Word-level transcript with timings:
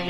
Hey 0.00 0.06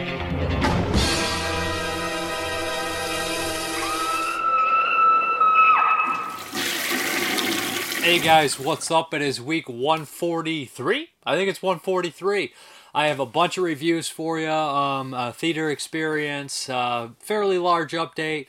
guys, 8.20 8.60
what's 8.60 8.88
up? 8.92 9.12
It 9.14 9.20
is 9.20 9.40
week 9.40 9.68
143. 9.68 11.08
I 11.26 11.34
think 11.34 11.50
it's 11.50 11.60
143. 11.60 12.52
I 12.94 13.08
have 13.08 13.18
a 13.18 13.26
bunch 13.26 13.58
of 13.58 13.64
reviews 13.64 14.08
for 14.08 14.38
you. 14.38 14.48
Um, 14.48 15.12
a 15.12 15.32
theater 15.32 15.70
experience, 15.70 16.68
uh, 16.68 17.08
fairly 17.18 17.58
large 17.58 17.90
update. 17.90 18.46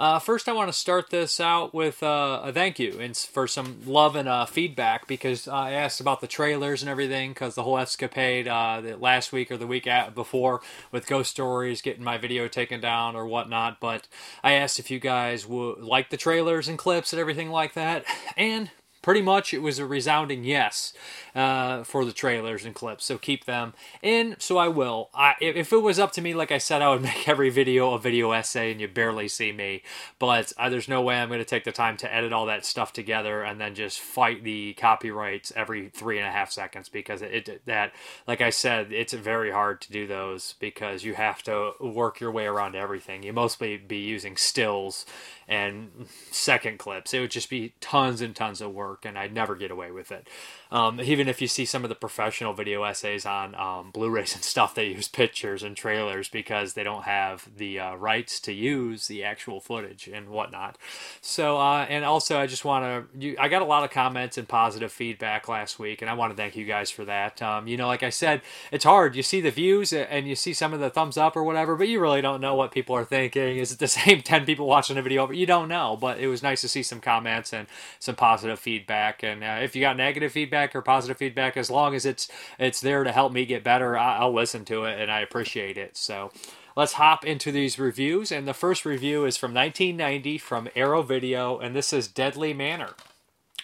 Uh, 0.00 0.18
first, 0.18 0.48
I 0.48 0.52
want 0.52 0.70
to 0.70 0.72
start 0.72 1.10
this 1.10 1.40
out 1.40 1.74
with 1.74 2.02
uh, 2.02 2.40
a 2.42 2.54
thank 2.54 2.78
you 2.78 2.98
and 2.98 3.14
for 3.14 3.46
some 3.46 3.82
love 3.84 4.16
and 4.16 4.30
uh, 4.30 4.46
feedback 4.46 5.06
because 5.06 5.46
I 5.46 5.72
asked 5.72 6.00
about 6.00 6.22
the 6.22 6.26
trailers 6.26 6.80
and 6.80 6.88
everything 6.88 7.32
because 7.32 7.54
the 7.54 7.64
whole 7.64 7.76
escapade 7.76 8.48
uh, 8.48 8.80
last 8.98 9.30
week 9.30 9.50
or 9.50 9.58
the 9.58 9.66
week 9.66 9.86
before 10.14 10.62
with 10.90 11.06
Ghost 11.06 11.30
Stories 11.32 11.82
getting 11.82 12.02
my 12.02 12.16
video 12.16 12.48
taken 12.48 12.80
down 12.80 13.14
or 13.14 13.26
whatnot. 13.26 13.78
But 13.78 14.08
I 14.42 14.52
asked 14.52 14.78
if 14.78 14.90
you 14.90 15.00
guys 15.00 15.46
would 15.46 15.80
like 15.82 16.08
the 16.08 16.16
trailers 16.16 16.66
and 16.66 16.78
clips 16.78 17.12
and 17.12 17.20
everything 17.20 17.50
like 17.50 17.74
that, 17.74 18.06
and 18.38 18.70
pretty 19.02 19.22
much 19.22 19.52
it 19.54 19.62
was 19.62 19.78
a 19.78 19.86
resounding 19.86 20.44
yes 20.44 20.92
uh, 21.34 21.82
for 21.84 22.04
the 22.04 22.12
trailers 22.12 22.64
and 22.64 22.74
clips 22.74 23.04
so 23.04 23.18
keep 23.18 23.44
them. 23.44 23.74
In 24.02 24.36
so 24.38 24.58
i 24.58 24.68
will. 24.68 25.10
I, 25.14 25.34
if 25.40 25.72
it 25.72 25.82
was 25.82 25.98
up 25.98 26.12
to 26.12 26.22
me 26.22 26.34
like 26.34 26.52
i 26.52 26.58
said 26.58 26.82
i 26.82 26.88
would 26.88 27.02
make 27.10 27.28
every 27.28 27.50
video 27.50 27.92
a 27.94 27.98
video 27.98 28.32
essay 28.32 28.72
and 28.72 28.80
you 28.80 28.88
barely 28.88 29.28
see 29.28 29.52
me. 29.52 29.82
But 30.18 30.52
uh, 30.58 30.68
there's 30.68 30.88
no 30.88 31.02
way 31.02 31.16
i'm 31.16 31.28
going 31.28 31.40
to 31.40 31.44
take 31.44 31.64
the 31.64 31.72
time 31.72 31.96
to 31.98 32.14
edit 32.14 32.32
all 32.32 32.46
that 32.46 32.64
stuff 32.64 32.92
together 32.92 33.42
and 33.42 33.60
then 33.60 33.74
just 33.74 34.00
fight 34.00 34.44
the 34.44 34.74
copyrights 34.74 35.52
every 35.56 35.88
three 35.88 36.18
and 36.18 36.26
a 36.26 36.32
half 36.32 36.50
seconds 36.50 36.88
because 36.88 37.22
it, 37.22 37.48
it 37.48 37.66
that 37.66 37.92
like 38.26 38.40
i 38.40 38.50
said 38.50 38.92
it's 38.92 39.12
very 39.12 39.50
hard 39.50 39.80
to 39.80 39.92
do 39.92 40.06
those 40.06 40.54
because 40.58 41.04
you 41.04 41.14
have 41.14 41.42
to 41.42 41.72
work 41.80 42.20
your 42.20 42.30
way 42.30 42.46
around 42.46 42.74
everything. 42.74 43.22
You 43.22 43.32
mostly 43.32 43.76
be 43.76 43.98
using 43.98 44.36
stills 44.36 45.06
and 45.50 46.06
second 46.30 46.78
clips. 46.78 47.12
It 47.12 47.18
would 47.18 47.32
just 47.32 47.50
be 47.50 47.74
tons 47.80 48.20
and 48.20 48.36
tons 48.36 48.60
of 48.60 48.72
work, 48.72 49.04
and 49.04 49.18
I'd 49.18 49.34
never 49.34 49.56
get 49.56 49.72
away 49.72 49.90
with 49.90 50.12
it. 50.12 50.28
Um, 50.70 51.00
even 51.00 51.26
if 51.26 51.42
you 51.42 51.48
see 51.48 51.64
some 51.64 51.82
of 51.82 51.88
the 51.88 51.96
professional 51.96 52.54
video 52.54 52.84
essays 52.84 53.26
on 53.26 53.56
um, 53.56 53.90
Blu-rays 53.90 54.32
and 54.36 54.44
stuff, 54.44 54.76
they 54.76 54.86
use 54.86 55.08
pictures 55.08 55.64
and 55.64 55.76
trailers 55.76 56.28
because 56.28 56.74
they 56.74 56.84
don't 56.84 57.02
have 57.02 57.50
the 57.56 57.80
uh, 57.80 57.94
rights 57.96 58.38
to 58.42 58.52
use 58.52 59.08
the 59.08 59.24
actual 59.24 59.60
footage 59.60 60.06
and 60.06 60.28
whatnot. 60.28 60.78
So, 61.20 61.58
uh, 61.58 61.84
and 61.88 62.04
also, 62.04 62.38
I 62.38 62.46
just 62.46 62.64
want 62.64 63.10
to. 63.20 63.36
I 63.36 63.48
got 63.48 63.62
a 63.62 63.64
lot 63.64 63.82
of 63.82 63.90
comments 63.90 64.38
and 64.38 64.46
positive 64.46 64.92
feedback 64.92 65.48
last 65.48 65.80
week, 65.80 66.00
and 66.00 66.08
I 66.08 66.14
want 66.14 66.30
to 66.30 66.36
thank 66.36 66.54
you 66.54 66.64
guys 66.64 66.92
for 66.92 67.04
that. 67.06 67.42
Um, 67.42 67.66
you 67.66 67.76
know, 67.76 67.88
like 67.88 68.04
I 68.04 68.10
said, 68.10 68.42
it's 68.70 68.84
hard. 68.84 69.16
You 69.16 69.24
see 69.24 69.40
the 69.40 69.50
views 69.50 69.92
and 69.92 70.28
you 70.28 70.36
see 70.36 70.52
some 70.52 70.72
of 70.72 70.78
the 70.78 70.90
thumbs 70.90 71.16
up 71.16 71.36
or 71.36 71.42
whatever, 71.42 71.74
but 71.74 71.88
you 71.88 71.98
really 71.98 72.20
don't 72.20 72.40
know 72.40 72.54
what 72.54 72.70
people 72.70 72.94
are 72.94 73.04
thinking. 73.04 73.56
Is 73.56 73.72
it 73.72 73.80
the 73.80 73.88
same 74.00 74.22
ten 74.22 74.46
people 74.46 74.66
watching 74.68 74.96
a 74.96 75.02
video? 75.02 75.26
You 75.40 75.46
don't 75.46 75.68
know, 75.68 75.96
but 75.98 76.18
it 76.18 76.26
was 76.26 76.42
nice 76.42 76.60
to 76.60 76.68
see 76.68 76.82
some 76.82 77.00
comments 77.00 77.54
and 77.54 77.66
some 77.98 78.14
positive 78.14 78.58
feedback. 78.58 79.22
And 79.22 79.42
uh, 79.42 79.60
if 79.62 79.74
you 79.74 79.80
got 79.80 79.96
negative 79.96 80.32
feedback 80.32 80.76
or 80.76 80.82
positive 80.82 81.16
feedback, 81.16 81.56
as 81.56 81.70
long 81.70 81.94
as 81.94 82.04
it's 82.04 82.28
it's 82.58 82.82
there 82.82 83.04
to 83.04 83.10
help 83.10 83.32
me 83.32 83.46
get 83.46 83.64
better, 83.64 83.96
I, 83.96 84.22
will 84.22 84.34
listen 84.34 84.66
to 84.66 84.84
it 84.84 85.00
and 85.00 85.10
I 85.10 85.20
appreciate 85.20 85.78
it. 85.78 85.96
So 85.96 86.30
let's 86.76 86.92
hop 86.92 87.24
into 87.24 87.50
these 87.52 87.78
reviews. 87.78 88.30
And 88.30 88.46
the 88.46 88.52
first 88.52 88.84
review 88.84 89.24
is 89.24 89.38
from 89.38 89.54
1990 89.54 90.36
from 90.36 90.68
Arrow 90.76 91.00
Video, 91.00 91.58
and 91.58 91.74
this 91.74 91.94
is 91.94 92.06
Deadly 92.06 92.52
Manor 92.52 92.90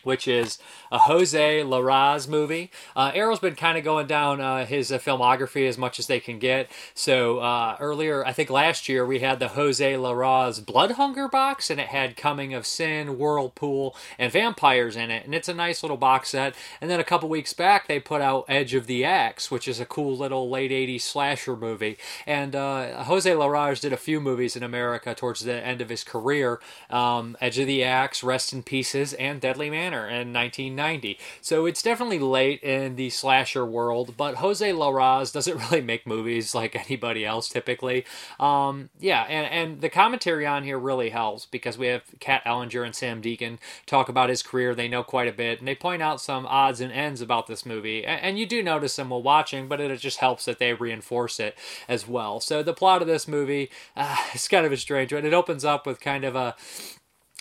which 0.06 0.28
is 0.28 0.58
a 0.92 0.98
Jose 1.00 1.62
Larraz 1.62 2.28
movie. 2.28 2.70
Uh, 2.94 3.10
Arrow's 3.12 3.40
been 3.40 3.56
kind 3.56 3.76
of 3.76 3.82
going 3.82 4.06
down 4.06 4.40
uh, 4.40 4.64
his 4.64 4.92
uh, 4.92 4.98
filmography 4.98 5.68
as 5.68 5.76
much 5.76 5.98
as 5.98 6.06
they 6.06 6.20
can 6.20 6.38
get. 6.38 6.70
So 6.94 7.40
uh, 7.40 7.76
earlier, 7.80 8.24
I 8.24 8.32
think 8.32 8.48
last 8.48 8.88
year, 8.88 9.04
we 9.04 9.18
had 9.18 9.40
the 9.40 9.48
Jose 9.48 9.92
Larraz 9.94 10.64
Blood 10.64 10.92
Hunger 10.92 11.28
box, 11.28 11.70
and 11.70 11.80
it 11.80 11.88
had 11.88 12.16
Coming 12.16 12.54
of 12.54 12.66
Sin, 12.66 13.18
Whirlpool, 13.18 13.96
and 14.16 14.32
Vampyres 14.32 14.96
in 14.96 15.10
it. 15.10 15.24
And 15.24 15.34
it's 15.34 15.48
a 15.48 15.54
nice 15.54 15.82
little 15.82 15.96
box 15.96 16.30
set. 16.30 16.54
And 16.80 16.88
then 16.88 17.00
a 17.00 17.04
couple 17.04 17.28
weeks 17.28 17.52
back, 17.52 17.88
they 17.88 17.98
put 17.98 18.20
out 18.20 18.44
Edge 18.48 18.74
of 18.74 18.86
the 18.86 19.04
Axe, 19.04 19.50
which 19.50 19.66
is 19.66 19.80
a 19.80 19.86
cool 19.86 20.16
little 20.16 20.48
late 20.48 20.70
80s 20.70 21.00
slasher 21.00 21.56
movie. 21.56 21.98
And 22.26 22.54
uh, 22.54 23.02
Jose 23.04 23.28
Larraz 23.30 23.80
did 23.80 23.92
a 23.92 23.96
few 23.96 24.20
movies 24.20 24.54
in 24.54 24.62
America 24.62 25.16
towards 25.16 25.40
the 25.40 25.54
end 25.54 25.80
of 25.80 25.88
his 25.88 26.04
career 26.04 26.60
um, 26.90 27.36
Edge 27.40 27.58
of 27.58 27.66
the 27.66 27.82
Axe, 27.82 28.22
Rest 28.22 28.52
in 28.52 28.62
Pieces, 28.62 29.12
and 29.14 29.40
Deadly 29.40 29.68
Manor 29.68 29.95
in 30.00 30.32
1990. 30.32 31.18
So 31.40 31.66
it's 31.66 31.82
definitely 31.82 32.18
late 32.18 32.62
in 32.62 32.96
the 32.96 33.10
slasher 33.10 33.64
world, 33.64 34.14
but 34.16 34.36
Jose 34.36 34.68
Larraz 34.70 35.32
doesn't 35.32 35.56
really 35.70 35.80
make 35.80 36.06
movies 36.06 36.54
like 36.54 36.76
anybody 36.76 37.24
else 37.24 37.48
typically. 37.48 38.04
Um, 38.38 38.90
yeah, 38.98 39.22
and, 39.22 39.46
and 39.46 39.80
the 39.80 39.88
commentary 39.88 40.46
on 40.46 40.64
here 40.64 40.78
really 40.78 41.10
helps 41.10 41.46
because 41.46 41.78
we 41.78 41.86
have 41.88 42.02
Kat 42.20 42.42
Ellinger 42.44 42.84
and 42.84 42.94
Sam 42.94 43.22
Deighan 43.22 43.58
talk 43.86 44.08
about 44.08 44.28
his 44.28 44.42
career. 44.42 44.74
They 44.74 44.88
know 44.88 45.02
quite 45.02 45.28
a 45.28 45.32
bit, 45.32 45.58
and 45.58 45.68
they 45.68 45.74
point 45.74 46.02
out 46.02 46.20
some 46.20 46.46
odds 46.46 46.80
and 46.80 46.92
ends 46.92 47.20
about 47.20 47.46
this 47.46 47.64
movie. 47.64 48.04
And, 48.04 48.20
and 48.22 48.38
you 48.38 48.46
do 48.46 48.62
notice 48.62 48.96
them 48.96 49.10
while 49.10 49.22
watching, 49.22 49.68
but 49.68 49.80
it 49.80 49.96
just 49.98 50.18
helps 50.18 50.44
that 50.44 50.58
they 50.58 50.74
reinforce 50.74 51.40
it 51.40 51.56
as 51.88 52.06
well. 52.06 52.40
So 52.40 52.62
the 52.62 52.74
plot 52.74 53.02
of 53.02 53.08
this 53.08 53.28
movie 53.28 53.70
uh, 53.96 54.16
is 54.34 54.48
kind 54.48 54.66
of 54.66 54.72
a 54.72 54.76
strange 54.76 55.12
one. 55.12 55.24
It 55.24 55.34
opens 55.34 55.64
up 55.64 55.86
with 55.86 56.00
kind 56.00 56.24
of 56.24 56.36
a 56.36 56.54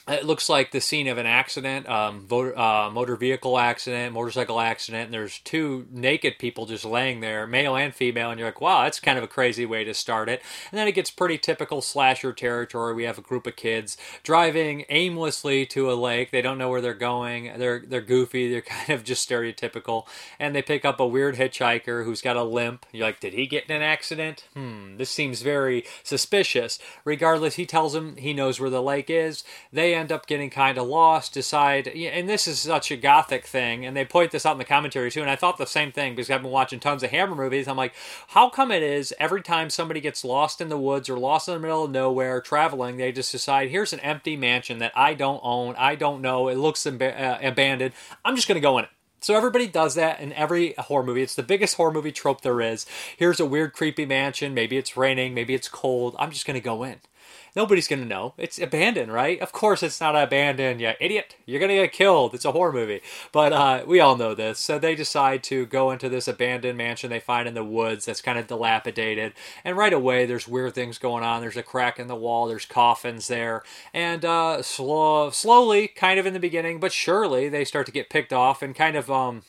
it 0.07 0.23
looks 0.23 0.49
like 0.49 0.69
the 0.69 0.81
scene 0.81 1.07
of 1.07 1.17
an 1.17 1.25
accident, 1.25 1.89
um, 1.89 2.27
voter, 2.27 2.57
uh, 2.57 2.91
motor 2.91 3.15
vehicle 3.15 3.57
accident, 3.57 4.13
motorcycle 4.13 4.59
accident, 4.59 5.05
and 5.05 5.13
there's 5.13 5.39
two 5.39 5.87
naked 5.89 6.37
people 6.37 6.67
just 6.67 6.85
laying 6.85 7.21
there, 7.21 7.47
male 7.47 7.75
and 7.75 7.93
female, 7.93 8.29
and 8.29 8.39
you're 8.39 8.47
like, 8.47 8.61
wow, 8.61 8.83
that's 8.83 8.99
kind 8.99 9.17
of 9.17 9.23
a 9.23 9.27
crazy 9.27 9.65
way 9.65 9.83
to 9.83 9.95
start 9.95 10.29
it. 10.29 10.43
And 10.71 10.77
then 10.77 10.87
it 10.87 10.91
gets 10.91 11.09
pretty 11.09 11.39
typical 11.39 11.81
slasher 11.81 12.33
territory. 12.33 12.93
We 12.93 13.05
have 13.05 13.17
a 13.17 13.23
group 13.23 13.47
of 13.47 13.55
kids 13.55 13.97
driving 14.21 14.85
aimlessly 14.89 15.65
to 15.67 15.91
a 15.91 15.95
lake. 15.95 16.29
They 16.29 16.43
don't 16.43 16.59
know 16.59 16.69
where 16.69 16.81
they're 16.81 16.93
going. 16.93 17.53
They're 17.57 17.79
they're 17.79 18.01
goofy. 18.01 18.51
They're 18.51 18.61
kind 18.61 18.91
of 18.91 19.03
just 19.03 19.27
stereotypical, 19.27 20.05
and 20.37 20.53
they 20.55 20.61
pick 20.61 20.85
up 20.85 20.99
a 20.99 21.07
weird 21.07 21.35
hitchhiker 21.35 22.05
who's 22.05 22.21
got 22.21 22.37
a 22.37 22.43
limp. 22.43 22.85
You're 22.91 23.07
like, 23.07 23.21
did 23.21 23.33
he 23.33 23.47
get 23.47 23.65
in 23.67 23.75
an 23.75 23.81
accident? 23.81 24.45
Hmm, 24.53 24.97
this 24.97 25.09
seems 25.09 25.41
very 25.41 25.83
suspicious. 26.03 26.77
Regardless, 27.05 27.55
he 27.55 27.65
tells 27.65 27.93
them 27.93 28.17
he 28.17 28.33
knows 28.33 28.59
where 28.59 28.69
the 28.69 28.83
lake 28.83 29.09
is. 29.09 29.43
They 29.73 29.94
end 29.95 30.11
up 30.11 30.27
getting 30.27 30.49
kind 30.49 30.77
of 30.77 30.87
lost, 30.87 31.33
decide, 31.33 31.87
and 31.87 32.29
this 32.29 32.47
is 32.47 32.59
such 32.59 32.91
a 32.91 32.97
gothic 32.97 33.45
thing, 33.45 33.85
and 33.85 33.95
they 33.95 34.05
point 34.05 34.31
this 34.31 34.45
out 34.45 34.53
in 34.53 34.57
the 34.57 34.65
commentary 34.65 35.09
too, 35.09 35.21
and 35.21 35.29
I 35.29 35.35
thought 35.35 35.57
the 35.57 35.65
same 35.65 35.91
thing 35.91 36.15
because 36.15 36.29
I've 36.29 36.41
been 36.41 36.51
watching 36.51 36.79
tons 36.79 37.03
of 37.03 37.11
Hammer 37.11 37.35
movies. 37.35 37.67
I'm 37.67 37.77
like, 37.77 37.93
how 38.29 38.49
come 38.49 38.71
it 38.71 38.83
is 38.83 39.13
every 39.19 39.41
time 39.41 39.69
somebody 39.69 40.01
gets 40.01 40.23
lost 40.23 40.61
in 40.61 40.69
the 40.69 40.77
woods 40.77 41.09
or 41.09 41.17
lost 41.17 41.47
in 41.47 41.53
the 41.53 41.59
middle 41.59 41.85
of 41.85 41.91
nowhere 41.91 42.41
traveling, 42.41 42.97
they 42.97 43.11
just 43.11 43.31
decide, 43.31 43.69
here's 43.69 43.93
an 43.93 43.99
empty 44.01 44.35
mansion 44.35 44.79
that 44.79 44.91
I 44.95 45.13
don't 45.13 45.41
own, 45.43 45.75
I 45.77 45.95
don't 45.95 46.21
know, 46.21 46.47
it 46.47 46.57
looks 46.57 46.85
ab- 46.85 47.01
uh, 47.01 47.37
abandoned, 47.41 47.93
I'm 48.23 48.35
just 48.35 48.47
going 48.47 48.55
to 48.55 48.61
go 48.61 48.77
in 48.77 48.85
it. 48.85 48.91
So 49.21 49.35
everybody 49.35 49.65
does 49.65 49.95
that 49.95 50.19
in 50.19 50.33
every 50.33 50.75
horror 50.77 51.03
movie. 51.03 51.23
It's 51.23 51.33
the 51.33 51.41
biggest 51.41 51.77
horror 51.77 51.91
movie 51.91 52.11
trope 52.11 52.41
there 52.41 52.61
is. 52.61 52.85
Here's 53.17 53.39
a 53.39 53.45
weird, 53.45 53.73
creepy 53.73 54.05
mansion. 54.05 54.53
Maybe 54.53 54.77
it's 54.77 54.95
raining. 54.95 55.33
Maybe 55.33 55.55
it's 55.55 55.67
cold. 55.67 56.15
I'm 56.19 56.29
just 56.29 56.45
going 56.45 56.59
to 56.59 56.63
go 56.63 56.83
in 56.83 56.97
nobody's 57.55 57.87
gonna 57.87 58.05
know. 58.05 58.33
It's 58.37 58.59
abandoned, 58.59 59.11
right? 59.11 59.39
Of 59.39 59.51
course 59.51 59.83
it's 59.83 60.01
not 60.01 60.15
abandoned, 60.15 60.81
you 60.81 60.91
idiot. 60.99 61.35
You're 61.45 61.59
gonna 61.59 61.75
get 61.75 61.91
killed. 61.91 62.33
It's 62.33 62.45
a 62.45 62.51
horror 62.51 62.73
movie. 62.73 63.01
But 63.31 63.53
uh, 63.53 63.83
we 63.85 63.99
all 63.99 64.17
know 64.17 64.35
this. 64.35 64.59
So 64.59 64.77
they 64.77 64.95
decide 64.95 65.43
to 65.43 65.65
go 65.65 65.91
into 65.91 66.09
this 66.09 66.27
abandoned 66.27 66.77
mansion 66.77 67.09
they 67.09 67.19
find 67.19 67.47
in 67.47 67.53
the 67.53 67.63
woods 67.63 68.05
that's 68.05 68.21
kind 68.21 68.37
of 68.37 68.47
dilapidated. 68.47 69.33
And 69.63 69.77
right 69.77 69.93
away, 69.93 70.25
there's 70.25 70.47
weird 70.47 70.75
things 70.75 70.97
going 70.97 71.23
on. 71.23 71.41
There's 71.41 71.57
a 71.57 71.63
crack 71.63 71.99
in 71.99 72.07
the 72.07 72.15
wall. 72.15 72.47
There's 72.47 72.65
coffins 72.65 73.27
there. 73.27 73.63
And 73.93 74.25
uh, 74.25 74.61
slow, 74.61 75.29
slowly, 75.29 75.87
kind 75.87 76.19
of 76.19 76.25
in 76.25 76.33
the 76.33 76.39
beginning, 76.39 76.79
but 76.79 76.91
surely, 76.91 77.49
they 77.49 77.65
start 77.65 77.85
to 77.85 77.91
get 77.91 78.09
picked 78.09 78.33
off 78.33 78.61
and 78.61 78.75
kind 78.75 78.95
of 78.95 79.09
um, 79.09 79.43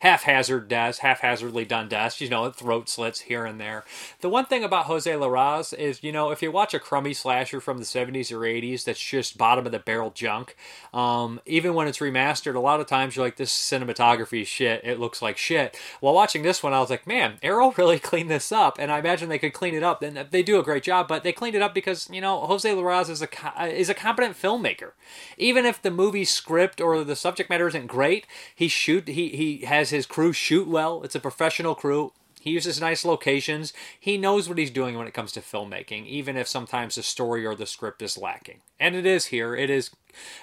haphazard 0.00 0.68
deaths, 0.68 0.98
haphazardly 0.98 1.64
done 1.64 1.88
deaths, 1.88 2.20
you 2.20 2.28
know, 2.28 2.50
throat 2.50 2.88
slits 2.88 3.22
here 3.22 3.44
and 3.44 3.60
there. 3.60 3.84
The 4.20 4.28
one 4.28 4.46
thing 4.46 4.62
about 4.62 4.86
Jose 4.86 5.10
Larraz 5.10 5.74
is, 5.74 6.02
you 6.02 6.12
know, 6.12 6.30
if 6.30 6.42
you 6.42 6.52
watch 6.52 6.74
a 6.74 6.78
crummy 6.78 7.14
slasher 7.14 7.60
from 7.60 7.78
the 7.78 7.84
70s 7.84 8.30
or 8.30 8.40
80s 8.40 8.84
that's 8.84 9.00
just 9.00 9.38
bottom 9.38 9.66
of 9.66 9.72
the 9.72 9.78
barrel 9.78 10.10
junk, 10.10 10.56
um, 10.94 11.40
even 11.46 11.74
when 11.74 11.88
it's 11.88 11.98
remastered, 11.98 12.54
a 12.54 12.60
lot 12.60 12.80
of 12.80 12.86
times 12.86 13.16
you're 13.16 13.24
like, 13.24 13.36
this 13.36 13.52
cinematography 13.52 14.46
shit. 14.46 14.82
It 14.84 15.00
looks 15.00 15.20
like 15.20 15.36
shit. 15.36 15.76
While 16.00 16.14
watching 16.14 16.42
this 16.42 16.62
one, 16.62 16.72
I 16.72 16.80
was 16.80 16.90
like, 16.90 17.06
man, 17.06 17.38
Arrow 17.42 17.70
really 17.76 17.98
cleaned 17.98 18.30
this 18.30 18.52
up. 18.52 18.78
And 18.78 18.92
I 18.92 18.98
imagine 18.98 19.28
they 19.28 19.38
could 19.38 19.52
clean 19.52 19.74
it 19.74 19.82
up. 19.82 20.02
And 20.02 20.28
they 20.30 20.42
do 20.42 20.58
a 20.58 20.62
great 20.62 20.82
job, 20.82 21.08
but 21.08 21.24
they 21.24 21.32
cleaned 21.32 21.56
it 21.56 21.62
up 21.62 21.74
because, 21.74 22.08
you 22.10 22.20
know, 22.20 22.40
Jose 22.46 22.68
Larraz 22.68 23.10
is 23.10 23.22
a, 23.22 23.66
is 23.66 23.88
a 23.88 23.94
competent 23.94 24.40
filmmaker. 24.40 24.92
Even 25.36 25.64
if 25.64 25.82
the 25.82 25.90
movie 25.90 26.24
script 26.24 26.80
or 26.80 27.02
the 27.02 27.16
subject 27.16 27.50
matter 27.50 27.66
isn't 27.68 27.86
great, 27.86 28.26
he 28.54 28.68
shoot, 28.68 29.08
he, 29.08 29.28
he 29.30 29.66
has 29.66 29.87
his 29.90 30.06
crew 30.06 30.32
shoot 30.32 30.68
well. 30.68 31.02
It's 31.02 31.14
a 31.14 31.20
professional 31.20 31.74
crew. 31.74 32.12
He 32.40 32.50
uses 32.50 32.80
nice 32.80 33.04
locations. 33.04 33.72
He 33.98 34.16
knows 34.16 34.48
what 34.48 34.58
he's 34.58 34.70
doing 34.70 34.96
when 34.96 35.06
it 35.06 35.14
comes 35.14 35.32
to 35.32 35.40
filmmaking, 35.40 36.06
even 36.06 36.36
if 36.36 36.46
sometimes 36.48 36.94
the 36.94 37.02
story 37.02 37.44
or 37.44 37.54
the 37.54 37.66
script 37.66 38.00
is 38.00 38.16
lacking. 38.16 38.60
And 38.78 38.94
it 38.94 39.06
is 39.06 39.26
here. 39.26 39.54
It 39.54 39.70
is 39.70 39.90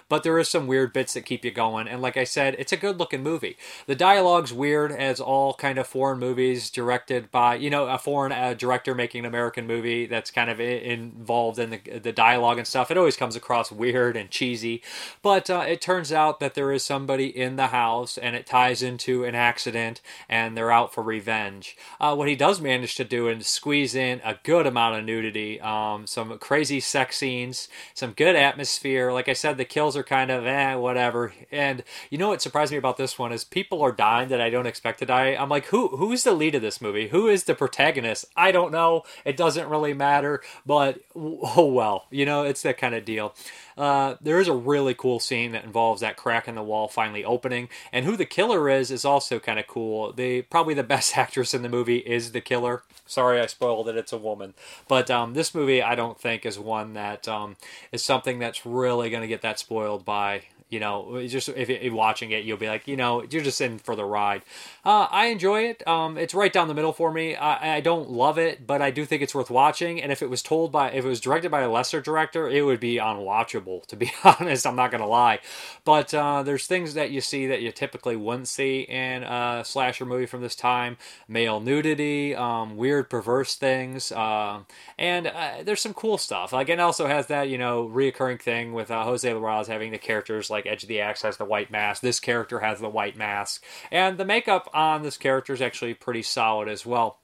but 0.10 0.24
there 0.24 0.38
is 0.40 0.50
some 0.50 0.68
weird 0.68 0.94
bits 0.94 1.14
that 1.14 1.26
keep 1.26 1.44
you 1.44 1.52
going. 1.52 1.88
And 1.88 2.02
like 2.02 2.18
I 2.18 2.24
said, 2.24 2.56
it's 2.60 2.72
a 2.72 2.78
good 2.78 3.00
looking 3.00 3.24
movie. 3.24 3.58
The 3.88 3.96
dialogue's 3.96 4.54
weird, 4.54 4.92
as 4.92 5.20
all 5.20 5.54
kind 5.54 5.78
of 5.78 5.88
foreign 5.88 6.20
movies 6.20 6.70
directed 6.70 7.32
by 7.32 7.56
you 7.56 7.70
know 7.70 7.88
a 7.88 7.98
foreign 7.98 8.32
uh, 8.32 8.54
director 8.54 8.96
making 8.96 9.20
an 9.20 9.26
American 9.26 9.68
movie 9.68 10.06
that's 10.06 10.32
kind 10.32 10.50
of 10.50 10.60
involved 10.60 11.60
in 11.60 11.70
the 11.72 12.00
the 12.00 12.12
dialogue 12.12 12.58
and 12.58 12.68
stuff. 12.68 12.92
It 12.92 12.98
always 12.98 13.18
comes 13.18 13.36
across 13.36 13.72
weird 13.72 14.16
and 14.16 14.30
cheesy, 14.30 14.82
but 15.22 15.50
uh, 15.50 15.66
it 15.68 15.82
turns 15.82 16.12
out 16.12 16.40
that 16.40 16.54
there 16.54 16.72
is 16.72 16.84
somebody 16.84 17.26
in 17.26 17.56
the 17.56 17.68
house, 17.68 18.18
and 18.18 18.36
it 18.36 18.46
ties 18.46 18.82
into 18.82 19.24
an 19.24 19.36
accident, 19.36 20.02
and 20.30 20.56
they're 20.56 20.72
out 20.72 20.94
for 20.94 21.04
revenge. 21.04 21.78
Uh, 22.00 22.16
what 22.16 22.28
he 22.28 22.36
does 22.36 22.62
manage 22.62 22.96
to 22.96 23.04
do 23.04 23.28
is 23.28 23.48
squeeze 23.48 23.96
in 23.96 24.22
a 24.24 24.38
good 24.44 24.66
amount 24.68 24.98
of 24.98 25.04
nudity, 25.04 25.60
um, 25.62 26.08
some 26.08 26.38
crazy 26.40 26.80
sex 26.80 27.18
scenes, 27.18 27.68
some 27.94 28.12
good 28.12 28.36
atmosphere. 28.36 29.12
Like 29.12 29.30
I 29.30 29.34
said, 29.34 29.58
the 29.58 29.65
kills 29.70 29.98
are 29.98 30.04
kind 30.04 30.32
of 30.32 30.46
eh, 30.46 30.76
whatever. 30.76 31.34
And 31.52 31.84
you 32.10 32.18
know 32.18 32.30
what 32.30 32.42
surprised 32.42 32.72
me 32.72 32.78
about 32.78 32.98
this 32.98 33.20
one 33.20 33.32
is 33.32 33.44
people 33.44 33.82
are 33.82 33.92
dying 33.92 34.30
that 34.30 34.42
I 34.42 34.50
don't 34.50 34.66
expect 34.66 35.00
to 35.00 35.06
die. 35.06 35.36
I'm 35.36 35.50
like, 35.50 35.66
who 35.68 35.90
who's 35.90 36.24
the 36.24 36.34
lead 36.34 36.56
of 36.56 36.62
this 36.62 36.82
movie? 36.82 37.10
Who 37.10 37.28
is 37.28 37.44
the 37.46 37.56
protagonist? 37.56 38.26
I 38.36 38.52
don't 38.52 38.72
know. 38.72 39.04
It 39.24 39.38
doesn't 39.38 39.70
really 39.70 39.94
matter, 39.94 40.42
but 40.66 41.00
oh 41.16 41.66
well. 41.74 42.06
You 42.10 42.26
know, 42.26 42.44
it's 42.44 42.62
that 42.64 42.78
kind 42.78 42.96
of 42.96 43.06
deal. 43.06 43.34
Uh, 43.78 44.16
there 44.22 44.40
is 44.40 44.48
a 44.48 44.54
really 44.54 44.94
cool 44.94 45.20
scene 45.20 45.52
that 45.52 45.66
involves 45.66 46.02
that 46.02 46.16
crack 46.18 46.48
in 46.48 46.56
the 46.56 46.64
wall 46.64 46.88
finally 46.88 47.26
opening, 47.26 47.70
and 47.92 48.06
who 48.06 48.16
the 48.16 48.26
killer 48.26 48.70
is 48.70 48.92
is 48.92 49.06
also 49.06 49.40
kind 49.40 49.60
of 49.60 49.68
cool. 49.68 50.14
The 50.14 50.44
probably 50.44 50.74
the 50.74 50.84
best 50.96 51.18
actress 51.18 51.54
in 51.54 51.62
the 51.62 51.70
movie 51.70 51.98
is 51.98 52.32
the 52.32 52.42
killer. 52.42 52.84
Sorry, 53.06 53.40
I 53.40 53.46
spoiled 53.46 53.90
it. 53.90 53.98
It's 53.98 54.14
a 54.14 54.18
woman, 54.18 54.54
but 54.88 55.12
um, 55.12 55.34
this 55.34 55.54
movie 55.54 55.82
I 55.82 55.96
don't 55.96 56.20
think 56.20 56.46
is 56.46 56.58
one 56.58 56.94
that 56.94 57.28
um, 57.28 57.58
is 57.92 58.04
something 58.04 58.40
that's 58.40 58.66
really 58.66 59.10
going 59.10 59.22
to 59.22 59.28
get 59.28 59.42
that 59.42 59.60
spoiled 59.60 60.06
by 60.06 60.44
you 60.70 60.80
know, 60.80 61.26
just 61.28 61.48
if 61.50 61.70
you're 61.70 61.94
watching 61.94 62.32
it, 62.32 62.44
you'll 62.44 62.58
be 62.58 62.68
like, 62.68 62.88
you 62.88 62.98
know, 62.98 63.24
you're 63.30 63.44
just 63.44 63.62
in 63.62 63.78
for 63.78 63.96
the 63.96 64.04
ride. 64.04 64.42
Uh, 64.84 65.08
I 65.12 65.28
enjoy 65.28 65.64
it. 65.66 65.88
Um, 65.88 66.18
it's 66.18 66.34
right 66.34 66.52
down 66.52 66.68
the 66.68 66.74
middle 66.74 66.92
for 66.92 67.12
me. 67.12 67.36
I, 67.36 67.78
I, 67.78 67.82
don't 67.82 68.10
love 68.10 68.40
it, 68.40 68.66
but 68.66 68.82
I 68.82 68.90
do 68.90 69.06
think 69.06 69.22
it's 69.22 69.36
worth 69.36 69.52
watching. 69.52 70.02
And 70.02 70.12
if 70.12 70.24
it 70.24 70.30
was 70.30 70.42
told 70.42 70.72
by, 70.72 70.92
if 70.92 71.06
it 71.06 71.08
was 71.08 71.22
directed 71.22 71.52
by 71.52 71.62
a 71.62 71.70
lesser 71.70 72.02
director, 72.02 72.50
it 72.50 72.64
would 72.64 72.80
be 72.80 72.96
unwatchable. 72.98 73.86
To 73.86 73.96
be 73.96 74.12
honest, 74.24 74.66
I'm 74.66 74.76
not 74.76 74.92
gonna 74.92 75.08
lie. 75.08 75.40
But 75.84 76.14
uh, 76.14 76.42
there's 76.44 76.66
things 76.66 76.96
that 76.96 77.12
you 77.12 77.22
see 77.22 77.46
that 77.48 77.62
you 77.62 77.72
typically 77.72 78.16
wouldn't 78.16 78.48
see 78.48 78.82
in 78.82 79.24
a 79.24 79.62
slasher 79.64 80.06
movie 80.06 80.26
from 80.26 80.42
this 80.42 80.56
time: 80.56 80.98
male 81.28 81.60
nudity, 81.60 82.36
um, 82.36 82.78
weird, 82.78 83.10
perverse 83.10 83.56
things, 83.56 84.12
uh, 84.12 84.60
and 84.98 85.28
uh, 85.28 85.64
there's 85.64 85.82
some 85.82 85.94
cool 85.94 86.18
stuff. 86.18 86.52
Like 86.52 86.70
it 86.70 86.80
also 86.80 87.06
has 87.08 87.28
that 87.28 87.48
you 87.50 87.58
know 87.58 87.88
reoccurring 87.88 88.42
thing 88.42 88.74
with 88.74 88.90
uh, 88.90 89.04
Jose 89.04 89.30
Larraz 89.30 89.68
having 89.68 89.92
the 89.92 89.98
characters 90.00 90.50
Edge 90.66 90.84
of 90.84 90.90
the 90.90 91.02
Axe 91.02 91.22
has 91.24 91.38
the 91.38 91.46
white 91.46 91.72
mask. 91.72 92.02
This 92.02 92.20
character 92.20 92.60
has 92.60 92.80
the 92.80 92.90
white 92.90 93.18
mask. 93.18 93.64
And 93.92 94.18
the 94.18 94.26
makeup 94.26 94.70
on 94.74 95.04
this 95.04 95.18
character 95.18 95.54
is 95.54 95.62
actually 95.62 95.94
pretty 95.94 96.22
solid 96.22 96.68
as 96.68 96.86
well 96.86 97.20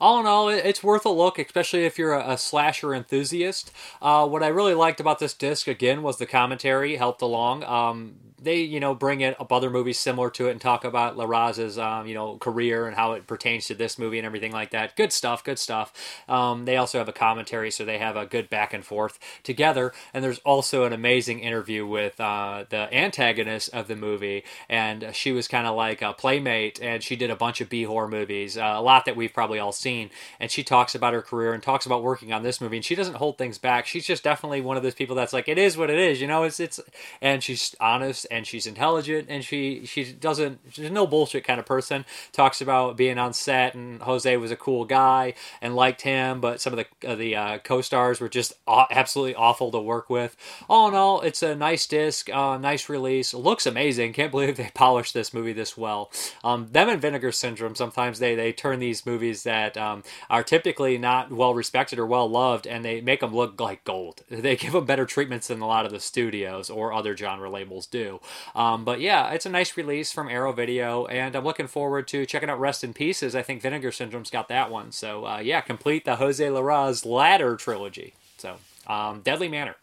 all 0.00 0.20
in 0.20 0.26
all, 0.26 0.48
it's 0.48 0.82
worth 0.82 1.06
a 1.06 1.10
look, 1.10 1.38
especially 1.38 1.84
if 1.84 1.98
you're 1.98 2.14
a, 2.14 2.32
a 2.32 2.38
slasher 2.38 2.94
enthusiast. 2.94 3.72
Uh, 4.02 4.26
what 4.26 4.42
I 4.42 4.48
really 4.48 4.74
liked 4.74 5.00
about 5.00 5.18
this 5.18 5.34
disc, 5.34 5.66
again, 5.66 6.02
was 6.02 6.18
the 6.18 6.26
commentary 6.26 6.96
helped 6.96 7.22
along. 7.22 7.64
Um, 7.64 8.16
they 8.44 8.60
you 8.60 8.80
know 8.80 8.94
bring 8.94 9.20
in 9.20 9.34
other 9.50 9.70
movies 9.70 9.98
similar 9.98 10.30
to 10.30 10.48
it 10.48 10.52
and 10.52 10.60
talk 10.60 10.84
about 10.84 11.16
Larraz's 11.16 11.78
um, 11.78 12.06
you 12.06 12.14
know 12.14 12.36
career 12.36 12.86
and 12.86 12.96
how 12.96 13.12
it 13.12 13.26
pertains 13.26 13.66
to 13.66 13.74
this 13.74 13.98
movie 13.98 14.18
and 14.18 14.26
everything 14.26 14.52
like 14.52 14.70
that. 14.70 14.96
Good 14.96 15.12
stuff, 15.12 15.42
good 15.42 15.58
stuff. 15.58 15.92
Um, 16.28 16.64
they 16.64 16.76
also 16.76 16.98
have 16.98 17.08
a 17.08 17.12
commentary, 17.12 17.70
so 17.70 17.84
they 17.84 17.98
have 17.98 18.16
a 18.16 18.26
good 18.26 18.48
back 18.48 18.72
and 18.74 18.84
forth 18.84 19.18
together. 19.42 19.92
And 20.12 20.22
there's 20.22 20.38
also 20.40 20.84
an 20.84 20.92
amazing 20.92 21.40
interview 21.40 21.86
with 21.86 22.20
uh, 22.20 22.64
the 22.68 22.92
antagonist 22.94 23.70
of 23.72 23.88
the 23.88 23.96
movie, 23.96 24.44
and 24.68 25.10
she 25.12 25.32
was 25.32 25.48
kind 25.48 25.66
of 25.66 25.74
like 25.76 26.02
a 26.02 26.12
playmate, 26.12 26.80
and 26.80 27.02
she 27.02 27.16
did 27.16 27.30
a 27.30 27.36
bunch 27.36 27.60
of 27.60 27.68
B 27.68 27.84
horror 27.84 28.08
movies, 28.08 28.56
uh, 28.56 28.74
a 28.76 28.82
lot 28.82 29.04
that 29.06 29.16
we've 29.16 29.32
probably 29.32 29.58
all 29.58 29.72
seen. 29.72 30.10
And 30.38 30.50
she 30.50 30.62
talks 30.62 30.94
about 30.94 31.14
her 31.14 31.22
career 31.22 31.52
and 31.52 31.62
talks 31.62 31.86
about 31.86 32.02
working 32.02 32.32
on 32.32 32.42
this 32.42 32.60
movie, 32.60 32.76
and 32.76 32.84
she 32.84 32.94
doesn't 32.94 33.16
hold 33.16 33.38
things 33.38 33.58
back. 33.58 33.86
She's 33.86 34.06
just 34.06 34.22
definitely 34.22 34.60
one 34.60 34.76
of 34.76 34.82
those 34.82 34.94
people 34.94 35.16
that's 35.16 35.32
like, 35.32 35.48
it 35.48 35.58
is 35.58 35.76
what 35.76 35.90
it 35.90 35.98
is, 35.98 36.20
you 36.20 36.26
know. 36.26 36.42
It's 36.44 36.60
it's, 36.60 36.80
and 37.20 37.42
she's 37.42 37.74
honest 37.80 38.26
and 38.34 38.46
she's 38.46 38.66
intelligent 38.66 39.26
and 39.30 39.44
she 39.44 39.86
she 39.86 40.12
doesn't 40.12 40.58
she's 40.70 40.90
no 40.90 41.06
bullshit 41.06 41.44
kind 41.44 41.60
of 41.60 41.66
person. 41.66 42.04
Talks 42.32 42.60
about 42.60 42.96
being 42.96 43.18
on 43.18 43.32
set 43.32 43.74
and 43.74 44.02
Jose 44.02 44.36
was 44.36 44.50
a 44.50 44.56
cool 44.56 44.84
guy 44.84 45.34
and 45.62 45.76
liked 45.76 46.02
him, 46.02 46.40
but 46.40 46.60
some 46.60 46.72
of 46.72 46.78
the 46.78 47.08
uh, 47.08 47.14
the 47.14 47.36
uh, 47.36 47.58
co-stars 47.58 48.20
were 48.20 48.28
just 48.28 48.54
absolutely 48.68 49.34
awful 49.34 49.70
to 49.70 49.78
work 49.78 50.10
with. 50.10 50.36
All 50.68 50.88
in 50.88 50.94
all, 50.94 51.20
it's 51.20 51.42
a 51.42 51.54
nice 51.54 51.86
disc, 51.86 52.28
uh, 52.30 52.58
nice 52.58 52.88
release. 52.88 53.32
Looks 53.32 53.66
amazing. 53.66 54.12
Can't 54.12 54.32
believe 54.32 54.56
they 54.56 54.70
polished 54.74 55.14
this 55.14 55.32
movie 55.32 55.52
this 55.52 55.76
well. 55.76 56.10
Um, 56.42 56.68
them 56.72 56.88
and 56.88 57.00
Vinegar 57.00 57.32
Syndrome. 57.32 57.76
Sometimes 57.76 58.18
they 58.18 58.34
they 58.34 58.52
turn 58.52 58.80
these 58.80 59.06
movies 59.06 59.44
that 59.44 59.76
um, 59.76 60.02
are 60.28 60.42
typically 60.42 60.98
not 60.98 61.30
well 61.30 61.54
respected 61.54 61.98
or 61.98 62.06
well 62.06 62.28
loved, 62.28 62.66
and 62.66 62.84
they 62.84 63.00
make 63.00 63.20
them 63.20 63.34
look 63.34 63.60
like 63.60 63.84
gold. 63.84 64.22
They 64.44 64.56
give 64.56 64.72
them 64.72 64.84
better 64.84 65.06
treatments 65.06 65.46
than 65.46 65.62
a 65.62 65.66
lot 65.66 65.86
of 65.86 65.92
the 65.92 66.00
studios 66.00 66.68
or 66.68 66.92
other 66.92 67.16
genre 67.16 67.48
labels 67.48 67.86
do. 67.86 68.20
Um, 68.54 68.84
but 68.84 69.00
yeah, 69.00 69.30
it's 69.30 69.46
a 69.46 69.50
nice 69.50 69.76
release 69.76 70.12
from 70.12 70.28
Arrow 70.28 70.52
Video, 70.52 71.06
and 71.06 71.34
I'm 71.34 71.44
looking 71.44 71.66
forward 71.66 72.08
to 72.08 72.26
checking 72.26 72.50
out 72.50 72.60
Rest 72.60 72.84
in 72.84 72.92
Pieces. 72.94 73.34
I 73.34 73.42
think 73.42 73.62
Vinegar 73.62 73.92
Syndrome's 73.92 74.30
got 74.30 74.48
that 74.48 74.70
one. 74.70 74.92
So 74.92 75.26
uh, 75.26 75.38
yeah, 75.38 75.60
complete 75.60 76.04
the 76.04 76.16
Jose 76.16 76.44
Larraz 76.44 77.04
Ladder 77.04 77.56
trilogy. 77.56 78.14
So 78.38 78.56
um, 78.86 79.20
Deadly 79.22 79.48
Manor. 79.48 79.76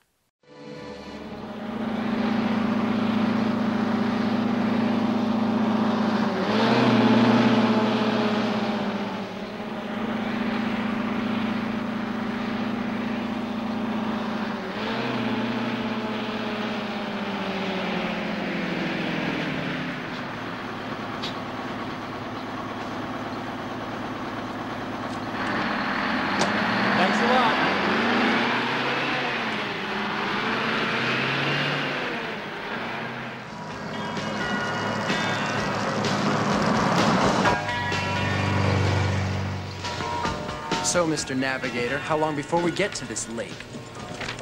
So, 40.92 41.06
Mr. 41.22 41.38
Navigator, 41.38 42.00
how 42.00 42.18
long 42.18 42.36
before 42.36 42.60
we 42.60 42.72
get 42.72 42.96
to 42.96 43.06
this 43.06 43.30
lake? 43.30 43.54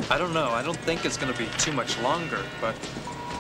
I 0.10 0.18
don't 0.18 0.34
know. 0.34 0.52
I 0.52 0.64
don't 0.64 0.78
think 0.78 1.04
it's 1.04 1.18
gonna 1.18 1.34
be 1.34 1.48
too 1.58 1.74
much 1.74 2.00
longer, 2.00 2.40
but... 2.62 2.74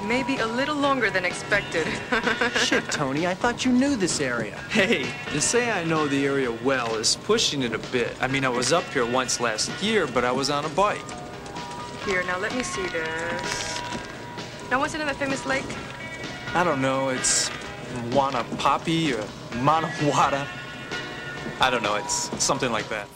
Maybe 0.03 0.39
a 0.39 0.45
little 0.45 0.75
longer 0.75 1.09
than 1.09 1.23
expected. 1.23 1.87
Shit, 2.57 2.83
Tony, 2.91 3.27
I 3.27 3.33
thought 3.33 3.63
you 3.63 3.71
knew 3.71 3.95
this 3.95 4.19
area. 4.19 4.57
Hey, 4.69 5.09
to 5.31 5.39
say 5.39 5.71
I 5.71 5.85
know 5.85 6.05
the 6.05 6.25
area 6.25 6.51
well 6.51 6.95
is 6.95 7.15
pushing 7.15 7.61
it 7.61 7.73
a 7.73 7.77
bit. 7.93 8.13
I 8.19 8.27
mean, 8.27 8.43
I 8.43 8.49
was 8.49 8.73
up 8.73 8.83
here 8.91 9.05
once 9.05 9.39
last 9.39 9.71
year, 9.81 10.05
but 10.05 10.25
I 10.25 10.33
was 10.33 10.49
on 10.49 10.65
a 10.65 10.69
bike. 10.69 11.09
Here, 12.05 12.23
now 12.23 12.39
let 12.39 12.53
me 12.53 12.61
see 12.61 12.87
this. 12.87 13.79
Now, 14.69 14.79
what's 14.79 14.95
it 14.95 14.99
in 14.99 15.07
the 15.07 15.13
famous 15.13 15.45
lake? 15.45 15.77
I 16.53 16.65
don't 16.65 16.81
know. 16.81 17.07
It's 17.07 17.49
Wanapapi 18.11 19.17
or 19.17 19.23
Manawata. 19.59 20.45
I 21.61 21.69
don't 21.69 21.83
know. 21.83 21.95
It's 21.95 22.43
something 22.43 22.73
like 22.73 22.89
that. 22.89 23.07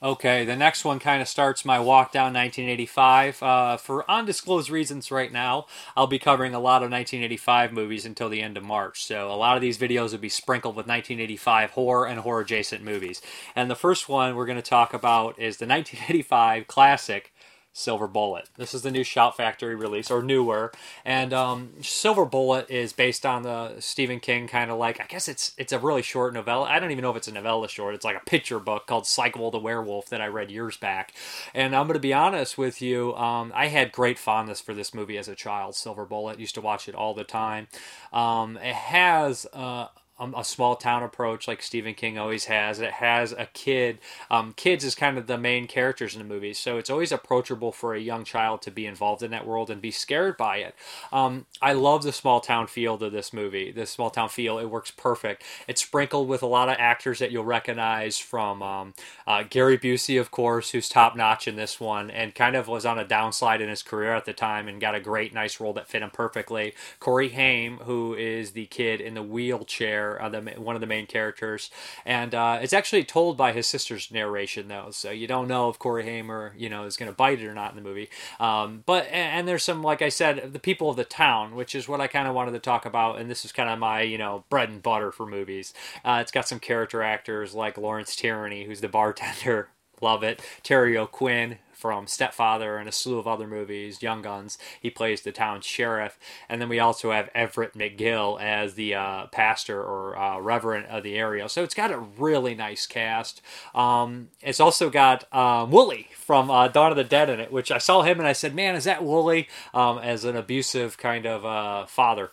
Okay, 0.00 0.44
the 0.44 0.54
next 0.54 0.84
one 0.84 1.00
kind 1.00 1.20
of 1.20 1.26
starts 1.26 1.64
my 1.64 1.80
walk 1.80 2.12
down 2.12 2.32
1985. 2.32 3.42
Uh, 3.42 3.76
for 3.76 4.08
undisclosed 4.08 4.70
reasons, 4.70 5.10
right 5.10 5.32
now, 5.32 5.66
I'll 5.96 6.06
be 6.06 6.20
covering 6.20 6.54
a 6.54 6.60
lot 6.60 6.84
of 6.84 6.90
1985 6.92 7.72
movies 7.72 8.06
until 8.06 8.28
the 8.28 8.40
end 8.40 8.56
of 8.56 8.62
March. 8.62 9.02
So, 9.02 9.28
a 9.28 9.34
lot 9.34 9.56
of 9.56 9.60
these 9.60 9.76
videos 9.76 10.12
will 10.12 10.18
be 10.18 10.28
sprinkled 10.28 10.76
with 10.76 10.86
1985 10.86 11.72
horror 11.72 12.06
and 12.06 12.20
horror 12.20 12.42
adjacent 12.42 12.84
movies. 12.84 13.20
And 13.56 13.68
the 13.68 13.74
first 13.74 14.08
one 14.08 14.36
we're 14.36 14.46
going 14.46 14.54
to 14.54 14.62
talk 14.62 14.94
about 14.94 15.36
is 15.36 15.56
the 15.56 15.66
1985 15.66 16.68
classic 16.68 17.32
Silver 17.78 18.08
Bullet. 18.08 18.48
This 18.56 18.74
is 18.74 18.82
the 18.82 18.90
new 18.90 19.04
Shout 19.04 19.36
Factory 19.36 19.76
release, 19.76 20.10
or 20.10 20.20
newer. 20.20 20.72
And 21.04 21.32
um, 21.32 21.74
Silver 21.80 22.24
Bullet 22.24 22.68
is 22.68 22.92
based 22.92 23.24
on 23.24 23.42
the 23.42 23.78
Stephen 23.78 24.18
King 24.18 24.48
kind 24.48 24.70
of 24.70 24.78
like 24.78 25.00
I 25.00 25.04
guess 25.04 25.28
it's 25.28 25.52
it's 25.56 25.72
a 25.72 25.78
really 25.78 26.02
short 26.02 26.34
novella. 26.34 26.64
I 26.64 26.80
don't 26.80 26.90
even 26.90 27.02
know 27.02 27.10
if 27.10 27.16
it's 27.16 27.28
a 27.28 27.32
novella 27.32 27.68
short. 27.68 27.94
It's 27.94 28.04
like 28.04 28.16
a 28.16 28.24
picture 28.24 28.58
book 28.58 28.86
called 28.88 29.06
Cycle 29.06 29.50
the 29.52 29.58
Werewolf 29.58 30.08
that 30.08 30.20
I 30.20 30.26
read 30.26 30.50
years 30.50 30.76
back. 30.76 31.12
And 31.54 31.74
I'm 31.74 31.88
to 31.88 31.98
be 32.00 32.12
honest 32.12 32.58
with 32.58 32.82
you, 32.82 33.14
um, 33.14 33.52
I 33.54 33.68
had 33.68 33.92
great 33.92 34.18
fondness 34.18 34.60
for 34.60 34.74
this 34.74 34.92
movie 34.92 35.16
as 35.16 35.28
a 35.28 35.36
child. 35.36 35.76
Silver 35.76 36.04
Bullet 36.04 36.40
used 36.40 36.56
to 36.56 36.60
watch 36.60 36.88
it 36.88 36.96
all 36.96 37.14
the 37.14 37.24
time. 37.24 37.68
Um, 38.12 38.56
it 38.56 38.74
has. 38.74 39.46
Uh, 39.52 39.86
um, 40.18 40.34
a 40.36 40.44
small 40.44 40.76
town 40.76 41.02
approach 41.02 41.46
like 41.46 41.62
Stephen 41.62 41.94
King 41.94 42.18
always 42.18 42.46
has. 42.46 42.80
It 42.80 42.92
has 42.92 43.32
a 43.32 43.46
kid. 43.52 43.98
Um, 44.30 44.52
kids 44.54 44.84
is 44.84 44.94
kind 44.94 45.18
of 45.18 45.26
the 45.26 45.38
main 45.38 45.66
characters 45.66 46.14
in 46.14 46.18
the 46.20 46.28
movie, 46.28 46.54
so 46.54 46.78
it's 46.78 46.90
always 46.90 47.12
approachable 47.12 47.72
for 47.72 47.94
a 47.94 48.00
young 48.00 48.24
child 48.24 48.62
to 48.62 48.70
be 48.70 48.86
involved 48.86 49.22
in 49.22 49.30
that 49.30 49.46
world 49.46 49.70
and 49.70 49.80
be 49.80 49.90
scared 49.90 50.36
by 50.36 50.58
it. 50.58 50.74
Um, 51.12 51.46
I 51.62 51.72
love 51.72 52.02
the 52.02 52.12
small 52.12 52.40
town 52.40 52.66
feel 52.66 52.98
to 52.98 53.10
this 53.10 53.32
movie. 53.32 53.70
The 53.70 53.86
small 53.86 54.10
town 54.10 54.28
feel 54.28 54.58
it 54.58 54.70
works 54.70 54.90
perfect. 54.90 55.42
It's 55.66 55.82
sprinkled 55.82 56.28
with 56.28 56.42
a 56.42 56.46
lot 56.46 56.68
of 56.68 56.76
actors 56.78 57.18
that 57.20 57.30
you'll 57.30 57.44
recognize 57.44 58.18
from 58.18 58.62
um, 58.62 58.94
uh, 59.26 59.44
Gary 59.48 59.78
Busey, 59.78 60.20
of 60.20 60.30
course, 60.30 60.70
who's 60.70 60.88
top 60.88 61.16
notch 61.16 61.46
in 61.46 61.56
this 61.56 61.78
one, 61.80 62.10
and 62.10 62.34
kind 62.34 62.56
of 62.56 62.68
was 62.68 62.84
on 62.84 62.98
a 62.98 63.04
downslide 63.04 63.60
in 63.60 63.68
his 63.68 63.82
career 63.82 64.14
at 64.14 64.24
the 64.24 64.32
time 64.32 64.68
and 64.68 64.80
got 64.80 64.94
a 64.94 65.00
great, 65.00 65.32
nice 65.32 65.60
role 65.60 65.72
that 65.74 65.88
fit 65.88 66.02
him 66.02 66.10
perfectly. 66.10 66.74
Corey 67.00 67.30
Haim, 67.30 67.78
who 67.78 68.14
is 68.14 68.52
the 68.52 68.66
kid 68.66 69.00
in 69.00 69.14
the 69.14 69.22
wheelchair, 69.22 70.07
uh, 70.20 70.28
the, 70.28 70.40
one 70.56 70.74
of 70.74 70.80
the 70.80 70.86
main 70.86 71.06
characters, 71.06 71.70
and 72.06 72.34
uh, 72.34 72.58
it's 72.62 72.72
actually 72.72 73.04
told 73.04 73.36
by 73.36 73.52
his 73.52 73.66
sister's 73.66 74.10
narration 74.10 74.68
though, 74.68 74.88
so 74.90 75.10
you 75.10 75.26
don't 75.26 75.48
know 75.48 75.68
if 75.68 75.78
Corey 75.78 76.04
Haim 76.04 76.30
you 76.56 76.68
know 76.68 76.84
is 76.84 76.96
going 76.96 77.10
to 77.10 77.16
bite 77.16 77.40
it 77.40 77.46
or 77.46 77.54
not 77.54 77.70
in 77.70 77.76
the 77.76 77.88
movie. 77.88 78.08
Um, 78.38 78.82
but 78.86 79.06
and 79.10 79.46
there's 79.48 79.64
some, 79.64 79.82
like 79.82 80.02
I 80.02 80.08
said, 80.08 80.52
the 80.52 80.58
people 80.58 80.90
of 80.90 80.96
the 80.96 81.04
town, 81.04 81.54
which 81.54 81.74
is 81.74 81.88
what 81.88 82.00
I 82.00 82.06
kind 82.06 82.28
of 82.28 82.34
wanted 82.34 82.52
to 82.52 82.58
talk 82.58 82.86
about, 82.86 83.18
and 83.18 83.30
this 83.30 83.44
is 83.44 83.52
kind 83.52 83.68
of 83.68 83.78
my 83.78 84.02
you 84.02 84.18
know 84.18 84.44
bread 84.50 84.68
and 84.68 84.82
butter 84.82 85.12
for 85.12 85.26
movies. 85.26 85.74
Uh, 86.04 86.18
it's 86.20 86.32
got 86.32 86.48
some 86.48 86.60
character 86.60 87.02
actors 87.02 87.54
like 87.54 87.78
Lawrence 87.78 88.14
Tierney, 88.16 88.64
who's 88.64 88.80
the 88.80 88.88
bartender. 88.88 89.68
Love 90.00 90.22
it. 90.22 90.40
Terry 90.62 90.96
O'Quinn, 90.96 91.58
from 91.78 92.08
Stepfather 92.08 92.76
and 92.76 92.88
a 92.88 92.92
slew 92.92 93.18
of 93.18 93.28
other 93.28 93.46
movies, 93.46 94.02
Young 94.02 94.20
Guns. 94.20 94.58
He 94.80 94.90
plays 94.90 95.22
the 95.22 95.30
town 95.30 95.60
sheriff. 95.60 96.18
And 96.48 96.60
then 96.60 96.68
we 96.68 96.80
also 96.80 97.12
have 97.12 97.30
Everett 97.36 97.74
McGill 97.74 98.40
as 98.40 98.74
the 98.74 98.96
uh, 98.96 99.26
pastor 99.26 99.80
or 99.80 100.18
uh, 100.18 100.40
reverend 100.40 100.86
of 100.86 101.04
the 101.04 101.16
area. 101.16 101.48
So 101.48 101.62
it's 101.62 101.74
got 101.74 101.92
a 101.92 101.98
really 101.98 102.56
nice 102.56 102.86
cast. 102.86 103.40
Um, 103.74 104.30
it's 104.42 104.60
also 104.60 104.90
got 104.90 105.32
um, 105.32 105.70
Wooly 105.70 106.08
from 106.16 106.50
uh, 106.50 106.66
Dawn 106.66 106.90
of 106.90 106.96
the 106.96 107.04
Dead 107.04 107.30
in 107.30 107.38
it, 107.38 107.52
which 107.52 107.70
I 107.70 107.78
saw 107.78 108.02
him 108.02 108.18
and 108.18 108.26
I 108.26 108.32
said, 108.32 108.54
man, 108.54 108.74
is 108.74 108.84
that 108.84 109.04
Wooly? 109.04 109.48
Um, 109.72 109.98
as 109.98 110.24
an 110.24 110.36
abusive 110.36 110.98
kind 110.98 111.26
of 111.26 111.44
uh, 111.44 111.86
father. 111.86 112.32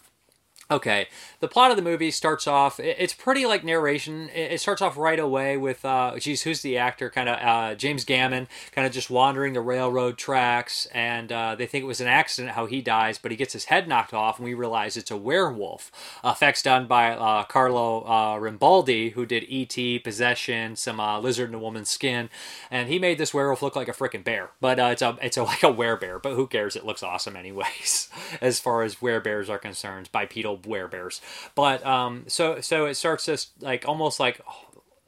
Okay, 0.72 1.08
the 1.46 1.50
plot 1.50 1.70
of 1.70 1.78
the 1.78 1.84
movie 1.84 2.10
starts 2.10 2.48
off. 2.48 2.80
It's 2.80 3.14
pretty 3.14 3.46
like 3.46 3.64
narration. 3.64 4.30
It 4.34 4.60
starts 4.60 4.82
off 4.82 4.98
right 4.98 5.20
away 5.20 5.58
with, 5.58 5.86
uh, 5.86 6.18
geez, 6.18 6.42
who's 6.42 6.64
the 6.64 6.80
actor? 6.80 7.08
Kind 7.12 7.30
of 7.30 7.38
uh, 7.40 7.76
James 7.76 8.04
Gammon, 8.04 8.48
kind 8.72 8.88
of 8.88 8.92
just 8.92 9.12
wandering 9.12 9.54
the 9.54 9.62
railroad 9.62 10.18
tracks, 10.18 10.88
and 10.88 11.32
uh, 11.32 11.54
they 11.54 11.68
think 11.68 11.84
it 11.84 11.86
was 11.86 12.02
an 12.02 12.08
accident 12.08 12.56
how 12.56 12.66
he 12.66 12.82
dies, 12.82 13.20
but 13.20 13.30
he 13.30 13.38
gets 13.38 13.54
his 13.54 13.66
head 13.66 13.88
knocked 13.88 14.12
off, 14.12 14.40
and 14.40 14.46
we 14.46 14.56
realize 14.56 14.98
it's 14.98 15.12
a 15.12 15.18
werewolf. 15.18 15.92
effects 16.24 16.64
done 16.64 16.88
by 16.88 17.12
uh, 17.12 17.44
Carlo 17.44 18.02
uh, 18.02 18.40
Rambaldi, 18.40 19.12
who 19.12 19.28
did 19.28 19.46
E.T., 19.48 20.00
Possession, 20.00 20.76
some 20.76 21.00
uh, 21.00 21.20
Lizard 21.20 21.50
in 21.50 21.56
a 21.56 21.60
Woman's 21.60 21.92
Skin, 21.92 22.32
and 22.72 22.90
he 22.90 22.98
made 22.98 23.20
this 23.20 23.36
werewolf 23.36 23.62
look 23.62 23.76
like 23.76 23.88
a 23.88 23.94
freaking 23.94 24.24
bear. 24.24 24.50
But 24.60 24.80
it's 24.80 25.04
a 25.04 25.16
it's 25.22 25.38
a, 25.38 25.44
like 25.44 25.62
a 25.62 25.68
werebear, 25.68 26.20
but 26.20 26.34
who 26.34 26.48
cares? 26.48 26.76
It 26.76 26.88
looks 26.88 27.04
awesome 27.04 27.36
anyways, 27.36 28.10
as 28.42 28.60
far 28.60 28.82
as 28.82 28.96
werebears 28.96 29.48
are 29.48 29.60
concerned. 29.60 30.10
Bipedal 30.12 30.58
werebears. 30.58 31.22
But 31.56 31.86
um, 31.86 32.26
so 32.28 32.62
so 32.62 32.86
it 32.86 32.96
starts 32.96 33.26
this 33.26 33.52
like 33.60 33.88
almost 33.88 34.20
like 34.20 34.42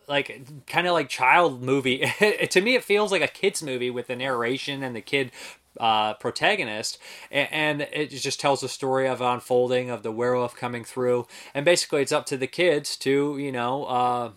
like 0.08 0.66
kind 0.68 0.88
of 0.88 0.94
like 0.94 1.10
child 1.10 1.62
movie. 1.62 2.00
to 2.50 2.62
me, 2.62 2.76
it 2.76 2.84
feels 2.84 3.12
like 3.12 3.22
a 3.22 3.28
kids 3.28 3.62
movie 3.62 3.90
with 3.90 4.08
the 4.08 4.16
narration 4.16 4.84
and 4.84 4.96
the 4.96 5.02
kid 5.02 5.32
uh, 5.80 6.14
protagonist, 6.16 6.98
and, 7.30 7.82
it 7.82 8.08
just 8.08 8.40
tells 8.40 8.62
the 8.62 8.70
story 8.70 9.08
of 9.08 9.22
unfolding 9.22 9.90
of 9.90 10.04
the 10.04 10.12
werewolf 10.12 10.56
coming 10.56 10.84
through, 10.84 11.28
and 11.54 11.66
basically 11.66 12.02
it's 12.02 12.12
up 12.12 12.26
to 12.28 12.38
the 12.38 12.48
kids 12.48 12.96
to 12.98 13.38
you 13.38 13.52
know. 13.52 13.86
Uh, 13.86 14.32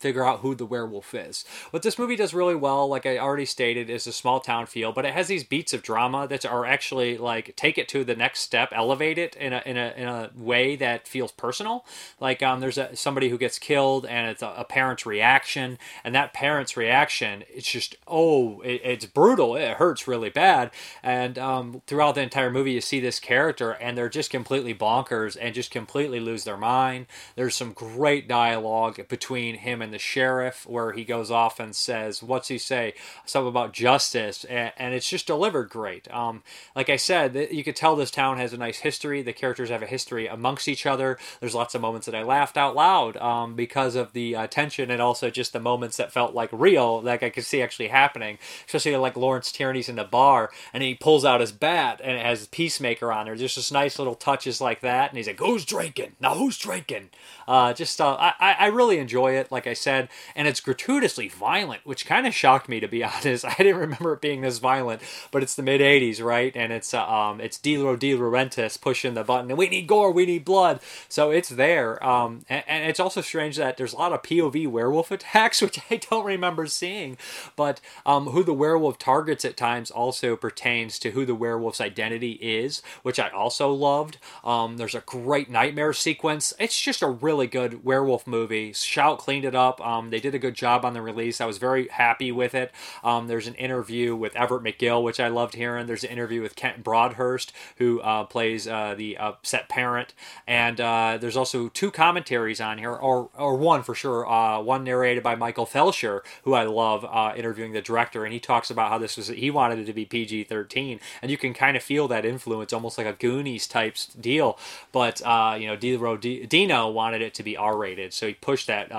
figure 0.00 0.24
out 0.24 0.40
who 0.40 0.54
the 0.54 0.66
werewolf 0.66 1.14
is. 1.14 1.44
What 1.70 1.82
this 1.82 1.98
movie 1.98 2.16
does 2.16 2.32
really 2.34 2.54
well, 2.54 2.88
like 2.88 3.04
I 3.04 3.18
already 3.18 3.44
stated, 3.44 3.90
is 3.90 4.06
a 4.06 4.12
small 4.12 4.40
town 4.40 4.66
feel, 4.66 4.92
but 4.92 5.04
it 5.04 5.12
has 5.12 5.28
these 5.28 5.44
beats 5.44 5.74
of 5.74 5.82
drama 5.82 6.26
that 6.28 6.46
are 6.46 6.64
actually 6.64 7.18
like 7.18 7.54
take 7.54 7.76
it 7.76 7.86
to 7.88 8.02
the 8.02 8.16
next 8.16 8.40
step, 8.40 8.70
elevate 8.72 9.18
it 9.18 9.36
in 9.36 9.52
a 9.52 9.62
in 9.66 9.76
a, 9.76 9.92
in 9.96 10.08
a 10.08 10.30
way 10.34 10.74
that 10.76 11.06
feels 11.06 11.32
personal. 11.32 11.84
Like 12.18 12.42
um, 12.42 12.60
there's 12.60 12.78
a, 12.78 12.96
somebody 12.96 13.28
who 13.28 13.38
gets 13.38 13.58
killed, 13.58 14.06
and 14.06 14.30
it's 14.30 14.42
a, 14.42 14.54
a 14.56 14.64
parent's 14.64 15.04
reaction, 15.04 15.78
and 16.02 16.14
that 16.14 16.32
parent's 16.32 16.76
reaction, 16.76 17.44
it's 17.50 17.70
just 17.70 17.96
oh, 18.08 18.60
it, 18.62 18.80
it's 18.82 19.06
brutal. 19.06 19.54
It 19.54 19.76
hurts 19.76 20.08
really 20.08 20.30
bad, 20.30 20.70
and 21.02 21.38
um, 21.38 21.82
throughout 21.86 22.14
the 22.14 22.22
entire 22.22 22.50
movie, 22.50 22.72
you 22.72 22.80
see 22.80 23.00
this 23.00 23.20
character, 23.20 23.72
and 23.72 23.98
they're 23.98 24.08
just 24.08 24.30
completely 24.30 24.74
bonkers 24.74 25.36
and 25.38 25.54
just 25.54 25.70
completely 25.70 26.20
lose 26.20 26.44
their 26.44 26.56
mind. 26.56 27.06
There's 27.36 27.54
some 27.54 27.72
great 27.72 28.26
dialogue 28.26 29.06
between 29.08 29.56
him 29.56 29.82
and 29.82 29.89
the 29.90 29.98
sheriff, 29.98 30.66
where 30.66 30.92
he 30.92 31.04
goes 31.04 31.30
off 31.30 31.58
and 31.60 31.74
says, 31.74 32.22
"What's 32.22 32.48
he 32.48 32.58
say? 32.58 32.94
Something 33.24 33.48
about 33.48 33.72
justice," 33.72 34.44
and, 34.44 34.72
and 34.76 34.94
it's 34.94 35.08
just 35.08 35.26
delivered 35.26 35.70
great. 35.70 36.12
Um, 36.12 36.42
like 36.76 36.88
I 36.88 36.96
said, 36.96 37.48
you 37.50 37.64
could 37.64 37.76
tell 37.76 37.96
this 37.96 38.10
town 38.10 38.38
has 38.38 38.52
a 38.52 38.58
nice 38.58 38.78
history. 38.78 39.22
The 39.22 39.32
characters 39.32 39.70
have 39.70 39.82
a 39.82 39.86
history 39.86 40.26
amongst 40.26 40.68
each 40.68 40.86
other. 40.86 41.18
There's 41.40 41.54
lots 41.54 41.74
of 41.74 41.80
moments 41.80 42.06
that 42.06 42.14
I 42.14 42.22
laughed 42.22 42.56
out 42.56 42.74
loud 42.74 43.16
um, 43.16 43.54
because 43.54 43.94
of 43.94 44.12
the 44.12 44.36
uh, 44.36 44.46
tension 44.46 44.90
and 44.90 45.00
also 45.00 45.30
just 45.30 45.52
the 45.52 45.60
moments 45.60 45.96
that 45.96 46.12
felt 46.12 46.34
like 46.34 46.50
real, 46.52 47.00
like 47.00 47.22
I 47.22 47.30
could 47.30 47.44
see 47.44 47.62
actually 47.62 47.88
happening. 47.88 48.38
Especially 48.66 48.96
like 48.96 49.16
Lawrence 49.16 49.52
Tierney's 49.52 49.88
in 49.88 49.96
the 49.96 50.04
bar 50.04 50.50
and 50.72 50.82
he 50.82 50.94
pulls 50.94 51.24
out 51.24 51.40
his 51.40 51.52
bat 51.52 52.00
and 52.02 52.16
it 52.16 52.24
has 52.24 52.46
Peacemaker 52.48 53.12
on 53.12 53.26
there. 53.26 53.36
There's 53.36 53.54
just 53.54 53.72
nice 53.72 53.98
little 53.98 54.14
touches 54.14 54.60
like 54.60 54.80
that, 54.80 55.10
and 55.10 55.16
he's 55.16 55.26
like, 55.26 55.38
"Who's 55.38 55.64
drinking? 55.64 56.12
Now 56.20 56.34
who's 56.34 56.58
drinking?" 56.58 57.10
Uh, 57.46 57.72
just 57.72 58.00
uh, 58.00 58.16
I 58.18 58.56
I 58.58 58.66
really 58.66 58.98
enjoy 58.98 59.32
it. 59.36 59.50
Like 59.50 59.66
I 59.66 59.74
said, 59.80 60.08
and 60.34 60.46
it's 60.46 60.60
gratuitously 60.60 61.28
violent, 61.28 61.84
which 61.84 62.06
kind 62.06 62.26
of 62.26 62.34
shocked 62.34 62.68
me 62.68 62.80
to 62.80 62.88
be 62.88 63.02
honest. 63.04 63.44
I 63.44 63.54
didn't 63.54 63.76
remember 63.76 64.12
it 64.14 64.20
being 64.20 64.42
this 64.42 64.58
violent, 64.58 65.02
but 65.30 65.42
it's 65.42 65.54
the 65.54 65.62
mid 65.62 65.80
'80s, 65.80 66.22
right? 66.22 66.54
And 66.56 66.72
it's 66.72 66.92
uh, 66.94 67.06
um, 67.06 67.40
it's 67.40 67.58
Dino 67.58 67.96
De 67.96 68.14
Laurentiis 68.16 68.80
pushing 68.80 69.14
the 69.14 69.24
button, 69.24 69.50
and 69.50 69.58
we 69.58 69.68
need 69.68 69.86
gore, 69.86 70.10
we 70.10 70.26
need 70.26 70.44
blood, 70.44 70.80
so 71.08 71.30
it's 71.30 71.50
there. 71.50 72.02
Um, 72.04 72.44
and, 72.48 72.64
and 72.66 72.90
it's 72.90 73.00
also 73.00 73.20
strange 73.20 73.56
that 73.56 73.76
there's 73.76 73.92
a 73.92 73.96
lot 73.96 74.12
of 74.12 74.22
POV 74.22 74.68
werewolf 74.68 75.10
attacks, 75.20 75.62
which 75.62 75.80
I 75.90 75.96
don't 75.96 76.24
remember 76.24 76.66
seeing, 76.66 77.16
but 77.56 77.80
um, 78.06 78.26
who 78.26 78.42
the 78.42 78.54
werewolf 78.54 78.98
targets 78.98 79.44
at 79.44 79.56
times 79.56 79.90
also 79.90 80.36
pertains 80.36 80.98
to 81.00 81.10
who 81.12 81.24
the 81.24 81.34
werewolf's 81.34 81.80
identity 81.80 82.32
is, 82.32 82.82
which 83.02 83.18
I 83.18 83.28
also 83.28 83.72
loved. 83.72 84.18
Um, 84.44 84.76
there's 84.76 84.94
a 84.94 85.00
great 85.00 85.50
nightmare 85.50 85.92
sequence. 85.92 86.52
It's 86.58 86.80
just 86.80 87.02
a 87.02 87.08
really 87.08 87.46
good 87.46 87.84
werewolf 87.84 88.26
movie. 88.26 88.72
Shout 88.72 89.18
cleaned 89.18 89.44
it 89.44 89.54
up 89.54 89.69
up. 89.70 89.86
Um, 89.86 90.10
they 90.10 90.20
did 90.20 90.34
a 90.34 90.38
good 90.38 90.54
job 90.54 90.84
on 90.84 90.94
the 90.94 91.02
release. 91.02 91.40
I 91.40 91.46
was 91.46 91.58
very 91.58 91.88
happy 91.88 92.32
with 92.32 92.54
it. 92.54 92.72
Um, 93.04 93.28
there's 93.28 93.46
an 93.46 93.54
interview 93.54 94.16
with 94.16 94.34
Everett 94.36 94.62
McGill, 94.62 95.02
which 95.02 95.20
I 95.20 95.28
loved 95.28 95.54
hearing. 95.54 95.86
There's 95.86 96.04
an 96.04 96.10
interview 96.10 96.42
with 96.42 96.56
Kent 96.56 96.82
Broadhurst, 96.82 97.52
who 97.76 98.00
uh, 98.00 98.24
plays 98.24 98.66
uh, 98.66 98.94
the 98.96 99.16
upset 99.16 99.68
parent. 99.68 100.14
And 100.46 100.80
uh, 100.80 101.18
there's 101.20 101.36
also 101.36 101.68
two 101.68 101.90
commentaries 101.90 102.60
on 102.60 102.78
here, 102.78 102.92
or, 102.92 103.30
or 103.36 103.56
one 103.56 103.82
for 103.82 103.94
sure. 103.94 104.28
Uh, 104.28 104.60
one 104.60 104.84
narrated 104.84 105.22
by 105.22 105.34
Michael 105.34 105.66
Felsher, 105.66 106.20
who 106.44 106.54
I 106.54 106.64
love, 106.64 107.04
uh, 107.04 107.32
interviewing 107.36 107.72
the 107.72 107.82
director. 107.82 108.24
And 108.24 108.32
he 108.32 108.40
talks 108.40 108.70
about 108.70 108.90
how 108.90 108.98
this 108.98 109.16
was, 109.16 109.28
he 109.28 109.50
wanted 109.50 109.78
it 109.78 109.84
to 109.86 109.92
be 109.92 110.04
PG 110.04 110.44
13. 110.44 111.00
And 111.22 111.30
you 111.30 111.38
can 111.38 111.54
kind 111.54 111.76
of 111.76 111.82
feel 111.82 112.08
that 112.08 112.24
influence, 112.24 112.72
almost 112.72 112.98
like 112.98 113.06
a 113.06 113.12
Goonies 113.12 113.66
type 113.66 113.96
deal. 114.20 114.58
But, 114.92 115.20
you 115.60 115.66
know, 115.66 115.76
Dino 115.76 116.88
wanted 116.90 117.22
it 117.22 117.34
to 117.34 117.42
be 117.42 117.56
R 117.56 117.76
rated. 117.76 118.12
So 118.12 118.26
he 118.26 118.34
pushed 118.34 118.66
that 118.66 118.90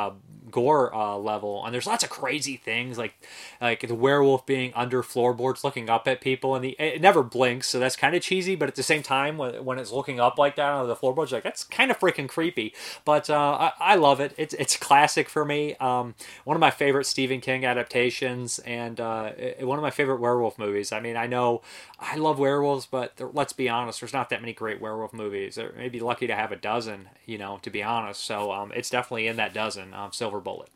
gore 0.49 0.93
uh, 0.93 1.15
level, 1.17 1.63
and 1.63 1.73
there's 1.73 1.85
lots 1.85 2.03
of 2.03 2.09
crazy 2.09 2.57
things 2.57 2.97
like 2.97 3.15
like 3.59 3.87
the 3.87 3.95
werewolf 3.95 4.45
being 4.45 4.73
under 4.73 5.03
floorboards 5.03 5.63
looking 5.63 5.89
up 5.89 6.07
at 6.07 6.21
people, 6.21 6.55
and 6.55 6.63
the 6.63 6.75
it 6.79 7.01
never 7.01 7.21
blinks, 7.21 7.67
so 7.67 7.79
that's 7.79 7.95
kind 7.95 8.15
of 8.15 8.21
cheesy. 8.21 8.55
But 8.55 8.69
at 8.69 8.75
the 8.75 8.83
same 8.83 9.03
time, 9.03 9.37
when, 9.37 9.63
when 9.63 9.77
it's 9.79 9.91
looking 9.91 10.19
up 10.19 10.37
like 10.37 10.55
that 10.55 10.71
on 10.71 10.87
the 10.87 10.95
floorboards, 10.95 11.31
like 11.31 11.43
that's 11.43 11.63
kind 11.63 11.91
of 11.91 11.99
freaking 11.99 12.27
creepy. 12.27 12.73
But 13.05 13.29
uh, 13.29 13.35
I, 13.35 13.71
I, 13.79 13.95
love 13.95 14.19
it. 14.19 14.33
It's 14.37 14.53
it's 14.55 14.77
classic 14.77 15.29
for 15.29 15.45
me. 15.45 15.75
Um, 15.75 16.15
one 16.43 16.55
of 16.55 16.61
my 16.61 16.71
favorite 16.71 17.05
Stephen 17.05 17.41
King 17.41 17.65
adaptations, 17.65 18.59
and 18.59 18.99
uh, 18.99 19.31
one 19.59 19.77
of 19.77 19.83
my 19.83 19.91
favorite 19.91 20.19
werewolf 20.19 20.57
movies. 20.57 20.91
I 20.91 20.99
mean, 20.99 21.17
I 21.17 21.27
know 21.27 21.61
I 21.99 22.15
love 22.15 22.39
werewolves, 22.39 22.87
but 22.87 23.17
there, 23.17 23.29
let's 23.31 23.53
be 23.53 23.69
honest, 23.69 24.01
there's 24.01 24.13
not 24.13 24.29
that 24.29 24.41
many 24.41 24.53
great 24.53 24.81
werewolf 24.81 25.13
movies. 25.13 25.57
Or 25.57 25.73
maybe 25.77 25.99
lucky 25.99 26.27
to 26.27 26.35
have 26.35 26.51
a 26.51 26.55
dozen, 26.55 27.09
you 27.25 27.37
know, 27.37 27.59
to 27.61 27.69
be 27.69 27.83
honest. 27.83 28.23
So 28.23 28.51
um, 28.51 28.71
it's 28.75 28.89
definitely 28.89 29.27
in 29.27 29.35
that 29.37 29.53
dozen. 29.53 29.93
Um, 29.93 30.11
Silver 30.41 30.43
Bullet. 30.43 30.69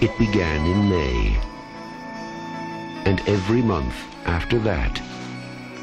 It 0.00 0.18
began 0.18 0.66
in 0.66 0.88
May. 0.88 1.36
And 3.04 3.20
every 3.28 3.62
month 3.62 3.94
after 4.26 4.58
that, 4.60 4.98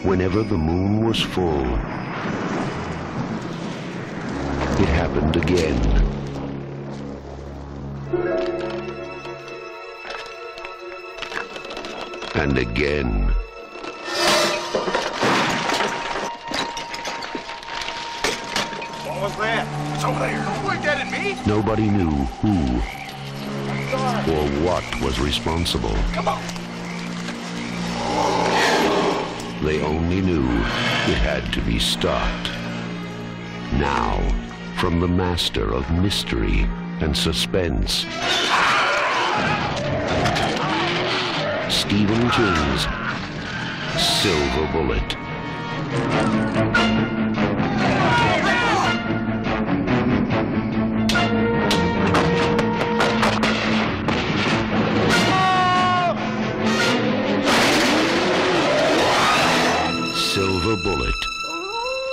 whenever 0.04 0.44
the 0.44 0.58
moon 0.58 1.06
was 1.06 1.22
full, 1.22 1.66
it 4.82 4.90
happened 4.90 5.36
again. 5.36 5.80
And 12.36 12.58
again. 12.58 13.41
What's 19.22 19.36
that? 19.36 19.68
It's 19.94 20.04
over 20.04 20.18
there. 20.18 20.44
Don't 20.44 20.64
point 20.64 20.82
that 20.82 20.98
at 20.98 21.12
me. 21.12 21.38
Nobody 21.46 21.92
knew 21.92 22.10
who 22.42 22.58
or 24.34 24.50
what 24.66 24.84
was 25.00 25.20
responsible. 25.20 25.94
Come 26.12 26.28
on. 26.28 26.42
They 29.64 29.80
only 29.84 30.22
knew 30.22 30.42
it 30.42 31.20
had 31.22 31.54
to 31.54 31.62
be 31.62 31.78
stopped. 31.78 32.50
Now, 33.74 34.18
from 34.80 35.00
the 35.00 35.08
master 35.08 35.72
of 35.72 35.88
mystery 35.92 36.68
and 37.00 37.16
suspense, 37.16 38.08
Stephen 41.70 42.28
King's 42.32 42.88
Silver 44.02 44.68
Bullet. 44.74 45.16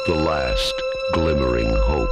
The 0.09 0.15
last 0.15 0.73
glimmering 1.13 1.69
hope. 1.69 2.09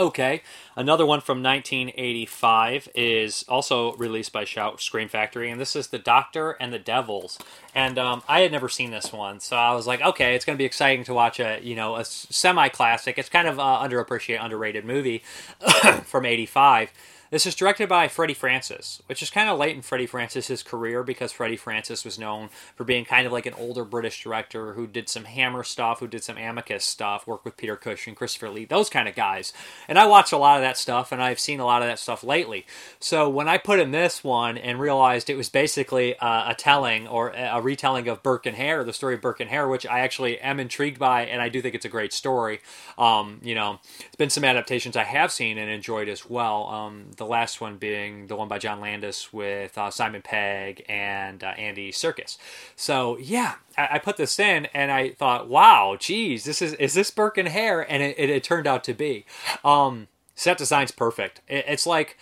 Okay, 0.00 0.42
another 0.74 1.06
one 1.06 1.20
from 1.20 1.40
1985 1.40 2.88
is 2.96 3.44
also 3.48 3.92
released 3.92 4.32
by 4.32 4.44
Shout 4.44 4.82
Scream 4.82 5.08
Factory, 5.08 5.48
and 5.48 5.60
this 5.60 5.76
is 5.76 5.86
The 5.86 5.98
Doctor 6.00 6.56
and 6.58 6.72
the 6.72 6.80
Devils. 6.80 7.38
And 7.72 8.00
um, 8.00 8.24
I 8.28 8.40
had 8.40 8.50
never 8.50 8.68
seen 8.68 8.90
this 8.90 9.12
one, 9.12 9.38
so 9.38 9.54
I 9.54 9.72
was 9.76 9.86
like, 9.86 10.00
okay, 10.02 10.34
it's 10.34 10.44
going 10.44 10.56
to 10.56 10.60
be 10.60 10.64
exciting 10.64 11.04
to 11.04 11.14
watch 11.14 11.38
a 11.38 11.60
you 11.62 11.76
know 11.76 11.94
a 11.94 12.04
semi 12.04 12.68
classic. 12.68 13.16
It's 13.16 13.28
kind 13.28 13.46
of 13.46 13.60
uh, 13.60 13.78
underappreciated, 13.80 14.44
underrated 14.44 14.84
movie 14.84 15.22
from 16.02 16.26
'85. 16.26 16.90
This 17.34 17.46
is 17.46 17.56
directed 17.56 17.88
by 17.88 18.06
Freddie 18.06 18.32
Francis, 18.32 19.02
which 19.06 19.20
is 19.20 19.28
kind 19.28 19.50
of 19.50 19.58
late 19.58 19.74
in 19.74 19.82
Freddie 19.82 20.06
Francis's 20.06 20.62
career 20.62 21.02
because 21.02 21.32
Freddie 21.32 21.56
Francis 21.56 22.04
was 22.04 22.16
known 22.16 22.48
for 22.76 22.84
being 22.84 23.04
kind 23.04 23.26
of 23.26 23.32
like 23.32 23.44
an 23.44 23.54
older 23.54 23.84
British 23.84 24.22
director 24.22 24.74
who 24.74 24.86
did 24.86 25.08
some 25.08 25.24
Hammer 25.24 25.64
stuff, 25.64 25.98
who 25.98 26.06
did 26.06 26.22
some 26.22 26.38
Amicus 26.38 26.84
stuff, 26.84 27.26
worked 27.26 27.44
with 27.44 27.56
Peter 27.56 27.74
Cush 27.74 28.06
and 28.06 28.16
Christopher 28.16 28.50
Lee, 28.50 28.66
those 28.66 28.88
kind 28.88 29.08
of 29.08 29.16
guys. 29.16 29.52
And 29.88 29.98
I 29.98 30.06
watch 30.06 30.30
a 30.30 30.36
lot 30.36 30.58
of 30.58 30.62
that 30.62 30.78
stuff, 30.78 31.10
and 31.10 31.20
I've 31.20 31.40
seen 31.40 31.58
a 31.58 31.64
lot 31.64 31.82
of 31.82 31.88
that 31.88 31.98
stuff 31.98 32.22
lately. 32.22 32.66
So 33.00 33.28
when 33.28 33.48
I 33.48 33.58
put 33.58 33.80
in 33.80 33.90
this 33.90 34.22
one 34.22 34.56
and 34.56 34.78
realized 34.78 35.28
it 35.28 35.34
was 35.34 35.48
basically 35.48 36.16
uh, 36.18 36.52
a 36.52 36.54
telling 36.54 37.08
or 37.08 37.30
a 37.30 37.60
retelling 37.60 38.06
of 38.06 38.22
Burke 38.22 38.46
and 38.46 38.56
Hare, 38.56 38.84
the 38.84 38.92
story 38.92 39.16
of 39.16 39.20
Burke 39.20 39.40
and 39.40 39.50
Hare, 39.50 39.66
which 39.66 39.86
I 39.86 39.98
actually 39.98 40.38
am 40.38 40.60
intrigued 40.60 41.00
by, 41.00 41.26
and 41.26 41.42
I 41.42 41.48
do 41.48 41.60
think 41.60 41.74
it's 41.74 41.84
a 41.84 41.88
great 41.88 42.12
story. 42.12 42.60
Um, 42.96 43.40
you 43.42 43.56
know, 43.56 43.80
it's 44.06 44.14
been 44.14 44.30
some 44.30 44.44
adaptations 44.44 44.96
I 44.96 45.02
have 45.02 45.32
seen 45.32 45.58
and 45.58 45.68
enjoyed 45.68 46.08
as 46.08 46.30
well. 46.30 46.68
Um, 46.68 47.06
the 47.16 47.23
last 47.24 47.60
one 47.60 47.76
being 47.76 48.26
the 48.26 48.36
one 48.36 48.48
by 48.48 48.58
John 48.58 48.80
Landis 48.80 49.32
with 49.32 49.76
uh, 49.76 49.90
Simon 49.90 50.22
Pegg 50.22 50.84
and 50.88 51.42
uh, 51.42 51.48
Andy 51.58 51.92
Serkis. 51.92 52.38
So 52.76 53.18
yeah, 53.18 53.54
I, 53.76 53.88
I, 53.92 53.98
put 53.98 54.16
this 54.16 54.38
in 54.38 54.66
and 54.74 54.90
I 54.90 55.10
thought, 55.10 55.48
wow, 55.48 55.96
geez, 55.98 56.44
this 56.44 56.62
is 56.62 56.74
is 56.74 56.94
this 56.94 57.10
Burke 57.10 57.38
and 57.38 57.48
and 57.48 58.02
it, 58.02 58.18
it, 58.18 58.30
it 58.30 58.44
turned 58.44 58.66
out 58.66 58.84
to 58.84 58.94
be. 58.94 59.24
Um, 59.64 60.08
set 60.34 60.58
design's 60.58 60.90
perfect. 60.90 61.40
It, 61.48 61.64
it's 61.68 61.86
like 61.86 62.18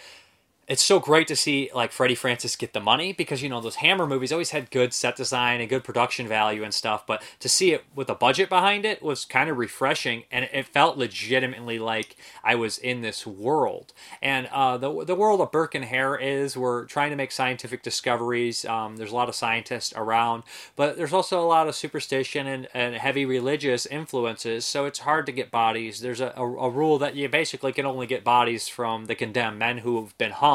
it's 0.68 0.82
so 0.82 1.00
great 1.00 1.26
to 1.26 1.34
see 1.34 1.68
like 1.74 1.90
Freddie 1.90 2.14
Francis 2.14 2.54
get 2.54 2.72
the 2.72 2.80
money 2.80 3.12
because 3.12 3.42
you 3.42 3.48
know 3.48 3.60
those 3.60 3.76
Hammer 3.76 4.06
movies 4.06 4.30
always 4.30 4.50
had 4.50 4.70
good 4.70 4.94
set 4.94 5.16
design 5.16 5.60
and 5.60 5.68
good 5.68 5.82
production 5.82 6.28
value 6.28 6.62
and 6.62 6.72
stuff, 6.72 7.04
but 7.04 7.22
to 7.40 7.48
see 7.48 7.72
it 7.72 7.84
with 7.96 8.08
a 8.08 8.14
budget 8.14 8.48
behind 8.48 8.84
it 8.84 9.02
was 9.02 9.24
kind 9.24 9.50
of 9.50 9.58
refreshing 9.58 10.22
and 10.30 10.48
it 10.52 10.66
felt 10.66 10.96
legitimately 10.96 11.80
like 11.80 12.16
I 12.44 12.54
was 12.54 12.78
in 12.78 13.00
this 13.00 13.26
world. 13.26 13.92
And 14.22 14.46
uh, 14.46 14.78
the 14.78 15.04
the 15.04 15.16
world 15.16 15.40
of 15.40 15.50
Burke 15.50 15.74
and 15.74 15.84
Hare 15.84 16.16
is 16.16 16.56
we're 16.56 16.84
trying 16.84 17.10
to 17.10 17.16
make 17.16 17.32
scientific 17.32 17.82
discoveries. 17.82 18.64
Um, 18.64 18.96
there's 18.96 19.12
a 19.12 19.16
lot 19.16 19.28
of 19.28 19.34
scientists 19.34 19.92
around, 19.96 20.44
but 20.76 20.96
there's 20.96 21.12
also 21.12 21.40
a 21.40 21.46
lot 21.46 21.66
of 21.66 21.74
superstition 21.74 22.46
and, 22.46 22.68
and 22.72 22.94
heavy 22.94 23.26
religious 23.26 23.84
influences, 23.86 24.64
so 24.64 24.84
it's 24.84 25.00
hard 25.00 25.26
to 25.26 25.32
get 25.32 25.50
bodies. 25.50 26.00
There's 26.00 26.20
a, 26.20 26.32
a, 26.36 26.44
a 26.44 26.70
rule 26.70 26.98
that 26.98 27.16
you 27.16 27.28
basically 27.28 27.72
can 27.72 27.84
only 27.84 28.06
get 28.06 28.22
bodies 28.22 28.68
from 28.68 29.06
the 29.06 29.16
condemned 29.16 29.58
men 29.58 29.78
who 29.78 30.00
have 30.00 30.16
been 30.18 30.30
hung 30.30 30.51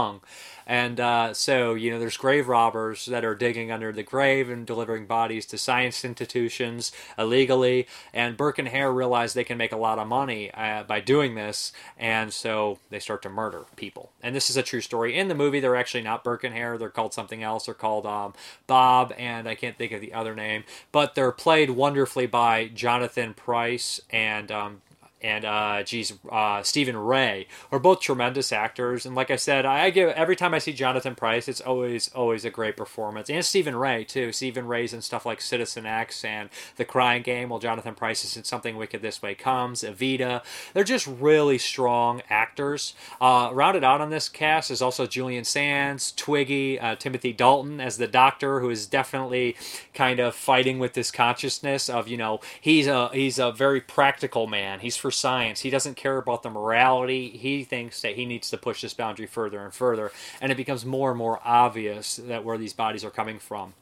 and 0.67 0.99
uh, 0.99 1.33
so, 1.33 1.75
you 1.75 1.89
know, 1.89 1.97
there's 1.97 2.17
grave 2.17 2.49
robbers 2.49 3.05
that 3.05 3.23
are 3.23 3.35
digging 3.35 3.71
under 3.71 3.93
the 3.93 4.03
grave 4.03 4.49
and 4.49 4.67
delivering 4.67 5.05
bodies 5.05 5.45
to 5.47 5.57
science 5.57 6.03
institutions 6.03 6.91
illegally. 7.17 7.87
And 8.13 8.35
Burke 8.35 8.59
and 8.59 8.67
Hare 8.67 8.91
realize 8.91 9.33
they 9.33 9.45
can 9.45 9.57
make 9.57 9.71
a 9.71 9.77
lot 9.77 9.97
of 9.97 10.09
money 10.09 10.51
uh, 10.53 10.83
by 10.83 10.99
doing 10.99 11.35
this, 11.35 11.71
and 11.97 12.33
so 12.33 12.79
they 12.89 12.99
start 12.99 13.21
to 13.21 13.29
murder 13.29 13.63
people. 13.77 14.11
And 14.21 14.35
this 14.35 14.49
is 14.49 14.57
a 14.57 14.63
true 14.63 14.81
story. 14.81 15.17
In 15.17 15.29
the 15.29 15.35
movie, 15.35 15.61
they're 15.61 15.77
actually 15.77 16.03
not 16.03 16.23
Burke 16.23 16.43
and 16.43 16.53
Hare; 16.53 16.77
they're 16.77 16.89
called 16.89 17.13
something 17.13 17.41
else. 17.41 17.65
They're 17.65 17.73
called 17.73 18.05
um, 18.05 18.33
Bob, 18.67 19.13
and 19.17 19.47
I 19.47 19.55
can't 19.55 19.77
think 19.77 19.93
of 19.93 20.01
the 20.01 20.13
other 20.13 20.35
name, 20.35 20.65
but 20.91 21.15
they're 21.15 21.31
played 21.31 21.69
wonderfully 21.69 22.27
by 22.27 22.67
Jonathan 22.67 23.33
Pryce 23.33 24.01
and 24.11 24.51
um, 24.51 24.81
and 25.21 25.45
uh, 25.45 25.83
geez, 25.83 26.13
uh, 26.31 26.61
Stephen 26.61 26.95
Rea 26.95 27.47
are 27.71 27.79
both 27.79 28.01
tremendous 28.01 28.51
actors. 28.51 29.05
And 29.05 29.15
like 29.15 29.31
I 29.31 29.35
said, 29.35 29.65
I 29.65 29.89
give 29.89 30.09
every 30.09 30.35
time 30.35 30.53
I 30.53 30.59
see 30.59 30.73
Jonathan 30.73 31.15
Pryce, 31.15 31.47
it's 31.47 31.61
always 31.61 32.09
always 32.09 32.45
a 32.45 32.49
great 32.49 32.77
performance. 32.77 33.29
And 33.29 33.43
Stephen 33.43 33.75
Rea 33.75 34.03
too. 34.03 34.31
Stephen 34.31 34.67
Rea's 34.67 34.93
in 34.93 35.01
stuff 35.01 35.25
like 35.25 35.41
Citizen 35.41 35.85
X 35.85 36.23
and 36.23 36.49
The 36.75 36.85
Crying 36.85 37.23
Game, 37.23 37.49
while 37.49 37.59
Jonathan 37.59 37.95
Pryce 37.95 38.23
is 38.23 38.37
in 38.37 38.43
Something 38.43 38.77
Wicked 38.77 39.01
This 39.01 39.21
Way 39.21 39.33
Comes, 39.33 39.81
Evita. 39.81 40.43
They're 40.73 40.83
just 40.83 41.07
really 41.07 41.57
strong 41.57 42.21
actors. 42.29 42.93
Uh, 43.19 43.49
rounded 43.53 43.83
out 43.83 44.01
on 44.01 44.09
this 44.09 44.29
cast 44.29 44.69
is 44.69 44.81
also 44.81 45.07
Julian 45.07 45.43
Sands, 45.43 46.11
Twiggy, 46.11 46.79
uh, 46.79 46.95
Timothy 46.95 47.33
Dalton 47.33 47.79
as 47.79 47.97
the 47.97 48.07
Doctor, 48.07 48.59
who 48.59 48.69
is 48.69 48.85
definitely 48.85 49.55
kind 49.93 50.19
of 50.19 50.35
fighting 50.35 50.77
with 50.77 50.93
this 50.93 51.09
consciousness 51.09 51.89
of 51.89 52.07
you 52.07 52.17
know 52.17 52.39
he's 52.61 52.85
a 52.87 53.09
he's 53.09 53.39
a 53.39 53.51
very 53.51 53.81
practical 53.81 54.45
man. 54.45 54.79
He's 54.81 54.97
for 55.07 55.11
science. 55.11 55.61
He 55.61 55.69
doesn't 55.69 55.95
care 55.95 56.17
about 56.17 56.43
the 56.43 56.49
morality. 56.49 57.29
He 57.29 57.63
thinks 57.63 58.01
that 58.01 58.15
he 58.15 58.25
needs 58.25 58.49
to 58.49 58.57
push 58.57 58.81
this 58.81 58.93
boundary 58.93 59.25
further 59.25 59.63
and 59.63 59.73
further, 59.73 60.11
and 60.41 60.51
it 60.51 60.55
becomes 60.55 60.85
more 60.85 61.11
and 61.11 61.17
more 61.17 61.39
obvious 61.45 62.17
that 62.17 62.43
where 62.43 62.57
these 62.57 62.73
bodies 62.73 63.05
are 63.05 63.09
coming 63.09 63.39
from. 63.39 63.73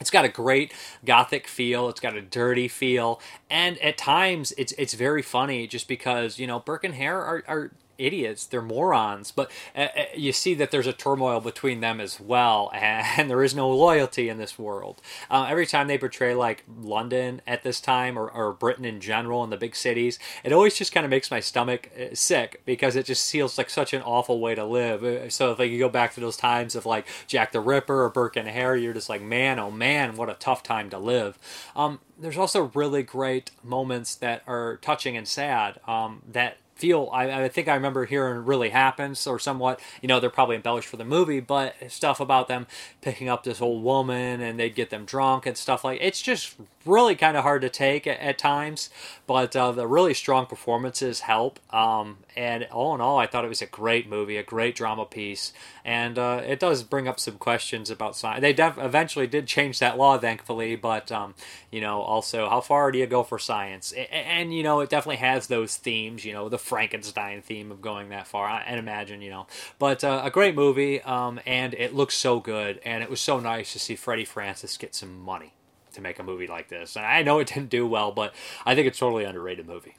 It's 0.00 0.10
got 0.10 0.24
a 0.24 0.28
great 0.28 0.72
gothic 1.04 1.48
feel. 1.48 1.88
It's 1.88 1.98
got 1.98 2.16
a 2.16 2.22
dirty 2.22 2.68
feel, 2.68 3.20
and 3.50 3.78
at 3.78 3.98
times 3.98 4.52
it's 4.56 4.70
it's 4.78 4.94
very 4.94 5.22
funny 5.22 5.66
just 5.66 5.88
because 5.88 6.38
you 6.38 6.46
know 6.46 6.60
Burke 6.60 6.84
and 6.84 6.94
Hare 6.94 7.20
are, 7.20 7.42
are 7.48 7.70
idiots. 8.00 8.46
They're 8.46 8.62
morons. 8.62 9.30
But 9.32 9.50
uh, 9.76 9.88
you 10.16 10.32
see 10.32 10.54
that 10.54 10.70
there's 10.70 10.86
a 10.86 10.92
turmoil 10.92 11.40
between 11.40 11.80
them 11.80 12.00
as 12.00 12.18
well, 12.20 12.70
and 12.74 13.30
there 13.30 13.42
is 13.42 13.54
no 13.54 13.70
loyalty 13.70 14.28
in 14.28 14.38
this 14.38 14.58
world. 14.58 15.00
Uh, 15.30 15.46
every 15.48 15.66
time 15.66 15.88
they 15.88 15.98
portray 15.98 16.34
like 16.34 16.64
London 16.80 17.42
at 17.46 17.62
this 17.62 17.80
time 17.80 18.18
or, 18.18 18.28
or 18.28 18.52
Britain 18.52 18.84
in 18.84 19.00
general 19.00 19.44
in 19.44 19.50
the 19.50 19.56
big 19.56 19.76
cities, 19.76 20.18
it 20.44 20.52
always 20.52 20.76
just 20.76 20.92
kind 20.92 21.04
of 21.04 21.10
makes 21.10 21.30
my 21.30 21.40
stomach 21.40 21.90
sick 22.14 22.62
because 22.64 22.96
it 22.96 23.06
just 23.06 23.30
feels 23.30 23.58
like 23.58 23.70
such 23.70 23.92
an 23.92 24.02
awful 24.02 24.40
way 24.40 24.54
to 24.54 24.64
live. 24.64 25.32
So 25.32 25.52
if 25.52 25.58
like, 25.58 25.70
you 25.70 25.78
go 25.78 25.88
back 25.88 26.14
to 26.14 26.20
those 26.20 26.36
times 26.36 26.74
of 26.74 26.86
like 26.86 27.06
Jack 27.26 27.52
the 27.52 27.60
Ripper 27.60 28.04
or 28.04 28.08
Burke 28.08 28.36
and 28.36 28.48
Hare, 28.48 28.76
you're 28.76 28.94
just 28.94 29.08
like, 29.08 29.22
man, 29.22 29.58
oh 29.58 29.70
man, 29.70 30.16
what 30.16 30.30
a 30.30 30.34
tough 30.34 30.62
time 30.62 30.90
to 30.90 30.98
live. 30.98 31.38
Um, 31.76 32.00
there's 32.18 32.38
also 32.38 32.70
really 32.74 33.02
great 33.02 33.50
moments 33.62 34.14
that 34.16 34.42
are 34.46 34.76
touching 34.82 35.16
and 35.16 35.26
sad 35.26 35.80
um, 35.86 36.22
that 36.30 36.58
feel 36.80 37.10
I, 37.12 37.44
I, 37.44 37.48
think 37.48 37.68
I 37.68 37.74
remember 37.74 38.06
hearing 38.06 38.44
really 38.44 38.70
happens 38.70 39.26
or 39.26 39.38
somewhat 39.38 39.80
you 40.00 40.08
know 40.08 40.18
they're 40.18 40.30
probably 40.30 40.56
embellished 40.56 40.88
for 40.88 40.96
the 40.96 41.04
movie 41.04 41.40
but 41.40 41.74
stuff 41.88 42.20
about 42.20 42.48
them 42.48 42.66
picking 43.02 43.28
up 43.28 43.44
this 43.44 43.60
old 43.60 43.84
woman 43.84 44.40
and 44.40 44.58
they'd 44.58 44.74
get 44.74 44.88
them 44.88 45.04
drunk 45.04 45.44
and 45.44 45.56
stuff 45.56 45.84
like 45.84 45.98
it's 46.00 46.22
just 46.22 46.56
really 46.86 47.14
kind 47.14 47.36
of 47.36 47.42
hard 47.42 47.60
to 47.60 47.68
take 47.68 48.06
at, 48.06 48.18
at 48.20 48.38
times 48.38 48.88
but 49.26 49.54
uh, 49.54 49.70
the 49.70 49.86
really 49.86 50.14
strong 50.14 50.46
performances 50.46 51.20
help 51.20 51.60
um, 51.74 52.16
and 52.34 52.64
all 52.72 52.94
in 52.94 53.00
all 53.02 53.18
I 53.18 53.26
thought 53.26 53.44
it 53.44 53.48
was 53.48 53.62
a 53.62 53.66
great 53.66 54.08
movie 54.08 54.38
a 54.38 54.42
great 54.42 54.74
drama 54.74 55.04
piece 55.04 55.52
and 55.90 56.18
uh, 56.18 56.40
it 56.44 56.60
does 56.60 56.82
bring 56.82 57.08
up 57.08 57.18
some 57.18 57.38
questions 57.38 57.90
about 57.90 58.16
science 58.16 58.40
they 58.40 58.52
def- 58.52 58.78
eventually 58.78 59.26
did 59.26 59.46
change 59.46 59.78
that 59.78 59.98
law 59.98 60.18
thankfully 60.18 60.76
but 60.76 61.10
um, 61.10 61.34
you 61.70 61.80
know 61.80 62.00
also 62.00 62.48
how 62.48 62.60
far 62.60 62.92
do 62.92 62.98
you 62.98 63.06
go 63.06 63.22
for 63.22 63.38
science 63.38 63.92
and, 63.92 64.08
and 64.10 64.54
you 64.54 64.62
know 64.62 64.80
it 64.80 64.90
definitely 64.90 65.16
has 65.16 65.46
those 65.46 65.76
themes 65.76 66.24
you 66.24 66.32
know 66.32 66.48
the 66.48 66.58
Frankenstein 66.58 67.42
theme 67.42 67.72
of 67.72 67.80
going 67.80 68.10
that 68.10 68.26
far. 68.26 68.46
I, 68.46 68.62
and 68.62 68.78
imagine, 68.78 69.22
you 69.22 69.30
know, 69.30 69.46
but 69.78 70.04
uh, 70.04 70.22
a 70.24 70.30
great 70.30 70.54
movie, 70.54 71.00
um, 71.02 71.40
and 71.46 71.74
it 71.74 71.94
looks 71.94 72.14
so 72.14 72.40
good, 72.40 72.80
and 72.84 73.02
it 73.02 73.10
was 73.10 73.20
so 73.20 73.40
nice 73.40 73.72
to 73.72 73.78
see 73.78 73.96
Freddie 73.96 74.24
Francis 74.24 74.76
get 74.76 74.94
some 74.94 75.20
money 75.20 75.54
to 75.92 76.00
make 76.00 76.18
a 76.18 76.22
movie 76.22 76.46
like 76.46 76.68
this. 76.68 76.96
And 76.96 77.04
I 77.04 77.22
know 77.22 77.38
it 77.38 77.48
didn't 77.48 77.70
do 77.70 77.86
well, 77.86 78.12
but 78.12 78.34
I 78.64 78.74
think 78.74 78.86
it's 78.86 78.98
totally 78.98 79.24
underrated 79.24 79.66
movie. 79.66 79.96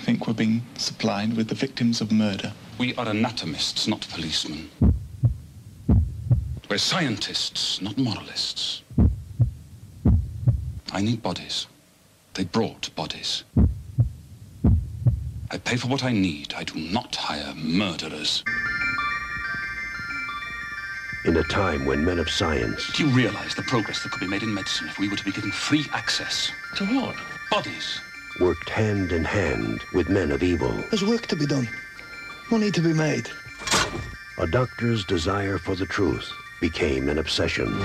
I 0.00 0.02
think 0.02 0.26
we're 0.26 0.32
being 0.32 0.62
supplied 0.78 1.34
with 1.34 1.48
the 1.48 1.54
victims 1.54 2.00
of 2.00 2.10
murder. 2.10 2.54
We 2.78 2.94
are 2.94 3.06
anatomists, 3.06 3.86
not 3.86 4.08
policemen. 4.10 4.70
We're 6.70 6.78
scientists, 6.78 7.82
not 7.82 7.98
moralists. 7.98 8.80
I 10.90 11.02
need 11.02 11.22
bodies. 11.22 11.66
They 12.32 12.44
brought 12.44 12.88
bodies. 12.96 13.44
I 15.50 15.58
pay 15.58 15.76
for 15.76 15.88
what 15.88 16.02
I 16.02 16.12
need. 16.12 16.54
I 16.54 16.64
do 16.64 16.80
not 16.80 17.14
hire 17.14 17.52
murderers. 17.54 18.42
In 21.26 21.36
a 21.36 21.44
time 21.44 21.84
when 21.84 22.02
men 22.02 22.18
of 22.18 22.30
science 22.30 22.90
Do 22.96 23.06
you 23.06 23.14
realize 23.14 23.54
the 23.54 23.62
progress 23.64 24.02
that 24.02 24.12
could 24.12 24.20
be 24.20 24.26
made 24.26 24.42
in 24.42 24.54
medicine 24.54 24.88
if 24.88 24.98
we 24.98 25.10
were 25.10 25.16
to 25.16 25.24
be 25.26 25.32
given 25.32 25.52
free 25.52 25.84
access? 25.92 26.50
To 26.76 26.86
what? 26.86 27.16
Bodies. 27.50 28.00
Worked 28.38 28.68
hand 28.70 29.12
in 29.12 29.24
hand 29.24 29.82
with 29.92 30.08
men 30.08 30.30
of 30.30 30.42
evil, 30.42 30.72
There's 30.90 31.04
work 31.04 31.26
to 31.28 31.36
be 31.36 31.46
done. 31.46 31.68
Money 32.50 32.70
to 32.70 32.80
be 32.80 32.92
made. 32.92 33.28
a 34.38 34.46
doctor's 34.46 35.04
desire 35.04 35.58
for 35.58 35.74
the 35.74 35.86
truth 35.86 36.30
became 36.60 37.08
an 37.08 37.18
obsession, 37.18 37.78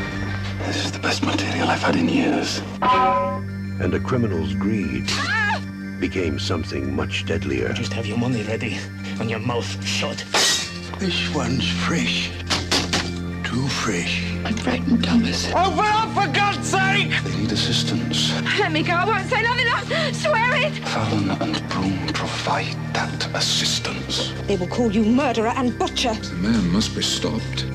This 0.59 0.85
is 0.85 0.91
the 0.91 0.99
best 0.99 1.23
material 1.23 1.67
I've 1.69 1.81
had 1.81 1.95
in 1.95 2.07
years. 2.09 2.61
and 2.81 3.93
a 3.93 3.99
criminal's 3.99 4.53
greed 4.55 5.09
became 5.99 6.37
something 6.39 6.95
much 6.95 7.25
deadlier. 7.25 7.71
Just 7.73 7.93
have 7.93 8.05
your 8.05 8.17
money 8.17 8.43
ready 8.43 8.77
and 9.19 9.29
your 9.29 9.39
mouth 9.39 9.83
shut. 9.85 10.17
This 10.99 11.33
one's 11.33 11.67
fresh. 11.69 12.29
Too 13.43 13.67
fresh. 13.67 14.23
I'm 14.45 14.55
frightened, 14.57 15.03
Thomas. 15.03 15.49
Oh, 15.55 15.71
Open 15.71 15.85
up 15.85 16.09
for 16.13 16.33
God's 16.33 16.67
sake! 16.69 16.84
They 16.95 17.35
need 17.35 17.51
assistance. 17.51 18.31
Let 18.57 18.71
me 18.71 18.81
go. 18.81 18.93
I 18.93 19.05
won't 19.05 19.29
say 19.29 19.41
nothing 19.41 19.67
else. 19.67 20.21
Swear 20.21 20.55
it. 20.55 20.73
Fallon 20.87 21.29
and 21.29 21.69
Broom 21.69 22.07
provide 22.13 22.73
that 22.93 23.27
assistance. 23.35 24.31
They 24.47 24.55
will 24.55 24.67
call 24.67 24.89
you 24.89 25.03
murderer 25.03 25.51
and 25.57 25.77
butcher. 25.77 26.13
The 26.13 26.35
man 26.35 26.71
must 26.71 26.95
be 26.95 27.01
stopped. 27.01 27.65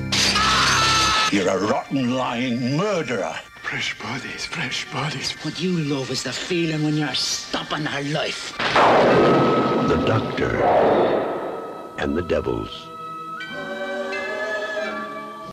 You're 1.31 1.49
a 1.49 1.67
rotten, 1.67 2.15
lying 2.15 2.75
murderer. 2.75 3.35
Fresh 3.61 3.99
bodies, 3.99 4.45
fresh 4.45 4.91
bodies. 4.91 5.33
What 5.43 5.61
you 5.61 5.77
love 5.77 6.09
is 6.09 6.23
the 6.23 6.33
feeling 6.33 6.83
when 6.83 6.97
you're 6.97 7.13
stopping 7.13 7.85
her 7.85 8.01
life. 8.11 8.57
The 8.57 10.03
Doctor 10.07 10.63
and 11.99 12.17
the 12.17 12.23
Devils. 12.23 12.90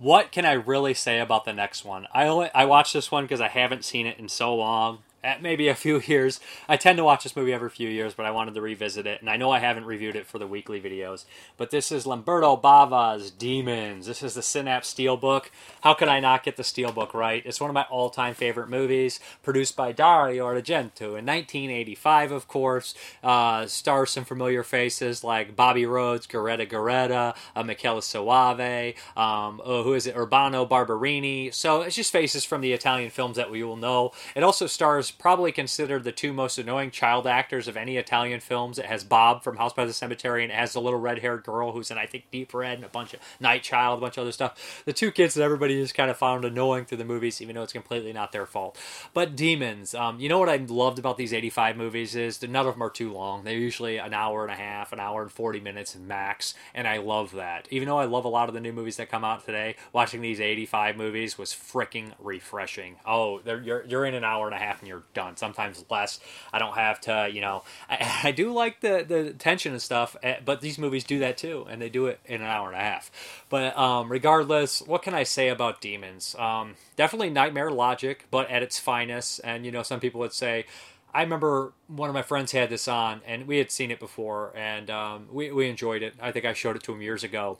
What 0.01 0.31
can 0.31 0.45
I 0.45 0.53
really 0.53 0.95
say 0.95 1.19
about 1.19 1.45
the 1.45 1.53
next 1.53 1.85
one? 1.85 2.07
I 2.13 2.27
only 2.27 2.51
I 2.55 2.65
watched 2.65 2.93
this 2.93 3.11
one 3.11 3.25
because 3.25 3.41
I 3.41 3.49
haven't 3.49 3.85
seen 3.85 4.07
it 4.07 4.19
in 4.19 4.29
so 4.29 4.55
long. 4.55 4.99
Maybe 5.41 5.67
a 5.67 5.75
few 5.75 6.01
years. 6.07 6.39
I 6.69 6.77
tend 6.77 6.97
to 6.99 7.05
watch 7.05 7.25
this 7.25 7.35
movie 7.35 7.53
every 7.53 7.71
few 7.71 7.89
years, 7.89 8.15
but 8.15 8.25
I 8.25 8.31
wanted 8.31 8.55
to 8.55 8.61
revisit 8.61 9.07
it, 9.07 9.21
and 9.21 9.29
I 9.29 9.37
know 9.37 9.51
I 9.51 9.59
haven't 9.59 9.85
reviewed 9.85 10.15
it 10.15 10.27
for 10.27 10.39
the 10.39 10.47
weekly 10.47 10.81
videos. 10.81 11.25
But 11.57 11.71
this 11.71 11.91
is 11.91 12.07
Lamberto 12.07 12.57
Bava's 12.57 13.31
Demons. 13.33 14.07
This 14.07 14.23
is 14.23 14.35
the 14.35 14.43
Synapse 14.43 14.95
Steelbook. 14.95 15.47
How 15.81 15.95
could 15.95 16.07
I 16.09 16.21
not 16.21 16.45
get 16.45 16.57
the 16.57 16.63
Steelbook 16.63 17.15
right? 17.15 17.43
It's 17.45 17.61
one 17.61 17.69
of 17.69 17.75
my 17.75 17.87
all-time 17.91 18.35
favorite 18.35 18.69
movies, 18.69 19.19
produced 19.43 19.75
by 19.75 19.91
Dario 19.91 20.47
Argento 20.47 21.19
in 21.19 21.27
1985, 21.27 22.31
of 22.33 22.47
course. 22.47 22.95
Uh, 23.23 23.67
stars 23.67 24.11
some 24.11 24.25
familiar 24.25 24.63
faces 24.63 25.25
like 25.25 25.57
Bobby 25.57 25.85
Rhodes, 25.85 26.29
Geretta 26.29 26.69
Geretta, 26.69 27.35
uh, 27.57 27.63
Michele 27.65 28.01
Soavi, 28.01 28.95
um, 29.17 29.61
uh, 29.65 29.83
who 29.83 29.95
is 29.95 30.07
it, 30.07 30.15
Urbano 30.15 30.69
Barberini. 30.69 31.51
So 31.51 31.83
it's 31.83 31.97
just 31.97 32.13
faces 32.13 32.45
from 32.45 32.61
the 32.61 32.73
Italian 32.73 33.11
films 33.11 33.37
that 33.37 33.51
we 33.51 33.65
will 33.65 33.77
know. 33.77 34.13
It 34.37 34.45
also 34.45 34.69
stars 34.69 35.08
probably 35.11 35.53
considered 35.53 36.05
the 36.05 36.13
two 36.13 36.33
most 36.33 36.59
annoying 36.59 36.91
child 36.91 37.27
actors 37.27 37.69
of 37.69 37.77
any 37.77 37.97
Italian 37.97 38.41
films. 38.41 38.79
It 38.79 38.87
has 38.87 39.05
Bob 39.05 39.43
from 39.43 39.57
House 39.57 39.73
by 39.73 39.85
the 39.85 39.93
Cemetery, 39.93 40.43
and 40.43 40.53
it 40.53 40.57
has 40.57 40.73
the 40.73 40.81
little 40.81 40.99
red-haired 40.99 41.45
girl 41.45 41.73
who's 41.73 41.91
in 41.91 41.99
I 41.99 42.07
think 42.07 42.31
Deep 42.31 42.55
Red 42.55 42.79
and 42.79 42.85
a 42.85 42.89
bunch 42.89 43.15
of 43.15 43.21
Night 43.41 43.63
Child, 43.63 43.99
a 43.99 44.01
bunch 44.01 44.17
of 44.17 44.23
other 44.23 44.33
stuff. 44.33 44.83
The 44.85 44.93
two 44.93 45.11
kids 45.11 45.35
that 45.35 45.43
everybody 45.43 45.81
just 45.81 45.95
kind 45.95 46.11
of 46.11 46.17
found 46.17 46.45
annoying 46.45 46.85
through 46.85 46.99
the 46.99 47.05
movies, 47.05 47.41
even 47.41 47.55
though 47.55 47.63
it's 47.63 47.73
completely 47.73 48.13
not 48.13 48.33
their 48.33 48.47
fault. 48.47 48.79
But 49.15 49.37
Demons, 49.37 49.95
um, 49.95 50.21
you 50.21 50.29
know 50.29 50.39
what 50.39 50.49
I 50.49 50.57
loved 50.57 50.99
about 50.99 51.17
these 51.17 51.33
85 51.33 51.77
movies 51.77 52.15
is 52.15 52.43
none 52.43 52.67
of 52.67 52.75
them 52.75 52.83
are 52.83 52.91
too 52.91 53.13
long. 53.13 53.45
They're 53.45 53.57
usually 53.57 53.99
an 53.99 54.15
hour 54.15 54.43
and 54.43 54.53
a 54.53 54.57
half, 54.57 54.93
an 54.93 55.01
hour 55.01 55.23
and 55.23 55.31
40 55.31 55.61
minutes 55.61 55.97
max, 55.97 56.55
and 56.75 56.87
I 56.87 56.99
love 56.99 57.33
that. 57.33 57.69
Even 57.71 57.89
though 57.89 57.99
I 57.99 58.05
love 58.05 58.25
a 58.25 58.29
lot 58.29 58.49
of 58.49 58.55
the 58.55 58.61
new 58.61 58.73
movies 58.73 58.97
that 58.97 59.11
come 59.11 59.25
out 59.25 59.45
today, 59.45 59.77
watching 59.93 60.21
these 60.21 60.41
85 60.41 60.97
movies 60.97 61.39
was 61.39 61.53
freaking 61.53 62.13
refreshing. 62.19 62.97
Oh, 63.07 63.41
you're, 63.45 63.85
you're 63.85 64.05
in 64.05 64.15
an 64.15 64.25
hour 64.25 64.47
and 64.47 64.55
a 64.55 64.59
half 64.59 64.81
and 64.81 64.89
you're 64.89 64.98
done. 65.15 65.37
Sometimes 65.37 65.85
less. 65.91 66.21
I 66.53 66.59
don't 66.59 66.75
have 66.75 67.01
to, 67.03 67.29
you 67.33 67.41
know, 67.41 67.65
I, 67.89 68.21
I 68.25 68.33
do 68.33 68.53
like 68.53 68.81
the, 68.81 69.05
the 69.07 69.33
tension 69.33 69.73
and 69.73 69.83
stuff, 69.83 70.17
eh, 70.23 70.37
but 70.45 70.61
these 70.61 70.79
movies 70.79 71.05
do 71.05 71.19
that 71.21 71.39
too, 71.39 71.67
and 71.69 71.81
they 71.81 71.89
do 71.89 72.07
it 72.07 72.21
in 72.25 72.41
an 72.43 72.47
hour 72.47 72.69
and 72.69 72.77
a 72.77 72.81
half. 72.81 73.11
But 73.49 73.77
um, 73.77 74.11
regardless, 74.11 74.83
what 74.83 75.03
can 75.03 75.15
I 75.15 75.23
say 75.23 75.49
about 75.49 75.81
Demons? 75.81 76.35
Um, 76.39 76.75
definitely 76.97 77.31
nightmare 77.31 77.71
logic, 77.71 78.27
but 78.31 78.51
at 78.51 78.63
its 78.63 78.79
finest. 78.79 79.41
And, 79.45 79.65
you 79.65 79.73
know, 79.73 79.83
some 79.83 80.01
people 80.01 80.21
would 80.21 80.33
say, 80.33 80.67
I 81.13 81.23
remember 81.23 81.73
one 81.87 82.11
of 82.11 82.15
my 82.15 82.23
friends 82.23 82.53
had 82.53 82.69
this 82.69 82.87
on, 82.87 83.23
and 83.27 83.47
we 83.47 83.59
had 83.59 83.71
seen 83.71 83.91
it 83.91 83.99
before, 83.99 84.53
and 84.55 84.91
um, 84.91 85.29
we, 85.33 85.51
we 85.51 85.69
enjoyed 85.69 86.03
it. 86.03 86.15
I 86.21 86.33
think 86.33 86.45
I 86.45 86.53
showed 86.53 86.77
it 86.77 86.83
to 86.85 86.93
him 86.93 87.01
years 87.01 87.25
ago. 87.25 87.59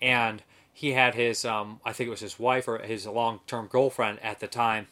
And 0.00 0.42
he 0.72 0.92
had 0.92 1.14
his, 1.14 1.44
um, 1.44 1.80
I 1.84 1.92
think 1.92 2.08
it 2.08 2.10
was 2.10 2.20
his 2.20 2.38
wife 2.38 2.68
or 2.68 2.78
his 2.78 3.06
long 3.06 3.40
term 3.46 3.66
girlfriend 3.66 4.20
at 4.20 4.40
the 4.40 4.46
time, 4.46 4.88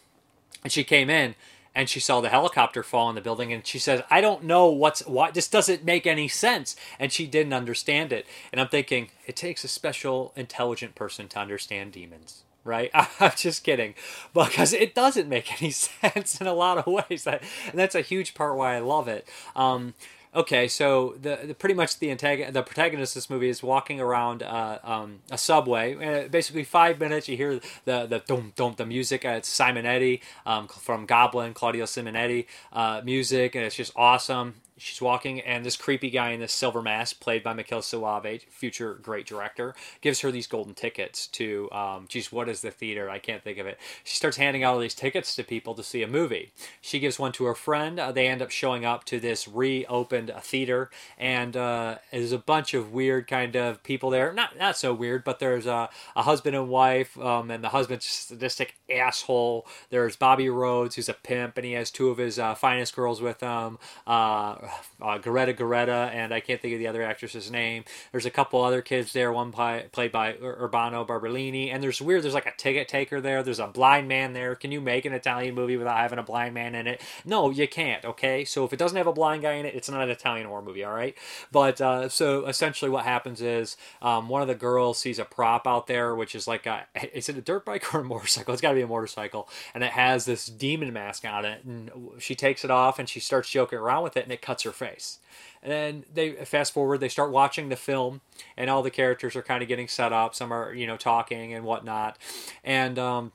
and 0.63 0.73
she 0.73 0.85
came 0.85 1.11
in 1.11 1.35
and 1.75 1.89
she 1.89 2.01
saw 2.01 2.21
the 2.21 2.29
helicopter 2.29 2.83
fall 2.83 3.09
in 3.09 3.15
the 3.15 3.21
building 3.21 3.53
and 3.53 3.67
she 3.67 3.79
says 3.79 4.03
i 4.11 4.21
don't 4.21 4.45
know 4.45 4.67
what's 4.67 5.07
what 5.07 5.35
this 5.35 5.49
doesn't 5.49 5.85
make 5.85 6.07
any 6.07 6.29
sense. 6.29 6.77
And 6.99 7.13
she 7.13 7.27
didn't 7.27 7.53
understand 7.53 8.13
it. 8.13 8.27
And 8.53 8.61
i'm 8.61 8.69
thinking 8.69 9.11
it 9.27 9.37
takes 9.37 9.65
a 9.65 9.69
special 9.69 10.33
intelligent 10.37 10.95
person 10.95 11.29
to 11.29 11.39
understand 11.39 11.93
demons 11.93 12.45
right? 12.65 12.91
I'm 13.21 13.33
just 13.37 13.65
kidding. 13.65 13.95
Because 14.35 14.73
it 14.73 14.95
doesn't 14.95 15.29
make 15.29 15.63
any 15.63 15.71
sense 16.03 16.41
in 16.41 16.47
a 16.47 16.55
lot 16.55 16.79
of 16.79 16.87
ways. 16.87 17.27
And 17.27 17.41
that's 17.75 17.95
a 17.95 18.03
huge 18.03 18.35
part 18.35 18.57
why 18.57 18.77
i 18.77 18.81
love 18.81 19.09
it. 19.09 19.27
Um, 19.57 19.95
Okay, 20.33 20.69
so 20.69 21.17
the, 21.21 21.41
the 21.45 21.55
pretty 21.55 21.75
much 21.75 21.99
the 21.99 22.15
antagon- 22.15 22.53
the 22.53 22.63
protagonist 22.63 23.17
of 23.17 23.23
this 23.23 23.31
movie 23.31 23.49
is 23.49 23.65
walking 23.65 24.01
around 24.01 24.45
uh, 24.45 24.79
um, 24.85 25.19
a 25.29 25.37
subway. 25.37 25.97
Uh, 25.97 26.29
basically, 26.29 26.63
five 26.63 27.01
minutes 27.01 27.29
you 27.29 27.37
hear 27.37 27.61
the 27.85 28.07
the 28.07 28.23
dum 28.27 28.53
dum 28.55 28.75
the 28.77 28.87
music. 28.87 29.25
It's 29.25 29.53
Simonetti 29.53 30.21
um, 30.47 30.69
from 30.69 31.05
Goblin, 31.05 31.53
Claudio 31.53 31.85
Simonetti 31.85 32.47
uh, 32.73 33.01
music, 33.05 33.57
and 33.57 33.65
it's 33.65 33.75
just 33.75 33.93
awesome. 33.97 34.55
She's 34.81 35.03
walking, 35.03 35.41
and 35.41 35.65
this 35.65 35.77
creepy 35.77 36.09
guy 36.09 36.31
in 36.31 36.41
this 36.41 36.53
silver 36.53 36.81
mask, 36.81 37.21
played 37.21 37.43
by 37.43 37.53
Michele 37.53 37.81
Soavi, 37.81 38.43
future 38.49 38.95
great 38.95 39.27
director, 39.27 39.75
gives 40.01 40.21
her 40.21 40.31
these 40.31 40.47
golden 40.47 40.73
tickets 40.73 41.27
to, 41.29 41.71
um, 41.71 42.07
geez, 42.09 42.33
what 42.33 42.49
is 42.49 42.63
the 42.63 42.71
theater? 42.71 43.11
I 43.11 43.19
can't 43.19 43.45
think 43.45 43.59
of 43.59 43.67
it. 43.67 43.79
She 44.05 44.17
starts 44.17 44.39
handing 44.39 44.65
out 44.65 44.75
all 44.75 44.81
these 44.81 44.95
tickets 44.95 45.35
to 45.37 45.45
people 45.45 45.75
to 45.75 45.83
see 45.83 46.03
a 46.03 46.09
movie. 46.09 46.53
She 46.81 46.99
gives 46.99 47.19
one 47.19 47.33
to 47.33 47.45
her 47.45 47.55
friend. 47.55 48.01
Uh, 48.01 48.11
they 48.11 48.27
end 48.27 48.41
up 48.41 48.51
showing 48.51 48.85
up 48.87 49.05
to 49.05 49.21
this 49.21 49.47
reopened 49.47 50.33
theater, 50.41 50.91
and 51.19 51.57
uh, 51.57 51.99
there's 52.11 52.33
a 52.33 52.39
bunch 52.39 52.73
of 52.73 52.93
weird 52.93 53.27
kind 53.29 53.57
of 53.57 53.83
people 53.83 54.09
there. 54.09 54.33
Not 54.33 54.59
not 54.59 54.79
so 54.79 54.95
weird, 54.95 55.25
but 55.25 55.41
there's 55.41 55.67
a, 55.67 55.91
a 56.17 56.23
husband 56.23 56.57
and 56.57 56.69
wife, 56.69 57.19
um, 57.19 57.51
and 57.51 57.63
the 57.63 57.69
husband's 57.69 58.07
a 58.07 58.09
sadistic 58.09 58.77
asshole. 58.91 59.67
There's 59.91 60.17
Bobby 60.17 60.49
Rhodes, 60.49 60.97
who's 60.97 61.09
a 61.09 61.15
pimp, 61.15 61.59
and 61.59 61.67
he 61.67 61.73
has 61.73 61.91
two 61.91 62.09
of 62.09 62.19
his 62.19 62.39
uh, 62.39 62.55
finest 62.55 62.97
girls 62.97 63.21
with 63.21 63.41
him. 63.41 63.79
Uh, 64.07 64.57
uh, 65.03 65.19
Geretta, 65.19 66.13
and 66.13 66.33
I 66.33 66.41
can't 66.41 66.61
think 66.61 66.75
of 66.75 66.79
the 66.79 66.87
other 66.87 67.03
actress's 67.03 67.51
name. 67.51 67.85
There's 68.13 68.27
a 68.27 68.31
couple 68.31 68.63
other 68.63 68.83
kids 68.83 69.13
there, 69.13 69.33
one 69.33 69.51
by, 69.51 69.87
played 69.93 70.13
by 70.13 70.35
Urbano 70.35 71.07
Barberini, 71.07 71.71
and 71.71 71.83
there's 71.83 72.01
weird. 72.01 72.23
There's 72.23 72.35
like 72.35 72.47
a 72.47 72.55
ticket 72.57 72.89
taker 72.89 73.21
there. 73.21 73.43
There's 73.43 73.59
a 73.59 73.67
blind 73.67 74.09
man 74.09 74.33
there. 74.33 74.55
Can 74.55 74.73
you 74.73 74.81
make 74.81 75.05
an 75.05 75.13
Italian 75.13 75.55
movie 75.55 75.77
without 75.77 75.97
having 75.97 76.19
a 76.19 76.23
blind 76.23 76.55
man 76.55 76.75
in 76.75 76.87
it? 76.87 77.01
No, 77.25 77.51
you 77.51 77.67
can't. 77.69 78.05
Okay, 78.05 78.45
so 78.45 78.65
if 78.65 78.73
it 78.73 78.79
doesn't 78.79 78.97
have 78.97 79.07
a 79.07 79.13
blind 79.13 79.43
guy 79.43 79.53
in 79.53 79.67
it, 79.67 79.75
it's 79.75 79.91
not 79.91 80.03
an 80.03 80.11
Italian 80.11 80.47
horror 80.47 80.63
movie. 80.63 80.85
All 80.85 80.93
right, 80.93 81.17
but 81.51 81.81
uh, 81.81 82.09
so 82.09 82.47
essentially 82.47 82.91
what 82.91 83.05
happens 83.05 83.41
is 83.41 83.77
um, 84.03 84.29
one 84.29 84.43
of 84.43 84.49
the 84.49 84.55
girls 84.55 84.99
sees 84.99 85.19
a 85.19 85.25
prop 85.25 85.67
out 85.67 85.87
there, 85.87 86.15
which 86.15 86.35
is 86.35 86.47
like 86.47 86.67
a 86.67 86.87
is 87.15 87.29
it 87.29 87.37
a 87.37 87.43
dirt 87.43 87.65
bike 87.65 87.95
or 87.95 88.01
a 88.01 88.05
motorcycle? 88.05 88.53
It's 88.53 88.63
got 88.63 88.71
to 88.71 88.75
be 88.77 88.83
a 88.83 88.87
motorcycle, 88.87 89.49
and 89.75 89.83
it 89.85 89.93
has 89.93 90.25
this 90.25 90.47
demon 90.47 90.93
mask 90.93 91.25
on 91.25 91.45
it, 91.45 91.65
and 91.65 91.91
she 92.19 92.35
takes 92.35 92.65
it 92.65 92.71
off 92.71 92.99
and 92.99 93.09
she 93.09 93.21
starts 93.21 93.51
joking 93.51 93.79
around 93.79 94.03
with 94.03 94.17
it, 94.17 94.25
and 94.25 94.33
it 94.33 94.43
cuts 94.43 94.60
her 94.63 94.73
face. 94.73 95.19
And 95.63 95.71
then 95.71 96.05
they 96.13 96.33
fast 96.45 96.73
forward, 96.73 96.99
they 96.99 97.09
start 97.09 97.31
watching 97.31 97.69
the 97.69 97.77
film, 97.77 98.23
and 98.57 98.71
all 98.71 98.83
the 98.83 98.91
characters 98.91 99.37
are 99.37 99.43
kind 99.43 99.63
of 99.63 99.69
getting 99.69 99.89
set 99.89 100.13
up. 100.13 100.35
Some 100.35 100.53
are, 100.53 100.73
you 100.73 100.87
know, 100.87 100.97
talking 100.97 101.53
and 101.53 101.65
whatnot. 101.65 102.17
And 102.65 102.99
um, 102.99 103.33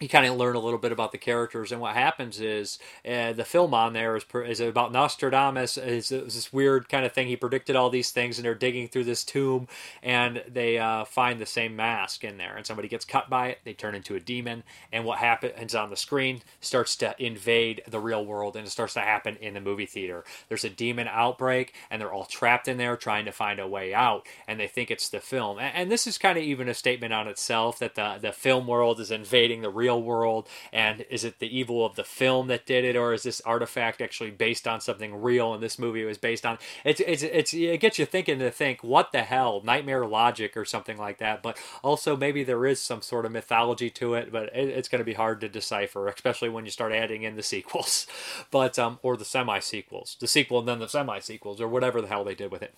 you 0.00 0.08
kind 0.08 0.26
of 0.26 0.36
learn 0.36 0.56
a 0.56 0.60
little 0.60 0.78
bit 0.78 0.92
about 0.92 1.12
the 1.12 1.18
characters. 1.18 1.72
And 1.72 1.80
what 1.80 1.94
happens 1.94 2.40
is 2.40 2.78
uh, 3.06 3.32
the 3.32 3.44
film 3.44 3.74
on 3.74 3.92
there 3.92 4.16
is, 4.16 4.24
is 4.46 4.60
about 4.60 4.92
Nostradamus. 4.92 5.76
Is 5.76 6.08
this 6.08 6.52
weird 6.52 6.88
kind 6.88 7.04
of 7.04 7.12
thing. 7.12 7.28
He 7.28 7.36
predicted 7.36 7.76
all 7.76 7.90
these 7.90 8.10
things, 8.10 8.38
and 8.38 8.44
they're 8.44 8.54
digging 8.54 8.88
through 8.88 9.04
this 9.04 9.24
tomb, 9.24 9.68
and 10.02 10.42
they 10.48 10.78
uh, 10.78 11.04
find 11.04 11.38
the 11.38 11.46
same 11.46 11.76
mask 11.76 12.24
in 12.24 12.38
there. 12.38 12.56
And 12.56 12.66
somebody 12.66 12.88
gets 12.88 13.04
cut 13.04 13.28
by 13.28 13.48
it, 13.48 13.58
they 13.64 13.74
turn 13.74 13.94
into 13.94 14.14
a 14.14 14.20
demon. 14.20 14.62
And 14.92 15.04
what 15.04 15.18
happens 15.18 15.74
on 15.74 15.90
the 15.90 15.96
screen 15.96 16.42
starts 16.60 16.96
to 16.96 17.14
invade 17.22 17.82
the 17.86 18.00
real 18.00 18.24
world, 18.24 18.56
and 18.56 18.66
it 18.66 18.70
starts 18.70 18.94
to 18.94 19.00
happen 19.00 19.36
in 19.36 19.54
the 19.54 19.60
movie 19.60 19.86
theater. 19.86 20.24
There's 20.48 20.64
a 20.64 20.70
demon 20.70 21.08
outbreak, 21.08 21.74
and 21.90 22.00
they're 22.00 22.12
all 22.12 22.24
trapped 22.24 22.68
in 22.68 22.78
there 22.78 22.96
trying 22.96 23.26
to 23.26 23.32
find 23.32 23.60
a 23.60 23.68
way 23.68 23.92
out, 23.92 24.26
and 24.48 24.58
they 24.58 24.68
think 24.68 24.90
it's 24.90 25.08
the 25.10 25.20
film. 25.20 25.58
And, 25.58 25.74
and 25.74 25.92
this 25.92 26.06
is 26.06 26.16
kind 26.18 26.38
of 26.38 26.44
even 26.44 26.68
a 26.68 26.74
statement 26.74 27.12
on 27.12 27.28
itself 27.28 27.78
that 27.80 27.94
the 27.94 28.18
the 28.20 28.32
film 28.32 28.66
world 28.66 29.00
is 29.00 29.10
invading 29.10 29.62
the 29.62 29.70
real 29.70 29.89
real 29.90 30.02
world? 30.02 30.48
And 30.72 31.04
is 31.10 31.24
it 31.24 31.38
the 31.38 31.58
evil 31.58 31.84
of 31.84 31.96
the 31.96 32.04
film 32.04 32.46
that 32.48 32.66
did 32.66 32.84
it, 32.84 32.96
or 32.96 33.12
is 33.12 33.22
this 33.22 33.40
artifact 33.42 34.00
actually 34.00 34.30
based 34.30 34.66
on 34.68 34.80
something 34.80 35.20
real? 35.20 35.52
And 35.52 35.62
this 35.62 35.78
movie 35.78 36.04
was 36.04 36.18
based 36.18 36.46
on 36.46 36.58
it's 36.84 37.00
it's 37.00 37.22
it's 37.22 37.54
it 37.54 37.80
gets 37.80 37.98
you 37.98 38.06
thinking 38.06 38.38
to 38.38 38.50
think 38.50 38.82
what 38.82 39.12
the 39.12 39.22
hell 39.22 39.60
nightmare 39.64 40.06
logic 40.06 40.56
or 40.56 40.64
something 40.64 40.96
like 40.96 41.18
that. 41.18 41.42
But 41.42 41.58
also 41.82 42.16
maybe 42.16 42.44
there 42.44 42.66
is 42.66 42.80
some 42.80 43.02
sort 43.02 43.26
of 43.26 43.32
mythology 43.32 43.90
to 43.90 44.14
it, 44.14 44.32
but 44.32 44.44
it, 44.54 44.68
it's 44.68 44.88
going 44.88 45.00
to 45.00 45.04
be 45.04 45.14
hard 45.14 45.40
to 45.40 45.48
decipher, 45.48 46.06
especially 46.08 46.48
when 46.48 46.64
you 46.64 46.70
start 46.70 46.92
adding 46.92 47.22
in 47.22 47.36
the 47.36 47.42
sequels, 47.42 48.06
but 48.50 48.78
um 48.78 48.98
or 49.02 49.16
the 49.16 49.24
semi 49.24 49.58
sequels, 49.58 50.16
the 50.20 50.28
sequel 50.28 50.60
and 50.60 50.68
then 50.68 50.78
the 50.78 50.88
semi 50.88 51.18
sequels 51.18 51.60
or 51.60 51.68
whatever 51.68 52.00
the 52.00 52.08
hell 52.08 52.24
they 52.24 52.34
did 52.34 52.52
with 52.52 52.62
it. 52.62 52.74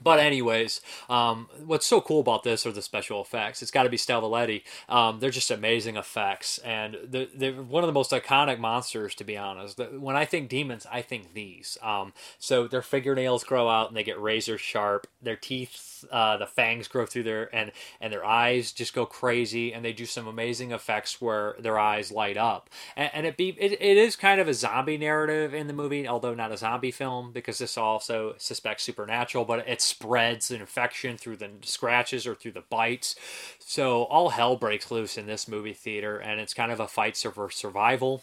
But 0.00 0.18
anyways, 0.18 0.80
um, 1.08 1.48
what's 1.64 1.86
so 1.86 2.00
cool 2.00 2.20
about 2.20 2.42
this 2.42 2.66
are 2.66 2.72
the 2.72 2.82
special 2.82 3.20
effects. 3.20 3.62
It's 3.62 3.70
got 3.70 3.84
to 3.84 3.88
be 3.88 3.96
Stivaletti. 3.96 4.62
Um, 4.88 5.20
they're 5.20 5.30
just 5.30 5.50
amazing 5.50 5.96
effects, 5.96 6.58
and 6.58 6.96
they're, 7.04 7.28
they're, 7.34 7.52
one 7.52 7.84
of 7.84 7.88
the 7.88 7.92
most 7.92 8.10
iconic 8.10 8.58
monsters, 8.58 9.14
to 9.16 9.24
be 9.24 9.36
honest. 9.36 9.78
When 9.92 10.16
I 10.16 10.24
think 10.24 10.48
demons, 10.48 10.86
I 10.90 11.02
think 11.02 11.34
these. 11.34 11.78
Um, 11.82 12.12
so 12.38 12.66
their 12.66 12.82
fingernails 12.82 13.44
grow 13.44 13.68
out 13.68 13.88
and 13.88 13.96
they 13.96 14.04
get 14.04 14.20
razor 14.20 14.58
sharp. 14.58 15.06
Their 15.20 15.36
teeth 15.36 15.91
uh, 16.10 16.36
the 16.36 16.46
fangs 16.46 16.88
grow 16.88 17.06
through 17.06 17.22
their 17.24 17.54
and 17.54 17.72
and 18.00 18.12
their 18.12 18.24
eyes 18.24 18.72
just 18.72 18.94
go 18.94 19.06
crazy, 19.06 19.72
and 19.72 19.84
they 19.84 19.92
do 19.92 20.06
some 20.06 20.26
amazing 20.26 20.72
effects 20.72 21.20
where 21.20 21.54
their 21.58 21.78
eyes 21.78 22.10
light 22.10 22.36
up. 22.36 22.70
And, 22.96 23.10
and 23.14 23.26
it 23.26 23.36
be 23.36 23.50
it, 23.58 23.72
it 23.72 23.96
is 23.96 24.16
kind 24.16 24.40
of 24.40 24.48
a 24.48 24.54
zombie 24.54 24.98
narrative 24.98 25.54
in 25.54 25.66
the 25.66 25.72
movie, 25.72 26.08
although 26.08 26.34
not 26.34 26.52
a 26.52 26.56
zombie 26.56 26.90
film 26.90 27.32
because 27.32 27.58
this 27.58 27.78
also 27.78 28.34
suspects 28.38 28.84
supernatural, 28.84 29.44
but 29.44 29.66
it 29.68 29.80
spreads 29.80 30.50
an 30.50 30.60
infection 30.60 31.16
through 31.16 31.36
the 31.36 31.50
scratches 31.62 32.26
or 32.26 32.34
through 32.34 32.52
the 32.52 32.64
bites. 32.68 33.14
So 33.58 34.04
all 34.04 34.30
hell 34.30 34.56
breaks 34.56 34.90
loose 34.90 35.16
in 35.18 35.26
this 35.26 35.46
movie 35.46 35.74
theater, 35.74 36.18
and 36.18 36.40
it's 36.40 36.54
kind 36.54 36.72
of 36.72 36.80
a 36.80 36.88
fight 36.88 37.16
for 37.16 37.50
survival. 37.50 38.22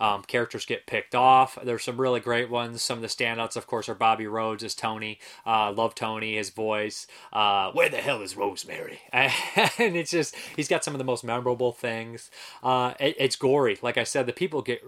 Um, 0.00 0.22
characters 0.22 0.64
get 0.64 0.86
picked 0.86 1.14
off. 1.14 1.58
There's 1.62 1.84
some 1.84 2.00
really 2.00 2.20
great 2.20 2.50
ones. 2.50 2.82
Some 2.82 2.98
of 2.98 3.02
the 3.02 3.08
standouts, 3.08 3.56
of 3.56 3.66
course, 3.66 3.88
are 3.88 3.94
Bobby 3.94 4.26
Rhodes 4.26 4.64
as 4.64 4.74
Tony. 4.74 5.18
Uh, 5.46 5.72
love 5.72 5.94
Tony, 5.94 6.36
his 6.36 6.50
voice. 6.50 7.06
Uh, 7.32 7.70
where 7.72 7.88
the 7.88 7.98
hell 7.98 8.22
is 8.22 8.36
Rosemary? 8.36 9.00
and 9.12 9.32
it's 9.78 10.10
just 10.10 10.34
he's 10.56 10.68
got 10.68 10.84
some 10.84 10.94
of 10.94 10.98
the 10.98 11.04
most 11.04 11.24
memorable 11.24 11.72
things. 11.72 12.30
Uh, 12.62 12.94
it, 13.00 13.16
it's 13.18 13.36
gory, 13.36 13.78
like 13.82 13.96
I 13.96 14.04
said. 14.04 14.26
The 14.26 14.32
people 14.32 14.62
get 14.62 14.82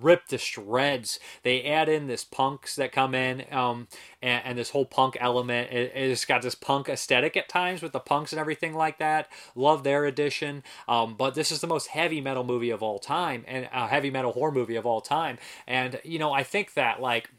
ripped 0.00 0.30
to 0.30 0.38
shreds. 0.38 1.18
They 1.42 1.64
add 1.64 1.88
in 1.88 2.06
this 2.06 2.24
punks 2.24 2.76
that 2.76 2.92
come 2.92 3.14
in, 3.14 3.44
um, 3.50 3.88
and, 4.22 4.42
and, 4.44 4.58
this 4.58 4.70
whole 4.70 4.84
punk 4.84 5.16
element. 5.20 5.72
It, 5.72 5.92
it's 5.94 6.24
got 6.24 6.42
this 6.42 6.54
punk 6.54 6.88
aesthetic 6.88 7.36
at 7.36 7.48
times 7.48 7.82
with 7.82 7.92
the 7.92 8.00
punks 8.00 8.32
and 8.32 8.40
everything 8.40 8.74
like 8.74 8.98
that. 8.98 9.28
Love 9.54 9.84
their 9.84 10.04
addition. 10.04 10.62
Um, 10.88 11.14
but 11.14 11.34
this 11.34 11.50
is 11.50 11.60
the 11.60 11.66
most 11.66 11.88
heavy 11.88 12.20
metal 12.20 12.44
movie 12.44 12.70
of 12.70 12.82
all 12.82 12.98
time, 12.98 13.44
and 13.46 13.68
a 13.72 13.88
heavy 13.88 14.10
metal 14.10 14.32
horror 14.32 14.52
movie 14.52 14.76
of 14.76 14.86
all 14.86 15.00
time. 15.00 15.38
And 15.66 16.00
you 16.04 16.18
know, 16.18 16.32
I 16.32 16.42
think 16.42 16.74
that 16.74 17.00
like 17.00 17.30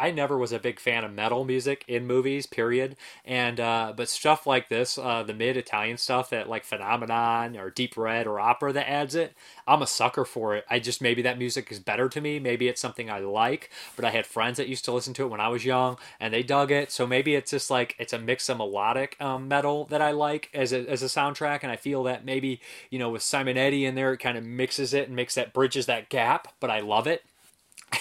I 0.00 0.10
never 0.10 0.38
was 0.38 0.50
a 0.50 0.58
big 0.58 0.80
fan 0.80 1.04
of 1.04 1.12
metal 1.12 1.44
music 1.44 1.84
in 1.86 2.06
movies, 2.06 2.46
period. 2.46 2.96
And 3.22 3.60
uh, 3.60 3.92
but 3.94 4.08
stuff 4.08 4.46
like 4.46 4.70
this, 4.70 4.96
uh, 4.96 5.22
the 5.22 5.34
mid 5.34 5.58
Italian 5.58 5.98
stuff 5.98 6.30
that 6.30 6.48
like 6.48 6.64
Phenomenon 6.64 7.54
or 7.56 7.68
Deep 7.68 7.98
Red 7.98 8.26
or 8.26 8.40
opera 8.40 8.72
that 8.72 8.88
adds 8.88 9.14
it, 9.14 9.34
I'm 9.66 9.82
a 9.82 9.86
sucker 9.86 10.24
for 10.24 10.56
it. 10.56 10.64
I 10.70 10.78
just 10.78 11.02
maybe 11.02 11.20
that 11.22 11.38
music 11.38 11.70
is 11.70 11.78
better 11.78 12.08
to 12.08 12.20
me. 12.20 12.38
Maybe 12.38 12.66
it's 12.66 12.80
something 12.80 13.10
I 13.10 13.18
like. 13.18 13.70
But 13.94 14.06
I 14.06 14.10
had 14.10 14.26
friends 14.26 14.56
that 14.56 14.68
used 14.68 14.86
to 14.86 14.92
listen 14.92 15.12
to 15.14 15.24
it 15.24 15.28
when 15.28 15.40
I 15.40 15.48
was 15.48 15.66
young, 15.66 15.98
and 16.18 16.32
they 16.32 16.42
dug 16.42 16.72
it. 16.72 16.90
So 16.90 17.06
maybe 17.06 17.34
it's 17.34 17.50
just 17.50 17.70
like 17.70 17.94
it's 17.98 18.14
a 18.14 18.18
mix 18.18 18.48
of 18.48 18.56
melodic 18.56 19.20
um, 19.20 19.48
metal 19.48 19.84
that 19.86 20.00
I 20.00 20.12
like 20.12 20.48
as 20.54 20.72
a, 20.72 20.88
as 20.88 21.02
a 21.02 21.06
soundtrack, 21.06 21.60
and 21.62 21.70
I 21.70 21.76
feel 21.76 22.04
that 22.04 22.24
maybe 22.24 22.60
you 22.88 22.98
know 22.98 23.10
with 23.10 23.22
Simonetti 23.22 23.82
in 23.82 23.96
there, 23.96 24.14
it 24.14 24.18
kind 24.18 24.38
of 24.38 24.44
mixes 24.44 24.94
it 24.94 25.08
and 25.08 25.14
makes 25.14 25.34
that 25.34 25.52
bridges 25.52 25.84
that 25.86 26.08
gap. 26.08 26.48
But 26.58 26.70
I 26.70 26.80
love 26.80 27.06
it 27.06 27.22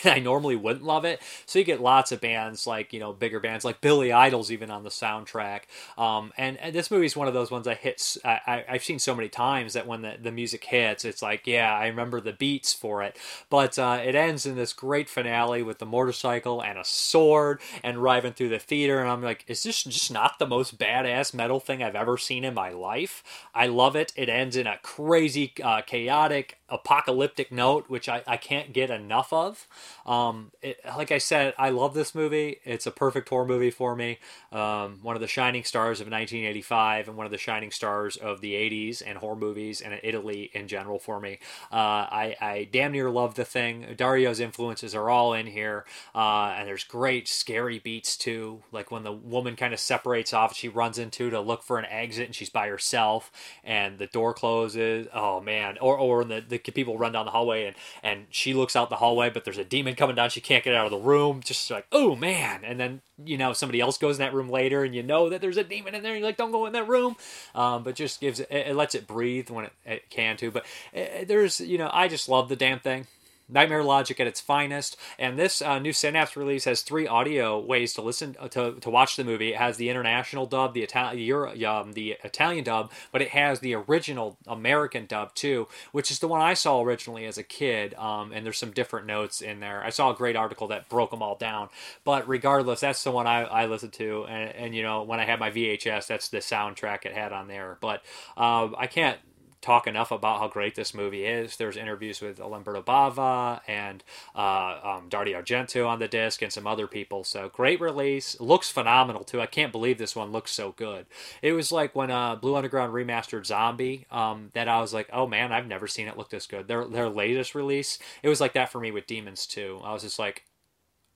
and 0.04 0.14
I 0.14 0.20
normally 0.20 0.56
wouldn't 0.56 0.86
love 0.86 1.06
it. 1.06 1.22
So 1.46 1.60
you 1.60 1.66
get 1.66 1.82
lots 1.82 2.12
of 2.12 2.22
bands 2.22 2.68
like 2.68 2.94
you 2.94 3.00
know 3.00 3.14
bigger 3.14 3.40
bands 3.40 3.66
like 3.66 3.82
Billy 3.82 4.12
Idol's 4.12 4.52
even 4.52 4.72
on 4.72 4.84
the 4.84 4.90
soundtrack. 4.90 5.62
Um, 5.98 6.32
and, 6.38 6.58
and 6.58 6.74
this 6.74 6.92
movie 6.92 7.06
is 7.06 7.16
one 7.16 7.28
of 7.28 7.34
those 7.34 7.52
ones 7.52 7.68
I 7.68 7.76
hit. 7.76 8.18
I, 8.24 8.64
have 8.68 8.84
seen 8.84 9.00
so 9.00 9.16
many 9.16 9.30
times 9.30 9.74
that 9.74 9.88
when 9.88 10.02
the, 10.02 10.16
the 10.22 10.32
music 10.32 10.64
hits, 10.66 11.06
it's 11.06 11.22
like 11.22 11.48
yeah, 11.48 11.74
I 11.74 11.88
remember 11.88 12.22
the 12.22 12.34
beats 12.34 12.74
for 12.74 13.04
it. 13.04 13.18
But 13.50 13.78
uh, 13.78 14.00
it 14.04 14.16
ends 14.16 14.46
in 14.46 14.56
this 14.56 14.74
great 14.74 15.10
finale 15.10 15.62
with 15.62 15.80
the 15.80 15.86
motorcycle 15.86 16.62
and 16.62 16.78
a 16.78 16.86
sword 16.86 17.62
and 17.84 17.98
driving 17.98 18.34
through 18.34 18.50
the 18.50 18.60
theater, 18.60 19.00
and 19.00 19.10
I'm 19.10 19.22
like, 19.22 19.46
is 19.48 19.64
this 19.64 19.84
just 19.84 20.12
not 20.12 20.40
the 20.40 20.48
most 20.48 20.78
badass 20.78 21.34
metal 21.34 21.60
thing 21.60 21.84
I've 21.84 21.96
ever 21.96 22.18
seen 22.18 22.44
in 22.44 22.54
my 22.54 22.70
life? 22.70 23.24
I 23.54 23.68
love 23.68 23.96
it. 23.96 24.14
It 24.16 24.30
ends 24.30 24.56
in 24.56 24.68
a 24.68 24.78
crazy, 24.82 25.54
uh, 25.64 25.82
chaotic 25.82 26.59
apocalyptic 26.72 27.52
note, 27.52 27.86
which 27.90 28.08
I, 28.10 28.24
I 28.28 28.38
can't 28.38 28.74
get 28.74 28.90
enough 28.90 29.32
of. 29.34 29.68
Um, 30.06 30.52
it, 30.62 30.80
like 30.86 31.12
I 31.12 31.18
said, 31.18 31.54
I 31.58 31.70
love 31.70 31.94
this 31.94 32.14
movie. 32.14 32.60
It's 32.64 32.86
a 32.86 32.92
perfect 32.92 33.30
horror 33.30 33.46
movie 33.46 33.72
for 33.72 33.96
me. 33.96 34.20
Um, 34.52 35.00
one 35.02 35.16
of 35.16 35.22
the 35.22 35.28
shining 35.28 35.64
stars 35.64 36.00
of 36.00 36.08
1985 36.08 37.08
and 37.08 37.18
one 37.18 37.26
of 37.26 37.32
the 37.32 37.38
shining 37.38 37.72
stars 37.72 38.18
of 38.18 38.42
the 38.42 38.54
80s 38.54 39.02
and 39.06 39.18
horror 39.18 39.36
movies 39.36 39.82
and 39.82 40.00
Italy 40.04 40.50
in 40.54 40.68
general 40.68 41.00
for 41.00 41.20
me. 41.20 41.40
Uh, 41.72 41.76
I, 41.76 42.36
I 42.42 42.70
damn 42.72 42.92
near 42.92 43.10
love 43.10 43.36
the 43.36 43.46
thing. 43.46 43.96
Dario's 43.98 44.40
influences 44.40 44.96
are 44.96 45.10
all 45.10 45.34
in 45.34 45.48
here, 45.48 45.86
uh, 46.16 46.56
and 46.58 46.68
there's 46.68 46.84
great 46.84 47.28
scary 47.28 47.80
beats 47.80 48.16
too. 48.18 48.62
Like 48.72 48.92
when 48.92 49.04
the 49.04 49.12
woman 49.12 49.56
kind 49.56 49.74
of 49.74 49.80
separates 49.80 50.34
off, 50.34 50.56
she 50.56 50.70
runs 50.70 50.98
into 50.98 51.30
to 51.30 51.40
look 51.42 51.64
for 51.64 51.78
an 51.80 51.86
exit, 51.86 52.28
and 52.28 52.36
she's 52.36 52.50
by 52.50 52.68
herself, 52.68 53.32
and 53.64 53.98
the 53.98 54.08
door 54.08 54.34
closes. 54.34 55.08
Oh 55.14 55.42
man! 55.42 55.78
Or 55.80 55.98
or 55.98 56.24
the, 56.24 56.42
the 56.42 56.59
people 56.64 56.98
run 56.98 57.12
down 57.12 57.26
the 57.26 57.32
hallway, 57.32 57.66
and 57.66 57.76
and 58.04 58.26
she 58.30 58.54
looks 58.54 58.76
out 58.76 58.90
the 58.90 58.98
hallway, 58.98 59.30
but 59.30 59.46
there's 59.46 59.58
a 59.58 59.66
demon 59.66 59.96
coming 59.96 60.16
down. 60.16 60.30
She 60.30 60.42
can't 60.42 60.64
get 60.64 60.76
out 60.76 60.86
of 60.86 60.92
the 60.92 60.98
room. 60.98 61.42
Just 61.44 61.70
like, 61.72 61.86
oh 61.92 62.16
man! 62.16 62.62
And 62.64 62.80
then 62.80 63.02
you 63.24 63.38
know 63.38 63.54
somebody 63.54 63.82
else 63.82 63.98
goes 63.98 64.18
in 64.18 64.20
that 64.20 64.34
room 64.34 64.50
later, 64.50 64.84
and 64.84 64.96
you 64.96 65.04
know 65.04 65.30
that 65.30 65.42
there's 65.42 65.58
a 65.58 65.64
demon 65.64 65.96
in 65.96 66.04
there. 66.04 66.16
You're 66.16 66.26
like, 66.26 66.38
don't 66.38 66.52
go 66.52 66.66
in 66.66 66.74
that 66.74 66.88
room. 66.88 67.16
Um, 67.56 67.84
but 67.84 67.96
just 67.96 68.22
gives 68.22 68.40
it, 68.40 68.48
it 68.52 68.76
lets 68.76 68.96
it 68.96 69.08
breathe 69.08 69.50
when 69.50 69.66
it, 69.66 69.74
it 69.86 70.10
can 70.10 70.38
too. 70.38 70.52
But 70.52 70.66
it, 70.94 71.12
eh, 71.14 71.24
there's 71.26 71.60
you 71.60 71.78
know 71.78 71.90
I 71.92 72.08
just 72.08 72.30
love 72.30 72.50
the 72.50 72.56
damn 72.56 72.80
thing. 72.80 73.08
Nightmare 73.50 73.84
Logic 73.84 74.20
at 74.20 74.28
its 74.28 74.40
finest. 74.40 74.96
And 75.18 75.38
this 75.38 75.62
uh, 75.62 75.80
new 75.80 75.94
Synapse 75.94 76.38
release 76.38 76.66
has 76.66 76.82
three 76.82 77.08
audio 77.08 77.60
ways 77.60 77.94
to 77.94 78.02
listen 78.02 78.36
uh, 78.40 78.48
to, 78.50 78.74
to 78.74 78.90
watch 78.90 79.16
the 79.16 79.24
movie. 79.24 79.54
It 79.54 79.58
has 79.58 79.78
the 79.78 79.90
international 79.90 80.46
dub, 80.46 80.74
the 80.74 80.84
Italian 80.84 81.66
um, 81.66 81.94
the 81.94 82.18
Italian 82.24 82.64
dub, 82.64 82.92
but 83.12 83.22
it 83.22 83.30
has 83.30 83.60
the 83.60 83.76
original 83.76 84.38
American 84.48 85.06
dub 85.06 85.34
too, 85.34 85.68
which 85.92 86.12
is 86.12 86.20
the 86.20 86.28
one 86.28 86.42
I 86.42 86.54
saw 86.54 86.82
originally 86.82 87.26
as 87.26 87.38
a 87.38 87.44
kid. 87.44 87.94
Um, 87.96 88.32
and 88.32 88.46
there's 88.46 88.58
some 88.58 88.72
different 88.72 89.08
notes 89.08 89.42
in 89.42 89.60
there. 89.60 89.84
I 89.84 89.90
saw 89.90 90.12
a 90.12 90.16
great 90.16 90.36
article 90.36 90.68
that 90.68 90.90
broke 90.90 91.12
them 91.12 91.22
all 91.22 91.36
down. 91.36 91.70
But 92.04 92.28
regardless, 92.28 92.82
that's 92.82 93.04
the 93.04 93.12
one 93.12 93.28
I, 93.28 93.44
I 93.44 93.66
listened 93.66 93.94
to. 93.94 94.26
And, 94.26 94.56
and 94.56 94.76
you 94.76 94.84
know, 94.84 95.04
when 95.04 95.20
I 95.20 95.26
had 95.26 95.40
my 95.40 95.52
VHS, 95.52 96.08
that's 96.08 96.30
the 96.30 96.38
soundtrack 96.38 97.06
it 97.06 97.14
had 97.14 97.34
on 97.34 97.48
there. 97.48 97.78
But 97.82 98.04
uh, 98.38 98.70
I 98.78 98.88
can't 98.88 99.18
talk 99.62 99.88
enough 99.88 100.12
about 100.12 100.40
how 100.40 100.48
great 100.48 100.76
this 100.76 100.94
movie 100.94 101.26
is. 101.26 101.58
There's 101.58 101.78
interviews 101.78 102.22
with 102.22 102.40
Lamberto 102.40 102.82
Bava 102.82 103.62
and 103.68 104.04
uh, 104.36 104.80
um, 104.84 105.10
Dario 105.10 105.42
Argento 105.42 105.88
on 105.88 106.00
the 106.00 106.08
disc 106.08 106.42
and 106.42 106.52
some 106.52 106.66
other 106.66 106.88
people. 106.88 107.24
So 107.24 107.50
great 107.50 107.82
release. 107.82 108.40
Looks 108.40 108.70
phenomenal 108.70 109.24
too. 109.24 109.42
I 109.42 109.46
can't 109.46 109.72
believe 109.72 109.98
this 109.98 110.16
one 110.16 110.32
looks 110.32 110.52
so 110.52 110.72
good. 110.72 111.06
It 111.42 111.54
was 111.54 111.72
like 111.72 111.96
when 111.96 112.12
uh, 112.12 112.36
Blue 112.36 112.56
Underground 112.56 112.94
remastered 112.94 113.46
Zombie 113.46 114.06
um, 114.12 114.50
that 114.54 114.68
I 114.68 114.80
was 114.80 114.94
like, 114.94 115.10
oh 115.12 115.28
man, 115.28 115.52
I've 115.52 115.68
never 115.68 115.88
seen 115.88 116.08
it 116.08 116.18
look 116.18 116.30
this 116.30 116.48
good. 116.48 116.68
Their 116.68 116.86
their 116.86 117.10
latest 117.10 117.56
release, 117.56 118.00
it 118.24 118.30
was 118.30 118.42
like 118.42 118.54
that 118.54 118.70
for 118.70 118.80
me 118.80 118.92
with 118.92 119.08
Demons 119.08 119.46
too. 119.46 119.82
I 119.84 119.94
was 119.94 120.04
just 120.04 120.20
like, 120.20 120.46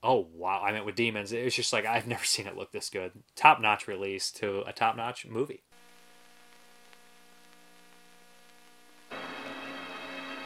oh 0.04 0.28
wow 0.34 0.62
i 0.62 0.70
meant 0.70 0.84
with 0.84 0.94
demons 0.94 1.32
it 1.32 1.42
was 1.42 1.54
just 1.54 1.72
like 1.72 1.86
i've 1.86 2.06
never 2.06 2.24
seen 2.26 2.46
it 2.46 2.56
look 2.56 2.70
this 2.70 2.90
good 2.90 3.10
top 3.34 3.60
notch 3.60 3.88
release 3.88 4.30
to 4.30 4.62
a 4.66 4.72
top 4.72 4.96
notch 4.96 5.26
movie 5.26 5.62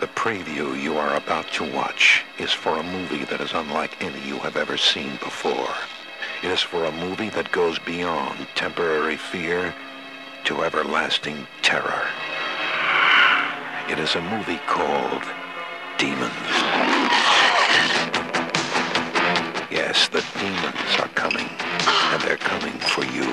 The 0.00 0.06
preview 0.06 0.80
you 0.80 0.96
are 0.96 1.16
about 1.16 1.50
to 1.54 1.64
watch 1.64 2.22
is 2.38 2.52
for 2.52 2.76
a 2.76 2.84
movie 2.84 3.24
that 3.24 3.40
is 3.40 3.52
unlike 3.52 4.00
any 4.00 4.20
you 4.20 4.38
have 4.38 4.56
ever 4.56 4.76
seen 4.76 5.16
before. 5.16 5.74
It 6.40 6.52
is 6.52 6.62
for 6.62 6.84
a 6.84 6.92
movie 6.92 7.30
that 7.30 7.50
goes 7.50 7.80
beyond 7.80 8.46
temporary 8.54 9.16
fear 9.16 9.74
to 10.44 10.62
everlasting 10.62 11.48
terror. 11.62 12.06
It 13.88 13.98
is 13.98 14.14
a 14.14 14.22
movie 14.22 14.60
called 14.68 15.24
Demons. 15.98 16.30
Yes, 19.68 20.06
the 20.06 20.24
demons 20.38 21.00
are 21.00 21.08
coming, 21.16 21.48
and 22.12 22.22
they're 22.22 22.36
coming 22.36 22.78
for 22.78 23.04
you. 23.04 23.26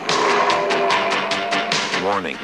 Warning. 2.03 2.39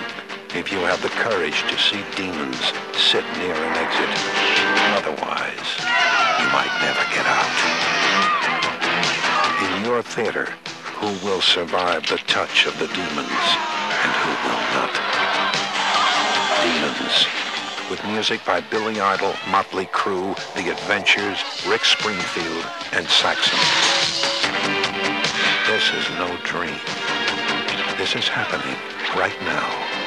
If 0.54 0.70
you 0.70 0.80
have 0.80 1.02
the 1.02 1.08
courage 1.08 1.64
to 1.72 1.80
see 1.80 2.04
demons, 2.18 2.60
sit 2.92 3.24
near 3.40 3.56
an 3.56 3.74
exit. 3.80 4.12
Otherwise, 5.00 5.70
you 6.44 6.48
might 6.52 6.76
never 6.84 7.00
get 7.16 7.24
out. 7.24 7.56
In 9.64 9.86
your 9.86 10.04
theater, 10.04 10.52
who 11.00 11.08
will 11.26 11.40
survive 11.40 12.06
the 12.08 12.18
touch 12.28 12.66
of 12.66 12.78
the 12.80 12.88
demons 12.88 13.48
and 14.04 14.12
who 14.20 14.32
will 14.44 14.64
not? 14.76 14.92
Demons, 16.68 17.28
with 17.90 18.04
music 18.12 18.44
by 18.44 18.60
Billy 18.60 19.00
Idol, 19.00 19.34
Motley 19.50 19.86
Crue, 19.86 20.36
The 20.56 20.70
Adventures, 20.70 21.40
Rick 21.66 21.86
Springfield, 21.86 22.66
and 22.92 23.08
Saxon. 23.08 23.58
This 25.72 25.88
is 25.96 26.10
no 26.20 26.28
dream. 26.44 26.76
This 27.98 28.18
is 28.18 28.28
happening 28.28 28.76
right 29.16 29.40
now. 29.44 30.01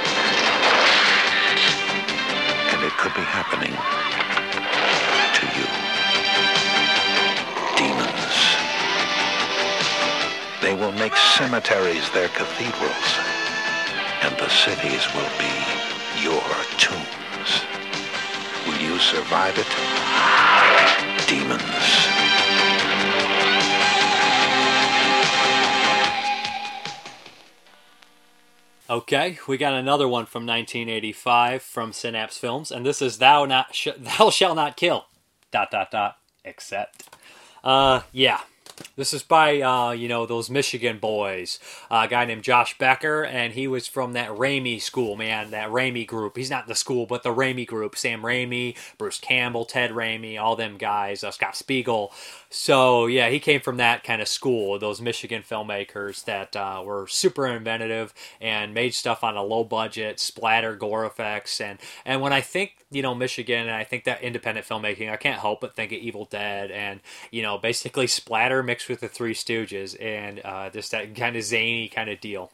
It 2.84 2.92
could 2.98 3.14
be 3.14 3.22
happening 3.22 3.72
to 3.72 5.44
you. 5.56 5.66
Demons. 7.80 8.36
They 10.60 10.74
will 10.74 10.92
make 10.92 11.16
cemeteries 11.16 12.10
their 12.10 12.28
cathedrals, 12.28 13.10
and 14.20 14.36
the 14.36 14.50
cities 14.50 15.08
will 15.14 15.32
be 15.40 15.54
your 16.22 16.44
tombs. 16.76 17.64
Will 18.66 18.78
you 18.78 18.98
survive 18.98 19.56
it? 19.56 19.72
Demons. 21.26 22.13
Okay, 28.88 29.38
we 29.48 29.56
got 29.56 29.72
another 29.72 30.06
one 30.06 30.26
from 30.26 30.46
1985 30.46 31.62
from 31.62 31.94
Synapse 31.94 32.36
Films, 32.36 32.70
and 32.70 32.84
this 32.84 33.00
is 33.00 33.16
"Thou 33.16 33.46
Not 33.46 33.74
Sh- 33.74 33.88
Thou 33.98 34.28
Shall 34.28 34.54
Not 34.54 34.76
Kill." 34.76 35.06
Dot 35.50 35.70
dot 35.70 35.90
dot. 35.90 36.18
Except, 36.44 37.08
uh, 37.62 38.02
yeah, 38.12 38.40
this 38.96 39.12
is 39.12 39.22
by 39.22 39.60
uh, 39.60 39.92
you 39.92 40.08
know 40.08 40.26
those 40.26 40.50
Michigan 40.50 40.98
boys, 40.98 41.58
uh, 41.90 42.02
a 42.04 42.08
guy 42.08 42.24
named 42.24 42.42
Josh 42.42 42.76
Becker, 42.78 43.24
and 43.24 43.52
he 43.52 43.66
was 43.68 43.86
from 43.86 44.12
that 44.12 44.30
Raimi 44.30 44.80
school, 44.80 45.16
man, 45.16 45.50
that 45.50 45.70
Raimi 45.70 46.06
group. 46.06 46.36
He's 46.36 46.50
not 46.50 46.66
the 46.66 46.74
school, 46.74 47.06
but 47.06 47.22
the 47.22 47.34
Raimi 47.34 47.66
group. 47.66 47.96
Sam 47.96 48.22
Raimi, 48.22 48.76
Bruce 48.98 49.18
Campbell, 49.18 49.64
Ted 49.64 49.90
Raimi, 49.90 50.40
all 50.40 50.56
them 50.56 50.76
guys, 50.76 51.24
uh, 51.24 51.30
Scott 51.30 51.56
Spiegel. 51.56 52.12
So 52.50 53.06
yeah, 53.06 53.28
he 53.30 53.40
came 53.40 53.60
from 53.60 53.78
that 53.78 54.04
kind 54.04 54.22
of 54.22 54.28
school, 54.28 54.78
those 54.78 55.00
Michigan 55.00 55.42
filmmakers 55.42 56.24
that 56.24 56.54
uh, 56.56 56.82
were 56.84 57.06
super 57.06 57.46
inventive 57.46 58.14
and 58.40 58.74
made 58.74 58.94
stuff 58.94 59.24
on 59.24 59.36
a 59.36 59.42
low 59.42 59.64
budget, 59.64 60.20
splatter, 60.20 60.76
gore 60.76 61.04
effects, 61.04 61.60
and 61.60 61.78
and 62.04 62.20
when 62.20 62.32
I 62.32 62.40
think 62.40 62.76
you 62.90 63.02
know 63.02 63.14
Michigan 63.14 63.62
and 63.62 63.72
I 63.72 63.84
think 63.84 64.04
that 64.04 64.22
independent 64.22 64.66
filmmaking, 64.66 65.10
I 65.10 65.16
can't 65.16 65.40
help 65.40 65.60
but 65.60 65.74
think 65.74 65.92
of 65.92 65.98
Evil 65.98 66.26
Dead 66.26 66.70
and 66.70 67.00
you 67.30 67.42
know 67.42 67.58
basically 67.58 68.06
splatter 68.06 68.62
mixed 68.64 68.88
with 68.88 69.00
the 69.00 69.08
Three 69.08 69.34
Stooges 69.34 69.96
and 70.00 70.40
uh, 70.44 70.70
just 70.70 70.90
that 70.90 71.14
kind 71.14 71.36
of 71.36 71.42
zany 71.42 71.88
kind 71.88 72.10
of 72.10 72.20
deal. 72.20 72.50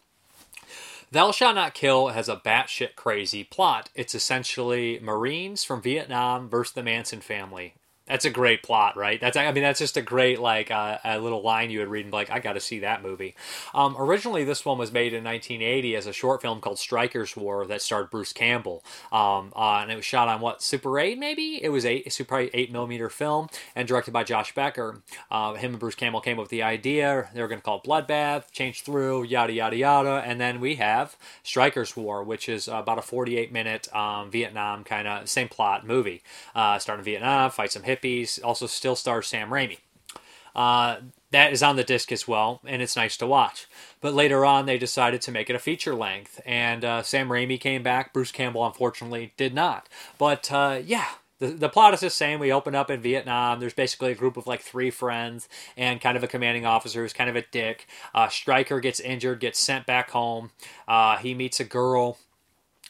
Thou 1.12 1.32
Shalt 1.32 1.56
Not 1.56 1.74
Kill 1.74 2.08
has 2.08 2.28
a 2.28 2.36
batshit 2.36 2.94
crazy 2.94 3.42
plot. 3.42 3.90
It's 3.96 4.14
essentially 4.14 5.00
Marines 5.00 5.64
from 5.64 5.82
Vietnam 5.82 6.48
versus 6.48 6.74
the 6.74 6.84
Manson 6.84 7.20
family. 7.20 7.74
That's 8.10 8.24
a 8.24 8.30
great 8.30 8.64
plot, 8.64 8.96
right? 8.96 9.20
That's 9.20 9.36
I 9.36 9.52
mean 9.52 9.62
that's 9.62 9.78
just 9.78 9.96
a 9.96 10.02
great 10.02 10.40
like 10.40 10.72
uh, 10.72 10.98
a 11.04 11.20
little 11.20 11.42
line 11.42 11.70
you 11.70 11.78
would 11.78 11.86
read 11.86 12.04
and 12.04 12.10
be 12.10 12.16
like 12.16 12.28
I 12.28 12.40
got 12.40 12.54
to 12.54 12.60
see 12.60 12.80
that 12.80 13.04
movie. 13.04 13.36
Um, 13.72 13.94
originally, 13.96 14.42
this 14.42 14.64
one 14.64 14.78
was 14.78 14.90
made 14.90 15.12
in 15.12 15.22
1980 15.22 15.94
as 15.94 16.08
a 16.08 16.12
short 16.12 16.42
film 16.42 16.60
called 16.60 16.80
Stryker's 16.80 17.36
War 17.36 17.64
that 17.66 17.82
starred 17.82 18.10
Bruce 18.10 18.32
Campbell, 18.32 18.82
um, 19.12 19.52
uh, 19.54 19.78
and 19.82 19.92
it 19.92 19.94
was 19.94 20.04
shot 20.04 20.26
on 20.26 20.40
what 20.40 20.60
Super 20.60 20.98
8 20.98 21.20
maybe 21.20 21.62
it 21.62 21.68
was 21.68 21.86
eight 21.86 22.12
Super 22.12 22.48
8 22.52 22.72
millimeter 22.72 23.08
film 23.08 23.46
and 23.76 23.86
directed 23.86 24.10
by 24.10 24.24
Josh 24.24 24.56
Becker. 24.56 25.02
Uh, 25.30 25.54
him 25.54 25.74
and 25.74 25.78
Bruce 25.78 25.94
Campbell 25.94 26.20
came 26.20 26.36
up 26.36 26.42
with 26.42 26.50
the 26.50 26.64
idea. 26.64 27.30
They 27.32 27.40
were 27.40 27.48
going 27.48 27.60
to 27.60 27.64
call 27.64 27.78
it 27.78 27.84
Bloodbath, 27.84 28.50
change 28.50 28.82
through 28.82 29.22
yada 29.22 29.52
yada 29.52 29.76
yada, 29.76 30.22
and 30.26 30.40
then 30.40 30.58
we 30.58 30.74
have 30.76 31.16
Stryker's 31.44 31.96
War, 31.96 32.24
which 32.24 32.48
is 32.48 32.66
about 32.66 32.98
a 32.98 33.02
48 33.02 33.52
minute 33.52 33.94
um, 33.94 34.32
Vietnam 34.32 34.82
kind 34.82 35.06
of 35.06 35.28
same 35.28 35.48
plot 35.48 35.86
movie, 35.86 36.22
uh, 36.56 36.76
starting 36.80 37.04
Vietnam, 37.04 37.52
fight 37.52 37.70
some 37.70 37.82
hippies 37.82 37.99
also 38.42 38.66
still 38.66 38.96
stars 38.96 39.28
Sam 39.28 39.50
Raimi. 39.50 39.78
Uh, 40.54 40.96
that 41.30 41.52
is 41.52 41.62
on 41.62 41.76
the 41.76 41.84
disc 41.84 42.10
as 42.10 42.26
well, 42.26 42.60
and 42.64 42.82
it's 42.82 42.96
nice 42.96 43.16
to 43.18 43.26
watch. 43.26 43.68
But 44.00 44.14
later 44.14 44.44
on, 44.44 44.66
they 44.66 44.78
decided 44.78 45.22
to 45.22 45.32
make 45.32 45.48
it 45.48 45.56
a 45.56 45.60
feature 45.60 45.94
length, 45.94 46.40
and 46.44 46.84
uh, 46.84 47.02
Sam 47.02 47.28
Raimi 47.28 47.60
came 47.60 47.82
back. 47.82 48.12
Bruce 48.12 48.32
Campbell, 48.32 48.66
unfortunately, 48.66 49.32
did 49.36 49.54
not. 49.54 49.88
But 50.18 50.50
uh, 50.50 50.80
yeah, 50.84 51.06
the, 51.38 51.48
the 51.48 51.68
plot 51.68 51.94
is 51.94 52.00
the 52.00 52.10
same. 52.10 52.40
We 52.40 52.52
open 52.52 52.74
up 52.74 52.90
in 52.90 53.00
Vietnam. 53.00 53.60
There's 53.60 53.74
basically 53.74 54.12
a 54.12 54.16
group 54.16 54.36
of 54.36 54.46
like 54.46 54.60
three 54.60 54.90
friends 54.90 55.48
and 55.76 56.00
kind 56.00 56.16
of 56.16 56.24
a 56.24 56.28
commanding 56.28 56.66
officer 56.66 57.02
who's 57.02 57.12
kind 57.12 57.30
of 57.30 57.36
a 57.36 57.44
dick. 57.50 57.86
Uh, 58.14 58.28
Stryker 58.28 58.80
gets 58.80 59.00
injured, 59.00 59.40
gets 59.40 59.58
sent 59.58 59.86
back 59.86 60.10
home. 60.10 60.50
Uh, 60.88 61.16
he 61.16 61.34
meets 61.34 61.60
a 61.60 61.64
girl 61.64 62.18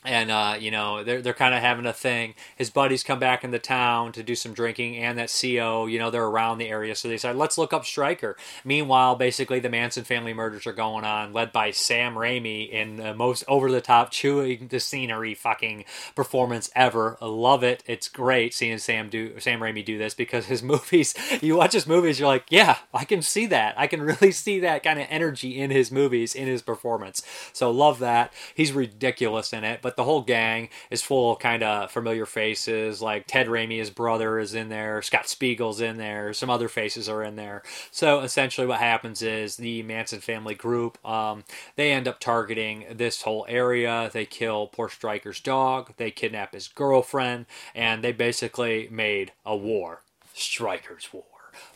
and 0.05 0.31
uh, 0.31 0.57
you 0.59 0.71
know 0.71 1.05
they're 1.05 1.21
they're 1.21 1.35
kind 1.35 1.55
of 1.55 1.61
having 1.61 1.87
a 1.87 1.93
thing. 1.93 2.35
His 2.57 2.71
buddies 2.71 3.03
come 3.03 3.19
back 3.19 3.45
into 3.45 3.59
town 3.59 4.13
to 4.13 4.23
do 4.23 4.35
some 4.35 4.55
drinking, 4.55 4.97
and 4.97 5.19
that 5.19 5.31
CO, 5.31 5.87
you 5.87 5.99
know, 5.99 6.11
they're 6.11 6.25
around 6.25 6.59
the 6.59 6.69
area, 6.69 6.95
so 6.95 7.09
they 7.09 7.15
decide 7.15 7.37
let's 7.37 7.59
look 7.59 7.73
up 7.73 7.85
Stryker. 7.85 8.37
Meanwhile, 8.65 9.17
basically 9.17 9.61
the 9.61 9.69
Manson 9.69 10.05
family 10.05 10.33
murders 10.33 10.67
are 10.67 10.73
going 10.73 11.05
on, 11.05 11.33
led 11.33 11.53
by 11.53 11.71
Sam 11.71 12.15
Raimi 12.15 12.69
in 12.71 12.97
the 12.97 13.15
most 13.15 13.45
over 13.47 13.71
the 13.71 13.81
top, 13.81 14.11
chewing 14.11 14.69
the 14.69 14.81
scenery 14.81 15.35
fucking 15.35 15.85
performance 16.15 16.71
ever. 16.75 17.19
I 17.21 17.27
love 17.27 17.63
it. 17.63 17.83
It's 17.87 18.09
great 18.09 18.55
seeing 18.55 18.79
Sam 18.79 19.09
do 19.09 19.39
Sam 19.39 19.61
Raimi 19.61 19.85
do 19.85 19.99
this 19.99 20.15
because 20.15 20.47
his 20.47 20.63
movies. 20.71 21.15
You 21.43 21.57
watch 21.57 21.73
his 21.73 21.87
movies, 21.87 22.19
you're 22.19 22.29
like, 22.29 22.47
yeah, 22.51 22.79
I 22.95 23.05
can 23.05 23.23
see 23.23 23.47
that. 23.47 23.75
I 23.79 23.87
can 23.87 24.01
really 24.03 24.33
see 24.33 24.61
that 24.61 24.83
kind 24.83 24.99
of 24.99 25.07
energy 25.11 25.59
in 25.61 25.71
his 25.71 25.91
movies, 25.91 26.35
in 26.35 26.47
his 26.47 26.63
performance. 26.63 27.23
So 27.53 27.71
love 27.71 27.99
that. 27.99 28.33
He's 28.55 28.73
ridiculous 28.73 29.53
in 29.53 29.65
it, 29.65 29.81
but 29.83 29.90
but 29.91 29.97
the 29.97 30.05
whole 30.05 30.23
gang 30.23 30.69
is 30.89 31.03
full 31.03 31.33
of 31.33 31.41
kind 31.41 31.65
of 31.65 31.91
familiar 31.91 32.25
faces. 32.25 33.03
Like 33.03 33.27
Ted 33.27 33.49
Raimi, 33.49 33.79
his 33.79 33.91
brother, 33.91 34.39
is 34.39 34.55
in 34.55 34.69
there. 34.69 35.03
Scott 35.03 35.29
Spiegel's 35.29 35.81
in 35.81 35.97
there. 35.97 36.33
Some 36.33 36.49
other 36.49 36.69
faces 36.69 37.09
are 37.09 37.25
in 37.25 37.35
there. 37.35 37.65
So 37.91 38.21
essentially, 38.21 38.69
what 38.69 38.79
happens 38.79 39.21
is 39.21 39.57
the 39.57 39.83
Manson 39.83 40.21
family 40.21 40.55
group 40.55 41.05
um, 41.05 41.43
they 41.75 41.91
end 41.91 42.07
up 42.07 42.21
targeting 42.21 42.85
this 42.93 43.23
whole 43.23 43.45
area. 43.49 44.09
They 44.13 44.27
kill 44.27 44.69
poor 44.69 44.89
Stryker's 44.89 45.41
dog. 45.41 45.95
They 45.97 46.13
kidnap 46.13 46.55
his 46.55 46.69
girlfriend, 46.69 47.47
and 47.75 48.05
they 48.05 48.13
basically 48.13 48.87
made 48.93 49.33
a 49.45 49.57
war. 49.57 50.03
Stryker's 50.35 51.13
war. 51.13 51.25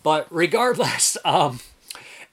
But 0.05 0.29
regardless, 0.31 1.16
um, 1.24 1.59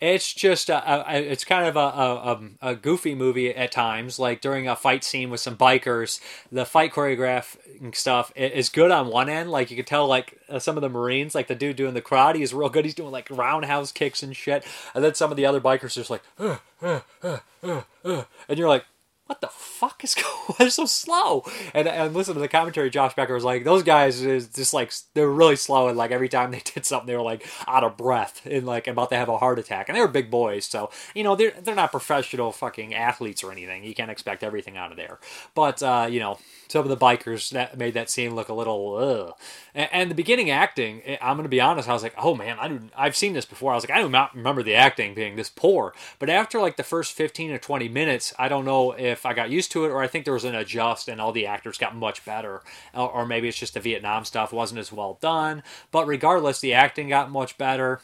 it's 0.02 0.34
just 0.34 0.70
a, 0.70 1.12
a, 1.12 1.22
it's 1.22 1.46
kind 1.46 1.68
of 1.68 1.76
a, 1.76 1.80
a, 1.80 2.72
a, 2.72 2.76
goofy 2.76 3.14
movie 3.14 3.56
at 3.56 3.72
times 3.72 4.18
like 4.18 4.42
during 4.42 4.68
a 4.68 4.76
fight 4.76 5.04
scene 5.04 5.30
with 5.30 5.40
some 5.40 5.56
bikers 5.56 6.20
the 6.52 6.66
fight 6.66 6.92
choreograph 6.92 7.56
stuff 7.94 8.32
is 8.36 8.70
good 8.70 8.92
on 8.92 9.08
one 9.08 9.30
end. 9.30 9.52
Like 9.52 9.70
you 9.70 9.78
can 9.78 9.86
tell 9.86 10.08
like 10.08 10.40
uh, 10.50 10.60
some 10.60 10.76
of 10.78 10.82
the 10.82 10.90
marines 10.90 11.36
like 11.36 11.48
the 11.48 11.56
dude 11.56 11.76
doing 11.76 11.94
the 11.94 12.02
karate 12.02 12.42
is 12.42 12.54
real 12.54 12.70
good. 12.70 12.86
He's 12.86 12.96
doing 12.96 13.12
like 13.12 13.30
roundhouse 13.30 13.92
kicks 13.92 14.24
and 14.24 14.36
shit. 14.36 14.66
And 14.94 15.04
then 15.04 15.14
some 15.14 15.32
of 15.32 15.38
the 15.38 15.46
other 15.46 15.62
bikers 15.62 15.84
are 15.84 15.90
just 15.90 16.10
like 16.10 16.24
uh, 16.40 16.58
uh, 16.82 18.24
and 18.50 18.58
you're 18.58 18.70
like 18.70 18.86
what 19.32 19.40
the 19.40 19.48
fuck 19.48 20.04
is 20.04 20.14
going 20.16 20.28
They're 20.58 20.70
so 20.70 20.86
slow. 20.86 21.46
And, 21.74 21.88
and 21.88 22.14
listen 22.14 22.34
to 22.34 22.42
the 22.42 22.50
commentary, 22.50 22.90
Josh 22.90 23.16
Becker 23.16 23.34
was 23.34 23.46
like, 23.46 23.64
those 23.64 23.82
guys 23.82 24.22
is 24.22 24.48
just 24.48 24.74
like, 24.74 24.92
they're 25.14 25.30
really 25.30 25.56
slow. 25.56 25.88
And 25.88 25.98
like 25.98 26.12
every 26.12 26.28
time 26.28 26.52
they 26.52 26.60
did 26.74 26.86
something, 26.86 27.08
they 27.08 27.16
were 27.16 27.22
like 27.22 27.48
out 27.66 27.86
of 27.86 27.96
breath 27.96 28.46
and 28.46 28.66
like 28.66 28.88
about 28.88 29.10
to 29.12 29.16
have 29.16 29.30
a 29.30 29.38
heart 29.38 29.58
attack. 29.58 29.88
And 29.88 29.96
they 29.96 30.02
were 30.02 30.10
big 30.10 30.30
boys. 30.30 30.66
So, 30.66 30.92
you 31.16 31.24
know, 31.24 31.38
they're, 31.38 31.54
they're 31.62 31.76
not 31.76 31.92
professional 31.92 32.52
fucking 32.52 32.94
athletes 32.94 33.42
or 33.42 33.54
anything. 33.54 33.86
You 33.86 33.96
can't 33.96 34.12
expect 34.12 34.44
everything 34.44 34.76
out 34.76 34.92
of 34.92 34.98
there. 34.98 35.18
But, 35.56 35.82
uh, 35.82 36.08
you 36.10 36.20
know, 36.20 36.38
some 36.68 36.84
of 36.84 36.90
the 36.90 36.98
bikers 36.98 37.52
that 37.52 37.78
made 37.78 37.94
that 37.94 38.10
scene 38.10 38.36
look 38.36 38.50
a 38.50 38.54
little 38.54 38.96
ugh. 38.96 39.34
And, 39.74 39.90
and 39.92 40.12
the 40.12 40.16
beginning 40.16 40.50
acting, 40.50 41.02
eh, 41.06 41.18
I'm 41.22 41.38
going 41.38 41.44
to 41.44 41.50
be 41.50 41.62
honest, 41.62 41.88
I 41.88 41.94
was 41.94 42.04
like, 42.04 42.16
oh 42.18 42.36
man, 42.36 42.58
I 42.60 42.68
do, 42.68 42.82
I've 42.98 43.16
seen 43.16 43.34
this 43.34 43.46
before. 43.46 43.72
I 43.72 43.76
was 43.76 43.84
like, 43.84 43.98
I 43.98 44.02
do 44.02 44.10
not 44.10 44.36
remember 44.36 44.64
the 44.64 44.76
acting 44.76 45.14
being 45.14 45.36
this 45.36 45.50
poor. 45.50 45.94
But 46.20 46.30
after 46.30 46.60
like 46.60 46.78
the 46.78 46.84
first 46.84 47.14
15 47.14 47.52
or 47.52 47.58
20 47.58 47.90
minutes, 47.90 48.34
I 48.40 48.50
don't 48.50 48.66
know 48.66 48.92
if 48.92 49.21
I 49.26 49.34
got 49.34 49.50
used 49.50 49.72
to 49.72 49.86
it 49.86 49.90
or 49.90 50.02
I 50.02 50.08
think 50.08 50.26
there 50.26 50.34
was 50.34 50.44
an 50.44 50.56
adjust 50.56 51.08
and 51.08 51.20
all 51.22 51.32
the 51.32 51.46
actors 51.46 51.78
got 51.78 51.96
much 51.96 52.24
better. 52.26 52.62
Or, 52.94 53.10
or 53.10 53.26
maybe 53.26 53.48
it's 53.48 53.58
just 53.58 53.74
the 53.74 53.80
Vietnam 53.80 54.26
stuff 54.26 54.54
wasn't 54.54 54.80
as 54.80 54.92
well 54.92 55.18
done. 55.22 55.64
But 55.92 56.08
regardless, 56.08 56.60
the 56.60 56.74
acting 56.74 57.10
got 57.10 57.32
much 57.32 57.58
better 57.58 58.02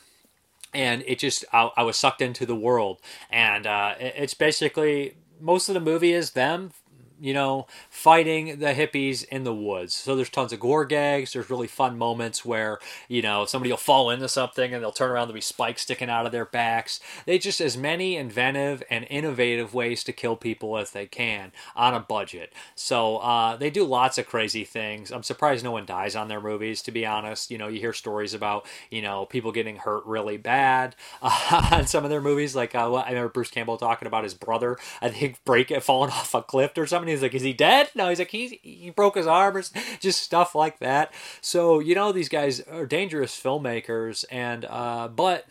and 0.73 1.03
it 1.07 1.19
just 1.19 1.45
I, 1.53 1.71
I, 1.77 1.83
was 1.83 1.95
sucked 1.95 2.21
into 2.21 2.45
the 2.45 2.55
world 2.55 2.99
and 3.29 3.65
uh, 3.65 3.95
it's 3.99 4.33
basically 4.33 5.15
most 5.39 5.69
of 5.69 5.73
the 5.73 5.79
movie 5.79 6.13
is 6.13 6.31
them 6.31 6.71
you 7.19 7.33
know, 7.33 7.67
fighting 7.89 8.59
the 8.59 8.73
hippies 8.73 9.25
in 9.25 9.43
the 9.43 9.53
woods. 9.53 9.93
So 9.93 10.15
there's 10.15 10.29
tons 10.29 10.53
of 10.53 10.59
gore 10.59 10.85
gags. 10.85 11.33
There's 11.33 11.49
really 11.49 11.67
fun 11.67 11.97
moments 11.97 12.45
where, 12.45 12.79
you 13.07 13.21
know, 13.21 13.45
somebody 13.45 13.71
will 13.71 13.77
fall 13.77 14.09
into 14.09 14.27
something 14.27 14.73
and 14.73 14.83
they'll 14.83 14.91
turn 14.91 15.11
around, 15.11 15.27
there'll 15.27 15.35
be 15.35 15.41
spikes 15.41 15.81
sticking 15.81 16.09
out 16.09 16.25
of 16.25 16.31
their 16.31 16.45
backs. 16.45 16.99
They 17.25 17.37
just 17.37 17.59
as 17.61 17.77
many 17.77 18.15
inventive 18.15 18.83
and 18.89 19.07
innovative 19.09 19.73
ways 19.73 20.03
to 20.05 20.13
kill 20.13 20.35
people 20.35 20.77
as 20.77 20.91
they 20.91 21.05
can 21.07 21.51
on 21.75 21.93
a 21.93 21.99
budget. 21.99 22.53
So 22.75 23.17
uh, 23.17 23.55
they 23.57 23.69
do 23.69 23.83
lots 23.83 24.17
of 24.17 24.27
crazy 24.27 24.63
things. 24.63 25.11
I'm 25.11 25.23
surprised 25.23 25.63
no 25.63 25.71
one 25.71 25.85
dies 25.85 26.15
on 26.15 26.27
their 26.27 26.41
movies, 26.41 26.81
to 26.83 26.91
be 26.91 27.05
honest. 27.05 27.49
You 27.49 27.57
know, 27.57 27.67
you 27.67 27.79
hear 27.79 27.93
stories 27.93 28.33
about, 28.33 28.65
you 28.91 29.01
know, 29.01 29.25
people 29.25 29.51
getting 29.51 29.77
hurt 29.77 30.05
really 30.05 30.37
bad 30.37 30.95
uh, 31.21 31.69
on 31.71 31.87
some 31.87 32.03
of 32.03 32.09
their 32.09 32.21
movies. 32.21 32.55
Like, 32.55 32.75
uh, 32.75 32.93
I 32.93 33.09
remember 33.09 33.29
Bruce 33.29 33.51
Campbell 33.51 33.77
talking 33.77 34.07
about 34.07 34.23
his 34.23 34.33
brother, 34.33 34.77
I 35.01 35.09
think, 35.09 35.43
break 35.45 35.71
falling 35.81 36.11
off 36.11 36.33
a 36.33 36.41
cliff 36.41 36.77
or 36.77 36.85
something 36.85 37.06
he's 37.09 37.21
like, 37.21 37.33
"Is 37.33 37.43
he 37.43 37.53
dead?" 37.53 37.89
No, 37.95 38.09
he's 38.09 38.19
like, 38.19 38.31
"He 38.31 38.59
he 38.61 38.89
broke 38.89 39.15
his 39.15 39.27
arm," 39.27 39.57
or 39.57 39.63
just 39.99 40.21
stuff 40.21 40.55
like 40.55 40.79
that. 40.79 41.13
So 41.41 41.79
you 41.79 41.95
know, 41.95 42.11
these 42.11 42.29
guys 42.29 42.61
are 42.61 42.85
dangerous 42.85 43.39
filmmakers, 43.39 44.25
and 44.31 44.65
uh, 44.65 45.07
but 45.07 45.45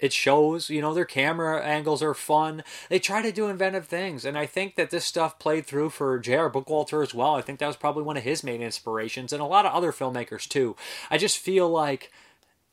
it 0.00 0.12
shows 0.12 0.70
you 0.70 0.80
know 0.80 0.94
their 0.94 1.04
camera 1.04 1.62
angles 1.62 2.02
are 2.02 2.14
fun 2.14 2.64
they 2.88 2.98
try 2.98 3.22
to 3.22 3.30
do 3.30 3.48
inventive 3.48 3.86
things 3.86 4.24
and 4.24 4.36
i 4.36 4.46
think 4.46 4.74
that 4.74 4.90
this 4.90 5.04
stuff 5.04 5.38
played 5.38 5.66
through 5.66 5.90
for 5.90 6.18
j.r 6.18 6.50
bookwalter 6.50 7.02
as 7.02 7.14
well 7.14 7.36
i 7.36 7.42
think 7.42 7.58
that 7.58 7.66
was 7.66 7.76
probably 7.76 8.02
one 8.02 8.16
of 8.16 8.22
his 8.22 8.42
main 8.42 8.62
inspirations 8.62 9.32
and 9.32 9.42
a 9.42 9.46
lot 9.46 9.66
of 9.66 9.72
other 9.72 9.92
filmmakers 9.92 10.48
too 10.48 10.74
i 11.10 11.18
just 11.18 11.38
feel 11.38 11.68
like 11.68 12.10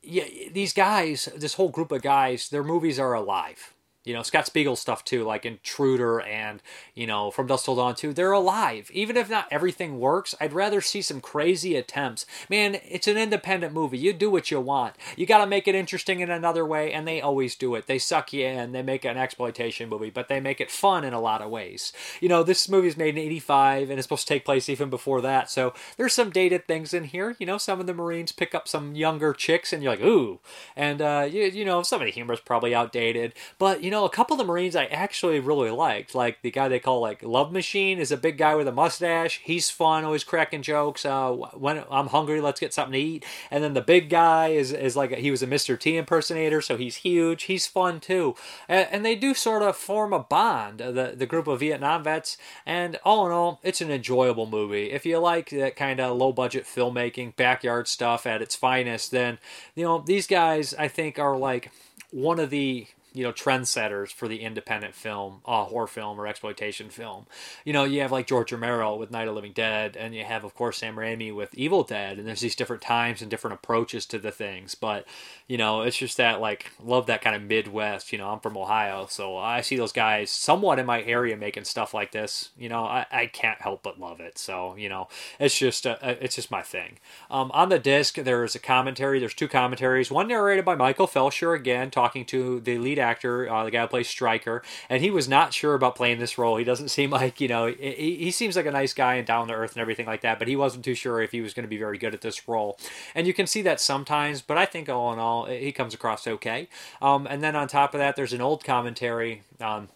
yeah 0.02 0.24
these 0.52 0.72
guys 0.72 1.28
this 1.36 1.54
whole 1.54 1.68
group 1.68 1.92
of 1.92 2.02
guys 2.02 2.48
their 2.48 2.64
movies 2.64 2.98
are 2.98 3.12
alive 3.14 3.74
you 4.08 4.14
know 4.14 4.22
Scott 4.22 4.46
Spiegel 4.46 4.74
stuff 4.74 5.04
too, 5.04 5.22
like 5.22 5.44
Intruder 5.44 6.20
and 6.20 6.62
you 6.94 7.06
know 7.06 7.30
From 7.30 7.46
Dusk 7.46 7.66
Till 7.66 7.76
Dawn 7.76 7.94
too. 7.94 8.12
They're 8.14 8.32
alive, 8.32 8.90
even 8.92 9.16
if 9.16 9.28
not 9.28 9.46
everything 9.50 10.00
works. 10.00 10.34
I'd 10.40 10.54
rather 10.54 10.80
see 10.80 11.02
some 11.02 11.20
crazy 11.20 11.76
attempts. 11.76 12.24
Man, 12.48 12.78
it's 12.88 13.06
an 13.06 13.18
independent 13.18 13.74
movie. 13.74 13.98
You 13.98 14.14
do 14.14 14.30
what 14.30 14.50
you 14.50 14.60
want. 14.60 14.96
You 15.16 15.26
got 15.26 15.38
to 15.38 15.46
make 15.46 15.68
it 15.68 15.74
interesting 15.74 16.20
in 16.20 16.30
another 16.30 16.64
way, 16.64 16.92
and 16.92 17.06
they 17.06 17.20
always 17.20 17.54
do 17.54 17.74
it. 17.74 17.86
They 17.86 17.98
suck 17.98 18.32
you 18.32 18.46
in. 18.46 18.72
They 18.72 18.82
make 18.82 19.04
an 19.04 19.18
exploitation 19.18 19.90
movie, 19.90 20.10
but 20.10 20.28
they 20.28 20.40
make 20.40 20.60
it 20.60 20.70
fun 20.70 21.04
in 21.04 21.12
a 21.12 21.20
lot 21.20 21.42
of 21.42 21.50
ways. 21.50 21.92
You 22.20 22.30
know, 22.30 22.42
this 22.42 22.68
movie 22.68 22.88
is 22.88 22.96
made 22.96 23.16
in 23.16 23.22
'85 23.22 23.90
and 23.90 23.98
it's 23.98 24.06
supposed 24.06 24.26
to 24.26 24.34
take 24.34 24.44
place 24.44 24.68
even 24.70 24.88
before 24.88 25.20
that, 25.20 25.50
so 25.50 25.74
there's 25.98 26.14
some 26.14 26.30
dated 26.30 26.66
things 26.66 26.94
in 26.94 27.04
here. 27.04 27.36
You 27.38 27.44
know, 27.44 27.58
some 27.58 27.78
of 27.78 27.86
the 27.86 27.94
Marines 27.94 28.32
pick 28.32 28.54
up 28.54 28.66
some 28.66 28.94
younger 28.94 29.34
chicks, 29.34 29.72
and 29.72 29.82
you're 29.82 29.92
like, 29.92 30.00
ooh, 30.00 30.40
and 30.74 31.02
uh, 31.02 31.28
you, 31.30 31.42
you 31.42 31.64
know, 31.66 31.82
some 31.82 32.00
of 32.00 32.06
the 32.06 32.12
humor 32.12 32.32
is 32.32 32.40
probably 32.40 32.74
outdated, 32.74 33.34
but 33.58 33.82
you 33.82 33.90
know 33.90 33.97
know, 33.98 34.04
a 34.04 34.10
couple 34.10 34.34
of 34.34 34.38
the 34.38 34.44
Marines 34.44 34.76
I 34.76 34.86
actually 34.86 35.40
really 35.40 35.70
liked. 35.70 36.14
Like 36.14 36.42
the 36.42 36.50
guy 36.50 36.68
they 36.68 36.78
call 36.78 37.00
like 37.00 37.22
Love 37.22 37.52
Machine 37.52 37.98
is 37.98 38.10
a 38.10 38.16
big 38.16 38.38
guy 38.38 38.54
with 38.54 38.68
a 38.68 38.72
mustache. 38.72 39.40
He's 39.42 39.70
fun, 39.70 40.04
always 40.04 40.24
cracking 40.24 40.62
jokes. 40.62 41.04
Uh, 41.04 41.32
when 41.32 41.84
I'm 41.90 42.08
hungry, 42.08 42.40
let's 42.40 42.60
get 42.60 42.72
something 42.72 42.92
to 42.92 42.98
eat. 42.98 43.24
And 43.50 43.62
then 43.62 43.74
the 43.74 43.80
big 43.80 44.08
guy 44.08 44.48
is 44.48 44.72
is 44.72 44.96
like 44.96 45.12
he 45.14 45.30
was 45.30 45.42
a 45.42 45.46
Mr. 45.46 45.78
T 45.78 45.96
impersonator, 45.96 46.60
so 46.60 46.76
he's 46.76 46.96
huge. 46.96 47.44
He's 47.44 47.66
fun 47.66 48.00
too. 48.00 48.34
And, 48.68 48.88
and 48.90 49.04
they 49.04 49.16
do 49.16 49.34
sort 49.34 49.62
of 49.62 49.76
form 49.76 50.12
a 50.12 50.20
bond. 50.20 50.78
The 50.78 51.14
the 51.16 51.26
group 51.26 51.46
of 51.46 51.60
Vietnam 51.60 52.04
vets. 52.04 52.36
And 52.64 52.98
all 53.04 53.26
in 53.26 53.32
all, 53.32 53.60
it's 53.62 53.80
an 53.80 53.90
enjoyable 53.90 54.46
movie. 54.46 54.90
If 54.90 55.04
you 55.04 55.18
like 55.18 55.50
that 55.50 55.76
kind 55.76 56.00
of 56.00 56.16
low 56.16 56.32
budget 56.32 56.64
filmmaking, 56.64 57.36
backyard 57.36 57.88
stuff 57.88 58.26
at 58.26 58.42
its 58.42 58.54
finest, 58.54 59.10
then 59.10 59.38
you 59.74 59.84
know 59.84 59.98
these 59.98 60.26
guys 60.26 60.74
I 60.74 60.88
think 60.88 61.18
are 61.18 61.36
like 61.36 61.70
one 62.10 62.38
of 62.40 62.50
the 62.50 62.86
you 63.12 63.24
know 63.24 63.32
trendsetters 63.32 64.12
for 64.12 64.28
the 64.28 64.40
independent 64.40 64.94
film, 64.94 65.40
uh, 65.46 65.64
horror 65.64 65.86
film 65.86 66.20
or 66.20 66.26
exploitation 66.26 66.90
film. 66.90 67.26
You 67.64 67.72
know, 67.72 67.84
you 67.84 68.00
have 68.00 68.12
like 68.12 68.26
George 68.26 68.52
Romero 68.52 68.94
with 68.96 69.10
Night 69.10 69.28
of 69.28 69.34
Living 69.34 69.52
Dead, 69.52 69.96
and 69.96 70.14
you 70.14 70.24
have 70.24 70.44
of 70.44 70.54
course 70.54 70.78
Sam 70.78 70.96
Raimi 70.96 71.34
with 71.34 71.54
Evil 71.54 71.82
Dead, 71.82 72.18
and 72.18 72.26
there's 72.26 72.40
these 72.40 72.56
different 72.56 72.82
times 72.82 73.22
and 73.22 73.30
different 73.30 73.54
approaches 73.54 74.06
to 74.06 74.18
the 74.18 74.30
things. 74.30 74.74
But 74.74 75.06
you 75.46 75.56
know, 75.56 75.82
it's 75.82 75.96
just 75.96 76.16
that 76.18 76.40
like 76.40 76.70
love 76.82 77.06
that 77.06 77.22
kind 77.22 77.34
of 77.34 77.42
Midwest. 77.42 78.12
You 78.12 78.18
know, 78.18 78.28
I'm 78.30 78.40
from 78.40 78.56
Ohio, 78.56 79.06
so 79.08 79.36
I 79.36 79.62
see 79.62 79.76
those 79.76 79.92
guys 79.92 80.30
somewhat 80.30 80.78
in 80.78 80.86
my 80.86 81.02
area 81.02 81.36
making 81.36 81.64
stuff 81.64 81.94
like 81.94 82.12
this. 82.12 82.50
You 82.58 82.68
know, 82.68 82.84
I, 82.84 83.06
I 83.10 83.26
can't 83.26 83.60
help 83.60 83.82
but 83.82 83.98
love 83.98 84.20
it. 84.20 84.38
So 84.38 84.76
you 84.76 84.88
know, 84.88 85.08
it's 85.40 85.58
just 85.58 85.86
a, 85.86 86.04
uh, 86.04 86.16
it's 86.20 86.36
just 86.36 86.50
my 86.50 86.62
thing. 86.62 86.98
Um, 87.30 87.50
on 87.52 87.70
the 87.70 87.78
disc, 87.78 88.16
there's 88.16 88.54
a 88.54 88.58
commentary. 88.58 89.18
There's 89.18 89.34
two 89.34 89.48
commentaries. 89.48 90.10
One 90.10 90.28
narrated 90.28 90.64
by 90.64 90.74
Michael 90.74 91.06
Felsher 91.06 91.56
again, 91.56 91.90
talking 91.90 92.24
to 92.26 92.60
the 92.60 92.78
lead 92.78 92.97
actor, 93.00 93.50
uh, 93.50 93.64
the 93.64 93.70
guy 93.70 93.82
who 93.82 93.88
plays 93.88 94.08
Stryker, 94.08 94.62
and 94.88 95.02
he 95.02 95.10
was 95.10 95.28
not 95.28 95.52
sure 95.52 95.74
about 95.74 95.96
playing 95.96 96.18
this 96.18 96.38
role. 96.38 96.56
He 96.56 96.64
doesn't 96.64 96.88
seem 96.98 97.10
like 97.10 97.40
you 97.40 97.48
know 97.48 97.66
he, 97.66 98.16
he 98.16 98.30
seems 98.30 98.56
like 98.56 98.66
a 98.66 98.70
nice 98.70 98.92
guy 98.92 99.14
and 99.14 99.26
down 99.26 99.48
to 99.48 99.54
earth 99.54 99.72
and 99.72 99.80
everything 99.80 100.06
like 100.06 100.22
that, 100.22 100.38
but 100.38 100.48
he 100.48 100.56
wasn't 100.56 100.84
too 100.84 100.94
sure 100.94 101.20
if 101.20 101.32
he 101.32 101.40
was 101.40 101.54
going 101.54 101.64
to 101.64 101.68
be 101.68 101.78
very 101.78 101.98
good 101.98 102.14
at 102.14 102.20
this 102.20 102.48
role. 102.48 102.78
And 103.14 103.26
you 103.26 103.34
can 103.34 103.46
see 103.46 103.62
that 103.62 103.80
sometimes, 103.80 104.42
but 104.42 104.58
I 104.58 104.66
think 104.66 104.88
all 104.88 105.12
in 105.12 105.18
all, 105.18 105.46
he 105.46 105.72
comes 105.72 105.94
across 105.94 106.26
okay. 106.26 106.68
Um, 107.00 107.26
and 107.26 107.42
then 107.42 107.56
on 107.56 107.68
top 107.68 107.94
of 107.94 107.98
that, 107.98 108.16
there's 108.16 108.32
an 108.32 108.40
old 108.40 108.64
commentary. 108.64 109.42
Um, 109.60 109.88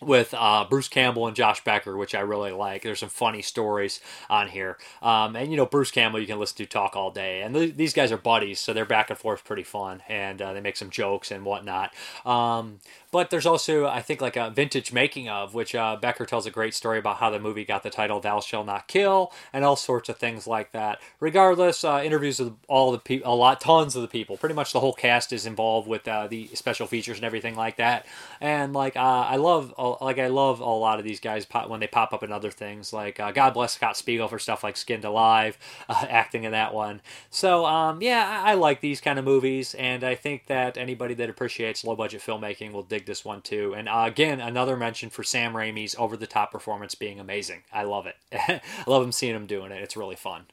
with 0.00 0.34
uh, 0.36 0.66
Bruce 0.68 0.88
Campbell 0.88 1.26
and 1.26 1.36
Josh 1.36 1.62
Becker, 1.64 1.96
which 1.96 2.14
I 2.14 2.20
really 2.20 2.52
like. 2.52 2.82
There's 2.82 3.00
some 3.00 3.08
funny 3.08 3.42
stories 3.42 4.00
on 4.28 4.48
here. 4.48 4.76
Um, 5.00 5.36
and, 5.36 5.50
you 5.50 5.56
know, 5.56 5.66
Bruce 5.66 5.90
Campbell, 5.90 6.20
you 6.20 6.26
can 6.26 6.38
listen 6.38 6.56
to 6.58 6.66
talk 6.66 6.96
all 6.96 7.10
day. 7.10 7.42
And 7.42 7.54
th- 7.54 7.76
these 7.76 7.94
guys 7.94 8.12
are 8.12 8.18
buddies, 8.18 8.60
so 8.60 8.72
their 8.72 8.84
back 8.84 9.10
and 9.10 9.18
forth 9.18 9.44
pretty 9.44 9.62
fun. 9.62 10.02
And 10.08 10.42
uh, 10.42 10.52
they 10.52 10.60
make 10.60 10.76
some 10.76 10.90
jokes 10.90 11.30
and 11.30 11.44
whatnot. 11.44 11.94
Um, 12.26 12.80
but 13.14 13.30
there's 13.30 13.46
also, 13.46 13.86
I 13.86 14.02
think, 14.02 14.20
like 14.20 14.36
a 14.36 14.50
vintage 14.50 14.92
making 14.92 15.28
of, 15.28 15.54
which 15.54 15.72
uh, 15.76 15.94
Becker 15.94 16.26
tells 16.26 16.46
a 16.46 16.50
great 16.50 16.74
story 16.74 16.98
about 16.98 17.18
how 17.18 17.30
the 17.30 17.38
movie 17.38 17.64
got 17.64 17.84
the 17.84 17.90
title 17.90 18.18
"Thou 18.18 18.40
Shall 18.40 18.64
Not 18.64 18.88
Kill" 18.88 19.32
and 19.52 19.64
all 19.64 19.76
sorts 19.76 20.08
of 20.08 20.16
things 20.16 20.48
like 20.48 20.72
that. 20.72 21.00
Regardless, 21.20 21.84
uh, 21.84 22.02
interviews 22.04 22.40
with 22.40 22.54
all 22.66 22.90
the 22.90 22.98
people, 22.98 23.32
a 23.32 23.36
lot, 23.36 23.60
tons 23.60 23.94
of 23.94 24.02
the 24.02 24.08
people. 24.08 24.36
Pretty 24.36 24.56
much 24.56 24.72
the 24.72 24.80
whole 24.80 24.92
cast 24.92 25.32
is 25.32 25.46
involved 25.46 25.86
with 25.86 26.08
uh, 26.08 26.26
the 26.26 26.48
special 26.54 26.88
features 26.88 27.16
and 27.18 27.24
everything 27.24 27.54
like 27.54 27.76
that. 27.76 28.04
And 28.40 28.72
like, 28.72 28.96
uh, 28.96 29.00
I 29.28 29.36
love, 29.36 29.72
like, 30.00 30.18
I 30.18 30.28
love 30.28 30.60
a 30.60 30.64
lot 30.64 30.98
of 30.98 31.04
these 31.04 31.20
guys 31.20 31.44
pop, 31.44 31.68
when 31.68 31.80
they 31.80 31.86
pop 31.86 32.12
up 32.12 32.22
in 32.22 32.32
other 32.32 32.50
things. 32.50 32.92
Like, 32.92 33.20
uh, 33.20 33.32
God 33.32 33.54
bless 33.54 33.74
Scott 33.74 33.96
Spiegel 33.96 34.28
for 34.28 34.38
stuff 34.38 34.62
like 34.64 34.76
Skinned 34.76 35.04
Alive, 35.04 35.58
uh, 35.88 36.06
acting 36.08 36.44
in 36.44 36.52
that 36.52 36.74
one. 36.74 37.00
So, 37.30 37.66
um, 37.66 38.02
yeah, 38.02 38.42
I, 38.44 38.52
I 38.52 38.54
like 38.54 38.80
these 38.80 39.00
kind 39.00 39.18
of 39.18 39.24
movies, 39.24 39.74
and 39.74 40.04
I 40.04 40.14
think 40.14 40.46
that 40.46 40.76
anybody 40.76 41.14
that 41.14 41.30
appreciates 41.30 41.84
low 41.84 41.96
budget 41.96 42.22
filmmaking 42.22 42.72
will 42.72 42.82
dig 42.82 43.06
this 43.06 43.24
one 43.24 43.42
too. 43.42 43.74
And 43.74 43.88
uh, 43.88 44.04
again, 44.06 44.40
another 44.40 44.76
mention 44.76 45.10
for 45.10 45.22
Sam 45.22 45.54
Raimi's 45.54 45.94
over 45.96 46.16
the 46.16 46.26
top 46.26 46.52
performance 46.52 46.94
being 46.94 47.20
amazing. 47.20 47.62
I 47.72 47.84
love 47.84 48.06
it. 48.06 48.16
I 48.32 48.60
love 48.86 49.02
him 49.02 49.12
seeing 49.12 49.34
him 49.34 49.46
doing 49.46 49.72
it. 49.72 49.82
It's 49.82 49.96
really 49.96 50.16
fun. 50.16 50.46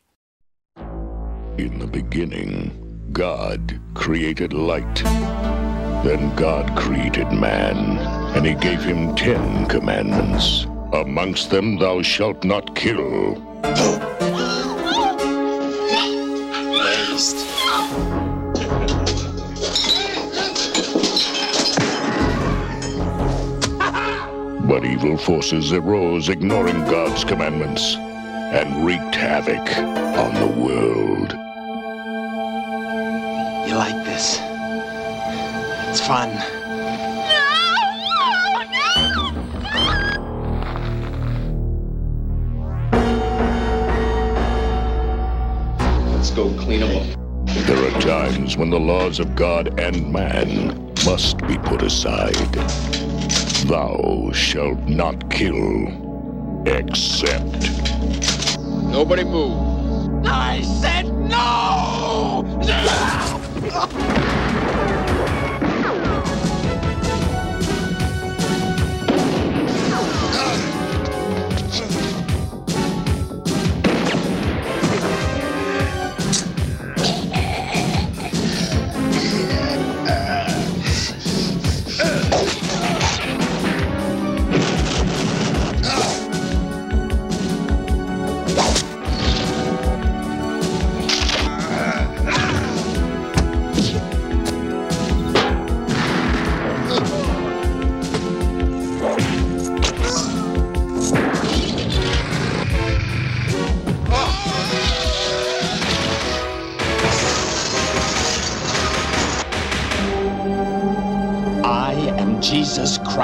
In 1.57 1.79
the 1.79 1.87
beginning, 1.87 3.09
God 3.11 3.79
created 3.93 4.53
light. 4.53 5.03
Then 6.03 6.33
God 6.35 6.75
created 6.75 7.31
man, 7.31 7.97
and 8.35 8.45
he 8.45 8.53
gave 8.55 8.81
him 8.83 9.15
ten 9.15 9.65
commandments. 9.67 10.65
Amongst 10.93 11.49
them, 11.49 11.77
thou 11.77 12.01
shalt 12.01 12.43
not 12.43 12.75
kill. 12.75 13.35
But 24.67 24.85
evil 24.85 25.17
forces 25.17 25.73
arose, 25.73 26.29
ignoring 26.29 26.85
God's 26.85 27.23
commandments, 27.23 27.95
and 27.95 28.85
wreaked 28.85 29.15
havoc 29.15 29.77
on 30.17 30.33
the 30.35 30.47
world. 30.47 31.31
You 33.67 33.75
like 33.75 34.05
this? 34.05 34.39
It's 35.89 36.05
fun. 36.05 36.60
Let's 46.31 46.43
go 46.49 46.63
clean 46.63 46.79
them 46.79 46.95
up. 46.95 47.07
There 47.65 47.77
are 47.77 47.99
times 47.99 48.55
when 48.55 48.69
the 48.69 48.79
laws 48.79 49.19
of 49.19 49.35
God 49.35 49.77
and 49.77 50.13
man 50.13 50.93
must 51.05 51.45
be 51.45 51.57
put 51.57 51.81
aside. 51.81 52.53
Thou 53.67 54.31
shalt 54.33 54.79
not 54.87 55.29
kill, 55.29 56.63
except. 56.65 57.69
Nobody 58.93 59.25
move. 59.25 60.25
I 60.25 60.61
said 60.61 61.13
no! 61.27 62.45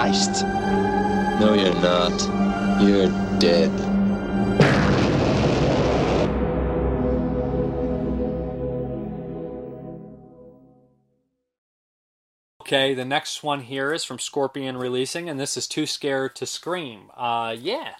Christ. 0.08 0.44
No, 1.42 1.54
you're 1.54 1.82
not. 1.82 2.82
You're 2.82 3.10
dead. 3.40 3.72
Okay, 12.62 12.94
the 12.94 13.04
next 13.04 13.44
one 13.44 13.62
here 13.62 13.94
is 13.94 14.06
from 14.06 14.20
Scorpion 14.20 14.78
Releasing, 14.78 15.30
and 15.30 15.38
this 15.38 15.58
is 15.58 15.68
Too 15.68 15.86
Scared 15.86 16.36
to 16.38 16.46
Scream. 16.46 17.12
Uh, 17.16 17.56
yeah. 17.60 17.96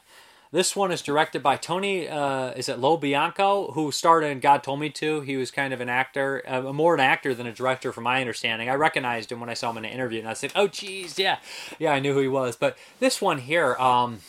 This 0.50 0.78
one 0.78 0.94
is 0.94 1.02
directed 1.02 1.44
by 1.44 1.58
Tony, 1.58 2.08
uh, 2.08 2.52
is 2.52 2.70
it 2.70 2.80
Lo 2.80 2.96
Bianco, 2.96 3.72
who 3.74 3.92
starred 3.92 4.24
in 4.24 4.40
God 4.40 4.64
Told 4.64 4.80
Me 4.80 4.90
To. 4.92 5.20
He 5.20 5.36
was 5.36 5.52
kind 5.52 5.74
of 5.74 5.82
an 5.82 5.90
actor, 5.90 6.42
uh, 6.48 6.62
more 6.72 6.94
an 6.94 7.02
actor 7.02 7.36
than 7.36 7.48
a 7.48 7.52
director, 7.52 7.92
from 7.92 8.06
my 8.06 8.22
understanding. 8.22 8.70
I 8.70 8.76
recognized 8.76 9.30
him 9.30 9.42
when 9.42 9.50
I 9.50 9.56
saw 9.56 9.72
him 9.72 9.80
in 9.80 9.86
an 9.86 9.92
interview, 9.92 10.20
and 10.20 10.30
I 10.30 10.34
said, 10.34 10.54
oh, 10.56 10.70
geez, 10.70 11.20
yeah. 11.20 11.40
Yeah, 11.80 11.92
I 11.92 12.00
knew 12.00 12.14
who 12.14 12.22
he 12.22 12.30
was. 12.30 12.56
But 12.56 12.78
this 13.02 13.22
one 13.22 13.40
here, 13.40 13.76
um, 13.76 14.20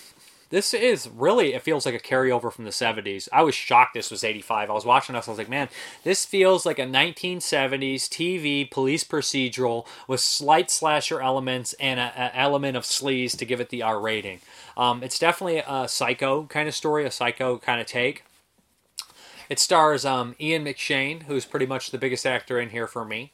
this 0.50 0.72
is 0.72 1.08
really 1.08 1.54
it 1.54 1.62
feels 1.62 1.84
like 1.84 1.94
a 1.94 1.98
carryover 1.98 2.52
from 2.52 2.64
the 2.64 2.70
70s 2.70 3.28
i 3.32 3.42
was 3.42 3.54
shocked 3.54 3.94
this 3.94 4.10
was 4.10 4.24
85 4.24 4.70
i 4.70 4.72
was 4.72 4.84
watching 4.84 5.14
this 5.14 5.28
i 5.28 5.30
was 5.30 5.38
like 5.38 5.48
man 5.48 5.68
this 6.04 6.24
feels 6.24 6.64
like 6.64 6.78
a 6.78 6.86
1970s 6.86 8.08
tv 8.08 8.70
police 8.70 9.04
procedural 9.04 9.86
with 10.06 10.20
slight 10.20 10.70
slasher 10.70 11.20
elements 11.20 11.74
and 11.74 12.00
an 12.00 12.30
element 12.34 12.76
of 12.76 12.84
sleaze 12.84 13.36
to 13.36 13.44
give 13.44 13.60
it 13.60 13.70
the 13.70 13.82
r 13.82 14.00
rating. 14.00 14.40
Um, 14.76 15.02
it's 15.02 15.18
definitely 15.18 15.62
a 15.66 15.88
psycho 15.88 16.44
kind 16.44 16.68
of 16.68 16.74
story 16.74 17.04
a 17.04 17.10
psycho 17.10 17.58
kind 17.58 17.80
of 17.80 17.86
take. 17.86 18.24
It 19.48 19.58
stars 19.58 20.04
um, 20.04 20.34
ian 20.40 20.64
mcshane 20.64 21.24
who's 21.24 21.44
pretty 21.44 21.66
much 21.66 21.90
the 21.90 21.98
biggest 21.98 22.26
actor 22.26 22.60
in 22.60 22.70
here 22.70 22.86
for 22.86 23.04
me 23.04 23.32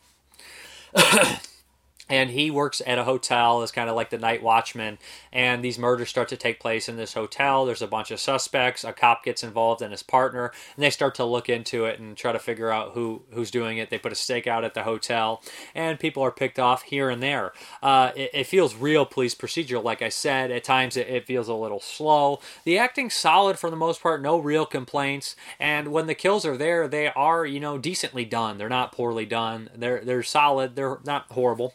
and 2.09 2.31
he 2.31 2.51
works 2.51 2.83
at 2.87 2.99
a 2.99 3.05
hotel 3.05 3.63
as 3.63 3.73
kind 3.73 3.89
of 3.89 3.97
like 3.97 4.11
the 4.11 4.19
night 4.19 4.43
watchman 4.43 4.99
and 5.33 5.65
these 5.65 5.79
murders 5.79 6.11
start 6.11 6.29
to 6.29 6.37
take 6.37 6.61
place 6.61 6.89
in 6.89 6.97
this 6.97 7.15
hotel. 7.15 7.65
There's 7.65 7.83
a 7.83 7.87
bunch 7.87 8.11
of 8.11 8.21
suspects 8.21 8.85
a 8.85 8.93
cop 8.93 9.25
gets 9.25 9.43
involved 9.43 9.81
and 9.81 9.91
his 9.91 10.03
partner 10.03 10.53
and 10.77 10.85
they 10.85 10.91
start 10.91 11.15
to 11.17 11.25
look 11.25 11.49
into 11.49 11.87
it 11.87 11.99
and 11.99 12.17
try 12.17 12.33
to 12.33 12.39
figure 12.39 12.71
out 12.71 12.93
who 12.93 13.23
who's 13.33 13.51
doing 13.51 13.79
it. 13.79 13.91
They 13.91 13.99
put 13.99 14.13
a 14.13 14.17
stake 14.17 14.47
out 14.47 14.65
at 14.65 14.75
the 14.75 14.83
hotel 14.83 15.43
and 15.75 15.99
people 15.99 16.23
are 16.23 16.31
picked 16.31 16.59
off 16.59 16.83
here 16.83 17.09
and 17.09 17.23
there. 17.23 17.53
Uh, 17.83 18.13
it, 18.15 18.31
it, 18.35 18.45
feels 18.45 18.75
real 18.75 19.07
police 19.07 19.35
procedural 19.35 19.83
like 19.83 20.03
i 20.03 20.11
said. 20.11 20.51
At 20.51 20.65
times 20.65 20.97
it, 20.97 21.09
it 21.09 21.27
feels 21.27 21.49
a 21.49 21.55
little 21.55 21.81
slow. 21.81 22.41
The 22.65 22.79
acting's 22.79 23.15
solid 23.15 23.59
for 23.59 23.71
the 23.71 23.77
most 23.77 24.03
part 24.03 24.21
no 24.21 24.39
real 24.39 24.67
complaints 24.67 25.37
and 25.59 25.89
when 25.89 26.07
the 26.07 26.15
kills 26.15 26.45
are 26.45 26.57
there 26.57 26.87
they 26.87 27.09
are 27.09 27.47
you 27.47 27.61
know 27.61 27.79
decently 27.79 28.27
done. 28.27 28.59
They're 28.59 28.69
not 28.69 28.93
poorly 28.93 29.25
done. 29.25 29.71
They're 29.75 30.05
they're 30.05 30.23
solid. 30.23 30.77
They're 30.77 30.99
not 31.05 31.27
horrible 31.31 31.75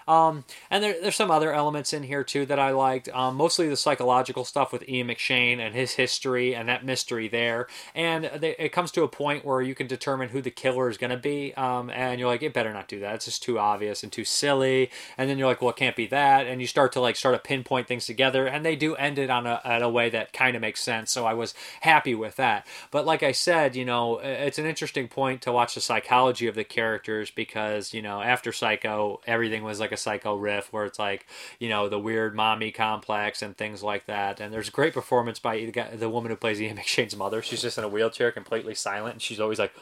um, 0.11 0.43
and 0.69 0.83
there, 0.83 1.01
there's 1.01 1.15
some 1.15 1.31
other 1.31 1.53
elements 1.53 1.93
in 1.93 2.03
here 2.03 2.23
too 2.25 2.45
that 2.47 2.59
I 2.59 2.71
liked. 2.71 3.07
Um, 3.09 3.37
mostly 3.37 3.69
the 3.69 3.77
psychological 3.77 4.43
stuff 4.43 4.73
with 4.73 4.87
Ian 4.89 5.07
McShane 5.07 5.59
and 5.59 5.73
his 5.73 5.93
history 5.93 6.53
and 6.53 6.67
that 6.67 6.83
mystery 6.83 7.29
there. 7.29 7.67
And 7.95 8.29
they, 8.37 8.53
it 8.59 8.73
comes 8.73 8.91
to 8.91 9.03
a 9.03 9.07
point 9.07 9.45
where 9.45 9.61
you 9.61 9.73
can 9.73 9.87
determine 9.87 10.27
who 10.27 10.41
the 10.41 10.51
killer 10.51 10.89
is 10.89 10.97
going 10.97 11.11
to 11.11 11.17
be. 11.17 11.53
Um, 11.53 11.89
and 11.89 12.19
you're 12.19 12.27
like, 12.27 12.43
it 12.43 12.53
better 12.53 12.73
not 12.73 12.89
do 12.89 12.99
that. 12.99 13.15
It's 13.15 13.25
just 13.25 13.41
too 13.41 13.57
obvious 13.57 14.03
and 14.03 14.11
too 14.11 14.25
silly. 14.25 14.91
And 15.17 15.29
then 15.29 15.37
you're 15.37 15.47
like, 15.47 15.61
well, 15.61 15.69
it 15.69 15.77
can't 15.77 15.95
be 15.95 16.07
that. 16.07 16.45
And 16.45 16.59
you 16.59 16.67
start 16.67 16.91
to 16.93 16.99
like 16.99 17.15
start 17.15 17.35
to 17.35 17.39
pinpoint 17.39 17.87
things 17.87 18.05
together. 18.05 18.45
And 18.45 18.65
they 18.65 18.75
do 18.75 18.95
end 18.95 19.17
it 19.17 19.29
on 19.29 19.47
a, 19.47 19.61
on 19.63 19.81
a 19.81 19.89
way 19.89 20.09
that 20.09 20.33
kind 20.33 20.57
of 20.57 20.61
makes 20.61 20.83
sense. 20.83 21.09
So 21.09 21.25
I 21.25 21.35
was 21.35 21.53
happy 21.79 22.15
with 22.15 22.35
that. 22.35 22.67
But 22.91 23.05
like 23.05 23.23
I 23.23 23.31
said, 23.31 23.77
you 23.77 23.85
know, 23.85 24.19
it's 24.19 24.59
an 24.59 24.65
interesting 24.65 25.07
point 25.07 25.41
to 25.43 25.53
watch 25.53 25.75
the 25.75 25.81
psychology 25.81 26.47
of 26.47 26.55
the 26.55 26.65
characters 26.65 27.31
because, 27.31 27.93
you 27.93 28.01
know, 28.01 28.21
after 28.21 28.51
Psycho, 28.51 29.21
everything 29.25 29.63
was 29.63 29.79
like 29.79 29.93
a 29.93 30.00
psycho 30.01 30.35
riff 30.35 30.73
where 30.73 30.85
it's 30.85 30.99
like 30.99 31.27
you 31.59 31.69
know 31.69 31.89
the 31.89 31.99
weird 31.99 32.35
mommy 32.35 32.71
complex 32.71 33.41
and 33.41 33.55
things 33.55 33.83
like 33.83 34.05
that. 34.05 34.39
And 34.39 34.53
there's 34.53 34.67
a 34.69 34.71
great 34.71 34.93
performance 34.93 35.39
by 35.39 35.57
the, 35.57 35.71
guy, 35.71 35.95
the 35.95 36.09
woman 36.09 36.31
who 36.31 36.35
plays 36.35 36.61
Ian 36.61 36.77
McShane's 36.77 37.15
mother. 37.15 37.41
She's 37.41 37.61
just 37.61 37.77
in 37.77 37.83
a 37.83 37.89
wheelchair 37.89 38.31
completely 38.31 38.75
silent 38.75 39.13
and 39.13 39.21
she's 39.21 39.39
always 39.39 39.59
like 39.59 39.73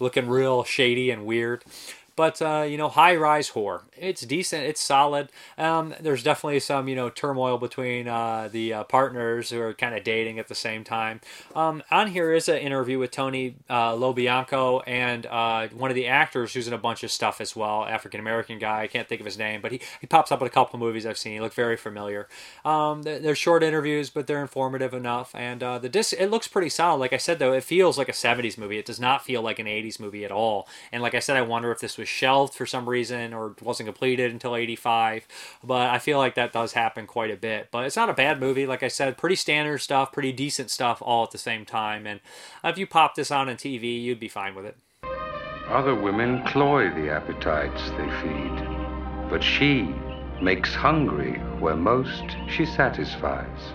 looking 0.00 0.28
real 0.28 0.64
shady 0.64 1.10
and 1.10 1.24
weird 1.24 1.64
but 2.16 2.40
uh, 2.40 2.64
you 2.68 2.76
know, 2.76 2.88
high 2.88 3.16
rise 3.16 3.50
horror. 3.50 3.82
It's 3.96 4.22
decent. 4.22 4.64
It's 4.64 4.80
solid. 4.80 5.30
Um, 5.58 5.94
there's 6.00 6.22
definitely 6.22 6.60
some 6.60 6.88
you 6.88 6.94
know 6.94 7.10
turmoil 7.10 7.58
between 7.58 8.08
uh, 8.08 8.48
the 8.50 8.72
uh, 8.72 8.84
partners 8.84 9.50
who 9.50 9.60
are 9.60 9.74
kind 9.74 9.94
of 9.94 10.04
dating 10.04 10.38
at 10.38 10.48
the 10.48 10.54
same 10.54 10.84
time. 10.84 11.20
Um, 11.54 11.82
on 11.90 12.08
here 12.08 12.32
is 12.32 12.48
an 12.48 12.58
interview 12.58 12.98
with 12.98 13.10
Tony 13.10 13.56
uh, 13.68 13.94
Lo 13.94 14.12
Bianco 14.12 14.80
and 14.80 15.26
uh, 15.26 15.68
one 15.68 15.90
of 15.90 15.94
the 15.94 16.06
actors 16.06 16.54
who's 16.54 16.68
in 16.68 16.74
a 16.74 16.78
bunch 16.78 17.02
of 17.02 17.10
stuff 17.10 17.40
as 17.40 17.56
well. 17.56 17.84
African 17.84 18.20
American 18.20 18.58
guy. 18.58 18.82
I 18.82 18.86
can't 18.86 19.08
think 19.08 19.20
of 19.20 19.24
his 19.24 19.38
name, 19.38 19.60
but 19.60 19.72
he, 19.72 19.80
he 20.00 20.06
pops 20.06 20.30
up 20.30 20.40
in 20.40 20.46
a 20.46 20.50
couple 20.50 20.76
of 20.76 20.80
movies 20.80 21.06
I've 21.06 21.18
seen. 21.18 21.32
He 21.32 21.40
looked 21.40 21.54
very 21.54 21.76
familiar. 21.76 22.28
Um, 22.64 23.02
they're 23.02 23.34
short 23.34 23.62
interviews, 23.62 24.10
but 24.10 24.26
they're 24.26 24.42
informative 24.42 24.94
enough. 24.94 25.34
And 25.34 25.62
uh, 25.62 25.78
the 25.78 25.88
disc 25.88 26.14
it 26.18 26.30
looks 26.30 26.48
pretty 26.48 26.68
solid. 26.68 26.98
Like 26.98 27.12
I 27.12 27.18
said 27.18 27.38
though, 27.38 27.52
it 27.52 27.64
feels 27.64 27.98
like 27.98 28.08
a 28.08 28.12
70s 28.12 28.58
movie. 28.58 28.78
It 28.78 28.86
does 28.86 29.00
not 29.00 29.24
feel 29.24 29.42
like 29.42 29.58
an 29.58 29.66
80s 29.66 29.98
movie 29.98 30.24
at 30.24 30.30
all. 30.30 30.68
And 30.92 31.02
like 31.02 31.14
I 31.14 31.18
said, 31.18 31.36
I 31.36 31.42
wonder 31.42 31.72
if 31.72 31.80
this 31.80 31.98
was 31.98 32.03
was 32.04 32.08
shelved 32.10 32.52
for 32.52 32.66
some 32.66 32.86
reason 32.86 33.32
or 33.32 33.56
wasn't 33.62 33.86
completed 33.86 34.30
until 34.30 34.54
85. 34.54 35.26
But 35.64 35.88
I 35.88 35.98
feel 35.98 36.18
like 36.18 36.34
that 36.34 36.52
does 36.52 36.74
happen 36.74 37.06
quite 37.06 37.30
a 37.30 37.36
bit. 37.36 37.68
But 37.70 37.86
it's 37.86 37.96
not 37.96 38.10
a 38.10 38.14
bad 38.14 38.38
movie. 38.38 38.66
Like 38.66 38.82
I 38.82 38.88
said, 38.88 39.16
pretty 39.16 39.36
standard 39.36 39.78
stuff, 39.78 40.12
pretty 40.12 40.32
decent 40.32 40.70
stuff 40.70 41.00
all 41.00 41.24
at 41.24 41.30
the 41.30 41.38
same 41.38 41.64
time. 41.64 42.06
And 42.06 42.20
if 42.62 42.76
you 42.76 42.86
pop 42.86 43.14
this 43.14 43.30
on 43.30 43.48
on 43.48 43.56
TV, 43.56 44.02
you'd 44.02 44.20
be 44.20 44.28
fine 44.28 44.54
with 44.54 44.66
it. 44.66 44.76
Other 45.68 45.94
women 45.94 46.44
cloy 46.44 46.90
the 46.90 47.10
appetites 47.10 47.88
they 47.92 48.10
feed. 48.20 49.30
But 49.30 49.42
she 49.42 49.94
makes 50.42 50.74
hungry 50.74 51.38
where 51.58 51.76
most 51.76 52.36
she 52.50 52.66
satisfies. 52.66 53.72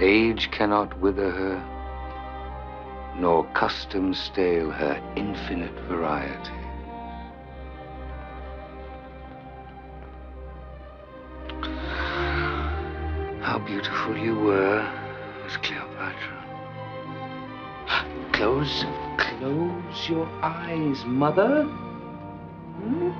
Age 0.00 0.50
cannot 0.50 0.98
wither 0.98 1.30
her, 1.30 3.14
nor 3.18 3.44
custom 3.52 4.14
stale 4.14 4.70
her 4.70 4.98
infinite 5.14 5.78
variety. 5.80 6.61
How 13.42 13.58
beautiful 13.58 14.16
you 14.16 14.36
were, 14.36 14.88
Miss 15.44 15.56
Cleopatra. 15.56 16.42
Close, 18.32 18.84
close 19.18 20.08
your 20.08 20.26
eyes, 20.42 21.04
Mother. 21.04 21.64
Hmm? 21.64 23.10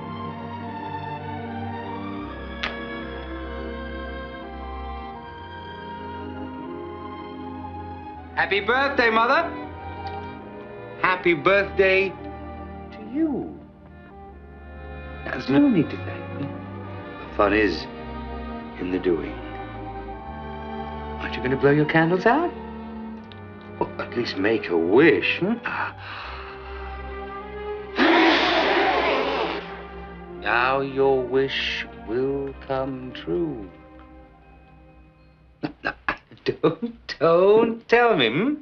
Happy 8.35 8.61
birthday, 8.61 9.09
Mother. 9.09 9.51
Happy 11.01 11.33
birthday 11.33 12.09
to 12.09 13.13
you. 13.13 13.59
There's 15.25 15.49
no 15.49 15.67
need 15.67 15.89
to 15.89 15.97
thank 15.97 16.41
me. 16.41 16.47
The 16.47 17.35
fun 17.35 17.53
is 17.53 17.85
in 18.79 18.91
the 18.91 18.99
doing. 18.99 19.42
Aren't 21.23 21.35
you 21.35 21.41
going 21.41 21.51
to 21.51 21.57
blow 21.57 21.71
your 21.71 21.85
candles 21.85 22.25
out? 22.25 22.51
Well, 23.79 23.89
at 23.97 24.15
least 24.15 24.37
make 24.37 24.67
a 24.67 24.77
wish. 24.77 25.39
Hmm? 25.39 25.53
Now 30.41 30.81
your 30.81 31.23
wish 31.23 31.87
will 32.05 32.53
come 32.67 33.13
true. 33.13 33.69
don't, 36.43 37.17
don't 37.19 37.87
tell 37.87 38.17
me, 38.17 38.29
hmm? 38.29 38.55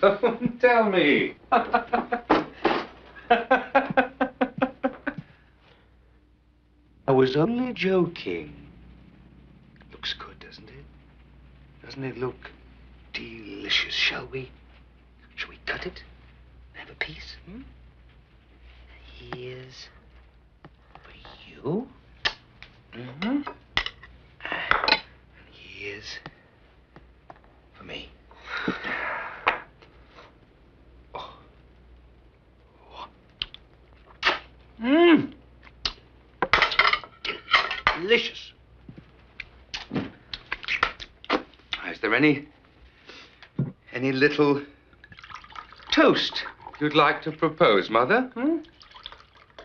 Don't 0.00 0.60
tell 0.60 0.88
me. 0.88 1.34
I 7.08 7.12
was 7.12 7.34
only 7.34 7.72
joking. 7.72 8.54
Looks 9.90 10.14
good, 10.14 10.39
doesn't 11.90 12.04
it? 12.04 12.18
Look 12.18 12.52
delicious? 13.12 13.92
Shall 13.92 14.28
we? 14.28 14.48
Shall 15.34 15.48
we 15.48 15.58
cut 15.66 15.86
it? 15.86 16.04
Have 16.74 16.88
a 16.88 16.94
piece? 16.94 17.34
Hmm? 17.46 17.62
Here's 19.18 19.88
for 20.94 21.10
you. 21.50 21.88
Mm-hmm. 22.94 23.40
Here's 25.50 26.18
for 27.76 27.82
me. 27.82 28.08
Mmm. 34.80 35.32
Delicious. 38.00 38.52
Is 41.90 41.98
there 42.00 42.14
any 42.14 42.46
any 43.92 44.12
little 44.12 44.62
toast 45.90 46.44
you'd 46.80 46.94
like 46.94 47.20
to 47.22 47.32
propose, 47.32 47.90
Mother? 47.90 48.30
Hmm? 48.34 48.58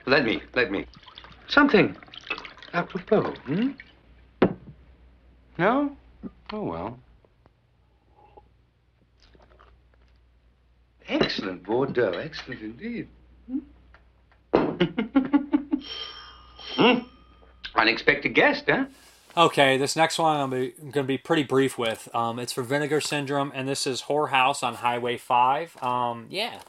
Let 0.08 0.26
me, 0.26 0.42
let 0.56 0.72
me. 0.72 0.86
Something 1.48 1.96
apropos, 2.74 3.34
hmm? 3.46 3.72
No? 5.58 5.96
Oh, 6.52 6.64
well. 6.64 7.00
Excellent 11.08 11.64
Bordeaux, 11.64 12.12
excellent 12.14 12.62
indeed. 12.62 13.08
Hmm? 13.48 13.60
Hmm. 16.76 17.00
Unexpected 17.76 18.36
guest, 18.36 18.66
huh? 18.68 18.86
Okay, 19.38 19.76
this 19.76 19.98
next 19.98 20.18
one 20.18 20.40
I'm 20.40 20.50
going 20.50 20.92
to 20.94 21.04
be 21.04 21.18
pretty 21.18 21.44
brief 21.44 21.78
with. 21.78 22.08
Um, 22.16 22.40
it's 22.40 22.54
for 22.54 22.64
Vinegar 22.64 23.02
Syndrome, 23.02 23.52
and 23.54 23.68
this 23.68 23.86
is 23.86 24.02
Horror 24.02 24.28
House 24.28 24.64
on 24.64 24.76
Highway 24.76 25.18
5. 25.18 25.84
Um, 25.84 26.28
yeah. 26.30 26.60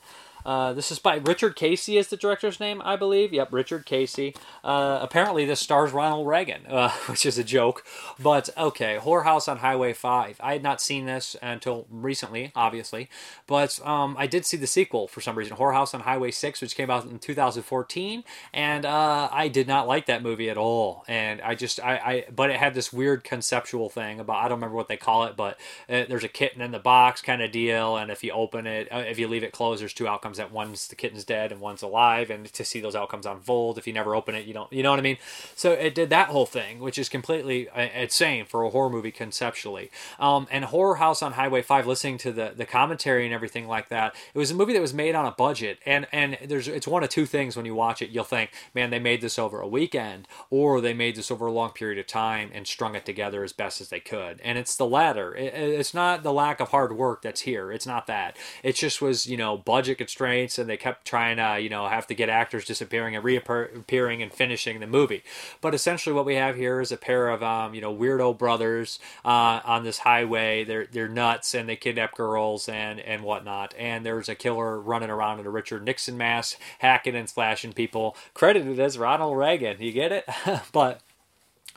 Uh, 0.47 0.73
this 0.73 0.93
is 0.93 1.01
by 1.01 1.17
Richard 1.17 1.57
Casey, 1.57 1.99
is 1.99 2.07
the 2.07 2.17
director's 2.17 2.61
name, 2.61 2.81
I 2.85 2.95
believe. 2.95 3.33
Yep, 3.33 3.53
Richard 3.53 3.85
Casey. 3.85 4.33
Uh, 4.63 5.01
apparently, 5.03 5.45
this 5.45 5.59
stars 5.59 5.91
Ronald 5.91 6.29
Reagan, 6.29 6.65
uh, 6.69 6.91
which 7.09 7.27
is 7.27 7.37
a 7.37 7.43
joke. 7.43 7.85
But 8.17 8.49
okay, 8.57 8.97
Horror 8.97 9.25
House 9.25 9.49
on 9.49 9.59
Highway 9.59 9.93
5. 9.93 10.41
I 10.41 10.53
had 10.53 10.63
not 10.63 10.81
seen 10.81 11.05
this 11.05 11.35
until 11.43 11.89
recently, 11.91 12.53
obviously. 12.55 13.11
But 13.49 13.85
um, 13.85 14.15
I 14.17 14.29
did 14.29 14.47
see 14.47 14.57
the 14.57 14.69
sequel 14.69 15.09
for 15.09 15.21
some 15.21 15.37
reason, 15.37 15.57
Horror 15.57 15.73
House 15.73 15.93
on 15.95 16.03
Highway 16.03 16.31
6, 16.31 16.61
which 16.61 16.77
came 16.77 16.91
out 16.91 17.07
in 17.07 17.19
2014. 17.19 18.23
And 18.55 18.87
uh, 18.87 19.29
I 19.33 19.49
did 19.49 19.67
not 19.67 19.89
like 19.89 20.07
that 20.07 20.23
movie 20.23 20.49
at 20.49 20.57
all. 20.57 21.05
And 21.09 21.41
I 21.41 21.57
just, 21.57 21.81
I, 21.81 21.97
I, 21.97 22.25
but 22.33 22.51
it 22.51 22.57
had 22.57 22.75
this 22.75 22.93
weird 22.93 23.25
conceptual 23.25 23.91
thing 23.91 24.21
about, 24.21 24.37
I 24.37 24.43
don't 24.43 24.59
remember 24.59 24.77
what 24.77 24.87
they 24.87 24.97
call 24.97 25.25
it, 25.25 25.37
but 25.37 25.59
uh, 25.89 26.05
there's 26.09 26.23
a 26.23 26.29
kitten 26.29 26.63
in 26.63 26.71
the 26.71 26.79
box 26.79 27.21
kind 27.21 27.43
of 27.43 27.51
deal. 27.51 27.97
And 27.97 28.13
if 28.13 28.23
you 28.23 28.31
open 28.31 28.69
it, 28.69 28.87
if 28.93 29.19
you 29.19 29.27
leave 29.27 29.43
it 29.43 29.51
closed, 29.51 29.83
there's 29.83 29.93
two 29.93 30.07
outcomes 30.07 30.36
that 30.37 30.53
one's 30.53 30.89
the 30.89 30.97
kitten's 30.97 31.25
dead 31.25 31.53
and 31.53 31.61
one's 31.61 31.83
alive, 31.83 32.31
and 32.31 32.53
to 32.53 32.65
see 32.65 32.81
those 32.81 32.97
outcomes 32.97 33.27
unfold. 33.27 33.79
If 33.79 33.87
you 33.87 33.93
never 33.93 34.15
open 34.15 34.35
it, 34.35 34.47
you 34.47 34.55
don't, 34.55 34.73
you 34.73 34.83
know 34.83 34.91
what 34.91 34.99
I 34.99 35.03
mean. 35.03 35.19
So 35.55 35.73
it 35.73 35.95
did 35.95 36.11
that 36.11 36.29
whole 36.29 36.47
thing, 36.47 36.81
which 36.81 36.99
is 36.99 37.09
completely 37.09 37.69
uh, 37.69 37.89
insane 37.95 38.45
for 38.45 38.63
a 38.63 38.71
horror 38.71 38.91
movie 38.91 39.11
conceptually. 39.11 39.91
Um, 40.19 40.47
and 40.51 40.67
Horror 40.67 40.97
House 40.97 41.23
on 41.23 41.33
Highway 41.33 41.63
Five, 41.63 41.87
listening 41.87 42.19
to 42.19 42.33
the 42.33 42.53
the 42.57 42.67
commentary 42.67 43.25
and 43.25 43.35
everything 43.35 43.67
like 43.67 43.89
that, 43.89 44.15
it 44.35 44.39
was 44.39 44.51
a 44.51 44.55
movie 44.55 44.73
that 44.73 44.81
was 44.81 44.95
made 44.95 45.15
on 45.15 45.27
a 45.27 45.33
budget, 45.33 45.79
and 45.87 46.07
and 46.13 46.39
there's 46.45 46.69
it's 46.69 46.87
one 46.87 47.03
of 47.03 47.11
two 47.11 47.27
things 47.27 47.57
when 47.57 47.67
you 47.67 47.75
watch 47.75 48.03
it, 48.03 48.11
you'll 48.11 48.25
think, 48.25 48.51
man, 48.75 48.91
they 48.91 48.99
made 48.99 49.21
this 49.21 49.39
over 49.39 49.61
a 49.61 49.69
weekend, 49.69 50.29
or 50.51 50.81
they 50.81 50.95
made 50.95 51.17
this 51.17 51.31
over 51.31 51.47
a 51.47 51.53
long 51.53 51.71
period 51.71 51.99
of 51.99 52.07
time 52.07 52.51
and 52.53 52.67
strung 52.67 52.95
it 52.95 53.05
together 53.07 53.45
as 53.45 53.53
best 53.53 53.81
as 53.81 53.89
they 53.89 54.01
could, 54.01 54.41
and 54.43 54.59
it's 54.59 54.77
the 54.77 54.87
latter. 54.87 55.35
It, 55.35 55.55
it's 55.55 55.95
not 55.95 56.23
the 56.23 56.33
lack 56.33 56.61
of 56.61 56.69
hard 56.69 56.97
work 56.97 57.23
that's 57.23 57.43
here. 57.43 57.73
It's 57.73 57.87
not 57.87 58.07
that. 58.07 58.37
It 58.63 58.75
just 58.77 59.01
was 59.01 59.27
you 59.27 59.37
know 59.37 59.57
budget 59.57 59.99
constraints 59.99 60.26
and 60.27 60.69
they 60.69 60.77
kept 60.77 61.07
trying 61.07 61.37
to, 61.37 61.61
you 61.61 61.69
know, 61.69 61.87
have 61.87 62.07
to 62.09 62.15
get 62.15 62.29
actors 62.29 62.65
disappearing 62.65 63.15
and 63.15 63.25
reappearing 63.25 64.23
and 64.23 64.33
finishing 64.33 64.81
the 64.81 64.87
movie. 64.87 65.23
But 65.61 65.75
essentially, 65.75 66.15
what 66.15 66.25
we 66.25 66.35
have 66.35 66.57
here 66.57 66.81
is 66.81 66.93
a 66.93 66.97
pair 66.97 67.29
of, 67.29 67.43
um, 67.43 67.75
you 67.75 67.81
know, 67.81 67.95
weirdo 67.95 68.37
brothers 68.39 68.99
uh, 69.25 69.61
on 69.65 69.85
this 69.85 69.99
highway. 69.99 70.65
They're 70.65 70.87
they're 70.87 71.09
nuts 71.09 71.55
and 71.55 71.69
they 71.69 71.77
kidnap 71.77 72.15
girls 72.15 72.69
and 72.69 73.01
and 73.01 73.23
whatnot. 73.23 73.75
And 73.79 74.05
there's 74.05 74.29
a 74.29 74.35
killer 74.35 74.81
running 74.81 75.11
around 75.11 75.41
in 75.41 75.47
a 75.47 75.51
Richard 75.51 75.85
Nixon 75.85 76.17
mask, 76.17 76.59
hacking 76.79 77.17
and 77.17 77.29
slashing 77.29 77.73
people, 77.73 78.17
credited 78.35 78.79
as 78.81 78.99
Ronald 78.99 79.37
Reagan. 79.37 79.77
You 79.81 79.93
get 79.93 80.13
it? 80.13 80.29
but 80.73 81.01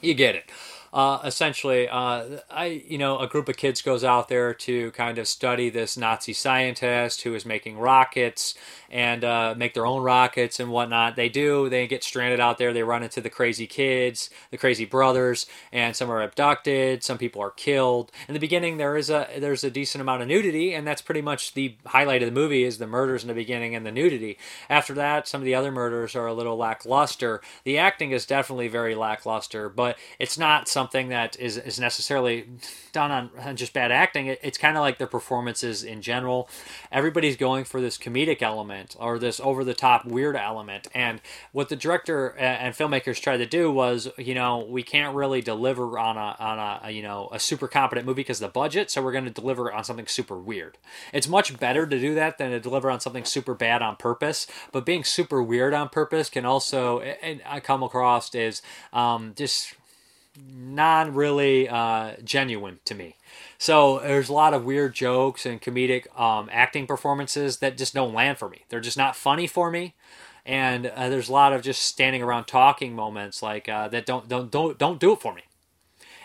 you 0.02 0.14
get 0.14 0.36
it 0.36 0.50
uh, 0.92 1.20
essentially, 1.24 1.88
uh, 1.88 2.40
I 2.50 2.84
you 2.88 2.98
know 2.98 3.20
a 3.20 3.28
group 3.28 3.50
of 3.50 3.58
kids 3.58 3.82
goes 3.82 4.04
out 4.04 4.28
there 4.28 4.54
to 4.54 4.92
kind 4.92 5.18
of 5.18 5.28
study 5.28 5.70
this 5.70 5.98
Nazi 5.98 6.34
scientist 6.34 7.22
who 7.22 7.36
is 7.36 7.46
making 7.46 7.78
rockets 7.78 8.56
and 8.90 9.24
uh, 9.24 9.54
make 9.56 9.74
their 9.74 9.86
own 9.86 10.02
rockets 10.02 10.60
and 10.60 10.72
whatnot. 10.72 11.16
They 11.16 11.30
do. 11.30 11.70
They 11.70 11.88
get 11.88 12.04
stranded 12.04 12.40
out 12.40 12.58
there. 12.58 12.74
They 12.74 12.84
run 12.84 13.04
into 13.04 13.22
the 13.22 13.30
crazy 13.30 13.68
kids, 13.68 14.30
the 14.50 14.58
crazy 14.58 14.86
brothers, 14.86 15.46
and 15.72 15.96
some 15.96 16.10
are 16.10 16.22
abducted. 16.22 17.04
Some 17.04 17.18
people 17.18 17.42
are 17.42 17.52
killed. 17.52 18.12
In 18.28 18.34
the 18.34 18.40
beginning, 18.40 18.78
there 18.78 18.98
is 18.98 19.10
a 19.10 19.28
there's 19.38 19.64
a 19.64 19.72
decent 19.72 20.02
amount 20.02 20.24
of 20.24 20.28
nudity, 20.28 20.74
and 20.74 20.88
that's 20.88 21.02
pretty 21.02 21.22
much 21.22 21.54
the 21.54 21.76
highlight 21.86 22.24
of 22.24 22.28
the 22.28 22.40
movie 22.40 22.64
is 22.64 22.78
the 22.78 22.88
murders 22.88 23.24
in 23.24 23.28
the 23.28 23.34
beginning 23.34 23.76
and 23.76 23.86
the 23.86 23.92
nudity. 23.92 24.38
After 24.70 24.94
that, 24.96 25.28
some 25.28 25.42
of 25.42 25.46
the 25.46 25.56
other 25.56 25.72
murders 25.72 26.16
are 26.16 26.28
a 26.28 26.34
little 26.34 26.58
lackluster. 26.58 27.42
The 27.64 27.78
acting 27.78 28.12
is 28.12 28.26
definitely 28.26 28.68
very 28.68 28.96
lackluster, 28.96 29.70
but 29.70 29.98
it's 30.18 30.38
not 30.38 30.68
that 30.88 31.40
is, 31.40 31.58
is 31.58 31.80
necessarily 31.80 32.48
done 32.92 33.12
on, 33.12 33.56
just 33.56 33.74
bad 33.74 33.92
acting. 33.92 34.28
It, 34.28 34.40
it's 34.42 34.58
kind 34.58 34.78
of 34.78 34.82
like 34.82 34.98
their 34.98 35.08
performances 35.08 35.84
in 35.84 36.02
general. 36.02 36.50
Everybody's 36.92 37.36
going 37.38 37.66
for 37.66 37.82
this 37.82 37.98
comedic 37.98 38.42
element 38.42 38.96
or 39.00 39.20
this 39.20 39.40
over 39.40 39.64
the 39.64 39.74
top 39.74 40.06
weird 40.06 40.36
element. 40.36 40.88
And 40.96 41.22
what 41.52 41.70
the 41.70 41.76
director 41.76 42.30
and 42.38 42.74
filmmakers 42.74 43.22
tried 43.22 43.38
to 43.38 43.46
do 43.46 43.72
was, 43.72 44.08
you 44.18 44.34
know, 44.34 44.66
we 44.70 44.84
can't 44.84 45.16
really 45.16 45.42
deliver 45.42 46.00
on 46.00 46.18
a, 46.18 46.36
on 46.40 46.60
a, 46.60 46.80
a 46.86 46.92
you 46.92 47.02
know, 47.02 47.30
a 47.32 47.40
super 47.40 47.68
competent 47.68 48.06
movie 48.06 48.22
because 48.22 48.42
of 48.42 48.50
the 48.50 48.54
budget. 48.54 48.90
So 48.90 49.02
we're 49.02 49.12
going 49.12 49.26
to 49.26 49.32
deliver 49.32 49.72
on 49.72 49.84
something 49.84 50.08
super 50.08 50.38
weird. 50.38 50.78
It's 51.14 51.28
much 51.28 51.60
better 51.60 51.86
to 51.86 52.00
do 52.00 52.16
that 52.16 52.38
than 52.38 52.52
to 52.52 52.60
deliver 52.60 52.90
on 52.90 53.00
something 53.00 53.26
super 53.26 53.54
bad 53.54 53.82
on 53.82 53.96
purpose. 53.96 54.48
But 54.72 54.86
being 54.86 55.04
super 55.04 55.44
weird 55.44 55.74
on 55.74 55.90
purpose 55.90 56.30
can 56.30 56.46
also, 56.46 57.00
and 57.00 57.42
I 57.46 57.60
come 57.60 57.84
across 57.84 58.34
as 58.36 58.62
um, 58.94 59.34
just 59.36 59.76
non 60.48 61.14
really 61.14 61.68
uh, 61.68 62.14
genuine 62.24 62.80
to 62.86 62.96
me. 62.96 63.16
So 63.58 64.00
there's 64.00 64.30
a 64.30 64.34
lot 64.34 64.54
of 64.54 64.64
weird 64.64 64.96
jokes 64.96 65.46
and 65.46 65.62
comedic 65.62 66.08
um, 66.20 66.50
acting 66.52 66.88
performances 66.88 67.58
that 67.58 67.78
just 67.78 67.94
don't 67.94 68.14
land 68.14 68.38
for 68.38 68.50
me. 68.50 68.64
They're 68.70 68.80
just 68.80 68.98
not 68.98 69.16
funny 69.16 69.48
for 69.48 69.70
me. 69.70 69.96
And 70.46 70.88
uh, 70.88 71.10
there's 71.10 71.30
a 71.30 71.34
lot 71.34 71.54
of 71.54 71.62
just 71.62 71.82
standing 71.82 72.24
around 72.24 72.46
talking 72.46 72.96
moments 72.96 73.44
like 73.44 73.68
uh, 73.68 73.88
that 73.90 74.06
don't 74.06 74.28
don't 74.28 74.50
don't 74.50 74.78
don't 74.78 75.00
do 75.00 75.14
it 75.14 75.22
for 75.22 75.34
me 75.34 75.44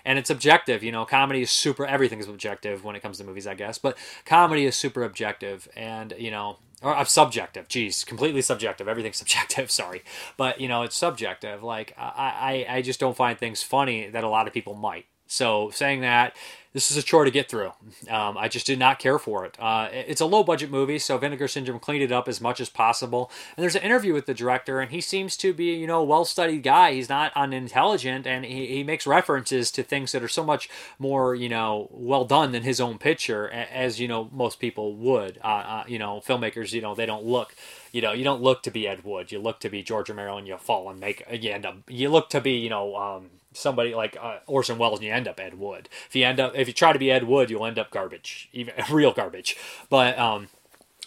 and 0.04 0.18
it's 0.18 0.30
objective. 0.30 0.82
You 0.82 0.92
know, 0.92 1.04
comedy 1.04 1.42
is 1.42 1.50
super. 1.50 1.86
Everything 1.86 2.20
is 2.20 2.28
objective 2.28 2.84
when 2.84 2.96
it 2.96 3.00
comes 3.00 3.18
to 3.18 3.24
movies, 3.24 3.46
I 3.46 3.54
guess. 3.54 3.78
But 3.78 3.96
comedy 4.24 4.66
is 4.66 4.76
super 4.76 5.02
objective, 5.02 5.68
and 5.74 6.14
you 6.18 6.30
know, 6.30 6.58
or 6.84 6.94
uh, 6.96 7.04
subjective. 7.04 7.66
Geez, 7.66 8.04
completely 8.04 8.42
subjective. 8.42 8.86
Everything's 8.86 9.16
subjective. 9.24 9.70
Sorry, 9.70 10.04
but 10.36 10.60
you 10.60 10.68
know, 10.68 10.82
it's 10.82 10.96
subjective. 10.96 11.62
Like 11.62 11.94
I, 11.98 12.66
I, 12.68 12.76
I 12.76 12.82
just 12.82 13.00
don't 13.00 13.16
find 13.16 13.38
things 13.38 13.62
funny 13.62 14.08
that 14.08 14.22
a 14.22 14.28
lot 14.28 14.46
of 14.46 14.52
people 14.52 14.74
might. 14.74 15.06
So 15.34 15.70
saying 15.70 16.02
that, 16.02 16.36
this 16.74 16.90
is 16.90 16.96
a 16.96 17.02
chore 17.02 17.24
to 17.24 17.30
get 17.30 17.48
through. 17.48 17.72
Um, 18.08 18.36
I 18.36 18.48
just 18.48 18.66
did 18.66 18.80
not 18.80 18.98
care 18.98 19.18
for 19.18 19.44
it. 19.44 19.56
Uh, 19.60 19.88
it's 19.92 20.20
a 20.20 20.26
low 20.26 20.42
budget 20.42 20.70
movie, 20.70 20.98
so 20.98 21.18
Vinegar 21.18 21.46
Syndrome 21.46 21.78
cleaned 21.78 22.02
it 22.02 22.10
up 22.10 22.28
as 22.28 22.40
much 22.40 22.60
as 22.60 22.68
possible. 22.68 23.30
And 23.56 23.62
there's 23.62 23.76
an 23.76 23.82
interview 23.82 24.12
with 24.12 24.26
the 24.26 24.34
director, 24.34 24.80
and 24.80 24.90
he 24.90 25.00
seems 25.00 25.36
to 25.38 25.52
be, 25.52 25.74
you 25.74 25.86
know, 25.86 26.00
a 26.00 26.04
well 26.04 26.24
studied 26.24 26.64
guy. 26.64 26.92
He's 26.92 27.08
not 27.08 27.32
unintelligent, 27.36 28.26
and 28.26 28.44
he, 28.44 28.66
he 28.66 28.82
makes 28.82 29.06
references 29.06 29.70
to 29.72 29.84
things 29.84 30.10
that 30.12 30.22
are 30.22 30.28
so 30.28 30.42
much 30.42 30.68
more, 30.98 31.34
you 31.34 31.48
know, 31.48 31.88
well 31.92 32.24
done 32.24 32.50
than 32.50 32.64
his 32.64 32.80
own 32.80 32.98
picture, 32.98 33.48
as, 33.48 34.00
you 34.00 34.08
know, 34.08 34.28
most 34.32 34.58
people 34.58 34.96
would. 34.96 35.38
Uh, 35.44 35.46
uh, 35.46 35.84
you 35.86 35.98
know, 35.98 36.20
filmmakers, 36.26 36.72
you 36.72 36.80
know, 36.80 36.94
they 36.94 37.06
don't 37.06 37.24
look 37.24 37.54
you 37.92 38.00
know, 38.00 38.12
you 38.12 38.24
don't 38.24 38.42
look 38.42 38.64
to 38.64 38.72
be 38.72 38.88
Ed 38.88 39.04
Wood. 39.04 39.30
You 39.30 39.38
look 39.38 39.60
to 39.60 39.68
be 39.68 39.84
George 39.84 40.08
Romero, 40.10 40.36
and 40.36 40.48
you 40.48 40.56
fall 40.58 40.90
and 40.90 40.98
make 40.98 41.22
you 41.30 41.52
end 41.52 41.64
up. 41.64 41.76
You 41.88 42.08
look 42.08 42.28
to 42.30 42.40
be, 42.40 42.54
you 42.54 42.68
know, 42.68 42.96
um, 42.96 43.30
somebody 43.54 43.94
like 43.94 44.16
uh, 44.20 44.38
Orson 44.46 44.78
Welles, 44.78 44.98
and 44.98 45.06
you 45.06 45.12
end 45.12 45.28
up 45.28 45.40
Ed 45.40 45.58
Wood. 45.58 45.88
If 46.08 46.14
you 46.14 46.24
end 46.24 46.40
up, 46.40 46.52
if 46.54 46.68
you 46.68 46.74
try 46.74 46.92
to 46.92 46.98
be 46.98 47.10
Ed 47.10 47.24
Wood, 47.24 47.50
you'll 47.50 47.66
end 47.66 47.78
up 47.78 47.90
garbage, 47.90 48.48
even 48.52 48.74
real 48.90 49.12
garbage. 49.12 49.56
But 49.88 50.18
um, 50.18 50.48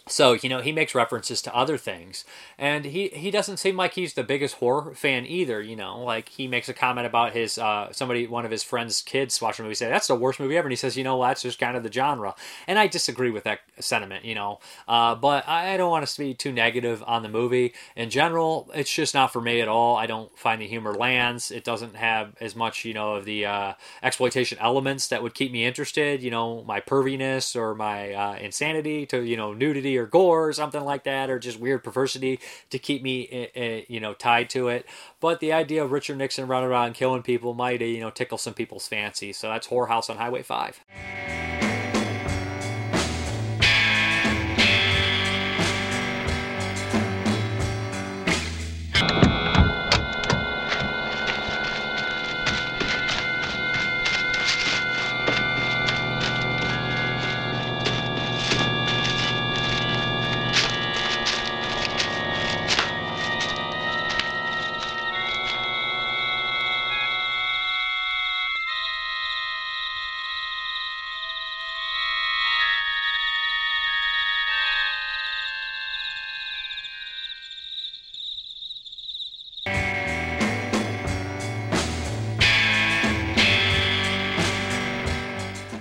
so 0.08 0.34
you 0.34 0.50
know 0.50 0.62
he 0.62 0.72
makes 0.72 0.96
references 0.96 1.42
to 1.44 1.56
other 1.56 1.78
things, 1.78 2.26
and 2.58 2.86
he 2.86 3.10
he 3.10 3.32
doesn't 3.32 3.58
seem 3.58 3.78
like 3.78 3.94
he's 3.94 4.14
the 4.14 4.24
biggest 4.24 4.56
horror 4.56 4.94
fan 4.96 5.26
either. 5.26 5.62
You 5.62 5.76
know, 5.76 6.02
like 6.04 6.30
he 6.30 6.48
makes 6.48 6.70
a 6.70 6.74
comment 6.74 7.08
about 7.08 7.34
his 7.34 7.58
uh, 7.58 7.92
somebody 7.92 8.28
one 8.28 8.46
of 8.46 8.52
his 8.52 8.64
friends' 8.64 9.02
kids 9.02 9.42
watching 9.42 9.64
the 9.64 9.68
movie 9.68 9.76
say 9.76 9.90
that's 9.90 10.08
the 10.08 10.16
worst 10.16 10.40
movie 10.40 10.58
ever, 10.58 10.68
and 10.68 10.72
he 10.72 10.78
says 10.78 10.98
you 10.98 11.04
know 11.04 11.22
that's 11.22 11.42
just 11.42 11.60
kind 11.60 11.78
of 11.78 11.84
the 11.84 11.92
genre, 11.92 12.36
and 12.68 12.80
I 12.80 12.88
disagree 12.88 13.32
with 13.32 13.44
that 13.44 13.60
sentiment. 13.80 14.26
You 14.26 14.36
know, 14.36 14.60
uh, 14.88 15.16
but 15.16 15.48
I 15.48 15.78
don't 15.78 15.92
want 15.92 16.08
to 16.08 16.20
be 16.20 16.34
too 16.34 16.52
negative 16.52 17.04
on 17.06 17.24
the 17.24 17.30
movie 17.30 17.74
in 17.96 18.10
general. 18.10 18.70
It's 18.74 18.94
just 18.94 19.14
not 19.14 19.34
for 19.34 19.42
me 19.42 19.62
at 19.62 19.68
all. 19.68 19.96
I 19.96 20.06
don't 20.08 20.38
find 20.38 20.62
the 20.62 20.68
humor 20.68 20.94
lands. 20.94 21.52
It 21.52 21.64
doesn't 21.64 21.96
have 21.96 22.36
as 22.40 22.56
much 22.56 22.86
you 22.86 22.94
know 22.94 23.16
of 23.16 23.26
the 23.26 23.46
uh, 23.46 23.74
exploitation 24.02 24.58
elements 24.60 25.08
that 25.10 25.22
would 25.24 25.34
keep 25.34 25.52
me 25.52 25.66
interested. 25.66 26.24
You 26.24 26.32
know, 26.32 26.64
my 26.64 26.80
perviness 26.80 27.56
or 27.56 27.76
my 27.76 28.14
uh, 28.14 28.36
insanity 28.36 29.06
to 29.08 29.22
you 29.22 29.38
know 29.38 29.54
nudity 29.54 29.97
or 29.98 30.06
gore 30.06 30.48
or 30.48 30.54
something 30.54 30.84
like 30.84 31.04
that, 31.04 31.30
or 31.30 31.40
just 31.40 31.60
weird 31.60 31.84
perversity 31.84 32.40
to 32.70 32.80
keep 32.80 33.02
me, 33.02 33.50
uh, 33.56 33.86
you 33.88 34.00
know, 34.00 34.14
tied 34.14 34.50
to 34.52 34.68
it. 34.68 34.86
But 35.20 35.40
the 35.40 35.54
idea 35.54 35.84
of 35.84 35.92
Richard 35.92 36.18
Nixon 36.18 36.48
running 36.48 36.70
around 36.70 36.94
killing 36.94 37.24
people 37.24 37.54
might, 37.54 37.82
you 37.82 38.00
know, 38.00 38.10
tickle 38.10 38.38
some 38.38 38.54
people's 38.54 38.88
fancy. 38.88 39.34
So 39.34 39.50
that's 39.50 39.68
Horror 39.68 39.88
House 39.88 40.10
on 40.10 40.18
Highway 40.18 40.44
5. 40.44 41.57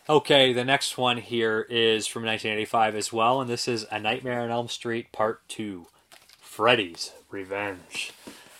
Okay, 0.08 0.52
the 0.52 0.64
next 0.64 0.96
one 0.96 1.16
here 1.16 1.66
is 1.68 2.06
from 2.06 2.22
1985 2.22 2.94
as 2.94 3.12
well, 3.12 3.40
and 3.40 3.50
this 3.50 3.66
is 3.66 3.84
A 3.90 3.98
Nightmare 3.98 4.40
on 4.40 4.52
Elm 4.52 4.68
Street 4.68 5.10
Part 5.10 5.40
2 5.48 5.86
Freddy's 6.40 7.10
Revenge. 7.28 8.12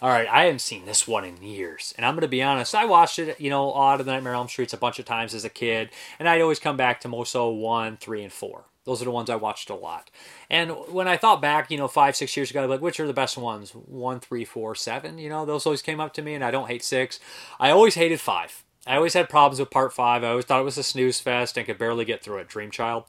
All 0.03 0.09
right, 0.09 0.27
I 0.29 0.47
haven't 0.47 0.59
seen 0.59 0.87
this 0.87 1.07
one 1.07 1.25
in 1.25 1.41
years, 1.41 1.95
and 1.97 2.05
I'm 2.05 2.15
going 2.15 2.23
to 2.23 2.29
be 2.29 2.43
honest. 2.43 2.75
I 2.75 2.85
watched 2.85 3.21
it, 3.21 3.41
you 3.41 3.49
know, 3.49 3.71
Odd 3.71 4.01
of 4.01 4.07
the 4.07 4.13
Nightmare 4.13 4.35
on 4.35 4.41
Elm 4.41 4.49
Streets 4.49 4.73
a 4.73 4.77
bunch 4.77 4.99
of 4.99 5.05
times 5.05 5.35
as 5.35 5.45
a 5.45 5.49
kid, 5.49 5.91
and 6.19 6.29
I'd 6.29 6.41
always 6.41 6.59
come 6.59 6.77
back 6.77 7.01
to 7.03 7.09
Moso 7.09 7.57
1, 7.57 7.99
3, 7.99 8.25
and 8.25 8.33
4. 8.33 8.65
Those 8.85 9.01
are 9.01 9.05
the 9.05 9.13
ones 9.13 9.31
I 9.31 9.37
watched 9.37 9.71
a 9.71 9.75
lot. 9.77 10.11
And 10.51 10.73
when 10.89 11.07
I 11.07 11.17
thought 11.17 11.41
back, 11.41 11.71
you 11.71 11.79
know, 11.79 11.87
five, 11.87 12.17
six 12.17 12.37
years 12.37 12.51
ago, 12.51 12.65
I'd 12.65 12.71
like, 12.71 12.81
which 12.81 12.99
are 12.99 13.07
the 13.07 13.13
best 13.13 13.39
ones? 13.39 13.71
One, 13.71 14.19
three, 14.19 14.45
four, 14.45 14.75
seven. 14.75 15.17
You 15.19 15.29
know, 15.29 15.47
those 15.47 15.65
always 15.65 15.83
came 15.83 16.01
up 16.01 16.13
to 16.15 16.23
me, 16.23 16.35
and 16.35 16.43
I 16.43 16.51
don't 16.51 16.67
hate 16.67 16.83
six. 16.83 17.21
I 17.61 17.71
always 17.71 17.95
hated 17.95 18.21
five. 18.21 18.65
I 18.87 18.97
always 18.97 19.15
had 19.15 19.29
problems 19.29 19.59
with 19.61 19.71
part 19.71 19.93
five. 19.93 20.23
I 20.23 20.29
always 20.29 20.45
thought 20.45 20.61
it 20.61 20.65
was 20.65 20.79
a 20.79 20.83
snooze 20.83 21.21
fest 21.21 21.57
and 21.57 21.67
could 21.67 21.79
barely 21.79 22.05
get 22.05 22.23
through 22.23 22.39
it. 22.39 22.49
Dream 22.49 22.71
Child. 22.71 23.05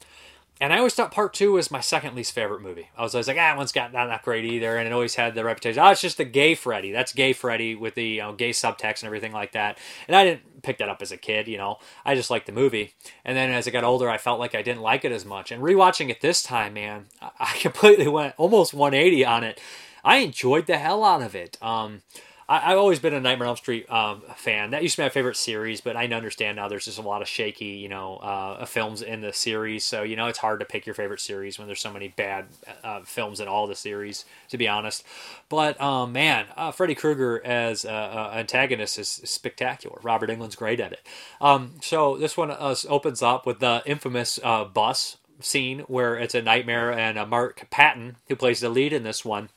And 0.60 0.72
I 0.72 0.78
always 0.78 0.94
thought 0.94 1.12
part 1.12 1.34
two 1.34 1.52
was 1.52 1.70
my 1.70 1.80
second 1.80 2.16
least 2.16 2.32
favorite 2.32 2.60
movie. 2.60 2.90
I 2.96 3.02
was 3.02 3.14
always 3.14 3.28
like, 3.28 3.36
ah, 3.36 3.50
that 3.50 3.56
one's 3.56 3.70
got 3.70 3.92
not 3.92 4.06
that 4.08 4.24
great 4.24 4.44
either, 4.44 4.76
and 4.76 4.88
it 4.88 4.92
always 4.92 5.14
had 5.14 5.36
the 5.36 5.44
reputation. 5.44 5.80
Oh, 5.80 5.90
it's 5.90 6.00
just 6.00 6.16
the 6.16 6.24
gay 6.24 6.56
Freddy. 6.56 6.90
That's 6.90 7.12
gay 7.12 7.32
Freddy 7.32 7.76
with 7.76 7.94
the 7.94 8.04
you 8.04 8.20
know, 8.22 8.32
gay 8.32 8.50
subtext 8.50 9.00
and 9.00 9.04
everything 9.04 9.32
like 9.32 9.52
that. 9.52 9.78
And 10.08 10.16
I 10.16 10.24
didn't 10.24 10.62
pick 10.62 10.78
that 10.78 10.88
up 10.88 11.00
as 11.00 11.12
a 11.12 11.16
kid, 11.16 11.46
you 11.46 11.58
know. 11.58 11.78
I 12.04 12.16
just 12.16 12.30
liked 12.30 12.46
the 12.46 12.52
movie. 12.52 12.94
And 13.24 13.36
then 13.36 13.50
as 13.50 13.68
I 13.68 13.70
got 13.70 13.84
older, 13.84 14.10
I 14.10 14.18
felt 14.18 14.40
like 14.40 14.56
I 14.56 14.62
didn't 14.62 14.82
like 14.82 15.04
it 15.04 15.12
as 15.12 15.24
much. 15.24 15.52
And 15.52 15.62
rewatching 15.62 16.10
it 16.10 16.22
this 16.22 16.42
time, 16.42 16.74
man, 16.74 17.06
I 17.38 17.56
completely 17.60 18.08
went 18.08 18.34
almost 18.36 18.74
180 18.74 19.24
on 19.24 19.44
it. 19.44 19.60
I 20.04 20.16
enjoyed 20.18 20.66
the 20.66 20.78
hell 20.78 21.04
out 21.04 21.22
of 21.22 21.36
it. 21.36 21.56
Um, 21.62 22.02
I, 22.50 22.70
have 22.70 22.78
always 22.78 22.98
been 22.98 23.12
a 23.12 23.20
Nightmare 23.20 23.46
on 23.46 23.50
Elm 23.50 23.56
Street 23.56 23.90
um, 23.90 24.22
fan. 24.34 24.70
That 24.70 24.82
used 24.82 24.96
to 24.96 25.02
be 25.02 25.04
my 25.04 25.10
favorite 25.10 25.36
series, 25.36 25.82
but 25.82 25.96
I 25.96 26.06
understand 26.06 26.56
now 26.56 26.68
there's 26.68 26.86
just 26.86 26.98
a 26.98 27.02
lot 27.02 27.20
of 27.20 27.28
shaky, 27.28 27.66
you 27.66 27.88
know, 27.88 28.16
uh, 28.16 28.64
films 28.64 29.02
in 29.02 29.20
the 29.20 29.34
series. 29.34 29.84
So 29.84 30.02
you 30.02 30.16
know, 30.16 30.28
it's 30.28 30.38
hard 30.38 30.60
to 30.60 30.66
pick 30.66 30.86
your 30.86 30.94
favorite 30.94 31.20
series 31.20 31.58
when 31.58 31.66
there's 31.66 31.80
so 31.80 31.92
many 31.92 32.08
bad 32.08 32.46
uh, 32.82 33.00
films 33.04 33.40
in 33.40 33.48
all 33.48 33.66
the 33.66 33.74
series. 33.74 34.24
To 34.48 34.56
be 34.56 34.66
honest, 34.66 35.04
but 35.50 35.78
um, 35.80 36.12
man, 36.12 36.46
uh, 36.56 36.72
Freddy 36.72 36.94
Krueger 36.94 37.44
as 37.44 37.84
uh, 37.84 38.30
antagonist 38.34 38.98
is, 38.98 39.08
spectacular. 39.08 39.98
Robert 40.02 40.30
Englund's 40.30 40.56
great 40.56 40.80
at 40.80 40.92
it. 40.92 41.06
Um, 41.40 41.74
so 41.82 42.16
this 42.16 42.36
one 42.36 42.50
uh, 42.50 42.74
opens 42.88 43.22
up 43.22 43.44
with 43.44 43.58
the 43.58 43.82
infamous 43.84 44.40
uh, 44.42 44.64
bus 44.64 45.18
scene 45.40 45.80
where 45.80 46.16
it's 46.16 46.34
a 46.34 46.42
nightmare 46.42 46.92
and 46.92 47.28
Mark 47.28 47.68
Patton, 47.70 48.16
who 48.28 48.36
plays 48.36 48.60
the 48.60 48.70
lead 48.70 48.92
in 48.92 49.02
this 49.02 49.24
one 49.24 49.50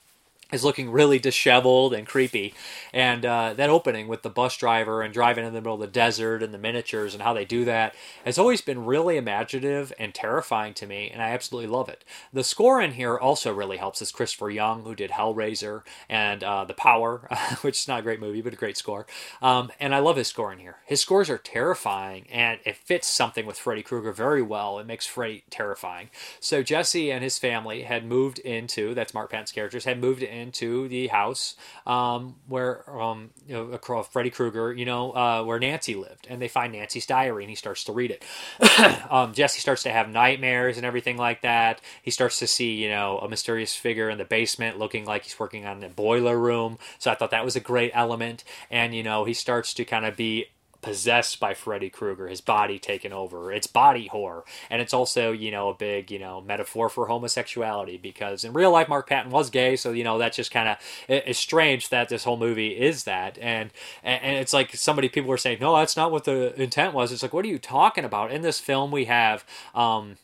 is 0.51 0.63
looking 0.63 0.91
really 0.91 1.19
disheveled 1.19 1.93
and 1.93 2.07
creepy. 2.07 2.53
And 2.93 3.25
uh, 3.25 3.53
that 3.53 3.69
opening 3.69 4.07
with 4.07 4.21
the 4.21 4.29
bus 4.29 4.57
driver 4.57 5.01
and 5.01 5.13
driving 5.13 5.45
in 5.45 5.53
the 5.53 5.61
middle 5.61 5.75
of 5.75 5.79
the 5.79 5.87
desert 5.87 6.43
and 6.43 6.53
the 6.53 6.57
miniatures 6.57 7.13
and 7.13 7.23
how 7.23 7.33
they 7.33 7.45
do 7.45 7.65
that 7.65 7.95
has 8.25 8.37
always 8.37 8.61
been 8.61 8.85
really 8.85 9.17
imaginative 9.17 9.93
and 9.97 10.13
terrifying 10.13 10.73
to 10.75 10.87
me, 10.87 11.09
and 11.09 11.21
I 11.21 11.29
absolutely 11.29 11.69
love 11.69 11.89
it. 11.89 12.03
The 12.33 12.43
score 12.43 12.81
in 12.81 12.93
here 12.93 13.17
also 13.17 13.53
really 13.53 13.77
helps. 13.77 14.01
It's 14.01 14.11
Christopher 14.11 14.49
Young, 14.49 14.83
who 14.83 14.95
did 14.95 15.11
Hellraiser 15.11 15.83
and 16.09 16.43
uh, 16.43 16.65
The 16.65 16.73
Power, 16.73 17.27
which 17.61 17.79
is 17.79 17.87
not 17.87 17.99
a 17.99 18.03
great 18.03 18.19
movie, 18.19 18.41
but 18.41 18.53
a 18.53 18.57
great 18.57 18.77
score. 18.77 19.05
Um, 19.41 19.71
and 19.79 19.95
I 19.95 19.99
love 19.99 20.17
his 20.17 20.27
score 20.27 20.51
in 20.51 20.59
here. 20.59 20.77
His 20.85 21.01
scores 21.01 21.29
are 21.29 21.37
terrifying, 21.37 22.27
and 22.31 22.59
it 22.65 22.75
fits 22.75 23.07
something 23.07 23.45
with 23.45 23.57
Freddy 23.57 23.83
Krueger 23.83 24.11
very 24.11 24.41
well. 24.41 24.79
It 24.79 24.87
makes 24.87 25.05
Freddy 25.05 25.43
terrifying. 25.49 26.09
So 26.39 26.63
Jesse 26.63 27.11
and 27.11 27.23
his 27.23 27.37
family 27.37 27.83
had 27.83 28.05
moved 28.05 28.39
into, 28.39 28.93
that's 28.93 29.13
Mark 29.13 29.31
Patton's 29.31 29.51
characters, 29.51 29.85
had 29.85 29.99
moved 29.99 30.23
in 30.23 30.40
into 30.41 30.87
the 30.87 31.07
house 31.07 31.55
um, 31.85 32.35
where 32.47 32.83
um, 32.99 33.29
you 33.47 33.53
know, 33.53 34.03
Freddy 34.03 34.29
Krueger, 34.29 34.73
you 34.73 34.85
know, 34.85 35.11
uh, 35.11 35.43
where 35.43 35.59
Nancy 35.59 35.95
lived, 35.95 36.27
and 36.29 36.41
they 36.41 36.47
find 36.47 36.73
Nancy's 36.73 37.05
diary, 37.05 37.43
and 37.43 37.49
he 37.49 37.55
starts 37.55 37.83
to 37.85 37.91
read 37.91 38.11
it. 38.11 38.23
um, 39.11 39.33
Jesse 39.33 39.59
starts 39.59 39.83
to 39.83 39.91
have 39.91 40.09
nightmares 40.09 40.77
and 40.77 40.85
everything 40.85 41.17
like 41.17 41.41
that. 41.41 41.81
He 42.01 42.11
starts 42.11 42.39
to 42.39 42.47
see, 42.47 42.73
you 42.83 42.89
know, 42.89 43.19
a 43.19 43.29
mysterious 43.29 43.75
figure 43.75 44.09
in 44.09 44.17
the 44.17 44.25
basement, 44.25 44.79
looking 44.79 45.05
like 45.05 45.23
he's 45.23 45.39
working 45.39 45.65
on 45.65 45.79
the 45.79 45.89
boiler 45.89 46.37
room. 46.37 46.77
So 46.99 47.11
I 47.11 47.15
thought 47.15 47.31
that 47.31 47.45
was 47.45 47.55
a 47.55 47.61
great 47.61 47.91
element, 47.93 48.43
and 48.69 48.93
you 48.95 49.03
know, 49.03 49.23
he 49.23 49.33
starts 49.33 49.73
to 49.75 49.85
kind 49.85 50.05
of 50.05 50.15
be 50.15 50.47
possessed 50.81 51.39
by 51.39 51.53
Freddy 51.53 51.89
Krueger, 51.89 52.27
his 52.27 52.41
body 52.41 52.79
taken 52.79 53.13
over. 53.13 53.51
It's 53.51 53.67
body 53.67 54.07
horror. 54.07 54.43
And 54.69 54.81
it's 54.81 54.93
also, 54.93 55.31
you 55.31 55.51
know, 55.51 55.69
a 55.69 55.73
big, 55.73 56.11
you 56.11 56.19
know, 56.19 56.41
metaphor 56.41 56.89
for 56.89 57.07
homosexuality 57.07 57.97
because 57.97 58.43
in 58.43 58.53
real 58.53 58.71
life 58.71 58.89
Mark 58.89 59.07
Patton 59.07 59.31
was 59.31 59.49
gay, 59.49 59.75
so 59.75 59.91
you 59.91 60.03
know, 60.03 60.17
that's 60.17 60.37
just 60.37 60.51
kind 60.51 60.69
of 60.69 60.77
it's 61.07 61.39
strange 61.39 61.89
that 61.89 62.09
this 62.09 62.23
whole 62.23 62.37
movie 62.37 62.79
is 62.79 63.03
that. 63.05 63.37
And 63.39 63.71
and 64.03 64.37
it's 64.37 64.53
like 64.53 64.75
somebody 64.75 65.09
people 65.09 65.29
were 65.29 65.37
saying, 65.37 65.59
"No, 65.61 65.75
that's 65.75 65.97
not 65.97 66.11
what 66.11 66.23
the 66.23 66.59
intent 66.61 66.93
was." 66.93 67.11
It's 67.11 67.23
like, 67.23 67.33
"What 67.33 67.45
are 67.45 67.49
you 67.49 67.59
talking 67.59 68.05
about?" 68.05 68.31
In 68.31 68.41
this 68.41 68.59
film 68.59 68.91
we 68.91 69.05
have 69.05 69.45
um 69.75 70.17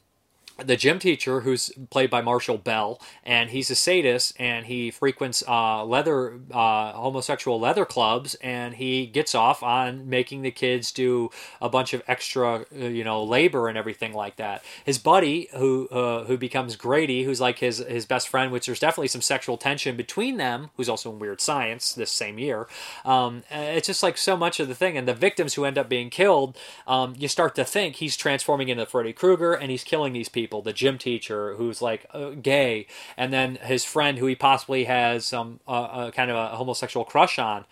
the 0.63 0.75
gym 0.75 0.99
teacher, 0.99 1.41
who's 1.41 1.71
played 1.89 2.09
by 2.09 2.21
Marshall 2.21 2.57
Bell, 2.57 2.99
and 3.23 3.49
he's 3.51 3.69
a 3.69 3.75
sadist, 3.75 4.33
and 4.39 4.65
he 4.65 4.89
frequents 4.89 5.43
uh, 5.47 5.85
leather, 5.85 6.39
uh, 6.51 6.93
homosexual 6.93 7.59
leather 7.59 7.85
clubs, 7.85 8.35
and 8.35 8.75
he 8.75 9.05
gets 9.05 9.35
off 9.35 9.61
on 9.61 10.09
making 10.09 10.41
the 10.41 10.51
kids 10.51 10.91
do 10.91 11.29
a 11.61 11.69
bunch 11.69 11.93
of 11.93 12.01
extra, 12.07 12.65
uh, 12.75 12.85
you 12.85 13.03
know, 13.03 13.23
labor 13.23 13.67
and 13.67 13.77
everything 13.77 14.13
like 14.13 14.37
that. 14.37 14.63
His 14.83 14.97
buddy, 14.97 15.49
who 15.55 15.87
uh, 15.89 16.23
who 16.25 16.37
becomes 16.37 16.75
Grady, 16.75 17.23
who's 17.23 17.39
like 17.39 17.59
his 17.59 17.77
his 17.77 18.05
best 18.05 18.27
friend, 18.27 18.51
which 18.51 18.65
there's 18.65 18.79
definitely 18.79 19.09
some 19.09 19.21
sexual 19.21 19.57
tension 19.57 19.95
between 19.95 20.37
them, 20.37 20.71
who's 20.75 20.89
also 20.89 21.11
in 21.11 21.19
Weird 21.19 21.39
Science 21.41 21.93
this 21.93 22.11
same 22.11 22.39
year. 22.39 22.67
Um, 23.05 23.43
it's 23.51 23.87
just 23.87 24.01
like 24.01 24.17
so 24.17 24.35
much 24.35 24.59
of 24.59 24.67
the 24.67 24.75
thing, 24.75 24.97
and 24.97 25.07
the 25.07 25.13
victims 25.13 25.53
who 25.53 25.65
end 25.65 25.77
up 25.77 25.87
being 25.87 26.09
killed, 26.09 26.57
um, 26.87 27.13
you 27.17 27.27
start 27.27 27.53
to 27.55 27.63
think 27.63 27.97
he's 27.97 28.17
transforming 28.17 28.69
into 28.69 28.85
Freddy 28.85 29.13
Krueger, 29.13 29.53
and 29.53 29.69
he's 29.69 29.83
killing 29.83 30.13
these 30.13 30.29
people 30.29 30.46
people 30.47 30.61
the 30.61 30.73
gym 30.73 30.97
teacher 30.97 31.55
who's 31.55 31.81
like 31.81 32.05
uh, 32.13 32.29
gay 32.29 32.87
and 33.17 33.33
then 33.33 33.55
his 33.55 33.83
friend 33.83 34.17
who 34.17 34.25
he 34.25 34.35
possibly 34.35 34.85
has 34.85 35.25
some 35.25 35.59
uh, 35.67 35.71
uh, 35.71 36.11
kind 36.11 36.31
of 36.31 36.37
a 36.37 36.55
homosexual 36.55 37.05
crush 37.05 37.37
on 37.37 37.65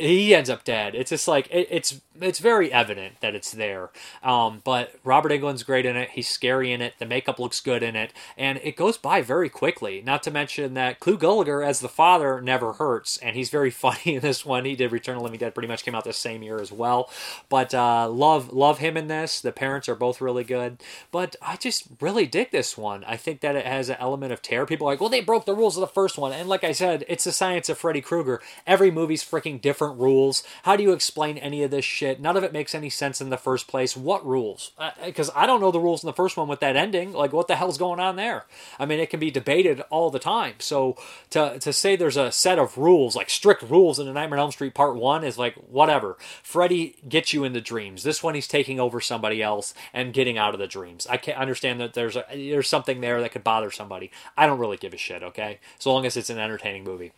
he 0.00 0.34
ends 0.34 0.48
up 0.48 0.64
dead. 0.64 0.94
It's 0.94 1.10
just 1.10 1.28
like 1.28 1.46
it, 1.50 1.68
it's 1.70 2.00
it's 2.20 2.38
very 2.38 2.72
evident 2.72 3.20
that 3.20 3.34
it's 3.34 3.52
there. 3.52 3.90
Um, 4.22 4.60
but 4.64 4.94
Robert 5.04 5.32
Englund's 5.32 5.62
great 5.62 5.86
in 5.86 5.96
it. 5.96 6.10
He's 6.10 6.28
scary 6.28 6.72
in 6.72 6.80
it. 6.82 6.94
The 6.98 7.06
makeup 7.06 7.38
looks 7.38 7.60
good 7.60 7.82
in 7.82 7.96
it, 7.96 8.12
and 8.36 8.60
it 8.62 8.76
goes 8.76 8.96
by 8.98 9.22
very 9.22 9.48
quickly. 9.48 10.02
Not 10.04 10.22
to 10.24 10.30
mention 10.30 10.74
that 10.74 11.00
Clu 11.00 11.16
Gulager 11.16 11.66
as 11.66 11.80
the 11.80 11.88
father 11.88 12.40
never 12.40 12.74
hurts, 12.74 13.16
and 13.18 13.36
he's 13.36 13.50
very 13.50 13.70
funny 13.80 14.16
in 14.16 14.20
this 14.20 14.44
one. 14.44 14.64
He 14.64 14.76
did 14.76 14.92
Return 14.92 15.16
of 15.16 15.20
the 15.20 15.24
Living 15.24 15.40
Dead, 15.40 15.54
pretty 15.54 15.68
much 15.68 15.84
came 15.84 15.94
out 15.94 16.04
the 16.04 16.12
same 16.12 16.42
year 16.42 16.60
as 16.60 16.72
well. 16.72 17.10
But 17.48 17.74
uh, 17.74 18.08
love 18.08 18.52
love 18.52 18.78
him 18.78 18.96
in 18.96 19.08
this. 19.08 19.40
The 19.40 19.52
parents 19.52 19.88
are 19.88 19.94
both 19.94 20.20
really 20.20 20.44
good. 20.44 20.82
But 21.10 21.36
I 21.42 21.56
just 21.56 21.84
really 22.00 22.26
dig 22.26 22.50
this 22.50 22.76
one. 22.76 23.04
I 23.04 23.16
think 23.16 23.40
that 23.40 23.56
it 23.56 23.66
has 23.66 23.88
an 23.88 23.96
element 23.98 24.32
of 24.32 24.42
terror. 24.42 24.66
People 24.66 24.86
are 24.86 24.92
like, 24.92 25.00
well, 25.00 25.10
they 25.10 25.20
broke 25.20 25.46
the 25.46 25.54
rules 25.54 25.76
of 25.76 25.80
the 25.80 25.86
first 25.86 26.18
one, 26.18 26.32
and 26.32 26.48
like 26.48 26.64
I 26.64 26.72
said, 26.72 27.04
it's 27.08 27.24
the 27.24 27.32
science 27.32 27.68
of 27.68 27.78
Freddy 27.78 28.00
Krueger. 28.00 28.40
Every 28.66 28.90
movie's 28.90 29.24
freaking 29.24 29.60
different 29.60 29.98
rules. 29.98 30.42
How 30.64 30.76
do 30.76 30.82
you 30.82 30.92
explain 30.92 31.38
any 31.38 31.62
of 31.62 31.70
this 31.70 31.84
shit? 31.84 32.09
None 32.18 32.36
of 32.36 32.44
it 32.44 32.52
makes 32.52 32.74
any 32.74 32.90
sense 32.90 33.20
in 33.20 33.30
the 33.30 33.36
first 33.36 33.68
place. 33.68 33.96
What 33.96 34.26
rules? 34.26 34.72
Because 35.04 35.30
uh, 35.30 35.34
I 35.36 35.46
don't 35.46 35.60
know 35.60 35.70
the 35.70 35.80
rules 35.80 36.02
in 36.02 36.06
the 36.06 36.12
first 36.12 36.36
one 36.36 36.48
with 36.48 36.60
that 36.60 36.76
ending. 36.76 37.12
Like, 37.12 37.32
what 37.32 37.46
the 37.46 37.56
hell's 37.56 37.78
going 37.78 38.00
on 38.00 38.16
there? 38.16 38.46
I 38.78 38.86
mean, 38.86 38.98
it 39.00 39.10
can 39.10 39.20
be 39.20 39.30
debated 39.30 39.82
all 39.90 40.10
the 40.10 40.18
time. 40.18 40.54
So 40.58 40.96
to, 41.30 41.58
to 41.58 41.72
say 41.72 41.94
there's 41.94 42.16
a 42.16 42.32
set 42.32 42.58
of 42.58 42.78
rules, 42.78 43.14
like 43.14 43.30
strict 43.30 43.62
rules 43.62 43.98
in 43.98 44.06
the 44.06 44.12
Nightmare 44.12 44.38
on 44.38 44.44
Elm 44.44 44.52
Street 44.52 44.74
Part 44.74 44.96
1 44.96 45.24
is 45.24 45.38
like, 45.38 45.54
whatever. 45.54 46.16
Freddy 46.42 46.96
gets 47.08 47.32
you 47.32 47.44
into 47.44 47.60
dreams. 47.60 48.02
This 48.02 48.22
one, 48.22 48.34
he's 48.34 48.48
taking 48.48 48.80
over 48.80 49.00
somebody 49.00 49.42
else 49.42 49.74
and 49.92 50.12
getting 50.12 50.38
out 50.38 50.54
of 50.54 50.60
the 50.60 50.66
dreams. 50.66 51.06
I 51.08 51.16
can't 51.16 51.38
understand 51.38 51.80
that 51.80 51.94
there's, 51.94 52.16
a, 52.16 52.24
there's 52.32 52.68
something 52.68 53.00
there 53.00 53.20
that 53.20 53.32
could 53.32 53.44
bother 53.44 53.70
somebody. 53.70 54.10
I 54.36 54.46
don't 54.46 54.58
really 54.58 54.76
give 54.76 54.94
a 54.94 54.98
shit, 54.98 55.22
okay? 55.22 55.60
So 55.78 55.92
long 55.92 56.06
as 56.06 56.16
it's 56.16 56.30
an 56.30 56.38
entertaining 56.38 56.84
movie. 56.84 57.12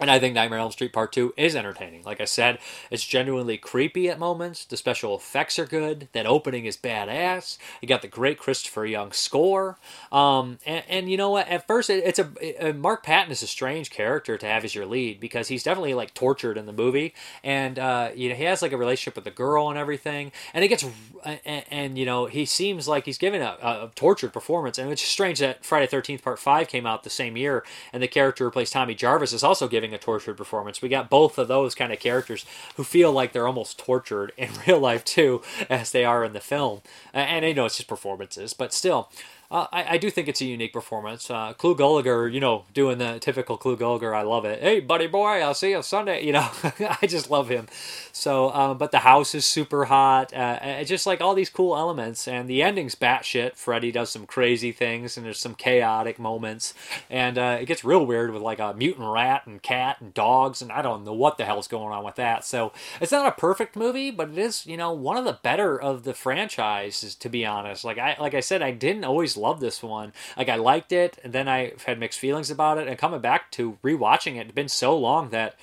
And 0.00 0.10
I 0.10 0.18
think 0.18 0.34
Nightmare 0.34 0.58
on 0.58 0.64
Elm 0.64 0.72
Street 0.72 0.92
Part 0.92 1.12
2 1.12 1.34
is 1.36 1.54
entertaining. 1.54 2.02
Like 2.02 2.20
I 2.20 2.24
said, 2.24 2.58
it's 2.90 3.04
genuinely 3.04 3.58
creepy 3.58 4.08
at 4.08 4.18
moments. 4.18 4.64
The 4.64 4.78
special 4.78 5.14
effects 5.14 5.58
are 5.58 5.66
good. 5.66 6.08
That 6.12 6.24
opening 6.24 6.64
is 6.64 6.78
badass. 6.78 7.58
You 7.82 7.88
got 7.88 8.00
the 8.00 8.08
great 8.08 8.38
Christopher 8.38 8.86
Young 8.86 9.12
score. 9.12 9.78
Um, 10.10 10.58
and, 10.64 10.82
and, 10.88 11.10
you 11.10 11.18
know 11.18 11.28
what? 11.28 11.46
At 11.46 11.66
first, 11.66 11.90
it, 11.90 12.04
it's 12.04 12.18
a 12.18 12.30
it, 12.40 12.74
Mark 12.74 13.02
Patton 13.02 13.30
is 13.30 13.42
a 13.42 13.46
strange 13.46 13.90
character 13.90 14.38
to 14.38 14.46
have 14.46 14.64
as 14.64 14.74
your 14.74 14.86
lead 14.86 15.20
because 15.20 15.48
he's 15.48 15.62
definitely 15.62 15.92
like 15.92 16.14
tortured 16.14 16.56
in 16.56 16.64
the 16.64 16.72
movie, 16.72 17.12
and 17.44 17.78
uh, 17.78 18.10
you 18.14 18.30
know 18.30 18.34
he 18.34 18.44
has 18.44 18.62
like 18.62 18.72
a 18.72 18.76
relationship 18.78 19.14
with 19.14 19.24
the 19.24 19.30
girl 19.30 19.68
and 19.68 19.78
everything. 19.78 20.32
And 20.54 20.64
it 20.64 20.68
gets 20.68 20.84
and, 21.24 21.64
and 21.70 21.98
you 21.98 22.06
know 22.06 22.26
he 22.26 22.46
seems 22.46 22.88
like 22.88 23.04
he's 23.04 23.18
giving 23.18 23.42
a, 23.42 23.56
a 23.60 23.90
tortured 23.94 24.32
performance. 24.32 24.78
And 24.78 24.90
it's 24.90 25.02
strange 25.02 25.38
that 25.40 25.64
Friday 25.64 25.86
Thirteenth 25.86 26.22
Part 26.22 26.38
Five 26.38 26.68
came 26.68 26.86
out 26.86 27.04
the 27.04 27.10
same 27.10 27.36
year, 27.36 27.62
and 27.92 28.02
the 28.02 28.08
character 28.08 28.44
who 28.44 28.50
plays 28.50 28.70
Tommy 28.70 28.94
Jarvis 28.94 29.32
is 29.32 29.44
also 29.44 29.68
giving 29.68 29.81
a 29.94 29.98
tortured 29.98 30.36
performance. 30.36 30.80
We 30.80 30.88
got 30.88 31.10
both 31.10 31.38
of 31.38 31.48
those 31.48 31.74
kind 31.74 31.92
of 31.92 31.98
characters 31.98 32.46
who 32.76 32.84
feel 32.84 33.12
like 33.12 33.32
they're 33.32 33.46
almost 33.46 33.78
tortured 33.78 34.32
in 34.38 34.50
real 34.66 34.78
life 34.80 35.04
too, 35.04 35.42
as 35.68 35.92
they 35.92 36.04
are 36.04 36.24
in 36.24 36.32
the 36.32 36.40
film. 36.40 36.82
And 37.12 37.44
I 37.44 37.52
know 37.52 37.66
it's 37.66 37.76
just 37.76 37.88
performances, 37.88 38.54
but 38.54 38.72
still. 38.72 39.10
Uh, 39.52 39.66
I, 39.70 39.94
I 39.94 39.98
do 39.98 40.08
think 40.10 40.28
it's 40.28 40.40
a 40.40 40.46
unique 40.46 40.72
performance. 40.72 41.30
Uh, 41.30 41.52
Clu 41.52 41.76
Gulager, 41.76 42.32
you 42.32 42.40
know, 42.40 42.64
doing 42.72 42.96
the 42.96 43.18
typical 43.18 43.58
Clu 43.58 43.76
Gulager, 43.76 44.16
I 44.16 44.22
love 44.22 44.46
it. 44.46 44.62
Hey, 44.62 44.80
buddy 44.80 45.06
boy, 45.06 45.42
I'll 45.42 45.52
see 45.52 45.72
you 45.72 45.82
Sunday. 45.82 46.24
You 46.24 46.32
know, 46.32 46.48
I 47.02 47.06
just 47.06 47.30
love 47.30 47.50
him. 47.50 47.68
So, 48.12 48.50
um, 48.54 48.78
but 48.78 48.92
the 48.92 49.00
house 49.00 49.34
is 49.34 49.44
super 49.44 49.84
hot. 49.84 50.32
Uh, 50.32 50.82
just 50.84 51.06
like 51.06 51.20
all 51.20 51.34
these 51.34 51.50
cool 51.50 51.76
elements, 51.76 52.26
and 52.26 52.48
the 52.48 52.62
ending's 52.62 52.94
batshit. 52.94 53.56
Freddy 53.56 53.92
does 53.92 54.08
some 54.10 54.24
crazy 54.24 54.72
things, 54.72 55.18
and 55.18 55.26
there's 55.26 55.38
some 55.38 55.54
chaotic 55.54 56.18
moments, 56.18 56.72
and 57.10 57.36
uh, 57.36 57.58
it 57.60 57.66
gets 57.66 57.84
real 57.84 58.06
weird 58.06 58.32
with 58.32 58.40
like 58.40 58.58
a 58.58 58.72
mutant 58.72 59.06
rat 59.06 59.46
and 59.46 59.62
cat 59.62 59.98
and 60.00 60.14
dogs, 60.14 60.62
and 60.62 60.72
I 60.72 60.80
don't 60.80 61.04
know 61.04 61.12
what 61.12 61.36
the 61.36 61.44
hell's 61.44 61.68
going 61.68 61.92
on 61.92 62.04
with 62.04 62.14
that. 62.14 62.46
So, 62.46 62.72
it's 63.02 63.12
not 63.12 63.26
a 63.26 63.32
perfect 63.32 63.76
movie, 63.76 64.10
but 64.10 64.30
it 64.30 64.38
is, 64.38 64.66
you 64.66 64.78
know, 64.78 64.92
one 64.92 65.18
of 65.18 65.26
the 65.26 65.38
better 65.42 65.78
of 65.78 66.04
the 66.04 66.14
franchises, 66.14 67.14
to 67.16 67.28
be 67.28 67.44
honest. 67.44 67.84
Like 67.84 67.98
I, 67.98 68.16
like 68.18 68.32
I 68.32 68.40
said, 68.40 68.62
I 68.62 68.70
didn't 68.70 69.04
always 69.04 69.36
love 69.42 69.60
this 69.60 69.82
one. 69.82 70.12
Like 70.36 70.48
I 70.48 70.56
liked 70.56 70.92
it, 70.92 71.18
and 71.24 71.32
then 71.32 71.48
I 71.48 71.72
had 71.86 71.98
mixed 71.98 72.18
feelings 72.18 72.50
about 72.50 72.78
it, 72.78 72.88
and 72.88 72.98
coming 72.98 73.20
back 73.20 73.50
to 73.52 73.78
rewatching 73.82 74.36
it, 74.36 74.46
it's 74.46 74.52
been 74.52 74.68
so 74.68 74.96
long 74.96 75.30
that 75.30 75.56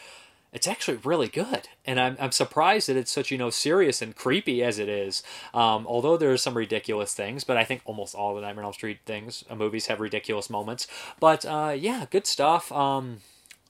it's 0.52 0.68
actually 0.68 0.98
really 0.98 1.28
good. 1.28 1.70
And 1.86 2.00
I'm, 2.00 2.18
I'm 2.20 2.32
surprised 2.32 2.90
that 2.90 2.98
it's 2.98 3.12
such 3.12 3.32
you 3.32 3.38
know 3.38 3.50
serious 3.50 4.02
and 4.02 4.16
creepy 4.16 4.64
as 4.64 4.80
it 4.80 4.90
is. 4.90 5.24
Um, 5.54 5.86
although 5.88 6.18
there 6.18 6.32
are 6.32 6.38
some 6.38 6.56
ridiculous 6.58 7.14
things 7.14 7.44
but 7.44 7.58
i 7.58 7.64
think 7.64 7.82
almost 7.86 8.16
all 8.16 8.36
the 8.36 8.42
nightmare 8.42 8.64
on 8.64 8.70
elm 8.70 8.74
street 8.74 9.00
things 9.06 9.44
uh, 9.50 9.56
movies 9.56 9.88
have 9.88 10.00
ridiculous 10.00 10.50
moments. 10.50 10.88
But 11.20 11.46
uh, 11.46 11.76
yeah 11.78 12.06
good 12.10 12.28
stuff. 12.28 12.72
Um, 12.72 13.22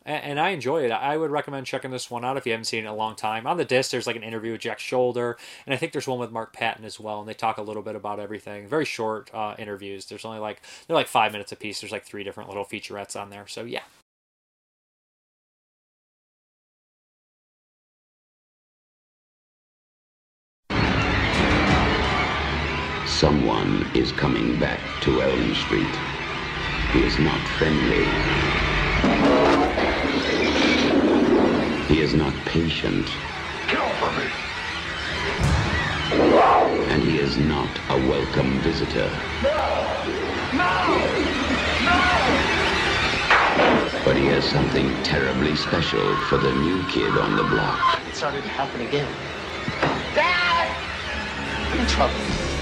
and, 0.10 0.24
and, 0.24 0.39
i 0.39 0.49
enjoy 0.49 0.84
it. 0.84 0.91
I 0.91 1.16
would 1.16 1.30
recommend 1.30 1.68
checking 1.68 1.91
this 1.91 2.10
one 2.10 2.26
out 2.26 2.36
if 2.36 2.45
you 2.45 2.51
haven't 2.51 2.66
seen 2.66 2.80
it 2.80 2.88
in 2.88 2.88
a 2.88 2.95
long 2.95 3.16
time. 3.16 3.45
On 3.45 3.57
the 3.57 3.66
disc 3.66 3.91
there's 3.91 4.07
like 4.07 4.16
an 4.16 4.24
interview 4.24 4.53
with 4.53 4.62
jack 4.62 4.80
Sholder, 4.80 5.36
and 5.66 5.74
i 5.74 5.78
think 5.78 5.91
there's 5.91 6.07
one 6.07 6.20
with 6.20 6.32
mark 6.32 6.51
patton 6.51 6.84
as 6.84 6.99
well 6.99 7.20
and 7.20 7.30
they 7.30 7.34
talk 7.34 7.57
a 7.57 7.62
little 7.62 7.84
bit 7.84 7.95
about 7.95 8.20
everything. 8.20 8.68
Very 8.68 8.86
short 8.86 9.30
uh, 9.34 9.55
interviews. 9.60 10.05
There's 10.05 10.26
only 10.26 10.39
like 10.39 10.62
they're 10.88 10.95
like 10.95 11.07
five 11.07 11.32
minutes 11.32 11.51
a 11.51 11.55
piece 11.55 11.80
there's 11.82 11.91
like 11.91 12.05
three 12.05 12.24
different 12.24 12.49
little 12.49 12.66
featurettes 12.66 13.20
on 13.20 13.30
there. 13.30 13.47
So 13.47 13.64
yeah. 13.64 13.84
Someone 23.05 23.86
is 23.93 24.12
coming 24.14 24.57
back 24.60 24.80
to 25.01 25.22
Elm 25.22 25.53
Street. 25.53 25.95
He 26.93 27.01
is 27.01 27.20
not 27.20 27.41
friendly. 27.57 29.49
He 32.00 32.06
is 32.06 32.14
not 32.14 32.34
patient. 32.45 33.08
Kill 33.68 33.89
for 34.00 34.10
me. 34.18 34.26
And 36.93 37.04
he 37.04 37.20
is 37.20 37.36
not 37.36 37.70
a 37.89 37.97
welcome 38.08 38.58
visitor. 38.62 39.12
No! 39.43 39.52
No! 40.54 40.95
No! 41.84 42.00
But 44.06 44.16
he 44.16 44.28
has 44.28 44.45
something 44.45 44.88
terribly 45.04 45.58
special 45.58 46.16
for 46.30 46.38
the 46.38 46.54
new 46.54 46.82
kid 46.88 47.18
on 47.18 47.36
the 47.36 47.43
block. 47.43 48.00
It 48.08 48.16
started 48.16 48.43
to 48.43 48.50
happen 48.50 48.80
again. 48.80 49.14
Dad! 50.16 50.74
I'm 51.70 51.80
in 51.82 51.88
trouble. 51.88 52.16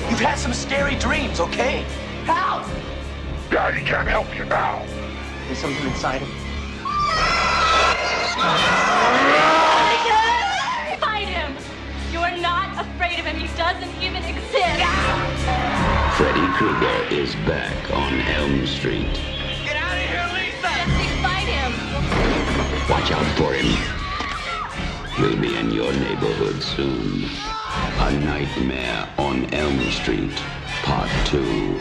You've 0.10 0.20
had 0.20 0.40
some 0.40 0.52
scary 0.52 0.96
dreams, 0.96 1.40
okay? 1.40 1.86
Help! 2.26 2.66
Daddy 3.52 3.84
can't 3.84 4.08
help 4.08 4.36
you 4.36 4.46
now. 4.46 4.84
There's 5.46 5.60
something 5.60 5.86
inside 5.86 6.24
him. 6.24 6.48
Afraid 12.78 13.19
of 13.19 13.25
him. 13.25 13.38
He 13.38 13.47
doesn't 13.57 14.01
even 14.01 14.23
exist. 14.23 14.84
Freddy 16.17 16.47
Krueger 16.57 16.97
is 17.09 17.36
back 17.47 17.91
on 17.91 18.21
Elm 18.21 18.65
Street. 18.67 19.13
Get 19.63 19.75
out 19.75 19.97
of 19.97 20.03
here, 20.03 20.30
Lisa! 20.34 20.61
Jesse, 20.61 21.07
fight 21.21 21.47
him! 21.47 21.71
Watch 22.89 23.11
out 23.11 23.25
for 23.38 23.53
him. 23.53 23.69
He'll 25.15 25.41
be 25.41 25.55
in 25.57 25.71
your 25.71 25.91
neighborhood 25.93 26.61
soon. 26.61 27.25
A 27.99 28.11
Nightmare 28.19 29.09
on 29.17 29.51
Elm 29.53 29.80
Street, 29.91 30.36
Part 30.84 31.09
2. 31.25 31.43
You 31.43 31.80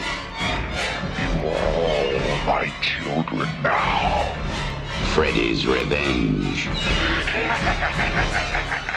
are 1.48 1.66
all 1.74 2.46
my 2.46 2.72
children 2.80 3.48
now. 3.62 4.34
Freddy's 5.14 5.66
Revenge. 5.66 6.68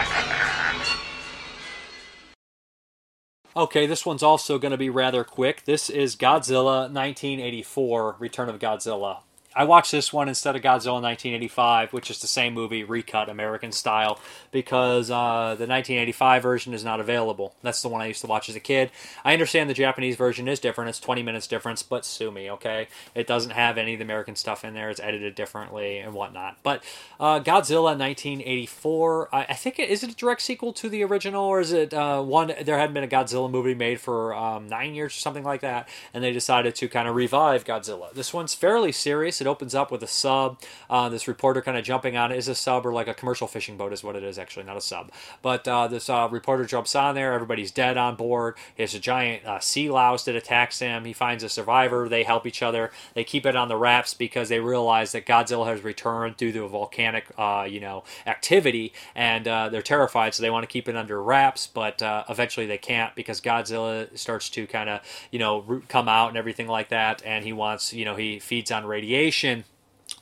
Okay, 3.56 3.88
this 3.88 4.06
one's 4.06 4.22
also 4.22 4.60
going 4.60 4.72
to 4.72 4.78
be 4.78 4.92
rather 4.92 5.24
quick. 5.24 5.66
This 5.66 5.90
is 5.90 6.16
Godzilla 6.16 6.82
1984 6.92 8.18
Return 8.20 8.48
of 8.48 8.60
Godzilla. 8.60 9.22
I 9.56 9.64
watched 9.64 9.92
this 9.92 10.14
one 10.14 10.30
instead 10.30 10.56
of 10.56 10.62
Godzilla 10.62 11.02
1985, 11.02 11.92
which 11.92 12.12
is 12.12 12.20
the 12.20 12.28
same 12.28 12.54
movie 12.54 12.84
recut 12.84 13.30
American 13.30 13.72
style, 13.72 14.20
because 14.52 15.10
uh, 15.10 15.56
the 15.58 15.66
1985 15.66 16.44
version 16.44 16.74
is 16.74 16.84
not 16.84 17.00
available. 17.00 17.56
That's 17.64 17.82
the 17.82 17.88
one 17.88 18.00
I 18.02 18.06
used 18.06 18.22
to 18.22 18.28
watch 18.28 18.48
as 18.48 18.56
a 18.56 18.60
kid. 18.60 18.92
I 19.26 19.34
understand 19.34 19.68
the 19.68 19.74
Japanese 19.74 20.16
version 20.16 20.48
is 20.48 20.60
different; 20.60 20.90
it's 20.90 21.00
20 21.00 21.24
minutes 21.24 21.48
difference, 21.48 21.82
but 21.82 22.06
sue 22.06 22.30
me, 22.30 22.52
okay? 22.52 22.90
It 23.16 23.26
doesn't 23.26 23.52
have 23.52 23.80
any 23.80 23.94
of 23.94 24.00
the 24.00 24.06
American 24.06 24.36
stuff 24.36 24.64
in 24.64 24.76
there. 24.76 24.92
It's 24.92 25.00
edited 25.00 25.34
differently 25.34 25.98
and 25.98 26.14
whatnot. 26.14 26.58
But 26.62 26.84
uh, 27.20 27.40
Godzilla 27.40 27.98
1984, 27.98 29.30
I, 29.34 29.46
I, 29.50 29.54
think 29.56 29.80
it 29.80 29.90
is 29.90 30.04
it 30.04 30.12
a 30.12 30.16
direct 30.16 30.42
sequel 30.44 30.74
to 30.74 30.90
the 30.90 31.04
original, 31.04 31.44
or 31.44 31.60
is 31.60 31.74
it 31.74 31.92
uh, 31.92 32.22
one? 32.22 32.54
There 32.62 32.78
hadn't 32.78 32.94
been 32.94 33.04
a 33.04 33.08
Godzilla 33.08 33.50
movie 33.50 33.74
made 33.74 34.00
for 34.00 34.36
um, 34.36 34.70
nine 34.70 34.94
years 34.94 35.14
or 35.14 35.20
something 35.20 35.44
like 35.44 35.62
that, 35.62 35.90
and 36.14 36.24
they 36.24 36.32
decided 36.32 36.76
to 36.76 36.88
kind 36.88 37.08
of 37.08 37.16
revive 37.16 37.66
Godzilla. 37.66 38.14
This 38.14 38.32
one's 38.32 38.54
fairly 38.54 38.92
serious. 38.92 39.39
It 39.42 39.48
opens 39.48 39.76
up 39.76 39.92
with 39.92 40.04
a 40.04 40.08
sub. 40.08 40.60
Uh, 40.90 41.10
this 41.10 41.28
reporter 41.28 41.62
kind 41.62 41.78
of 41.78 41.84
jumping 41.84 42.18
on 42.18 42.32
it. 42.32 42.38
Is 42.38 42.48
a 42.48 42.56
sub 42.56 42.86
or 42.86 42.94
like 42.94 43.08
a 43.08 43.14
commercial 43.14 43.48
fishing 43.48 43.78
boat 43.78 43.94
is 43.94 44.04
what 44.04 44.16
it 44.16 44.24
is 44.24 44.38
actually, 44.38 44.66
not 44.66 44.78
a 44.78 44.82
sub. 44.82 45.12
But 45.42 45.68
uh, 45.68 45.88
this 45.88 46.10
uh, 46.10 46.28
reporter 46.32 46.66
jumps 46.66 46.96
on 46.96 47.16
there. 47.16 47.34
Everybody's 47.34 47.72
dead 47.72 47.98
on 47.98 48.16
board. 48.16 48.56
There's 48.78 48.94
a 48.94 49.00
giant 49.00 49.46
uh, 49.46 49.60
sea 49.60 49.90
louse 49.90 50.26
that 50.26 50.36
attacks 50.36 50.80
him. 50.80 51.06
He 51.06 51.14
finds 51.14 51.44
a 51.44 51.50
survivor. 51.50 52.08
They 52.08 52.24
help 52.24 52.46
each 52.46 52.62
other. 52.62 52.92
They 53.14 53.24
keep 53.24 53.46
it 53.46 53.56
on 53.56 53.68
the 53.68 53.78
wraps 53.78 54.14
because 54.14 54.50
they 54.50 54.60
realize 54.60 55.12
that 55.14 55.26
Godzilla 55.26 55.68
has 55.68 55.84
returned 55.84 56.38
due 56.38 56.52
to 56.52 56.64
a 56.64 56.70
volcanic, 56.70 57.26
uh, 57.38 57.68
you 57.70 57.80
know, 57.80 58.04
activity, 58.26 58.94
and 59.16 59.48
uh, 59.48 59.70
they're 59.70 59.82
terrified. 59.82 60.34
So 60.34 60.44
they 60.44 60.50
want 60.50 60.64
to 60.64 60.72
keep 60.72 60.88
it 60.88 60.96
under 60.96 61.22
wraps, 61.22 61.68
but 61.68 62.02
eventually 62.30 62.66
they 62.66 62.78
can't 62.78 63.16
because 63.16 63.42
Godzilla 63.42 64.18
starts 64.18 64.50
to 64.52 64.68
kind 64.68 64.90
of, 64.90 65.02
you 65.32 65.40
know, 65.40 65.82
come 65.88 66.08
out 66.08 66.30
and 66.30 66.38
everything 66.38 66.68
like 66.68 66.90
that. 66.90 67.22
And 67.26 67.44
he 67.44 67.54
wants, 67.54 67.94
you 67.94 68.06
know, 68.06 68.16
he 68.16 68.40
feeds 68.40 68.72
on 68.72 68.86
radiation 68.86 69.29
creation 69.30 69.64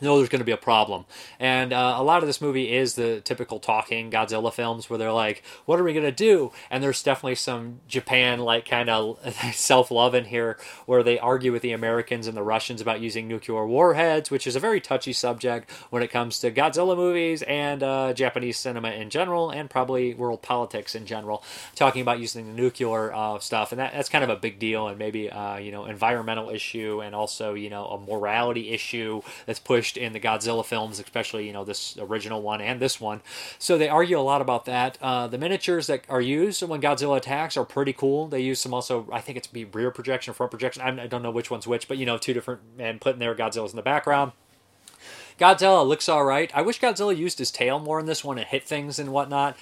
know 0.01 0.17
there's 0.17 0.29
going 0.29 0.39
to 0.39 0.45
be 0.45 0.51
a 0.51 0.57
problem. 0.57 1.05
And 1.39 1.73
uh, 1.73 1.95
a 1.97 2.03
lot 2.03 2.23
of 2.23 2.27
this 2.27 2.41
movie 2.41 2.73
is 2.73 2.95
the 2.95 3.21
typical 3.21 3.59
talking 3.59 4.11
Godzilla 4.11 4.53
films 4.53 4.89
where 4.89 4.99
they're 4.99 5.11
like, 5.11 5.43
what 5.65 5.79
are 5.79 5.83
we 5.83 5.93
going 5.93 6.05
to 6.05 6.11
do? 6.11 6.51
And 6.69 6.83
there's 6.83 7.01
definitely 7.03 7.35
some 7.35 7.79
Japan 7.87 8.39
like 8.39 8.67
kind 8.67 8.89
of 8.89 9.19
self 9.53 9.91
love 9.91 10.15
in 10.15 10.25
here 10.25 10.57
where 10.85 11.03
they 11.03 11.19
argue 11.19 11.51
with 11.51 11.61
the 11.61 11.71
Americans 11.71 12.27
and 12.27 12.35
the 12.35 12.43
Russians 12.43 12.81
about 12.81 13.01
using 13.01 13.27
nuclear 13.27 13.65
warheads, 13.65 14.29
which 14.29 14.47
is 14.47 14.55
a 14.55 14.59
very 14.59 14.81
touchy 14.81 15.13
subject 15.13 15.71
when 15.89 16.03
it 16.03 16.11
comes 16.11 16.39
to 16.39 16.51
Godzilla 16.51 16.95
movies 16.95 17.41
and 17.43 17.83
uh, 17.83 18.13
Japanese 18.13 18.57
cinema 18.57 18.91
in 18.91 19.09
general 19.09 19.49
and 19.49 19.69
probably 19.69 20.13
world 20.13 20.41
politics 20.41 20.95
in 20.95 21.05
general, 21.05 21.43
talking 21.75 22.01
about 22.01 22.19
using 22.19 22.47
the 22.47 22.53
nuclear 22.53 23.13
uh, 23.13 23.39
stuff. 23.39 23.71
And 23.71 23.79
that, 23.79 23.93
that's 23.93 24.09
kind 24.09 24.23
of 24.23 24.29
a 24.29 24.35
big 24.35 24.59
deal 24.59 24.87
and 24.87 24.97
maybe, 24.97 25.29
uh, 25.29 25.57
you 25.57 25.71
know, 25.71 25.85
environmental 25.85 26.49
issue 26.49 27.01
and 27.01 27.15
also, 27.15 27.53
you 27.53 27.69
know, 27.69 27.85
a 27.85 27.99
morality 27.99 28.69
issue 28.71 29.21
that's 29.45 29.59
pushed 29.59 29.76
in 29.97 30.13
the 30.13 30.19
Godzilla 30.19 30.65
films, 30.65 30.99
especially 30.99 31.45
you 31.45 31.53
know 31.53 31.63
this 31.63 31.97
original 31.99 32.41
one 32.41 32.61
and 32.61 32.79
this 32.79 32.99
one. 32.99 33.21
So 33.59 33.77
they 33.77 33.89
argue 33.89 34.19
a 34.19 34.21
lot 34.21 34.41
about 34.41 34.65
that. 34.65 34.97
Uh, 35.01 35.27
the 35.27 35.37
miniatures 35.37 35.87
that 35.87 36.05
are 36.09 36.21
used 36.21 36.63
when 36.63 36.81
Godzilla 36.81 37.17
attacks 37.17 37.57
are 37.57 37.65
pretty 37.65 37.93
cool. 37.93 38.27
They 38.27 38.41
use 38.41 38.59
some 38.59 38.73
also, 38.73 39.07
I 39.11 39.21
think 39.21 39.37
it's 39.37 39.47
be 39.47 39.65
rear 39.65 39.91
projection, 39.91 40.33
front 40.33 40.51
projection. 40.51 40.81
I 40.81 41.07
don't 41.07 41.23
know 41.23 41.31
which 41.31 41.51
one's 41.51 41.67
which, 41.67 41.87
but 41.87 41.97
you 41.97 42.05
know, 42.05 42.17
two 42.17 42.33
different 42.33 42.61
and 42.79 42.99
putting 43.01 43.19
their 43.19 43.35
Godzillas 43.35 43.71
in 43.71 43.75
the 43.75 43.81
background. 43.81 44.31
Godzilla 45.39 45.87
looks 45.87 46.09
all 46.09 46.25
right. 46.25 46.51
I 46.55 46.63
wish 46.63 46.79
Godzilla 46.79 47.15
used 47.15 47.37
his 47.37 47.51
tail 47.51 47.77
more 47.77 47.99
in 47.99 48.07
this 48.07 48.23
one 48.23 48.39
and 48.39 48.47
hit 48.47 48.63
things 48.63 48.97
and 48.97 49.11
whatnot. 49.11 49.55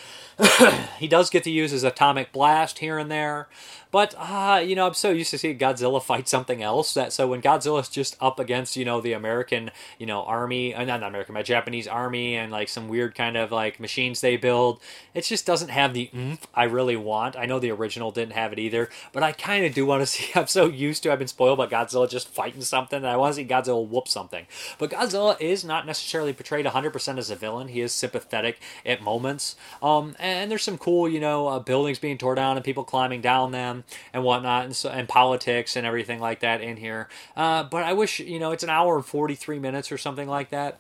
he 0.99 1.07
does 1.07 1.30
get 1.30 1.43
to 1.43 1.51
use 1.51 1.72
his 1.72 1.84
atomic 1.84 2.32
blast 2.32 2.80
here 2.80 2.97
and 2.97 3.11
there, 3.11 3.49
but 3.96 4.14
uh, 4.18 4.62
you 4.62 4.76
know, 4.76 4.88
I'm 4.88 4.93
so 4.93 5.12
used 5.12 5.32
to 5.32 5.38
seeing 5.38 5.58
Godzilla 5.58 6.04
fight 6.04 6.28
something 6.28 6.62
else 6.62 6.93
that 6.96 7.14
so 7.14 7.30
when 7.30 7.41
Godzilla's 7.41 7.88
just 7.88 8.18
up 8.20 8.41
against 8.41 8.76
you 8.76 8.84
know 8.84 9.00
the 9.00 9.14
American 9.14 9.72
you 9.98 10.06
know 10.06 10.24
army, 10.24 10.76
uh, 10.76 10.84
not, 10.84 11.00
not 11.00 11.08
American, 11.08 11.34
my 11.34 11.43
Japanese 11.43 11.88
army 11.88 12.36
and 12.36 12.52
like 12.52 12.68
some 12.68 12.89
weird 12.89 13.16
kind 13.16 13.38
of 13.38 13.54
like 13.54 13.80
machines 13.80 14.20
they 14.20 14.36
build, 14.36 14.82
it 15.14 15.22
just 15.24 15.46
doesn't 15.46 15.70
have 15.70 15.93
the 15.93 16.10
oomph 16.14 16.46
I 16.54 16.66
really 16.66 16.98
want. 16.98 17.38
I 17.38 17.46
know 17.46 17.58
the 17.58 17.72
original 17.72 18.12
didn't 18.12 18.34
have 18.34 18.52
it 18.52 18.60
either, 18.60 18.89
but 19.14 19.24
I 19.24 19.32
kind 19.32 19.66
of 19.66 19.74
do 19.74 19.86
want 19.86 20.02
to 20.02 20.06
see. 20.08 20.30
I'm 20.38 20.48
so 20.48 20.66
used 20.66 21.02
to 21.04 21.14
I've 21.14 21.20
been 21.20 21.30
spoiled 21.30 21.58
by 21.58 21.68
Godzilla 21.68 22.10
just 22.10 22.28
fighting 22.28 22.64
something, 22.64 22.98
and 22.98 23.08
I 23.08 23.16
want 23.16 23.34
to 23.36 23.41
see 23.41 23.48
Godzilla 23.48 23.88
whoop 23.88 24.10
something. 24.10 24.46
But 24.78 24.89
Godzilla 24.89 25.39
is 25.39 25.64
not 25.64 25.86
necessarily 25.86 26.34
portrayed 26.34 26.66
100% 26.66 27.18
as 27.18 27.30
a 27.30 27.36
villain. 27.38 27.70
He 27.70 27.80
is 27.80 27.93
sympathetic 27.93 28.60
at 28.86 29.02
moments. 29.02 29.56
Um, 29.82 30.18
and 30.20 30.52
there's 30.52 30.64
some 30.64 30.78
cool, 30.78 31.08
you 31.08 31.22
know, 31.22 31.48
uh, 31.48 31.60
buildings 31.60 31.98
being 31.98 32.18
torn 32.18 32.36
down 32.36 32.58
and 32.58 32.66
people 32.66 32.84
climbing 32.84 33.22
down 33.22 33.54
them. 33.54 33.85
And 34.14 34.24
whatnot, 34.24 34.66
and 34.66 34.76
so 34.76 34.90
and 34.90 35.08
politics 35.08 35.76
and 35.76 35.86
everything 35.86 36.20
like 36.20 36.40
that 36.42 36.62
in 36.62 36.78
here. 36.78 37.08
Uh, 37.36 37.64
but 37.64 37.84
I 37.84 37.94
wish 37.94 38.20
you 38.20 38.40
know 38.40 38.52
it's 38.52 38.64
an 38.64 38.70
hour 38.70 38.96
and 38.96 39.06
forty 39.06 39.36
three 39.36 39.60
minutes 39.60 39.92
or 39.92 39.98
something 39.98 40.28
like 40.28 40.50
that. 40.50 40.80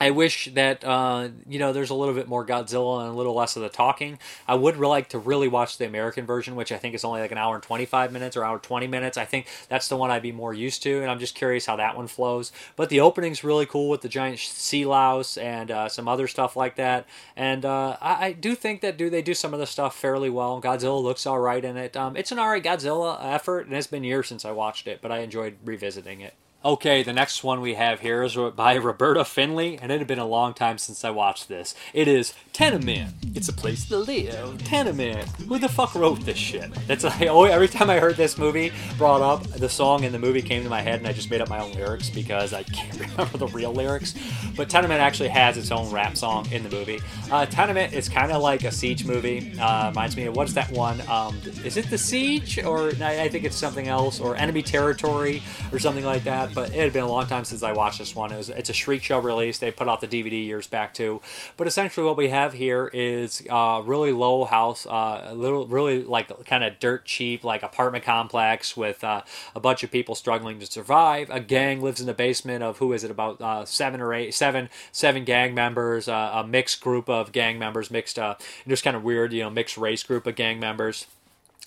I 0.00 0.12
wish 0.12 0.46
that 0.54 0.82
uh, 0.82 1.28
you 1.46 1.58
know 1.58 1.74
there's 1.74 1.90
a 1.90 1.94
little 1.94 2.14
bit 2.14 2.26
more 2.26 2.44
Godzilla 2.46 3.02
and 3.02 3.10
a 3.10 3.16
little 3.16 3.34
less 3.34 3.56
of 3.56 3.62
the 3.62 3.68
talking. 3.68 4.18
I 4.48 4.54
would 4.54 4.78
like 4.78 5.10
to 5.10 5.18
really 5.18 5.46
watch 5.46 5.76
the 5.76 5.84
American 5.84 6.24
version, 6.24 6.56
which 6.56 6.72
I 6.72 6.78
think 6.78 6.94
is 6.94 7.04
only 7.04 7.20
like 7.20 7.32
an 7.32 7.38
hour 7.38 7.54
and 7.54 7.62
25 7.62 8.10
minutes 8.10 8.34
or 8.34 8.42
hour 8.42 8.58
20 8.58 8.86
minutes. 8.86 9.18
I 9.18 9.26
think 9.26 9.46
that's 9.68 9.88
the 9.88 9.98
one 9.98 10.10
I'd 10.10 10.22
be 10.22 10.32
more 10.32 10.54
used 10.54 10.82
to, 10.84 11.02
and 11.02 11.10
I'm 11.10 11.18
just 11.18 11.34
curious 11.34 11.66
how 11.66 11.76
that 11.76 11.96
one 11.96 12.06
flows. 12.06 12.50
But 12.76 12.88
the 12.88 13.00
opening's 13.00 13.44
really 13.44 13.66
cool 13.66 13.90
with 13.90 14.00
the 14.00 14.08
giant 14.08 14.38
sea 14.38 14.86
louse 14.86 15.36
and 15.36 15.70
uh, 15.70 15.88
some 15.90 16.08
other 16.08 16.26
stuff 16.26 16.56
like 16.56 16.76
that. 16.76 17.06
And 17.36 17.66
uh, 17.66 17.98
I, 18.00 18.26
I, 18.26 18.32
do 18.32 18.54
think 18.54 18.80
that 18.80 18.96
do 18.96 19.10
they 19.10 19.22
do 19.22 19.34
some 19.34 19.52
of 19.52 19.60
the 19.60 19.66
stuff 19.66 19.94
fairly 19.94 20.30
well. 20.30 20.62
Godzilla 20.62 21.02
looks 21.02 21.26
all 21.26 21.38
right 21.38 21.64
in 21.64 21.76
it. 21.76 21.96
Um, 21.96 22.16
it's 22.16 22.32
an 22.32 22.38
alright 22.38 22.64
Godzilla 22.64 23.18
effort, 23.22 23.66
and 23.66 23.74
it's 23.74 23.86
been 23.86 24.04
years 24.04 24.28
since 24.28 24.46
I 24.46 24.52
watched 24.52 24.86
it, 24.86 25.00
but 25.02 25.12
I 25.12 25.18
enjoyed 25.18 25.56
revisiting 25.64 26.20
it. 26.20 26.34
Okay, 26.62 27.02
the 27.02 27.14
next 27.14 27.42
one 27.42 27.62
we 27.62 27.72
have 27.72 28.00
here 28.00 28.22
is 28.22 28.36
by 28.54 28.74
Roberta 28.74 29.24
Findlay, 29.24 29.78
and 29.78 29.90
it 29.90 29.96
had 29.96 30.06
been 30.06 30.18
a 30.18 30.26
long 30.26 30.52
time 30.52 30.76
since 30.76 31.06
I 31.06 31.10
watched 31.10 31.48
this. 31.48 31.74
It 31.94 32.06
is 32.06 32.34
Tenement. 32.52 33.14
It's 33.34 33.48
a 33.48 33.52
place 33.54 33.88
to 33.88 33.96
live. 33.96 34.62
Tenement. 34.62 35.26
Who 35.48 35.58
the 35.58 35.70
fuck 35.70 35.94
wrote 35.94 36.20
this 36.26 36.36
shit? 36.36 36.70
That's 36.86 37.02
like, 37.04 37.22
every 37.22 37.66
time 37.66 37.88
I 37.88 37.98
heard 37.98 38.16
this 38.16 38.36
movie 38.36 38.72
brought 38.98 39.22
up, 39.22 39.44
the 39.44 39.70
song 39.70 40.04
in 40.04 40.12
the 40.12 40.18
movie 40.18 40.42
came 40.42 40.62
to 40.62 40.68
my 40.68 40.82
head, 40.82 40.98
and 40.98 41.08
I 41.08 41.14
just 41.14 41.30
made 41.30 41.40
up 41.40 41.48
my 41.48 41.60
own 41.60 41.72
lyrics 41.72 42.10
because 42.10 42.52
I 42.52 42.62
can't 42.64 43.00
remember 43.00 43.38
the 43.38 43.46
real 43.46 43.72
lyrics. 43.72 44.14
But 44.54 44.68
Tenement 44.68 45.00
actually 45.00 45.30
has 45.30 45.56
its 45.56 45.70
own 45.70 45.90
rap 45.90 46.18
song 46.18 46.46
in 46.52 46.62
the 46.62 46.68
movie. 46.68 47.00
Uh, 47.32 47.46
Tenement 47.46 47.94
is 47.94 48.06
kind 48.06 48.32
of 48.32 48.42
like 48.42 48.64
a 48.64 48.70
siege 48.70 49.06
movie. 49.06 49.58
Uh, 49.58 49.88
reminds 49.88 50.14
me 50.14 50.26
of 50.26 50.36
what's 50.36 50.52
that 50.52 50.70
one? 50.72 51.00
Um, 51.08 51.40
is 51.64 51.78
it 51.78 51.88
The 51.88 51.96
Siege, 51.96 52.58
or 52.58 52.88
I 53.02 53.30
think 53.30 53.44
it's 53.44 53.56
something 53.56 53.88
else, 53.88 54.20
or 54.20 54.36
Enemy 54.36 54.60
Territory, 54.60 55.42
or 55.72 55.78
something 55.78 56.04
like 56.04 56.24
that 56.24 56.49
but 56.54 56.70
it 56.70 56.76
had 56.76 56.92
been 56.92 57.04
a 57.04 57.08
long 57.08 57.26
time 57.26 57.44
since 57.44 57.62
I 57.62 57.72
watched 57.72 57.98
this 57.98 58.14
one. 58.14 58.32
It 58.32 58.36
was, 58.36 58.48
it's 58.48 58.70
a 58.70 58.72
Shriek 58.72 59.02
Show 59.02 59.18
release. 59.18 59.58
They 59.58 59.70
put 59.70 59.88
out 59.88 60.00
the 60.00 60.08
DVD 60.08 60.44
years 60.44 60.66
back 60.66 60.94
too. 60.94 61.20
But 61.56 61.66
essentially, 61.66 62.06
what 62.06 62.16
we 62.16 62.28
have 62.28 62.52
here 62.52 62.90
is 62.92 63.42
a 63.48 63.54
uh, 63.54 63.80
really 63.80 64.12
low 64.12 64.44
house, 64.44 64.86
uh, 64.86 65.26
a 65.28 65.34
little, 65.34 65.66
really 65.66 66.02
like 66.02 66.46
kind 66.46 66.64
of 66.64 66.78
dirt 66.78 67.04
cheap, 67.04 67.44
like 67.44 67.62
apartment 67.62 68.04
complex 68.04 68.76
with 68.76 69.02
uh, 69.04 69.22
a 69.54 69.60
bunch 69.60 69.82
of 69.82 69.90
people 69.90 70.14
struggling 70.14 70.58
to 70.60 70.66
survive. 70.66 71.28
A 71.30 71.40
gang 71.40 71.82
lives 71.82 72.00
in 72.00 72.06
the 72.06 72.14
basement 72.14 72.62
of 72.62 72.78
who 72.78 72.92
is 72.92 73.04
it? 73.04 73.10
About 73.10 73.40
uh, 73.40 73.64
seven 73.64 74.00
or 74.00 74.12
eight, 74.14 74.34
seven, 74.34 74.68
seven 74.92 75.24
gang 75.24 75.54
members. 75.54 76.08
Uh, 76.08 76.32
a 76.34 76.46
mixed 76.46 76.80
group 76.80 77.08
of 77.08 77.32
gang 77.32 77.58
members, 77.58 77.90
mixed, 77.90 78.18
uh, 78.18 78.34
just 78.66 78.84
kind 78.84 78.96
of 78.96 79.02
weird, 79.02 79.32
you 79.32 79.42
know, 79.42 79.50
mixed 79.50 79.76
race 79.76 80.02
group 80.02 80.26
of 80.26 80.34
gang 80.34 80.58
members. 80.60 81.06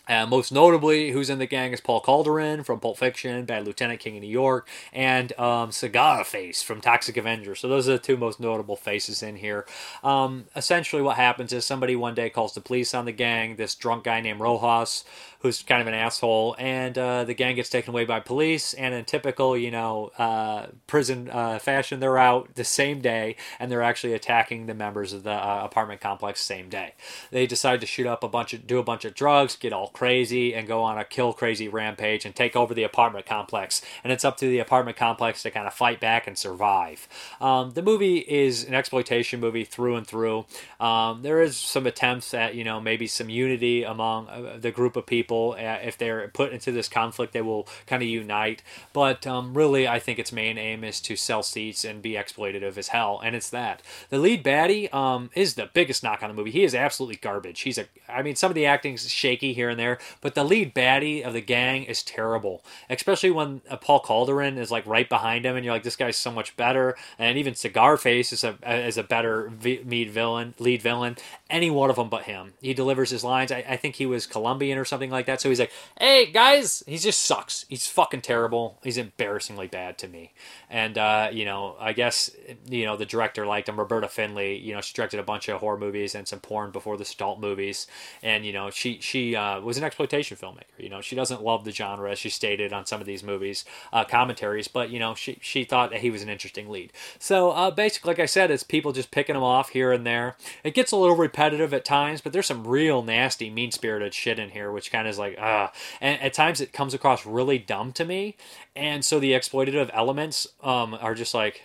Uh, 0.08 0.26
most 0.26 0.52
notably, 0.52 1.12
who's 1.12 1.30
in 1.30 1.40
the 1.40 1.46
gang 1.46 1.72
is 1.72 1.80
Paul 1.80 2.02
Calderon 2.02 2.64
from 2.64 2.82
Pulp 2.82 2.98
Fiction, 2.98 3.46
Bad 3.46 3.66
Lieutenant, 3.66 4.02
King 4.02 4.18
of 4.18 4.24
New 4.24 4.28
York, 4.28 4.68
and 4.92 5.38
um, 5.40 5.72
Cigar 5.72 6.26
Face 6.26 6.62
from 6.62 6.82
Toxic 6.82 7.16
Avenger. 7.16 7.56
So 7.56 7.70
those 7.70 7.88
are 7.88 7.94
the 7.94 8.00
two 8.00 8.18
most 8.18 8.38
notable 8.38 8.76
faces 8.76 9.24
in 9.24 9.38
here. 9.38 9.66
Um, 10.04 10.46
essentially, 10.58 11.02
what 11.02 11.16
happens 11.16 11.54
is 11.54 11.66
somebody 11.66 11.96
one 11.96 12.16
day 12.16 12.30
calls 12.30 12.54
the 12.54 12.60
police 12.60 12.94
on 12.94 13.06
the 13.06 13.14
gang. 13.14 13.56
This 13.56 13.76
drunk 13.76 14.04
guy 14.04 14.20
named 14.20 14.42
Rojas 14.42 15.06
who's 15.44 15.62
kind 15.62 15.82
of 15.82 15.88
an 15.88 15.94
asshole, 15.94 16.56
and 16.58 16.98
uh, 16.98 17.26
the 17.26 17.34
gang 17.34 17.56
gets 17.56 17.70
taken 17.70 17.94
away 17.94 18.06
by 18.06 18.18
police. 18.18 18.74
And 18.74 18.96
in 18.96 19.04
typical, 19.04 19.58
you 19.58 19.72
know, 19.72 20.10
uh, 20.18 20.68
prison 20.88 21.30
uh, 21.30 21.60
fashion, 21.60 22.00
they're 22.00 22.18
out 22.18 22.56
the 22.56 22.64
same 22.64 23.02
day, 23.02 23.36
and 23.60 23.70
they're 23.70 23.84
actually 23.84 24.14
attacking 24.14 24.68
the 24.68 24.74
members 24.74 25.12
of 25.12 25.24
the 25.24 25.34
uh, 25.34 25.62
apartment 25.66 26.00
complex 26.00 26.40
same 26.40 26.70
day. 26.70 26.94
They 27.30 27.46
decide 27.46 27.82
to 27.82 27.86
shoot 27.86 28.08
up 28.08 28.24
a 28.24 28.30
bunch 28.30 28.54
of, 28.54 28.66
do 28.66 28.80
a 28.80 28.84
bunch 28.84 29.04
of 29.04 29.16
drugs, 29.16 29.58
get 29.58 29.74
all 29.74 29.90
crazy, 29.90 30.56
and 30.56 30.66
go 30.66 30.82
on 30.82 30.98
a 30.98 31.04
kill 31.04 31.34
crazy 31.34 31.68
rampage 31.68 32.24
and 32.24 32.34
take 32.34 32.56
over 32.56 32.74
the 32.74 32.84
apartment 32.84 33.26
complex. 33.26 33.82
And 34.02 34.14
it's 34.14 34.24
up 34.24 34.38
to 34.38 34.46
the 34.46 34.60
apartment 34.60 34.96
complex 34.96 35.44
to 35.44 35.52
kind 35.52 35.68
of 35.68 35.74
fight 35.74 36.00
back 36.00 36.26
and 36.26 36.38
survive. 36.38 37.06
Um, 37.42 37.72
the 37.72 37.82
movie 37.82 38.20
is 38.20 38.64
an 38.64 38.74
exploitation 38.74 39.42
movie 39.42 39.66
through 39.66 39.98
and 39.98 40.08
through. 40.08 40.46
Um, 40.80 41.22
there 41.22 41.42
is 41.42 41.58
some 41.58 41.86
attempts 41.86 42.34
at, 42.34 42.56
you 42.56 42.64
know, 42.64 42.80
maybe 42.80 43.08
some 43.08 43.30
unity 43.30 43.84
among 43.84 44.30
uh, 44.30 44.58
the 44.58 44.72
group 44.72 44.96
of 44.96 45.06
people 45.06 45.33
people. 45.34 45.56
Uh, 45.58 45.80
if 45.84 45.98
they're 45.98 46.28
put 46.30 46.52
into 46.52 46.72
this 46.72 46.88
conflict, 46.88 47.34
they 47.34 47.42
will 47.42 47.68
kind 47.88 48.02
of 48.02 48.10
unite. 48.10 48.62
But 48.92 49.26
um, 49.28 49.54
really, 49.54 49.88
I 49.88 50.00
think 50.00 50.20
its 50.20 50.32
main 50.32 50.58
aim 50.58 50.84
is 50.84 51.02
to 51.02 51.16
sell 51.16 51.44
seats 51.44 51.84
and 51.84 52.02
be 52.02 52.14
exploitative 52.14 52.78
as 52.78 52.90
hell, 52.90 53.20
and 53.24 53.36
it's 53.36 53.50
that. 53.50 53.82
The 54.10 54.20
lead 54.20 54.44
baddie 54.44 54.94
um, 54.94 55.30
is 55.36 55.56
the 55.56 55.70
biggest 55.74 56.04
knock 56.04 56.22
on 56.24 56.30
the 56.30 56.36
movie. 56.36 56.52
He 56.52 56.64
is 56.64 56.76
absolutely 56.76 57.18
garbage. 57.18 57.62
He's 57.62 57.78
a, 57.78 57.86
I 58.08 58.22
mean, 58.22 58.36
some 58.36 58.52
of 58.52 58.56
the 58.56 58.66
acting's 58.66 59.10
shaky 59.10 59.54
here 59.54 59.70
and 59.70 59.80
there, 59.80 59.98
but 60.22 60.36
the 60.36 60.44
lead 60.44 60.74
baddie 60.74 61.24
of 61.24 61.34
the 61.34 61.42
gang 61.42 61.84
is 61.84 62.04
terrible, 62.04 62.64
especially 62.90 63.32
when 63.32 63.62
uh, 63.70 63.78
Paul 63.78 64.00
Calderon 64.00 64.58
is 64.58 64.72
like 64.72 64.86
right 64.86 65.10
behind 65.10 65.46
him, 65.46 65.56
and 65.56 65.66
you're 65.66 65.74
like, 65.74 65.84
this 65.84 65.96
guy's 65.96 66.18
so 66.18 66.32
much 66.32 66.56
better. 66.56 66.96
And 67.18 67.38
even 67.38 67.56
Cigar 67.56 67.98
Face 67.98 68.32
is 68.32 68.44
a 68.44 68.58
is 68.64 68.98
a 68.98 69.04
better 69.04 69.50
v- 69.50 70.04
villain, 70.06 70.54
lead 70.60 70.82
villain. 70.82 71.18
Any 71.54 71.70
one 71.70 71.92
of 71.92 71.98
them 71.98 72.10
but 72.10 72.24
him. 72.24 72.54
He 72.62 72.74
delivers 72.74 73.12
his 73.12 73.24
lines. 73.24 73.52
I, 73.52 73.64
I 73.70 73.78
think 73.78 73.96
he 73.96 74.08
was 74.08 74.26
Colombian 74.26 74.80
or 74.80 74.86
something 74.86 75.12
like 75.12 75.28
that. 75.28 75.40
So 75.40 75.50
he's 75.50 75.60
like, 75.60 75.72
"Hey 76.00 76.26
guys," 76.26 76.82
he 76.88 76.98
just 76.98 77.22
sucks. 77.22 77.68
He's 77.70 77.88
fucking 77.88 78.22
terrible. 78.22 78.80
He's 78.82 78.98
embarrassingly 78.98 79.68
bad 79.68 80.00
to 80.00 80.08
me. 80.08 80.34
And 80.68 80.98
uh, 80.98 81.30
you 81.32 81.46
know, 81.46 81.76
I 81.80 81.94
guess 81.94 82.32
you 82.68 82.86
know 82.86 82.98
the 82.98 83.06
director 83.06 83.46
liked 83.46 83.70
him. 83.70 83.78
Roberta 83.78 84.08
Findlay. 84.08 84.58
You 84.58 84.74
know, 84.74 84.82
she 84.82 84.96
directed 84.96 85.20
a 85.20 85.24
bunch 85.24 85.48
of 85.48 85.60
horror 85.60 85.78
movies 85.78 86.16
and 86.16 86.28
some 86.28 86.40
porn 86.40 86.72
before 86.72 86.98
the 86.98 87.08
adult 87.14 87.40
movies. 87.40 87.86
And 88.24 88.48
you 88.48 88.52
know, 88.52 88.72
she 88.72 88.98
she 89.00 89.36
uh, 89.36 89.62
was 89.62 89.78
an 89.78 89.84
exploitation 89.84 90.38
filmmaker. 90.38 90.80
You 90.80 90.90
know, 90.90 91.02
she 91.02 91.16
doesn't 91.16 91.44
love 91.44 91.66
the 91.66 91.72
genre 91.72 92.10
as 92.10 92.18
she 92.18 92.30
stated 92.30 92.74
on 92.74 92.88
some 92.88 93.00
of 93.00 93.06
these 93.06 93.22
movies 93.22 93.64
uh, 93.92 94.06
commentaries, 94.06 94.68
but 94.68 94.90
you 94.90 94.98
know, 94.98 95.14
she 95.14 95.38
she 95.40 95.66
thought 95.66 95.92
that 95.92 96.02
he 96.02 96.10
was 96.10 96.24
an 96.24 96.30
interesting 96.30 96.68
lead. 96.68 96.92
So 97.20 97.52
uh, 97.52 97.70
basically, 97.70 98.10
like 98.10 98.20
I 98.20 98.26
said, 98.26 98.50
it's 98.50 98.64
people 98.64 98.92
just 98.92 99.12
picking 99.12 99.36
him 99.36 99.44
off 99.44 99.70
here 99.70 99.92
and 99.92 100.04
there. 100.04 100.36
It 100.64 100.74
gets 100.74 100.92
a 100.92 100.98
little 100.98 101.16
repetitive 101.16 101.43
at 101.52 101.84
times, 101.84 102.22
but 102.22 102.32
there's 102.32 102.46
some 102.46 102.66
real 102.66 103.02
nasty, 103.02 103.50
mean 103.50 103.72
spirited 103.72 104.14
shit 104.14 104.40
in 104.40 104.52
here, 104.52 104.72
which 104.72 104.92
kind 104.92 105.08
of 105.08 105.12
is 105.12 105.20
like, 105.20 105.38
ah. 105.40 105.72
And 106.00 106.22
at 106.22 106.34
times 106.34 106.62
it 106.62 106.72
comes 106.72 106.94
across 106.94 107.26
really 107.26 107.58
dumb 107.58 107.92
to 107.94 108.06
me. 108.06 108.38
And 108.76 109.04
so 109.04 109.20
the 109.20 109.32
exploitative 109.32 109.90
elements 109.94 110.48
um, 110.62 110.94
are 110.94 111.16
just 111.16 111.34
like, 111.34 111.64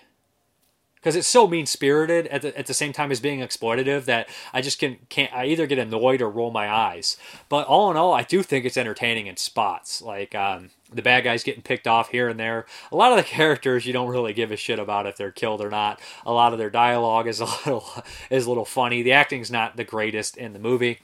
because 1.01 1.17
it's 1.17 1.29
so 1.29 1.47
mean 1.47 1.67
spirited 1.67 2.27
at 2.29 2.43
the, 2.43 2.57
at 2.59 2.67
the 2.67 2.75
same 2.75 2.93
time 2.93 3.11
as 3.11 3.21
being 3.21 3.41
exploitative 3.41 4.05
that 4.07 4.29
I 4.53 4.61
just 4.61 4.79
can 4.79 4.99
can't 5.09 5.33
I 5.33 5.47
either 5.47 5.67
get 5.67 5.79
annoyed 5.79 6.21
or 6.21 6.31
roll 6.31 6.51
my 6.51 6.69
eyes. 6.69 7.17
But 7.49 7.67
all 7.67 7.91
in 7.91 7.97
all, 7.97 8.13
I 8.13 8.23
do 8.23 8.43
think 8.43 8.65
it's 8.65 8.77
entertaining 8.77 9.27
in 9.27 9.37
spots. 9.37 10.03
Like 10.03 10.35
um, 10.35 10.71
the 10.93 11.03
bad 11.03 11.25
guys 11.25 11.45
getting 11.45 11.63
picked 11.63 11.87
off 11.87 12.11
here 12.11 12.29
and 12.29 12.39
there. 12.39 12.67
A 12.91 12.97
lot 12.97 13.13
of 13.13 13.19
the 13.19 13.25
characters 13.31 13.87
you 13.87 13.93
don't 13.93 14.09
really 14.09 14.33
give 14.33 14.51
a 14.51 14.57
shit 14.57 14.79
about 14.79 15.07
if 15.07 15.17
they're 15.17 15.33
killed 15.33 15.61
or 15.61 15.71
not. 15.71 16.01
A 16.27 16.33
lot 16.33 16.53
of 16.53 16.59
their 16.59 16.71
dialogue 16.71 17.27
is 17.27 17.41
a 17.41 17.45
little 17.67 17.89
is 18.31 18.47
a 18.47 18.49
little 18.49 18.65
funny. 18.65 19.03
The 19.03 19.13
acting's 19.13 19.51
not 19.51 19.77
the 19.77 19.85
greatest 19.85 20.37
in 20.37 20.53
the 20.53 20.59
movie 20.59 20.99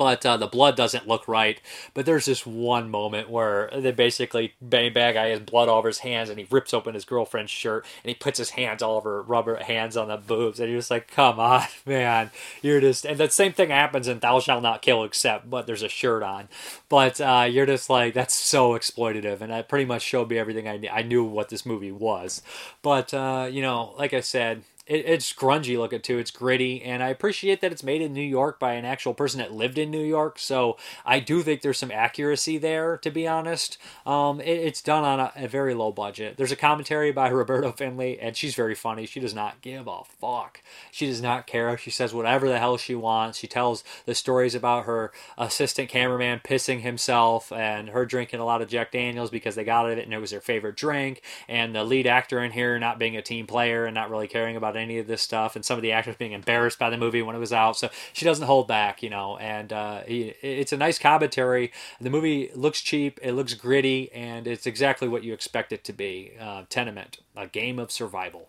but 0.00 0.24
uh, 0.24 0.38
the 0.38 0.46
blood 0.46 0.76
doesn't 0.76 1.06
look 1.06 1.28
right. 1.28 1.60
But 1.92 2.06
there's 2.06 2.24
this 2.24 2.46
one 2.46 2.88
moment 2.88 3.28
where 3.28 3.68
they 3.76 3.92
basically 3.92 4.54
bad 4.62 4.94
guy 4.94 5.28
has 5.28 5.40
blood 5.40 5.68
all 5.68 5.76
over 5.76 5.88
his 5.88 5.98
hands, 5.98 6.30
and 6.30 6.38
he 6.38 6.46
rips 6.50 6.72
open 6.72 6.94
his 6.94 7.04
girlfriend's 7.04 7.50
shirt, 7.50 7.84
and 8.02 8.08
he 8.08 8.14
puts 8.14 8.38
his 8.38 8.48
hands 8.48 8.80
all 8.82 8.96
over 8.96 9.20
rubber 9.20 9.56
hands 9.56 9.98
on 9.98 10.08
the 10.08 10.16
boobs, 10.16 10.58
and 10.58 10.70
you're 10.70 10.78
just 10.78 10.90
like, 10.90 11.08
come 11.08 11.38
on, 11.38 11.66
man, 11.84 12.30
you're 12.62 12.80
just. 12.80 13.04
And 13.04 13.18
the 13.18 13.28
same 13.28 13.52
thing 13.52 13.68
happens 13.68 14.08
in 14.08 14.20
Thou 14.20 14.40
Shalt 14.40 14.62
Not 14.62 14.80
Kill, 14.80 15.04
except 15.04 15.50
but 15.50 15.66
there's 15.66 15.82
a 15.82 15.88
shirt 15.90 16.22
on. 16.22 16.48
But 16.88 17.20
uh, 17.20 17.46
you're 17.50 17.66
just 17.66 17.90
like, 17.90 18.14
that's 18.14 18.32
so 18.32 18.70
exploitative, 18.70 19.42
and 19.42 19.52
that 19.52 19.68
pretty 19.68 19.84
much 19.84 20.00
showed 20.00 20.30
me 20.30 20.38
everything 20.38 20.66
I 20.66 20.80
I 20.90 21.02
knew 21.02 21.24
what 21.24 21.50
this 21.50 21.66
movie 21.66 21.92
was. 21.92 22.40
But 22.80 23.12
uh, 23.12 23.48
you 23.52 23.60
know, 23.60 23.92
like 23.98 24.14
I 24.14 24.20
said, 24.20 24.62
it, 24.90 25.04
it's 25.06 25.32
grungy 25.32 25.78
looking 25.78 26.00
too. 26.00 26.18
It's 26.18 26.32
gritty, 26.32 26.82
and 26.82 27.02
I 27.02 27.08
appreciate 27.08 27.60
that 27.60 27.70
it's 27.70 27.84
made 27.84 28.02
in 28.02 28.12
New 28.12 28.20
York 28.20 28.58
by 28.58 28.72
an 28.72 28.84
actual 28.84 29.14
person 29.14 29.38
that 29.38 29.52
lived 29.52 29.78
in 29.78 29.90
New 29.90 30.02
York. 30.02 30.38
So 30.38 30.76
I 31.06 31.20
do 31.20 31.42
think 31.42 31.62
there's 31.62 31.78
some 31.78 31.92
accuracy 31.92 32.58
there, 32.58 32.96
to 32.98 33.10
be 33.10 33.26
honest. 33.26 33.78
Um, 34.04 34.40
it, 34.40 34.48
it's 34.48 34.82
done 34.82 35.04
on 35.04 35.20
a, 35.20 35.32
a, 35.36 35.48
very 35.48 35.74
low 35.74 35.92
budget. 35.92 36.36
There's 36.36 36.50
a 36.50 36.56
commentary 36.56 37.12
by 37.12 37.28
Roberto 37.30 37.70
Findlay, 37.70 38.18
and 38.18 38.36
she's 38.36 38.56
very 38.56 38.74
funny. 38.74 39.06
She 39.06 39.20
does 39.20 39.34
not 39.34 39.60
give 39.62 39.86
a 39.86 40.02
fuck. 40.04 40.60
She 40.90 41.06
does 41.06 41.22
not 41.22 41.46
care. 41.46 41.78
She 41.78 41.90
says 41.90 42.12
whatever 42.12 42.48
the 42.48 42.58
hell 42.58 42.76
she 42.76 42.96
wants. 42.96 43.38
She 43.38 43.46
tells 43.46 43.84
the 44.06 44.14
stories 44.16 44.56
about 44.56 44.86
her 44.86 45.12
assistant 45.38 45.88
cameraman 45.88 46.40
pissing 46.42 46.80
himself 46.80 47.52
and 47.52 47.90
her 47.90 48.04
drinking 48.04 48.40
a 48.40 48.44
lot 48.44 48.60
of 48.60 48.68
Jack 48.68 48.90
Daniels 48.90 49.30
because 49.30 49.54
they 49.54 49.64
got 49.64 49.88
it 49.88 49.98
and 49.98 50.12
it 50.12 50.18
was 50.18 50.32
their 50.32 50.40
favorite 50.40 50.76
drink, 50.76 51.22
and 51.48 51.76
the 51.76 51.84
lead 51.84 52.08
actor 52.08 52.42
in 52.42 52.50
here 52.50 52.76
not 52.80 52.98
being 52.98 53.16
a 53.16 53.22
team 53.22 53.46
player 53.46 53.84
and 53.84 53.94
not 53.94 54.10
really 54.10 54.26
caring 54.26 54.56
about 54.56 54.79
any 54.80 54.98
of 54.98 55.06
this 55.06 55.22
stuff, 55.22 55.54
and 55.54 55.64
some 55.64 55.78
of 55.78 55.82
the 55.82 55.92
actors 55.92 56.16
being 56.16 56.32
embarrassed 56.32 56.78
by 56.78 56.90
the 56.90 56.96
movie 56.96 57.22
when 57.22 57.36
it 57.36 57.38
was 57.38 57.52
out. 57.52 57.76
So 57.76 57.90
she 58.12 58.24
doesn't 58.24 58.46
hold 58.46 58.66
back, 58.66 59.02
you 59.02 59.10
know. 59.10 59.36
And 59.36 59.72
uh, 59.72 60.02
it's 60.06 60.72
a 60.72 60.76
nice 60.76 60.98
commentary. 60.98 61.72
The 62.00 62.10
movie 62.10 62.50
looks 62.54 62.80
cheap, 62.80 63.20
it 63.22 63.32
looks 63.32 63.54
gritty, 63.54 64.10
and 64.12 64.46
it's 64.46 64.66
exactly 64.66 65.06
what 65.06 65.22
you 65.22 65.32
expect 65.32 65.72
it 65.72 65.84
to 65.84 65.92
be. 65.92 66.32
Uh, 66.40 66.64
Tenement, 66.68 67.18
a 67.36 67.46
game 67.46 67.78
of 67.78 67.90
survival. 67.90 68.48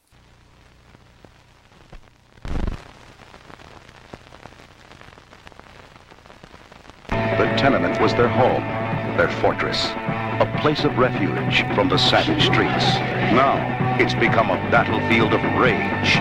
The 7.10 7.48
tenement 7.58 8.00
was 8.00 8.14
their 8.14 8.28
home, 8.28 8.62
their 9.18 9.30
fortress, 9.42 9.88
a 10.42 10.58
place 10.60 10.84
of 10.84 10.98
refuge 10.98 11.64
from 11.76 11.88
the 11.88 11.98
savage 11.98 12.46
streets. 12.46 12.86
Now, 13.38 13.62
it's 14.00 14.16
become 14.16 14.50
a 14.50 14.58
battlefield 14.72 15.34
of 15.36 15.42
rage. 15.62 16.18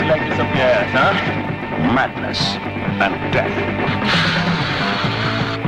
You 0.00 0.08
like 0.08 0.24
this 0.30 0.38
up 0.40 0.48
your 0.56 0.64
ass, 0.64 0.88
huh? 0.96 1.12
Madness 1.92 2.40
and 3.04 3.12
death. 3.34 3.52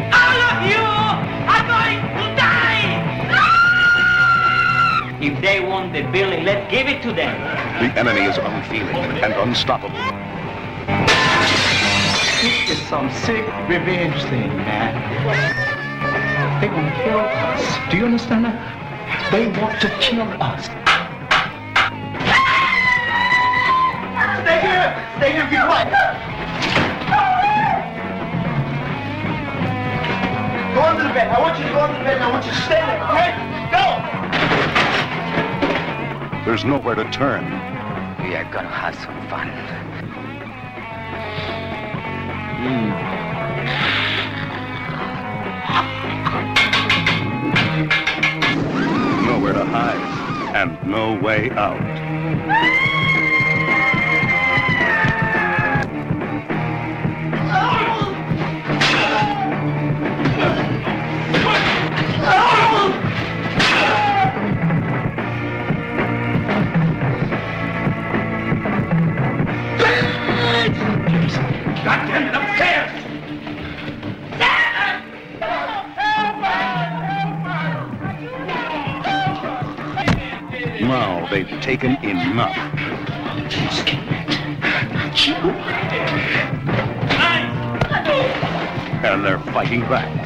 All 0.08 0.40
of 0.48 0.64
you 0.64 0.80
are 1.52 1.64
going 1.68 2.00
to 2.16 2.26
die! 2.40 2.96
If 5.20 5.38
they 5.42 5.60
want 5.60 5.92
the 5.92 6.00
building, 6.04 6.44
let's 6.44 6.70
give 6.70 6.86
it 6.86 7.02
to 7.02 7.12
them. 7.12 7.36
The 7.82 7.92
enemy 7.98 8.22
is 8.22 8.38
unfeeling 8.38 9.20
and 9.20 9.34
unstoppable. 9.34 9.98
This 12.40 12.70
is 12.70 12.80
some 12.88 13.12
sick 13.12 13.44
revenge 13.68 14.22
thing, 14.30 14.48
man. 14.48 15.65
They're 16.60 16.70
gonna 16.70 17.02
kill 17.04 17.20
us. 17.20 17.90
Do 17.90 17.98
you 17.98 18.06
understand 18.06 18.46
that? 18.46 18.56
They 19.30 19.46
want 19.60 19.78
to 19.82 19.88
kill 20.00 20.22
us. 20.42 20.64
Stay 24.40 24.60
here! 24.64 24.88
Stay 25.18 25.32
here, 25.32 25.44
be 25.50 25.56
quiet! 25.56 25.92
Go 30.74 30.80
under 30.82 31.02
the 31.04 31.12
bed. 31.12 31.28
I 31.28 31.40
want 31.40 31.58
you 31.58 31.64
to 31.66 31.72
go 31.72 31.80
under 31.80 31.98
the 31.98 32.04
bed 32.04 32.16
and 32.16 32.24
I 32.24 32.30
want 32.30 32.44
you 32.46 32.52
to 32.52 32.56
stay 32.62 32.80
there, 32.80 33.04
okay? 33.04 33.32
Go! 33.70 33.84
There's 36.46 36.64
nowhere 36.64 36.94
to 36.94 37.04
turn. 37.10 37.44
We 38.24 38.34
are 38.34 38.44
gonna 38.50 38.70
have 38.70 38.94
some 38.94 39.28
fun. 39.28 39.50
Hmm. 42.62 43.15
Nowhere 49.46 49.64
to 49.64 49.70
hide. 49.70 50.00
And 50.56 50.84
no 50.84 51.14
way 51.14 51.50
out. 51.52 52.95
Now 81.26 81.32
they've 81.32 81.60
taken 81.60 81.96
enough. 82.04 82.56
And 89.04 89.24
they're 89.24 89.40
fighting 89.40 89.80
back. 89.80 90.25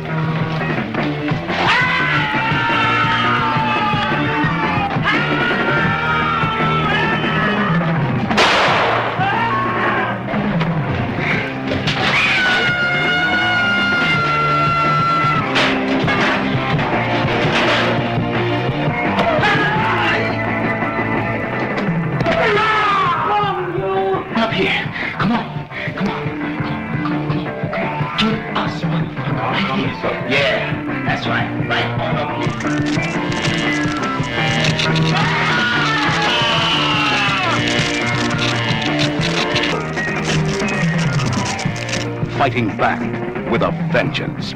Fighting 42.40 42.74
back 42.78 43.02
with 43.50 43.60
a 43.60 43.70
vengeance. 43.92 44.54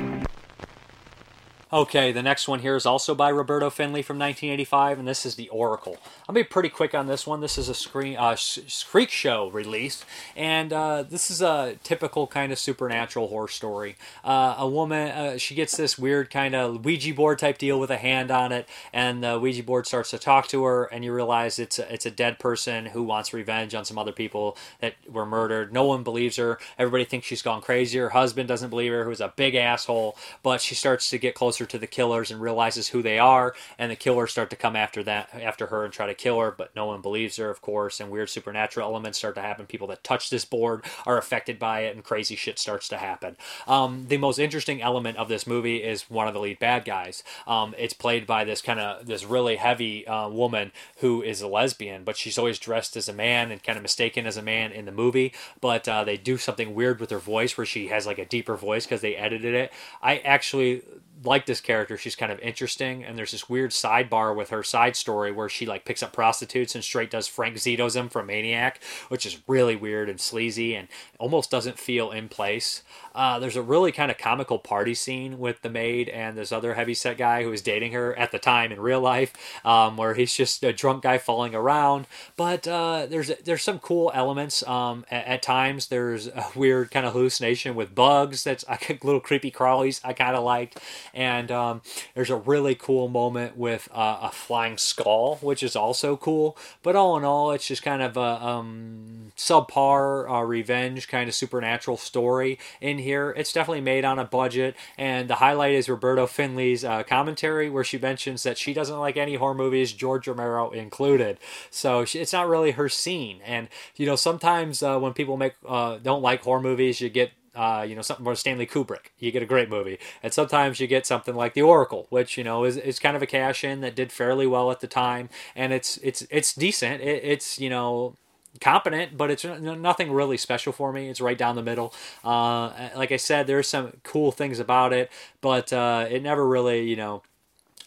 Okay, 1.74 2.12
the 2.12 2.22
next 2.22 2.46
one 2.46 2.60
here 2.60 2.76
is 2.76 2.86
also 2.86 3.16
by 3.16 3.30
Roberto 3.30 3.68
Findlay 3.68 4.02
from 4.02 4.16
1985, 4.16 5.00
and 5.00 5.08
this 5.08 5.26
is 5.26 5.34
The 5.34 5.48
Oracle. 5.48 5.96
I'll 6.28 6.34
be 6.34 6.44
pretty 6.44 6.68
quick 6.68 6.94
on 6.94 7.08
this 7.08 7.26
one. 7.26 7.40
This 7.40 7.58
is 7.58 7.68
a 7.68 7.74
screen 7.74 8.16
uh, 8.16 8.36
freak 8.36 9.10
show 9.10 9.48
release, 9.50 10.04
and 10.36 10.72
uh, 10.72 11.02
this 11.02 11.32
is 11.32 11.42
a 11.42 11.74
typical 11.82 12.28
kind 12.28 12.52
of 12.52 12.60
supernatural 12.60 13.26
horror 13.26 13.48
story. 13.48 13.96
Uh, 14.22 14.54
a 14.56 14.68
woman, 14.68 15.08
uh, 15.08 15.36
she 15.36 15.56
gets 15.56 15.76
this 15.76 15.98
weird 15.98 16.30
kind 16.30 16.54
of 16.54 16.84
Ouija 16.84 17.12
board 17.12 17.40
type 17.40 17.58
deal 17.58 17.80
with 17.80 17.90
a 17.90 17.96
hand 17.96 18.30
on 18.30 18.52
it, 18.52 18.68
and 18.92 19.24
the 19.24 19.40
Ouija 19.40 19.64
board 19.64 19.88
starts 19.88 20.10
to 20.10 20.18
talk 20.20 20.46
to 20.46 20.62
her, 20.62 20.84
and 20.84 21.04
you 21.04 21.12
realize 21.12 21.58
it's 21.58 21.80
a, 21.80 21.92
it's 21.92 22.06
a 22.06 22.10
dead 22.12 22.38
person 22.38 22.86
who 22.86 23.02
wants 23.02 23.34
revenge 23.34 23.74
on 23.74 23.84
some 23.84 23.98
other 23.98 24.12
people 24.12 24.56
that 24.78 24.94
were 25.10 25.26
murdered. 25.26 25.72
No 25.72 25.84
one 25.86 26.04
believes 26.04 26.36
her. 26.36 26.56
Everybody 26.78 27.04
thinks 27.04 27.26
she's 27.26 27.42
gone 27.42 27.62
crazy. 27.62 27.98
Her 27.98 28.10
husband 28.10 28.46
doesn't 28.46 28.70
believe 28.70 28.92
her, 28.92 29.02
who's 29.02 29.20
a 29.20 29.32
big 29.34 29.56
asshole, 29.56 30.16
but 30.44 30.60
she 30.60 30.76
starts 30.76 31.10
to 31.10 31.18
get 31.18 31.34
closer 31.34 31.63
to 31.66 31.78
the 31.78 31.86
killers 31.86 32.30
and 32.30 32.40
realizes 32.40 32.88
who 32.88 33.02
they 33.02 33.18
are, 33.18 33.54
and 33.78 33.90
the 33.90 33.96
killers 33.96 34.30
start 34.30 34.50
to 34.50 34.56
come 34.56 34.76
after 34.76 35.02
that 35.02 35.30
after 35.34 35.66
her 35.66 35.84
and 35.84 35.92
try 35.92 36.06
to 36.06 36.14
kill 36.14 36.40
her, 36.40 36.50
but 36.50 36.74
no 36.74 36.86
one 36.86 37.00
believes 37.00 37.36
her, 37.36 37.50
of 37.50 37.60
course, 37.60 38.00
and 38.00 38.10
weird 38.10 38.30
supernatural 38.30 38.88
elements 38.88 39.18
start 39.18 39.34
to 39.34 39.40
happen. 39.40 39.66
People 39.66 39.86
that 39.88 40.04
touch 40.04 40.30
this 40.30 40.44
board 40.44 40.84
are 41.06 41.18
affected 41.18 41.58
by 41.58 41.80
it, 41.80 41.94
and 41.94 42.04
crazy 42.04 42.36
shit 42.36 42.58
starts 42.58 42.88
to 42.88 42.96
happen. 42.96 43.36
Um, 43.66 44.06
the 44.08 44.16
most 44.16 44.38
interesting 44.38 44.82
element 44.82 45.18
of 45.18 45.28
this 45.28 45.46
movie 45.46 45.82
is 45.82 46.10
one 46.10 46.28
of 46.28 46.34
the 46.34 46.40
lead 46.40 46.58
bad 46.58 46.84
guys. 46.84 47.22
Um, 47.46 47.74
it's 47.78 47.94
played 47.94 48.26
by 48.26 48.44
this 48.44 48.62
kind 48.62 48.80
of 48.80 49.06
this 49.06 49.24
really 49.24 49.56
heavy 49.56 50.06
uh, 50.06 50.28
woman 50.28 50.72
who 50.98 51.22
is 51.22 51.40
a 51.40 51.48
lesbian, 51.48 52.04
but 52.04 52.16
she's 52.16 52.38
always 52.38 52.58
dressed 52.58 52.96
as 52.96 53.08
a 53.08 53.12
man 53.12 53.50
and 53.50 53.62
kind 53.62 53.76
of 53.76 53.82
mistaken 53.82 54.26
as 54.26 54.36
a 54.36 54.42
man 54.42 54.72
in 54.72 54.84
the 54.84 54.92
movie. 54.92 55.32
But 55.60 55.88
uh, 55.88 56.04
they 56.04 56.16
do 56.16 56.36
something 56.36 56.74
weird 56.74 57.00
with 57.00 57.10
her 57.10 57.18
voice 57.18 57.56
where 57.56 57.66
she 57.66 57.88
has 57.88 58.06
like 58.06 58.18
a 58.18 58.24
deeper 58.24 58.56
voice 58.56 58.84
because 58.84 59.00
they 59.00 59.16
edited 59.16 59.54
it. 59.54 59.72
I 60.02 60.18
actually 60.18 60.82
like 61.24 61.46
this 61.46 61.60
character. 61.60 61.96
She's 61.96 62.16
kind 62.16 62.30
of 62.30 62.38
interesting, 62.40 63.04
and 63.04 63.16
there's 63.16 63.32
this 63.32 63.48
weird 63.48 63.70
sidebar 63.70 64.34
with 64.34 64.50
her 64.50 64.62
side 64.62 64.96
story 64.96 65.32
where 65.32 65.48
she 65.48 65.66
like 65.66 65.84
picks 65.84 66.02
up 66.02 66.12
prostitutes 66.12 66.74
and 66.74 66.84
straight 66.84 67.10
does 67.10 67.26
Frank 67.26 67.56
Zito's 67.56 67.94
from 68.10 68.26
Maniac, 68.26 68.80
which 69.08 69.24
is 69.24 69.38
really 69.46 69.76
weird 69.76 70.08
and 70.08 70.20
sleazy 70.20 70.74
and 70.74 70.88
almost 71.18 71.50
doesn't 71.50 71.78
feel 71.78 72.10
in 72.10 72.28
place. 72.28 72.82
Uh, 73.14 73.38
there's 73.38 73.56
a 73.56 73.62
really 73.62 73.92
kind 73.92 74.10
of 74.10 74.18
comical 74.18 74.58
party 74.58 74.94
scene 74.94 75.38
with 75.38 75.62
the 75.62 75.70
maid 75.70 76.08
and 76.08 76.36
this 76.36 76.50
other 76.50 76.74
heavyset 76.74 77.16
guy 77.16 77.44
who 77.44 77.50
was 77.50 77.62
dating 77.62 77.92
her 77.92 78.16
at 78.18 78.32
the 78.32 78.38
time 78.38 78.72
in 78.72 78.80
real 78.80 79.00
life, 79.00 79.32
um, 79.64 79.96
where 79.96 80.14
he's 80.14 80.34
just 80.34 80.64
a 80.64 80.72
drunk 80.72 81.04
guy 81.04 81.18
falling 81.18 81.54
around. 81.54 82.06
But 82.36 82.66
uh, 82.66 83.06
there's 83.08 83.30
there's 83.44 83.62
some 83.62 83.78
cool 83.78 84.10
elements. 84.12 84.66
Um, 84.66 85.04
at, 85.10 85.26
at 85.26 85.42
times 85.42 85.86
there's 85.86 86.26
a 86.26 86.46
weird 86.56 86.90
kind 86.90 87.06
of 87.06 87.12
hallucination 87.12 87.76
with 87.76 87.94
bugs. 87.94 88.42
That's 88.42 88.64
I 88.68 88.78
little 89.02 89.20
creepy 89.20 89.50
crawlies 89.50 90.00
I 90.02 90.12
kind 90.12 90.34
of 90.36 90.42
liked, 90.42 90.80
and 91.14 91.50
um, 91.50 91.82
there's 92.14 92.30
a 92.30 92.36
really 92.36 92.74
cool 92.74 93.08
moment 93.08 93.56
with 93.56 93.88
uh, 93.92 94.18
a 94.22 94.30
flying 94.30 94.76
skull, 94.76 95.38
which 95.40 95.62
is 95.62 95.76
also 95.76 96.16
cool. 96.16 96.56
But 96.82 96.96
all 96.96 97.16
in 97.16 97.24
all, 97.24 97.52
it's 97.52 97.66
just 97.66 97.82
kind 97.82 98.02
of 98.02 98.16
a 98.16 98.44
um, 98.44 99.32
subpar 99.36 100.30
uh, 100.30 100.42
revenge 100.42 101.08
kind 101.08 101.28
of 101.28 101.34
supernatural 101.34 101.96
story 101.96 102.58
in 102.80 102.98
here. 102.98 103.32
It's 103.36 103.52
definitely 103.52 103.80
made 103.80 104.04
on 104.04 104.18
a 104.18 104.24
budget, 104.24 104.76
and 104.98 105.30
the 105.30 105.36
highlight 105.36 105.74
is 105.74 105.88
Roberto 105.88 106.26
Findlay's 106.26 106.84
uh, 106.84 107.04
commentary, 107.04 107.70
where 107.70 107.84
she 107.84 107.98
mentions 107.98 108.42
that 108.42 108.58
she 108.58 108.74
doesn't 108.74 108.98
like 108.98 109.16
any 109.16 109.36
horror 109.36 109.54
movies, 109.54 109.92
George 109.92 110.26
Romero 110.26 110.70
included. 110.70 111.38
So 111.70 112.04
she, 112.04 112.18
it's 112.18 112.32
not 112.32 112.48
really 112.48 112.72
her 112.72 112.88
scene. 112.88 113.38
And 113.44 113.68
you 113.96 114.06
know, 114.06 114.16
sometimes 114.16 114.82
uh, 114.82 114.98
when 114.98 115.12
people 115.12 115.36
make 115.36 115.54
uh, 115.66 115.98
don't 115.98 116.22
like 116.22 116.42
horror 116.42 116.60
movies, 116.60 117.00
you 117.00 117.08
get 117.08 117.30
uh, 117.54 117.84
you 117.86 117.94
know, 117.94 118.02
something 118.02 118.24
more 118.24 118.34
Stanley 118.34 118.66
Kubrick. 118.66 119.06
You 119.18 119.30
get 119.30 119.42
a 119.42 119.46
great 119.46 119.70
movie. 119.70 119.98
And 120.22 120.32
sometimes 120.32 120.80
you 120.80 120.86
get 120.86 121.06
something 121.06 121.34
like 121.34 121.54
The 121.54 121.62
Oracle, 121.62 122.06
which, 122.10 122.36
you 122.36 122.44
know, 122.44 122.64
is, 122.64 122.76
is 122.76 122.98
kind 122.98 123.16
of 123.16 123.22
a 123.22 123.26
cash 123.26 123.64
in 123.64 123.80
that 123.80 123.94
did 123.94 124.12
fairly 124.12 124.46
well 124.46 124.70
at 124.70 124.80
the 124.80 124.86
time. 124.86 125.28
And 125.54 125.72
it's, 125.72 125.98
it's, 125.98 126.26
it's 126.30 126.54
decent. 126.54 127.00
It, 127.02 127.24
it's, 127.24 127.58
you 127.58 127.70
know, 127.70 128.14
competent, 128.60 129.16
but 129.16 129.30
it's 129.30 129.44
nothing 129.44 130.12
really 130.12 130.36
special 130.36 130.72
for 130.72 130.92
me. 130.92 131.08
It's 131.08 131.20
right 131.20 131.38
down 131.38 131.56
the 131.56 131.62
middle. 131.62 131.92
Uh, 132.24 132.90
like 132.96 133.12
I 133.12 133.16
said, 133.16 133.46
there's 133.46 133.68
some 133.68 133.98
cool 134.02 134.32
things 134.32 134.58
about 134.58 134.92
it, 134.92 135.10
but 135.40 135.72
uh, 135.72 136.06
it 136.08 136.22
never 136.22 136.46
really, 136.46 136.88
you 136.88 136.96
know, 136.96 137.22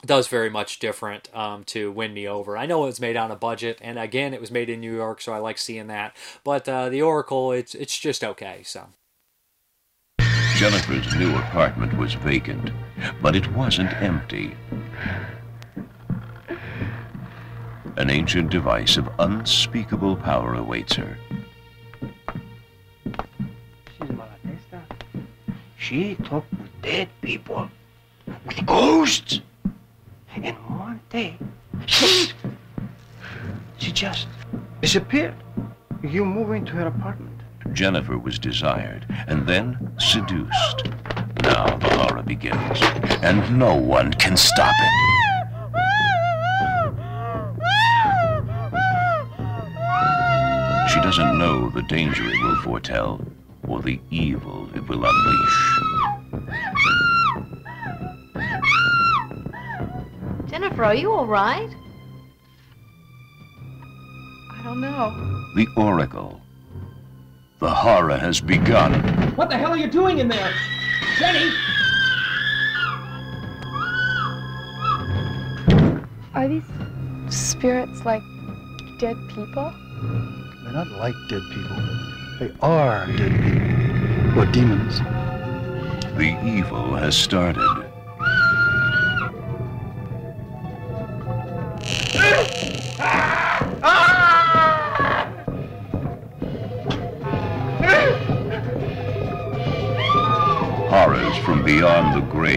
does 0.06 0.28
very 0.28 0.50
much 0.50 0.80
different 0.80 1.34
um, 1.36 1.64
to 1.66 1.92
win 1.92 2.14
me 2.14 2.28
over. 2.28 2.58
I 2.58 2.66
know 2.66 2.84
it 2.84 2.88
was 2.88 3.02
made 3.02 3.18
on 3.18 3.32
a 3.32 3.36
budget, 3.36 3.80
and 3.82 3.98
again, 3.98 4.34
it 4.34 4.42
was 4.42 4.52
made 4.52 4.70
in 4.70 4.80
New 4.80 4.94
York, 4.94 5.22
so 5.22 5.34
I 5.34 5.40
like 5.40 5.58
seeing 5.58 5.88
that. 5.88 6.16
But 6.44 6.70
uh, 6.70 6.90
the 6.90 7.02
Oracle, 7.02 7.52
it's 7.52 7.74
it's 7.74 7.98
just 7.98 8.24
okay. 8.24 8.62
So. 8.64 8.88
Jennifer's 10.58 11.16
new 11.18 11.36
apartment 11.36 11.96
was 12.00 12.16
vacant, 12.16 12.72
but 13.22 13.36
it 13.36 13.48
wasn't 13.52 13.94
empty. 14.02 14.58
An 17.96 18.10
ancient 18.10 18.50
device 18.50 18.98
of 18.98 19.08
unspeakable 19.20 20.16
power 20.16 20.56
awaits 20.56 20.96
her. 20.96 21.16
She's 22.02 22.10
Malatesta. 24.10 24.82
She 25.78 26.16
talked 26.16 26.52
with 26.54 26.82
dead 26.82 27.10
people, 27.22 27.70
with 28.44 28.66
ghosts. 28.66 29.42
And 30.36 30.58
one 30.80 31.00
day, 31.12 31.38
she 31.86 32.34
just 33.78 34.28
disappeared. 34.82 35.36
You 36.02 36.26
move 36.26 36.54
into 36.54 36.72
her 36.72 36.88
apartment. 36.88 37.27
Jennifer 37.78 38.18
was 38.18 38.40
desired 38.40 39.06
and 39.28 39.46
then 39.46 39.78
seduced. 40.00 40.88
Now 41.44 41.78
the 41.78 41.90
horror 41.96 42.24
begins, 42.24 42.80
and 43.22 43.60
no 43.60 43.76
one 43.76 44.12
can 44.14 44.36
stop 44.36 44.74
it. 44.80 44.94
She 50.92 51.00
doesn't 51.02 51.38
know 51.38 51.70
the 51.70 51.84
danger 51.84 52.24
it 52.24 52.42
will 52.42 52.56
foretell 52.64 53.24
or 53.68 53.84
the 53.84 54.00
evil 54.10 54.68
it 54.74 54.82
will 54.90 55.06
unleash. 55.06 55.80
Jennifer, 60.50 60.84
are 60.84 60.96
you 60.96 61.12
all 61.12 61.28
right? 61.28 61.70
I 64.52 64.64
don't 64.64 64.82
know. 64.82 65.12
The 65.56 65.68
Oracle. 65.78 66.42
The 67.60 67.70
horror 67.70 68.18
has 68.18 68.40
begun. 68.40 68.94
What 69.36 69.50
the 69.50 69.58
hell 69.58 69.72
are 69.72 69.78
you 69.78 69.88
doing 69.88 70.20
in 70.20 70.28
there? 70.28 70.54
Jenny! 71.18 71.52
Are 76.36 76.48
these 76.48 76.64
spirits 77.30 78.06
like 78.06 78.22
dead 79.00 79.18
people? 79.30 79.74
They're 80.64 80.72
not 80.74 80.88
like 81.00 81.16
dead 81.30 81.42
people. 81.52 81.78
They 82.40 82.54
are 82.62 83.08
dead 83.08 83.32
people. 83.42 84.40
Or 84.40 84.46
demons. 84.52 85.00
The 86.16 86.40
evil 86.46 86.96
has 86.96 87.18
started. 87.18 87.87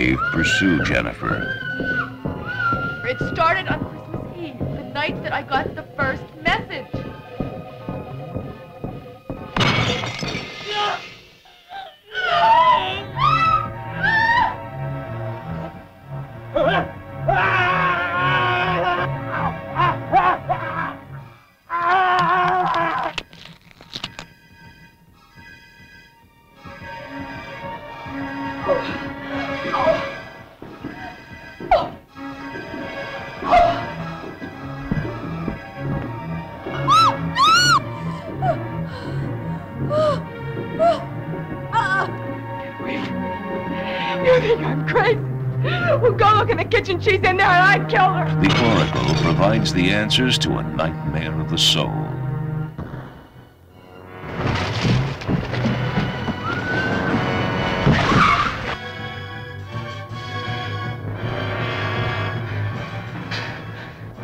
Grave 0.00 0.18
pursue 0.32 0.82
Jennifer. 0.84 1.36
It 3.04 3.18
started 3.34 3.68
on 3.68 3.80
Christmas 3.90 4.38
Eve, 4.38 4.58
the 4.58 4.84
night 4.94 5.22
that 5.22 5.32
I 5.32 5.42
got 5.42 5.74
the 5.74 5.82
Provides 49.50 49.74
the 49.74 49.90
answers 49.90 50.38
to 50.38 50.58
a 50.58 50.62
nightmare 50.62 51.40
of 51.40 51.50
the 51.50 51.58
soul. 51.58 51.90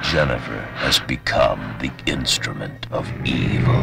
Jennifer 0.00 0.60
has 0.76 1.00
become 1.00 1.76
the 1.80 1.90
instrument 2.06 2.86
of 2.92 3.12
evil. 3.26 3.75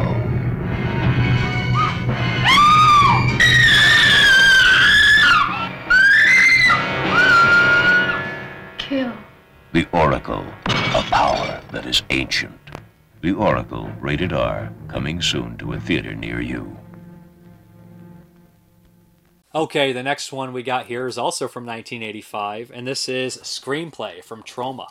Rated 14.00 14.32
R, 14.32 14.72
coming 14.88 15.20
soon 15.20 15.56
to 15.58 15.72
a 15.72 15.80
theater 15.80 16.14
near 16.14 16.40
you. 16.40 16.76
Okay, 19.54 19.92
the 19.92 20.02
next 20.02 20.32
one 20.32 20.52
we 20.52 20.64
got 20.64 20.86
here 20.86 21.06
is 21.06 21.16
also 21.16 21.46
from 21.46 21.64
1985, 21.64 22.72
and 22.74 22.86
this 22.86 23.08
is 23.08 23.36
Screamplay 23.38 24.24
from 24.24 24.42
Troma. 24.42 24.88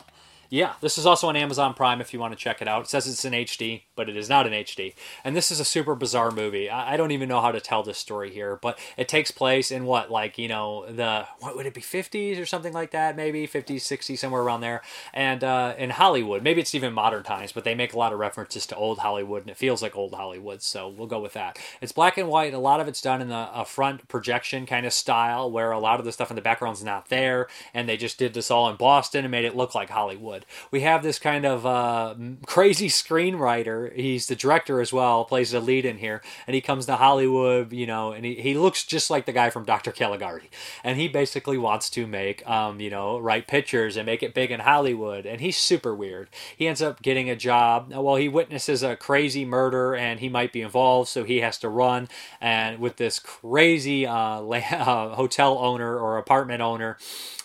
Yeah, 0.54 0.74
this 0.80 0.98
is 0.98 1.04
also 1.04 1.28
on 1.28 1.34
Amazon 1.34 1.74
Prime 1.74 2.00
if 2.00 2.14
you 2.14 2.20
want 2.20 2.32
to 2.32 2.38
check 2.38 2.62
it 2.62 2.68
out. 2.68 2.84
It 2.84 2.88
says 2.88 3.08
it's 3.08 3.24
in 3.24 3.32
HD, 3.32 3.82
but 3.96 4.08
it 4.08 4.16
is 4.16 4.28
not 4.28 4.46
in 4.46 4.52
HD. 4.52 4.94
And 5.24 5.34
this 5.34 5.50
is 5.50 5.58
a 5.58 5.64
super 5.64 5.96
bizarre 5.96 6.30
movie. 6.30 6.70
I 6.70 6.94
I 6.94 6.96
don't 6.96 7.10
even 7.10 7.28
know 7.28 7.40
how 7.40 7.50
to 7.50 7.60
tell 7.60 7.82
this 7.82 7.98
story 7.98 8.30
here, 8.30 8.54
but 8.62 8.78
it 8.96 9.08
takes 9.08 9.32
place 9.32 9.72
in 9.72 9.84
what, 9.84 10.12
like, 10.12 10.38
you 10.38 10.46
know, 10.46 10.86
the, 10.86 11.26
what 11.40 11.56
would 11.56 11.66
it 11.66 11.74
be, 11.74 11.80
50s 11.80 12.40
or 12.40 12.46
something 12.46 12.72
like 12.72 12.92
that, 12.92 13.16
maybe? 13.16 13.48
50s, 13.48 13.78
60s, 13.78 14.18
somewhere 14.18 14.42
around 14.42 14.60
there. 14.60 14.80
And 15.12 15.42
uh, 15.42 15.74
in 15.76 15.90
Hollywood, 15.90 16.44
maybe 16.44 16.60
it's 16.60 16.72
even 16.72 16.92
modern 16.92 17.24
times, 17.24 17.50
but 17.50 17.64
they 17.64 17.74
make 17.74 17.92
a 17.92 17.98
lot 17.98 18.12
of 18.12 18.20
references 18.20 18.64
to 18.66 18.76
old 18.76 18.98
Hollywood, 18.98 19.42
and 19.42 19.50
it 19.50 19.56
feels 19.56 19.82
like 19.82 19.96
old 19.96 20.14
Hollywood, 20.14 20.62
so 20.62 20.86
we'll 20.86 21.08
go 21.08 21.18
with 21.18 21.32
that. 21.32 21.58
It's 21.80 21.90
black 21.90 22.16
and 22.16 22.28
white. 22.28 22.54
A 22.54 22.58
lot 22.58 22.78
of 22.78 22.86
it's 22.86 23.00
done 23.00 23.20
in 23.20 23.28
the 23.28 23.48
a 23.52 23.64
front 23.64 24.06
projection 24.06 24.66
kind 24.66 24.86
of 24.86 24.92
style, 24.92 25.50
where 25.50 25.72
a 25.72 25.80
lot 25.80 25.98
of 25.98 26.04
the 26.04 26.12
stuff 26.12 26.30
in 26.30 26.36
the 26.36 26.42
background's 26.42 26.84
not 26.84 27.08
there, 27.08 27.48
and 27.72 27.88
they 27.88 27.96
just 27.96 28.18
did 28.18 28.34
this 28.34 28.52
all 28.52 28.70
in 28.70 28.76
Boston 28.76 29.24
and 29.24 29.32
made 29.32 29.44
it 29.44 29.56
look 29.56 29.74
like 29.74 29.90
Hollywood. 29.90 30.43
We 30.70 30.80
have 30.80 31.02
this 31.02 31.18
kind 31.18 31.44
of 31.44 31.66
uh, 31.66 32.14
crazy 32.46 32.88
screenwriter. 32.88 33.94
He's 33.94 34.26
the 34.26 34.36
director 34.36 34.80
as 34.80 34.92
well, 34.92 35.24
plays 35.24 35.50
the 35.50 35.60
lead 35.60 35.84
in 35.84 35.98
here, 35.98 36.22
and 36.46 36.54
he 36.54 36.60
comes 36.60 36.86
to 36.86 36.96
Hollywood, 36.96 37.72
you 37.72 37.86
know, 37.86 38.12
and 38.12 38.24
he, 38.24 38.34
he 38.34 38.54
looks 38.54 38.84
just 38.84 39.10
like 39.10 39.26
the 39.26 39.32
guy 39.32 39.50
from 39.50 39.64
Dr. 39.64 39.92
Caligari. 39.92 40.50
And 40.82 40.98
he 40.98 41.08
basically 41.08 41.58
wants 41.58 41.90
to 41.90 42.06
make, 42.06 42.46
um, 42.48 42.80
you 42.80 42.90
know, 42.90 43.18
write 43.18 43.46
pictures 43.46 43.96
and 43.96 44.06
make 44.06 44.22
it 44.22 44.34
big 44.34 44.50
in 44.50 44.60
Hollywood. 44.60 45.26
And 45.26 45.40
he's 45.40 45.56
super 45.56 45.94
weird. 45.94 46.28
He 46.56 46.66
ends 46.66 46.82
up 46.82 47.02
getting 47.02 47.30
a 47.30 47.36
job. 47.36 47.92
Well, 47.92 48.16
he 48.16 48.28
witnesses 48.28 48.82
a 48.82 48.96
crazy 48.96 49.44
murder 49.44 49.94
and 49.94 50.20
he 50.20 50.28
might 50.28 50.52
be 50.52 50.62
involved, 50.62 51.08
so 51.08 51.24
he 51.24 51.40
has 51.40 51.58
to 51.58 51.68
run. 51.68 52.08
And 52.40 52.78
with 52.78 52.96
this 52.96 53.18
crazy 53.18 54.06
uh, 54.06 54.40
uh, 54.42 55.14
hotel 55.14 55.58
owner 55.58 55.98
or 55.98 56.18
apartment 56.18 56.60
owner, 56.62 56.98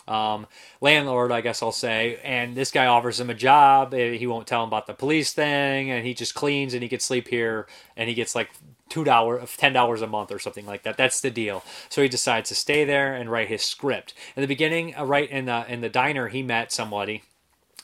um, 0.09 0.47
landlord, 0.81 1.31
I 1.31 1.41
guess 1.41 1.61
I'll 1.63 1.71
say. 1.71 2.19
And 2.23 2.55
this 2.55 2.71
guy 2.71 2.87
offers 2.87 3.19
him 3.19 3.29
a 3.29 3.33
job. 3.35 3.93
Eh, 3.93 4.13
He 4.17 4.27
won't 4.27 4.47
tell 4.47 4.63
him 4.63 4.69
about 4.69 4.87
the 4.87 4.93
police 4.93 5.33
thing, 5.33 5.91
and 5.91 6.05
he 6.05 6.13
just 6.13 6.35
cleans 6.35 6.73
and 6.73 6.83
he 6.83 6.89
gets 6.89 7.05
sleep 7.05 7.27
here, 7.27 7.67
and 7.95 8.09
he 8.09 8.15
gets 8.15 8.35
like 8.35 8.49
two 8.89 9.03
dollars, 9.03 9.55
ten 9.57 9.73
dollars 9.73 10.01
a 10.01 10.07
month 10.07 10.31
or 10.31 10.39
something 10.39 10.65
like 10.65 10.83
that. 10.83 10.97
That's 10.97 11.21
the 11.21 11.31
deal. 11.31 11.63
So 11.89 12.01
he 12.01 12.09
decides 12.09 12.49
to 12.49 12.55
stay 12.55 12.85
there 12.85 13.13
and 13.13 13.31
write 13.31 13.47
his 13.47 13.61
script. 13.63 14.13
In 14.35 14.41
the 14.41 14.47
beginning, 14.47 14.95
uh, 14.95 15.05
right 15.05 15.29
in 15.29 15.45
the 15.45 15.65
in 15.71 15.81
the 15.81 15.89
diner, 15.89 16.27
he 16.27 16.43
met 16.43 16.71
somebody 16.71 17.23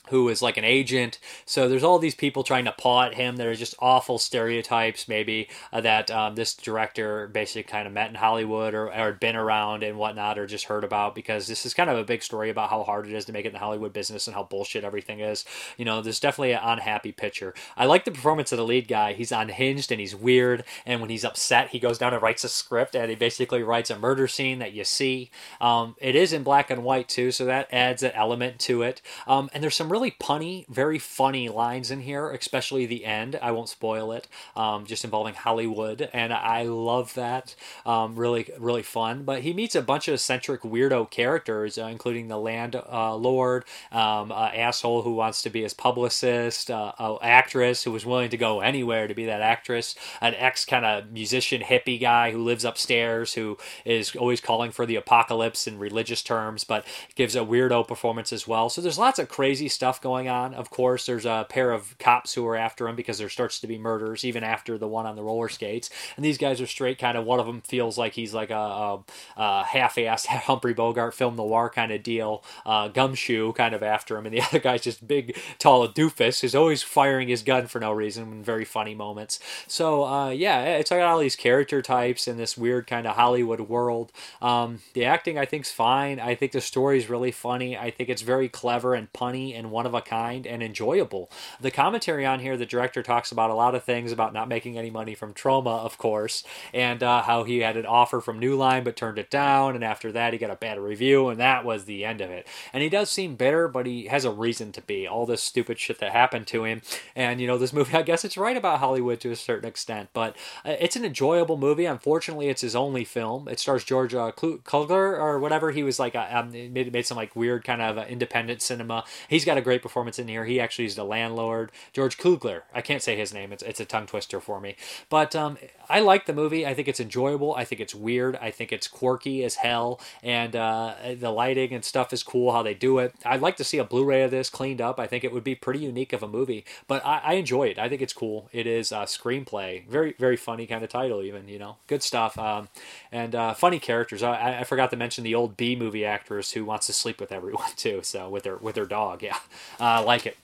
who 0.08 0.28
is 0.28 0.42
like 0.42 0.56
an 0.56 0.64
agent. 0.64 1.18
So 1.44 1.68
there's 1.68 1.84
all 1.84 1.98
these 1.98 2.14
people 2.14 2.42
trying 2.42 2.64
to 2.66 2.72
paw 2.72 3.04
at 3.04 3.14
him 3.14 3.36
that 3.36 3.46
are 3.46 3.54
just 3.54 3.74
awful 3.78 4.18
stereotypes, 4.18 5.08
maybe 5.08 5.48
uh, 5.72 5.80
that 5.80 6.10
um, 6.10 6.34
this 6.34 6.54
director 6.54 7.28
basically 7.28 7.64
kind 7.64 7.86
of 7.86 7.92
met 7.92 8.08
in 8.10 8.16
Hollywood 8.16 8.74
or, 8.74 8.92
or 8.92 9.12
been 9.12 9.36
around 9.36 9.82
and 9.82 9.98
whatnot, 9.98 10.38
or 10.38 10.46
just 10.46 10.66
heard 10.66 10.84
about 10.84 11.14
because 11.14 11.46
this 11.46 11.66
is 11.66 11.74
kind 11.74 11.90
of 11.90 11.98
a 11.98 12.04
big 12.04 12.22
story 12.22 12.50
about 12.50 12.70
how 12.70 12.82
hard 12.82 13.06
it 13.06 13.12
is 13.12 13.24
to 13.26 13.32
make 13.32 13.44
it 13.44 13.48
in 13.48 13.54
the 13.54 13.58
Hollywood 13.58 13.92
business 13.92 14.26
and 14.26 14.34
how 14.34 14.42
bullshit 14.42 14.84
everything 14.84 15.20
is. 15.20 15.44
You 15.76 15.84
know, 15.84 16.02
there's 16.02 16.20
definitely 16.20 16.52
an 16.52 16.60
unhappy 16.62 17.12
picture. 17.12 17.54
I 17.76 17.86
like 17.86 18.04
the 18.04 18.10
performance 18.10 18.52
of 18.52 18.58
the 18.58 18.64
lead 18.64 18.88
guy. 18.88 19.12
He's 19.12 19.32
unhinged 19.32 19.90
and 19.90 20.00
he's 20.00 20.14
weird, 20.14 20.64
and 20.84 21.00
when 21.00 21.10
he's 21.10 21.24
upset, 21.24 21.68
he 21.68 21.78
goes 21.78 21.98
down 21.98 22.12
and 22.12 22.22
writes 22.22 22.44
a 22.44 22.48
script 22.48 22.94
and 22.94 23.10
he 23.10 23.16
basically 23.16 23.62
writes 23.62 23.90
a 23.90 23.98
murder 23.98 24.28
scene 24.28 24.58
that 24.58 24.72
you 24.72 24.84
see. 24.84 25.30
Um, 25.60 25.96
it 25.98 26.14
is 26.14 26.32
in 26.32 26.42
black 26.42 26.70
and 26.70 26.84
white 26.84 27.08
too, 27.08 27.30
so 27.30 27.44
that 27.44 27.68
adds 27.72 28.02
an 28.02 28.12
element 28.12 28.58
to 28.60 28.82
it. 28.82 29.02
Um, 29.26 29.50
and 29.52 29.62
there's 29.62 29.74
some 29.74 29.90
really 29.90 29.95
punny, 30.00 30.66
very 30.68 30.98
funny 30.98 31.48
lines 31.48 31.90
in 31.90 32.00
here, 32.00 32.30
especially 32.30 32.86
the 32.86 33.04
end. 33.04 33.38
I 33.40 33.50
won't 33.52 33.68
spoil 33.68 34.12
it, 34.12 34.28
um, 34.54 34.86
just 34.86 35.04
involving 35.04 35.34
Hollywood, 35.34 36.08
and 36.12 36.32
I 36.32 36.62
love 36.62 37.14
that. 37.14 37.54
Um, 37.84 38.16
really, 38.16 38.50
really 38.58 38.82
fun. 38.82 39.24
But 39.24 39.42
he 39.42 39.52
meets 39.52 39.74
a 39.74 39.82
bunch 39.82 40.08
of 40.08 40.14
eccentric 40.14 40.62
weirdo 40.62 41.10
characters, 41.10 41.78
uh, 41.78 41.86
including 41.86 42.28
the 42.28 42.38
landlord, 42.38 43.64
um, 43.92 44.32
asshole 44.32 45.02
who 45.02 45.14
wants 45.14 45.42
to 45.42 45.50
be 45.50 45.62
his 45.62 45.74
publicist, 45.74 46.70
uh, 46.70 46.92
an 46.98 47.18
actress 47.22 47.84
who 47.84 47.92
was 47.92 48.04
willing 48.04 48.30
to 48.30 48.36
go 48.36 48.60
anywhere 48.60 49.06
to 49.06 49.14
be 49.14 49.26
that 49.26 49.40
actress, 49.40 49.94
an 50.20 50.34
ex 50.34 50.64
kind 50.64 50.84
of 50.84 51.10
musician 51.10 51.62
hippie 51.62 52.00
guy 52.00 52.32
who 52.32 52.42
lives 52.42 52.64
upstairs 52.64 53.34
who 53.34 53.56
is 53.84 54.16
always 54.16 54.40
calling 54.40 54.70
for 54.72 54.86
the 54.86 54.96
apocalypse 54.96 55.66
in 55.66 55.78
religious 55.78 56.22
terms, 56.22 56.64
but 56.64 56.84
gives 57.14 57.36
a 57.36 57.40
weirdo 57.40 57.86
performance 57.86 58.32
as 58.32 58.48
well. 58.48 58.68
So 58.68 58.80
there's 58.80 58.98
lots 58.98 59.18
of 59.18 59.28
crazy 59.28 59.68
stuff 59.68 59.85
going 60.00 60.28
on. 60.28 60.54
Of 60.54 60.70
course, 60.70 61.06
there's 61.06 61.24
a 61.24 61.46
pair 61.48 61.70
of 61.72 61.96
cops 61.98 62.34
who 62.34 62.46
are 62.46 62.56
after 62.56 62.88
him 62.88 62.96
because 62.96 63.18
there 63.18 63.28
starts 63.28 63.60
to 63.60 63.66
be 63.66 63.78
murders 63.78 64.24
even 64.24 64.44
after 64.44 64.78
the 64.78 64.88
one 64.88 65.06
on 65.06 65.16
the 65.16 65.22
roller 65.22 65.48
skates. 65.48 65.90
And 66.16 66.24
these 66.24 66.38
guys 66.38 66.60
are 66.60 66.66
straight 66.66 66.98
kind 66.98 67.16
of 67.16 67.24
one 67.24 67.40
of 67.40 67.46
them 67.46 67.60
feels 67.60 67.96
like 67.96 68.14
he's 68.14 68.34
like 68.34 68.50
a, 68.50 68.54
a, 68.54 69.04
a 69.36 69.64
half-assed 69.64 70.26
Humphrey 70.46 70.74
Bogart 70.74 71.14
film 71.14 71.36
noir 71.36 71.70
kind 71.70 71.92
of 71.92 72.02
deal, 72.02 72.44
uh, 72.64 72.88
gumshoe 72.88 73.52
kind 73.52 73.74
of 73.74 73.82
after 73.82 74.16
him, 74.16 74.26
and 74.26 74.34
the 74.34 74.40
other 74.46 74.58
guy's 74.58 74.82
just 74.82 75.06
big, 75.06 75.36
tall 75.58 75.86
doofus 75.88 76.40
who's 76.40 76.54
always 76.54 76.82
firing 76.82 77.28
his 77.28 77.42
gun 77.42 77.66
for 77.66 77.80
no 77.80 77.92
reason 77.92 78.32
in 78.32 78.42
very 78.42 78.64
funny 78.64 78.94
moments. 78.94 79.38
So 79.66 80.04
uh, 80.04 80.30
yeah, 80.30 80.62
it's 80.64 80.90
got 80.90 81.00
all 81.00 81.18
these 81.18 81.36
character 81.36 81.82
types 81.82 82.26
in 82.26 82.36
this 82.36 82.56
weird 82.56 82.86
kind 82.86 83.06
of 83.06 83.16
Hollywood 83.16 83.60
world. 83.60 84.12
Um, 84.42 84.80
the 84.94 85.04
acting 85.04 85.38
I 85.38 85.44
think's 85.44 85.72
fine. 85.72 86.20
I 86.20 86.34
think 86.34 86.52
the 86.52 86.60
story's 86.60 87.08
really 87.08 87.32
funny. 87.32 87.76
I 87.76 87.90
think 87.90 88.08
it's 88.08 88.22
very 88.22 88.48
clever 88.48 88.94
and 88.94 89.12
punny 89.12 89.56
and 89.56 89.70
one 89.76 89.84
of 89.84 89.92
a 89.92 90.00
kind 90.00 90.46
and 90.46 90.62
enjoyable. 90.62 91.30
The 91.60 91.70
commentary 91.70 92.24
on 92.24 92.40
here, 92.40 92.56
the 92.56 92.64
director 92.64 93.02
talks 93.02 93.30
about 93.30 93.50
a 93.50 93.54
lot 93.54 93.74
of 93.74 93.84
things 93.84 94.10
about 94.10 94.32
not 94.32 94.48
making 94.48 94.78
any 94.78 94.88
money 94.88 95.14
from 95.14 95.34
Troma, 95.34 95.84
of 95.84 95.98
course, 95.98 96.42
and 96.72 97.02
uh, 97.02 97.20
how 97.20 97.44
he 97.44 97.58
had 97.58 97.76
an 97.76 97.84
offer 97.84 98.22
from 98.22 98.38
New 98.38 98.56
Line 98.56 98.84
but 98.84 98.96
turned 98.96 99.18
it 99.18 99.30
down, 99.30 99.74
and 99.74 99.84
after 99.84 100.10
that 100.12 100.32
he 100.32 100.38
got 100.38 100.50
a 100.50 100.56
bad 100.56 100.78
review, 100.78 101.28
and 101.28 101.38
that 101.38 101.62
was 101.62 101.84
the 101.84 102.06
end 102.06 102.22
of 102.22 102.30
it. 102.30 102.48
And 102.72 102.82
he 102.82 102.88
does 102.88 103.10
seem 103.10 103.36
bitter, 103.36 103.68
but 103.68 103.84
he 103.84 104.06
has 104.06 104.24
a 104.24 104.30
reason 104.30 104.72
to 104.72 104.80
be. 104.80 105.06
All 105.06 105.26
this 105.26 105.42
stupid 105.42 105.78
shit 105.78 105.98
that 105.98 106.12
happened 106.12 106.46
to 106.46 106.64
him, 106.64 106.80
and 107.14 107.38
you 107.38 107.46
know 107.46 107.58
this 107.58 107.74
movie. 107.74 107.94
I 107.98 108.00
guess 108.00 108.24
it's 108.24 108.38
right 108.38 108.56
about 108.56 108.80
Hollywood 108.80 109.20
to 109.20 109.30
a 109.30 109.36
certain 109.36 109.68
extent, 109.68 110.08
but 110.14 110.34
uh, 110.64 110.76
it's 110.80 110.96
an 110.96 111.04
enjoyable 111.04 111.58
movie. 111.58 111.84
Unfortunately, 111.84 112.48
it's 112.48 112.62
his 112.62 112.74
only 112.74 113.04
film. 113.04 113.46
It 113.46 113.60
stars 113.60 113.84
George 113.84 114.14
uh, 114.14 114.32
Kugler 114.32 115.20
or 115.20 115.38
whatever. 115.38 115.70
He 115.70 115.82
was 115.82 115.98
like 115.98 116.14
a, 116.14 116.38
um, 116.38 116.52
made, 116.52 116.90
made 116.90 117.06
some 117.06 117.18
like 117.18 117.36
weird 117.36 117.62
kind 117.62 117.82
of 117.82 117.98
uh, 117.98 118.06
independent 118.08 118.62
cinema. 118.62 119.04
He's 119.28 119.44
got 119.44 119.58
a 119.58 119.65
great 119.66 119.82
performance 119.82 120.18
in 120.18 120.28
here. 120.28 120.44
He 120.44 120.60
actually 120.60 120.84
is 120.84 120.94
the 120.94 121.04
landlord, 121.04 121.72
George 121.92 122.18
Kugler. 122.18 122.62
I 122.72 122.80
can't 122.80 123.02
say 123.02 123.16
his 123.16 123.34
name. 123.34 123.52
It's 123.52 123.64
it's 123.64 123.80
a 123.80 123.84
tongue 123.84 124.06
twister 124.06 124.40
for 124.40 124.60
me. 124.60 124.76
But 125.10 125.34
um, 125.34 125.58
I 125.88 125.98
like 125.98 126.26
the 126.26 126.32
movie. 126.32 126.64
I 126.64 126.72
think 126.72 126.86
it's 126.86 127.00
enjoyable. 127.00 127.52
I 127.54 127.64
think 127.64 127.80
it's 127.80 127.94
weird. 127.94 128.36
I 128.36 128.52
think 128.52 128.72
it's 128.72 128.86
quirky 128.86 129.44
as 129.44 129.56
hell, 129.56 130.00
and 130.22 130.54
uh, 130.54 130.94
the 131.18 131.30
lighting 131.30 131.72
and 131.72 131.84
stuff 131.84 132.12
is 132.12 132.22
cool. 132.22 132.52
How 132.52 132.62
they 132.62 132.74
do 132.74 132.98
it. 132.98 133.12
I'd 133.24 133.40
like 133.40 133.56
to 133.56 133.64
see 133.64 133.78
a 133.78 133.84
Blu-ray 133.84 134.22
of 134.22 134.30
this 134.30 134.48
cleaned 134.48 134.80
up. 134.80 135.00
I 135.00 135.08
think 135.08 135.24
it 135.24 135.32
would 135.32 135.44
be 135.44 135.56
pretty 135.56 135.80
unique 135.80 136.12
of 136.12 136.22
a 136.22 136.28
movie. 136.28 136.64
But 136.86 137.04
I, 137.04 137.20
I 137.24 137.32
enjoy 137.34 137.64
it. 137.64 137.78
I 137.78 137.88
think 137.88 138.02
it's 138.02 138.12
cool. 138.12 138.48
It 138.52 138.68
is 138.68 138.92
a 138.92 139.06
screamplay. 139.06 139.86
Very 139.88 140.14
very 140.18 140.36
funny 140.36 140.66
kind 140.66 140.84
of 140.84 140.90
title. 140.90 141.22
Even 141.22 141.48
you 141.48 141.58
know 141.58 141.76
good 141.88 142.04
stuff. 142.04 142.38
Um, 142.38 142.68
and 143.10 143.34
uh, 143.34 143.54
funny 143.54 143.80
characters. 143.80 144.22
I, 144.22 144.60
I 144.60 144.64
forgot 144.64 144.90
to 144.90 144.96
mention 144.96 145.24
the 145.24 145.34
old 145.34 145.56
B 145.56 145.74
movie 145.74 146.04
actress 146.04 146.52
who 146.52 146.64
wants 146.64 146.86
to 146.86 146.92
sleep 146.92 147.20
with 147.20 147.32
everyone 147.32 147.70
too. 147.76 148.00
So 148.02 148.28
with 148.28 148.44
her 148.44 148.56
with 148.56 148.76
her 148.76 148.86
dog. 148.86 149.22
Yeah, 149.22 149.38
uh, 149.80 150.02
like 150.04 150.26
it. 150.26 150.36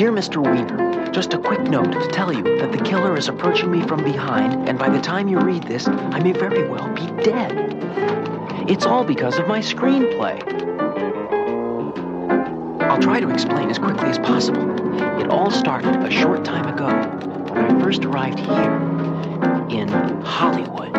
Dear 0.00 0.12
Mr. 0.12 0.42
Weiner, 0.42 1.12
just 1.12 1.34
a 1.34 1.38
quick 1.38 1.60
note 1.60 1.92
to 1.92 2.08
tell 2.08 2.32
you 2.32 2.42
that 2.56 2.72
the 2.72 2.82
killer 2.82 3.18
is 3.18 3.28
approaching 3.28 3.70
me 3.70 3.82
from 3.82 4.02
behind, 4.02 4.66
and 4.66 4.78
by 4.78 4.88
the 4.88 4.98
time 4.98 5.28
you 5.28 5.38
read 5.38 5.64
this, 5.64 5.86
I 5.86 6.20
may 6.20 6.32
very 6.32 6.66
well 6.66 6.88
be 6.94 7.06
dead. 7.22 7.52
It's 8.66 8.86
all 8.86 9.04
because 9.04 9.38
of 9.38 9.46
my 9.46 9.58
screenplay. 9.58 10.40
I'll 12.80 13.02
try 13.02 13.20
to 13.20 13.28
explain 13.28 13.68
as 13.68 13.78
quickly 13.78 14.08
as 14.08 14.18
possible. 14.18 14.70
It 15.20 15.28
all 15.28 15.50
started 15.50 15.96
a 15.96 16.10
short 16.10 16.46
time 16.46 16.66
ago 16.66 16.88
when 17.52 17.62
I 17.66 17.84
first 17.84 18.02
arrived 18.06 18.38
here 18.38 18.72
in 19.68 19.88
Hollywood. 20.22 20.96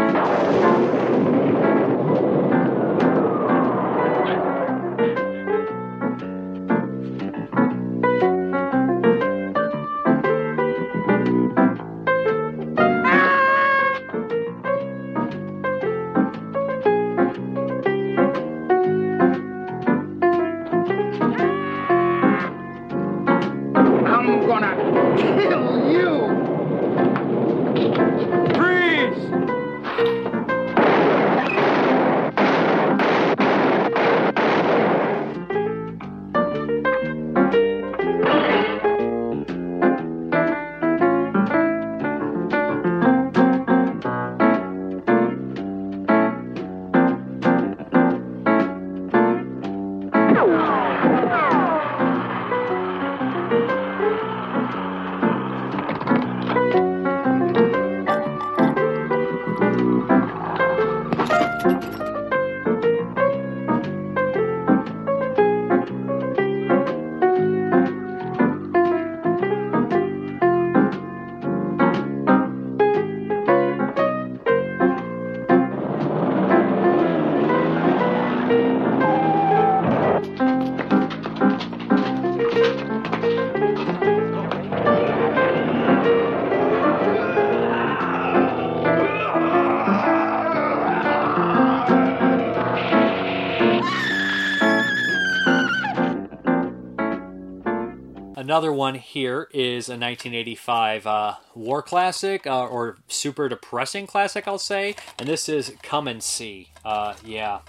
Another 98.52 98.74
one 98.74 98.96
here 98.96 99.48
is 99.54 99.88
a 99.88 99.96
1985 99.96 101.08
uh, 101.08 101.36
war 101.56 101.82
classic 101.82 102.46
uh, 102.46 102.66
or 102.68 102.98
super 103.08 103.48
depressing 103.48 104.06
classic, 104.06 104.46
I'll 104.46 104.58
say, 104.58 104.98
and 105.18 105.30
this 105.30 105.48
is 105.48 105.74
Come 105.82 106.06
and 106.06 106.22
See. 106.22 106.68
Uh, 106.84 107.14
yeah, 107.24 107.60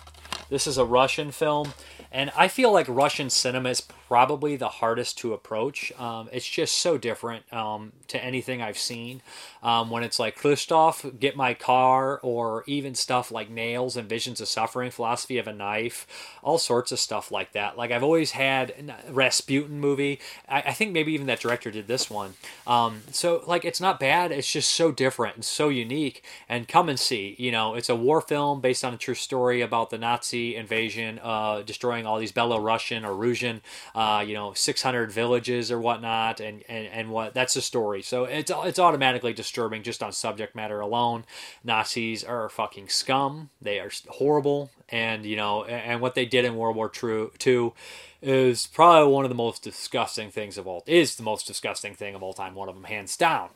this 0.51 0.67
is 0.67 0.79
a 0.79 0.85
Russian 0.85 1.31
film, 1.31 1.73
and 2.11 2.33
I 2.37 2.49
feel 2.49 2.73
like 2.73 2.89
Russian 2.89 3.31
cinema 3.31 3.69
is 3.69 3.81
probably 3.81 4.57
the 4.57 4.69
hardest 4.69 5.19
to 5.19 5.33
approach. 5.33 5.93
Um, 6.01 6.29
it's 6.33 6.49
just 6.49 6.77
so 6.77 6.99
different 6.99 7.51
um, 7.53 7.93
to 8.13 8.25
anything 8.25 8.63
I've 8.63 8.79
seen. 8.79 9.21
Um, 9.63 9.91
when 9.91 10.03
it's 10.03 10.19
like 10.19 10.37
Christoph, 10.37 11.05
Get 11.19 11.37
My 11.37 11.55
Car, 11.55 12.19
or 12.23 12.65
even 12.67 12.95
stuff 12.95 13.31
like 13.31 13.51
Nails 13.51 13.97
and 13.97 14.09
Visions 14.09 14.41
of 14.41 14.49
Suffering, 14.49 14.91
Philosophy 14.91 15.39
of 15.39 15.47
a 15.47 15.53
Knife, 15.53 16.07
all 16.43 16.59
sorts 16.59 16.93
of 16.93 16.99
stuff 16.99 17.31
like 17.31 17.53
that. 17.53 17.77
Like 17.77 17.91
I've 17.91 18.03
always 18.03 18.33
had 18.33 18.95
Rasputin 19.11 19.79
movie. 19.79 20.21
I, 20.49 20.63
I 20.63 20.73
think 20.73 20.93
maybe 20.93 21.13
even 21.13 21.27
that 21.27 21.41
director 21.41 21.71
did 21.71 21.87
this 21.87 22.11
one. 22.11 22.35
Um, 22.67 23.03
so 23.11 23.43
like 23.47 23.65
it's 23.65 23.81
not 23.81 24.01
bad. 24.01 24.33
It's 24.33 24.51
just 24.51 24.73
so 24.73 24.91
different 24.93 25.37
and 25.37 25.45
so 25.45 25.69
unique. 25.69 26.25
And 26.49 26.69
come 26.69 26.89
and 26.89 26.99
see. 26.99 27.37
You 27.39 27.53
know, 27.53 27.75
it's 27.75 27.89
a 27.89 27.97
war 27.97 28.21
film 28.21 28.61
based 28.61 28.85
on 28.85 28.95
a 28.95 28.99
true 28.99 29.15
story 29.15 29.61
about 29.61 29.91
the 29.91 29.99
Nazi 29.99 30.57
invasion, 30.57 31.21
uh, 31.23 31.63
destroying 31.63 32.07
all 32.07 32.19
these 32.19 32.33
Belarusian 32.33 33.05
or 33.05 33.15
Russian, 33.15 33.63
uh, 33.95 34.25
you 34.27 34.35
know, 34.35 34.53
600 34.53 35.11
villages 35.11 35.71
or 35.71 35.81
whatnot, 35.81 36.41
and, 36.41 36.63
and 36.69 36.87
and 36.87 37.11
what 37.11 37.35
that's 37.35 37.55
the 37.55 37.61
story. 37.61 38.02
So 38.03 38.25
it's 38.25 38.51
it's 38.55 38.79
automatically 38.79 39.33
disturbing 39.33 39.83
just 39.83 40.03
on 40.03 40.13
subject 40.13 40.55
matter 40.55 40.81
alone. 40.81 41.25
Nazis 41.65 42.25
are 42.25 42.49
fucking 42.49 42.89
scum. 42.89 43.51
They 43.61 43.79
are 43.81 43.91
horrible, 44.09 44.71
and 44.89 45.25
you 45.25 45.37
know, 45.37 45.65
and 45.65 46.01
what 46.01 46.15
they 46.15 46.27
did 46.27 46.45
in 46.45 46.57
World 46.57 46.77
War 46.77 46.91
II 47.45 47.73
is 48.21 48.69
probably 48.69 49.13
one 49.13 49.25
of 49.25 49.29
the 49.31 49.35
most 49.35 49.63
disgusting 49.63 50.31
things 50.31 50.57
of 50.57 50.67
all. 50.67 50.85
Is 50.87 51.17
the 51.17 51.23
most 51.23 51.47
disgusting 51.47 51.95
thing 51.95 52.15
of 52.15 52.23
all 52.23 52.35
time. 52.35 52.55
One 52.55 52.69
of 52.69 52.75
them, 52.75 52.85
hands 52.85 53.17
down. 53.17 53.49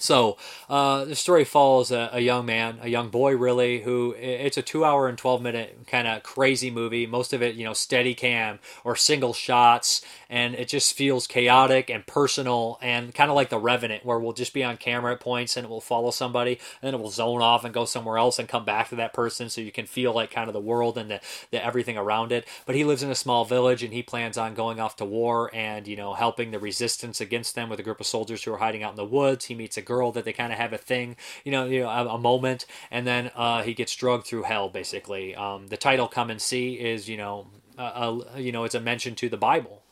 So 0.00 0.38
uh, 0.68 1.04
the 1.04 1.14
story 1.14 1.44
follows 1.44 1.92
a, 1.92 2.08
a, 2.12 2.20
young 2.20 2.46
man, 2.46 2.78
a 2.80 2.88
young 2.88 3.10
boy, 3.10 3.36
really, 3.36 3.82
who 3.82 4.14
it's 4.18 4.56
a 4.56 4.62
two-hour 4.62 5.08
and 5.08 5.18
twelve-minute 5.18 5.86
kind 5.86 6.08
of 6.08 6.22
crazy 6.22 6.70
movie. 6.70 7.06
Most 7.06 7.32
of 7.32 7.42
it, 7.42 7.54
you 7.54 7.64
know, 7.64 7.74
steady 7.74 8.14
cam 8.14 8.58
or 8.82 8.96
single 8.96 9.34
shots, 9.34 10.02
and 10.30 10.54
it 10.54 10.68
just 10.68 10.96
feels 10.96 11.26
chaotic 11.26 11.90
and 11.90 12.06
personal, 12.06 12.78
and 12.80 13.14
kind 13.14 13.30
of 13.30 13.36
like 13.36 13.50
the 13.50 13.58
Revenant, 13.58 14.06
where 14.06 14.18
we'll 14.18 14.32
just 14.32 14.54
be 14.54 14.64
on 14.64 14.78
camera 14.78 15.12
at 15.12 15.20
points 15.20 15.56
and 15.56 15.66
it 15.66 15.70
will 15.70 15.82
follow 15.82 16.10
somebody, 16.10 16.52
and 16.52 16.88
then 16.88 16.94
it 16.94 17.00
will 17.00 17.10
zone 17.10 17.42
off 17.42 17.64
and 17.64 17.74
go 17.74 17.84
somewhere 17.84 18.16
else 18.16 18.38
and 18.38 18.48
come 18.48 18.64
back 18.64 18.88
to 18.88 18.96
that 18.96 19.12
person, 19.12 19.50
so 19.50 19.60
you 19.60 19.70
can 19.70 19.84
feel 19.84 20.14
like 20.14 20.30
kind 20.30 20.48
of 20.48 20.54
the 20.54 20.60
world 20.60 20.96
and 20.96 21.10
the, 21.10 21.20
the 21.50 21.62
everything 21.62 21.98
around 21.98 22.32
it. 22.32 22.46
But 22.64 22.74
he 22.74 22.84
lives 22.84 23.02
in 23.02 23.10
a 23.10 23.14
small 23.14 23.44
village, 23.44 23.82
and 23.82 23.92
he 23.92 24.02
plans 24.02 24.38
on 24.38 24.54
going 24.54 24.80
off 24.80 24.96
to 24.96 25.04
war 25.04 25.50
and 25.54 25.86
you 25.86 25.96
know 25.96 26.14
helping 26.14 26.52
the 26.52 26.58
resistance 26.58 27.20
against 27.20 27.54
them 27.54 27.68
with 27.68 27.80
a 27.80 27.82
group 27.82 28.00
of 28.00 28.06
soldiers 28.06 28.42
who 28.42 28.54
are 28.54 28.58
hiding 28.58 28.82
out 28.82 28.92
in 28.92 28.96
the 28.96 29.04
woods. 29.04 29.44
He 29.44 29.54
meets 29.54 29.76
a 29.76 29.82
girl 29.92 30.12
that 30.12 30.24
they 30.24 30.32
kind 30.32 30.52
of 30.52 30.58
have 30.58 30.72
a 30.72 30.78
thing, 30.78 31.16
you 31.44 31.52
know, 31.54 31.64
you 31.72 31.80
know, 31.80 31.88
a, 31.88 32.14
a 32.18 32.18
moment, 32.30 32.66
and 32.90 33.02
then 33.06 33.30
uh, 33.34 33.62
he 33.62 33.72
gets 33.74 33.92
drugged 34.02 34.26
through 34.26 34.44
hell. 34.52 34.68
Basically, 34.68 35.26
um, 35.34 35.66
the 35.66 35.76
title 35.88 36.08
"Come 36.08 36.30
and 36.30 36.40
See" 36.40 36.66
is 36.92 37.08
you 37.08 37.16
know, 37.22 37.34
a, 37.76 37.82
a, 37.82 38.40
you 38.40 38.52
know, 38.52 38.64
it's 38.64 38.74
a 38.74 38.80
mention 38.80 39.14
to 39.16 39.28
the 39.28 39.42
Bible 39.50 39.82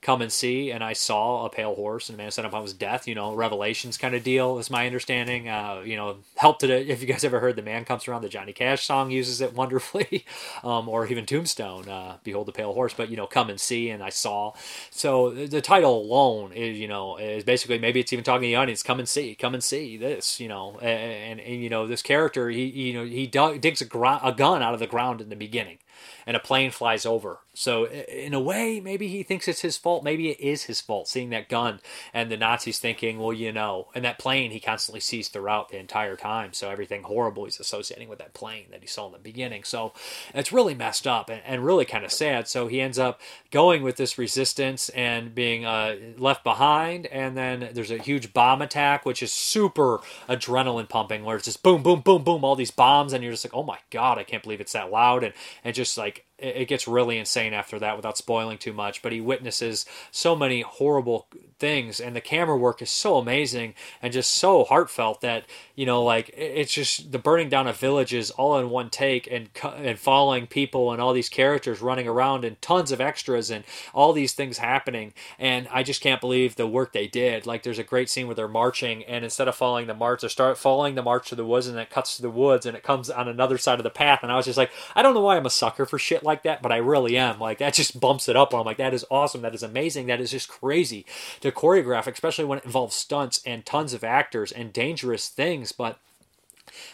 come 0.00 0.22
and 0.22 0.32
see, 0.32 0.70
and 0.70 0.82
I 0.82 0.92
saw 0.92 1.44
a 1.44 1.50
pale 1.50 1.74
horse, 1.74 2.08
and 2.08 2.16
man 2.18 2.30
set 2.30 2.44
upon 2.44 2.62
his 2.62 2.72
death. 2.72 3.08
You 3.08 3.14
know, 3.14 3.34
Revelations 3.34 3.98
kind 3.98 4.14
of 4.14 4.22
deal 4.22 4.58
is 4.58 4.70
my 4.70 4.86
understanding. 4.86 5.48
Uh, 5.48 5.82
you 5.84 5.96
know, 5.96 6.18
helped 6.36 6.62
it. 6.62 6.70
If 6.70 7.00
you 7.00 7.06
guys 7.06 7.24
ever 7.24 7.40
heard 7.40 7.56
"The 7.56 7.62
Man 7.62 7.84
Comes 7.84 8.06
Around," 8.06 8.22
the 8.22 8.28
Johnny 8.28 8.52
Cash 8.52 8.84
song 8.84 9.10
uses 9.10 9.40
it 9.40 9.54
wonderfully, 9.54 10.24
um, 10.62 10.88
or 10.88 11.06
even 11.06 11.26
Tombstone, 11.26 11.88
uh, 11.88 12.16
"Behold 12.24 12.46
the 12.46 12.52
Pale 12.52 12.72
Horse." 12.72 12.94
But 12.94 13.10
you 13.10 13.16
know, 13.16 13.26
come 13.26 13.50
and 13.50 13.60
see, 13.60 13.90
and 13.90 14.02
I 14.02 14.10
saw. 14.10 14.52
So 14.90 15.30
the 15.30 15.60
title 15.60 16.00
alone 16.00 16.52
is, 16.52 16.78
you 16.78 16.88
know, 16.88 17.16
is 17.16 17.44
basically 17.44 17.78
maybe 17.78 18.00
it's 18.00 18.12
even 18.12 18.24
talking 18.24 18.42
to 18.42 18.46
the 18.48 18.56
audience. 18.56 18.82
Come 18.82 18.98
and 18.98 19.08
see, 19.08 19.34
come 19.34 19.54
and 19.54 19.62
see 19.62 19.96
this. 19.96 20.40
You 20.40 20.48
know, 20.48 20.78
and, 20.80 21.38
and, 21.38 21.40
and 21.40 21.62
you 21.62 21.68
know 21.68 21.86
this 21.86 22.02
character, 22.02 22.50
he 22.50 22.66
you 22.66 22.94
know 22.94 23.04
he 23.04 23.26
digs 23.26 23.80
a, 23.80 23.84
gr- 23.84 24.06
a 24.22 24.32
gun 24.36 24.62
out 24.62 24.74
of 24.74 24.80
the 24.80 24.86
ground 24.86 25.20
in 25.20 25.28
the 25.28 25.36
beginning 25.36 25.78
and 26.26 26.36
a 26.36 26.40
plane 26.40 26.70
flies 26.70 27.06
over. 27.06 27.38
So 27.58 27.86
in 27.86 28.34
a 28.34 28.40
way, 28.40 28.80
maybe 28.80 29.08
he 29.08 29.24
thinks 29.24 29.48
it's 29.48 29.62
his 29.62 29.76
fault. 29.76 30.04
Maybe 30.04 30.30
it 30.30 30.38
is 30.38 30.64
his 30.64 30.80
fault 30.80 31.08
seeing 31.08 31.30
that 31.30 31.48
gun 31.48 31.80
and 32.14 32.30
the 32.30 32.36
Nazis 32.36 32.78
thinking, 32.78 33.18
well, 33.18 33.32
you 33.32 33.50
know, 33.52 33.88
and 33.96 34.04
that 34.04 34.18
plane 34.18 34.52
he 34.52 34.60
constantly 34.60 35.00
sees 35.00 35.26
throughout 35.26 35.70
the 35.70 35.78
entire 35.78 36.14
time. 36.14 36.52
So 36.52 36.70
everything 36.70 37.02
horrible 37.02 37.46
he's 37.46 37.58
associating 37.58 38.08
with 38.08 38.20
that 38.20 38.32
plane 38.32 38.66
that 38.70 38.82
he 38.82 38.86
saw 38.86 39.06
in 39.06 39.12
the 39.12 39.18
beginning. 39.18 39.64
So 39.64 39.92
it's 40.32 40.52
really 40.52 40.74
messed 40.74 41.06
up 41.06 41.28
and, 41.28 41.42
and 41.44 41.64
really 41.64 41.84
kind 41.84 42.04
of 42.04 42.12
sad. 42.12 42.46
So 42.46 42.68
he 42.68 42.80
ends 42.80 42.98
up 42.98 43.20
going 43.50 43.82
with 43.82 43.96
this 43.96 44.18
resistance 44.18 44.88
and 44.90 45.34
being 45.34 45.64
uh, 45.64 45.96
left 46.16 46.44
behind. 46.44 47.06
And 47.06 47.36
then 47.36 47.70
there's 47.72 47.90
a 47.90 47.98
huge 47.98 48.32
bomb 48.32 48.62
attack, 48.62 49.04
which 49.04 49.20
is 49.20 49.32
super 49.32 49.98
adrenaline 50.28 50.88
pumping, 50.88 51.24
where 51.24 51.36
it's 51.36 51.46
just 51.46 51.64
boom, 51.64 51.82
boom, 51.82 52.02
boom, 52.02 52.22
boom, 52.22 52.44
all 52.44 52.54
these 52.54 52.70
bombs, 52.70 53.12
and 53.12 53.24
you're 53.24 53.32
just 53.32 53.44
like, 53.44 53.54
oh 53.54 53.64
my 53.64 53.78
god, 53.90 54.16
I 54.16 54.22
can't 54.22 54.44
believe 54.44 54.60
it's 54.60 54.74
that 54.74 54.92
loud, 54.92 55.24
and 55.24 55.34
and 55.64 55.74
just 55.74 55.98
like 55.98 56.24
it 56.38 56.68
gets 56.68 56.86
really 56.88 57.18
insane 57.18 57.52
after 57.52 57.78
that 57.78 57.96
without 57.96 58.16
spoiling 58.16 58.58
too 58.58 58.72
much 58.72 59.02
but 59.02 59.12
he 59.12 59.20
witnesses 59.20 59.84
so 60.10 60.36
many 60.36 60.60
horrible 60.60 61.26
things 61.58 62.00
and 62.00 62.14
the 62.14 62.20
camera 62.20 62.56
work 62.56 62.80
is 62.80 62.90
so 62.90 63.16
amazing 63.16 63.74
and 64.00 64.12
just 64.12 64.30
so 64.30 64.64
heartfelt 64.64 65.20
that 65.20 65.44
you 65.74 65.84
know 65.84 66.02
like 66.02 66.30
it's 66.36 66.72
just 66.72 67.12
the 67.12 67.18
burning 67.18 67.48
down 67.48 67.66
of 67.66 67.76
villages 67.76 68.30
all 68.32 68.58
in 68.58 68.70
one 68.70 68.90
take 68.90 69.26
and 69.30 69.48
and 69.76 69.98
following 69.98 70.46
people 70.46 70.92
and 70.92 71.00
all 71.00 71.12
these 71.12 71.28
characters 71.28 71.80
running 71.80 72.08
around 72.08 72.44
and 72.44 72.60
tons 72.62 72.92
of 72.92 73.00
extras 73.00 73.50
and 73.50 73.64
all 73.92 74.12
these 74.12 74.32
things 74.32 74.58
happening 74.58 75.12
and 75.38 75.68
I 75.72 75.82
just 75.82 76.00
can't 76.00 76.20
believe 76.20 76.56
the 76.56 76.66
work 76.66 76.92
they 76.92 77.06
did 77.06 77.46
like 77.46 77.62
there's 77.62 77.78
a 77.78 77.84
great 77.84 78.08
scene 78.08 78.26
where 78.26 78.36
they're 78.36 78.48
marching 78.48 79.04
and 79.04 79.24
instead 79.24 79.48
of 79.48 79.54
following 79.54 79.86
the 79.86 79.94
march 79.94 80.22
they 80.22 80.28
start 80.28 80.58
following 80.58 80.94
the 80.94 81.02
march 81.02 81.28
to 81.28 81.34
the 81.34 81.44
woods 81.44 81.66
and 81.66 81.78
it 81.78 81.90
cuts 81.90 82.16
to 82.16 82.22
the 82.22 82.30
woods 82.30 82.66
and 82.66 82.76
it 82.76 82.82
comes 82.82 83.10
on 83.10 83.28
another 83.28 83.58
side 83.58 83.78
of 83.78 83.84
the 83.84 83.90
path 83.90 84.20
and 84.22 84.30
I 84.30 84.36
was 84.36 84.46
just 84.46 84.58
like 84.58 84.70
I 84.94 85.02
don't 85.02 85.14
know 85.14 85.20
why 85.20 85.36
I'm 85.36 85.46
a 85.46 85.50
sucker 85.50 85.86
for 85.86 85.98
shit 85.98 86.22
like 86.22 86.42
that, 86.44 86.62
but 86.62 86.72
I 86.72 86.76
really 86.76 87.16
am. 87.16 87.38
Like 87.38 87.58
that 87.58 87.74
just 87.74 87.98
bumps 88.00 88.28
it 88.28 88.36
up. 88.36 88.54
I'm 88.54 88.64
like, 88.64 88.78
that 88.78 88.94
is 88.94 89.04
awesome. 89.10 89.42
That 89.42 89.54
is 89.54 89.62
amazing. 89.62 90.06
That 90.06 90.20
is 90.20 90.30
just 90.30 90.48
crazy 90.48 91.04
to 91.40 91.47
choreograph, 91.52 92.06
especially 92.06 92.44
when 92.44 92.58
it 92.58 92.64
involves 92.64 92.94
stunts 92.94 93.40
and 93.44 93.64
tons 93.64 93.92
of 93.92 94.04
actors 94.04 94.52
and 94.52 94.72
dangerous 94.72 95.28
things. 95.28 95.72
But 95.72 95.98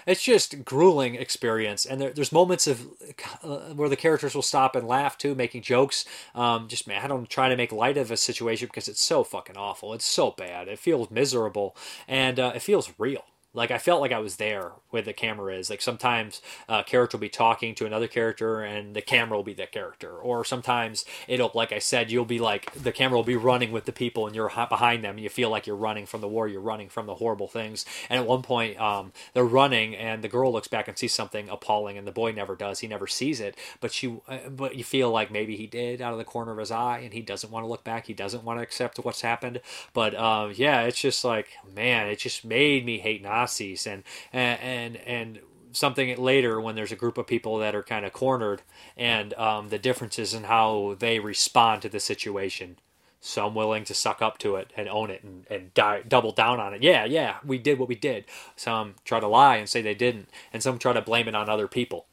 it's 0.06 0.22
just 0.22 0.64
grueling 0.64 1.14
experience. 1.14 1.84
And 1.84 2.00
there, 2.00 2.12
there's 2.12 2.32
moments 2.32 2.66
of 2.66 2.86
uh, 3.42 3.74
where 3.74 3.88
the 3.88 3.96
characters 3.96 4.34
will 4.34 4.42
stop 4.42 4.76
and 4.76 4.86
laugh 4.86 5.18
too 5.18 5.34
making 5.34 5.62
jokes. 5.62 6.04
Um, 6.34 6.68
just 6.68 6.86
man 6.86 7.02
i 7.02 7.06
don't 7.06 7.28
try 7.28 7.48
to 7.48 7.56
make 7.56 7.72
light 7.72 7.96
of 7.96 8.10
a 8.10 8.16
situation 8.16 8.68
because 8.68 8.88
it's 8.88 9.04
so 9.04 9.24
fucking 9.24 9.56
awful. 9.56 9.94
It's 9.94 10.04
so 10.04 10.30
bad. 10.30 10.68
It 10.68 10.78
feels 10.78 11.10
miserable. 11.10 11.76
And 12.08 12.38
uh, 12.38 12.52
it 12.54 12.62
feels 12.62 12.92
real 12.98 13.24
like 13.54 13.70
I 13.70 13.78
felt 13.78 14.00
like 14.00 14.12
I 14.12 14.18
was 14.18 14.36
there 14.36 14.72
where 14.90 15.00
the 15.00 15.12
camera 15.12 15.54
is. 15.56 15.70
Like 15.70 15.80
sometimes 15.80 16.42
a 16.68 16.82
character 16.82 17.16
will 17.16 17.22
be 17.22 17.28
talking 17.28 17.74
to 17.76 17.86
another 17.86 18.08
character 18.08 18.62
and 18.62 18.94
the 18.94 19.00
camera 19.00 19.38
will 19.38 19.44
be 19.44 19.54
that 19.54 19.72
character. 19.72 20.10
Or 20.10 20.44
sometimes 20.44 21.04
it'll, 21.28 21.52
like 21.54 21.72
I 21.72 21.78
said, 21.78 22.10
you'll 22.10 22.24
be 22.24 22.40
like 22.40 22.72
the 22.74 22.92
camera 22.92 23.16
will 23.16 23.24
be 23.24 23.36
running 23.36 23.70
with 23.70 23.84
the 23.84 23.92
people 23.92 24.26
and 24.26 24.34
you're 24.34 24.50
behind 24.68 25.04
them 25.04 25.14
and 25.14 25.20
you 25.20 25.28
feel 25.28 25.50
like 25.50 25.66
you're 25.66 25.76
running 25.76 26.04
from 26.04 26.20
the 26.20 26.28
war, 26.28 26.48
you're 26.48 26.60
running 26.60 26.88
from 26.88 27.06
the 27.06 27.14
horrible 27.14 27.46
things. 27.46 27.86
And 28.10 28.20
at 28.20 28.26
one 28.26 28.42
point, 28.42 28.78
um, 28.80 29.12
they're 29.34 29.44
running 29.44 29.94
and 29.94 30.22
the 30.22 30.28
girl 30.28 30.52
looks 30.52 30.68
back 30.68 30.88
and 30.88 30.98
sees 30.98 31.14
something 31.14 31.48
appalling 31.48 31.96
and 31.96 32.06
the 32.06 32.12
boy 32.12 32.32
never 32.32 32.56
does. 32.56 32.80
He 32.80 32.88
never 32.88 33.06
sees 33.06 33.40
it, 33.40 33.56
but 33.80 33.92
she, 33.92 34.18
uh, 34.28 34.48
but 34.48 34.74
you 34.74 34.82
feel 34.82 35.10
like 35.10 35.30
maybe 35.30 35.56
he 35.56 35.68
did 35.68 36.02
out 36.02 36.12
of 36.12 36.18
the 36.18 36.24
corner 36.24 36.52
of 36.52 36.58
his 36.58 36.72
eye 36.72 36.98
and 36.98 37.12
he 37.12 37.20
doesn't 37.20 37.52
want 37.52 37.62
to 37.62 37.68
look 37.68 37.84
back. 37.84 38.06
He 38.06 38.14
doesn't 38.14 38.42
want 38.42 38.58
to 38.58 38.62
accept 38.62 38.98
what's 38.98 39.20
happened. 39.20 39.60
But 39.92 40.16
um, 40.16 40.52
yeah, 40.56 40.82
it's 40.82 41.00
just 41.00 41.24
like 41.24 41.48
man, 41.74 42.08
it 42.08 42.18
just 42.18 42.44
made 42.44 42.84
me 42.84 42.98
hate 42.98 43.22
Nazis 43.22 43.43
Nazis 43.44 43.86
and 43.86 44.02
and 44.32 44.96
and 44.96 45.38
something 45.72 46.16
later 46.16 46.60
when 46.60 46.76
there's 46.76 46.92
a 46.92 46.96
group 46.96 47.18
of 47.18 47.26
people 47.26 47.58
that 47.58 47.74
are 47.74 47.82
kind 47.82 48.06
of 48.06 48.12
cornered 48.12 48.62
and 48.96 49.34
um, 49.34 49.68
the 49.68 49.78
differences 49.78 50.32
in 50.32 50.44
how 50.44 50.96
they 50.98 51.18
respond 51.18 51.82
to 51.82 51.88
the 51.88 52.00
situation. 52.00 52.78
Some 53.20 53.54
willing 53.54 53.84
to 53.84 53.94
suck 53.94 54.20
up 54.22 54.38
to 54.38 54.56
it 54.56 54.70
and 54.76 54.88
own 54.88 55.10
it 55.10 55.24
and, 55.24 55.46
and 55.50 55.72
die, 55.74 56.02
double 56.06 56.30
down 56.30 56.60
on 56.60 56.74
it. 56.74 56.82
Yeah, 56.82 57.06
yeah, 57.06 57.36
we 57.44 57.58
did 57.58 57.78
what 57.78 57.88
we 57.88 57.94
did. 57.94 58.26
Some 58.54 58.96
try 59.04 59.18
to 59.18 59.26
lie 59.26 59.56
and 59.56 59.68
say 59.68 59.80
they 59.82 59.94
didn't, 59.94 60.28
and 60.52 60.62
some 60.62 60.78
try 60.78 60.92
to 60.92 61.00
blame 61.00 61.26
it 61.26 61.34
on 61.34 61.48
other 61.48 61.66
people 61.66 62.06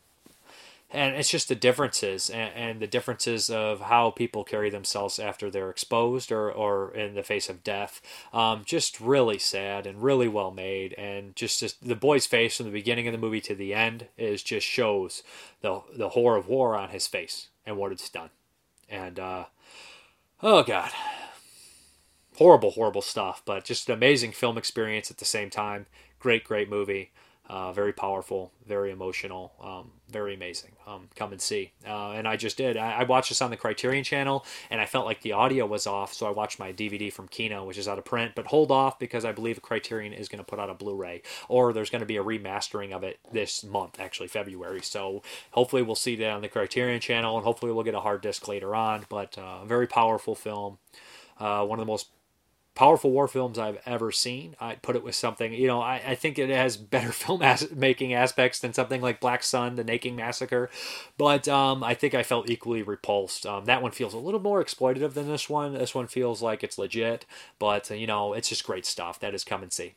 and 0.94 1.16
it's 1.16 1.30
just 1.30 1.48
the 1.48 1.56
differences 1.56 2.30
and, 2.30 2.54
and, 2.54 2.80
the 2.82 2.88
differences 2.88 3.50
of 3.50 3.82
how 3.82 4.12
people 4.12 4.44
carry 4.44 4.70
themselves 4.70 5.20
after 5.20 5.50
they're 5.50 5.70
exposed 5.70 6.32
or, 6.32 6.52
or 6.52 6.94
in 6.94 7.16
the 7.16 7.24
face 7.24 7.50
of 7.50 7.64
death. 7.64 8.02
Um, 8.34 8.64
just 8.66 9.00
really 9.00 9.40
sad 9.40 9.88
and 9.88 10.04
really 10.04 10.28
well 10.28 10.52
made. 10.52 10.94
And 10.94 11.36
just, 11.36 11.62
just 11.62 11.88
the 11.88 11.96
boy's 11.96 12.26
face 12.26 12.58
from 12.58 12.66
the 12.66 12.72
beginning 12.72 13.08
of 13.08 13.14
the 13.14 13.18
movie 13.18 13.42
to 13.42 13.56
the 13.56 13.74
end 13.74 14.08
is 14.18 14.44
just 14.44 14.68
shows 14.68 15.24
the, 15.62 15.82
the 15.96 16.10
horror 16.10 16.38
of 16.38 16.50
war 16.50 16.76
on 16.76 16.90
his 16.90 17.08
face 17.08 17.48
and 17.66 17.78
what 17.78 17.94
it's 17.94 18.10
done. 18.10 18.30
And 18.90 19.18
uh, 19.18 19.46
oh 20.44 20.64
god. 20.64 20.92
Horrible 22.38 22.72
horrible 22.72 23.02
stuff 23.02 23.42
but 23.46 23.64
just 23.64 23.88
an 23.88 23.94
amazing 23.94 24.32
film 24.32 24.58
experience 24.58 25.10
at 25.10 25.18
the 25.18 25.26
same 25.26 25.50
time. 25.50 25.86
Great 26.20 26.44
great 26.44 26.70
movie. 26.70 27.12
Uh, 27.52 27.74
very 27.74 27.92
powerful, 27.92 28.54
very 28.66 28.92
emotional, 28.92 29.52
um, 29.62 29.92
very 30.12 30.34
amazing. 30.34 30.72
Um, 30.86 31.08
come 31.16 31.32
and 31.32 31.42
see. 31.42 31.72
Uh, 31.88 32.12
and 32.12 32.28
I 32.28 32.36
just 32.36 32.58
did. 32.58 32.78
I, 32.78 33.00
I, 33.00 33.04
watched 33.04 33.30
this 33.30 33.42
on 33.42 33.50
the 33.50 33.58
Criterion 33.58 34.04
channel, 34.04 34.46
and 34.70 34.82
I 34.82 34.86
felt 34.86 35.06
like 35.06 35.22
the 35.22 35.32
audio 35.32 35.66
was 35.66 35.88
off, 35.88 36.14
so 36.14 36.28
I 36.28 36.32
watched 36.32 36.60
my 36.60 36.74
DVD 36.74 37.12
from 37.12 37.28
Kino, 37.28 37.66
which 37.66 37.78
is 37.78 37.88
out 37.88 37.98
of 37.98 38.06
print. 38.06 38.34
But 38.36 38.48
hold 38.48 38.72
off 38.72 39.00
because 39.00 39.26
I 39.26 39.32
believe 39.32 39.62
Criterion 39.62 40.14
is 40.14 40.28
going 40.28 40.40
to 40.40 40.44
put 40.44 40.60
out 40.60 40.70
a 40.70 40.74
Blu-ray, 40.74 41.22
or 41.48 41.74
there's 41.74 41.90
going 41.90 42.02
to 42.02 42.06
be 42.06 42.18
a 42.18 42.24
remastering 42.24 42.92
of 42.92 43.04
it 43.04 43.20
this 43.32 43.64
month, 43.64 44.00
actually 44.00 44.28
February. 44.28 44.82
So 44.82 45.24
hopefully 45.52 45.82
we'll 45.82 45.96
see 45.96 46.16
that 46.18 46.30
on 46.30 46.42
the 46.42 46.50
Criterion 46.50 47.00
channel, 47.00 47.38
and 47.38 47.46
hopefully 47.46 47.72
we'll 47.72 47.84
get 47.84 47.96
a 47.96 48.02
hard 48.02 48.22
disc 48.22 48.48
later 48.48 48.76
on. 48.76 49.06
But 49.10 49.38
uh, 49.38 49.66
very 49.66 49.88
powerful 49.88 50.36
film. 50.36 50.78
Uh, 51.40 51.66
one 51.66 51.80
of 51.80 51.86
the 51.86 51.92
most 51.92 52.10
powerful 52.76 53.11
war 53.11 53.27
films 53.27 53.60
I've 53.60 53.80
ever 53.85 54.11
seen. 54.11 54.56
I'd 54.60 54.81
put 54.81 54.95
it 54.95 55.03
with 55.03 55.15
something, 55.15 55.53
you 55.53 55.68
know, 55.68 55.81
I, 55.81 56.02
I 56.07 56.15
think 56.15 56.39
it 56.39 56.49
has 56.49 56.77
better 56.77 57.11
film 57.11 57.41
as- 57.41 57.72
making 57.72 58.14
aspects 58.14 58.60
than 58.60 58.73
something 58.73 59.02
like 59.02 59.19
Black 59.19 59.43
Sun, 59.43 59.76
The 59.76 59.84
Nanking 59.84 60.15
Massacre, 60.15 60.69
but 61.18 61.48
um, 61.48 61.84
I 61.84 61.93
think 61.93 62.14
I 62.14 62.23
felt 62.23 62.49
equally 62.49 62.84
repulsed. 62.84 63.45
Um, 63.45 63.65
that 63.65 63.81
one 63.81 63.91
feels 63.91 64.14
a 64.14 64.18
little 64.19 64.39
more 64.39 64.64
exploitative 64.64 65.14
than 65.14 65.27
this 65.27 65.49
one. 65.49 65.73
This 65.73 65.95
one 65.95 66.07
feels 66.07 66.41
like 66.41 66.64
it's 66.64 66.77
legit, 66.77 67.26
but, 67.60 67.89
you 67.89 68.07
know, 68.07 68.34
it's 68.34 68.49
just 68.49 68.65
great 68.65 68.85
stuff. 68.85 69.19
That 69.19 69.34
is 69.35 69.43
come 69.43 69.61
and 69.64 69.72
see. 69.73 69.95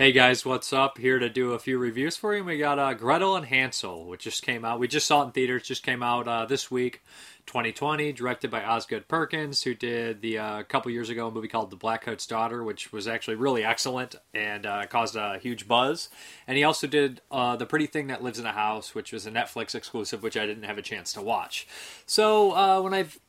Hey 0.00 0.12
guys, 0.12 0.46
what's 0.46 0.72
up? 0.72 0.96
Here 0.96 1.18
to 1.18 1.28
do 1.28 1.52
a 1.52 1.58
few 1.58 1.76
reviews 1.76 2.16
for 2.16 2.34
you. 2.34 2.42
We 2.42 2.56
got 2.56 2.78
uh, 2.78 2.94
Gretel 2.94 3.36
and 3.36 3.44
Hansel, 3.44 4.06
which 4.06 4.24
just 4.24 4.42
came 4.42 4.64
out. 4.64 4.80
We 4.80 4.88
just 4.88 5.06
saw 5.06 5.20
it 5.20 5.26
in 5.26 5.32
theaters. 5.32 5.64
Just 5.64 5.82
came 5.82 6.02
out 6.02 6.26
uh, 6.26 6.46
this 6.46 6.70
week, 6.70 7.02
2020. 7.44 8.10
Directed 8.14 8.50
by 8.50 8.64
Osgood 8.64 9.08
Perkins, 9.08 9.62
who 9.62 9.74
did 9.74 10.22
the 10.22 10.38
uh, 10.38 10.60
a 10.60 10.64
couple 10.64 10.90
years 10.90 11.10
ago 11.10 11.26
a 11.26 11.30
movie 11.30 11.48
called 11.48 11.68
The 11.68 11.76
Black 11.76 12.00
Coat's 12.00 12.26
Daughter, 12.26 12.64
which 12.64 12.94
was 12.94 13.06
actually 13.06 13.34
really 13.34 13.62
excellent 13.62 14.14
and 14.32 14.64
uh, 14.64 14.86
caused 14.86 15.16
a 15.16 15.36
huge 15.36 15.68
buzz. 15.68 16.08
And 16.46 16.56
he 16.56 16.64
also 16.64 16.86
did 16.86 17.20
uh, 17.30 17.56
The 17.56 17.66
Pretty 17.66 17.84
Thing 17.86 18.06
That 18.06 18.22
Lives 18.22 18.38
in 18.38 18.46
a 18.46 18.52
House, 18.52 18.94
which 18.94 19.12
was 19.12 19.26
a 19.26 19.30
Netflix 19.30 19.74
exclusive, 19.74 20.22
which 20.22 20.38
I 20.38 20.46
didn't 20.46 20.64
have 20.64 20.78
a 20.78 20.82
chance 20.82 21.12
to 21.12 21.20
watch. 21.20 21.68
So 22.06 22.52
uh, 22.52 22.80
when 22.80 22.94
I've 22.94 23.20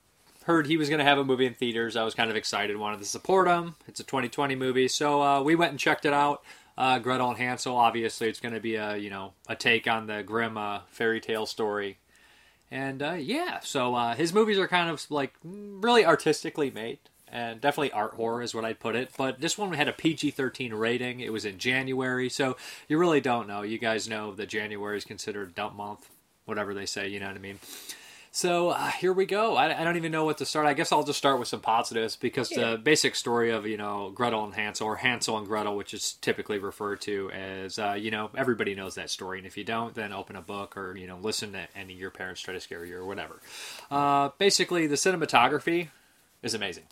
heard 0.45 0.65
he 0.65 0.77
was 0.77 0.89
going 0.89 0.97
to 0.99 1.05
have 1.05 1.19
a 1.19 1.23
movie 1.23 1.45
in 1.45 1.53
theaters. 1.53 1.95
I 1.95 2.03
was 2.03 2.15
kind 2.15 2.31
of 2.31 2.35
excited, 2.35 2.75
wanted 2.75 2.97
to 2.97 3.05
support 3.05 3.47
him. 3.47 3.75
It's 3.87 3.99
a 3.99 4.03
2020 4.03 4.55
movie, 4.55 4.87
so 4.87 5.43
we 5.43 5.53
went 5.53 5.69
and 5.69 5.79
checked 5.79 6.03
it 6.03 6.13
out 6.13 6.41
uh, 6.81 6.97
Gretel 6.97 7.29
and 7.29 7.37
Hansel. 7.37 7.77
Obviously, 7.77 8.27
it's 8.27 8.39
going 8.39 8.55
to 8.55 8.59
be 8.59 8.75
a 8.75 8.97
you 8.97 9.11
know 9.11 9.33
a 9.47 9.55
take 9.55 9.87
on 9.87 10.07
the 10.07 10.23
Grimm 10.23 10.57
uh, 10.57 10.79
fairy 10.89 11.21
tale 11.21 11.45
story, 11.45 11.99
and 12.71 13.03
uh, 13.03 13.13
yeah. 13.13 13.59
So 13.59 13.93
uh, 13.93 14.15
his 14.15 14.33
movies 14.33 14.57
are 14.57 14.67
kind 14.67 14.89
of 14.89 15.05
like 15.11 15.33
really 15.43 16.03
artistically 16.03 16.71
made, 16.71 16.97
and 17.27 17.61
definitely 17.61 17.91
art 17.91 18.15
horror 18.15 18.41
is 18.41 18.55
what 18.55 18.65
I'd 18.65 18.79
put 18.79 18.95
it. 18.95 19.11
But 19.15 19.39
this 19.41 19.59
one 19.59 19.73
had 19.73 19.87
a 19.87 19.93
PG-13 19.93 20.71
rating. 20.73 21.19
It 21.19 21.31
was 21.31 21.45
in 21.45 21.59
January, 21.59 22.29
so 22.29 22.57
you 22.89 22.97
really 22.97 23.21
don't 23.21 23.47
know. 23.47 23.61
You 23.61 23.77
guys 23.77 24.09
know 24.09 24.33
that 24.33 24.49
January 24.49 24.97
is 24.97 25.05
considered 25.05 25.53
dump 25.53 25.75
month, 25.75 26.09
whatever 26.45 26.73
they 26.73 26.87
say. 26.87 27.07
You 27.07 27.19
know 27.19 27.27
what 27.27 27.35
I 27.35 27.39
mean? 27.39 27.59
So 28.33 28.69
uh, 28.69 28.87
here 28.87 29.11
we 29.11 29.25
go. 29.25 29.57
I, 29.57 29.81
I, 29.81 29.83
don't 29.83 29.97
even 29.97 30.13
know 30.13 30.23
what 30.23 30.37
to 30.37 30.45
start. 30.45 30.65
I 30.65 30.73
guess 30.73 30.93
I'll 30.93 31.03
just 31.03 31.17
start 31.17 31.37
with 31.37 31.49
some 31.49 31.59
positives 31.59 32.15
because 32.15 32.49
yeah. 32.49 32.71
the 32.71 32.77
basic 32.77 33.15
story 33.15 33.51
of 33.51 33.67
you 33.67 33.75
know 33.75 34.09
Gretel 34.15 34.45
and 34.45 34.53
Hansel, 34.53 34.87
or 34.87 34.95
Hansel 34.95 35.37
and 35.37 35.45
Gretel, 35.45 35.75
which 35.75 35.93
is 35.93 36.13
typically 36.13 36.57
referred 36.57 37.01
to 37.01 37.29
as 37.31 37.77
uh, 37.77 37.91
you 37.91 38.09
know 38.09 38.29
everybody 38.37 38.73
knows 38.73 38.95
that 38.95 39.09
story, 39.09 39.37
and 39.37 39.45
if 39.45 39.57
you 39.57 39.65
don't, 39.65 39.93
then 39.95 40.13
open 40.13 40.37
a 40.37 40.41
book 40.41 40.77
or 40.77 40.95
you 40.95 41.07
know 41.07 41.17
listen 41.21 41.51
to 41.51 41.67
any 41.75 41.93
of 41.93 41.99
your 41.99 42.09
parents 42.09 42.39
try 42.39 42.53
to 42.53 42.61
scare 42.61 42.85
you 42.85 42.95
or 42.95 43.05
whatever. 43.05 43.41
Uh, 43.91 44.29
basically, 44.37 44.87
the 44.87 44.95
cinematography 44.95 45.89
is 46.41 46.53
amazing. 46.53 46.85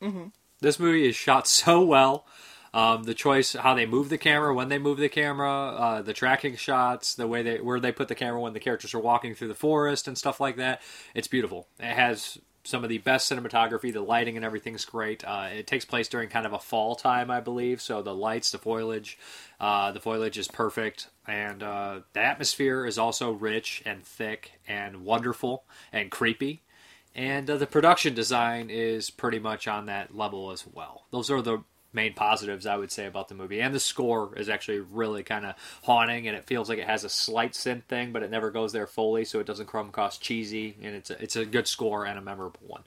Mm-hmm. 0.00 0.28
This 0.60 0.80
movie 0.80 1.06
is 1.06 1.14
shot 1.14 1.46
so 1.46 1.82
well. 1.82 2.24
Um, 2.74 3.04
the 3.04 3.14
choice, 3.14 3.54
how 3.54 3.74
they 3.74 3.86
move 3.86 4.08
the 4.08 4.18
camera, 4.18 4.54
when 4.54 4.68
they 4.68 4.78
move 4.78 4.98
the 4.98 5.08
camera, 5.08 5.50
uh, 5.50 6.02
the 6.02 6.12
tracking 6.12 6.56
shots, 6.56 7.14
the 7.14 7.26
way 7.26 7.42
they 7.42 7.60
where 7.60 7.80
they 7.80 7.92
put 7.92 8.08
the 8.08 8.14
camera 8.14 8.40
when 8.40 8.52
the 8.52 8.60
characters 8.60 8.94
are 8.94 9.00
walking 9.00 9.34
through 9.34 9.48
the 9.48 9.54
forest 9.54 10.06
and 10.06 10.18
stuff 10.18 10.40
like 10.40 10.56
that. 10.56 10.82
It's 11.14 11.28
beautiful. 11.28 11.66
It 11.78 11.94
has 11.94 12.38
some 12.64 12.84
of 12.84 12.90
the 12.90 12.98
best 12.98 13.30
cinematography. 13.32 13.92
The 13.92 14.02
lighting 14.02 14.36
and 14.36 14.44
everything's 14.44 14.84
great. 14.84 15.24
Uh, 15.24 15.48
it 15.50 15.66
takes 15.66 15.86
place 15.86 16.08
during 16.08 16.28
kind 16.28 16.44
of 16.44 16.52
a 16.52 16.58
fall 16.58 16.94
time, 16.94 17.30
I 17.30 17.40
believe. 17.40 17.80
So 17.80 18.02
the 18.02 18.14
lights, 18.14 18.50
the 18.50 18.58
foliage, 18.58 19.18
uh, 19.58 19.92
the 19.92 20.00
foliage 20.00 20.36
is 20.36 20.48
perfect, 20.48 21.08
and 21.26 21.62
uh, 21.62 22.00
the 22.12 22.20
atmosphere 22.20 22.84
is 22.84 22.98
also 22.98 23.30
rich 23.32 23.82
and 23.86 24.04
thick 24.04 24.60
and 24.68 25.04
wonderful 25.04 25.64
and 25.92 26.10
creepy. 26.10 26.62
And 27.14 27.48
uh, 27.48 27.56
the 27.56 27.66
production 27.66 28.14
design 28.14 28.68
is 28.70 29.10
pretty 29.10 29.38
much 29.38 29.66
on 29.66 29.86
that 29.86 30.14
level 30.14 30.50
as 30.50 30.66
well. 30.66 31.06
Those 31.10 31.30
are 31.30 31.40
the 31.40 31.64
main 31.92 32.14
positives 32.14 32.66
I 32.66 32.76
would 32.76 32.92
say 32.92 33.06
about 33.06 33.28
the 33.28 33.34
movie. 33.34 33.60
And 33.60 33.74
the 33.74 33.80
score 33.80 34.36
is 34.36 34.48
actually 34.48 34.80
really 34.80 35.22
kind 35.22 35.46
of 35.46 35.54
haunting, 35.82 36.28
and 36.28 36.36
it 36.36 36.44
feels 36.44 36.68
like 36.68 36.78
it 36.78 36.86
has 36.86 37.04
a 37.04 37.08
slight 37.08 37.52
synth 37.52 37.84
thing, 37.84 38.12
but 38.12 38.22
it 38.22 38.30
never 38.30 38.50
goes 38.50 38.72
there 38.72 38.86
fully, 38.86 39.24
so 39.24 39.40
it 39.40 39.46
doesn't 39.46 39.68
come 39.68 39.88
across 39.88 40.18
cheesy. 40.18 40.76
And 40.82 40.94
it's 40.94 41.10
a, 41.10 41.22
it's 41.22 41.36
a 41.36 41.44
good 41.44 41.66
score 41.66 42.06
and 42.06 42.18
a 42.18 42.22
memorable 42.22 42.60
one. 42.66 42.82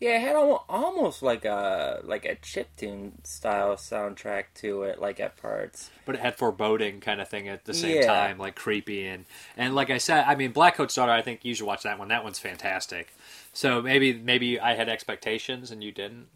Yeah, 0.00 0.16
it 0.16 0.20
had 0.20 0.36
almost 0.36 1.22
like 1.22 1.44
a 1.44 2.00
like 2.04 2.24
a 2.24 2.36
chip 2.36 2.68
tune 2.76 3.20
style 3.24 3.74
soundtrack 3.74 4.44
to 4.56 4.82
it, 4.84 5.00
like 5.00 5.18
at 5.18 5.36
parts. 5.36 5.90
But 6.06 6.14
it 6.14 6.20
had 6.20 6.36
foreboding 6.36 7.00
kind 7.00 7.20
of 7.20 7.28
thing 7.28 7.48
at 7.48 7.64
the 7.64 7.74
same 7.74 7.96
yeah. 7.96 8.06
time, 8.06 8.38
like 8.38 8.54
creepy 8.54 9.06
and 9.08 9.24
and 9.56 9.74
like 9.74 9.90
I 9.90 9.98
said, 9.98 10.24
I 10.24 10.36
mean, 10.36 10.52
Black 10.52 10.76
Coat's 10.76 10.94
Daughter. 10.94 11.10
I 11.10 11.22
think 11.22 11.44
you 11.44 11.52
should 11.52 11.66
watch 11.66 11.82
that 11.82 11.98
one. 11.98 12.08
That 12.08 12.22
one's 12.22 12.38
fantastic. 12.38 13.12
So 13.52 13.82
maybe 13.82 14.12
maybe 14.12 14.60
I 14.60 14.74
had 14.76 14.88
expectations 14.88 15.72
and 15.72 15.82
you 15.82 15.90
didn't. 15.90 16.28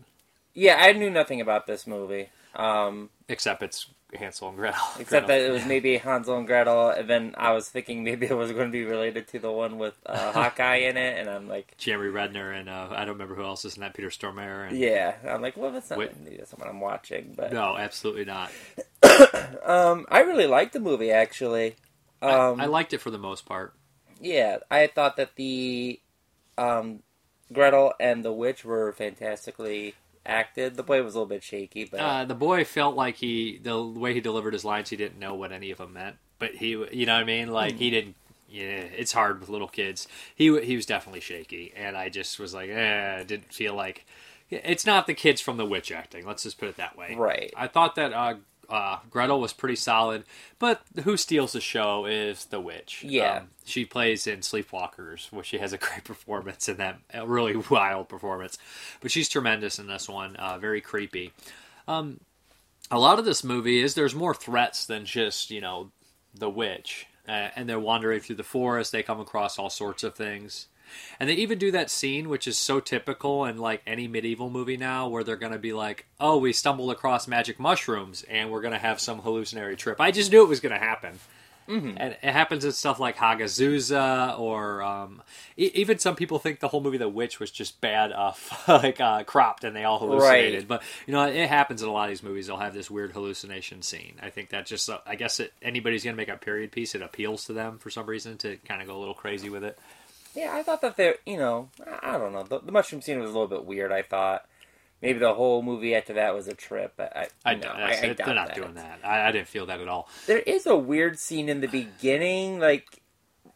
Yeah, 0.54 0.76
I 0.78 0.92
knew 0.92 1.10
nothing 1.10 1.40
about 1.40 1.66
this 1.66 1.86
movie. 1.86 2.28
Um, 2.54 3.10
Except 3.28 3.62
it's 3.62 3.86
Hansel 4.14 4.48
and 4.48 4.58
Gretel. 4.58 4.84
except 5.00 5.28
that 5.28 5.40
it 5.40 5.50
was 5.50 5.64
maybe 5.64 5.96
Hansel 5.96 6.36
and 6.36 6.46
Gretel, 6.46 6.90
and 6.90 7.08
then 7.08 7.34
I 7.38 7.52
was 7.52 7.68
thinking 7.68 8.04
maybe 8.04 8.26
it 8.26 8.36
was 8.36 8.52
going 8.52 8.66
to 8.68 8.72
be 8.72 8.84
related 8.84 9.28
to 9.28 9.38
the 9.38 9.50
one 9.50 9.78
with 9.78 9.94
uh, 10.04 10.32
Hawkeye 10.32 10.76
in 10.76 10.96
it, 10.96 11.18
and 11.18 11.30
I'm 11.30 11.48
like, 11.48 11.74
Jeremy 11.78 12.10
Renner 12.10 12.52
and 12.52 12.68
uh, 12.68 12.88
I 12.90 13.00
don't 13.00 13.14
remember 13.14 13.34
who 13.34 13.44
else 13.44 13.64
is 13.64 13.76
in 13.76 13.80
that. 13.80 13.94
Peter 13.94 14.10
Stormare. 14.10 14.68
And, 14.68 14.78
yeah, 14.78 15.14
I'm 15.26 15.40
like, 15.40 15.56
well, 15.56 15.72
that's 15.72 15.90
not 15.90 15.98
Wait. 15.98 16.10
maybe 16.22 16.36
that's 16.36 16.52
what 16.52 16.68
I'm 16.68 16.80
watching, 16.80 17.34
but 17.36 17.52
No, 17.52 17.76
absolutely 17.76 18.26
not. 18.26 18.50
um, 19.64 20.06
I 20.10 20.20
really 20.20 20.46
liked 20.46 20.74
the 20.74 20.80
movie 20.80 21.10
actually. 21.10 21.76
Um, 22.20 22.60
I 22.60 22.66
liked 22.66 22.92
it 22.92 22.98
for 22.98 23.10
the 23.10 23.18
most 23.18 23.46
part. 23.46 23.74
Yeah, 24.20 24.58
I 24.70 24.86
thought 24.86 25.16
that 25.16 25.34
the 25.34 25.98
um, 26.56 27.02
Gretel 27.52 27.94
and 27.98 28.24
the 28.24 28.32
witch 28.32 28.64
were 28.64 28.92
fantastically 28.92 29.94
acted. 30.24 30.76
The 30.76 30.82
boy 30.82 31.02
was 31.02 31.14
a 31.14 31.18
little 31.18 31.28
bit 31.28 31.42
shaky, 31.42 31.84
but 31.84 32.00
Uh, 32.00 32.24
the 32.24 32.34
boy 32.34 32.64
felt 32.64 32.96
like 32.96 33.16
he 33.16 33.58
the 33.62 33.82
way 33.82 34.14
he 34.14 34.20
delivered 34.20 34.52
his 34.52 34.64
lines, 34.64 34.90
he 34.90 34.96
didn't 34.96 35.18
know 35.18 35.34
what 35.34 35.52
any 35.52 35.70
of 35.70 35.78
them 35.78 35.92
meant. 35.94 36.16
But 36.38 36.56
he, 36.56 36.70
you 36.92 37.06
know 37.06 37.14
what 37.14 37.22
I 37.22 37.24
mean? 37.24 37.48
Like 37.48 37.76
he 37.76 37.90
didn't. 37.90 38.16
Yeah, 38.48 38.84
it's 38.96 39.12
hard 39.12 39.40
with 39.40 39.48
little 39.48 39.68
kids. 39.68 40.06
He 40.34 40.60
he 40.60 40.76
was 40.76 40.84
definitely 40.84 41.20
shaky, 41.20 41.72
and 41.74 41.96
I 41.96 42.08
just 42.10 42.38
was 42.38 42.52
like, 42.52 42.68
eh, 42.68 43.22
didn't 43.24 43.52
feel 43.52 43.74
like 43.74 44.04
it's 44.50 44.84
not 44.84 45.06
the 45.06 45.14
kids 45.14 45.40
from 45.40 45.56
the 45.56 45.64
witch 45.64 45.90
acting. 45.90 46.26
Let's 46.26 46.42
just 46.42 46.58
put 46.58 46.68
it 46.68 46.76
that 46.76 46.96
way. 46.96 47.14
Right. 47.16 47.52
I 47.56 47.66
thought 47.66 47.94
that 47.94 48.12
uh, 48.12 48.34
uh, 48.68 48.98
Gretel 49.10 49.40
was 49.40 49.52
pretty 49.52 49.76
solid, 49.76 50.24
but 50.58 50.82
who 51.04 51.16
steals 51.16 51.52
the 51.52 51.60
show 51.60 52.06
is 52.06 52.46
the 52.46 52.60
witch. 52.60 53.04
Yeah. 53.06 53.38
Um, 53.38 53.48
she 53.64 53.84
plays 53.84 54.26
in 54.26 54.40
Sleepwalkers, 54.40 55.30
where 55.32 55.44
she 55.44 55.58
has 55.58 55.72
a 55.72 55.78
great 55.78 56.04
performance 56.04 56.68
in 56.68 56.76
that, 56.78 56.98
a 57.12 57.26
really 57.26 57.56
wild 57.70 58.08
performance. 58.08 58.58
But 59.00 59.10
she's 59.10 59.28
tremendous 59.28 59.78
in 59.78 59.86
this 59.86 60.08
one. 60.08 60.36
Uh, 60.36 60.58
very 60.58 60.80
creepy. 60.80 61.32
Um, 61.86 62.20
a 62.90 62.98
lot 62.98 63.18
of 63.18 63.24
this 63.24 63.42
movie 63.42 63.80
is 63.80 63.94
there's 63.94 64.14
more 64.14 64.34
threats 64.34 64.86
than 64.86 65.04
just 65.04 65.50
you 65.50 65.60
know 65.60 65.90
the 66.34 66.50
witch, 66.50 67.06
uh, 67.28 67.48
and 67.56 67.68
they're 67.68 67.80
wandering 67.80 68.20
through 68.20 68.36
the 68.36 68.42
forest. 68.42 68.92
They 68.92 69.02
come 69.02 69.20
across 69.20 69.58
all 69.58 69.70
sorts 69.70 70.02
of 70.02 70.14
things. 70.14 70.66
And 71.20 71.28
they 71.28 71.34
even 71.34 71.58
do 71.58 71.70
that 71.72 71.90
scene, 71.90 72.28
which 72.28 72.46
is 72.46 72.58
so 72.58 72.80
typical 72.80 73.44
in 73.44 73.58
like 73.58 73.82
any 73.86 74.08
medieval 74.08 74.50
movie 74.50 74.76
now, 74.76 75.08
where 75.08 75.24
they're 75.24 75.36
going 75.36 75.52
to 75.52 75.58
be 75.58 75.72
like, 75.72 76.06
"Oh, 76.20 76.38
we 76.38 76.52
stumbled 76.52 76.90
across 76.90 77.26
magic 77.28 77.58
mushrooms, 77.60 78.24
and 78.28 78.50
we're 78.50 78.62
going 78.62 78.72
to 78.74 78.78
have 78.78 79.00
some 79.00 79.20
hallucinatory 79.20 79.76
trip." 79.76 80.00
I 80.00 80.10
just 80.10 80.30
knew 80.32 80.42
it 80.42 80.48
was 80.48 80.60
going 80.60 80.72
to 80.72 80.78
happen. 80.78 81.18
Mhm. 81.68 81.96
And 81.96 82.16
it 82.20 82.32
happens 82.32 82.64
in 82.64 82.72
stuff 82.72 82.98
like 82.98 83.16
Hagazussa, 83.16 84.36
or 84.38 84.82
um, 84.82 85.22
e- 85.56 85.70
even 85.74 85.98
some 86.00 86.16
people 86.16 86.40
think 86.40 86.58
the 86.58 86.66
whole 86.66 86.80
movie 86.80 86.98
The 86.98 87.08
Witch 87.08 87.38
was 87.38 87.52
just 87.52 87.80
bad, 87.80 88.10
uh, 88.10 88.32
like 88.68 89.00
uh, 89.00 89.22
cropped, 89.22 89.62
and 89.62 89.74
they 89.74 89.84
all 89.84 90.00
hallucinated. 90.00 90.60
Right. 90.60 90.68
But 90.68 90.82
you 91.06 91.12
know, 91.12 91.24
it 91.24 91.48
happens 91.48 91.80
in 91.80 91.88
a 91.88 91.92
lot 91.92 92.04
of 92.04 92.08
these 92.10 92.22
movies. 92.24 92.48
They'll 92.48 92.56
have 92.56 92.74
this 92.74 92.90
weird 92.90 93.12
hallucination 93.12 93.82
scene. 93.82 94.14
I 94.20 94.30
think 94.30 94.50
that 94.50 94.66
just, 94.66 94.90
uh, 94.90 94.98
I 95.06 95.14
guess, 95.14 95.38
it, 95.38 95.52
anybody's 95.62 96.02
going 96.02 96.16
to 96.16 96.20
make 96.20 96.28
a 96.28 96.36
period 96.36 96.72
piece, 96.72 96.96
it 96.96 97.00
appeals 97.02 97.44
to 97.44 97.52
them 97.52 97.78
for 97.78 97.90
some 97.90 98.06
reason 98.06 98.38
to 98.38 98.56
kind 98.66 98.82
of 98.82 98.88
go 98.88 98.96
a 98.96 98.98
little 98.98 99.14
crazy 99.14 99.48
with 99.48 99.62
it. 99.62 99.78
Yeah, 100.34 100.52
I 100.54 100.62
thought 100.62 100.80
that 100.82 100.96
there, 100.96 101.16
you 101.26 101.36
know, 101.36 101.68
I 102.02 102.14
I 102.14 102.18
don't 102.18 102.32
know, 102.32 102.42
the, 102.42 102.60
the 102.60 102.72
mushroom 102.72 103.02
scene 103.02 103.18
was 103.20 103.30
a 103.30 103.32
little 103.32 103.48
bit 103.48 103.64
weird. 103.64 103.92
I 103.92 104.02
thought 104.02 104.46
maybe 105.00 105.18
the 105.18 105.34
whole 105.34 105.62
movie 105.62 105.94
after 105.94 106.12
that 106.14 106.34
was 106.34 106.48
a 106.48 106.54
trip. 106.54 106.94
but 106.96 107.16
I, 107.16 107.28
I, 107.44 107.54
no, 107.54 107.68
I, 107.68 107.90
I 107.90 108.12
they're 108.14 108.34
not 108.34 108.48
that. 108.48 108.54
doing 108.56 108.74
that. 108.74 109.00
I, 109.04 109.28
I 109.28 109.32
didn't 109.32 109.48
feel 109.48 109.66
that 109.66 109.80
at 109.80 109.88
all. 109.88 110.08
There 110.26 110.38
is 110.40 110.66
a 110.66 110.76
weird 110.76 111.18
scene 111.18 111.48
in 111.48 111.60
the 111.60 111.68
beginning, 111.68 112.58
like. 112.58 112.98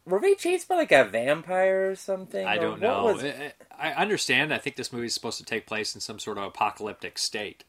Were 0.05 0.21
they 0.21 0.37
chased 0.37 0.69
by 0.69 0.77
like 0.77 0.93
a 0.93 1.03
vampire 1.05 1.91
or 1.91 1.97
something? 1.97 2.47
I 2.47 2.59
Or 2.59 2.61
don't 2.61 2.81
know. 2.81 3.05
was- 3.07 3.25
I, 3.25 3.53
I 3.77 3.93
understand. 3.95 4.55
I 4.55 4.59
think 4.59 4.77
this 4.77 4.93
movie 4.93 5.07
is 5.07 5.15
supposed 5.15 5.39
to 5.39 5.45
take 5.45 5.67
place 5.67 5.97
in 5.97 6.01
some 6.01 6.21
sort 6.21 6.39
of 6.39 6.45
apocalyptic 6.45 7.19
state. 7.19 7.65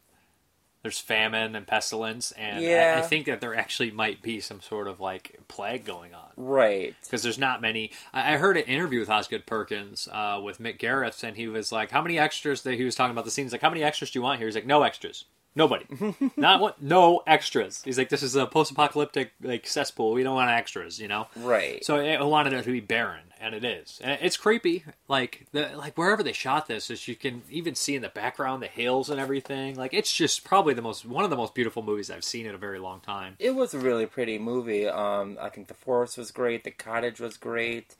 There's 0.87 0.99
famine 0.99 1.53
and 1.53 1.67
pestilence, 1.67 2.31
and 2.31 2.59
I- 2.95 2.99
I, 2.99 3.01
think 3.01 3.25
that 3.25 3.41
there 3.41 3.53
actually 3.53 3.91
might 3.91 4.21
be 4.21 4.39
some 4.39 4.61
sort 4.61 4.87
of 4.87 5.01
like 5.01 5.37
plague 5.49 5.83
going 5.83 6.13
on. 6.13 6.29
Right. 6.37 6.95
Because 7.03 7.23
there's 7.23 7.37
not 7.37 7.59
many. 7.61 7.91
I 8.13 8.35
I 8.35 8.37
heard 8.37 8.55
an 8.55 8.63
interview 8.63 9.01
with 9.01 9.09
Osgood 9.09 9.45
Perkins 9.45 10.07
uh, 10.09 10.39
with 10.41 10.59
Mick 10.59 10.79
Garris, 10.79 11.25
and 11.25 11.35
he 11.35 11.49
was 11.49 11.73
like, 11.73 11.91
"How 11.91 12.01
many 12.01 12.17
extras?" 12.17 12.61
That 12.61 12.75
he 12.75 12.85
was 12.85 12.95
talking 12.95 13.11
about 13.11 13.25
the 13.25 13.31
scenes. 13.31 13.51
Like, 13.51 13.59
how 13.61 13.69
many 13.69 13.83
extras 13.83 14.11
do 14.11 14.19
you 14.19 14.23
want 14.23 14.37
here? 14.39 14.47
He's 14.47 14.55
like, 14.55 14.65
"No 14.65 14.83
extras." 14.83 15.25
Nobody, 15.57 15.85
not 16.37 16.61
what, 16.61 16.79
no 16.83 17.23
extras. 17.25 17.81
He's 17.83 17.97
like, 17.97 18.09
this 18.09 18.21
is 18.21 18.35
a 18.35 18.45
post-apocalyptic 18.45 19.31
like 19.41 19.65
cesspool. 19.65 20.13
We 20.13 20.21
don't 20.21 20.35
want 20.35 20.51
extras, 20.51 20.99
you 20.99 21.07
know. 21.07 21.29
Right. 21.35 21.83
So 21.83 21.95
I 21.95 22.21
wanted 22.21 22.53
it 22.53 22.63
to 22.65 22.71
be 22.71 22.79
barren, 22.79 23.23
and 23.41 23.55
it 23.55 23.65
is. 23.65 23.99
And 24.03 24.19
it's 24.21 24.37
creepy. 24.37 24.85
Like 25.07 25.47
the 25.53 25.71
like 25.75 25.97
wherever 25.97 26.21
they 26.21 26.31
shot 26.31 26.67
this, 26.67 26.91
is 26.91 27.07
you 27.07 27.15
can 27.15 27.41
even 27.49 27.73
see 27.73 27.95
in 27.95 28.03
the 28.03 28.09
background 28.09 28.61
the 28.61 28.67
hills 28.67 29.09
and 29.09 29.19
everything. 29.19 29.75
Like 29.75 29.95
it's 29.95 30.13
just 30.13 30.43
probably 30.43 30.75
the 30.75 30.83
most 30.83 31.07
one 31.07 31.23
of 31.23 31.31
the 31.31 31.35
most 31.35 31.55
beautiful 31.55 31.81
movies 31.81 32.11
I've 32.11 32.23
seen 32.23 32.45
in 32.45 32.53
a 32.53 32.59
very 32.59 32.77
long 32.77 32.99
time. 32.99 33.35
It 33.39 33.55
was 33.55 33.73
a 33.73 33.79
really 33.79 34.05
pretty 34.05 34.37
movie. 34.37 34.87
Um, 34.87 35.39
I 35.41 35.49
think 35.49 35.69
the 35.69 35.73
forest 35.73 36.19
was 36.19 36.29
great. 36.29 36.65
The 36.65 36.71
cottage 36.71 37.19
was 37.19 37.35
great. 37.35 37.95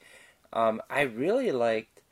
Um, 0.52 0.80
I 0.88 1.00
really 1.00 1.50
liked 1.50 2.02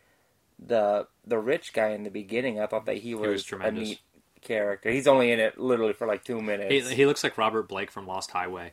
the 0.59 1.07
the 1.25 1.39
rich 1.39 1.73
guy 1.73 1.91
in 1.91 2.03
the 2.03 2.11
beginning. 2.11 2.61
I 2.61 2.67
thought 2.67 2.87
that 2.87 2.97
he 2.97 3.15
was, 3.15 3.29
was 3.29 3.43
a 3.43 3.47
tremendous. 3.47 3.89
neat 3.89 4.01
character. 4.47 4.91
He's 4.91 5.07
only 5.07 5.33
in 5.33 5.41
it 5.41 5.59
literally 5.59 5.93
for 5.93 6.07
like 6.07 6.25
two 6.25 6.41
minutes. 6.41 6.89
he 6.91 7.05
looks 7.07 7.23
like 7.23 7.37
Robert 7.37 7.69
Blake 7.69 7.91
from 7.91 8.07
Lost 8.07 8.31
Highway. 8.31 8.73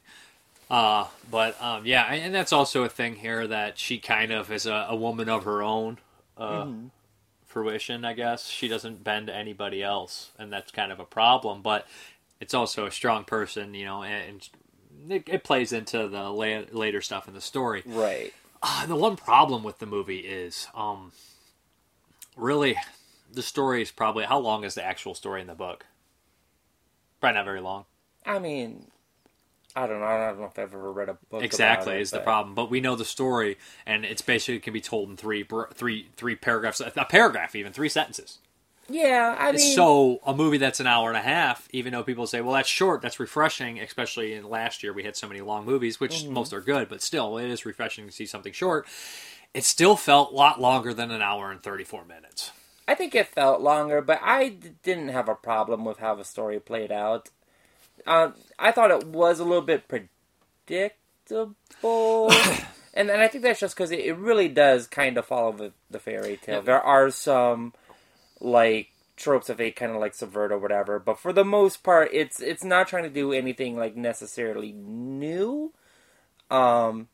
Uh, 0.70 1.06
but 1.30 1.62
um, 1.62 1.86
yeah, 1.86 2.04
and 2.12 2.34
that's 2.34 2.54
also 2.54 2.84
a 2.84 2.90
thing 2.90 3.16
here 3.16 3.46
that 3.48 3.78
she 3.78 3.98
kind 4.00 4.32
of 4.32 4.52
is 4.52 4.66
a, 4.66 4.88
a 4.90 4.96
woman 4.96 5.28
of 5.30 5.44
her 5.44 5.62
own 5.62 5.98
uh, 6.38 6.64
Mhm. 6.66 6.90
fruition. 7.46 8.06
I 8.06 8.14
guess 8.14 8.48
she 8.48 8.68
doesn't 8.68 9.04
bend 9.04 9.28
to 9.28 9.36
anybody 9.36 9.84
else, 9.84 10.32
and 10.40 10.52
that's 10.52 10.72
kind 10.72 10.92
of 10.92 11.00
a 11.00 11.06
problem. 11.06 11.62
But 11.62 11.86
it's 12.40 12.54
also 12.54 12.86
a 12.86 12.92
strong 12.92 13.24
person, 13.26 13.74
you 13.74 13.86
know, 13.86 14.04
and 14.04 14.48
it, 15.10 15.24
it 15.28 15.44
plays 15.44 15.74
into 15.74 16.08
the 16.08 16.24
la- 16.30 16.64
later 16.72 17.02
stuff 17.02 17.28
in 17.28 17.34
the 17.34 17.42
story. 17.42 17.84
Right. 17.86 18.34
Uh, 18.64 18.86
the 18.86 18.96
one 18.96 19.16
problem 19.18 19.62
with 19.64 19.80
the 19.80 19.86
movie 19.86 20.20
is, 20.20 20.68
um, 20.74 21.12
really, 22.38 22.78
the 23.34 23.42
story 23.44 23.82
is 23.82 23.92
probably 23.92 24.26
how 24.26 24.40
long 24.40 24.64
is 24.64 24.76
the 24.76 24.84
actual 24.84 25.16
story 25.16 25.42
in 25.42 25.48
the 25.48 25.56
book? 25.56 25.86
Probably 27.20 27.36
not 27.38 27.46
very 27.46 27.62
long. 27.62 27.86
I 28.26 28.40
mean, 28.40 28.88
I 29.76 29.88
don't 29.88 30.00
know. 30.00 30.06
I 30.06 30.28
don't 30.30 30.40
know 30.40 30.46
if 30.46 30.60
I've 30.60 30.74
ever 30.74 30.92
read 30.92 31.10
a 31.10 31.18
book. 31.30 31.44
exactly 31.44 31.94
about 31.94 32.00
it, 32.00 32.02
is 32.02 32.12
the 32.12 32.20
problem 32.20 32.54
but 32.54 32.70
we 32.70 32.80
know 32.80 32.96
the 32.96 33.04
story 33.06 33.58
and 33.86 34.06
it's 34.06 34.22
basically 34.22 34.60
can 34.60 34.74
be 34.74 34.82
told 34.82 35.10
in 35.10 35.18
three 35.18 35.46
three 35.74 36.10
three 36.16 36.36
paragraphs 36.36 36.80
a 36.80 37.06
paragraph 37.06 37.56
even 37.56 37.74
three 37.74 37.90
sentences 37.90 38.38
Yeah, 38.88 39.36
I 39.40 39.52
mean, 39.54 39.60
so 39.60 40.20
a 40.28 40.36
movie 40.36 40.58
that's 40.60 40.80
an 40.80 40.86
hour 40.88 41.10
and 41.10 41.18
a 41.18 41.22
half 41.22 41.68
even 41.72 41.92
though 41.94 42.04
people 42.04 42.28
say 42.28 42.40
well 42.42 42.54
that's 42.54 42.70
short 42.70 43.02
that's 43.02 43.20
refreshing 43.20 43.80
especially 43.80 44.34
in 44.34 44.48
last 44.48 44.84
year 44.84 44.94
we 44.94 45.04
had 45.04 45.16
so 45.16 45.28
many 45.28 45.42
long 45.42 45.66
movies 45.66 46.00
which 46.00 46.24
Mhm. 46.24 46.30
most 46.30 46.54
are 46.54 46.62
good 46.62 46.88
but 46.88 47.02
still 47.02 47.38
it 47.40 47.50
is 47.50 47.66
refreshing 47.66 48.06
to 48.06 48.12
see 48.12 48.26
something 48.28 48.54
short 48.54 48.86
it 49.56 49.64
still 49.64 49.96
felt 49.96 50.32
a 50.32 50.36
lot 50.36 50.62
longer 50.62 50.94
than 50.94 51.10
an 51.10 51.22
hour 51.24 51.52
and 51.52 51.64
34 51.64 52.06
minutes 52.06 52.52
I 52.88 52.96
think 52.96 53.16
it 53.16 53.28
felt 53.28 53.62
longer, 53.62 54.02
but 54.02 54.20
I 54.22 54.50
d- 54.50 54.72
didn't 54.84 55.10
have 55.10 55.30
a 55.30 55.36
problem 55.36 55.86
with 55.86 56.00
how 56.00 56.16
the 56.16 56.26
story 56.26 56.60
played 56.60 56.92
out. 56.92 57.30
Um, 58.06 58.34
I 58.60 58.72
thought 58.72 58.92
it 58.92 59.06
was 59.08 59.40
a 59.40 59.46
little 59.46 59.62
bit 59.62 59.88
predictable, 59.88 61.56
and 62.94 63.10
and 63.10 63.22
I 63.22 63.28
think 63.28 63.44
that's 63.44 63.60
just 63.60 63.76
because 63.76 63.92
it, 63.92 64.00
it 64.00 64.18
really 64.18 64.50
does 64.50 64.88
kind 64.88 65.18
of 65.18 65.26
follow 65.26 65.54
the, 65.54 65.72
the 65.90 66.00
fairy 66.00 66.38
tale. 66.38 66.56
Yeah. 66.56 66.62
There 66.62 66.82
are 66.82 67.10
some 67.10 67.74
like 68.42 68.90
tropes 69.16 69.48
that 69.48 69.58
they 69.58 69.72
kind 69.72 69.92
of 69.92 70.00
like 70.02 70.14
subvert 70.14 70.52
or 70.52 70.60
whatever, 70.60 71.00
but 71.00 71.20
for 71.20 71.32
the 71.32 71.46
most 71.46 71.84
part, 71.84 72.10
it's 72.12 72.42
it's 72.42 72.64
not 72.64 72.88
trying 72.90 73.04
to 73.04 73.10
do 73.10 73.32
anything 73.32 73.78
like 73.78 73.96
necessarily 73.96 74.74
new. 74.74 75.72
Um, 76.52 77.08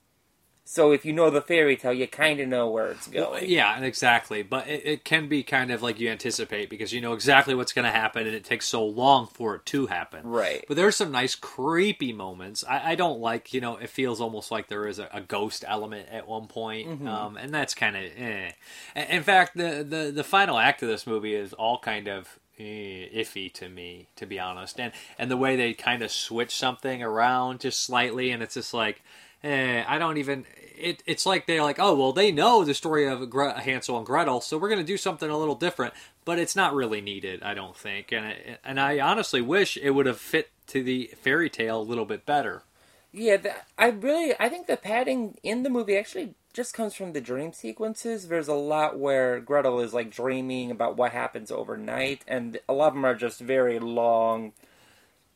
so 0.72 0.92
if 0.92 1.04
you 1.04 1.14
know 1.14 1.32
the 1.32 1.42
fairy 1.42 1.76
tale, 1.76 1.92
you 1.94 2.08
kind 2.08 2.40
of 2.40 2.48
know 2.48 2.70
where 2.70 2.92
it's 2.92 3.08
going. 3.08 3.32
Well, 3.32 3.44
yeah, 3.44 3.80
exactly. 3.82 4.44
But 4.44 4.68
it, 4.68 4.86
it 4.86 5.04
can 5.04 5.28
be 5.28 5.42
kind 5.42 5.72
of 5.72 5.82
like 5.82 6.00
you 6.00 6.10
anticipate 6.10 6.70
because 6.70 6.94
you 6.94 7.02
know 7.02 7.14
exactly 7.14 7.56
what's 7.56 7.74
going 7.74 7.86
to 7.86 7.92
happen, 7.92 8.28
and 8.28 8.36
it 8.36 8.44
takes 8.44 8.68
so 8.68 8.86
long 8.86 9.26
for 9.26 9.56
it 9.56 9.66
to 9.66 9.88
happen. 9.88 10.28
Right. 10.28 10.64
But 10.68 10.78
there's 10.78 10.96
some 10.96 11.12
nice 11.12 11.34
creepy 11.34 12.14
moments. 12.14 12.64
I, 12.70 12.92
I 12.92 12.96
don't 12.96 13.20
like, 13.20 13.52
you 13.52 13.62
know, 13.62 13.78
it 13.78 13.90
feels 13.90 14.22
almost 14.22 14.52
like 14.52 14.68
there 14.68 14.86
is 14.86 15.00
a, 15.00 15.10
a 15.12 15.22
ghost 15.22 15.66
element 15.68 16.08
at 16.12 16.28
one 16.28 16.46
point, 16.46 16.88
Mhm. 16.88 17.08
um, 17.08 17.36
and 17.36 17.52
that's 17.52 17.74
kind 17.74 17.96
of. 17.98 18.04
Eh. 18.04 18.52
In 18.96 19.04
in 19.04 19.24
fact, 19.24 19.58
the, 19.58 19.84
the 19.84 20.12
the 20.14 20.24
final 20.24 20.60
act 20.60 20.84
of 20.84 20.88
this 20.90 21.08
movie 21.08 21.34
is 21.34 21.52
all 21.54 21.80
kind 21.80 22.08
of 22.08 22.38
eh, 22.60 23.08
iffy 23.16 23.52
to 23.54 23.70
me, 23.70 24.10
to 24.18 24.28
be 24.28 24.38
honest, 24.40 24.80
and 24.80 24.94
and 25.18 25.32
the 25.32 25.38
way 25.38 25.56
they 25.56 25.74
kind 25.74 26.04
of 26.04 26.12
switch 26.12 26.56
something 26.56 27.02
around 27.02 27.62
just 27.62 27.82
slightly, 27.84 28.30
and 28.30 28.44
it's 28.44 28.54
just 28.54 28.72
like. 28.74 29.02
Eh, 29.44 29.84
I 29.88 29.98
don't 29.98 30.18
even. 30.18 30.46
It, 30.78 31.04
it's 31.06 31.26
like 31.26 31.46
they're 31.46 31.64
like, 31.64 31.80
oh 31.80 31.96
well, 31.96 32.14
they 32.14 32.32
know 32.32 32.64
the 32.64 32.74
story 32.74 33.06
of 33.06 33.30
Gre- 33.30 33.50
Hansel 33.50 33.98
and 33.98 34.06
Gretel, 34.06 34.42
so 34.42 34.58
we're 34.58 34.70
going 34.70 34.82
to 34.82 34.86
do 34.86 34.98
something 34.98 35.30
a 35.30 35.38
little 35.38 35.56
different. 35.56 35.94
But 36.26 36.40
it's 36.40 36.56
not 36.56 36.74
really 36.76 37.02
needed, 37.02 37.42
I 37.44 37.54
don't 37.54 37.76
think. 37.76 38.12
And 38.12 38.28
it, 38.28 38.60
and 38.64 38.80
I 38.80 39.00
honestly 39.00 39.42
wish 39.42 39.78
it 39.78 39.92
would 39.92 40.06
have 40.06 40.20
fit 40.20 40.52
to 40.68 40.84
the 40.84 41.12
fairy 41.22 41.50
tale 41.50 41.82
a 41.82 41.84
little 41.84 42.06
bit 42.06 42.26
better. 42.26 42.64
Yeah, 43.12 43.38
the, 43.38 43.54
I 43.78 43.90
really 43.90 44.34
I 44.40 44.50
think 44.50 44.68
the 44.68 44.78
padding 44.78 45.38
in 45.44 45.64
the 45.64 45.70
movie 45.70 45.98
actually 45.98 46.36
just 46.54 46.74
comes 46.74 46.94
from 46.94 47.14
the 47.14 47.22
dream 47.22 47.54
sequences. 47.54 48.28
There's 48.28 48.48
a 48.48 48.54
lot 48.54 49.00
where 49.00 49.40
Gretel 49.40 49.80
is 49.80 49.94
like 49.94 50.12
dreaming 50.12 50.72
about 50.72 50.98
what 50.98 51.12
happens 51.12 51.52
overnight, 51.52 52.24
and 52.28 52.60
a 52.68 52.74
lot 52.74 52.90
of 52.90 52.94
them 52.96 53.06
are 53.06 53.16
just 53.16 53.40
very 53.40 53.80
long 53.80 54.54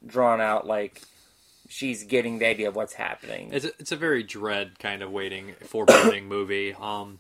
drawn 0.06 0.42
out 0.42 0.68
like 0.68 1.02
she's 1.74 2.04
getting 2.04 2.38
the 2.38 2.48
idea 2.48 2.68
of 2.68 2.76
what's 2.76 2.94
happening. 2.94 3.50
It's 3.52 3.66
a, 3.66 3.72
it's 3.80 3.92
a 3.92 3.96
very 3.96 4.22
dread 4.22 4.78
kind 4.78 5.02
of 5.02 5.12
waiting 5.12 5.54
foreboding 5.62 6.28
movie. 6.28 6.76
Um, 6.80 7.20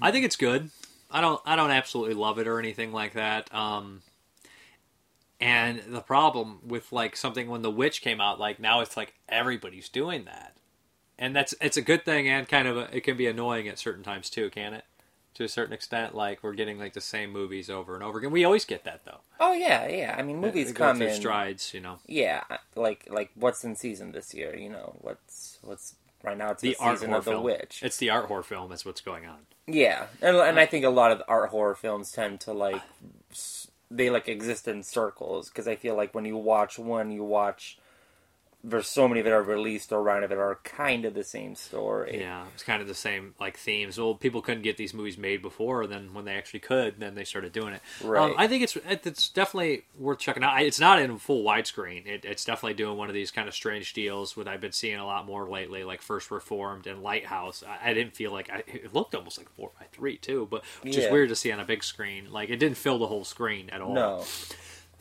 I 0.00 0.10
think 0.10 0.24
it's 0.24 0.36
good. 0.36 0.70
I 1.10 1.20
don't 1.20 1.40
I 1.46 1.56
don't 1.56 1.70
absolutely 1.70 2.14
love 2.14 2.38
it 2.38 2.48
or 2.48 2.58
anything 2.58 2.92
like 2.92 3.14
that. 3.14 3.52
Um, 3.54 4.02
and 5.40 5.80
the 5.88 6.00
problem 6.00 6.60
with 6.66 6.92
like 6.92 7.16
something 7.16 7.48
when 7.48 7.62
the 7.62 7.70
witch 7.70 8.02
came 8.02 8.20
out, 8.20 8.40
like 8.40 8.58
now 8.58 8.80
it's 8.80 8.96
like 8.96 9.14
everybody's 9.28 9.88
doing 9.88 10.24
that, 10.24 10.56
and 11.18 11.34
that's 11.34 11.54
it's 11.60 11.76
a 11.76 11.82
good 11.82 12.04
thing 12.04 12.28
and 12.28 12.48
kind 12.48 12.66
of 12.66 12.76
a, 12.76 12.96
it 12.96 13.04
can 13.04 13.16
be 13.16 13.26
annoying 13.26 13.68
at 13.68 13.78
certain 13.78 14.02
times 14.02 14.28
too, 14.28 14.50
can 14.50 14.74
it? 14.74 14.84
To 15.42 15.46
a 15.46 15.48
certain 15.48 15.72
extent, 15.74 16.14
like 16.14 16.40
we're 16.44 16.52
getting 16.52 16.78
like 16.78 16.92
the 16.92 17.00
same 17.00 17.32
movies 17.32 17.68
over 17.68 17.96
and 17.96 18.04
over 18.04 18.18
again. 18.18 18.30
We 18.30 18.44
always 18.44 18.64
get 18.64 18.84
that 18.84 19.04
though. 19.04 19.18
Oh 19.40 19.52
yeah, 19.52 19.88
yeah. 19.88 20.14
I 20.16 20.22
mean, 20.22 20.40
movies 20.40 20.68
They 20.68 20.72
come 20.72 20.98
through 20.98 21.08
in 21.08 21.14
strides, 21.14 21.74
you 21.74 21.80
know. 21.80 21.98
Yeah, 22.06 22.44
like 22.76 23.08
like 23.10 23.30
what's 23.34 23.64
in 23.64 23.74
season 23.74 24.12
this 24.12 24.32
year? 24.32 24.54
You 24.56 24.68
know 24.68 24.94
what's 25.00 25.58
what's 25.62 25.96
right 26.22 26.38
now. 26.38 26.52
It's 26.52 26.62
the, 26.62 26.70
The 26.70 26.76
art 26.84 26.98
season 26.98 27.12
of 27.12 27.24
the 27.24 27.32
film. 27.32 27.42
witch. 27.42 27.80
It's 27.82 27.96
the 27.96 28.10
art 28.10 28.26
horror 28.26 28.44
film. 28.44 28.70
That's 28.70 28.84
what's 28.84 29.00
going 29.00 29.26
on. 29.26 29.38
Yeah, 29.66 30.06
and 30.20 30.36
and 30.36 30.60
I 30.60 30.66
think 30.66 30.84
a 30.84 30.90
lot 30.90 31.10
of 31.10 31.18
the 31.18 31.26
art 31.28 31.50
horror 31.50 31.74
films 31.74 32.12
tend 32.12 32.38
to 32.42 32.52
like 32.52 32.82
they 33.90 34.08
like 34.08 34.28
exist 34.28 34.68
in 34.68 34.84
circles 34.84 35.48
because 35.48 35.66
I 35.66 35.74
feel 35.74 35.96
like 35.96 36.14
when 36.14 36.24
you 36.24 36.36
watch 36.36 36.78
one, 36.78 37.10
you 37.10 37.24
watch. 37.24 37.78
There's 38.64 38.86
so 38.86 39.08
many 39.08 39.22
that 39.22 39.32
are 39.32 39.42
released 39.42 39.92
around 39.92 40.22
it 40.22 40.28
that 40.28 40.38
are 40.38 40.60
kind 40.62 41.04
of 41.04 41.14
the 41.14 41.24
same 41.24 41.56
story. 41.56 42.20
Yeah, 42.20 42.44
it's 42.54 42.62
kind 42.62 42.80
of 42.80 42.86
the 42.86 42.94
same 42.94 43.34
like 43.40 43.56
themes. 43.56 43.98
Well, 43.98 44.14
people 44.14 44.40
couldn't 44.40 44.62
get 44.62 44.76
these 44.76 44.94
movies 44.94 45.18
made 45.18 45.42
before. 45.42 45.86
Then 45.88 46.14
when 46.14 46.24
they 46.24 46.34
actually 46.34 46.60
could, 46.60 47.00
then 47.00 47.16
they 47.16 47.24
started 47.24 47.52
doing 47.52 47.74
it. 47.74 47.82
Right. 48.04 48.30
Um, 48.30 48.34
I 48.38 48.46
think 48.46 48.62
it's 48.62 48.76
it's 48.88 49.28
definitely 49.28 49.84
worth 49.98 50.20
checking 50.20 50.44
out. 50.44 50.62
It's 50.62 50.78
not 50.78 51.00
in 51.00 51.18
full 51.18 51.42
widescreen. 51.42 52.06
It, 52.06 52.24
it's 52.24 52.44
definitely 52.44 52.74
doing 52.74 52.96
one 52.96 53.08
of 53.08 53.14
these 53.14 53.32
kind 53.32 53.48
of 53.48 53.54
strange 53.54 53.94
deals. 53.94 54.36
What 54.36 54.46
I've 54.46 54.60
been 54.60 54.72
seeing 54.72 54.98
a 54.98 55.06
lot 55.06 55.26
more 55.26 55.48
lately, 55.48 55.82
like 55.82 56.00
First 56.00 56.30
Reformed 56.30 56.86
and 56.86 57.02
Lighthouse. 57.02 57.64
I, 57.66 57.90
I 57.90 57.94
didn't 57.94 58.14
feel 58.14 58.30
like 58.30 58.48
I, 58.48 58.62
it 58.66 58.94
looked 58.94 59.16
almost 59.16 59.38
like 59.38 59.48
four 59.50 59.70
by 59.78 59.86
three 59.90 60.18
too, 60.18 60.46
but 60.48 60.64
which 60.82 60.96
is 60.96 61.10
weird 61.10 61.30
to 61.30 61.36
see 61.36 61.50
on 61.50 61.58
a 61.58 61.64
big 61.64 61.82
screen. 61.82 62.30
Like 62.30 62.48
it 62.48 62.58
didn't 62.58 62.76
fill 62.76 62.98
the 62.98 63.08
whole 63.08 63.24
screen 63.24 63.70
at 63.70 63.80
all. 63.80 63.94
No. 63.94 64.24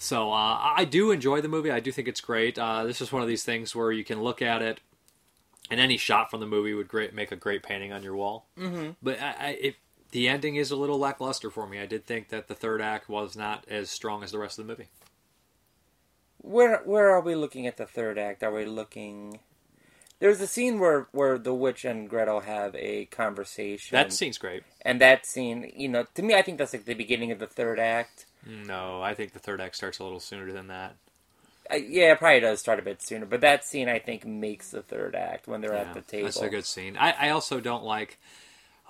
So 0.02 0.32
uh, 0.32 0.74
I 0.76 0.84
do 0.86 1.12
enjoy 1.12 1.42
the 1.42 1.48
movie. 1.48 1.70
I 1.70 1.80
do 1.80 1.92
think 1.92 2.08
it's 2.08 2.22
great. 2.22 2.58
Uh, 2.58 2.86
this 2.86 3.02
is 3.02 3.12
one 3.12 3.22
of 3.22 3.28
these 3.28 3.44
things 3.44 3.76
where 3.76 3.92
you 3.92 4.04
can 4.04 4.24
look 4.24 4.42
at 4.42 4.64
it, 4.64 4.80
and 5.70 5.80
any 5.80 5.96
shot 5.96 6.32
from 6.32 6.40
the 6.40 6.48
movie 6.48 6.74
would 6.74 6.88
great 6.88 7.14
make 7.14 7.32
a 7.32 7.36
great 7.36 7.62
painting 7.62 7.94
on 7.94 8.02
your 8.02 8.16
wall. 8.16 8.48
Mhm. 8.58 8.96
But 9.04 9.22
I, 9.22 9.36
I, 9.40 9.50
it, 9.62 9.76
the 10.10 10.28
ending 10.28 10.56
is 10.56 10.72
a 10.72 10.76
little 10.76 10.98
lackluster 10.98 11.52
for 11.52 11.68
me. 11.68 11.80
I 11.80 11.86
did 11.86 12.08
think 12.08 12.30
that 12.30 12.48
the 12.48 12.56
third 12.56 12.82
act 12.82 13.10
was 13.10 13.36
not 13.36 13.64
as 13.70 13.92
strong 13.92 14.24
as 14.24 14.32
the 14.32 14.40
rest 14.40 14.58
of 14.58 14.66
the 14.66 14.72
movie. 14.74 14.90
Where 16.40 16.82
where 16.84 17.12
are 17.12 17.22
we 17.22 17.36
looking 17.36 17.68
at 17.68 17.78
the 17.78 17.86
third 17.86 18.18
act? 18.18 18.42
Are 18.42 18.52
we 18.52 18.66
looking? 18.66 19.40
There's 20.18 20.42
a 20.42 20.48
scene 20.48 20.80
where 20.80 21.10
where 21.12 21.38
the 21.38 21.54
witch 21.54 21.86
and 21.86 22.10
Gretel 22.10 22.40
have 22.40 22.76
a 22.76 23.06
conversation. 23.06 23.96
That 23.96 24.12
scene's 24.12 24.40
great. 24.40 24.64
And 24.82 25.00
that 25.00 25.28
scene, 25.28 25.72
you 25.76 25.90
know, 25.90 26.08
to 26.16 26.24
me, 26.24 26.34
I 26.34 26.42
think 26.42 26.58
that's 26.58 26.74
like 26.74 26.86
the 26.86 26.96
beginning 26.96 27.32
of 27.32 27.38
the 27.38 27.46
third 27.46 27.80
act. 27.80 28.26
No, 28.46 29.02
I 29.02 29.14
think 29.14 29.34
the 29.34 29.40
third 29.40 29.62
act 29.62 29.76
starts 29.76 30.00
a 30.00 30.04
little 30.04 30.20
sooner 30.20 30.52
than 30.52 30.68
that. 30.68 30.96
Uh, 31.72 31.76
yeah, 31.76 32.12
it 32.12 32.20
probably 32.20 32.40
does 32.40 32.60
start 32.60 32.80
a 32.80 32.82
bit 32.82 33.02
sooner, 33.02 33.26
but 33.26 33.42
that 33.42 33.64
scene 33.64 33.88
I 33.88 34.00
think 34.00 34.26
makes 34.26 34.72
the 34.72 34.82
third 34.82 35.16
act 35.16 35.48
when 35.48 35.62
they're 35.62 35.76
at 35.76 35.94
the 35.94 36.02
table. 36.02 36.26
That's 36.26 36.42
a 36.42 36.50
good 36.50 36.66
scene. 36.66 36.98
I, 36.98 37.12
I 37.12 37.30
also 37.30 37.60
don't 37.60 37.84
like. 37.84 38.18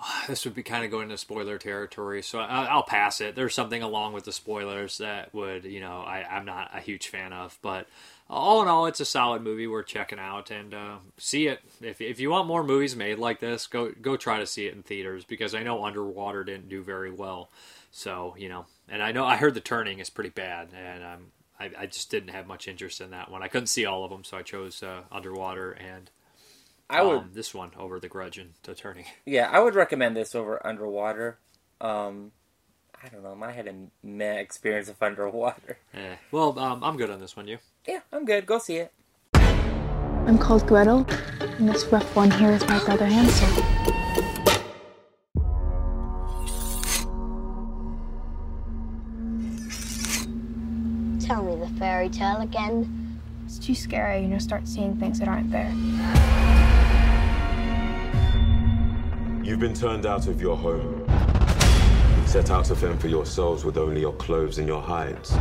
This 0.26 0.44
would 0.44 0.54
be 0.54 0.64
kind 0.64 0.84
of 0.84 0.90
going 0.90 1.04
into 1.04 1.18
spoiler 1.18 1.58
territory, 1.58 2.22
so 2.22 2.40
I, 2.40 2.64
I'll 2.64 2.82
pass 2.82 3.20
it. 3.20 3.36
There's 3.36 3.54
something 3.54 3.82
along 3.82 4.14
with 4.14 4.24
the 4.24 4.32
spoilers 4.32 4.98
that 4.98 5.32
would, 5.32 5.64
you 5.64 5.80
know, 5.80 5.98
I, 5.98 6.24
I'm 6.28 6.44
not 6.44 6.70
a 6.74 6.80
huge 6.80 7.06
fan 7.08 7.32
of. 7.32 7.56
But 7.62 7.86
all 8.28 8.62
in 8.62 8.68
all, 8.68 8.86
it's 8.86 8.98
a 9.00 9.04
solid 9.04 9.42
movie 9.42 9.66
we're 9.66 9.82
checking 9.84 10.18
out 10.18 10.50
and 10.50 10.74
uh, 10.74 10.96
see 11.18 11.46
it. 11.46 11.60
If, 11.80 12.00
if 12.00 12.18
you 12.18 12.30
want 12.30 12.48
more 12.48 12.64
movies 12.64 12.96
made 12.96 13.18
like 13.18 13.38
this, 13.38 13.66
go 13.66 13.92
go 13.92 14.16
try 14.16 14.40
to 14.40 14.46
see 14.46 14.66
it 14.66 14.74
in 14.74 14.82
theaters 14.82 15.24
because 15.24 15.54
I 15.54 15.62
know 15.62 15.84
Underwater 15.84 16.42
didn't 16.42 16.68
do 16.68 16.82
very 16.82 17.10
well. 17.10 17.50
So 17.92 18.34
you 18.38 18.48
know, 18.48 18.64
and 18.88 19.02
I 19.02 19.12
know 19.12 19.24
I 19.24 19.36
heard 19.36 19.54
the 19.54 19.60
turning 19.60 19.98
is 19.98 20.10
pretty 20.10 20.30
bad, 20.30 20.68
and 20.76 21.02
um, 21.04 21.26
I, 21.58 21.70
I 21.82 21.86
just 21.86 22.10
didn't 22.10 22.30
have 22.30 22.46
much 22.46 22.68
interest 22.68 23.00
in 23.00 23.10
that 23.10 23.30
one. 23.30 23.42
I 23.42 23.48
couldn't 23.48 23.66
see 23.68 23.86
all 23.86 24.04
of 24.04 24.10
them, 24.10 24.24
so 24.24 24.36
I 24.36 24.42
chose 24.42 24.82
uh, 24.82 25.02
Underwater 25.10 25.72
and 25.72 26.10
I 26.90 27.02
would- 27.02 27.18
um, 27.18 27.30
this 27.32 27.54
one 27.54 27.70
over 27.78 27.98
The 28.00 28.08
Grudge 28.08 28.38
and 28.38 28.50
The 28.64 28.74
Turning. 28.74 29.06
Yeah, 29.24 29.48
I 29.50 29.60
would 29.60 29.74
recommend 29.74 30.16
this 30.16 30.34
over 30.34 30.64
Underwater. 30.66 31.38
Um, 31.80 32.32
I 33.02 33.08
don't 33.08 33.22
know. 33.22 33.36
I 33.46 33.50
had 33.52 33.66
a 33.66 33.74
meh 34.02 34.34
experience 34.38 34.88
of 34.88 35.02
Underwater. 35.02 35.78
Eh. 35.94 36.16
Well, 36.30 36.58
um, 36.58 36.84
I'm 36.84 36.96
good 36.96 37.10
on 37.10 37.18
this 37.20 37.36
one. 37.36 37.48
You? 37.48 37.58
Yeah, 37.88 38.00
I'm 38.12 38.24
good. 38.24 38.46
Go 38.46 38.58
see 38.58 38.76
it. 38.76 38.92
I'm 39.34 40.38
called 40.38 40.66
Gretel, 40.68 41.04
and 41.40 41.68
this 41.68 41.84
rough 41.86 42.14
one 42.14 42.30
here 42.30 42.50
is 42.52 42.66
my 42.68 42.78
brother 42.84 43.06
Hansel. 43.06 43.64
Fairy 51.82 52.08
tale 52.08 52.42
again. 52.42 53.20
It's 53.44 53.58
too 53.58 53.74
scary, 53.74 54.22
you 54.22 54.28
know, 54.28 54.38
start 54.38 54.68
seeing 54.68 54.96
things 54.98 55.18
that 55.18 55.26
aren't 55.26 55.50
there. 55.50 55.68
You've 59.42 59.58
been 59.58 59.74
turned 59.74 60.06
out 60.06 60.28
of 60.28 60.40
your 60.40 60.56
home. 60.56 61.04
Set 62.24 62.52
out 62.52 62.66
to 62.66 62.76
fend 62.76 63.00
for 63.00 63.08
yourselves 63.08 63.64
with 63.64 63.76
only 63.76 64.00
your 64.00 64.12
clothes 64.12 64.58
and 64.58 64.68
your 64.68 64.80
hides. 64.80 65.32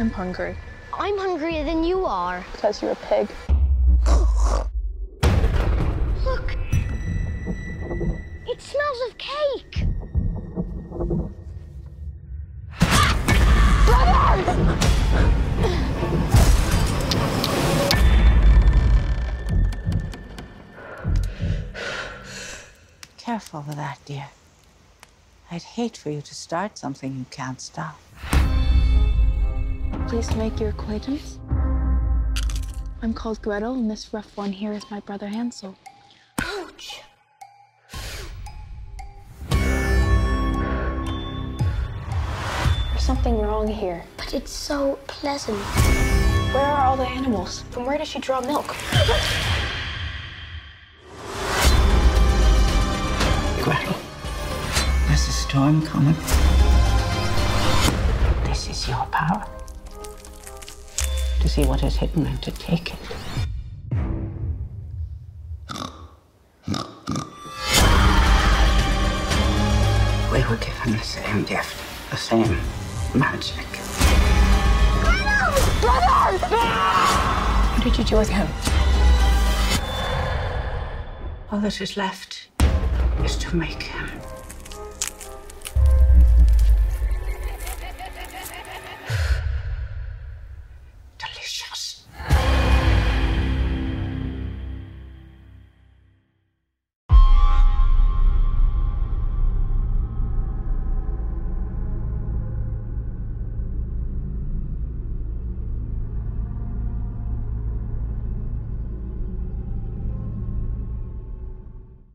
I'm 0.00 0.10
hungry. 0.10 0.56
I'm 0.92 1.16
hungrier 1.16 1.64
than 1.64 1.84
you 1.84 2.06
are. 2.06 2.44
Because 2.50 2.82
you're 2.82 2.90
a 2.90 2.96
pig. 2.96 3.28
Look! 6.24 6.56
It 8.48 8.60
smells 8.60 9.00
of 9.08 9.16
cake! 9.16 9.73
Careful 23.18 23.64
with 23.66 23.76
that, 23.76 23.98
dear. 24.04 24.26
I'd 25.50 25.62
hate 25.62 25.96
for 25.96 26.10
you 26.10 26.20
to 26.20 26.34
start 26.34 26.78
something 26.78 27.16
you 27.16 27.26
can't 27.30 27.60
stop. 27.60 27.98
Please 30.08 30.34
make 30.36 30.60
your 30.60 30.70
acquaintance. 30.70 31.38
I'm 33.02 33.12
called 33.14 33.42
Gretel, 33.42 33.74
and 33.74 33.90
this 33.90 34.12
rough 34.12 34.36
one 34.36 34.52
here 34.52 34.72
is 34.72 34.84
my 34.90 35.00
brother 35.00 35.28
Hansel. 35.28 35.76
Ouch! 36.42 37.02
Something 43.04 43.38
wrong 43.38 43.68
here. 43.68 44.02
But 44.16 44.32
it's 44.32 44.50
so 44.50 44.98
pleasant. 45.06 45.58
Where 46.54 46.64
are 46.64 46.86
all 46.86 46.96
the 46.96 47.06
animals? 47.06 47.60
From 47.70 47.84
where 47.84 47.98
does 47.98 48.08
she 48.08 48.18
draw 48.18 48.40
milk? 48.40 48.68
Gretel, 53.62 53.96
there's 55.06 55.28
a 55.28 55.32
storm 55.32 55.82
coming. 55.84 56.14
This 58.44 58.70
is 58.70 58.88
your 58.88 59.04
power. 59.12 59.46
To 61.40 61.48
see 61.48 61.66
what 61.66 61.82
is 61.84 61.96
hidden 61.96 62.26
and 62.26 62.42
to 62.42 62.50
take 62.52 62.94
it. 62.94 62.98
We 70.32 70.40
were 70.48 70.56
given 70.56 70.92
the 70.92 71.02
same 71.04 71.44
gift, 71.44 72.10
the 72.10 72.16
same 72.16 72.58
magic. 73.14 73.66
Brother! 75.80 76.56
What 77.72 77.82
did 77.84 77.98
you 77.98 78.04
do 78.04 78.16
with 78.16 78.28
him? 78.28 78.48
All 81.50 81.60
that 81.60 81.80
is 81.80 81.96
left 81.96 82.48
is 83.22 83.36
to 83.36 83.54
make 83.56 83.82
him. 83.84 84.03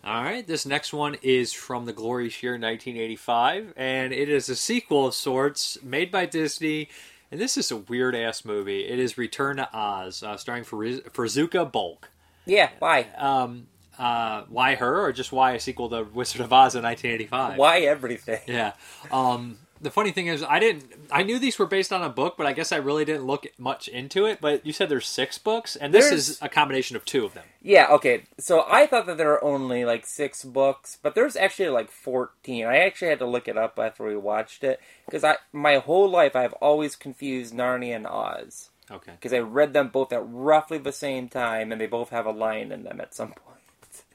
All 0.10 0.24
right, 0.24 0.48
this 0.48 0.66
next 0.66 0.92
one 0.92 1.18
is 1.22 1.54
from 1.54 1.86
the 1.86 1.94
glorious 1.94 2.42
year 2.42 2.54
1985, 2.54 3.74
and 3.78 4.12
it 4.12 4.28
is 4.28 4.50
a 4.50 4.56
sequel 4.56 5.06
of 5.06 5.14
sorts 5.14 5.78
made 5.84 6.12
by 6.12 6.26
Disney, 6.26 6.90
And 7.30 7.40
this 7.40 7.58
is 7.58 7.70
a 7.70 7.78
weird 7.78 8.16
ass 8.16 8.44
movie. 8.44 8.88
It 8.88 8.98
is 8.98 9.20
Return 9.20 9.58
to 9.58 9.70
Oz, 9.72 10.24
uh, 10.24 10.36
starring 10.36 10.64
Fairuza 10.64 11.72
Balk. 11.72 12.10
Yeah, 12.48 12.72
why? 12.80 13.06
Um, 13.20 13.68
uh, 14.00 14.46
why 14.50 14.74
her, 14.74 15.00
or 15.06 15.12
just 15.12 15.32
why 15.32 15.52
a 15.52 15.60
sequel 15.60 15.90
to 15.90 16.02
Wizard 16.12 16.42
of 16.42 16.52
Oz 16.52 16.74
in 16.74 16.82
1985? 16.82 17.60
Why 17.60 17.82
everything? 17.82 18.42
Yeah. 18.48 18.74
Um, 19.12 19.60
the 19.82 19.92
funny 19.92 20.12
thing 20.12 20.28
is, 20.28 20.44
I 20.44 20.60
didn't. 20.60 20.86
I 21.12 21.24
knew 21.24 21.40
these 21.40 21.58
were 21.58 21.66
based 21.66 21.92
on 21.94 22.02
a 22.04 22.10
book, 22.10 22.36
but 22.38 22.46
I 22.46 22.54
guess 22.54 22.72
I 22.72 22.78
really 22.78 23.06
didn't 23.06 23.26
look 23.26 23.48
much 23.58 23.88
into 23.88 24.26
it. 24.26 24.40
But 24.42 24.66
you 24.66 24.74
said 24.74 24.90
there's 24.90 25.08
six 25.08 25.38
books, 25.38 25.76
and 25.76 25.94
this 25.94 26.06
There's- 26.10 26.30
is 26.30 26.42
a 26.42 26.50
combination 26.50 26.96
of 26.96 27.06
two 27.06 27.26
of 27.26 27.34
them. 27.34 27.46
Yeah, 27.62 27.88
okay. 27.92 28.24
So 28.38 28.66
I 28.70 28.86
thought 28.88 29.06
that 29.08 29.18
there 29.18 29.28
were 29.30 29.44
only 29.44 29.86
like 29.86 30.06
six 30.06 30.44
books, 30.44 30.98
but 31.02 31.16
there's 31.16 31.36
actually 31.36 31.70
like 31.70 31.92
14. 31.92 32.66
I 32.66 32.78
actually 32.80 33.10
had 33.10 33.20
to 33.20 33.26
look 33.26 33.48
it 33.48 33.58
up 33.58 33.78
after 33.80 34.06
we 34.06 34.16
watched 34.18 34.64
it 34.64 34.80
because 35.06 35.24
I 35.24 35.38
my 35.54 35.78
whole 35.78 36.10
life 36.10 36.36
I've 36.36 36.54
always 36.54 36.96
confused 36.96 37.54
Narnia 37.54 37.96
and 37.96 38.08
Oz. 38.08 38.70
Okay. 38.92 39.12
Because 39.12 39.34
I 39.34 39.40
read 39.40 39.74
them 39.74 39.90
both 39.90 40.12
at 40.12 40.22
roughly 40.26 40.78
the 40.80 40.92
same 40.92 41.30
time 41.30 41.72
and 41.72 41.80
they 41.80 41.86
both 41.86 42.10
have 42.10 42.26
a 42.26 42.32
lion 42.32 42.72
in 42.72 42.84
them 42.84 43.00
at 43.00 43.14
some 43.14 43.30
point. 43.34 43.59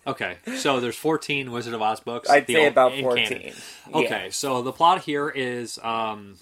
Okay, 0.06 0.36
so 0.56 0.80
there's 0.80 0.96
14 0.96 1.50
Wizard 1.50 1.72
of 1.74 1.80
Oz 1.82 2.00
books. 2.00 2.28
I'd 2.28 2.46
say 2.46 2.64
old- 2.64 2.72
about 2.72 2.92
14. 2.98 3.26
canon. 3.26 3.42
Yeah. 3.90 3.96
Okay, 3.96 4.30
so 4.30 4.60
the 4.62 4.72
plot 4.72 5.02
here 5.02 5.30
is, 5.30 5.78
um, 5.82 6.36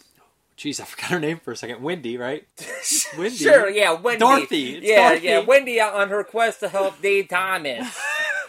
geez, 0.56 0.80
I 0.80 0.84
forgot 0.84 1.10
her 1.10 1.20
name 1.20 1.39
for 1.39 1.52
a 1.52 1.56
second. 1.56 1.82
Wendy, 1.82 2.16
right? 2.16 2.47
Wendy. 3.18 3.36
Sure, 3.36 3.70
yeah, 3.70 3.93
Wendy. 3.93 4.18
Dorothy. 4.18 4.74
It's 4.76 4.86
yeah, 4.86 5.09
Dorothy. 5.10 5.26
yeah, 5.26 5.39
Wendy 5.40 5.80
on 5.80 6.09
her 6.09 6.24
quest 6.24 6.60
to 6.60 6.68
help 6.68 7.01
Dave 7.01 7.28
Thomas. 7.28 7.97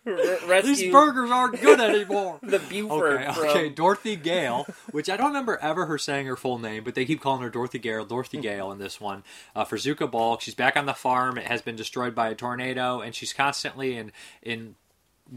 Rescue 0.46 0.74
These 0.74 0.92
burgers 0.92 1.30
aren't 1.30 1.60
good 1.60 1.80
anymore. 1.80 2.38
the 2.42 2.58
Buford 2.58 3.22
Okay, 3.22 3.32
from 3.32 3.44
okay, 3.44 3.68
Dorothy 3.68 4.16
Gale, 4.16 4.66
which 4.90 5.10
I 5.10 5.16
don't 5.16 5.28
remember 5.28 5.58
ever 5.60 5.86
her 5.86 5.98
saying 5.98 6.26
her 6.26 6.36
full 6.36 6.58
name, 6.58 6.84
but 6.84 6.94
they 6.94 7.04
keep 7.04 7.20
calling 7.20 7.42
her 7.42 7.50
Dorothy 7.50 7.78
Gale, 7.78 8.04
Dorothy 8.04 8.40
Gale 8.40 8.72
in 8.72 8.78
this 8.78 9.00
one. 9.00 9.22
Uh, 9.54 9.64
Fairuza 9.64 10.10
Balk, 10.10 10.40
she's 10.40 10.54
back 10.54 10.76
on 10.76 10.86
the 10.86 10.94
farm. 10.94 11.36
It 11.36 11.46
has 11.46 11.62
been 11.62 11.76
destroyed 11.76 12.14
by 12.14 12.28
a 12.30 12.34
tornado, 12.34 13.00
and 13.00 13.14
she's 13.14 13.32
constantly 13.32 13.96
in 13.96 14.12
in. 14.42 14.76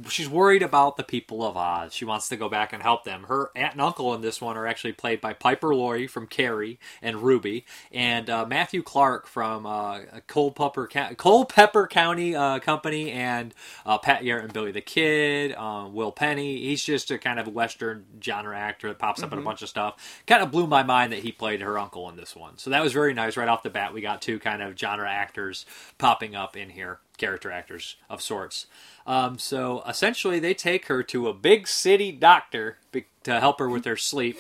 She's 0.08 0.30
worried 0.30 0.64
about 0.64 0.96
the 0.96 1.04
people 1.04 1.44
of 1.46 1.58
Oz. 1.58 1.94
She 1.94 2.06
wants 2.06 2.30
to 2.30 2.38
go 2.38 2.48
back 2.48 2.72
and 2.72 2.82
help 2.82 3.04
them. 3.04 3.24
Her 3.24 3.52
aunt 3.58 3.74
and 3.74 3.82
uncle 3.82 4.14
in 4.14 4.22
this 4.22 4.40
one 4.40 4.56
are 4.56 4.66
actually 4.66 4.94
played 4.94 5.20
by 5.20 5.34
Piper 5.34 5.76
Laurie 5.76 6.08
from 6.08 6.28
Carrie 6.28 6.80
and 7.02 7.22
Ruby, 7.22 7.66
and 7.92 8.30
uh, 8.30 8.46
Matthew 8.46 8.84
Clark 8.84 9.28
from 9.28 9.66
uh, 9.66 10.00
Culpepper, 10.28 10.88
Co- 10.88 11.14
Culpepper 11.16 11.88
County 11.88 12.34
uh, 12.36 12.60
Company, 12.60 13.12
and 13.12 13.54
uh, 13.86 13.98
Pat 13.98 14.24
Garrett 14.24 14.46
and 14.46 14.54
Billy 14.54 14.72
the 14.72 14.80
Kid, 14.82 15.54
uh, 15.58 15.90
Will 15.92 16.14
Penny. 16.14 16.62
He's 16.62 16.82
just 16.84 17.12
a 17.12 17.18
kind 17.18 17.38
of 17.40 17.48
Western 17.50 18.06
genre 18.24 18.58
actor 18.58 18.88
that 18.90 19.00
pops 19.00 19.22
up 19.22 19.34
in 19.34 19.40
a 19.40 19.42
Mhm. 19.42 19.46
bunch 19.46 19.62
of 19.62 19.68
stuff. 19.68 20.22
Kind 20.26 20.42
of 20.42 20.52
blew 20.52 20.68
my 20.68 20.84
mind 20.84 21.12
that 21.12 21.20
he 21.20 21.34
played 21.34 21.62
her 21.62 21.78
uncle 21.78 22.08
in 22.10 22.16
this 22.16 22.34
one. 22.36 22.58
So 22.58 22.70
that 22.70 22.82
was 22.82 22.94
very 22.94 23.14
nice. 23.14 23.36
Right 23.36 23.50
off 23.50 23.62
the 23.64 23.70
bat, 23.70 23.94
we 23.94 24.00
got 24.00 24.22
two 24.22 24.40
kind 24.40 24.62
of 24.62 24.78
genre 24.80 25.10
actors 25.10 25.66
popping 25.98 26.34
up 26.36 26.56
in 26.56 26.70
here, 26.70 27.00
character 27.22 27.50
actors 27.52 27.96
of 28.10 28.22
sorts. 28.22 28.66
Um, 29.08 29.38
so 29.40 29.82
essentially, 29.88 30.40
they 30.40 30.54
take 30.54 30.88
her 30.88 31.02
to 31.04 31.28
a 31.30 31.34
big 31.34 31.68
city 31.68 32.12
doctor 32.12 32.78
to 33.24 33.40
help 33.40 33.60
her 33.60 33.70
with 33.70 33.86
her 33.86 33.96
sleep. 33.96 34.38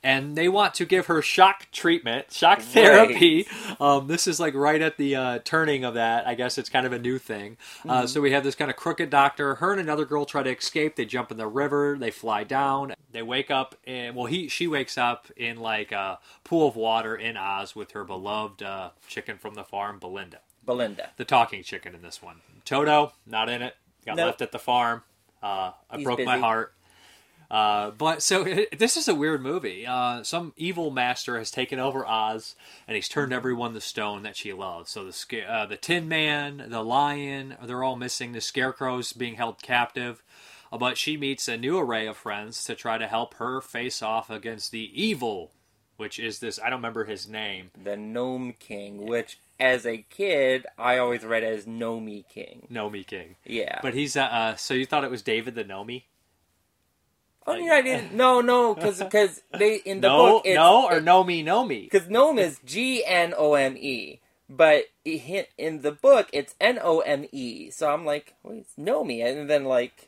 And 0.00 0.36
they 0.36 0.48
want 0.48 0.74
to 0.74 0.84
give 0.86 1.06
her 1.06 1.20
shock 1.22 1.66
treatment, 1.72 2.32
shock 2.32 2.60
therapy. 2.60 3.48
Um, 3.80 4.06
this 4.06 4.28
is 4.28 4.38
like 4.38 4.54
right 4.54 4.80
at 4.80 4.96
the 4.96 5.16
uh, 5.16 5.38
turning 5.44 5.82
of 5.84 5.94
that. 5.94 6.24
I 6.24 6.36
guess 6.36 6.56
it's 6.56 6.68
kind 6.68 6.86
of 6.86 6.92
a 6.92 7.00
new 7.00 7.18
thing. 7.18 7.56
Uh, 7.84 8.02
Mhm. 8.02 8.08
so 8.08 8.20
we 8.20 8.30
have 8.30 8.44
this 8.44 8.54
kind 8.54 8.70
of 8.70 8.76
crooked 8.76 9.10
doctor. 9.10 9.56
Her 9.56 9.72
and 9.72 9.80
another 9.80 10.04
girl 10.04 10.24
try 10.24 10.44
to 10.44 10.56
escape. 10.56 10.94
They 10.94 11.04
jump 11.04 11.32
in 11.32 11.36
the 11.36 11.48
river. 11.48 11.96
They 11.98 12.12
fly 12.12 12.44
down. 12.44 12.94
They 13.10 13.22
wake 13.22 13.50
up 13.50 13.74
and 13.88 14.14
well, 14.14 14.26
he 14.26 14.46
she 14.46 14.68
wakes 14.68 14.96
up 14.96 15.26
in 15.36 15.56
like 15.56 15.90
a 15.90 16.20
pool 16.44 16.68
of 16.68 16.76
water 16.76 17.16
in 17.16 17.36
Oz 17.36 17.74
with 17.74 17.90
her 17.90 18.04
beloved 18.04 18.62
uh, 18.62 18.90
chicken 19.08 19.36
from 19.36 19.54
the 19.54 19.64
farm, 19.64 19.98
Belinda. 19.98 20.38
Belinda. 20.68 21.10
The 21.16 21.24
talking 21.24 21.62
chicken 21.62 21.94
in 21.94 22.02
this 22.02 22.22
one. 22.22 22.42
Toto 22.66 23.14
not 23.26 23.48
in 23.48 23.62
it. 23.62 23.74
Got 24.04 24.16
Nope. 24.16 24.26
left 24.26 24.42
at 24.42 24.52
the 24.52 24.58
farm. 24.58 25.02
Uh, 25.42 25.72
I 25.90 25.96
He's 25.96 26.04
broke 26.04 26.22
my 26.24 26.38
heart. 26.38 26.74
Uh, 27.50 27.90
but 27.92 28.22
so 28.22 28.44
this 28.76 28.98
is 28.98 29.08
a 29.08 29.14
weird 29.14 29.42
movie. 29.42 29.86
Uh, 29.86 30.22
some 30.22 30.52
evil 30.58 30.90
master 30.90 31.38
has 31.38 31.50
taken 31.50 31.78
over 31.78 32.06
Oz, 32.06 32.54
and 32.86 32.94
he's 32.94 33.08
turned 33.08 33.32
everyone 33.32 33.72
to 33.72 33.80
stone 33.80 34.22
that 34.24 34.36
she 34.36 34.52
loves. 34.52 34.90
So 34.90 35.04
the 35.04 35.42
uh, 35.42 35.64
the 35.64 35.78
Tin 35.78 36.06
Man, 36.06 36.66
the 36.68 36.82
Lion, 36.84 37.56
they're 37.64 37.82
all 37.82 37.96
missing. 37.96 38.32
The 38.32 38.42
Scarecrow's 38.42 39.14
being 39.14 39.36
held 39.36 39.62
captive. 39.62 40.22
Uh, 40.70 40.76
but 40.76 40.98
she 40.98 41.16
meets 41.16 41.48
a 41.48 41.56
new 41.56 41.78
array 41.78 42.06
of 42.06 42.18
friends 42.18 42.62
to 42.64 42.74
try 42.74 42.98
to 42.98 43.06
help 43.06 43.34
her 43.34 43.62
face 43.62 44.02
off 44.02 44.28
against 44.28 44.70
the 44.70 44.90
evil, 45.02 45.50
which 45.98 46.18
is 46.18 46.38
this. 46.38 46.58
I 46.58 46.70
don't 46.70 46.78
remember 46.78 47.04
his 47.04 47.28
name. 47.28 47.70
the 47.82 47.96
Gnome 47.96 48.54
King, 48.58 49.06
which 49.06 49.38
as 49.60 49.84
a 49.84 49.98
kid 49.98 50.64
I 50.78 50.96
always 50.96 51.24
read 51.24 51.44
as 51.44 51.66
Nomi 51.66 52.26
King. 52.28 52.66
Nomi 52.72 53.06
King. 53.06 53.36
Yeah. 53.44 53.80
But 53.82 53.92
he's 53.92 54.16
uh, 54.16 54.22
uh 54.22 54.56
so 54.56 54.72
you 54.72 54.86
thought 54.86 55.04
it 55.04 55.10
was 55.10 55.22
David 55.22 55.54
the 55.54 55.64
Nomi? 55.64 56.04
Oh, 57.46 57.54
yeah, 57.54 57.72
I 57.72 57.82
didn't. 57.82 58.12
No, 58.12 58.42
no, 58.42 58.74
because 58.74 58.98
because 58.98 59.42
they 59.56 59.76
in 59.76 60.00
the 60.00 60.08
no, 60.16 60.16
book 60.18 60.42
it's, 60.44 60.56
no, 60.56 60.86
or 60.86 61.00
Nomi 61.00 61.44
Nomi. 61.44 61.90
because 61.90 62.08
gnome 62.08 62.38
is 62.38 62.60
G 62.64 63.04
N 63.04 63.34
O 63.36 63.54
M 63.54 63.76
E, 63.76 64.20
but 64.48 64.84
in 65.04 65.80
the 65.80 65.92
book 65.92 66.28
it's 66.32 66.54
N 66.60 66.78
O 66.82 67.00
M 67.00 67.24
E. 67.32 67.70
So 67.70 67.90
I'm 67.90 68.04
like, 68.04 68.34
wait, 68.42 68.58
it's 68.58 68.74
Nomi, 68.78 69.24
and 69.24 69.48
then 69.48 69.64
like 69.64 70.07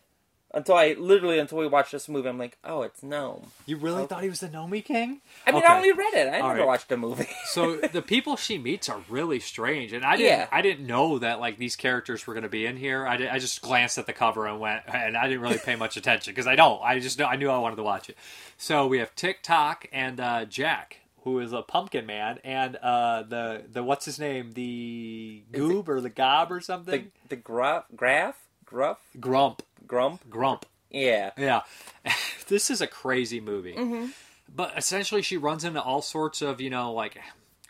until 0.53 0.75
I 0.75 0.95
literally 0.99 1.39
until 1.39 1.59
we 1.59 1.67
watched 1.67 1.93
this 1.93 2.09
movie, 2.09 2.29
I'm 2.29 2.39
like, 2.39 2.59
oh, 2.65 2.83
it's 2.83 3.03
gnome. 3.03 3.47
You 3.67 3.77
really 3.77 4.07
thought 4.07 4.23
he 4.23 4.29
was 4.29 4.41
the 4.41 4.49
Nomi 4.49 4.85
King? 4.85 5.21
I 5.47 5.53
mean, 5.53 5.63
Okay. 5.63 5.73
I 5.73 5.77
only 5.77 5.93
read 5.93 6.15
it. 6.15 6.29
I 6.29 6.41
All 6.41 6.49
never 6.49 6.61
right. 6.61 6.67
watched 6.67 6.89
the 6.89 6.97
movie. 6.97 7.29
so 7.47 7.77
the 7.93 8.03
people 8.03 8.37
she 8.37 8.59
meets 8.59 8.89
are 8.89 9.01
really 9.09 9.41
strange, 9.41 9.93
and 9.93 10.05
I 10.05 10.17
didn't. 10.17 10.29
Yeah. 10.39 10.49
I 10.51 10.63
didn't 10.63 10.87
know 10.87 11.19
that 11.21 11.41
like 11.41 11.57
these 11.59 11.77
characters 11.77 12.27
were 12.27 12.35
going 12.35 12.43
to 12.45 12.49
be 12.51 12.67
in 12.67 12.77
here. 12.77 13.07
I, 13.07 13.17
did, 13.17 13.29
I 13.29 13.39
just 13.39 13.63
glanced 13.63 13.99
at 13.99 14.07
the 14.07 14.13
cover 14.13 14.47
and 14.47 14.59
went, 14.61 14.83
and 14.87 15.17
I 15.17 15.27
didn't 15.29 15.41
really 15.43 15.59
pay 15.59 15.77
much 15.77 15.97
attention 15.97 16.33
because 16.33 16.47
I 16.47 16.57
don't. 16.57 16.81
I 16.83 16.99
just 16.99 17.19
know 17.19 17.27
I 17.27 17.37
knew 17.37 17.49
I 17.51 17.59
wanted 17.59 17.77
to 17.77 17.83
watch 17.83 18.09
it. 18.11 18.17
So 18.59 18.87
we 18.87 18.99
have 18.99 19.15
Tik-Tok 19.15 19.87
and 19.93 20.21
uh, 20.21 20.45
Jack, 20.45 20.99
who 21.23 21.39
is 21.39 21.53
a 21.53 21.63
pumpkin 21.63 22.07
man, 22.07 22.39
and 22.45 22.77
uh, 22.77 23.23
the 23.23 23.63
the 23.71 23.83
what's 23.83 24.05
his 24.05 24.19
name, 24.19 24.53
the 24.53 25.43
Goob 25.53 25.89
or 25.89 26.01
the 26.01 26.11
Gob 26.11 26.51
or 26.51 26.61
something. 26.61 27.13
the 27.29 27.37
gruff, 27.37 27.85
graph, 27.95 28.37
gruff, 28.65 28.99
Grump, 29.19 29.63
grump, 29.91 30.31
Grump. 30.31 30.67
Yeah. 30.89 31.33
Yeah. 31.37 31.62
this 32.49 32.71
is 32.71 32.81
a 32.81 32.87
crazy 32.87 33.41
movie. 33.41 33.75
Mhm. 33.75 34.12
But 34.55 34.77
essentially, 34.79 35.23
she 35.23 35.37
runs 35.37 35.65
into 35.65 35.83
all 35.83 36.01
sorts 36.01 36.43
of, 36.43 36.61
you 36.61 36.71
know, 36.71 36.93
like 36.93 37.19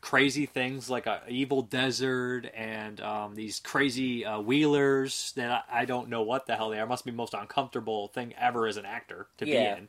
crazy 0.02 0.46
things 0.46 0.88
like 0.88 1.06
a 1.06 1.20
evil 1.28 1.60
desert 1.62 2.46
and 2.54 3.00
um, 3.02 3.34
these 3.34 3.60
crazy 3.60 4.24
uh, 4.24 4.40
wheelers 4.40 5.32
that 5.36 5.50
I, 5.70 5.82
I 5.82 5.84
don't 5.84 6.08
know 6.08 6.22
what 6.22 6.46
the 6.46 6.56
hell 6.56 6.70
they 6.70 6.78
are. 6.78 6.86
Must 6.86 7.04
be 7.04 7.10
the 7.10 7.16
most 7.16 7.34
uncomfortable 7.34 8.08
thing 8.08 8.34
ever 8.38 8.66
as 8.66 8.76
an 8.76 8.86
actor 8.86 9.26
to 9.38 9.46
Yeah. 9.46 9.74
be 9.74 9.80
in. 9.80 9.88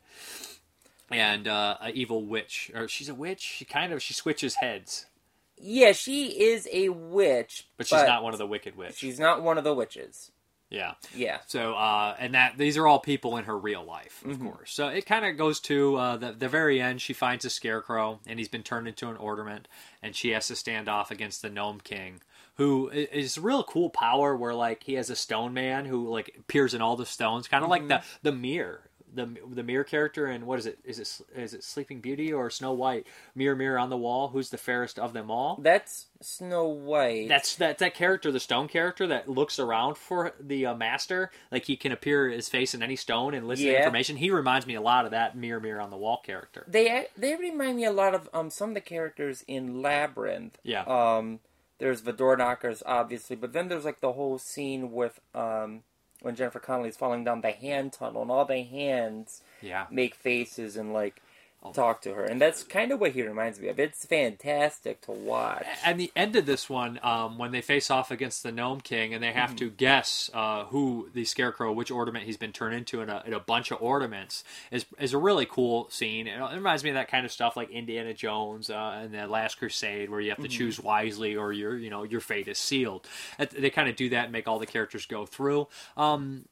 And 1.12 1.48
uh, 1.48 1.78
a 1.82 1.90
evil 1.92 2.26
witch, 2.26 2.72
or 2.74 2.88
she's 2.88 3.10
a 3.10 3.14
witch. 3.16 3.42
She 3.42 3.66
kind 3.66 3.92
of 3.92 4.02
she 4.02 4.14
switches 4.14 4.56
heads, 4.56 5.06
Yeah, 5.58 5.92
she 5.92 6.28
is 6.42 6.68
a 6.72 6.88
witch, 6.90 7.68
but 7.78 7.88
she's 7.88 8.04
not 8.04 8.24
one 8.24 8.32
of 8.34 8.40
the 8.40 8.48
wicked 8.48 8.78
witches. 8.78 8.98
She's 8.98 9.20
not 9.20 9.42
one 9.44 9.58
of 9.58 9.64
the 9.66 9.74
witches. 9.74 10.31
Yeah. 10.72 10.94
Yeah. 11.14 11.40
So, 11.48 11.74
uh, 11.76 12.16
and 12.18 12.34
that 12.34 12.58
these 12.58 12.78
are 12.78 12.88
all 12.88 13.00
people 13.00 13.36
in 13.38 13.44
her 13.44 13.58
real 13.58 13.84
life, 13.84 14.24
of 14.26 14.38
Mhm. 14.38 14.52
course. 14.52 14.72
So 14.74 14.88
it 14.88 15.06
kind 15.06 15.26
of 15.26 15.38
goes 15.38 15.60
to 15.62 15.98
uh, 15.98 16.18
the 16.18 16.32
the 16.32 16.48
very 16.50 16.82
end. 16.82 17.02
She 17.02 17.14
finds 17.14 17.44
a 17.46 17.50
scarecrow, 17.50 18.22
and 18.26 18.40
he's 18.40 18.48
been 18.48 18.64
turned 18.64 18.88
into 18.88 19.10
an 19.10 19.18
ornament, 19.18 19.68
and 20.02 20.16
she 20.16 20.30
has 20.30 20.48
to 20.48 20.56
stand 20.56 20.88
off 20.88 21.12
against 21.12 21.42
the 21.42 21.50
gnome 21.50 21.82
king, 21.82 22.22
who 22.56 22.88
is 22.90 23.36
a 23.38 23.42
real 23.42 23.64
cool 23.64 23.90
power. 23.90 24.36
Where 24.36 24.54
like 24.56 24.84
he 24.84 24.94
has 24.94 25.10
a 25.10 25.16
stone 25.16 25.54
man 25.54 25.86
who 25.86 26.10
like 26.10 26.34
appears 26.40 26.74
in 26.74 26.82
all 26.82 26.96
the 26.96 27.06
stones, 27.06 27.50
kind 27.50 27.64
of 27.66 27.70
like 27.70 27.88
the 27.90 28.02
the 28.24 28.32
mirror. 28.32 28.88
The, 29.14 29.36
the 29.50 29.64
mirror 29.64 29.84
character 29.84 30.26
and 30.28 30.46
what 30.46 30.60
is 30.60 30.66
it 30.66 30.80
is 30.86 30.98
it 30.98 31.22
is 31.36 31.54
it 31.54 31.64
Sleeping 31.66 32.00
Beauty 32.00 32.32
or 32.32 32.50
Snow 32.50 32.72
White 32.72 33.06
mirror 33.36 33.56
mirror 33.58 33.78
on 33.78 33.90
the 33.90 33.98
wall 33.98 34.30
who's 34.30 34.52
the 34.52 34.58
fairest 34.58 34.98
of 34.98 35.12
them 35.12 35.30
all 35.30 35.60
That's 35.62 36.06
Snow 36.22 36.68
White. 36.68 37.28
that's 37.28 37.56
that 37.56 37.80
that 37.80 37.94
character, 37.94 38.32
the 38.32 38.40
stone 38.40 38.68
character 38.70 39.08
that 39.08 39.28
looks 39.28 39.60
around 39.60 39.98
for 39.98 40.34
the 40.40 40.66
uh, 40.68 40.76
master, 40.76 41.30
like 41.52 41.66
he 41.66 41.76
can 41.76 41.92
appear 41.92 42.30
his 42.30 42.48
face 42.48 42.74
in 42.74 42.82
any 42.82 42.96
stone 42.96 43.34
and 43.34 43.48
listen 43.48 43.66
to 43.66 43.78
information. 43.78 44.16
He 44.18 44.32
reminds 44.32 44.66
me 44.66 44.76
a 44.76 44.82
lot 44.82 45.04
of 45.06 45.12
that 45.12 45.36
mirror 45.36 45.60
mirror 45.60 45.82
on 45.82 45.90
the 45.90 45.98
wall 45.98 46.22
character. 46.24 46.64
They 46.68 47.08
they 47.18 47.36
remind 47.36 47.76
me 47.78 47.86
a 47.86 47.92
lot 47.92 48.16
of 48.16 48.30
um 48.34 48.50
some 48.50 48.70
of 48.70 48.76
the 48.76 48.82
characters 48.82 49.44
in 49.48 49.82
Labyrinth. 49.82 50.58
Yeah. 50.64 50.84
Um, 50.84 51.40
there's 51.80 52.04
the 52.04 52.14
door 52.14 52.38
knockers, 52.38 52.84
obviously, 52.86 53.36
but 53.36 53.54
then 53.54 53.68
there's 53.68 53.86
like 53.86 54.00
the 54.00 54.14
whole 54.14 54.38
scene 54.38 54.92
with 54.92 55.20
um 55.34 55.82
when 56.22 56.36
Jennifer 56.36 56.60
Connelly's 56.60 56.98
falling 56.98 57.24
down 57.24 57.42
the 57.42 57.52
hand 57.52 57.94
tunnel, 57.94 58.22
and 58.22 58.32
all 58.32 58.46
the 58.46 58.62
hands 58.64 59.42
Yeah. 59.62 59.88
make 59.92 60.16
faces 60.16 60.78
and 60.78 60.94
like 60.94 61.21
talk 61.74 62.02
to 62.02 62.14
her, 62.16 62.24
and 62.24 62.42
that's 62.42 62.64
kind 62.64 62.92
of 62.92 63.00
what 63.00 63.12
he 63.12 63.22
reminds 63.22 63.60
me 63.60 63.68
of. 63.68 63.80
It's 63.80 64.06
fantastic 64.06 65.02
to 65.02 65.12
watch. 65.12 65.66
And 65.86 66.00
the 66.00 66.12
end 66.16 66.36
of 66.36 66.46
this 66.48 66.70
one, 66.70 67.00
um, 67.04 67.38
when 67.38 67.52
they 67.52 67.62
face 67.62 67.92
off 67.92 68.10
against 68.10 68.42
the 68.44 68.52
Gnome 68.52 68.82
King, 68.82 69.14
and 69.14 69.24
they 69.24 69.32
have 69.32 69.52
Mhm. 69.52 69.58
to 69.58 69.70
guess 69.70 70.30
uh, 70.34 70.66
who 70.66 71.10
the 71.14 71.24
Scarecrow, 71.24 71.72
which 71.72 71.92
ornament 71.92 72.26
he's 72.26 72.38
been 72.38 72.52
turned 72.52 72.74
into, 72.76 73.02
in 73.02 73.10
a, 73.10 73.22
in 73.26 73.34
a 73.34 73.40
bunch 73.40 73.70
of 73.72 73.82
ornaments, 73.82 74.44
is 74.72 74.86
is 75.00 75.14
a 75.14 75.18
really 75.18 75.46
cool 75.46 75.88
scene. 75.92 76.28
It 76.28 76.40
reminds 76.54 76.84
me 76.84 76.90
of 76.90 76.96
that 76.96 77.10
kind 77.10 77.26
of 77.26 77.32
stuff 77.32 77.56
like 77.56 77.70
Indiana 77.70 78.14
Jones 78.14 78.70
uh, 78.70 79.00
and 79.04 79.14
the 79.14 79.28
Last 79.28 79.60
Crusade, 79.60 80.10
where 80.10 80.20
you 80.20 80.30
have 80.32 80.40
to 80.42 80.48
Mhm. 80.48 80.52
choose 80.52 80.80
wisely 80.80 81.36
or 81.36 81.54
your 81.54 81.78
you 81.78 81.90
know 81.90 82.04
your 82.04 82.22
fate 82.22 82.48
is 82.48 82.58
sealed. 82.58 83.08
They 83.38 83.70
kind 83.70 83.88
of 83.88 83.96
do 83.96 84.10
that 84.10 84.24
and 84.26 84.32
make 84.32 84.48
all 84.48 84.58
the 84.60 84.66
characters 84.66 85.06
go 85.06 85.26
through. 85.26 85.68
Um, 85.96 86.46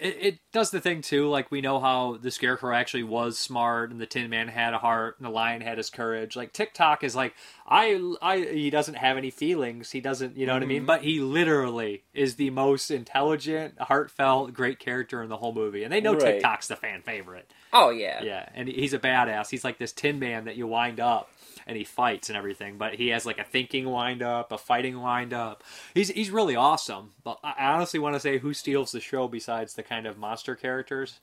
it, 0.00 0.16
it 0.20 0.38
does 0.52 0.70
the 0.70 0.80
thing 0.80 1.02
too. 1.02 1.28
Like 1.28 1.50
we 1.50 1.60
know 1.60 1.78
how 1.80 2.16
the 2.20 2.30
Scarecrow 2.30 2.74
actually 2.74 3.02
was 3.02 3.38
smart, 3.38 3.90
and 3.90 4.00
the 4.00 4.06
Tin 4.06 4.30
Man 4.30 4.48
had 4.48 4.74
a 4.74 4.78
heart, 4.78 5.16
and 5.18 5.26
the 5.26 5.30
Lion 5.30 5.60
had 5.60 5.76
his 5.78 5.90
courage. 5.90 6.34
Like 6.36 6.52
Tik-Tok 6.52 7.04
is 7.04 7.14
like, 7.14 7.34
I, 7.66 8.00
I, 8.22 8.38
he 8.38 8.70
doesn't 8.70 8.94
have 8.94 9.16
any 9.16 9.30
feelings. 9.30 9.90
He 9.90 10.00
doesn't, 10.00 10.36
you 10.36 10.46
know 10.46 10.54
what 10.54 10.62
I 10.62 10.66
mean? 10.66 10.82
Mhm. 10.82 10.86
But 10.86 11.02
he 11.02 11.20
literally 11.20 12.02
is 12.14 12.36
the 12.36 12.50
most 12.50 12.90
intelligent, 12.90 13.78
heartfelt, 13.80 14.52
great 14.54 14.78
character 14.78 15.22
in 15.22 15.28
the 15.28 15.36
whole 15.36 15.52
movie, 15.52 15.84
and 15.84 15.92
they 15.92 16.00
know 16.00 16.12
Right. 16.14 16.20
Tik-Tok's 16.40 16.68
the 16.68 16.76
fan 16.76 17.02
favorite. 17.02 17.52
Oh 17.72 17.90
yeah, 17.90 18.22
Yeah, 18.22 18.48
and 18.54 18.68
he's 18.68 18.94
a 18.94 18.98
badass. 18.98 19.50
He's 19.50 19.62
like 19.64 19.78
this 19.78 19.92
Tin 19.92 20.18
Man 20.18 20.46
that 20.46 20.56
you 20.56 20.66
wind 20.66 20.98
up 20.98 21.30
and 21.66 21.76
he 21.76 21.84
fights 21.84 22.28
and 22.28 22.36
everything. 22.36 22.78
But 22.78 22.94
he 22.94 23.08
has 23.08 23.24
like 23.26 23.38
a 23.38 23.44
thinking 23.44 23.88
wind 23.88 24.22
up, 24.22 24.52
a 24.52 24.58
fighting 24.58 25.00
wind 25.00 25.32
up. 25.32 25.62
He's 25.94 26.08
he's 26.10 26.30
really 26.30 26.56
awesome. 26.56 27.12
But 27.24 27.38
I 27.42 27.72
honestly 27.72 28.00
want 28.00 28.14
to 28.16 28.20
say 28.20 28.38
who 28.38 28.52
steals 28.54 28.92
the 28.92 29.00
show 29.00 29.28
besides 29.28 29.74
the 29.74 29.82
kind 29.82 30.06
of 30.06 30.18
monster 30.18 30.54
characters 30.54 31.20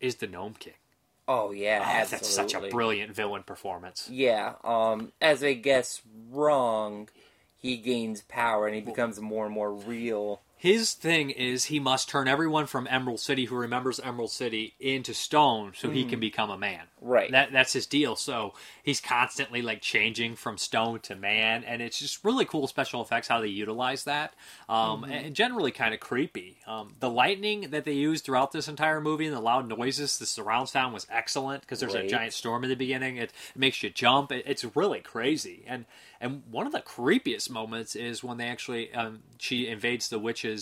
is 0.00 0.16
the 0.16 0.26
Gnome 0.26 0.54
King. 0.58 0.74
Oh 1.26 1.50
yeah, 1.50 1.80
Ah, 1.82 1.88
absolutely. 2.00 2.18
that's 2.18 2.34
such 2.34 2.54
a 2.54 2.68
brilliant 2.68 3.14
villain 3.14 3.42
performance. 3.42 4.08
Yeah, 4.10 4.54
um, 4.64 5.12
as 5.20 5.40
they 5.40 5.54
guess 5.54 6.00
wrong, 6.30 7.08
he 7.56 7.76
gains 7.76 8.22
power 8.22 8.66
and 8.66 8.74
he 8.74 8.80
becomes 8.80 9.20
more 9.20 9.44
and 9.44 9.52
more 9.54 9.72
real. 9.72 10.40
His 10.58 10.92
thing 10.92 11.30
is 11.30 11.66
he 11.66 11.78
must 11.78 12.08
turn 12.08 12.26
everyone 12.26 12.66
from 12.66 12.88
Emerald 12.90 13.20
City 13.20 13.44
who 13.44 13.54
remembers 13.54 14.00
Emerald 14.00 14.32
City 14.32 14.74
into 14.80 15.14
stone 15.14 15.72
so 15.76 15.88
he 15.88 16.04
Mhm. 16.04 16.08
can 16.08 16.20
become 16.20 16.50
a 16.50 16.58
man. 16.58 16.88
Right. 17.00 17.30
That 17.30 17.52
that's 17.52 17.72
his 17.72 17.86
deal. 17.86 18.16
So 18.16 18.54
he's 18.82 19.00
constantly 19.00 19.62
like 19.62 19.80
changing 19.80 20.34
from 20.34 20.58
stone 20.58 20.98
to 21.00 21.14
man, 21.14 21.62
and 21.62 21.80
it's 21.80 22.00
just 22.00 22.24
really 22.24 22.44
cool 22.44 22.66
special 22.66 23.00
effects 23.00 23.28
how 23.28 23.40
they 23.40 23.46
utilize 23.46 24.02
that. 24.04 24.34
Um, 24.68 25.04
Mhm. 25.04 25.10
and 25.26 25.36
generally 25.36 25.70
kind 25.70 25.94
of 25.94 26.00
creepy. 26.00 26.58
Um, 26.66 26.96
the 26.98 27.08
lightning 27.08 27.70
that 27.70 27.84
they 27.84 27.92
used 27.92 28.24
throughout 28.24 28.50
this 28.50 28.66
entire 28.66 29.00
movie 29.00 29.26
and 29.26 29.36
the 29.36 29.40
loud 29.40 29.68
noises, 29.68 30.18
the 30.18 30.26
surround 30.26 30.68
sound 30.68 30.92
was 30.92 31.06
excellent 31.08 31.60
because 31.62 31.78
there's 31.78 31.94
a 31.94 32.06
giant 32.08 32.32
storm 32.32 32.64
in 32.64 32.70
the 32.70 32.74
beginning. 32.76 33.16
It, 33.16 33.32
it 33.54 33.58
makes 33.58 33.80
you 33.84 33.90
jump. 33.90 34.32
It, 34.32 34.42
it's 34.44 34.64
really 34.74 35.00
crazy. 35.00 35.62
And 35.68 35.84
and 36.20 36.42
one 36.50 36.66
of 36.66 36.72
the 36.72 36.80
creepiest 36.80 37.48
moments 37.48 37.94
is 37.94 38.24
when 38.24 38.38
they 38.38 38.48
actually 38.48 38.92
um, 38.92 39.22
she 39.38 39.68
invades 39.68 40.08
the 40.08 40.18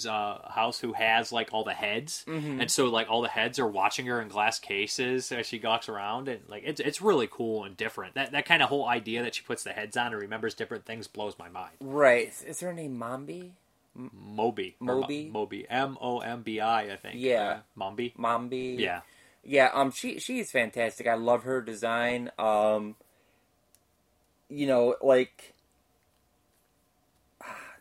uh, 0.06 0.38
house 0.50 0.80
who 0.80 0.92
has 0.94 1.30
like 1.30 1.50
all 1.52 1.62
the 1.62 1.74
heads, 1.74 2.24
Mhm. 2.26 2.60
and 2.60 2.68
so 2.70 2.86
like 2.86 3.08
all 3.08 3.22
the 3.22 3.28
heads 3.28 3.58
are 3.60 3.68
watching 3.68 4.06
her 4.06 4.20
in 4.20 4.26
glass 4.28 4.58
cases 4.58 5.30
as 5.30 5.46
she 5.46 5.60
walks 5.60 5.88
around, 5.88 6.26
and 6.28 6.40
like 6.48 6.64
it's 6.66 6.80
it's 6.80 7.00
really 7.00 7.28
cool 7.30 7.62
and 7.64 7.76
different. 7.76 8.14
That 8.14 8.32
that 8.32 8.46
kind 8.46 8.62
of 8.62 8.68
whole 8.68 8.86
idea 8.88 9.22
that 9.22 9.34
she 9.36 9.42
puts 9.42 9.62
the 9.62 9.70
heads 9.72 9.96
on 9.96 10.08
and 10.12 10.20
remembers 10.20 10.54
different 10.54 10.84
things 10.86 11.06
blows 11.06 11.38
my 11.38 11.48
mind. 11.48 11.74
Right. 11.80 12.32
Is 12.46 12.58
her 12.60 12.72
name 12.72 12.98
Mombi? 12.98 13.52
Moby, 13.94 14.74
or 14.80 14.86
Mo- 14.86 15.00
Moby? 15.02 15.30
Moby, 15.32 15.66
M 15.70 15.96
O 16.02 16.18
M 16.20 16.42
B 16.42 16.60
I, 16.60 16.92
I 16.92 16.96
think. 16.96 17.14
Yeah. 17.18 17.60
Uh, 17.78 17.80
Mombi. 17.80 18.14
Mombi. 18.16 18.78
Yeah. 18.78 19.00
Yeah, 19.42 19.70
um 19.72 19.90
she 19.92 20.18
she's 20.18 20.50
fantastic. 20.50 21.06
I 21.06 21.14
love 21.14 21.44
her 21.44 21.62
design. 21.62 22.30
Um 22.38 22.96
you 24.48 24.66
know, 24.66 24.96
like 25.02 25.54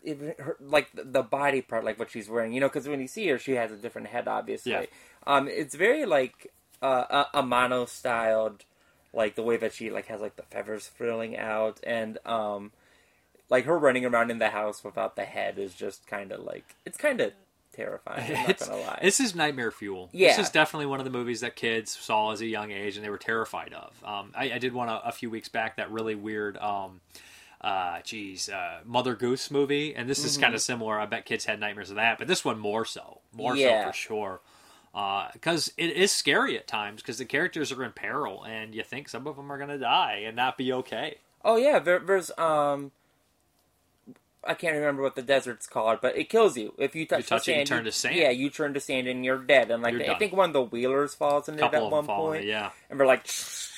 even 0.05 0.33
her, 0.39 0.55
like 0.59 0.89
the- 0.93 1.23
body 1.23 1.61
part 1.61 1.83
like 1.83 1.97
what 1.99 2.09
she's 2.11 2.29
wearing, 2.29 2.53
you 2.53 2.59
know, 2.61 2.69
cuz 2.69 2.87
when 2.87 3.01
you 3.01 3.07
see 3.07 3.27
her 3.27 3.37
she 3.37 3.53
has 3.53 3.71
a 3.71 3.75
different 3.77 4.07
head 4.07 4.27
obviously. 4.27 4.71
Yeah. 4.71 4.85
Um 5.27 5.47
it's 5.47 5.75
very 5.75 6.05
like 6.05 6.51
uh 6.81 7.25
a, 7.33 7.39
a 7.39 7.43
mono 7.43 7.85
styled 7.85 8.63
like 9.13 9.35
the 9.35 9.43
way 9.43 9.57
that 9.57 9.73
she 9.73 9.89
like 9.89 10.07
has 10.07 10.21
like 10.21 10.35
the 10.35 10.43
feathers 10.43 10.87
frilling 10.87 11.37
out 11.37 11.79
and 11.83 12.17
um 12.25 12.71
like 13.49 13.65
her 13.65 13.77
running 13.77 14.05
around 14.05 14.31
in 14.31 14.39
the 14.39 14.49
house 14.49 14.83
without 14.83 15.15
the 15.15 15.25
head 15.25 15.57
is 15.59 15.73
just 15.73 16.05
kind 16.07 16.31
of 16.31 16.41
like 16.41 16.75
it's 16.85 16.97
kind 16.97 17.21
of 17.21 17.31
terrifying. 17.73 18.23
I'm 18.27 18.33
not 18.33 18.49
It's- 18.49 18.67
gonna 18.69 18.81
lie. 18.81 18.99
This 19.01 19.19
is 19.19 19.35
nightmare 19.35 19.69
fuel. 19.71 20.09
Yeah. 20.13 20.29
This 20.29 20.47
is 20.47 20.49
definitely 20.49 20.85
one 20.85 20.99
of 20.99 21.03
the 21.05 21.11
movies 21.11 21.41
that 21.41 21.55
kids 21.57 21.91
saw 21.91 22.31
as 22.31 22.39
a 22.41 22.45
young 22.45 22.71
age 22.71 22.95
and 22.95 23.03
they 23.05 23.09
were 23.09 23.17
terrified 23.17 23.73
of. 23.73 23.93
Um, 24.03 24.31
I, 24.35 24.53
I 24.53 24.57
did 24.59 24.73
one 24.73 24.87
a, 24.89 25.01
a 25.05 25.11
few 25.11 25.29
weeks 25.29 25.49
back 25.49 25.75
that 25.77 25.91
really 25.91 26.15
weird, 26.15 26.57
um, 26.57 27.01
uh, 27.65 27.99
geez, 28.03 28.47
uh, 28.47 28.79
Mother 28.85 29.15
Goose 29.15 29.49
movie, 29.49 29.95
and 29.95 30.07
this 30.07 30.23
is 30.23 30.37
Mhm. 30.37 30.41
kind 30.41 30.55
of 30.55 30.61
similar. 30.61 30.99
I 30.99 31.05
bet 31.07 31.25
kids 31.25 31.45
had 31.45 31.59
nightmares 31.59 31.89
of 31.89 31.95
that, 31.95 32.17
but 32.19 32.27
this 32.27 32.45
one 32.45 32.59
more 32.59 32.85
so, 32.85 33.21
more 33.33 33.55
Yeah. 33.55 33.85
so 33.85 33.87
for 33.89 33.93
sure. 33.93 34.41
Because 35.33 35.73
it 35.75 35.89
is 35.91 36.11
scary 36.11 36.57
at 36.57 36.67
times 36.67 37.01
because 37.01 37.17
the 37.17 37.25
characters 37.25 37.71
are 37.71 37.83
in 37.83 37.91
peril 37.91 38.43
and 38.43 38.73
you 38.75 38.83
think 38.83 39.09
some 39.09 39.27
of 39.27 39.35
them 39.35 39.51
are 39.51 39.57
going 39.57 39.69
to 39.69 39.77
die 39.79 40.23
and 40.25 40.35
not 40.35 40.57
be 40.57 40.71
okay. 40.71 41.17
Oh 41.43 41.57
yeah, 41.57 41.79
there, 41.79 41.99
there's 41.99 42.31
um, 42.37 42.91
I 44.45 44.53
can't 44.53 44.75
remember 44.75 45.01
what 45.01 45.15
the 45.15 45.21
desert's 45.21 45.67
called, 45.67 45.99
but 46.01 46.17
it 46.17 46.29
kills 46.29 46.57
you 46.57 46.73
if 46.77 46.95
you 46.95 47.05
touch, 47.05 47.27
touch 47.27 47.45
the 47.45 47.53
it, 47.53 47.59
you 47.59 47.65
turn 47.65 47.85
to 47.85 47.91
sand. 47.91 48.15
Yeah, 48.15 48.29
you 48.29 48.49
turn 48.49 48.73
to 48.75 48.79
sand 48.79 49.07
and 49.07 49.25
you're 49.25 49.39
dead. 49.39 49.71
And 49.71 49.81
like 49.81 49.95
I 49.95 50.15
think 50.17 50.33
one 50.33 50.49
of 50.49 50.53
the 50.53 50.61
wheelers 50.61 51.15
falls 51.15 51.49
in 51.49 51.55
it 51.55 51.61
at 51.61 51.71
one 51.71 51.91
them 51.91 52.05
fall 52.05 52.31
in 52.31 52.31
point. 52.33 52.45
it, 52.45 52.47
yeah. 52.49 52.69
and 52.89 52.99
we're 52.99 53.07
like, 53.07 53.27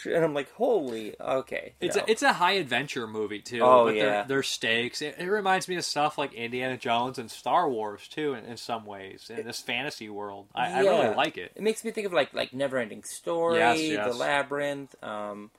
and 0.06 0.23
I'm 0.23 0.34
like, 0.34 0.52
holy, 0.52 1.15
okay. 1.19 1.73
It's 1.80 1.95
no. 1.95 2.03
a, 2.03 2.11
it's 2.11 2.22
a 2.22 2.34
high 2.34 2.53
adventure 2.53 3.07
movie 3.07 3.39
too. 3.39 3.61
Oh, 3.61 3.85
but 3.85 3.95
yeah. 3.95 4.23
there's 4.23 4.48
stakes. 4.48 5.02
It, 5.02 5.15
it 5.18 5.27
reminds 5.27 5.68
me 5.68 5.76
of 5.76 5.85
stuff 5.85 6.18
like 6.18 6.34
Indiana 6.34 6.77
Jones 6.77 7.18
and 7.18 7.31
Star 7.31 7.69
Wars 7.69 8.07
too, 8.07 8.34
in, 8.34 8.45
in 8.45 8.57
some 8.57 8.85
ways. 8.85 9.31
In 9.35 9.45
this 9.45 9.61
fantasy 9.61 10.10
world, 10.10 10.48
I, 10.53 10.72
I 10.72 10.80
really 10.81 11.15
like 11.15 11.38
it. 11.38 11.52
It 11.56 11.64
makes 11.64 11.84
me 11.84 11.91
think 11.91 12.07
of 12.07 12.14
like 12.14 12.34
like 12.34 12.53
Never 12.53 12.77
Ending 12.77 13.03
Story, 13.03 13.60
Yes, 13.60 13.80
The. 13.80 14.14
Labyrinth. 14.14 14.95
Um, 15.03 15.52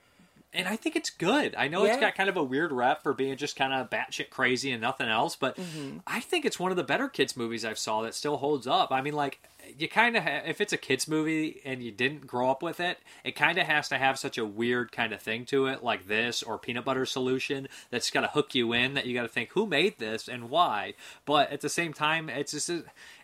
And 0.53 0.67
I 0.67 0.75
think 0.75 0.95
it's 0.95 1.11
good. 1.11 1.53
I 1.55 1.67
know 1.67 1.85
it's 1.85 1.99
got 1.99 2.15
kind 2.15 2.27
of 2.29 2.35
a 2.35 2.43
weird 2.43 2.71
rep 2.71 3.03
for 3.03 3.13
being 3.13 3.37
just 3.37 3.55
kind 3.55 3.71
of 3.71 3.89
batshit 3.89 4.31
crazy 4.31 4.71
and 4.71 4.81
nothing 4.81 5.07
else, 5.07 5.35
but 5.35 5.55
Mhm. 5.57 6.01
I 6.07 6.19
think 6.21 6.43
it's 6.43 6.59
one 6.59 6.71
of 6.71 6.77
the 6.77 6.83
better 6.83 7.07
kids 7.07 7.37
movies 7.37 7.63
I've 7.63 7.77
saw 7.77 8.01
that 8.01 8.15
still 8.15 8.37
holds 8.37 8.65
up. 8.65 8.91
I 8.91 9.01
mean, 9.01 9.13
like 9.13 9.39
you 9.77 9.87
kind 9.87 10.15
of 10.15 10.23
ha- 10.23 10.41
if 10.45 10.59
it's 10.61 10.73
a 10.73 10.77
kids 10.77 11.07
movie 11.07 11.61
and 11.65 11.83
you 11.83 11.91
didn't 11.91 12.25
grow 12.27 12.49
up 12.49 12.63
with 12.63 12.79
it, 12.79 12.97
it 13.23 13.35
kind 13.35 13.57
of 13.57 13.67
has 13.67 13.87
to 13.89 13.97
have 13.97 14.17
such 14.17 14.37
a 14.37 14.45
weird 14.45 14.91
kind 14.91 15.13
of 15.13 15.21
thing 15.21 15.45
to 15.45 15.67
it, 15.67 15.83
like 15.83 16.07
this 16.07 16.41
or 16.41 16.57
Peanut 16.57 16.85
Butter 16.85 17.05
Solution, 17.05 17.67
that's 17.91 18.09
got 18.09 18.21
to 18.21 18.27
hook 18.27 18.55
you 18.55 18.73
in. 18.73 18.93
That 18.93 19.05
you 19.05 19.13
got 19.13 19.23
to 19.23 19.27
think 19.27 19.49
who 19.51 19.65
made 19.67 19.99
this 19.99 20.27
and 20.27 20.49
why. 20.49 20.93
But 21.25 21.51
at 21.51 21.61
the 21.61 21.69
same 21.69 21.93
time, 21.93 22.29
it's 22.29 22.51
just 22.51 22.69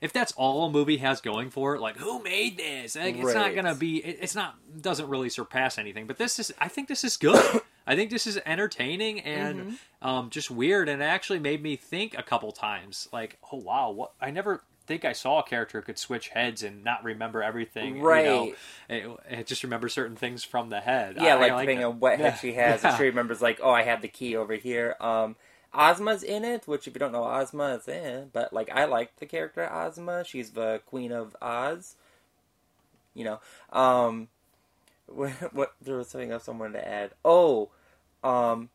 if 0.01 0.11
that's 0.13 0.31
all 0.33 0.65
a 0.65 0.69
movie 0.71 0.97
has 0.97 1.21
going 1.21 1.49
for 1.49 1.75
it, 1.75 1.81
like 1.81 1.97
who 1.97 2.21
made 2.21 2.57
this? 2.57 2.95
Like, 2.95 3.15
it's 3.17 3.33
not 3.33 3.55
gonna 3.55 3.75
be. 3.75 3.97
It, 3.97 4.19
it's 4.21 4.35
not 4.35 4.55
doesn't 4.81 5.07
really 5.07 5.29
surpass 5.29 5.77
anything. 5.77 6.07
But 6.07 6.17
this 6.17 6.39
is. 6.39 6.53
I 6.59 6.67
think 6.67 6.87
this 6.87 7.03
is 7.03 7.17
good. 7.17 7.61
I 7.87 7.95
think 7.95 8.09
this 8.09 8.25
is 8.25 8.39
entertaining 8.47 9.19
and 9.19 9.59
Mhm. 9.59 9.77
um, 10.01 10.29
just 10.31 10.49
weird, 10.49 10.89
and 10.89 11.01
it 11.03 11.05
actually 11.05 11.37
made 11.37 11.61
me 11.61 11.75
think 11.75 12.17
a 12.17 12.23
couple 12.23 12.51
times, 12.51 13.07
like, 13.13 13.37
oh 13.51 13.57
wow, 13.57 13.91
what 13.91 14.11
I 14.19 14.31
never 14.31 14.63
think 14.85 15.05
I 15.05 15.13
saw 15.13 15.39
a 15.39 15.43
character 15.43 15.81
could 15.81 15.97
switch 15.97 16.29
heads 16.29 16.63
and 16.63 16.83
not 16.83 17.03
remember 17.03 17.41
everything. 17.43 17.95
You 17.97 18.01
know? 18.01 18.07
Right. 18.07 18.55
it, 18.89 19.09
it 19.29 19.47
just 19.47 19.63
remember 19.63 19.89
certain 19.89 20.15
things 20.15 20.43
from 20.43 20.69
the 20.69 20.79
head. 20.81 21.15
yeah, 21.19 21.35
I- 21.35 21.37
I 21.37 21.39
like, 21.39 21.51
like 21.53 21.61
depending 21.67 21.85
on 21.85 21.99
what 21.99 22.17
head 22.19 22.33
Yeah. 22.33 22.37
she 22.37 22.53
has, 22.53 22.83
Yeah. 22.83 22.97
she 22.97 23.03
remembers 23.03 23.41
like, 23.41 23.59
oh, 23.61 23.71
I 23.71 23.83
had 23.83 24.01
the 24.01 24.07
key 24.07 24.35
over 24.35 24.55
here. 24.55 24.95
Um, 24.99 25.35
Ozma's 25.73 26.23
in 26.23 26.45
it, 26.45 26.67
which 26.67 26.87
if 26.87 26.93
you 26.95 26.99
don't 26.99 27.11
know 27.11 27.25
Ozma, 27.25 27.75
it's 27.75 27.87
eh. 27.89 28.21
But 28.31 28.53
like, 28.53 28.69
I 28.73 28.85
like 28.85 29.15
the 29.17 29.25
character 29.25 29.69
Ozma. 29.71 30.23
She's 30.23 30.51
the 30.51 30.81
Queen 30.85 31.11
of 31.11 31.35
Oz. 31.41 31.95
You 33.13 33.25
know, 33.25 33.39
um, 33.73 34.27
what, 35.07 35.31
what 35.53 35.73
there 35.81 35.97
was 35.97 36.09
something 36.09 36.31
else 36.31 36.47
I 36.47 36.51
wanted 36.51 36.73
to 36.79 36.87
add. 36.87 37.11
Oh, 37.25 37.71
um, 38.23 38.69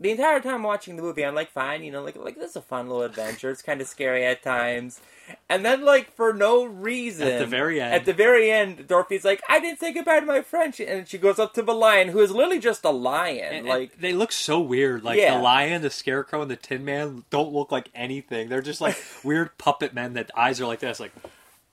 the 0.00 0.10
entire 0.12 0.40
time 0.40 0.62
watching 0.62 0.96
the 0.96 1.02
movie, 1.02 1.24
I'm 1.24 1.34
like, 1.34 1.50
fine, 1.50 1.82
you 1.82 1.90
know, 1.90 2.02
like 2.02 2.16
like 2.16 2.36
this 2.36 2.50
is 2.50 2.56
a 2.56 2.62
fun 2.62 2.86
little 2.88 3.02
adventure. 3.02 3.50
It's 3.50 3.62
kind 3.62 3.80
of 3.80 3.88
scary 3.88 4.24
at 4.24 4.42
times, 4.42 5.00
and 5.48 5.64
then 5.64 5.84
like 5.84 6.14
for 6.14 6.32
no 6.32 6.64
reason, 6.64 7.26
At 7.26 7.38
the 7.40 7.46
very 7.46 7.80
end. 7.80 7.92
at 7.94 8.04
the 8.04 8.12
very 8.12 8.50
end, 8.50 8.86
Dorothy's 8.86 9.24
like, 9.24 9.42
I 9.48 9.58
didn't 9.60 9.80
say 9.80 9.92
goodbye 9.92 10.20
to 10.20 10.26
my 10.26 10.42
friend, 10.42 10.74
She- 10.74 10.86
and 10.86 11.08
she 11.08 11.18
goes 11.18 11.38
up 11.38 11.52
to 11.54 11.62
the 11.62 11.74
lion, 11.74 12.08
who 12.08 12.20
is 12.20 12.30
literally 12.30 12.60
just 12.60 12.84
a 12.84 12.90
lion, 12.90 13.52
And- 13.54 13.66
like. 13.66 13.92
and 13.94 14.02
they 14.02 14.12
look 14.12 14.30
so 14.32 14.60
weird. 14.60 15.02
Like 15.02 15.18
Yeah. 15.18 15.36
the 15.36 15.42
lion, 15.42 15.82
the 15.82 15.90
scarecrow, 15.90 16.42
and 16.42 16.50
the 16.50 16.56
Tin 16.56 16.84
Man 16.84 17.24
don't 17.30 17.52
look 17.52 17.72
like 17.72 17.88
anything. 17.94 18.48
They're 18.48 18.62
just 18.62 18.80
like 18.80 18.96
weird 19.24 19.58
puppet 19.58 19.92
men 19.94 20.12
that 20.14 20.30
eyes 20.36 20.60
are 20.60 20.66
like 20.66 20.78
this. 20.80 21.00
Like 21.00 21.12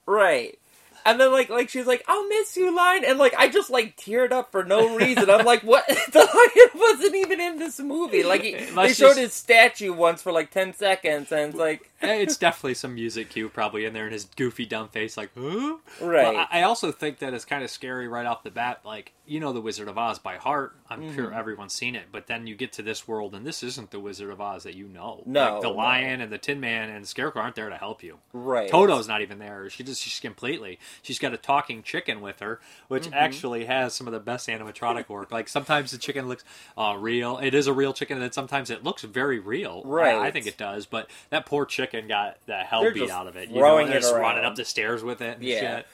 Right. 0.04 0.58
And 1.06 1.20
then 1.20 1.30
like 1.30 1.48
like 1.48 1.68
she's 1.68 1.86
like, 1.86 2.04
I'll 2.08 2.26
miss 2.26 2.56
you, 2.56 2.74
Lion 2.74 3.04
and 3.04 3.16
like 3.16 3.32
I 3.38 3.48
just 3.48 3.70
like 3.70 3.96
teared 3.96 4.32
up 4.32 4.50
for 4.50 4.64
no 4.64 4.96
reason. 4.96 5.30
I'm 5.30 5.46
like, 5.46 5.62
what 5.62 5.86
the 6.12 6.18
lion 6.18 6.70
wasn't 6.74 7.14
even 7.14 7.40
in 7.40 7.58
this 7.58 7.78
movie. 7.78 8.24
Like 8.24 8.42
he, 8.42 8.54
they 8.56 8.92
showed 8.92 9.16
his 9.16 9.32
statue 9.32 9.92
once 9.92 10.20
for 10.20 10.32
like 10.32 10.50
ten 10.50 10.74
seconds 10.74 11.30
and 11.30 11.50
it's 11.50 11.56
like 11.56 11.88
it's 12.02 12.36
definitely 12.36 12.74
some 12.74 12.94
music 12.94 13.30
cue 13.30 13.48
probably 13.48 13.84
in 13.84 13.92
there, 13.92 14.06
in 14.06 14.12
his 14.12 14.24
goofy 14.36 14.66
dumb 14.66 14.88
face, 14.88 15.16
like, 15.16 15.30
huh? 15.38 15.76
Right. 16.00 16.24
But 16.24 16.36
I, 16.52 16.60
I 16.60 16.62
also 16.62 16.92
think 16.92 17.18
that 17.20 17.32
it's 17.34 17.44
kind 17.44 17.62
of 17.64 17.70
scary 17.70 18.08
right 18.08 18.26
off 18.26 18.42
the 18.42 18.50
bat. 18.50 18.80
Like, 18.84 19.12
you 19.26 19.40
know, 19.40 19.52
the 19.52 19.60
Wizard 19.60 19.88
of 19.88 19.98
Oz 19.98 20.18
by 20.18 20.36
heart. 20.36 20.76
I'm 20.88 21.12
sure 21.14 21.30
Mhm. 21.30 21.36
everyone's 21.36 21.72
seen 21.72 21.96
it, 21.96 22.04
but 22.12 22.28
then 22.28 22.46
you 22.46 22.54
get 22.54 22.72
to 22.74 22.82
this 22.82 23.08
world, 23.08 23.34
and 23.34 23.44
this 23.44 23.62
isn't 23.62 23.90
the 23.90 23.98
Wizard 23.98 24.30
of 24.30 24.40
Oz 24.40 24.62
that 24.62 24.74
you 24.76 24.86
know. 24.86 25.22
No, 25.26 25.54
like, 25.54 25.62
the 25.62 25.68
no. 25.68 25.74
Lion 25.74 26.20
and 26.20 26.30
the 26.30 26.38
Tin 26.38 26.60
Man 26.60 26.90
and 26.90 27.02
the 27.02 27.08
Scarecrow 27.08 27.42
aren't 27.42 27.56
there 27.56 27.68
to 27.70 27.76
help 27.76 28.02
you. 28.04 28.18
Right. 28.32 28.68
Toto's 28.70 29.08
not 29.08 29.22
even 29.22 29.38
there. 29.40 29.68
She 29.70 29.82
just 29.82 30.00
she's 30.02 30.20
completely. 30.20 30.78
She's 31.02 31.18
got 31.18 31.32
a 31.34 31.36
talking 31.38 31.82
chicken 31.82 32.20
with 32.20 32.38
her, 32.40 32.60
which 32.88 33.06
Mhm. 33.08 33.14
actually 33.14 33.64
has 33.64 33.94
some 33.94 34.06
of 34.06 34.12
the 34.12 34.20
best 34.20 34.48
animatronic 34.48 35.08
work. 35.08 35.32
Like 35.32 35.48
sometimes 35.48 35.90
the 35.90 35.98
chicken 35.98 36.28
looks 36.28 36.44
uh, 36.78 36.94
real. 36.98 37.38
It 37.38 37.54
is 37.54 37.66
a 37.66 37.72
real 37.72 37.92
chicken, 37.92 38.16
and 38.18 38.22
then 38.22 38.32
sometimes 38.32 38.70
it 38.70 38.84
looks 38.84 39.02
very 39.02 39.40
real. 39.40 39.82
I- 39.86 40.26
I, 40.26 40.30
think 40.30 40.46
it 40.46 40.56
does, 40.56 40.86
but 40.86 41.08
that 41.30 41.46
poor 41.46 41.64
chicken 41.64 41.85
got 42.08 42.38
the 42.46 42.56
hell 42.56 42.82
They're 42.82 42.92
beat 42.92 43.00
just 43.00 43.12
out 43.12 43.26
of 43.26 43.36
it. 43.36 43.48
You 43.48 43.54
know, 43.56 43.60
throwing 43.60 43.86
they're 43.88 43.96
it 43.98 44.00
just 44.02 44.12
running 44.14 44.38
around. 44.38 44.44
up 44.44 44.56
the 44.56 44.64
stairs 44.64 45.02
with 45.02 45.20
it. 45.20 45.36
And 45.38 45.44
Yeah. 45.44 45.76
Shit. 45.78 45.86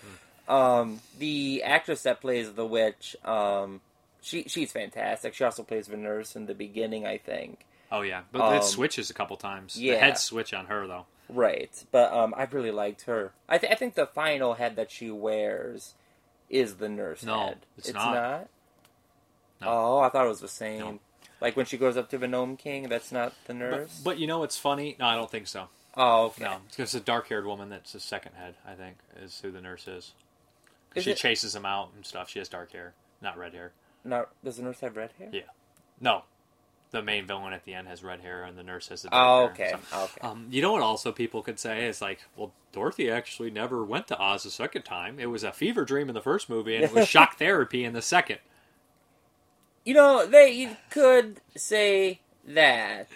Um, 0.48 1.00
the 1.18 1.62
actress 1.64 2.02
that 2.02 2.20
plays 2.20 2.52
the 2.52 2.66
witch, 2.66 3.16
um, 3.24 3.80
she 4.20 4.44
she's 4.44 4.72
fantastic. 4.72 5.34
She 5.34 5.44
also 5.44 5.62
plays 5.62 5.86
the 5.86 5.96
nurse 5.96 6.34
in 6.36 6.46
the 6.46 6.54
beginning, 6.54 7.06
I 7.06 7.18
think. 7.18 7.64
Oh 7.90 8.02
yeah, 8.02 8.22
but 8.32 8.40
Um, 8.40 8.54
it 8.54 8.64
switches 8.64 9.08
a 9.10 9.14
couple 9.14 9.36
times. 9.36 9.76
yeah. 9.80 9.94
The 9.94 10.00
head 10.00 10.18
switch 10.18 10.52
on 10.52 10.66
her 10.66 10.86
though. 10.86 11.06
Right, 11.28 11.70
but 11.92 12.12
um, 12.12 12.34
I 12.36 12.44
really 12.44 12.70
liked 12.72 13.02
her. 13.02 13.32
I, 13.48 13.56
th- 13.58 13.72
I 13.72 13.76
think 13.76 13.94
the 13.94 14.06
final 14.06 14.54
head 14.54 14.76
that 14.76 14.90
she 14.90 15.10
wears 15.10 15.94
is 16.50 16.74
the 16.76 16.88
nurse 16.88 17.22
No, 17.22 17.38
head. 17.46 17.58
it's 17.78 17.92
not. 17.92 18.48
Oh, 19.62 20.00
I 20.00 20.08
thought 20.08 20.26
it 20.26 20.28
was 20.28 20.40
the 20.40 20.48
same. 20.48 21.00
Like 21.40 21.56
when 21.56 21.66
she 21.66 21.76
goes 21.78 21.96
up 21.96 22.10
to 22.10 22.18
the 22.18 22.28
Gnome 22.28 22.56
King, 22.56 22.88
that's 22.88 23.12
not 23.12 23.32
the 23.46 23.54
But, 23.54 23.58
nurse. 23.58 24.00
but 24.04 24.18
you 24.18 24.26
know 24.26 24.40
what's 24.40 24.58
funny? 24.58 24.96
No, 24.98 25.06
I 25.06 25.14
don't 25.14 25.30
think 25.30 25.46
so. 25.48 25.68
Oh, 25.96 26.26
okay. 26.26 26.44
No, 26.44 26.58
it's 26.78 26.94
a 26.94 27.00
dark-haired 27.00 27.46
woman 27.46 27.68
that's 27.68 27.92
the 27.92 28.00
second 28.00 28.32
head. 28.34 28.54
I 28.66 28.74
think 28.74 28.96
is 29.22 29.40
who 29.42 29.50
the 29.50 29.60
nurse 29.60 29.86
is. 29.88 30.12
Is 30.94 31.04
she 31.04 31.12
it- 31.12 31.16
chases 31.16 31.54
him 31.54 31.64
out 31.66 31.90
and 31.94 32.04
stuff. 32.04 32.28
She 32.30 32.38
has 32.38 32.48
dark 32.48 32.72
hair, 32.72 32.94
not 33.20 33.36
red 33.38 33.52
hair. 33.54 33.72
Not 34.04 34.28
does 34.44 34.56
the 34.56 34.62
nurse 34.62 34.80
have 34.80 34.96
red 34.96 35.10
hair? 35.18 35.28
Yeah. 35.32 35.42
No. 36.00 36.22
The 36.90 37.02
main 37.02 37.26
villain 37.26 37.54
at 37.54 37.64
the 37.64 37.72
end 37.72 37.88
has 37.88 38.04
red 38.04 38.20
hair, 38.20 38.42
and 38.44 38.58
the 38.58 38.62
nurse 38.62 38.88
has 38.88 39.00
the 39.00 39.08
Oh, 39.12 39.46
dark 39.46 39.56
hair. 39.56 39.68
okay, 39.68 39.82
So, 39.90 40.02
okay. 40.04 40.20
Um, 40.20 40.48
you 40.50 40.60
know 40.60 40.72
what? 40.72 40.82
Also, 40.82 41.10
people 41.10 41.40
could 41.40 41.58
say 41.58 41.86
is 41.86 42.02
like, 42.02 42.20
well, 42.36 42.52
Dorothy 42.72 43.10
actually 43.10 43.50
never 43.50 43.82
went 43.82 44.08
to 44.08 44.18
Oz 44.18 44.44
a 44.44 44.50
second 44.50 44.82
time. 44.82 45.18
It 45.18 45.30
was 45.30 45.42
a 45.42 45.52
fever 45.52 45.86
dream 45.86 46.08
in 46.10 46.14
the 46.14 46.20
first 46.20 46.50
movie, 46.50 46.74
and 46.74 46.84
it 46.84 46.92
was 46.92 47.08
shock 47.08 47.38
therapy 47.38 47.82
in 47.84 47.94
the 47.94 48.02
second. 48.02 48.40
You 49.86 49.94
know, 49.94 50.26
they 50.26 50.50
you 50.52 50.76
could 50.90 51.40
say 51.56 52.20
that. 52.46 53.08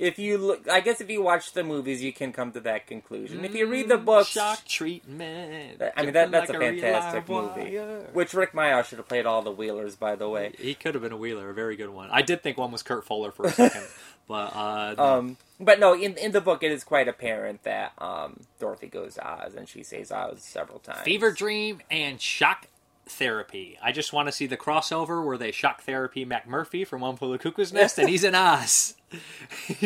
If 0.00 0.18
you 0.18 0.38
look, 0.38 0.66
I 0.66 0.80
guess 0.80 1.00
if 1.02 1.10
you 1.10 1.20
watch 1.22 1.52
the 1.52 1.62
movies, 1.62 2.02
you 2.02 2.12
can 2.12 2.32
come 2.32 2.52
to 2.52 2.60
that 2.60 2.86
conclusion. 2.86 3.44
if 3.44 3.54
you 3.54 3.66
read 3.66 3.88
the 3.88 3.98
books, 3.98 4.30
Mm, 4.30 4.32
shock 4.32 4.64
treatment. 4.64 5.82
I 5.96 6.02
mean 6.02 6.14
that 6.14 6.30
that's 6.30 6.50
like 6.50 6.60
a 6.60 6.64
a 6.64 6.80
fantastic 6.80 7.28
live 7.28 7.56
movie. 7.56 7.76
Which 8.14 8.32
Rik 8.32 8.52
Mayall 8.52 8.82
should 8.84 8.98
have 8.98 9.08
played 9.08 9.26
all 9.26 9.42
the 9.42 9.50
Wheelers, 9.52 9.96
by 9.96 10.16
the 10.16 10.28
way. 10.28 10.52
He 10.58 10.74
could 10.74 10.94
have 10.94 11.02
been 11.02 11.12
a 11.12 11.16
Wheeler, 11.18 11.50
a 11.50 11.54
very 11.54 11.76
good 11.76 11.90
one. 11.90 12.08
I 12.10 12.22
did 12.22 12.42
think 12.42 12.56
one 12.56 12.72
was 12.72 12.82
Kurt 12.82 13.04
Fuller 13.04 13.30
for 13.30 13.44
a 13.46 13.50
second, 13.52 13.86
but 14.26 14.56
uh, 14.56 14.94
no. 14.96 15.04
Um, 15.04 15.36
but 15.60 15.78
no, 15.78 15.94
in 15.94 16.16
in 16.16 16.32
the 16.32 16.40
book, 16.40 16.62
it 16.62 16.72
is 16.72 16.82
quite 16.82 17.06
apparent 17.06 17.62
that 17.64 17.92
um, 17.98 18.40
Dorothy 18.58 18.86
goes 18.86 19.14
to 19.16 19.26
Oz, 19.28 19.54
and 19.54 19.68
she 19.68 19.82
says 19.82 20.10
Oz 20.10 20.42
several 20.42 20.78
times. 20.78 21.00
Fever 21.00 21.30
Dream 21.30 21.82
and 21.90 22.18
Shock 22.20 22.68
Therapy. 23.06 23.76
I 23.82 23.92
just 23.92 24.12
want 24.12 24.28
to 24.28 24.32
see 24.32 24.46
the 24.46 24.56
crossover 24.56 25.22
where 25.24 25.36
they 25.36 25.50
shock 25.52 25.82
therapy 25.82 26.24
McMurphy 26.24 26.86
from 26.86 27.02
One 27.02 27.16
Flew 27.16 27.32
the 27.32 27.38
Cuckoo's 27.38 27.72
Nest, 27.72 27.98
and 27.98 28.08
he's 28.08 28.24
in 28.24 28.34
Oz. 28.34 28.94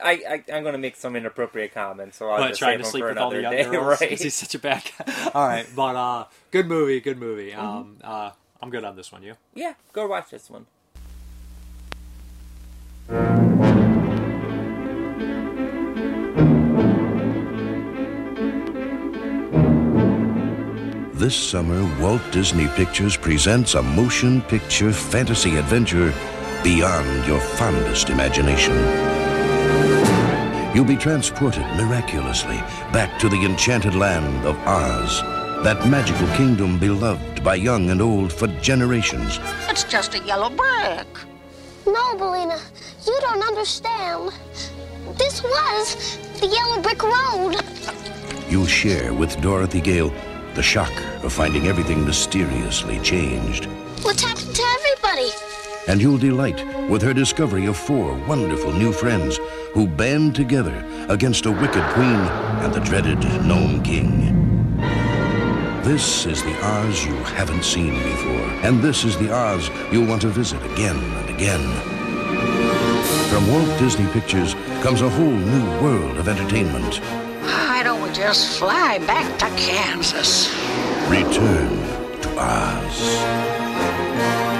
I, 0.00 0.10
I 0.28 0.42
I'm 0.52 0.62
going 0.62 0.72
to 0.72 0.78
make 0.78 0.96
some 0.96 1.14
inappropriate 1.16 1.72
comments, 1.72 2.16
so 2.16 2.28
I'll 2.30 2.38
But 2.38 2.48
just 2.48 2.58
trying 2.58 2.78
save 2.78 2.84
to 2.84 2.90
sleep 2.90 3.02
for 3.04 3.08
with 3.10 3.18
all 3.18 3.30
another 3.30 3.36
the 3.50 3.56
young 3.62 3.70
day. 3.70 3.70
girls 3.78 4.00
right? 4.00 4.10
'cause 4.10 4.22
he's 4.22 4.34
such 4.34 4.54
a 4.54 4.58
bad 4.58 4.82
guy. 4.98 5.30
All 5.34 5.46
right, 5.46 5.66
but 5.76 5.94
uh, 5.96 6.24
good 6.50 6.66
movie, 6.66 7.00
good 7.00 7.18
movie. 7.18 7.52
Mm-hmm. 7.52 7.60
Um, 7.60 7.96
uh, 8.02 8.30
I'm 8.60 8.70
good 8.70 8.84
on 8.84 8.96
this 8.96 9.12
one. 9.12 9.22
You? 9.22 9.34
Yeah, 9.54 9.74
go 9.92 10.06
watch 10.08 10.30
this 10.30 10.50
one. 10.50 10.66
This 21.14 21.34
summer, 21.36 21.80
Walt 22.02 22.20
Disney 22.32 22.66
Pictures 22.68 23.16
presents 23.16 23.74
a 23.74 23.82
motion 23.82 24.42
picture 24.42 24.92
fantasy 24.92 25.56
adventure 25.56 26.12
beyond 26.64 27.26
your 27.26 27.40
fondest 27.40 28.08
imagination. 28.08 28.74
You'll 30.74 30.86
be 30.86 30.96
transported 30.96 31.62
miraculously 31.76 32.56
back 32.90 33.20
to 33.20 33.28
the 33.28 33.44
enchanted 33.44 33.94
land 33.94 34.46
of 34.46 34.56
Oz, 34.66 35.20
that 35.62 35.86
magical 35.88 36.26
kingdom 36.28 36.78
beloved 36.78 37.44
by 37.44 37.56
young 37.56 37.90
and 37.90 38.00
old 38.00 38.32
for 38.32 38.46
generations. 38.62 39.38
It's 39.68 39.84
just 39.84 40.14
a 40.14 40.18
yellow 40.20 40.48
brick. 40.48 41.06
No, 41.86 42.16
Billina, 42.16 42.58
you 43.06 43.18
don't 43.20 43.42
understand. 43.42 44.32
This 45.18 45.42
was 45.42 46.18
the 46.40 46.46
yellow 46.46 46.80
brick 46.80 47.02
road. 47.02 47.62
You'll 48.48 48.66
share 48.66 49.12
with 49.12 49.38
Dorothy 49.42 49.82
Gale 49.82 50.12
the 50.54 50.62
shock 50.62 50.92
of 51.22 51.30
finding 51.30 51.66
everything 51.66 52.06
mysteriously 52.06 53.00
changed. 53.00 53.66
What's 54.02 54.22
happened 54.22 54.56
to 54.56 54.62
everybody? 54.62 55.53
And 55.86 56.00
you'll 56.00 56.18
delight 56.18 56.64
with 56.88 57.02
her 57.02 57.12
discovery 57.12 57.66
of 57.66 57.76
four 57.76 58.14
wonderful 58.26 58.72
new 58.72 58.92
friends 58.92 59.38
who 59.72 59.86
band 59.86 60.34
together 60.34 60.84
against 61.08 61.46
a 61.46 61.52
wicked 61.52 61.84
queen 61.92 62.20
and 62.64 62.72
the 62.72 62.80
dreaded 62.80 63.20
Gnome 63.44 63.82
King. 63.82 64.78
This 65.82 66.24
is 66.24 66.42
the 66.42 66.58
Oz 66.64 67.04
you 67.04 67.14
haven't 67.36 67.64
seen 67.64 68.02
before, 68.02 68.48
and 68.64 68.82
this 68.82 69.04
is 69.04 69.18
the 69.18 69.30
Oz 69.30 69.68
you'll 69.92 70.06
want 70.06 70.22
to 70.22 70.28
visit 70.28 70.62
again 70.72 70.96
and 70.96 71.28
again. 71.28 71.60
From 73.28 73.46
Walt 73.50 73.78
Disney 73.78 74.10
Pictures 74.12 74.54
comes 74.82 75.02
a 75.02 75.10
whole 75.10 75.26
new 75.26 75.82
world 75.82 76.16
of 76.16 76.28
entertainment. 76.28 76.96
Why 77.42 77.82
don't 77.82 78.00
we 78.00 78.10
just 78.14 78.58
fly 78.58 78.98
back 79.00 79.38
to 79.40 79.46
Kansas? 79.60 80.48
Return 81.10 81.76
to 82.22 82.34
Oz. 82.38 84.53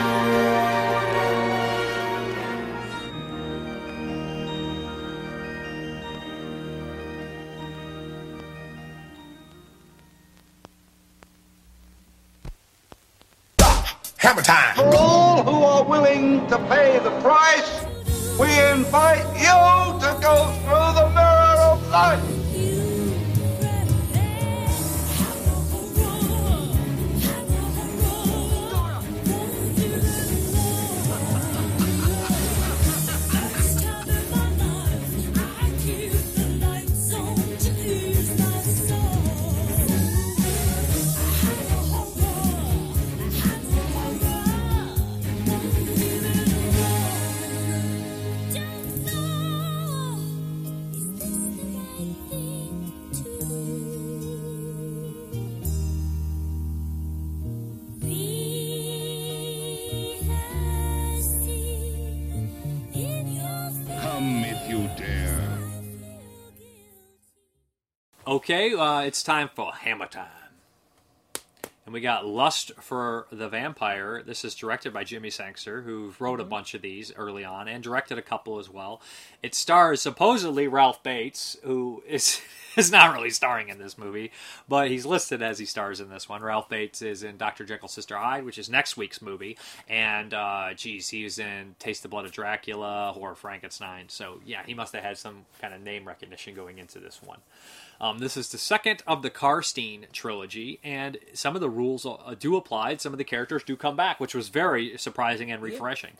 Hammer 14.24 14.40
time! 14.40 14.74
For 14.76 14.96
all 14.96 15.42
who 15.42 15.64
are 15.64 15.84
willing 15.84 16.46
to 16.46 16.56
pay 16.70 16.98
the 16.98 17.10
price, 17.20 17.84
we 18.40 18.48
invite 18.70 19.26
you 19.36 20.00
to 20.00 20.18
go 20.22 20.50
through 20.64 20.92
the 20.98 21.10
mirror 21.14 21.58
of 21.72 21.86
life. 21.90 22.43
Okay, 68.44 68.74
uh, 68.74 69.00
it's 69.00 69.22
time 69.22 69.48
for 69.54 69.72
Hammer 69.72 70.04
Time. 70.04 70.28
And 71.86 71.94
we 71.94 72.02
got 72.02 72.26
Lust 72.26 72.72
for 72.78 73.26
the 73.32 73.48
Vampire. 73.48 74.22
This 74.22 74.44
is 74.44 74.54
directed 74.54 74.92
by 74.92 75.02
Jimmy 75.02 75.30
Sangster, 75.30 75.80
who 75.80 76.12
wrote 76.18 76.40
a 76.40 76.44
bunch 76.44 76.74
of 76.74 76.82
these 76.82 77.10
early 77.16 77.42
on 77.42 77.68
and 77.68 77.82
directed 77.82 78.18
a 78.18 78.22
couple 78.22 78.58
as 78.58 78.68
well. 78.68 79.00
It 79.42 79.54
stars 79.54 80.02
supposedly 80.02 80.68
Ralph 80.68 81.02
Bates, 81.02 81.56
who 81.64 82.02
is 82.06 82.42
is 82.76 82.90
not 82.90 83.14
really 83.14 83.30
starring 83.30 83.70
in 83.70 83.78
this 83.78 83.96
movie, 83.96 84.30
but 84.68 84.90
he's 84.90 85.06
listed 85.06 85.40
as 85.40 85.58
he 85.58 85.64
stars 85.64 85.98
in 85.98 86.10
this 86.10 86.28
one. 86.28 86.42
Ralph 86.42 86.68
Bates 86.68 87.00
is 87.00 87.22
in 87.22 87.38
Dr. 87.38 87.64
Jekyll, 87.64 87.88
Sister 87.88 88.18
Hyde, 88.18 88.44
which 88.44 88.58
is 88.58 88.68
next 88.68 88.98
week's 88.98 89.22
movie, 89.22 89.56
and 89.88 90.34
uh, 90.34 90.74
geez, 90.76 91.08
he 91.08 91.24
was 91.24 91.38
in 91.38 91.76
Taste 91.78 92.02
the 92.02 92.08
Blood 92.08 92.26
of 92.26 92.32
Dracula, 92.32 93.12
Horror 93.14 93.36
Frankenstein. 93.36 94.10
So 94.10 94.42
yeah, 94.44 94.60
he 94.66 94.74
must 94.74 94.92
have 94.92 95.02
had 95.02 95.16
some 95.16 95.46
kind 95.62 95.72
of 95.72 95.80
name 95.80 96.06
recognition 96.06 96.54
going 96.54 96.76
into 96.76 96.98
this 96.98 97.22
one. 97.22 97.38
Um, 98.00 98.18
this 98.18 98.36
is 98.36 98.50
the 98.50 98.58
second 98.58 99.02
of 99.06 99.22
the 99.22 99.30
Karnstein 99.30 100.10
trilogy, 100.12 100.80
and 100.82 101.16
some 101.32 101.54
of 101.54 101.60
the 101.60 101.70
rules 101.70 102.04
uh, 102.04 102.34
do 102.38 102.56
apply. 102.56 102.96
Some 102.96 103.12
of 103.12 103.18
the 103.18 103.24
characters 103.24 103.62
do 103.64 103.76
come 103.76 103.96
back, 103.96 104.20
which 104.20 104.34
was 104.34 104.48
very 104.48 104.96
surprising 104.98 105.50
and 105.50 105.62
refreshing. 105.62 106.12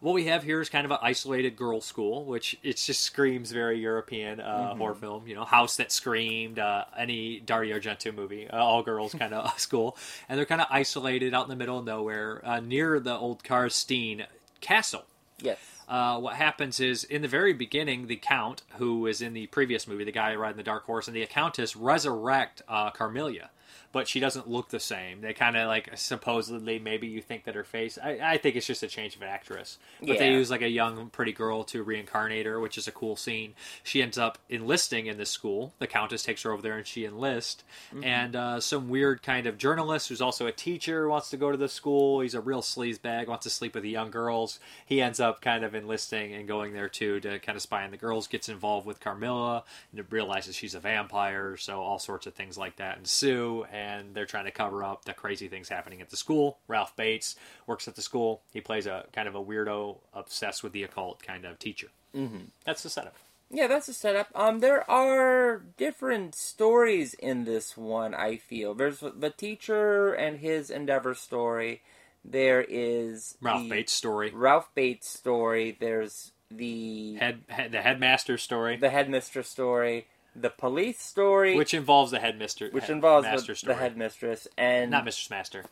What 0.00 0.12
we 0.12 0.26
have 0.26 0.44
here 0.44 0.60
is 0.60 0.68
kind 0.68 0.84
of 0.84 0.92
an 0.92 0.98
isolated 1.02 1.56
girls' 1.56 1.84
school, 1.84 2.24
which 2.24 2.56
it 2.62 2.76
just 2.76 3.00
screams 3.00 3.50
very 3.50 3.80
European 3.80 4.38
uh, 4.38 4.72
Mhm. 4.74 4.78
horror 4.78 4.94
film. 4.94 5.26
You 5.26 5.34
know, 5.34 5.44
House 5.44 5.76
That 5.78 5.90
Screamed, 5.90 6.60
uh, 6.60 6.84
any 6.96 7.40
Dario 7.40 7.76
Argento 7.80 8.14
movie, 8.14 8.48
uh, 8.48 8.56
all 8.62 8.84
girls 8.84 9.12
kind 9.12 9.34
of 9.34 9.58
school, 9.60 9.96
and 10.28 10.38
they're 10.38 10.46
kind 10.46 10.60
of 10.60 10.68
isolated 10.70 11.34
out 11.34 11.42
in 11.46 11.48
the 11.50 11.56
middle 11.56 11.80
of 11.80 11.84
nowhere 11.84 12.40
uh, 12.46 12.60
near 12.60 13.00
the 13.00 13.12
old 13.16 13.42
Karnstein 13.42 14.24
castle. 14.60 15.04
Yes. 15.40 15.58
Uh, 15.88 16.18
what 16.18 16.34
happens 16.34 16.80
is 16.80 17.02
in 17.02 17.22
the 17.22 17.28
very 17.28 17.54
beginning, 17.54 18.06
the 18.06 18.16
count, 18.16 18.62
who 18.76 19.06
is 19.06 19.22
in 19.22 19.32
the 19.32 19.46
previous 19.46 19.88
movie, 19.88 20.04
the 20.04 20.12
guy 20.12 20.34
riding 20.34 20.58
the 20.58 20.62
dark 20.62 20.84
horse, 20.84 21.08
and 21.08 21.16
the 21.16 21.24
countess 21.26 21.74
resurrect 21.74 22.60
uh, 22.68 22.90
Carmilla, 22.90 23.50
but 23.98 24.06
she 24.06 24.20
doesn't 24.20 24.48
look 24.48 24.68
the 24.68 24.78
same. 24.78 25.22
They 25.22 25.32
kind 25.32 25.56
of 25.56 25.66
like 25.66 25.90
supposedly 25.96 26.78
maybe 26.78 27.08
you 27.08 27.20
think 27.20 27.42
that 27.44 27.56
her 27.56 27.64
face. 27.64 27.98
I, 28.00 28.20
I 28.22 28.38
think 28.38 28.54
it's 28.54 28.64
just 28.66 28.84
a 28.84 28.86
change 28.86 29.16
of 29.16 29.22
an 29.22 29.28
actress, 29.28 29.76
but 29.98 30.18
they 30.18 30.30
use 30.30 30.52
like 30.52 30.62
a 30.62 30.68
young 30.68 31.10
pretty 31.10 31.32
girl 31.32 31.64
to 31.64 31.82
reincarnate 31.82 32.46
her, 32.46 32.60
which 32.60 32.78
is 32.78 32.86
a 32.86 32.92
cool 32.92 33.16
scene. 33.16 33.54
She 33.82 34.00
ends 34.00 34.16
up 34.16 34.38
enlisting 34.48 35.06
in 35.06 35.18
this 35.18 35.30
school. 35.30 35.74
The 35.80 35.88
countess 35.88 36.22
takes 36.22 36.44
her 36.44 36.52
over 36.52 36.62
there 36.62 36.76
and 36.76 36.86
she 36.86 37.04
enlists, 37.04 37.64
Mhm. 37.92 38.04
and 38.04 38.36
uh, 38.36 38.60
some 38.60 38.88
weird 38.88 39.20
kind 39.24 39.48
of 39.48 39.58
journalist 39.58 40.08
who's 40.10 40.20
also 40.20 40.46
a 40.46 40.52
teacher 40.52 41.08
wants 41.08 41.28
to 41.30 41.36
go 41.36 41.50
to 41.50 41.56
the 41.56 41.68
school. 41.68 42.20
He's 42.20 42.34
a 42.34 42.40
real 42.40 42.62
sleazebag, 42.62 43.26
wants 43.26 43.42
to 43.44 43.50
sleep 43.50 43.74
with 43.74 43.82
the 43.82 43.90
young 43.90 44.12
girls. 44.12 44.60
He 44.86 45.02
ends 45.02 45.18
up 45.18 45.40
kind 45.40 45.64
of 45.64 45.74
enlisting 45.74 46.34
and 46.34 46.46
going 46.46 46.72
there 46.72 46.88
too 46.88 47.18
to 47.20 47.40
kind 47.40 47.56
of 47.56 47.62
spy 47.62 47.82
on 47.82 47.90
the 47.90 47.96
girls. 47.96 48.28
Gets 48.28 48.48
involved 48.48 48.86
with 48.86 49.00
Carmilla 49.00 49.64
and 49.92 50.12
realizes 50.12 50.54
she's 50.54 50.76
a 50.76 50.80
vampire. 50.80 51.56
So 51.56 51.80
all 51.80 51.98
sorts 51.98 52.26
of 52.28 52.34
things 52.34 52.56
like 52.56 52.76
that 52.76 52.98
ensue, 52.98 53.64
and 53.72 53.87
they're 54.12 54.26
trying 54.26 54.44
to 54.44 54.50
cover 54.50 54.82
up 54.84 55.04
the 55.04 55.12
crazy 55.12 55.48
things 55.48 55.68
happening 55.68 56.00
at 56.00 56.10
the 56.10 56.16
school. 56.16 56.58
Ralph 56.68 56.94
Bates 56.96 57.36
works 57.66 57.88
at 57.88 57.96
the 57.96 58.02
school. 58.02 58.42
He 58.52 58.60
plays 58.60 58.86
a 58.86 59.04
kind 59.12 59.28
of 59.28 59.34
a 59.34 59.42
weirdo, 59.42 59.98
obsessed 60.14 60.62
with 60.62 60.72
the 60.72 60.82
occult 60.82 61.22
kind 61.22 61.44
of 61.44 61.58
teacher. 61.58 61.88
Mm-hmm. 62.14 62.44
That's 62.64 62.82
the 62.82 62.90
setup. 62.90 63.14
Yeah, 63.50 63.66
that's 63.66 63.86
the 63.86 63.94
setup. 63.94 64.28
Um, 64.34 64.60
there 64.60 64.88
are 64.90 65.62
different 65.76 66.34
stories 66.34 67.14
in 67.14 67.44
this 67.44 67.76
one. 67.76 68.14
I 68.14 68.36
feel 68.36 68.74
there's 68.74 69.00
the 69.00 69.30
teacher 69.30 70.12
and 70.12 70.38
his 70.38 70.70
endeavor 70.70 71.14
story. 71.14 71.80
There 72.24 72.64
is 72.68 73.38
Ralph 73.40 73.68
Bates 73.68 73.92
story. 73.92 74.30
Ralph 74.34 74.68
Bates 74.74 75.08
story. 75.08 75.76
There's 75.78 76.32
the 76.50 77.14
Head, 77.14 77.40
head 77.48 77.72
the 77.72 77.80
headmaster 77.80 78.36
story, 78.38 78.76
the 78.76 78.90
headmistress 78.90 79.48
story, 79.48 80.06
the 80.42 80.50
police 80.50 81.00
story, 81.00 81.56
which 81.56 81.74
involves 81.74 82.10
the 82.10 82.20
headmister, 82.20 82.70
which 82.70 82.88
involves 82.90 83.26
the, 83.26 83.66
the 83.66 83.74
headmistress 83.74 84.48
and 84.56 84.90
not 84.90 85.04
Mistress 85.04 85.30
Master. 85.30 85.64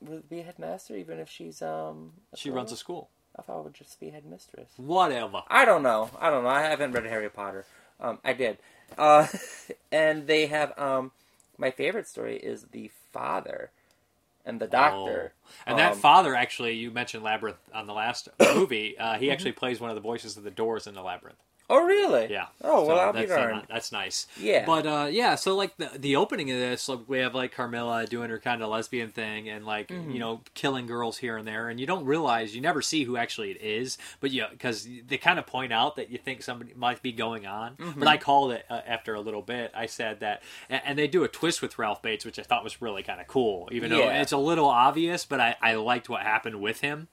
Would 0.00 0.18
it 0.18 0.30
be 0.30 0.40
a 0.40 0.42
headmaster 0.42 0.96
even 0.96 1.18
if 1.18 1.28
she's 1.28 1.62
um? 1.62 2.12
She 2.34 2.50
runs 2.50 2.72
a 2.72 2.76
school. 2.76 3.08
I 3.38 3.42
thought 3.42 3.60
it 3.60 3.64
would 3.64 3.74
just 3.74 3.98
be 3.98 4.10
headmistress. 4.10 4.68
Whatever. 4.76 5.42
I 5.48 5.64
don't 5.64 5.82
know. 5.82 6.10
I 6.20 6.28
don't 6.30 6.44
know. 6.44 6.50
I 6.50 6.62
haven't 6.62 6.92
read 6.92 7.06
Harry 7.06 7.30
Potter. 7.30 7.64
Um, 7.98 8.18
I 8.24 8.34
did. 8.34 8.58
Uh, 8.98 9.26
and 9.92 10.26
they 10.26 10.46
have 10.46 10.78
um, 10.78 11.12
my 11.56 11.70
favorite 11.70 12.06
story 12.08 12.36
is 12.36 12.64
the 12.72 12.90
father 13.12 13.70
and 14.44 14.60
the 14.60 14.66
doctor. 14.66 15.32
Oh. 15.34 15.52
And 15.66 15.78
that 15.78 15.92
Um, 15.92 15.98
father, 15.98 16.34
actually, 16.34 16.74
you 16.74 16.90
mentioned 16.90 17.22
Labyrinth 17.22 17.56
on 17.72 17.86
the 17.86 17.94
last 17.94 18.28
movie. 18.54 18.98
Uh, 18.98 19.14
he 19.14 19.28
Mhm. 19.28 19.32
actually 19.32 19.52
plays 19.52 19.80
one 19.80 19.88
of 19.88 19.94
the 19.94 20.02
voices 20.02 20.36
of 20.36 20.42
the 20.42 20.50
doors 20.50 20.86
in 20.86 20.94
the 20.94 21.02
Labyrinth. 21.02 21.38
Oh, 21.70 21.82
really? 21.86 22.30
Yeah. 22.30 22.46
Oh, 22.62 22.84
well, 22.86 22.96
So 22.96 23.02
I'll 23.02 23.12
be 23.14 23.24
darned. 23.26 23.66
that's 23.70 23.92
nice. 23.92 24.26
Yeah. 24.38 24.66
But 24.66 24.86
uh, 24.86 25.08
yeah, 25.10 25.36
so 25.36 25.56
like 25.56 25.74
the 25.78 25.90
the 25.96 26.16
opening 26.16 26.50
of 26.50 26.58
this, 26.58 26.86
like 26.88 27.00
we 27.08 27.18
have 27.20 27.34
like 27.34 27.52
Carmilla 27.52 28.04
doing 28.06 28.28
her 28.28 28.38
kind 28.38 28.62
of 28.62 28.68
lesbian 28.68 29.08
thing 29.10 29.48
and 29.48 29.64
like 29.64 29.88
Mhm. 29.88 30.12
you 30.12 30.18
know 30.18 30.42
killing 30.54 30.86
girls 30.86 31.16
here 31.18 31.36
and 31.38 31.48
there, 31.48 31.68
and 31.70 31.80
you 31.80 31.86
don't 31.86 32.04
realize 32.04 32.54
you 32.54 32.60
never 32.60 32.82
see 32.82 33.04
who 33.04 33.16
actually 33.16 33.52
it 33.52 33.62
is, 33.62 33.96
but 34.20 34.30
yeah, 34.32 34.48
because 34.50 34.86
they 35.06 35.16
kind 35.16 35.38
of 35.38 35.46
point 35.46 35.72
out 35.72 35.96
that 35.96 36.10
you 36.10 36.18
think 36.18 36.42
somebody 36.42 36.72
might 36.74 37.00
be 37.00 37.12
going 37.12 37.46
on. 37.46 37.76
Mhm. 37.76 37.98
But 37.98 38.08
I 38.08 38.18
called 38.18 38.52
it 38.52 38.66
uh, 38.68 38.80
after 38.86 39.14
a 39.14 39.20
little 39.20 39.42
bit. 39.42 39.70
I 39.74 39.86
said 39.86 40.20
that, 40.20 40.42
and, 40.68 40.82
and 40.84 40.98
they 40.98 41.06
do 41.08 41.24
a 41.24 41.28
twist 41.28 41.62
with 41.62 41.78
Ralph 41.78 42.02
Bates, 42.02 42.24
which 42.26 42.38
I 42.38 42.42
thought 42.42 42.64
was 42.64 42.82
really 42.82 43.02
kind 43.02 43.20
of 43.20 43.28
cool, 43.28 43.68
even 43.72 43.90
though 43.90 44.10
it's 44.10 44.32
a 44.32 44.36
little 44.36 44.68
obvious. 44.68 45.24
But 45.24 45.40
I 45.40 45.56
I 45.62 45.74
liked 45.76 46.08
what 46.10 46.20
happened 46.22 46.60
with 46.60 46.80
him. 46.82 47.08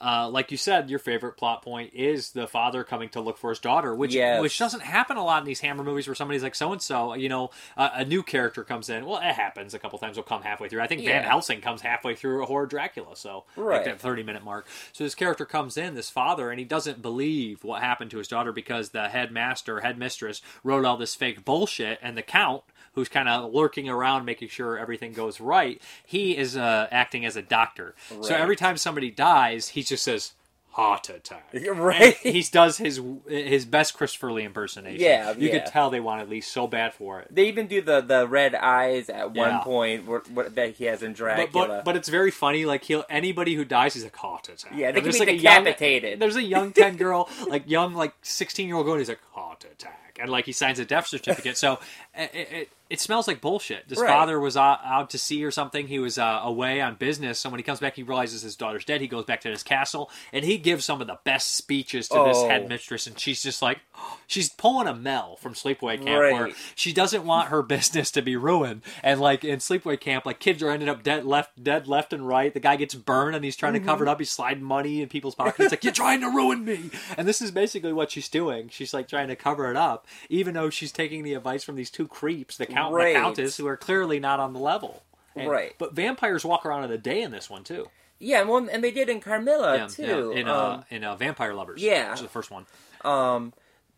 Uh, 0.00 0.28
like 0.30 0.50
you 0.50 0.56
said, 0.56 0.88
your 0.88 0.98
favorite 0.98 1.36
plot 1.36 1.62
point 1.62 1.92
is 1.92 2.30
the 2.32 2.46
father 2.46 2.82
coming 2.84 3.08
to 3.10 3.20
look 3.20 3.36
for 3.36 3.50
his 3.50 3.58
daughter, 3.58 3.94
which 3.94 4.14
Yes. 4.14 4.40
which 4.40 4.58
doesn't 4.58 4.80
happen 4.80 5.16
a 5.18 5.24
lot 5.24 5.42
in 5.42 5.46
these 5.46 5.60
Hammer 5.60 5.84
movies 5.84 6.08
where 6.08 6.14
somebody's 6.14 6.42
like 6.42 6.54
so 6.54 6.72
and 6.72 6.80
so, 6.80 7.14
you 7.14 7.28
know, 7.28 7.50
uh, 7.76 7.90
a 7.94 8.04
new 8.04 8.22
character 8.22 8.64
comes 8.64 8.88
in. 8.88 9.04
Well, 9.04 9.18
it 9.18 9.34
happens 9.34 9.74
a 9.74 9.78
couple 9.78 9.98
times. 9.98 10.16
Will 10.16 10.24
come 10.24 10.42
halfway 10.42 10.68
through. 10.68 10.80
I 10.80 10.86
think 10.86 11.04
Van 11.04 11.22
Helsing 11.24 11.60
comes 11.60 11.82
halfway 11.82 12.14
through 12.14 12.42
a 12.42 12.46
horror 12.46 12.66
Dracula, 12.66 13.14
so 13.14 13.44
Right. 13.56 13.76
like 13.76 13.84
that 13.84 14.00
thirty 14.00 14.22
minute 14.22 14.42
mark. 14.44 14.66
So 14.92 15.04
this 15.04 15.14
character 15.14 15.44
comes 15.44 15.76
in, 15.76 15.94
this 15.94 16.08
father, 16.10 16.50
and 16.50 16.58
he 16.58 16.64
doesn't 16.64 17.02
believe 17.02 17.62
what 17.62 17.82
happened 17.82 18.10
to 18.12 18.18
his 18.18 18.28
daughter 18.28 18.52
because 18.52 18.90
the 18.90 19.08
headmaster, 19.08 19.80
headmistress, 19.80 20.40
wrote 20.64 20.84
all 20.86 20.96
this 20.96 21.14
fake 21.14 21.44
bullshit, 21.44 21.98
and 22.00 22.16
the 22.16 22.22
count. 22.22 22.62
Who's 22.94 23.08
kind 23.08 23.28
of 23.28 23.52
lurking 23.54 23.88
around, 23.88 24.24
making 24.24 24.48
sure 24.48 24.76
everything 24.78 25.12
goes 25.12 25.40
right? 25.40 25.80
He 26.04 26.36
is 26.36 26.56
uh, 26.56 26.88
acting 26.90 27.24
as 27.24 27.36
a 27.36 27.42
doctor. 27.42 27.94
So 28.22 28.34
every 28.34 28.56
time 28.56 28.76
somebody 28.76 29.10
dies, 29.10 29.68
he 29.68 29.82
just 29.84 30.02
says 30.02 30.32
heart 30.72 31.08
attack. 31.08 31.52
Right. 31.74 32.16
And 32.24 32.34
he 32.34 32.42
does 32.42 32.78
his 32.78 33.00
his 33.28 33.64
best 33.64 33.94
Christopher 33.94 34.32
Lee 34.32 34.44
impersonation. 34.44 35.00
Yeah, 35.00 35.32
you 35.32 35.48
yeah. 35.48 35.58
could 35.58 35.66
tell 35.66 35.90
they 35.90 36.00
wanted 36.00 36.28
Lee 36.28 36.40
so 36.40 36.66
bad 36.66 36.92
for 36.94 37.20
it. 37.20 37.28
They 37.34 37.46
even 37.48 37.66
do 37.68 37.80
the, 37.80 38.00
the 38.00 38.26
red 38.26 38.54
eyes 38.54 39.08
at 39.08 39.32
one 39.34 39.60
point 39.60 40.06
where, 40.06 40.20
where, 40.32 40.48
that 40.48 40.74
he 40.76 40.84
has 40.84 41.02
in 41.02 41.12
But, 41.12 41.16
Dracula. 41.18 41.66
but 41.68 41.84
but 41.84 41.96
it's 41.96 42.08
very 42.08 42.30
funny. 42.30 42.64
Like 42.64 42.84
he'll 42.84 43.04
anybody 43.08 43.54
who 43.54 43.64
dies, 43.64 43.94
he's 43.94 44.04
a 44.04 44.10
heart 44.16 44.48
attack. 44.48 44.72
Yeah, 44.74 44.90
they 44.92 45.00
can 45.00 45.04
there's 45.04 45.14
be 45.16 45.20
like 45.20 45.28
a 45.28 45.36
young- 45.36 45.64
decapitated. 45.64 46.18
there's 46.20 46.36
a 46.36 46.42
young 46.42 46.72
ten 46.72 46.96
girl, 47.04 47.28
like 47.48 47.68
young 47.70 47.94
like 47.94 48.14
sixteen 48.22 48.66
year 48.66 48.76
old 48.76 48.84
girl, 48.86 48.94
and 48.94 49.00
he's 49.00 49.08
like 49.08 49.20
heart 49.32 49.64
attack, 49.64 50.18
and 50.20 50.30
like 50.30 50.44
he 50.46 50.52
signs 50.52 50.78
a 50.78 50.84
death 50.84 51.06
certificate. 51.06 51.56
so 51.56 51.78
it, 52.14 52.30
it, 52.34 52.68
it 52.90 53.00
smells 53.00 53.26
like 53.28 53.40
bullshit. 53.40 53.84
His 53.88 53.98
Right. 53.98 54.08
father 54.08 54.38
was 54.40 54.56
out, 54.56 54.80
out 54.84 55.10
to 55.10 55.18
sea 55.18 55.44
or 55.44 55.50
something. 55.50 55.86
He 55.86 55.98
was 56.00 56.18
uh, 56.18 56.40
away 56.42 56.80
on 56.80 56.96
business. 56.96 57.38
So 57.38 57.48
when 57.48 57.58
he 57.58 57.64
comes 57.64 57.80
back, 57.80 57.94
he 57.96 58.02
realizes 58.02 58.42
his 58.42 58.56
daughter's 58.56 58.84
dead. 58.84 59.00
He 59.00 59.06
goes 59.06 59.24
back 59.24 59.40
to 59.42 59.48
his 59.48 59.62
castle, 59.62 60.10
and 60.32 60.44
he 60.44 60.58
gives 60.58 60.84
some 60.84 61.00
of 61.00 61.06
the 61.06 61.18
best 61.24 61.54
speeches 61.54 62.08
to 62.08 62.24
this 62.26 62.36
Oh. 62.36 62.48
headmistress, 62.48 63.06
and 63.06 63.18
she's 63.18 63.42
just 63.42 63.62
like, 63.62 63.78
she's 64.26 64.48
pulling 64.50 64.88
a 64.88 64.94
Mel 64.94 65.36
from 65.36 65.54
Sleepaway 65.54 65.96
Camp, 66.04 66.08
where 66.08 66.50
she 66.74 66.92
doesn't 66.92 67.24
want 67.24 67.48
her 67.48 67.62
business 67.80 68.10
to 68.10 68.22
be 68.22 68.36
ruined. 68.36 68.82
And 69.02 69.20
like 69.20 69.44
in 69.44 69.60
Sleepaway 69.60 70.00
Camp, 70.00 70.26
like 70.26 70.40
kids 70.40 70.62
are 70.62 70.70
ending 70.70 70.88
up 70.88 71.02
dead 71.02 71.24
left, 71.24 71.62
dead 71.62 71.86
left 71.86 72.12
and 72.12 72.26
right. 72.26 72.52
The 72.52 72.60
guy 72.60 72.76
gets 72.76 72.94
burned, 72.96 73.36
and 73.36 73.44
he's 73.44 73.56
trying 73.56 73.74
to 73.74 73.80
cover 73.80 74.04
it 74.04 74.08
Mhm. 74.08 74.12
up. 74.12 74.18
He's 74.18 74.30
sliding 74.30 74.64
money 74.64 75.00
in 75.00 75.08
people's 75.08 75.34
pockets. 75.36 75.60
It's 75.60 75.72
like 75.72 75.84
you're 75.84 75.92
trying 75.92 76.20
to 76.22 76.28
ruin 76.28 76.64
me. 76.64 76.90
And 77.16 77.28
this 77.28 77.40
is 77.40 77.50
basically 77.52 77.92
what 77.92 78.10
she's 78.10 78.28
doing. 78.28 78.68
She's 78.68 78.92
like 78.92 79.06
trying 79.08 79.28
to 79.28 79.36
cover 79.36 79.70
it 79.70 79.76
up, 79.76 80.06
even 80.28 80.54
though 80.54 80.70
she's 80.70 80.90
taking 80.92 81.22
the 81.22 81.34
advice 81.34 81.62
from 81.62 81.76
these 81.76 81.90
two 81.90 82.08
creeps, 82.08 82.56
the 82.56 82.66
count, 82.82 82.94
and 82.94 83.14
the 83.14 83.20
countess, 83.20 83.56
who 83.56 83.66
are 83.66 83.76
clearly 83.76 84.20
not 84.20 84.40
on 84.40 84.52
the 84.52 84.60
level. 84.60 85.02
And- 85.36 85.48
Right. 85.48 85.74
But 85.78 85.94
vampires 85.94 86.44
walk 86.44 86.66
around 86.66 86.84
in 86.84 86.90
the 86.90 86.98
day 86.98 87.22
in 87.22 87.30
this 87.30 87.48
one 87.48 87.62
too. 87.64 87.86
yeah, 88.18 88.42
well, 88.42 88.68
and 88.70 88.82
they 88.82 88.90
did 88.90 89.08
in 89.08 89.20
Carmilla 89.20 89.76
yeah, 89.76 89.86
too. 89.86 90.32
yeah, 90.34 90.40
in 90.40 90.48
um, 90.48 90.56
uh, 90.80 90.82
in 90.90 91.04
uh, 91.04 91.16
Vampire 91.16 91.54
Lovers. 91.54 91.80
yeah. 91.80 92.10
which 92.10 92.18
is 92.18 92.22
the 92.22 92.28
first 92.28 92.50
one. 92.50 92.66
Um, 93.04 93.52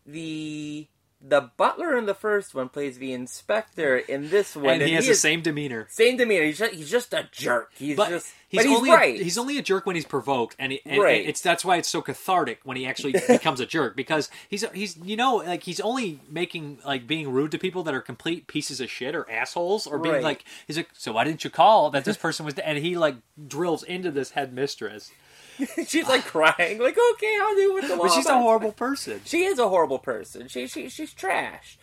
the 0.05 0.87
the 1.25 1.49
butler 1.55 1.97
in 1.97 2.05
the 2.05 2.13
first 2.13 2.53
one 2.53 2.67
plays 2.67 2.97
the 2.97 3.13
inspector 3.13 3.97
in 3.97 4.29
this 4.29 4.55
one, 4.57 4.73
and 4.73 4.81
he 4.81 4.93
has 4.93 5.05
the 5.05 5.11
is- 5.11 5.21
same 5.21 5.41
demeanor. 5.41 5.87
Same 5.89 6.17
demeanor. 6.17 6.43
He's 6.43 6.57
just, 6.57 6.73
he's 6.73 6.91
just 6.91 7.13
a 7.13 7.29
jerk. 7.31 7.71
He's 7.75 7.95
but 7.95 8.09
just. 8.09 8.33
he's 8.49 8.59
but 8.59 8.65
he's 8.67 8.77
only 8.77 8.89
right. 8.91 9.19
A, 9.19 9.23
he's 9.23 9.37
only 9.37 9.57
a 9.57 9.61
jerk 9.61 9.85
when 9.85 9.95
he's 9.95 10.05
provoked, 10.05 10.55
and, 10.59 10.73
he, 10.73 10.81
and 10.85 11.01
Right. 11.01 11.25
it's 11.25 11.39
that's 11.41 11.63
why 11.63 11.77
it's 11.77 11.87
so 11.87 12.01
cathartic 12.01 12.59
when 12.65 12.75
he 12.75 12.85
actually 12.85 13.13
becomes 13.27 13.59
a 13.61 13.65
jerk 13.65 13.95
because 13.95 14.29
he's 14.49 14.65
he's 14.73 14.97
you 14.97 15.15
know 15.15 15.37
like 15.37 15.63
he's 15.63 15.79
only 15.79 16.19
making 16.29 16.79
like 16.85 17.07
being 17.07 17.31
rude 17.31 17.51
to 17.51 17.57
people 17.57 17.83
that 17.83 17.93
are 17.93 18.01
complete 18.01 18.47
pieces 18.47 18.81
of 18.81 18.91
shit 18.91 19.15
or 19.15 19.29
assholes 19.31 19.87
or 19.87 19.99
being 19.99 20.15
Right. 20.15 20.23
like 20.23 20.43
he's 20.67 20.75
like 20.77 20.89
so 20.93 21.13
why 21.13 21.23
didn't 21.23 21.43
you 21.45 21.49
call 21.49 21.89
that 21.91 22.03
this 22.05 22.17
person 22.17 22.45
was 22.45 22.57
and 22.59 22.77
he 22.79 22.97
like 22.97 23.15
drills 23.47 23.83
into 23.83 24.11
this 24.11 24.31
headmistress. 24.31 25.09
she's 25.87 26.07
like 26.07 26.25
crying, 26.25 26.79
like 26.79 26.97
okay, 27.13 27.37
I'll 27.41 27.55
do 27.55 27.73
what 27.73 27.87
the 27.87 27.95
law. 27.95 28.03
But 28.03 28.13
she's 28.13 28.25
a 28.25 28.37
horrible 28.37 28.71
person. 28.71 29.21
She 29.25 29.43
is 29.45 29.59
a 29.59 29.69
horrible 29.69 29.99
person. 29.99 30.47
She 30.47 30.67
she 30.67 30.89
she's 30.89 31.13
trash. 31.13 31.77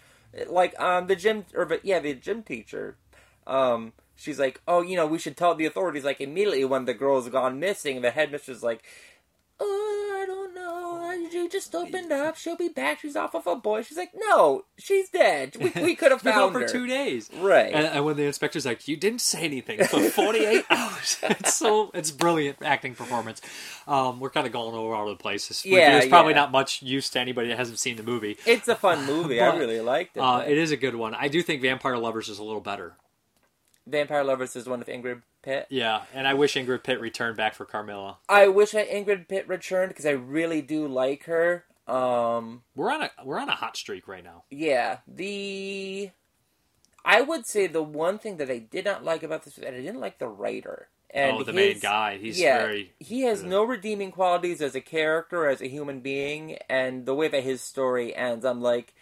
Like 0.48 0.78
um 0.80 1.06
the 1.06 1.16
gym 1.16 1.44
or 1.54 1.64
but 1.66 1.84
yeah 1.84 1.98
the 2.00 2.14
gym 2.14 2.42
teacher. 2.42 2.96
um, 3.46 3.92
she's 4.16 4.38
like, 4.38 4.60
"Oh, 4.68 4.82
you 4.82 4.96
know, 4.96 5.06
we 5.06 5.18
should 5.18 5.36
tell 5.36 5.54
the 5.54 5.66
authorities." 5.66 6.04
Like 6.04 6.20
immediately 6.20 6.64
when 6.64 6.84
the 6.84 6.94
girl's 6.94 7.28
gone 7.28 7.58
missing, 7.60 8.02
the 8.02 8.10
headmistress 8.10 8.58
is 8.58 8.62
like, 8.62 8.82
"Oh, 9.58 9.64
know. 9.64 9.99
You 11.32 11.48
just 11.48 11.74
opened 11.74 12.12
up. 12.12 12.36
She'll 12.36 12.56
be 12.56 12.68
back. 12.68 13.00
She's 13.00 13.16
off 13.16 13.34
of 13.34 13.46
a 13.46 13.56
boy." 13.56 13.82
She's 13.82 13.96
like, 13.98 14.12
"No, 14.14 14.64
she's 14.78 15.08
dead. 15.10 15.56
We, 15.60 15.72
we 15.82 15.94
could 15.94 16.10
have 16.10 16.22
found 16.22 16.52
gone 16.52 16.52
for 16.52 16.68
two 16.68 16.86
days, 16.86 17.30
Right. 17.36 17.72
And, 17.72 17.86
and 17.86 18.04
when 18.04 18.16
the 18.16 18.24
inspector's 18.24 18.66
like, 18.66 18.86
"You 18.88 18.96
didn't 18.96 19.20
say 19.20 19.42
anything 19.42 19.84
for 19.84 20.00
48 20.10 20.64
hours," 20.70 21.18
it's 21.22 21.54
so 21.54 21.90
it's 21.94 22.10
brilliant 22.10 22.58
acting 22.62 22.94
performance. 22.94 23.40
Um, 23.86 24.20
we're 24.20 24.30
kind 24.30 24.46
of 24.46 24.52
going 24.52 24.74
over 24.74 24.94
all 24.94 25.02
over 25.02 25.10
the 25.10 25.16
place. 25.16 25.48
This 25.48 25.64
Yeah, 25.64 25.98
it's 25.98 26.08
probably 26.08 26.32
yeah. 26.32 26.40
not 26.40 26.52
much 26.52 26.82
use 26.82 27.10
to 27.10 27.20
anybody 27.20 27.48
that 27.48 27.58
hasn't 27.58 27.78
seen 27.78 27.96
the 27.96 28.02
movie. 28.02 28.36
It's 28.46 28.68
a 28.68 28.76
fun 28.76 29.06
movie. 29.06 29.40
I 29.40 29.56
really 29.56 29.80
liked 29.80 30.16
it. 30.16 30.20
Uh, 30.20 30.40
it 30.46 30.58
is 30.58 30.70
a 30.70 30.76
good 30.76 30.94
one. 30.94 31.14
I 31.14 31.28
do 31.28 31.42
think 31.42 31.62
Vampire 31.62 31.98
Lovers 31.98 32.28
is 32.28 32.38
a 32.38 32.44
little 32.44 32.60
better. 32.60 32.94
Vampire 33.86 34.24
Lovers 34.24 34.56
is 34.56 34.66
one 34.68 34.80
of 34.80 34.88
Ingrid 34.88 35.22
Pitt. 35.42 35.66
Yeah, 35.70 36.02
and 36.14 36.26
I 36.28 36.34
wish 36.34 36.54
Ingrid 36.54 36.82
Pitt 36.84 37.00
returned 37.00 37.36
back 37.36 37.54
for 37.54 37.64
Carmilla. 37.64 38.18
I 38.28 38.48
wish 38.48 38.72
Ingrid 38.72 39.28
Pitt 39.28 39.48
returned 39.48 39.88
because 39.88 40.06
I 40.06 40.10
really 40.10 40.62
do 40.62 40.86
like 40.86 41.24
her. 41.24 41.64
Um, 41.86 42.62
We're 42.76 42.92
on 42.92 43.02
a 43.02 43.10
we're 43.24 43.38
on 43.40 43.48
a 43.48 43.54
hot 43.56 43.76
streak 43.76 44.06
right 44.06 44.22
now. 44.22 44.44
yeah, 44.50 44.98
the 45.08 46.10
I 47.04 47.20
would 47.22 47.46
say 47.46 47.66
the 47.66 47.82
one 47.82 48.18
thing 48.18 48.36
that 48.36 48.50
I 48.50 48.58
did 48.58 48.84
not 48.84 49.02
like 49.02 49.22
about 49.22 49.42
this 49.44 49.56
is 49.58 49.64
that 49.64 49.74
I 49.74 49.78
didn't 49.80 50.00
like 50.00 50.18
the 50.18 50.28
writer. 50.28 50.88
And 51.12 51.38
Oh, 51.38 51.42
the 51.42 51.52
main 51.52 51.80
guy. 51.80 52.18
He's 52.18 52.38
yeah, 52.38 52.58
very 52.58 52.92
He 53.00 53.22
has 53.22 53.42
no 53.42 53.64
redeeming 53.64 54.12
qualities 54.12 54.60
as 54.62 54.76
a 54.76 54.80
character, 54.80 55.48
as 55.48 55.60
a 55.60 55.66
human 55.68 55.98
being, 56.00 56.58
and 56.68 57.06
the 57.06 57.14
way 57.14 57.26
that 57.26 57.42
his 57.42 57.60
story 57.62 58.14
ends, 58.14 58.44
I'm 58.44 58.60
like, 58.60 58.94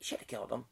should 0.00 0.18
have 0.18 0.28
killed 0.28 0.50
him. 0.52 0.66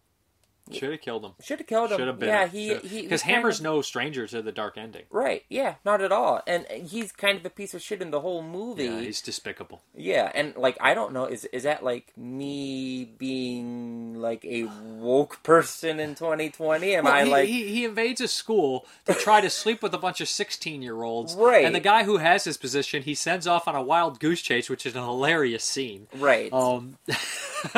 Should 0.73 0.91
have 0.91 1.01
killed 1.01 1.25
him. 1.25 1.33
Should 1.43 1.59
have 1.61 1.67
killed 1.67 1.93
him. 1.93 1.99
Should 1.99 2.07
have 2.09 2.19
been. 2.19 2.29
Yeah, 2.29 2.47
he 2.49 2.75
he 2.77 3.03
because 3.03 3.23
kind 3.23 3.37
Hammer's 3.37 3.59
of- 3.59 3.65
no 3.65 3.83
stranger 3.83 4.27
to 4.27 4.43
the 4.43 4.53
dark 4.53 4.77
ending. 4.77 5.05
Right, 5.11 5.45
yeah, 5.49 5.77
not 5.85 6.01
at 6.03 6.11
all. 6.13 6.43
And 6.47 6.67
he's 6.69 7.13
kind 7.13 7.39
of 7.39 7.47
a 7.47 7.51
piece 7.51 7.73
of 7.75 7.83
shit 7.83 8.03
in 8.03 8.11
the 8.11 8.21
whole 8.21 8.43
movie. 8.43 8.85
Yeah, 8.85 9.01
he's 9.01 9.21
despicable. 9.21 9.83
Yeah, 9.95 10.31
and 10.35 10.57
like 10.57 10.77
I 10.81 10.95
don't 10.95 11.13
know, 11.13 11.27
is 11.27 11.45
is 11.47 11.63
that 11.63 11.85
like 11.85 12.13
me 12.17 13.05
being 13.05 14.15
like 14.21 14.45
a 14.45 14.65
woke 14.65 15.43
person 15.43 16.01
in 16.01 16.15
2020? 16.15 16.95
Am 16.97 17.05
Well, 17.05 17.13
I 17.13 17.25
he, 17.25 17.31
like 17.31 17.49
he, 17.49 17.69
he 17.69 17.85
invades 17.85 18.21
a 18.21 18.29
school 18.29 18.87
to 19.05 19.15
try 19.15 19.41
to 19.41 19.51
sleep 19.51 19.83
with 19.83 19.95
a 19.95 19.99
bunch 19.99 20.21
of 20.21 20.29
16 20.29 20.83
year 20.83 21.03
olds. 21.03 21.35
Right. 21.35 21.65
And 21.65 21.75
the 21.75 21.81
guy 21.81 22.05
who 22.05 22.17
has 22.17 22.45
his 22.45 22.57
position, 22.57 23.03
he 23.03 23.15
sends 23.15 23.47
off 23.47 23.69
on 23.69 23.77
a 23.77 23.83
wild 23.83 24.19
goose 24.21 24.43
chase, 24.43 24.69
which 24.69 24.85
is 24.87 24.97
a 24.97 25.03
hilarious 25.05 25.65
scene. 25.65 26.09
Right. 26.17 26.53
Um, 26.53 26.97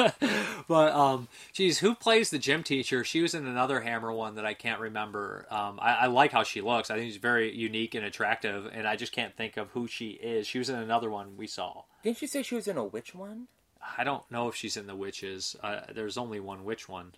but, 0.68 0.92
um, 0.92 1.28
geez, 1.52 1.80
who 1.80 1.94
plays 1.94 2.30
the 2.30 2.38
gym 2.38 2.62
teacher? 2.62 2.77
She 2.82 3.20
was 3.22 3.34
in 3.34 3.46
another 3.46 3.80
Hammer 3.80 4.12
one 4.12 4.34
that 4.36 4.44
I 4.46 4.54
can't 4.54 4.80
remember. 4.80 5.46
Um, 5.50 5.78
I, 5.80 5.94
I 5.94 6.06
like 6.06 6.32
how 6.32 6.42
she 6.42 6.60
looks. 6.60 6.90
I 6.90 6.96
think 6.96 7.10
she's 7.12 7.20
very 7.20 7.54
unique 7.54 7.94
and 7.94 8.04
attractive, 8.04 8.66
and 8.72 8.86
I 8.86 8.96
just 8.96 9.12
can't 9.12 9.36
think 9.36 9.56
of 9.56 9.70
who 9.70 9.86
she 9.86 10.10
is. 10.10 10.46
She 10.46 10.58
was 10.58 10.68
in 10.68 10.76
another 10.76 11.10
one 11.10 11.36
we 11.36 11.46
saw. 11.46 11.82
Didn't 12.02 12.20
you 12.22 12.28
say 12.28 12.42
she 12.42 12.54
was 12.54 12.68
in 12.68 12.76
a 12.76 12.84
witch 12.84 13.14
one? 13.14 13.48
I 13.96 14.04
don't 14.04 14.28
know 14.30 14.48
if 14.48 14.54
she's 14.54 14.76
in 14.76 14.86
the 14.86 14.96
witches. 14.96 15.56
Uh, 15.62 15.80
there's 15.94 16.18
only 16.18 16.40
one 16.40 16.64
witch 16.64 16.88
one. 16.88 17.14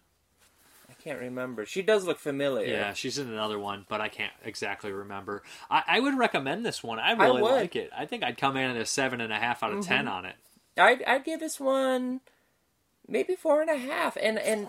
I 0.88 0.92
can't 1.02 1.20
remember. 1.20 1.64
She 1.64 1.82
does 1.82 2.04
look 2.04 2.18
familiar. 2.18 2.66
Yeah, 2.74 2.92
she's 2.92 3.16
in 3.16 3.28
another 3.28 3.58
one, 3.58 3.86
but 3.88 4.00
I 4.00 4.08
can't 4.08 4.32
exactly 4.44 4.92
remember. 4.92 5.42
I, 5.70 5.82
I 5.86 6.00
would 6.00 6.18
recommend 6.18 6.66
this 6.66 6.82
one. 6.82 6.98
I 6.98 7.12
really 7.12 7.40
would. 7.42 7.52
like 7.52 7.76
it. 7.76 7.90
I 7.96 8.06
think 8.06 8.22
I'd 8.24 8.36
come 8.36 8.56
in 8.56 8.70
at 8.70 8.76
a 8.76 8.84
seven 8.84 9.20
and 9.20 9.32
a 9.32 9.36
half 9.38 9.62
out 9.62 9.72
of 9.72 9.84
ten 9.86 10.06
Mhm. 10.06 10.10
on 10.10 10.24
it. 10.26 10.34
I'd 10.76 11.02
I'd 11.04 11.24
give 11.24 11.40
this 11.40 11.58
one 11.60 12.20
maybe 13.08 13.34
four 13.34 13.60
and 13.60 13.70
a 13.70 13.76
half, 13.76 14.16
and 14.20 14.38
and 14.38 14.68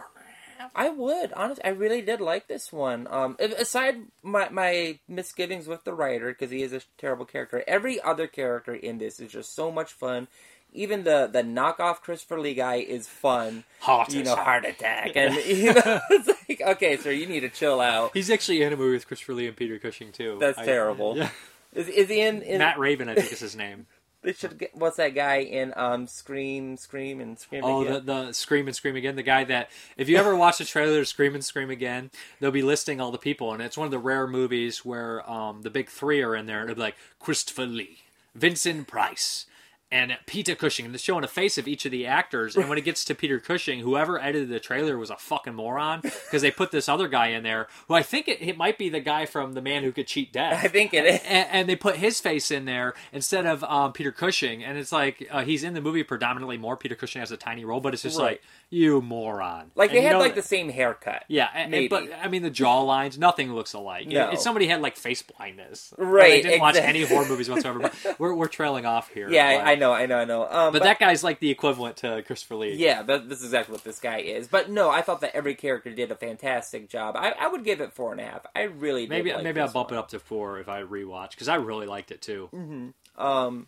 I 0.76 0.90
would 0.90 1.34
honestly, 1.34 1.64
I 1.64 1.70
really 1.70 2.02
did 2.02 2.22
like 2.22 2.48
this 2.48 2.72
one. 2.72 3.08
Um, 3.10 3.38
aside 3.40 3.98
my 4.24 4.50
my 4.50 5.00
misgivings 5.08 5.68
with 5.68 5.84
the 5.84 5.94
writer 5.94 6.30
because 6.30 6.52
he 6.52 6.62
is 6.64 6.74
a 6.74 6.82
terrible 6.98 7.26
character. 7.26 7.64
Every 7.68 8.02
other 8.02 8.28
character 8.28 8.74
in 8.74 8.98
this 8.98 9.20
is 9.20 9.32
just 9.32 9.56
so 9.56 9.72
much 9.72 9.92
fun. 9.92 10.28
Even 10.74 11.04
the 11.04 11.30
the 11.32 11.44
knockoff 11.44 12.02
Christopher 12.02 12.40
Lee 12.40 12.54
guy 12.54 12.76
is 12.76 13.08
fun. 13.08 13.66
Heart 13.82 14.14
you 14.14 14.24
know, 14.24 14.34
attack. 14.34 14.46
heart 14.46 14.66
attack, 14.66 15.12
and 15.16 15.36
you 15.46 15.74
know, 15.74 16.00
it's 16.10 16.30
like 16.48 16.62
okay, 16.62 16.98
sir, 16.98 17.12
you 17.12 17.28
need 17.28 17.42
to 17.42 17.50
chill 17.50 17.82
out. 17.82 18.12
He's 18.14 18.30
actually 18.30 18.62
in 18.62 18.72
a 18.72 18.78
movie 18.78 18.94
with 18.94 19.08
Christopher 19.08 19.34
Lee 19.34 19.48
and 19.48 19.56
Peter 19.56 19.78
Cushing 19.80 20.12
too. 20.12 20.38
That's 20.40 20.58
I- 20.58 20.66
terrible. 20.66 21.18
Yeah. 21.18 21.30
Is, 21.74 21.88
is 21.88 22.10
he 22.10 22.20
in, 22.20 22.42
in 22.42 22.58
Matt 22.58 22.78
Raven, 22.78 23.08
I 23.08 23.16
think 23.16 23.32
is 23.32 23.40
his 23.40 23.56
name. 23.56 23.88
They 24.24 24.34
should 24.34 24.58
get 24.60 24.76
what's 24.76 24.98
that 24.98 25.16
guy 25.16 25.38
in 25.38 25.74
um 25.76 26.06
Scream, 26.06 26.78
Scream, 26.78 27.20
and 27.20 27.40
Scream 27.40 27.64
Oh, 27.66 27.82
again? 27.82 28.06
the, 28.06 28.26
the 28.26 28.34
Scream 28.34 28.68
and 28.68 28.76
Scream 28.76 28.96
Again. 28.96 29.16
The 29.16 29.24
guy 29.24 29.44
that, 29.46 29.70
if 29.98 30.08
you 30.10 30.18
ever 30.18 30.36
watch 30.36 30.60
the 30.60 30.66
trailer 30.66 31.04
Scream 31.06 31.34
and 31.34 31.44
Scream 31.44 31.72
Again, 31.72 32.12
they'll 32.40 32.52
be 32.52 32.62
listing 32.62 33.02
all 33.02 33.12
the 33.12 33.18
people. 33.18 33.52
And 33.52 33.64
it's 33.64 33.78
one 33.78 33.86
of 33.86 33.92
the 33.92 33.98
rare 34.00 34.28
movies 34.28 34.86
where 34.86 35.28
um, 35.30 35.64
the 35.64 35.72
big 35.72 35.90
three 35.90 36.22
are 36.22 36.36
in 36.36 36.46
there. 36.46 36.64
It'll 36.64 36.76
be 36.76 36.82
like 36.82 36.98
Christopher 37.20 37.66
Lee, 37.66 38.00
Vincent 38.36 38.88
Price, 38.88 39.48
and 39.92 40.18
Peter 40.26 40.56
Cushing. 40.56 40.86
And 40.86 40.94
they're 40.94 41.00
showing 41.00 41.24
a 41.24 41.28
face 41.28 41.58
of 41.58 41.68
each 41.68 41.86
of 41.86 41.92
the 41.92 42.06
actors. 42.08 42.56
And 42.56 42.70
when 42.70 42.78
it 42.78 42.86
gets 42.86 43.04
to 43.06 43.16
Peter 43.16 43.40
Cushing, 43.40 43.80
whoever 43.80 44.20
edited 44.22 44.50
the 44.50 44.60
trailer 44.60 44.98
was 44.98 45.10
a 45.10 45.18
fucking 45.18 45.54
moron 45.56 46.02
because 46.02 46.42
they 46.42 46.52
put 46.52 46.72
this 46.72 46.88
other 46.88 47.08
guy 47.08 47.28
in 47.28 47.44
there 47.44 47.68
who 47.88 47.94
I 47.96 48.04
think 48.04 48.28
it, 48.28 48.42
it 48.42 48.58
might 48.58 48.78
be 48.78 48.90
the 48.90 49.00
guy 49.00 49.26
from 49.26 49.54
The 49.54 49.62
Man 49.62 49.84
Who 49.84 49.92
Could 49.92 50.08
Cheat 50.08 50.32
Death. 50.34 50.64
I 50.64 50.68
think 50.68 50.94
it 50.94 51.06
is. 51.06 51.20
And, 51.26 51.48
and 51.52 51.70
they 51.70 51.76
put 51.76 51.96
his 51.98 52.20
face 52.20 52.52
in 52.52 52.66
there 52.66 52.94
instead 53.12 53.46
of 53.46 53.64
um, 53.66 53.92
Peter 53.94 54.12
Cushing. 54.12 54.64
And 54.64 54.78
it's 54.78 54.92
like 54.92 55.28
uh, 55.30 55.44
he's 55.44 55.64
in 55.64 55.74
the 55.74 55.82
movie 55.82 56.04
predominantly 56.04 56.58
more. 56.58 56.78
Peter 56.78 56.96
Cushing 56.96 57.20
has 57.20 57.32
a 57.32 57.38
tiny 57.38 57.66
role, 57.66 57.80
but 57.82 57.94
it's 57.94 58.04
just 58.04 58.18
Right. 58.18 58.24
like, 58.26 58.42
you 58.70 59.02
moron. 59.02 59.72
Like 59.76 59.92
they 59.92 59.98
And 59.98 60.04
you 60.04 60.08
had 60.08 60.14
know 60.14 60.20
like 60.20 60.36
the 60.36 60.42
same 60.42 60.70
haircut. 60.70 61.26
yeah, 61.28 61.50
and, 61.54 61.72
maybe. 61.72 61.90
but 61.90 62.10
I 62.24 62.30
mean 62.30 62.42
the 62.42 62.50
jaw 62.50 62.82
lines, 62.82 63.18
nothing 63.18 63.54
looks 63.54 63.74
alike. 63.74 64.08
No. 64.08 64.32
If 64.32 64.40
somebody 64.40 64.68
had 64.68 64.82
like 64.82 64.96
face 64.96 65.22
blindness, 65.22 65.94
Right, 65.98 66.34
I 66.34 66.42
didn't 66.42 66.62
watch 66.62 66.76
any 66.78 67.04
horror 67.04 67.28
movies 67.28 67.50
whatsoever. 67.50 67.80
But 67.80 68.16
we're 68.18 68.34
we're 68.34 68.48
trailing 68.48 68.86
off 68.86 69.10
here. 69.10 69.30
yeah, 69.32 69.58
but, 69.58 69.68
I, 69.68 69.72
I 69.74 69.76
know, 69.82 69.92
I 69.92 70.06
know, 70.06 70.18
I 70.18 70.26
know. 70.26 70.48
Um, 70.50 70.72
but, 70.72 70.84
that 70.84 71.00
guy's 71.00 71.24
like 71.24 71.40
the 71.40 71.50
equivalent 71.50 71.98
to 71.98 72.24
Christopher 72.26 72.56
Lee. 72.56 72.76
yeah, 72.76 73.02
that, 73.02 73.28
this 73.28 73.40
is 73.40 73.46
exactly 73.46 73.74
what 73.74 73.84
this 73.84 74.00
guy 74.00 74.20
is. 74.20 74.48
But 74.48 74.70
no, 74.70 74.90
I 74.90 75.02
thought 75.02 75.20
that 75.22 75.36
every 75.36 75.56
character 75.56 75.92
did 75.94 76.12
a 76.12 76.16
fantastic 76.16 76.90
job. 76.90 77.16
I, 77.18 77.34
I 77.38 77.48
would 77.48 77.66
give 77.66 77.82
it 77.82 77.92
four 77.92 78.14
and 78.14 78.22
a 78.22 78.24
half. 78.24 78.46
I 78.56 78.64
really 78.64 79.02
did 79.02 79.10
maybe 79.10 79.34
like 79.34 79.44
maybe 79.44 79.60
I'll 79.60 79.72
bump 79.72 79.92
one. 79.92 79.98
it 79.98 80.00
up 80.00 80.10
to 80.10 80.20
four 80.20 80.60
if 80.60 80.70
I 80.70 80.84
rewatch 80.84 81.32
because 81.32 81.50
I 81.50 81.56
really 81.56 81.88
liked 81.88 82.12
it 82.12 82.22
too. 82.22 82.50
Mm-hmm. 82.54 83.22
Um, 83.22 83.68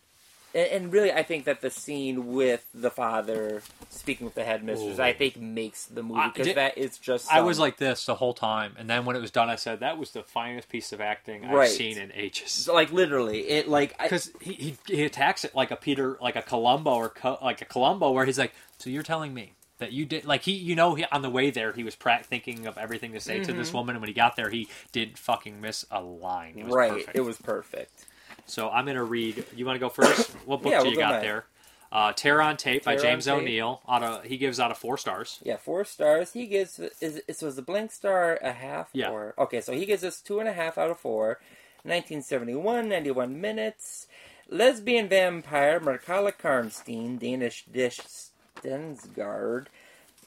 and, 0.54 0.68
and 0.68 0.94
really, 0.94 1.12
I 1.12 1.24
think 1.24 1.46
that 1.46 1.62
the 1.62 1.70
scene 1.70 2.34
with 2.34 2.66
the 2.74 2.90
father 2.92 3.62
speaking 3.90 4.26
with 4.26 4.36
the 4.36 4.44
headmistress, 4.44 5.00
Ooh. 5.00 5.02
I 5.02 5.14
think 5.14 5.38
makes 5.40 5.86
the 5.86 6.04
movie 6.04 6.22
because 6.34 6.54
that 6.56 6.78
is 6.78 6.98
just. 6.98 7.32
I 7.32 7.42
was 7.42 7.60
like 7.60 7.78
this 7.78 8.06
the 8.06 8.16
whole 8.16 8.34
time, 8.34 8.76
and 8.78 8.90
then 8.90 9.06
when 9.06 9.16
it 9.16 9.20
was 9.22 9.32
done, 9.32 9.50
I 9.50 9.56
said 9.56 9.80
that 9.82 9.98
was 9.98 10.12
the 10.12 10.24
finest 10.24 10.70
piece 10.70 10.92
of 10.94 11.02
acting 11.02 11.46
I've 11.46 11.52
Right. 11.52 11.70
seen 11.70 11.98
in 11.98 12.12
ages. 12.14 12.68
like 12.72 12.92
literally, 12.92 13.42
it 13.50 13.68
like 13.68 13.96
I- 14.00 14.04
because 14.04 14.32
he, 14.42 14.54
he 14.54 14.78
he 14.88 15.04
attacks 15.04 15.44
it 15.46 15.56
like 15.56 15.72
a 15.72 15.76
Peter, 15.76 16.18
like 16.22 16.36
a 16.36 16.42
Columbo 16.42 16.92
or 16.96 17.10
Co- 17.10 17.40
like 17.42 17.62
a 17.62 17.66
Columbo, 17.66 18.12
where 18.12 18.26
he's 18.26 18.40
like, 18.40 18.54
"So 18.78 18.90
you're 18.90 19.04
telling 19.04 19.34
me 19.34 19.54
that 19.80 19.92
you 19.92 20.06
did 20.06 20.24
like 20.26 20.44
he, 20.44 20.52
you 20.54 20.76
know, 20.76 20.96
he, 20.96 21.04
on 21.12 21.22
the 21.24 21.30
way 21.30 21.50
there, 21.50 21.74
he 21.74 21.84
was 21.84 21.96
pra- 21.96 22.22
thinking 22.24 22.68
of 22.68 22.78
everything 22.78 23.12
to 23.14 23.20
say 23.20 23.44
to 23.44 23.52
this 23.54 23.72
Mhm. 23.72 23.74
woman, 23.74 23.96
and 23.96 24.02
when 24.02 24.08
he 24.08 24.14
got 24.14 24.36
there, 24.36 24.50
he 24.50 24.68
didn't 24.92 25.18
fucking 25.18 25.60
miss 25.60 25.86
a 25.92 26.00
line. 26.02 26.56
It 26.58 26.66
was 26.66 26.74
right, 26.74 26.92
perfect. 26.92 27.18
it 27.18 27.22
was 27.22 27.38
perfect. 27.38 28.06
So 28.46 28.70
I'm 28.70 28.86
gonna 28.86 29.04
read. 29.04 29.46
You 29.56 29.66
want 29.66 29.76
to 29.76 29.80
go 29.80 29.90
first? 29.90 30.32
What 30.46 30.62
book 30.62 30.72
Yeah, 30.72 30.80
do 30.80 30.84
we'll 30.86 30.92
you 30.94 30.98
go 30.98 31.10
got 31.10 31.22
there? 31.22 31.46
Uh, 31.92 32.12
Terror 32.12 32.42
on 32.42 32.58
Tape 32.58 32.84
by 32.84 32.96
Terror 32.96 33.04
James 33.04 33.28
O'Neill. 33.28 33.82
Out 33.88 34.04
of 34.04 34.24
he 34.24 34.38
gives 34.38 34.60
out 34.60 34.72
of 34.72 34.78
four 34.78 34.98
stars. 34.98 35.40
Yeah, 35.44 35.58
four 35.58 35.86
stars. 35.86 36.34
He 36.34 36.48
gives 36.48 36.80
is 36.80 37.22
it 37.28 37.42
was 37.42 37.58
a 37.58 37.62
blank 37.62 37.92
star 37.92 38.38
a 38.42 38.52
half 38.52 38.90
Yeah. 38.94 39.10
or 39.12 39.34
okay, 39.38 39.62
so 39.62 39.74
he 39.74 39.86
gives 39.86 40.04
us 40.04 40.20
two 40.20 40.40
and 40.40 40.50
a 40.50 40.54
half 40.54 40.78
out 40.78 40.90
of 40.92 41.00
four. 41.00 41.40
1971, 41.84 42.88
91 42.90 43.40
minutes. 43.42 44.08
Lesbian 44.50 45.08
vampire 45.10 45.80
Mircalla 45.80 46.32
Karnstein, 46.34 47.20
Danish 47.20 47.66
dish 47.66 48.00
Stensgaard, 48.00 49.68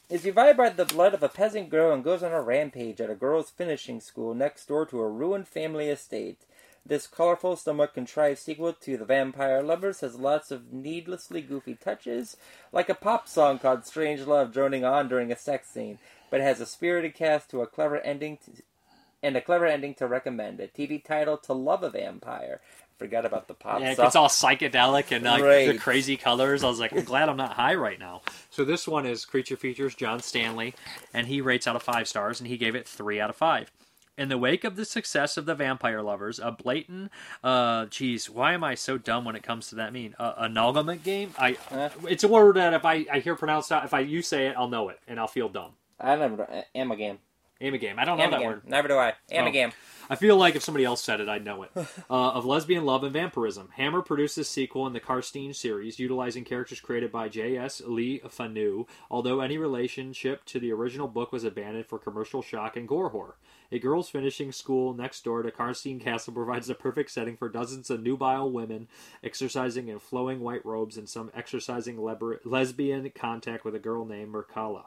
is 0.09 0.25
revived 0.25 0.59
by 0.59 0.69
the 0.69 0.85
blood 0.85 1.15
of 1.15 1.23
a 1.23 1.29
peasant 1.29 1.69
girl 1.71 1.93
and 1.93 2.05
goes 2.05 2.23
on 2.23 2.33
a 2.33 2.41
rampage 2.43 3.01
at 3.01 3.11
a 3.11 3.15
girls' 3.15 3.51
finishing 3.51 4.01
school 4.01 4.35
next 4.35 4.69
door 4.69 4.87
to 4.87 5.01
a 5.01 5.09
ruined 5.09 5.49
family 5.49 5.89
estate. 5.89 6.39
This 6.89 7.09
colorful, 7.09 7.57
somewhat 7.57 7.95
contrived 7.95 8.39
sequel 8.39 8.73
to 8.73 8.97
The 8.97 9.05
Vampire 9.05 9.61
Lovers 9.61 10.01
has 10.03 10.15
lots 10.15 10.53
of 10.53 10.73
needlessly 10.73 11.41
goofy 11.41 11.75
touches, 11.75 12.37
like 12.71 12.89
a 12.89 12.95
pop 12.95 13.27
song 13.27 13.59
called 13.59 13.85
Strange 13.85 14.21
Love 14.21 14.53
droning 14.53 14.85
on 14.85 15.09
during 15.09 15.33
a 15.33 15.37
sex 15.37 15.69
scene, 15.69 15.99
but 16.31 16.41
has 16.41 16.61
a 16.61 16.67
spirited 16.67 17.15
cast 17.15 17.51
to 17.51 17.61
a 17.61 17.67
clever 17.67 17.99
ending 17.99 18.37
to, 18.45 18.63
and 19.21 19.37
a 19.37 19.41
clever 19.41 19.67
ending 19.67 19.95
to 19.95 20.07
recommend. 20.07 20.61
A 20.61 20.69
TV 20.69 21.03
title 21.03 21.37
to 21.39 21.53
love 21.53 21.83
a 21.83 21.91
vampire. 21.91 22.61
Forgot 22.99 23.27
about 23.27 23.49
the 23.49 23.55
pop 23.55 23.81
Yeah, 23.81 23.91
it 23.91 23.97
song. 23.97 24.07
gets 24.07 24.17
all 24.17 24.29
psychedelic 24.29 25.11
and 25.11 25.25
like 25.25 25.43
the 25.43 25.77
crazy 25.79 26.17
colors. 26.17 26.63
I 26.63 26.69
was 26.69 26.79
like, 26.79 26.93
I'm 26.93 27.03
glad 27.05 27.29
I'm 27.29 27.37
not 27.37 27.55
high 27.55 27.75
right 27.75 27.99
now. 27.99 28.23
So 28.51 28.65
this 28.65 28.87
one 28.87 29.07
is 29.07 29.25
Creature 29.25 29.57
Features 29.57 29.97
John 29.97 30.21
Stanley, 30.21 30.73
and 31.13 31.27
he 31.27 31.41
rates 31.41 31.67
out 31.67 31.75
of 31.75 31.83
five 31.83 32.07
stars, 32.07 32.41
and 32.41 32.49
he 32.49 32.57
gave 32.57 32.77
it 32.77 32.87
three 32.89 33.21
out 33.21 33.29
of 33.29 33.37
five. 33.37 33.73
In 34.19 34.31
the 34.31 34.39
wake 34.39 34.65
of 34.65 34.77
the 34.77 34.87
success 34.87 35.37
of 35.37 35.45
the 35.45 35.55
Vampire 35.55 36.01
Lovers, 36.01 36.39
a 36.39 36.51
blatant, 36.51 37.11
uh, 37.45 37.85
geez, 37.87 38.31
why 38.31 38.55
am 38.55 38.65
I 38.65 38.75
so 38.75 38.97
dumb 38.97 39.27
when 39.27 39.37
it 39.37 39.43
comes 39.43 39.69
to 39.69 39.75
that 39.75 39.93
mean? 39.93 40.15
Uh, 40.19 40.33
amalgamate 40.39 41.05
game. 41.05 41.35
I, 41.39 41.59
it's 42.09 42.25
a 42.25 42.29
word 42.29 42.57
that 42.57 42.73
if 42.73 42.87
I, 42.87 43.05
I 43.13 43.19
hear 43.19 43.35
pronounced 43.37 43.71
out, 43.71 43.85
if 43.85 43.93
I 43.93 44.01
you 44.01 44.23
say 44.23 44.47
it, 44.47 44.55
I'll 44.57 44.69
know 44.69 44.89
it, 44.89 45.01
and 45.07 45.21
I'll 45.21 45.29
feel 45.29 45.51
dumb. 45.51 45.73
I 46.01 46.17
never 46.17 46.65
Amalgam. 46.75 47.19
Amigam. 47.61 47.99
I 47.99 48.05
don't 48.05 48.19
know 48.19 48.31
that 48.31 48.43
word. 48.43 48.63
Never 48.67 48.89
do 48.89 48.97
I. 48.97 49.15
Amigam. 49.31 49.73
I 50.09 50.17
feel 50.17 50.37
like 50.37 50.55
if 50.55 50.63
somebody 50.63 50.85
else 50.85 51.03
said 51.03 51.21
it, 51.21 51.29
I'd 51.29 51.45
know 51.45 51.63
it. 51.63 51.71
Uh, 52.09 52.31
of 52.33 52.45
Lesbian 52.45 52.85
Love 52.85 53.03
and 53.03 53.13
Vampirism. 53.13 53.71
Hammer 53.75 54.01
produced 54.01 54.37
this 54.37 54.49
sequel 54.49 54.87
in 54.87 54.93
the 54.93 55.01
Karnstein 55.01 55.55
series, 55.55 55.99
utilizing 55.99 56.45
characters 56.45 56.81
created 56.81 57.11
by 57.11 57.29
J.S. 57.29 57.83
Le 57.85 58.19
Fanu, 58.29 58.87
although 59.11 59.41
any 59.41 59.59
relationship 59.59 60.45
to 60.45 60.61
the 60.61 60.73
original 60.73 61.09
book 61.09 61.33
was 61.33 61.43
abandoned 61.43 61.87
for 61.87 61.99
commercial 61.99 62.43
shock 62.43 62.77
and 62.77 62.87
gore 62.87 63.09
horror. 63.09 63.37
A 63.73 63.79
girls' 63.79 64.09
finishing 64.09 64.53
school 64.53 64.95
next 64.95 65.25
door 65.25 65.43
to 65.43 65.51
Karnstein 65.51 66.01
Castle 66.01 66.33
provides 66.35 66.69
the 66.69 66.75
perfect 66.75 67.11
setting 67.11 67.37
for 67.37 67.49
dozens 67.49 67.91
of 67.91 68.03
nubile 68.03 68.51
women 68.51 68.89
exercising 69.25 69.89
in 69.89 69.99
flowing 69.99 70.41
white 70.41 70.65
robes 70.65 70.97
and 70.97 71.09
some 71.09 71.31
exercising 71.35 71.97
leber- 71.97 72.39
lesbian 72.45 73.11
contact 73.11 73.65
with 73.65 73.75
a 73.75 73.81
girl 73.81 74.05
named 74.05 74.33
Mircalla. 74.33 74.85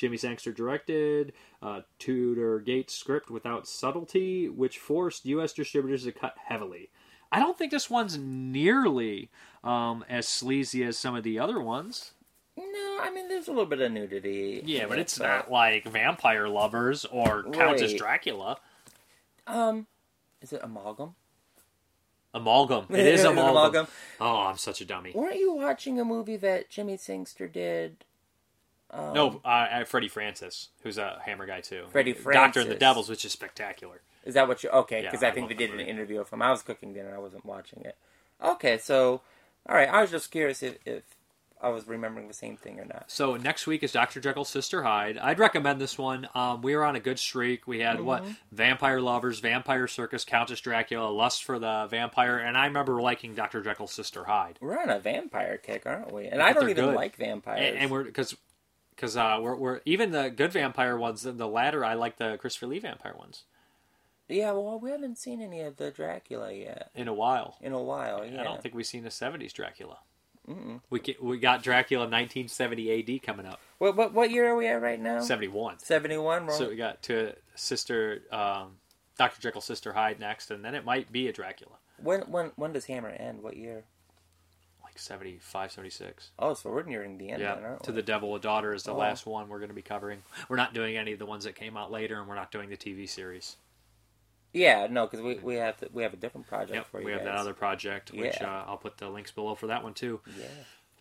Jimmy 0.00 0.16
Sangster 0.16 0.50
directed 0.50 1.34
uh, 1.62 1.82
Tudor 1.98 2.58
Gates 2.60 2.94
script 2.94 3.28
without 3.30 3.68
subtlety, 3.68 4.48
which 4.48 4.78
forced 4.78 5.26
U.S. 5.26 5.52
distributors 5.52 6.04
to 6.04 6.12
cut 6.12 6.36
heavily. 6.42 6.88
I 7.30 7.38
don't 7.38 7.58
think 7.58 7.70
this 7.70 7.90
one's 7.90 8.16
nearly 8.16 9.28
um, 9.62 10.02
as 10.08 10.26
sleazy 10.26 10.84
as 10.84 10.96
some 10.96 11.14
of 11.14 11.22
the 11.22 11.38
other 11.38 11.60
ones. 11.60 12.12
No, 12.56 12.98
I 13.02 13.10
mean 13.14 13.28
there's 13.28 13.48
a 13.48 13.50
little 13.50 13.66
bit 13.66 13.82
of 13.82 13.92
nudity. 13.92 14.62
Yeah, 14.64 14.86
but 14.86 14.94
in 14.94 15.00
it's 15.00 15.20
it, 15.20 15.22
not 15.22 15.50
like 15.50 15.84
Vampire 15.84 16.48
Lovers 16.48 17.04
or 17.04 17.42
Countess 17.52 17.92
Right. 17.92 17.98
Dracula. 17.98 18.56
Um, 19.46 19.86
is 20.40 20.54
it 20.54 20.60
amalgam? 20.62 21.14
Amalgam. 22.32 22.86
It 22.88 23.00
is 23.00 23.06
It 23.06 23.14
is 23.16 23.24
amalgam. 23.24 23.50
amalgam. 23.50 23.86
Oh, 24.18 24.38
I'm 24.46 24.56
such 24.56 24.80
a 24.80 24.86
dummy. 24.86 25.12
Weren't 25.14 25.36
you 25.38 25.52
watching 25.52 26.00
a 26.00 26.06
movie 26.06 26.38
that 26.38 26.70
Jimmy 26.70 26.96
Sangster 26.96 27.46
did? 27.48 28.04
Um, 28.92 29.14
no, 29.14 29.40
uh, 29.44 29.48
uh, 29.48 29.84
Freddie 29.84 30.08
Francis, 30.08 30.68
who's 30.82 30.98
a 30.98 31.20
Hammer 31.24 31.46
guy 31.46 31.60
too. 31.60 31.84
Freddie 31.92 32.12
Francis, 32.12 32.40
Doctor 32.40 32.60
and 32.60 32.70
the 32.70 32.74
Devils, 32.74 33.08
which 33.08 33.24
is 33.24 33.32
spectacular. 33.32 34.00
Is 34.24 34.34
that 34.34 34.48
what 34.48 34.62
you? 34.62 34.70
Okay, 34.70 35.02
Yeah, 35.02 35.10
because 35.10 35.22
I 35.22 35.28
I, 35.28 35.30
think 35.30 35.48
they 35.48 35.54
did 35.54 35.70
an 35.72 35.80
interview 35.80 36.20
of 36.20 36.28
him. 36.28 36.42
I 36.42 36.50
was 36.50 36.62
cooking 36.62 36.92
dinner. 36.92 37.14
I 37.14 37.18
wasn't 37.18 37.44
watching 37.46 37.82
it. 37.84 37.96
Okay, 38.42 38.78
so 38.78 39.20
all 39.68 39.74
right. 39.76 39.88
I 39.88 40.00
was 40.00 40.10
just 40.10 40.30
curious 40.30 40.62
if, 40.62 40.76
if 40.84 41.02
I 41.62 41.68
was 41.68 41.86
remembering 41.86 42.26
the 42.26 42.34
same 42.34 42.56
thing 42.56 42.80
or 42.80 42.84
not. 42.84 43.04
So 43.10 43.36
next 43.36 43.66
week 43.66 43.82
is 43.82 43.92
Doctor 43.92 44.18
Jekyll's 44.18 44.48
Sister 44.48 44.82
Hyde. 44.82 45.18
I'd 45.18 45.38
recommend 45.38 45.80
this 45.80 45.96
one. 45.98 46.26
Um, 46.34 46.60
we 46.62 46.74
were 46.74 46.84
on 46.84 46.96
a 46.96 47.00
good 47.00 47.18
streak. 47.18 47.66
We 47.66 47.80
had 47.80 48.00
what 48.00 48.24
Mhm. 48.24 48.36
Vampire 48.50 49.00
Lovers, 49.00 49.40
Vampire 49.40 49.86
Circus, 49.86 50.24
Countess 50.24 50.60
Dracula, 50.60 51.08
Lust 51.10 51.44
for 51.44 51.58
the 51.58 51.86
Vampire, 51.90 52.38
and 52.38 52.56
I 52.56 52.66
remember 52.66 53.00
liking 53.00 53.34
Doctor 53.34 53.60
Jekyll's 53.62 53.92
Sister 53.92 54.24
Hyde. 54.24 54.58
We're 54.60 54.78
on 54.80 54.88
a 54.90 54.98
vampire 54.98 55.58
kick, 55.58 55.84
aren't 55.86 56.12
we? 56.12 56.24
And 56.26 56.38
But 56.38 56.40
I 56.40 56.52
don't 56.54 56.70
even 56.70 56.86
good. 56.86 56.94
like 56.94 57.16
vampires. 57.16 57.60
and, 57.62 57.76
and 57.76 57.90
we're 57.90 58.04
because 58.04 58.34
because 59.00 59.16
uh, 59.16 59.38
we're, 59.40 59.56
we're 59.56 59.80
even 59.86 60.10
the 60.10 60.28
good 60.28 60.52
vampire 60.52 60.98
ones. 60.98 61.22
The 61.22 61.48
latter, 61.48 61.84
I 61.84 61.94
like 61.94 62.18
the 62.18 62.36
Christopher 62.38 62.66
Lee 62.66 62.78
vampire 62.78 63.14
ones 63.16 63.44
yeah, 64.30 64.52
well, 64.52 64.78
we 64.78 64.90
haven't 64.90 65.18
seen 65.18 65.42
any 65.42 65.60
of 65.60 65.76
the 65.76 65.90
Dracula 65.90 66.52
yet 66.52 66.90
in 66.94 67.08
a 67.08 67.14
while. 67.14 67.56
in 67.60 67.72
a 67.72 67.82
while. 67.82 68.24
Yeah, 68.24 68.40
I 68.40 68.44
don't 68.44 68.62
think 68.62 68.74
we've 68.74 68.86
seen 68.86 69.02
the 69.02 69.10
'70s 69.10 69.52
Dracula. 69.52 69.98
Mm-mm. 70.48 70.80
We 70.88 71.00
get, 71.00 71.22
we 71.22 71.38
got 71.38 71.62
Dracula 71.62 72.04
1970 72.04 73.16
AD 73.16 73.22
coming 73.22 73.46
up. 73.46 73.60
What 73.78 73.96
what 73.96 74.12
what 74.14 74.30
year 74.30 74.48
are 74.48 74.56
we 74.56 74.66
at 74.68 74.80
right 74.80 75.00
now? 75.00 75.20
71. 75.20 75.78
Seventy 75.80 76.16
one. 76.16 76.50
So 76.50 76.68
we 76.68 76.76
got 76.76 77.02
to 77.04 77.34
Sister 77.54 78.22
um, 78.30 78.76
Doctor 79.18 79.40
Jekyll, 79.40 79.60
Sister 79.60 79.92
Hyde 79.92 80.20
next, 80.20 80.50
and 80.50 80.64
then 80.64 80.74
it 80.74 80.84
might 80.84 81.12
be 81.12 81.28
a 81.28 81.32
Dracula. 81.32 81.74
when 81.98 82.20
when 82.22 82.52
when 82.56 82.72
does 82.72 82.86
Hammer 82.86 83.10
end? 83.10 83.42
What 83.42 83.56
year? 83.56 83.84
Like 85.00 85.18
75, 85.18 85.72
76. 85.72 86.30
Oh, 86.38 86.54
so 86.54 86.70
we're 86.70 86.82
nearing 86.82 87.16
the 87.16 87.30
end. 87.30 87.40
yeah, 87.40 87.54
then, 87.54 87.78
To 87.84 87.92
the 87.92 88.02
Devil 88.02 88.34
a 88.36 88.40
Daughter 88.40 88.74
is 88.74 88.82
the 88.82 88.92
Oh. 88.92 88.96
last 88.98 89.24
one 89.26 89.48
we're 89.48 89.58
going 89.58 89.70
to 89.70 89.74
be 89.74 89.82
covering. 89.82 90.22
We're 90.48 90.56
not 90.56 90.74
doing 90.74 90.96
any 90.96 91.12
of 91.12 91.18
the 91.18 91.26
ones 91.26 91.44
that 91.44 91.54
came 91.54 91.76
out 91.76 91.90
later, 91.90 92.18
and 92.18 92.28
we're 92.28 92.34
not 92.34 92.52
doing 92.52 92.68
the 92.68 92.76
TV 92.76 93.08
series. 93.08 93.56
Yeah, 94.52 94.88
no, 94.90 95.06
because 95.06 95.20
we, 95.22 95.36
we 95.36 95.54
have 95.56 95.78
to, 95.78 95.88
we 95.92 96.02
have 96.02 96.12
a 96.12 96.16
different 96.16 96.46
project 96.48 96.74
Yep, 96.74 96.86
for 96.90 97.00
you 97.00 97.06
we 97.06 97.12
have 97.12 97.24
that 97.24 97.36
other 97.36 97.54
project, 97.54 98.12
which 98.12 98.36
Yeah. 98.40 98.46
uh, 98.62 98.64
I'll 98.68 98.76
put 98.78 98.98
the 98.98 99.08
links 99.08 99.30
below 99.30 99.54
for 99.54 99.68
that 99.68 99.82
one 99.82 99.94
too. 99.94 100.20
Yeah. 100.38 100.46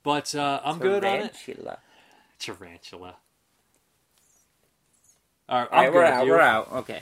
But 0.04 0.34
uh, 0.36 0.62
I'm 0.64 0.78
good 0.80 1.04
on 1.04 1.16
it. 1.20 1.34
Tarantula. 1.34 1.80
Tarantula. 2.40 3.16
All 5.50 5.60
right, 5.62 5.72
All 5.72 5.80
right, 5.84 5.94
we're 5.94 6.06
out. 6.06 6.28
We're 6.28 6.40
out. 6.40 6.72
Okay. 6.72 7.02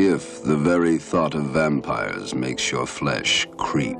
If 0.00 0.44
the 0.44 0.56
very 0.56 0.96
thought 0.96 1.34
of 1.34 1.46
vampires 1.46 2.32
makes 2.32 2.70
your 2.70 2.86
flesh 2.86 3.48
creep, 3.56 3.98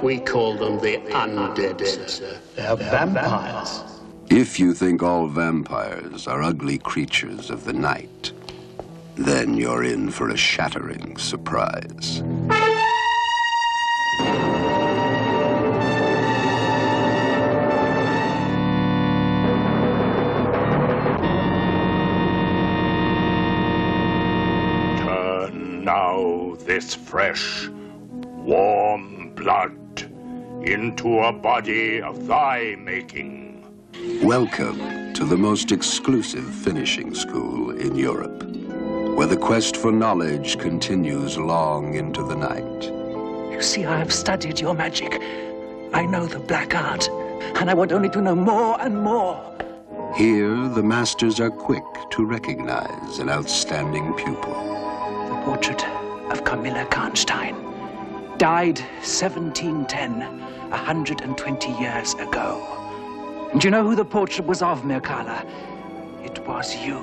We 0.00 0.20
call 0.20 0.56
them 0.56 0.78
the 0.78 0.98
undead, 1.10 1.84
sir. 1.84 2.38
They're 2.54 2.76
vampires. 2.76 3.82
if 4.30 4.60
you 4.60 4.72
think 4.74 5.02
all 5.02 5.26
vampires 5.26 6.28
are 6.28 6.40
ugly 6.40 6.78
creatures 6.78 7.50
of 7.50 7.64
the 7.64 7.72
night, 7.72 8.30
then 9.16 9.54
you're 9.54 9.82
in 9.82 10.12
for 10.12 10.28
a 10.28 10.36
shattering 10.36 11.16
surprise. 11.16 12.22
Now 26.84 26.90
this 26.90 26.94
fresh, 26.94 27.68
warm 28.44 29.30
blood 29.34 29.72
into 30.62 31.20
a 31.20 31.32
body 31.32 32.02
of 32.02 32.26
thy 32.26 32.76
making. 32.78 33.64
Welcome 34.22 35.14
to 35.14 35.24
the 35.24 35.36
most 35.36 35.72
exclusive 35.72 36.44
finishing 36.44 37.14
school 37.14 37.70
in 37.70 37.94
Europe, 37.94 38.42
where 39.16 39.26
the 39.26 39.36
quest 39.36 39.76
for 39.76 39.92
knowledge 39.92 40.58
continues 40.58 41.38
long 41.38 41.94
into 41.94 42.22
the 42.22 42.36
night. 42.36 42.82
You 43.52 43.62
see, 43.62 43.84
I 43.84 43.98
have 43.98 44.12
studied 44.12 44.60
your 44.60 44.74
magic. 44.74 45.20
I 45.94 46.04
know 46.04 46.26
the 46.26 46.40
black 46.40 46.74
art, 46.74 47.08
and 47.56 47.70
I 47.70 47.74
want 47.74 47.92
only 47.92 48.10
to 48.10 48.20
know 48.20 48.34
more 48.34 48.80
and 48.80 49.02
more. 49.02 49.38
Here, 50.16 50.68
the 50.68 50.82
masters 50.82 51.40
are 51.40 51.50
quick 51.50 51.84
to 52.10 52.26
recognize 52.26 53.18
an 53.20 53.30
outstanding 53.30 54.12
pupil. 54.14 54.54
The 55.28 55.42
portrait 55.44 56.03
of 56.34 56.42
Carmilla 56.42 56.84
Karnstein. 56.86 57.54
Died 58.38 58.80
1710, 59.02 60.18
120 60.70 61.72
years 61.80 62.14
ago. 62.14 63.48
And 63.52 63.62
you 63.62 63.70
know 63.70 63.84
who 63.84 63.94
the 63.94 64.04
portrait 64.04 64.44
was 64.44 64.60
of, 64.60 64.82
Mircalla? 64.82 65.48
It 66.24 66.44
was 66.44 66.74
you. 66.74 66.98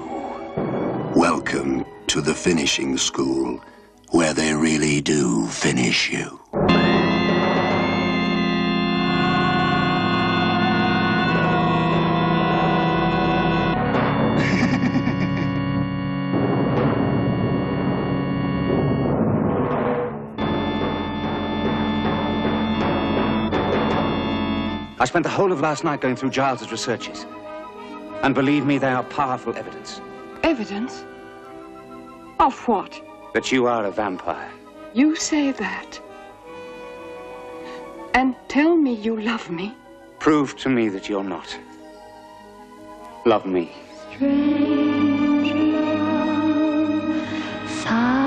Welcome 1.15 1.85
to 2.07 2.19
the 2.19 2.35
finishing 2.35 2.97
school, 2.97 3.63
where 4.09 4.33
they 4.33 4.53
really 4.53 4.99
do 4.99 5.47
finish 5.47 6.11
you. 6.11 6.37
I 25.01 25.05
spent 25.05 25.23
the 25.23 25.29
whole 25.29 25.51
of 25.51 25.61
last 25.61 25.83
night 25.83 25.99
going 25.99 26.15
through 26.15 26.29
Giles's 26.29 26.71
researches. 26.71 27.25
And 28.21 28.35
believe 28.35 28.67
me, 28.67 28.77
they 28.77 28.91
are 28.91 29.03
powerful 29.03 29.55
evidence 29.55 29.99
Evidence? 30.43 31.03
Of 32.39 32.55
what? 32.67 33.01
that 33.33 33.51
you 33.51 33.65
are 33.65 33.85
a 33.85 33.91
vampire. 33.91 34.51
You 34.93 35.15
say 35.15 35.51
that. 35.53 35.99
And 38.13 38.35
tell 38.47 38.75
me 38.75 38.93
you 38.93 39.19
love 39.19 39.49
me. 39.49 39.73
Prove 40.19 40.55
to 40.57 40.69
me 40.69 40.89
that 40.89 41.09
you're 41.09 41.23
not. 41.23 41.57
Love 43.25 43.47
me. 43.47 43.71
Silently 47.83 48.20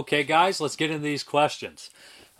Okay, 0.00 0.24
guys, 0.24 0.62
let's 0.62 0.76
get 0.76 0.90
into 0.90 1.02
these 1.02 1.22
questions. 1.22 1.90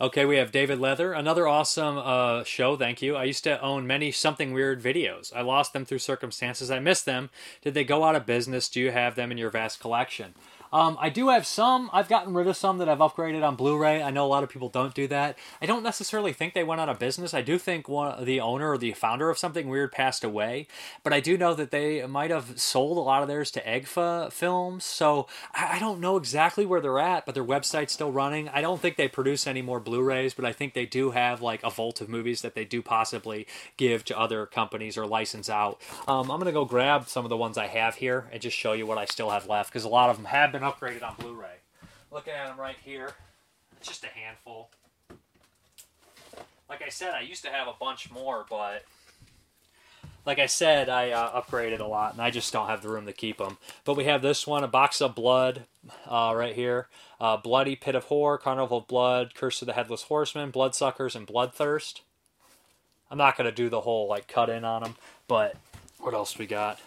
Okay, 0.01 0.25
we 0.25 0.37
have 0.37 0.51
David 0.51 0.79
Leather, 0.79 1.13
another 1.13 1.47
awesome 1.47 1.95
uh, 1.95 2.43
show. 2.43 2.75
Thank 2.75 3.03
you. 3.03 3.15
I 3.15 3.25
used 3.25 3.43
to 3.43 3.61
own 3.61 3.85
many 3.85 4.11
something 4.11 4.51
weird 4.51 4.81
videos. 4.81 5.31
I 5.31 5.41
lost 5.41 5.71
them 5.71 5.85
through 5.85 5.99
circumstances. 5.99 6.71
I 6.71 6.79
missed 6.79 7.05
them. 7.05 7.29
Did 7.61 7.75
they 7.75 7.83
go 7.83 8.03
out 8.03 8.15
of 8.15 8.25
business? 8.25 8.67
Do 8.67 8.79
you 8.79 8.89
have 8.89 9.13
them 9.13 9.31
in 9.31 9.37
your 9.37 9.51
vast 9.51 9.79
collection? 9.79 10.33
Um, 10.71 10.97
I 10.99 11.09
do 11.09 11.29
have 11.29 11.45
some. 11.45 11.89
I've 11.91 12.07
gotten 12.07 12.33
rid 12.33 12.47
of 12.47 12.55
some 12.55 12.77
that 12.77 12.87
I've 12.87 12.99
upgraded 12.99 13.43
on 13.45 13.55
Blu-ray. 13.55 14.01
I 14.01 14.09
know 14.09 14.25
a 14.25 14.27
lot 14.27 14.43
of 14.43 14.49
people 14.49 14.69
don't 14.69 14.93
do 14.93 15.07
that. 15.07 15.37
I 15.61 15.65
don't 15.65 15.83
necessarily 15.83 16.31
think 16.31 16.53
they 16.53 16.63
went 16.63 16.79
out 16.79 16.89
of 16.89 16.97
business. 16.97 17.33
I 17.33 17.41
do 17.41 17.57
think 17.57 17.89
one 17.89 18.23
the 18.23 18.39
owner 18.39 18.71
or 18.71 18.77
the 18.77 18.93
founder 18.93 19.29
of 19.29 19.37
something 19.37 19.67
weird 19.67 19.91
passed 19.91 20.23
away, 20.23 20.67
but 21.03 21.11
I 21.11 21.19
do 21.19 21.37
know 21.37 21.53
that 21.53 21.71
they 21.71 22.05
might 22.05 22.31
have 22.31 22.59
sold 22.59 22.97
a 22.97 23.01
lot 23.01 23.21
of 23.21 23.27
theirs 23.27 23.51
to 23.51 23.61
AGFA 23.61 24.31
Films. 24.31 24.85
So 24.85 25.27
I, 25.53 25.75
I 25.75 25.79
don't 25.79 25.99
know 25.99 26.17
exactly 26.17 26.65
where 26.65 26.79
they're 26.79 26.99
at, 26.99 27.25
but 27.25 27.35
their 27.35 27.43
website's 27.43 27.91
still 27.91 28.11
running. 28.11 28.47
I 28.49 28.61
don't 28.61 28.81
think 28.81 28.95
they 28.95 29.07
produce 29.07 29.47
any 29.47 29.61
more 29.61 29.79
Blu-rays, 29.79 30.33
but 30.33 30.45
I 30.45 30.53
think 30.53 30.73
they 30.73 30.85
do 30.85 31.11
have 31.11 31.41
like 31.41 31.63
a 31.63 31.69
vault 31.69 31.99
of 32.01 32.09
movies 32.09 32.41
that 32.41 32.55
they 32.55 32.65
do 32.65 32.81
possibly 32.81 33.45
give 33.75 34.05
to 34.05 34.17
other 34.17 34.45
companies 34.45 34.97
or 34.97 35.05
license 35.05 35.49
out. 35.49 35.81
Um, 36.07 36.31
I'm 36.31 36.39
gonna 36.39 36.51
go 36.51 36.65
grab 36.65 37.09
some 37.09 37.25
of 37.25 37.29
the 37.29 37.37
ones 37.37 37.57
I 37.57 37.67
have 37.67 37.95
here 37.95 38.29
and 38.31 38.41
just 38.41 38.57
show 38.57 38.73
you 38.73 38.85
what 38.85 38.97
I 38.97 39.05
still 39.05 39.31
have 39.31 39.47
left 39.47 39.69
because 39.69 39.83
a 39.83 39.89
lot 39.89 40.09
of 40.09 40.15
them 40.15 40.25
have 40.25 40.51
been 40.51 40.60
upgraded 40.63 41.03
on 41.03 41.15
Blu-ray. 41.19 41.57
Looking 42.11 42.33
at 42.33 42.47
them 42.47 42.59
right 42.59 42.75
here, 42.83 43.13
it's 43.77 43.87
just 43.87 44.03
a 44.03 44.07
handful. 44.07 44.69
Like 46.69 46.81
I 46.81 46.89
said, 46.89 47.13
I 47.13 47.21
used 47.21 47.43
to 47.43 47.49
have 47.49 47.67
a 47.67 47.73
bunch 47.79 48.11
more, 48.11 48.45
but 48.49 48.83
like 50.25 50.39
I 50.39 50.45
said, 50.45 50.87
I 50.87 51.11
uh, 51.11 51.41
upgraded 51.41 51.79
a 51.79 51.85
lot, 51.85 52.13
and 52.13 52.21
I 52.21 52.29
just 52.29 52.53
don't 52.53 52.67
have 52.67 52.81
the 52.81 52.89
room 52.89 53.05
to 53.07 53.13
keep 53.13 53.37
them. 53.37 53.57
But 53.83 53.95
we 53.95 54.05
have 54.05 54.21
this 54.21 54.45
one, 54.45 54.63
a 54.63 54.67
box 54.67 55.01
of 55.01 55.15
blood, 55.15 55.65
uh, 56.07 56.33
right 56.35 56.55
here. 56.55 56.87
Uh, 57.19 57.37
Bloody 57.37 57.75
Pit 57.75 57.95
of 57.95 58.05
Horror, 58.05 58.37
Carnival 58.37 58.79
of 58.79 58.87
Blood, 58.87 59.33
Curse 59.35 59.61
of 59.61 59.65
the 59.65 59.73
Headless 59.73 60.03
Horseman, 60.03 60.51
Bloodsuckers, 60.51 61.15
and 61.15 61.27
Bloodthirst. 61.27 62.01
I'm 63.09 63.17
not 63.17 63.35
gonna 63.35 63.51
do 63.51 63.67
the 63.67 63.81
whole 63.81 64.07
like 64.07 64.27
cut 64.27 64.49
in 64.49 64.63
on 64.63 64.83
them, 64.83 64.95
but 65.27 65.55
what 65.99 66.13
else 66.13 66.37
we 66.37 66.47
got? 66.47 66.79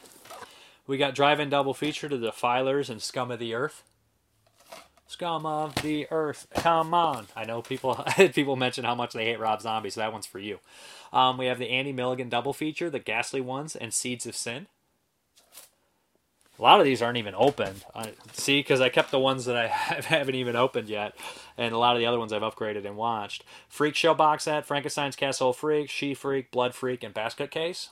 We 0.86 0.98
got 0.98 1.15
drive-in 1.15 1.48
double 1.48 1.73
feature 1.73 2.09
to 2.09 2.19
the 2.19 2.31
Filers 2.31 2.90
and 2.90 3.01
Scum 3.01 3.31
of 3.31 3.39
the 3.39 3.55
Earth. 3.55 3.85
Scum 5.06 5.47
of 5.47 5.77
the 5.77 6.06
Earth, 6.11 6.47
come 6.55 6.93
on! 6.93 7.27
I 7.36 7.44
know 7.44 7.62
people 7.62 8.05
people 8.35 8.56
mention 8.56 8.85
how 8.85 8.94
much 8.94 9.12
they 9.12 9.24
hate 9.24 9.39
Rob 9.39 9.61
Zombie, 9.61 9.90
so 9.90 10.01
that 10.01 10.12
one's 10.12 10.27
for 10.27 10.39
you. 10.39 10.59
Um, 11.12 11.39
we 11.39 11.47
have 11.47 11.59
the 11.59 11.70
Andy 11.70 11.93
Milligan 11.93 12.28
double 12.28 12.52
feature, 12.52 12.90
the 12.90 12.98
Ghastly 12.98 13.40
Ones, 13.40 13.77
and 13.77 13.94
Seeds 13.94 14.27
of 14.27 14.35
Sin. 14.35 14.66
A 16.59 16.62
lot 16.62 16.81
of 16.81 16.85
these 16.85 17.02
aren't 17.02 17.19
even 17.19 17.35
opened. 17.36 17.85
I, 17.94 18.12
see, 18.32 18.61
because 18.61 18.81
I 18.81 18.89
kept 18.89 19.11
the 19.11 19.19
ones 19.19 19.44
that 19.47 19.56
I 19.56 19.66
haven't 19.69 20.35
even 20.36 20.56
opened 20.56 20.89
yet, 20.89 21.15
and 21.56 21.74
a 21.74 21.78
lot 21.78 21.97
of 21.97 22.01
the 22.01 22.06
other 22.06 22.19
ones 22.19 22.32
I've 22.32 22.43
upgraded 22.43 22.85
and 22.85 22.97
watched. 22.97 23.44
Freak 23.69 23.94
Show 23.94 24.15
box 24.15 24.44
set, 24.44 24.66
Frankenstein's 24.66 25.16
Castle 25.16 25.52
Freak, 25.52 25.90
She 25.90 26.15
Freak, 26.15 26.51
Blood 26.51 26.74
Freak, 26.74 27.02
and 27.02 27.15
Basket 27.15 27.51
Case. 27.51 27.90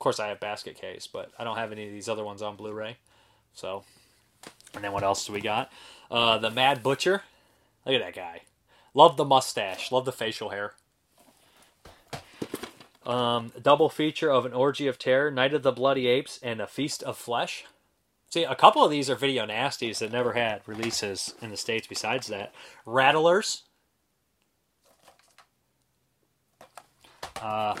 Of 0.00 0.02
course, 0.02 0.18
I 0.18 0.28
have 0.28 0.40
Basket 0.40 0.76
Case, 0.80 1.06
but 1.06 1.30
I 1.38 1.44
don't 1.44 1.58
have 1.58 1.72
any 1.72 1.84
of 1.84 1.92
these 1.92 2.08
other 2.08 2.24
ones 2.24 2.40
on 2.40 2.56
Blu-ray. 2.56 2.96
So, 3.52 3.84
and 4.74 4.82
then 4.82 4.92
what 4.92 5.02
else 5.02 5.26
do 5.26 5.34
we 5.34 5.42
got? 5.42 5.70
Uh, 6.10 6.38
the 6.38 6.50
Mad 6.50 6.82
Butcher. 6.82 7.24
Look 7.84 7.96
at 7.96 8.00
that 8.00 8.14
guy. 8.14 8.40
Love 8.94 9.18
the 9.18 9.26
mustache. 9.26 9.92
Love 9.92 10.06
the 10.06 10.12
facial 10.12 10.48
hair. 10.48 10.72
Um, 13.04 13.52
double 13.60 13.90
feature 13.90 14.30
of 14.30 14.46
an 14.46 14.54
orgy 14.54 14.86
of 14.86 14.98
terror, 14.98 15.30
Night 15.30 15.52
of 15.52 15.62
the 15.62 15.70
Bloody 15.70 16.06
Apes, 16.06 16.40
and 16.42 16.62
a 16.62 16.66
Feast 16.66 17.02
of 17.02 17.18
Flesh. 17.18 17.66
See, 18.30 18.44
a 18.44 18.54
couple 18.54 18.82
of 18.82 18.90
these 18.90 19.10
are 19.10 19.16
video 19.16 19.44
nasties 19.44 19.98
that 19.98 20.12
never 20.12 20.32
had 20.32 20.62
releases 20.64 21.34
in 21.42 21.50
the 21.50 21.58
states. 21.58 21.86
Besides 21.86 22.28
that, 22.28 22.54
Rattlers. 22.86 23.64
Uh, 27.42 27.76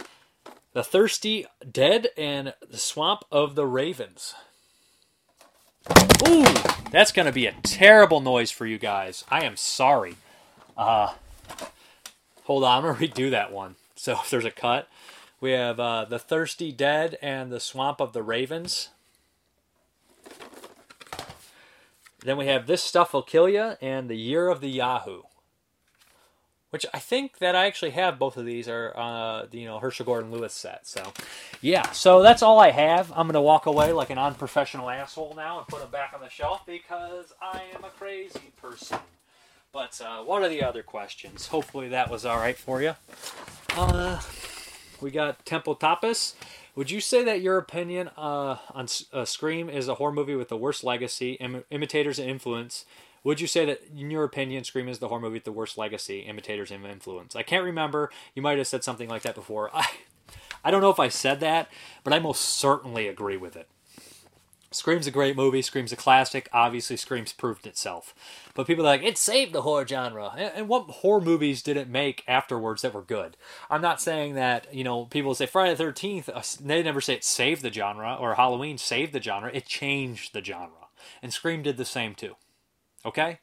the 0.72 0.84
Thirsty 0.84 1.46
Dead 1.70 2.08
and 2.16 2.54
the 2.68 2.78
Swamp 2.78 3.24
of 3.30 3.54
the 3.54 3.66
Ravens. 3.66 4.34
Ooh, 6.28 6.44
that's 6.90 7.12
going 7.12 7.26
to 7.26 7.32
be 7.32 7.46
a 7.46 7.54
terrible 7.62 8.20
noise 8.20 8.50
for 8.50 8.66
you 8.66 8.78
guys. 8.78 9.24
I 9.28 9.44
am 9.44 9.56
sorry. 9.56 10.16
Uh, 10.76 11.14
hold 12.44 12.64
on, 12.64 12.78
I'm 12.78 12.82
going 12.82 13.08
to 13.08 13.22
redo 13.22 13.30
that 13.30 13.52
one. 13.52 13.76
So 13.96 14.12
if 14.22 14.30
there's 14.30 14.44
a 14.44 14.50
cut, 14.50 14.88
we 15.40 15.52
have 15.52 15.80
uh, 15.80 16.04
The 16.04 16.18
Thirsty 16.18 16.70
Dead 16.72 17.18
and 17.20 17.50
The 17.50 17.60
Swamp 17.60 18.00
of 18.00 18.12
the 18.12 18.22
Ravens. 18.22 18.90
Then 22.22 22.36
we 22.36 22.46
have 22.46 22.66
This 22.66 22.82
Stuff 22.82 23.14
Will 23.14 23.22
Kill 23.22 23.48
You 23.48 23.72
and 23.80 24.08
The 24.08 24.16
Year 24.16 24.48
of 24.48 24.60
the 24.60 24.68
Yahoo. 24.68 25.22
Which 26.70 26.86
I 26.94 27.00
think 27.00 27.38
that 27.38 27.56
I 27.56 27.66
actually 27.66 27.90
have 27.90 28.16
both 28.18 28.36
of 28.36 28.46
these 28.46 28.68
are 28.68 28.92
uh, 28.96 29.46
you 29.50 29.64
know 29.64 29.80
Herschell 29.80 30.06
Gordon 30.06 30.30
Lewis 30.30 30.52
set. 30.52 30.86
So 30.86 31.12
yeah, 31.60 31.90
so 31.90 32.22
that's 32.22 32.42
all 32.42 32.60
I 32.60 32.70
have. 32.70 33.12
I'm 33.14 33.26
gonna 33.26 33.42
walk 33.42 33.66
away 33.66 33.92
like 33.92 34.10
an 34.10 34.18
unprofessional 34.18 34.88
asshole 34.88 35.34
now 35.36 35.58
and 35.58 35.66
put 35.66 35.80
them 35.80 35.90
back 35.90 36.12
on 36.14 36.20
the 36.20 36.28
shelf 36.28 36.64
because 36.66 37.32
I 37.42 37.62
am 37.74 37.82
a 37.82 37.88
crazy 37.88 38.52
person. 38.60 38.98
But 39.72 40.00
uh, 40.04 40.22
what 40.22 40.42
are 40.42 40.48
the 40.48 40.62
other 40.62 40.82
questions? 40.82 41.48
Hopefully 41.48 41.88
that 41.88 42.10
was 42.10 42.24
all 42.24 42.38
right 42.38 42.56
for 42.56 42.82
you. 42.82 42.94
Uh, 43.76 44.20
we 45.00 45.10
got 45.10 45.44
Temple 45.46 45.76
Tapas. 45.76 46.34
Would 46.74 46.90
you 46.90 47.00
say 47.00 47.24
that 47.24 47.40
your 47.40 47.56
opinion 47.58 48.10
uh, 48.16 48.56
on 48.74 48.86
uh, 49.12 49.24
Scream 49.24 49.68
is 49.68 49.88
a 49.88 49.96
horror 49.96 50.12
movie 50.12 50.34
with 50.34 50.48
the 50.48 50.56
worst 50.56 50.82
legacy, 50.82 51.32
Im- 51.34 51.64
imitators, 51.70 52.18
and 52.18 52.28
influence? 52.28 52.84
Would 53.22 53.40
you 53.40 53.46
say 53.46 53.64
that, 53.66 53.82
in 53.94 54.10
your 54.10 54.24
opinion, 54.24 54.64
Scream 54.64 54.88
is 54.88 54.98
the 54.98 55.08
horror 55.08 55.20
movie 55.20 55.34
with 55.34 55.44
the 55.44 55.52
worst 55.52 55.76
legacy, 55.76 56.20
imitators, 56.20 56.70
and 56.70 56.86
influence? 56.86 57.36
I 57.36 57.42
can't 57.42 57.64
remember. 57.64 58.10
You 58.34 58.42
might 58.42 58.58
have 58.58 58.66
said 58.66 58.82
something 58.84 59.08
like 59.08 59.22
that 59.22 59.34
before. 59.34 59.70
I, 59.74 59.86
I 60.64 60.70
don't 60.70 60.80
know 60.80 60.90
if 60.90 61.00
I 61.00 61.08
said 61.08 61.40
that, 61.40 61.68
but 62.02 62.12
I 62.12 62.18
most 62.18 62.40
certainly 62.40 63.08
agree 63.08 63.36
with 63.36 63.56
it. 63.56 63.68
Scream's 64.72 65.08
a 65.08 65.10
great 65.10 65.34
movie. 65.34 65.62
Scream's 65.62 65.90
a 65.90 65.96
classic. 65.96 66.48
Obviously, 66.52 66.96
Scream's 66.96 67.32
proved 67.32 67.66
itself. 67.66 68.14
But 68.54 68.68
people 68.68 68.84
are 68.84 68.90
like, 68.90 69.02
it 69.02 69.18
saved 69.18 69.52
the 69.52 69.62
horror 69.62 69.84
genre. 69.86 70.32
And 70.36 70.68
what 70.68 70.88
horror 70.88 71.20
movies 71.20 71.60
did 71.60 71.76
it 71.76 71.88
make 71.88 72.22
afterwards 72.28 72.82
that 72.82 72.94
were 72.94 73.02
good? 73.02 73.36
I'm 73.68 73.82
not 73.82 74.00
saying 74.00 74.34
that, 74.34 74.72
you 74.72 74.84
know, 74.84 75.06
people 75.06 75.34
say 75.34 75.46
Friday 75.46 75.74
the 75.74 75.82
13th, 75.82 76.28
uh, 76.28 76.64
they 76.64 76.84
never 76.84 77.00
say 77.00 77.14
it 77.14 77.24
saved 77.24 77.62
the 77.62 77.72
genre, 77.72 78.14
or 78.14 78.36
Halloween 78.36 78.78
saved 78.78 79.12
the 79.12 79.20
genre. 79.20 79.50
It 79.52 79.66
changed 79.66 80.32
the 80.32 80.44
genre. 80.44 80.86
And 81.20 81.32
Scream 81.32 81.62
did 81.62 81.76
the 81.76 81.84
same 81.84 82.14
too. 82.14 82.36
Okay? 83.04 83.38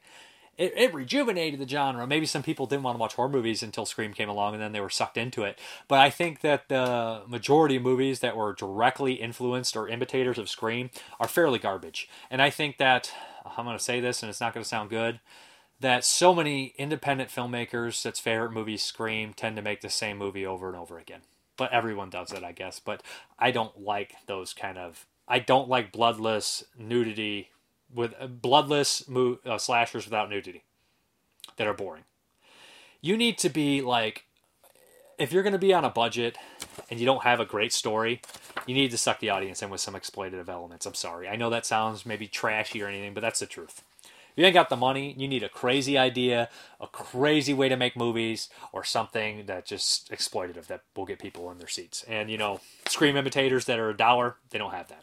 It, 0.56 0.72
it, 0.76 0.92
rejuvenated 0.92 1.60
the 1.60 1.68
genre. 1.68 2.04
Maybe 2.04 2.26
some 2.26 2.42
people 2.42 2.66
didn't 2.66 2.82
want 2.82 2.96
to 2.96 3.00
watch 3.00 3.14
horror 3.14 3.28
movies 3.28 3.62
until 3.62 3.86
Scream 3.86 4.12
came 4.12 4.28
along 4.28 4.54
and 4.54 4.62
then 4.62 4.72
they 4.72 4.80
were 4.80 4.90
sucked 4.90 5.16
into 5.16 5.44
it. 5.44 5.56
But 5.86 6.00
I 6.00 6.10
think 6.10 6.40
that 6.40 6.68
the 6.68 7.22
majority 7.28 7.76
of 7.76 7.82
movies 7.82 8.18
that 8.20 8.36
were 8.36 8.54
directly 8.54 9.14
influenced 9.14 9.76
or 9.76 9.88
imitators 9.88 10.36
of 10.36 10.50
Scream 10.50 10.90
are 11.20 11.28
fairly 11.28 11.60
garbage. 11.60 12.08
And 12.28 12.42
I 12.42 12.50
think 12.50 12.78
that, 12.78 13.12
I'm 13.56 13.66
going 13.66 13.78
to 13.78 13.82
say 13.82 14.00
this 14.00 14.20
and 14.20 14.30
it's 14.30 14.40
not 14.40 14.52
going 14.52 14.64
to 14.64 14.68
sound 14.68 14.90
good, 14.90 15.20
that 15.78 16.04
so 16.04 16.34
many 16.34 16.74
independent 16.76 17.30
filmmakers 17.30 18.02
that's 18.02 18.18
favorite 18.18 18.50
movies 18.50 18.82
Scream 18.82 19.32
tend 19.32 19.54
to 19.54 19.62
make 19.62 19.80
the 19.80 19.88
same 19.88 20.18
movie 20.18 20.44
over 20.44 20.66
and 20.66 20.76
over 20.76 20.98
again. 20.98 21.20
But 21.56 21.72
everyone 21.72 22.10
does 22.10 22.32
it, 22.32 22.42
I 22.42 22.50
guess. 22.50 22.80
But 22.80 23.04
I 23.38 23.52
don't 23.52 23.80
like 23.80 24.14
those 24.26 24.52
kind 24.54 24.76
of. 24.76 25.06
I 25.28 25.38
don't 25.38 25.68
like 25.68 25.92
bloodless 25.92 26.64
nudity 26.76 27.50
with 27.92 28.14
uh, 28.20 28.26
bloodless 28.26 29.08
mo- 29.08 29.38
uh, 29.44 29.58
slashers 29.58 30.04
without 30.04 30.30
nudity 30.30 30.64
that 31.56 31.66
are 31.66 31.74
boring. 31.74 32.04
You 33.00 33.16
need 33.16 33.38
to 33.38 33.48
be 33.48 33.80
like, 33.80 34.24
if 35.18 35.32
you're 35.32 35.42
going 35.42 35.52
to 35.52 35.58
be 35.58 35.74
on 35.74 35.84
a 35.84 35.90
budget 35.90 36.36
and 36.90 37.00
you 37.00 37.06
don't 37.06 37.24
have 37.24 37.40
a 37.40 37.44
great 37.44 37.72
story, 37.72 38.20
you 38.66 38.74
need 38.74 38.90
to 38.90 38.98
suck 38.98 39.20
the 39.20 39.30
audience 39.30 39.62
in 39.62 39.70
with 39.70 39.80
some 39.80 39.94
exploitative 39.94 40.48
elements. 40.48 40.86
I'm 40.86 40.94
sorry. 40.94 41.28
I 41.28 41.36
know 41.36 41.50
that 41.50 41.66
sounds 41.66 42.06
maybe 42.06 42.26
trashy 42.26 42.82
or 42.82 42.88
anything, 42.88 43.14
but 43.14 43.20
that's 43.20 43.40
the 43.40 43.46
truth. 43.46 43.82
If 44.02 44.42
you 44.42 44.44
ain't 44.44 44.54
got 44.54 44.68
the 44.68 44.76
money, 44.76 45.16
you 45.18 45.26
need 45.26 45.42
a 45.42 45.48
crazy 45.48 45.98
idea, 45.98 46.48
a 46.80 46.86
crazy 46.86 47.52
way 47.52 47.68
to 47.68 47.76
make 47.76 47.96
movies, 47.96 48.48
or 48.72 48.84
something 48.84 49.46
that 49.46 49.66
just 49.66 50.12
exploitative 50.12 50.66
that 50.68 50.82
will 50.94 51.06
get 51.06 51.18
people 51.18 51.50
in 51.50 51.58
their 51.58 51.66
seats. 51.66 52.04
And 52.06 52.30
you 52.30 52.38
know, 52.38 52.60
scream 52.86 53.16
imitators 53.16 53.64
that 53.64 53.80
are 53.80 53.90
a 53.90 53.96
dollar, 53.96 54.36
they 54.50 54.58
don't 54.58 54.72
have 54.72 54.86
that. 54.88 55.02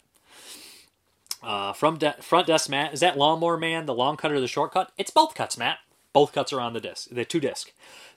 Uh, 1.46 1.74
from 1.74 1.98
de- 2.00 2.22
front 2.22 2.48
desk, 2.48 2.70
Matt. 2.70 2.94
Is 2.94 3.02
that 3.02 3.18
Lawnmower 3.18 3.58
Man 3.58 3.86
the 3.86 3.94
long 3.94 4.18
cut 4.18 4.32
or 4.32 4.42
the 4.42 4.48
short 4.48 4.72
cut? 4.72 4.92
It's 4.98 5.12
both 5.12 5.36
cuts, 5.36 5.58
Matt. 5.58 5.78
Both 6.12 6.32
cuts 6.32 6.52
are 6.52 6.62
on 6.62 6.74
the 6.74 6.80
disc. 6.80 7.10
The 7.12 7.26
two 7.26 7.40
disc. 7.40 7.72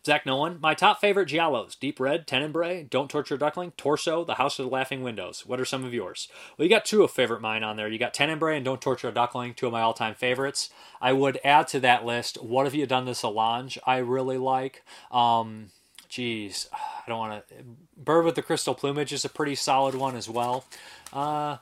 Zach 0.07 0.25
Nolan. 0.25 0.59
My 0.61 0.73
top 0.73 1.01
favorite 1.01 1.29
giallos: 1.29 1.79
Deep 1.79 1.99
Red, 2.01 2.27
Tenebrae, 2.27 2.85
Don't 2.85 3.11
Torture 3.11 3.35
a 3.35 3.39
Duckling, 3.39 3.73
Torso, 3.73 4.25
The 4.25 4.37
House 4.37 4.59
of 4.59 4.67
the 4.67 4.71
Laughing 4.71 5.03
Windows. 5.03 5.45
What 5.45 5.61
are 5.61 5.65
some 5.65 5.85
of 5.85 5.93
yours? 5.93 6.29
Well, 6.57 6.65
you 6.65 6.71
got 6.71 6.85
two 6.85 7.03
of 7.03 7.11
favorite 7.11 7.43
mine 7.43 7.65
on 7.65 7.77
there. 7.77 7.89
You 7.89 7.99
got 7.99 8.15
Tenebrae 8.15 8.57
and 8.57 8.65
Don't 8.65 8.81
Torture 8.81 9.09
a 9.09 9.13
Duckling, 9.13 9.55
two 9.55 9.67
of 9.67 9.73
my 9.73 9.81
all-time 9.81 10.15
favorites. 10.15 10.71
I 11.01 11.13
would 11.13 11.41
add 11.45 11.69
to 11.69 11.81
that 11.81 12.07
list. 12.07 12.43
What 12.43 12.65
have 12.65 12.75
you 12.75 12.87
done 12.87 13.07
to 13.07 13.15
Solange? 13.15 13.79
I 13.85 13.99
really 13.99 14.39
like. 14.39 14.85
Um, 15.11 15.71
geez, 16.09 16.69
I 16.73 17.09
don't 17.09 17.19
want 17.19 17.49
to. 17.49 17.55
Bird 17.97 18.25
with 18.25 18.37
the 18.37 18.43
Crystal 18.43 18.75
Plumage 18.75 19.13
is 19.13 19.25
a 19.25 19.29
pretty 19.29 19.57
solid 19.57 19.97
one 19.97 20.15
as 20.17 20.29
well. 20.29 20.65
Uh, 21.13 21.57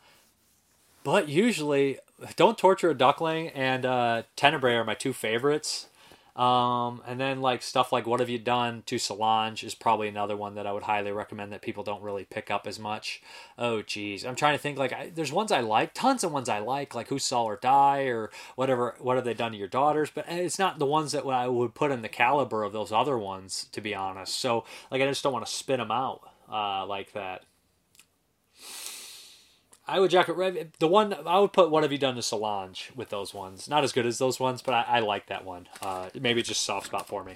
but 1.06 1.28
usually, 1.28 2.00
Don't 2.34 2.58
Torture 2.58 2.90
a 2.90 2.94
Duckling 2.94 3.50
and 3.50 3.86
uh, 3.86 4.24
Tenebrae 4.34 4.74
are 4.74 4.82
my 4.82 4.94
two 4.94 5.12
favorites. 5.12 5.86
Um, 6.34 7.00
and 7.06 7.20
then 7.20 7.40
like 7.40 7.62
stuff 7.62 7.92
like 7.92 8.08
What 8.08 8.18
Have 8.18 8.28
You 8.28 8.40
Done 8.40 8.82
to 8.86 8.98
Solange 8.98 9.62
is 9.62 9.76
probably 9.76 10.08
another 10.08 10.36
one 10.36 10.56
that 10.56 10.66
I 10.66 10.72
would 10.72 10.82
highly 10.82 11.12
recommend 11.12 11.52
that 11.52 11.62
people 11.62 11.84
don't 11.84 12.02
really 12.02 12.24
pick 12.24 12.50
up 12.50 12.66
as 12.66 12.80
much. 12.80 13.22
Oh 13.56 13.82
geez, 13.82 14.24
I'm 14.24 14.34
trying 14.34 14.56
to 14.56 14.58
think 14.60 14.78
like 14.78 14.92
I, 14.92 15.12
there's 15.14 15.30
ones 15.30 15.52
I 15.52 15.60
like, 15.60 15.94
tons 15.94 16.24
of 16.24 16.32
ones 16.32 16.48
I 16.48 16.58
like, 16.58 16.92
like 16.92 17.06
Who 17.06 17.20
Saw 17.20 17.46
Her 17.46 17.58
Die 17.62 18.02
or 18.06 18.30
whatever. 18.56 18.96
What 18.98 19.14
have 19.14 19.24
they 19.24 19.32
done 19.32 19.52
to 19.52 19.58
your 19.58 19.68
daughters? 19.68 20.10
But 20.12 20.24
eh, 20.28 20.38
it's 20.38 20.58
not 20.58 20.80
the 20.80 20.86
ones 20.86 21.12
that 21.12 21.24
I 21.24 21.46
would 21.46 21.76
put 21.76 21.92
in 21.92 22.02
the 22.02 22.08
caliber 22.08 22.64
of 22.64 22.72
those 22.72 22.90
other 22.90 23.16
ones, 23.16 23.68
to 23.70 23.80
be 23.80 23.94
honest. 23.94 24.40
So 24.40 24.64
like 24.90 25.00
I 25.00 25.06
just 25.06 25.22
don't 25.22 25.32
want 25.32 25.46
to 25.46 25.52
spit 25.52 25.78
them 25.78 25.92
out 25.92 26.22
uh, 26.52 26.84
like 26.84 27.12
that. 27.12 27.44
I 29.88 30.00
would 30.00 30.10
jacket 30.10 30.34
red. 30.34 30.72
The 30.78 30.88
one 30.88 31.14
I 31.26 31.38
would 31.38 31.52
put. 31.52 31.70
What 31.70 31.82
have 31.84 31.92
you 31.92 31.98
done 31.98 32.16
to 32.16 32.22
Solange 32.22 32.90
with 32.96 33.10
those 33.10 33.32
ones? 33.32 33.68
Not 33.68 33.84
as 33.84 33.92
good 33.92 34.06
as 34.06 34.18
those 34.18 34.40
ones, 34.40 34.62
but 34.62 34.74
I, 34.74 34.82
I 34.82 34.98
like 35.00 35.26
that 35.26 35.44
one. 35.44 35.68
Uh, 35.80 36.08
maybe 36.18 36.40
it's 36.40 36.48
just 36.48 36.62
soft 36.62 36.86
spot 36.86 37.06
for 37.06 37.22
me. 37.22 37.34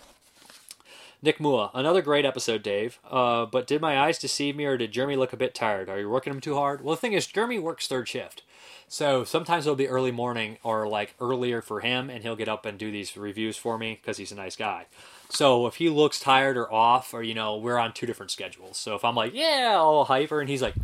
Nick 1.23 1.39
Mua, 1.39 1.71
another 1.75 2.01
great 2.01 2.25
episode, 2.25 2.63
Dave. 2.63 2.99
Uh, 3.09 3.45
but 3.45 3.67
did 3.67 3.81
my 3.81 3.99
eyes 3.99 4.19
deceive 4.19 4.57
me, 4.57 4.65
or 4.65 4.79
did 4.79 4.91
Jeremy 4.93 5.17
look 5.17 5.33
a 5.33 5.37
bit 5.37 5.55
tired? 5.55 5.89
Are 5.89 6.01
you 6.01 6.09
working 6.09 6.33
him 6.33 6.41
too 6.41 6.55
hard? 6.55 6.83
Well, 6.83 6.95
the 6.95 7.01
thing 7.01 7.13
is, 7.13 7.27
Jeremy 7.27 7.59
works 7.59 7.87
third 7.87 8.09
shift, 8.09 8.43
so 8.89 9.23
sometimes 9.25 9.67
it'll 9.67 9.77
be 9.77 9.87
early 9.87 10.11
morning 10.11 10.57
or 10.63 10.89
like 10.89 11.15
earlier 11.21 11.61
for 11.61 11.81
him, 11.81 12.09
and 12.09 12.23
he'll 12.23 12.37
get 12.37 12.49
up 12.49 12.65
and 12.65 12.79
do 12.79 12.91
these 12.91 13.17
reviews 13.17 13.59
for 13.59 13.77
me 13.77 13.99
because 14.01 14.17
he's 14.17 14.33
a 14.33 14.37
nice 14.37 14.57
guy. 14.57 14.87
So 15.29 15.67
if 15.67 15.77
he 15.77 15.91
looks 15.91 16.19
tired 16.19 16.57
or 16.57 16.73
off, 16.73 17.13
or 17.13 17.23
you 17.23 17.35
know, 17.35 17.57
we're 17.57 17.79
on 17.79 17.93
two 17.93 18.07
different 18.07 18.31
schedules. 18.31 18.79
So 18.79 18.95
if 18.95 19.05
I'm 19.05 19.15
like, 19.15 19.35
yeah, 19.35 19.75
I'll 19.75 20.05
hyper, 20.05 20.41
and 20.41 20.49
he's 20.49 20.63
like, 20.63 20.75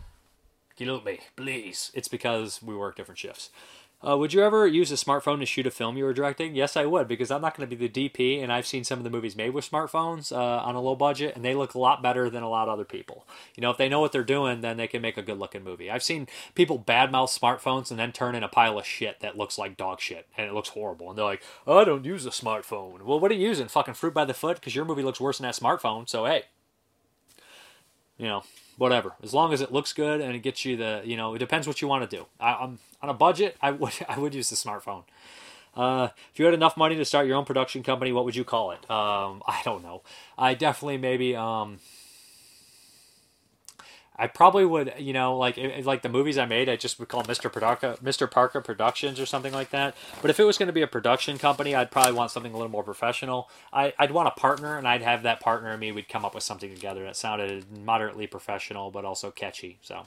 Kill 0.77 1.01
me, 1.01 1.21
please. 1.37 1.91
It's 1.95 2.09
because 2.09 2.63
we 2.63 2.77
work 2.77 2.97
different 2.97 3.19
shifts. 3.19 3.51
Uh, 4.07 4.15
would 4.15 4.35
you 4.35 4.43
ever 4.43 4.67
use 4.67 4.93
a 4.93 4.95
smartphone 4.95 5.41
to 5.41 5.47
shoot 5.47 5.67
a 5.67 5.71
film 5.71 5.97
you 5.97 6.05
were 6.05 6.13
directing? 6.13 6.55
Yes, 6.55 6.77
I 6.77 6.85
would, 6.85 7.09
because 7.09 7.31
I'm 7.31 7.41
not 7.41 7.57
going 7.57 7.69
to 7.69 7.77
be 7.77 7.89
the 7.89 8.09
DP, 8.09 8.43
and 8.43 8.53
I've 8.53 8.67
seen 8.67 8.85
some 8.85 8.99
of 8.99 9.05
the 9.05 9.11
movies 9.11 9.35
made 9.35 9.51
with 9.51 9.69
smartphones 9.69 10.31
uh, 10.31 10.37
on 10.37 10.75
a 10.75 10.81
low 10.83 10.95
budget, 10.95 11.35
and 11.35 11.43
they 11.43 11.55
look 11.55 11.73
a 11.73 11.79
lot 11.79 12.03
better 12.03 12.29
than 12.29 12.43
a 12.43 12.49
lot 12.49 12.69
of 12.69 12.75
other 12.75 12.85
people. 12.85 13.27
You 13.57 13.63
know, 13.63 13.71
if 13.71 13.79
they 13.79 13.89
know 13.89 14.01
what 14.01 14.13
they're 14.13 14.23
doing, 14.23 14.61
then 14.61 14.77
they 14.77 14.87
can 14.87 15.01
make 15.01 15.17
a 15.17 15.23
good 15.23 15.39
looking 15.39 15.65
movie. 15.65 15.91
I've 15.91 16.03
seen 16.03 16.29
people 16.55 16.79
badmouth 16.79 17.37
smartphones 17.37 17.91
and 17.91 17.99
then 17.99 18.13
turn 18.13 18.35
in 18.35 18.43
a 18.43 18.49
pile 18.49 18.79
of 18.79 18.85
shit 18.85 19.21
that 19.21 19.39
looks 19.39 19.57
like 19.57 19.79
dog 19.79 20.01
shit, 20.01 20.27
and 20.37 20.47
it 20.47 20.53
looks 20.53 20.69
horrible. 20.69 21.09
And 21.09 21.17
they're 21.17 21.25
like, 21.25 21.43
oh, 21.67 21.79
I 21.79 21.85
don't 21.85 22.05
use 22.05 22.27
a 22.27 22.31
smartphone. 22.31 23.01
Well, 23.01 23.19
what 23.19 23.31
are 23.31 23.35
you 23.35 23.49
using? 23.49 23.67
Fucking 23.67 23.95
fruit 23.95 24.13
by 24.13 24.27
the 24.27 24.35
foot? 24.35 24.61
Because 24.61 24.77
your 24.77 24.85
movie 24.85 25.03
looks 25.03 25.21
worse 25.21 25.39
than 25.39 25.47
that 25.47 25.57
smartphone, 25.57 26.07
so 26.07 26.27
hey. 26.27 26.43
You 28.19 28.27
know, 28.27 28.43
whatever. 28.77 29.15
As 29.23 29.35
long 29.35 29.53
as 29.53 29.61
it 29.61 29.73
looks 29.73 29.93
good 29.93 30.21
and 30.21 30.35
it 30.35 30.41
gets 30.41 30.65
you 30.65 30.77
the, 30.77 31.03
you 31.05 31.17
know, 31.17 31.35
it 31.35 31.39
depends 31.39 31.67
what 31.67 31.81
you 31.83 31.89
want 31.89 32.09
to 32.09 32.17
do. 32.17 32.27
I, 32.41 32.65
am 32.65 32.79
on 33.03 33.09
a 33.09 33.15
budget. 33.15 33.57
I 33.61 33.71
would 33.73 33.93
I 34.09 34.19
would 34.19 34.35
use 34.35 34.51
the 34.51 34.57
smartphone. 34.57 35.05
Uh, 35.75 36.09
if 36.33 36.39
you 36.39 36.47
had 36.47 36.55
enough 36.55 36.77
money 36.77 36.97
to 36.97 37.05
start 37.05 37.27
your 37.27 37.37
own 37.37 37.45
production 37.45 37.83
company, 37.83 38.11
what 38.11 38.25
would 38.25 38.35
you 38.35 38.45
call 38.45 38.71
it? 38.71 38.91
Um, 38.91 39.43
I 39.47 39.61
don't 39.63 39.83
know. 39.83 40.01
I 40.39 40.55
definitely 40.55 40.97
maybe 40.97 41.37
um, 41.37 41.81
I 44.19 44.27
probably 44.27 44.65
would, 44.65 44.95
you 44.99 45.13
know, 45.13 45.37
like 45.37 45.59
like 45.85 46.03
the 46.03 46.09
movies 46.09 46.39
I 46.39 46.47
made, 46.47 46.69
I 46.69 46.77
just 46.77 46.99
would 46.99 47.09
call 47.09 47.23
Mr. 47.25 47.53
Parka, 47.53 47.99
Mr. 48.03 48.31
Parka 48.31 48.61
Productions 48.63 49.21
or 49.21 49.27
something 49.27 49.53
like 49.53 49.71
that. 49.71 49.95
But 50.23 50.31
if 50.31 50.41
it 50.41 50.45
was 50.45 50.57
going 50.57 50.69
to 50.69 50.73
be 50.73 50.83
a 50.83 50.87
production 50.87 51.37
company, 51.39 51.75
I'd 51.75 51.91
probably 51.91 52.15
want 52.15 52.31
something 52.31 52.53
a 52.53 52.57
little 52.57 52.71
more 52.71 52.83
professional. 52.83 53.51
I, 53.73 53.93
would 54.01 54.13
want 54.13 54.29
a 54.29 54.31
partner, 54.31 54.79
and 54.79 54.89
I'd 54.89 55.03
have 55.03 55.23
that 55.25 55.41
partner 55.41 55.71
and 55.71 55.81
me. 55.81 55.93
We'd 55.93 56.09
come 56.09 56.25
up 56.25 56.35
with 56.35 56.45
something 56.45 56.75
together 56.75 57.05
that 57.05 57.17
sounded 57.17 57.67
moderately 57.79 58.27
professional, 58.27 58.91
but 58.91 59.05
also 59.05 59.31
catchy. 59.31 59.79
So, 59.83 60.05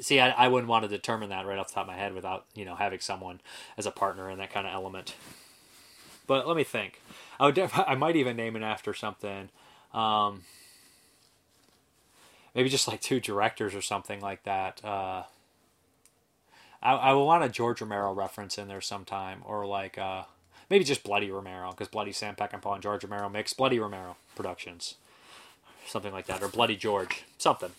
see, 0.00 0.18
I, 0.18 0.30
I 0.30 0.48
wouldn't 0.48 0.68
want 0.68 0.82
to 0.82 0.88
determine 0.88 1.28
that 1.28 1.46
right 1.46 1.58
off 1.58 1.68
the 1.68 1.74
top 1.74 1.84
of 1.84 1.88
my 1.88 1.96
head 1.96 2.12
without 2.12 2.44
you 2.56 2.64
know 2.64 2.74
having 2.74 3.00
someone 3.00 3.40
as 3.78 3.86
a 3.86 3.92
partner 3.92 4.30
in 4.30 4.38
that 4.38 4.52
kind 4.52 4.66
of 4.66 4.72
element. 4.72 5.14
But 6.26 6.48
let 6.48 6.56
me 6.56 6.64
think. 6.64 7.00
I 7.38 7.46
would. 7.46 7.54
Def- 7.54 7.78
I 7.86 7.94
might 7.94 8.16
even 8.16 8.36
name 8.36 8.56
it 8.56 8.62
after 8.62 8.94
something. 8.94 9.50
Um, 9.92 10.42
maybe 12.54 12.68
just 12.68 12.88
like 12.88 13.00
two 13.00 13.20
directors 13.20 13.74
or 13.74 13.82
something 13.82 14.20
like 14.20 14.44
that. 14.44 14.84
Uh, 14.84 15.24
I, 16.82 16.92
I 16.92 17.12
will 17.12 17.26
want 17.26 17.44
a 17.44 17.48
George 17.48 17.80
Romero 17.80 18.12
reference 18.12 18.58
in 18.58 18.68
there 18.68 18.80
sometime, 18.80 19.42
or 19.44 19.66
like 19.66 19.98
uh, 19.98 20.24
maybe 20.70 20.84
just 20.84 21.02
Bloody 21.02 21.30
Romero, 21.30 21.70
because 21.70 21.88
Bloody 21.88 22.12
Sam 22.12 22.36
Peckinpah 22.36 22.74
and 22.74 22.82
George 22.82 23.04
Romero 23.04 23.28
makes 23.28 23.52
Bloody 23.52 23.78
Romero 23.78 24.16
Productions, 24.36 24.96
something 25.86 26.12
like 26.12 26.26
that, 26.26 26.42
or 26.42 26.48
Bloody 26.48 26.76
George, 26.76 27.24
something. 27.38 27.70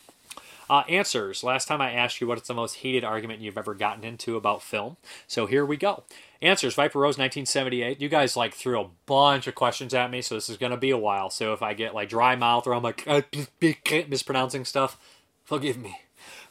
Uh, 0.69 0.83
answers. 0.89 1.43
Last 1.43 1.67
time 1.67 1.81
I 1.81 1.91
asked 1.91 2.19
you 2.19 2.27
what 2.27 2.39
is 2.39 2.47
the 2.47 2.53
most 2.53 2.75
heated 2.75 3.03
argument 3.03 3.41
you've 3.41 3.57
ever 3.57 3.73
gotten 3.73 4.03
into 4.03 4.35
about 4.35 4.63
film. 4.63 4.97
So 5.27 5.45
here 5.45 5.65
we 5.65 5.77
go. 5.77 6.03
Answers. 6.41 6.75
Viper 6.75 6.99
Rose 6.99 7.17
1978. 7.17 8.01
You 8.01 8.09
guys 8.09 8.35
like 8.35 8.53
threw 8.53 8.79
a 8.79 8.89
bunch 9.05 9.47
of 9.47 9.55
questions 9.55 9.93
at 9.93 10.11
me, 10.11 10.21
so 10.21 10.35
this 10.35 10.49
is 10.49 10.57
going 10.57 10.71
to 10.71 10.77
be 10.77 10.89
a 10.91 10.97
while. 10.97 11.29
So 11.29 11.53
if 11.53 11.61
I 11.61 11.73
get 11.73 11.93
like 11.93 12.09
dry 12.09 12.35
mouth 12.35 12.67
or 12.67 12.73
I'm 12.73 12.83
like 12.83 13.07
mispronouncing 14.09 14.65
stuff, 14.65 14.97
forgive 15.43 15.77
me. 15.77 15.99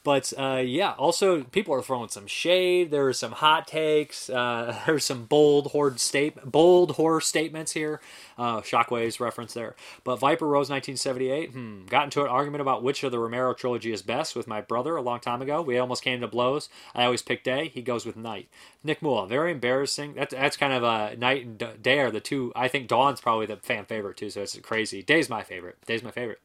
But 0.04 0.34
uh, 0.38 0.62
yeah, 0.64 0.92
also 0.92 1.44
people 1.44 1.74
are 1.74 1.82
throwing 1.82 2.10
some 2.10 2.26
shade. 2.26 2.90
There 2.90 3.08
are 3.08 3.12
some 3.14 3.32
hot 3.32 3.66
takes. 3.66 4.28
Uh, 4.28 4.78
there's 4.86 5.04
some 5.04 5.24
bold 5.24 5.68
horde 5.68 5.98
state, 5.98 6.36
bold 6.44 6.92
horror 6.92 7.22
statements 7.22 7.72
here. 7.72 8.00
Uh, 8.36 8.60
Shockwaves 8.60 9.18
reference 9.18 9.54
there. 9.54 9.74
But 10.04 10.16
Viper 10.16 10.46
Rose 10.46 10.68
1978. 10.68 11.50
Hmm, 11.52 11.86
got 11.86 12.04
into 12.04 12.20
an 12.22 12.28
argument 12.28 12.60
about 12.60 12.82
which 12.82 13.02
of 13.02 13.12
the 13.12 13.18
Romero 13.18 13.54
trilogy 13.54 13.92
is 13.92 14.02
best 14.02 14.36
with 14.36 14.46
my 14.46 14.60
brother 14.60 14.94
a 14.94 15.02
long 15.02 15.20
time 15.20 15.40
ago. 15.40 15.62
We 15.62 15.78
almost 15.78 16.04
came 16.04 16.20
to 16.20 16.28
blows. 16.28 16.68
I 16.94 17.04
always 17.04 17.22
pick 17.22 17.42
day. 17.42 17.68
He 17.68 17.80
goes 17.80 18.04
with 18.04 18.16
night. 18.16 18.48
Nick 18.82 19.00
Mua, 19.00 19.26
very 19.26 19.52
embarrassing. 19.52 20.14
That's 20.14 20.34
that's 20.34 20.58
kind 20.58 20.74
of 20.74 20.82
a 20.82 21.16
night 21.16 21.46
and 21.46 21.82
day 21.82 22.00
are 22.00 22.10
the 22.10 22.20
two. 22.20 22.52
I 22.54 22.68
think 22.68 22.88
Dawn's 22.88 23.22
probably 23.22 23.46
the 23.46 23.56
fan 23.56 23.86
favorite 23.86 24.18
too. 24.18 24.28
So 24.28 24.42
it's 24.42 24.58
crazy. 24.58 25.02
Day's 25.02 25.30
my 25.30 25.42
favorite. 25.42 25.78
Day's 25.86 26.02
my 26.02 26.10
favorite. 26.10 26.40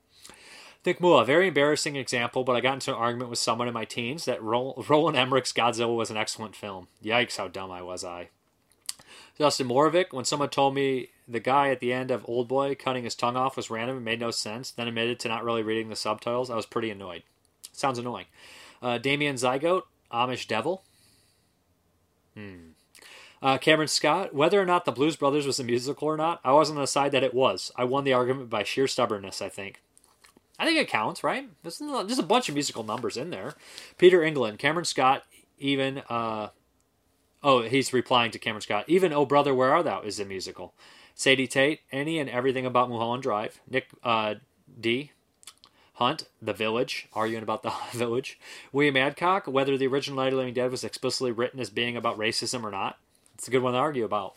Nick 0.85 1.01
Mua, 1.01 1.25
very 1.25 1.49
embarrassing 1.49 1.97
example, 1.97 2.43
but 2.43 2.55
I 2.55 2.61
got 2.61 2.75
into 2.75 2.91
an 2.91 2.97
argument 2.97 3.29
with 3.29 3.39
someone 3.39 3.67
in 3.67 3.73
my 3.73 3.85
teens 3.85 4.25
that 4.25 4.41
Roland 4.41 5.17
Emmerich's 5.17 5.51
Godzilla 5.51 5.95
was 5.95 6.09
an 6.09 6.17
excellent 6.17 6.55
film. 6.55 6.87
Yikes, 7.03 7.37
how 7.37 7.49
dumb 7.49 7.69
I 7.69 7.81
was 7.81 8.03
I. 8.03 8.29
Justin 9.37 9.67
Moravik, 9.67 10.11
when 10.11 10.25
someone 10.25 10.49
told 10.49 10.75
me 10.75 11.09
the 11.27 11.39
guy 11.39 11.69
at 11.69 11.79
the 11.79 11.93
end 11.93 12.11
of 12.11 12.25
Old 12.27 12.47
Boy 12.47 12.75
cutting 12.75 13.03
his 13.03 13.15
tongue 13.15 13.37
off 13.37 13.57
was 13.57 13.69
random 13.69 13.97
and 13.97 14.05
made 14.05 14.19
no 14.19 14.31
sense, 14.31 14.71
then 14.71 14.87
admitted 14.87 15.19
to 15.19 15.27
not 15.27 15.43
really 15.43 15.63
reading 15.63 15.89
the 15.89 15.95
subtitles, 15.95 16.49
I 16.49 16.55
was 16.55 16.65
pretty 16.65 16.89
annoyed. 16.89 17.23
Sounds 17.71 17.99
annoying. 17.99 18.25
Uh, 18.81 18.97
Damien 18.97 19.35
Zygote, 19.35 19.83
Amish 20.11 20.47
Devil. 20.47 20.83
Hmm. 22.35 22.71
Uh, 23.41 23.57
Cameron 23.57 23.87
Scott, 23.87 24.33
whether 24.33 24.61
or 24.61 24.65
not 24.65 24.83
the 24.85 24.91
Blues 24.91 25.15
Brothers 25.15 25.45
was 25.45 25.59
a 25.59 25.63
musical 25.63 26.07
or 26.07 26.17
not, 26.17 26.41
I 26.43 26.51
was 26.51 26.69
on 26.69 26.75
the 26.75 26.85
side 26.85 27.11
that 27.13 27.23
it 27.23 27.33
was. 27.33 27.71
I 27.75 27.85
won 27.85 28.03
the 28.03 28.13
argument 28.13 28.49
by 28.49 28.63
sheer 28.63 28.87
stubbornness, 28.87 29.41
I 29.41 29.47
think. 29.47 29.81
I 30.59 30.65
think 30.65 30.77
it 30.77 30.89
counts, 30.89 31.23
right? 31.23 31.49
There's, 31.63 31.79
there's 31.79 32.19
a 32.19 32.23
bunch 32.23 32.49
of 32.49 32.55
musical 32.55 32.83
numbers 32.83 33.15
in 33.15 33.29
there. 33.29 33.55
Peter 33.97 34.21
England, 34.21 34.59
Cameron 34.59 34.85
Scott, 34.85 35.23
even. 35.57 36.03
Uh, 36.09 36.49
oh, 37.41 37.61
he's 37.61 37.93
replying 37.93 38.31
to 38.31 38.39
Cameron 38.39 38.61
Scott. 38.61 38.85
Even 38.87 39.13
Oh 39.13 39.25
Brother, 39.25 39.55
Where 39.55 39.71
Are 39.73 39.81
Thou 39.81 40.01
is 40.01 40.19
a 40.19 40.25
musical. 40.25 40.73
Sadie 41.15 41.47
Tate, 41.47 41.81
any 41.91 42.19
and 42.19 42.29
everything 42.29 42.65
about 42.65 42.89
Mulholland 42.89 43.23
Drive. 43.23 43.59
Nick 43.69 43.87
uh, 44.03 44.35
D. 44.79 45.11
Hunt, 45.93 46.29
The 46.41 46.53
Village, 46.53 47.09
arguing 47.13 47.43
about 47.43 47.63
The 47.63 47.73
Village. 47.91 48.39
William 48.71 48.95
Adcock, 48.95 49.47
whether 49.47 49.77
the 49.77 49.87
original 49.87 50.17
Night 50.17 50.27
of 50.27 50.33
the 50.33 50.37
Living 50.37 50.53
Dead 50.53 50.71
was 50.71 50.83
explicitly 50.83 51.31
written 51.31 51.59
as 51.59 51.69
being 51.69 51.97
about 51.97 52.17
racism 52.17 52.63
or 52.63 52.71
not. 52.71 52.97
It's 53.33 53.47
a 53.47 53.51
good 53.51 53.63
one 53.63 53.73
to 53.73 53.79
argue 53.79 54.05
about. 54.05 54.35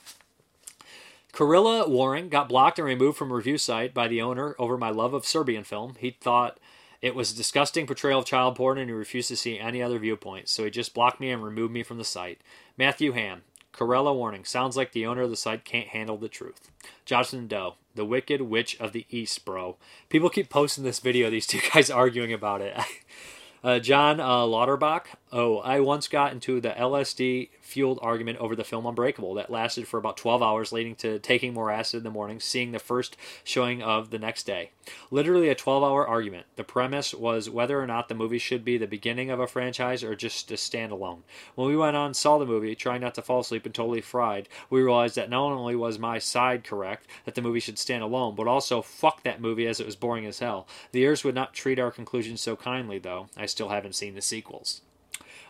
Carilla 1.32 1.88
Waring 1.88 2.28
got 2.28 2.48
blocked 2.48 2.78
and 2.78 2.86
removed 2.86 3.16
from 3.16 3.32
review 3.32 3.56
site 3.56 3.94
by 3.94 4.06
the 4.06 4.20
owner 4.20 4.54
over 4.58 4.76
my 4.76 4.90
love 4.90 5.14
of 5.14 5.26
Serbian 5.26 5.64
film. 5.64 5.94
He 5.98 6.10
thought 6.20 6.58
it 7.00 7.14
was 7.14 7.32
a 7.32 7.36
disgusting 7.36 7.86
portrayal 7.86 8.20
of 8.20 8.26
child 8.26 8.54
porn 8.56 8.78
and 8.78 8.90
he 8.90 8.94
refused 8.94 9.28
to 9.28 9.36
see 9.36 9.58
any 9.58 9.82
other 9.82 9.98
viewpoints, 9.98 10.52
so 10.52 10.64
he 10.64 10.70
just 10.70 10.94
blocked 10.94 11.20
me 11.20 11.30
and 11.30 11.42
removed 11.42 11.72
me 11.72 11.82
from 11.82 11.96
the 11.96 12.04
site. 12.04 12.40
Matthew 12.76 13.12
Ham, 13.12 13.42
Corella 13.72 14.14
warning. 14.14 14.44
Sounds 14.44 14.76
like 14.76 14.92
the 14.92 15.06
owner 15.06 15.22
of 15.22 15.30
the 15.30 15.36
site 15.36 15.64
can't 15.64 15.88
handle 15.88 16.16
the 16.16 16.28
truth. 16.28 16.70
Johnson 17.04 17.46
Doe, 17.46 17.76
the 17.94 18.04
Wicked 18.04 18.42
Witch 18.42 18.78
of 18.78 18.92
the 18.92 19.06
East, 19.10 19.44
bro. 19.44 19.76
People 20.08 20.28
keep 20.28 20.50
posting 20.50 20.84
this 20.84 21.00
video, 21.00 21.30
these 21.30 21.46
two 21.46 21.60
guys 21.72 21.90
arguing 21.90 22.32
about 22.32 22.60
it. 22.60 22.76
uh, 23.64 23.78
John 23.78 24.20
uh, 24.20 24.44
Lauterbach. 24.44 25.06
Oh, 25.34 25.60
I 25.60 25.80
once 25.80 26.08
got 26.08 26.32
into 26.32 26.60
the 26.60 26.72
LSD 26.72 27.48
fueled 27.62 27.98
argument 28.02 28.36
over 28.36 28.54
the 28.54 28.64
film 28.64 28.84
Unbreakable 28.84 29.32
that 29.32 29.48
lasted 29.48 29.88
for 29.88 29.96
about 29.96 30.18
12 30.18 30.42
hours, 30.42 30.72
leading 30.72 30.94
to 30.96 31.18
taking 31.20 31.54
more 31.54 31.70
acid 31.70 31.98
in 31.98 32.04
the 32.04 32.10
morning, 32.10 32.38
seeing 32.38 32.72
the 32.72 32.78
first 32.78 33.16
showing 33.42 33.82
of 33.82 34.10
the 34.10 34.18
next 34.18 34.42
day. 34.42 34.72
Literally 35.10 35.48
a 35.48 35.54
12 35.54 35.82
hour 35.82 36.06
argument. 36.06 36.44
The 36.56 36.64
premise 36.64 37.14
was 37.14 37.48
whether 37.48 37.80
or 37.80 37.86
not 37.86 38.10
the 38.10 38.14
movie 38.14 38.36
should 38.36 38.62
be 38.62 38.76
the 38.76 38.86
beginning 38.86 39.30
of 39.30 39.40
a 39.40 39.46
franchise 39.46 40.04
or 40.04 40.14
just 40.14 40.50
a 40.50 40.54
standalone. 40.54 41.22
When 41.54 41.66
we 41.66 41.78
went 41.78 41.96
on 41.96 42.12
saw 42.12 42.36
the 42.36 42.44
movie, 42.44 42.74
trying 42.74 43.00
not 43.00 43.14
to 43.14 43.22
fall 43.22 43.40
asleep 43.40 43.64
and 43.64 43.74
totally 43.74 44.02
fried, 44.02 44.50
we 44.68 44.82
realized 44.82 45.14
that 45.16 45.30
not 45.30 45.50
only 45.50 45.74
was 45.74 45.98
my 45.98 46.18
side 46.18 46.62
correct, 46.62 47.06
that 47.24 47.36
the 47.36 47.40
movie 47.40 47.60
should 47.60 47.78
stand 47.78 48.02
alone, 48.02 48.34
but 48.34 48.46
also 48.46 48.82
fuck 48.82 49.22
that 49.22 49.40
movie 49.40 49.66
as 49.66 49.80
it 49.80 49.86
was 49.86 49.96
boring 49.96 50.26
as 50.26 50.40
hell. 50.40 50.68
The 50.90 51.00
ears 51.00 51.24
would 51.24 51.34
not 51.34 51.54
treat 51.54 51.78
our 51.78 51.90
conclusions 51.90 52.42
so 52.42 52.54
kindly, 52.54 52.98
though. 52.98 53.28
I 53.34 53.46
still 53.46 53.70
haven't 53.70 53.94
seen 53.94 54.14
the 54.14 54.20
sequels. 54.20 54.82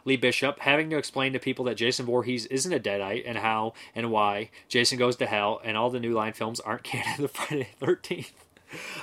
Lee 0.05 0.17
Bishop 0.17 0.61
having 0.61 0.91
to 0.91 0.97
explain 0.99 1.33
to 1.33 1.39
people 1.39 1.65
that 1.67 1.77
Jason 1.77 2.07
Voorhees 2.07 2.47
isn't 2.47 2.73
a 2.73 2.81
deadite 2.81 3.25
and 3.27 3.39
how 3.39 3.75
and 3.95 4.11
why 4.11 4.51
Jason 4.69 4.99
goes 4.99 5.17
to 5.17 5.27
hell 5.27 5.61
and 5.65 5.77
all 5.77 5.91
the 5.91 6.01
New 6.01 6.15
Line 6.15 6.33
films 6.33 6.61
aren't 6.61 6.83
canon 6.85 7.21
to 7.23 7.29
Friday 7.29 7.69
the 7.79 7.87
13th. 7.87 8.33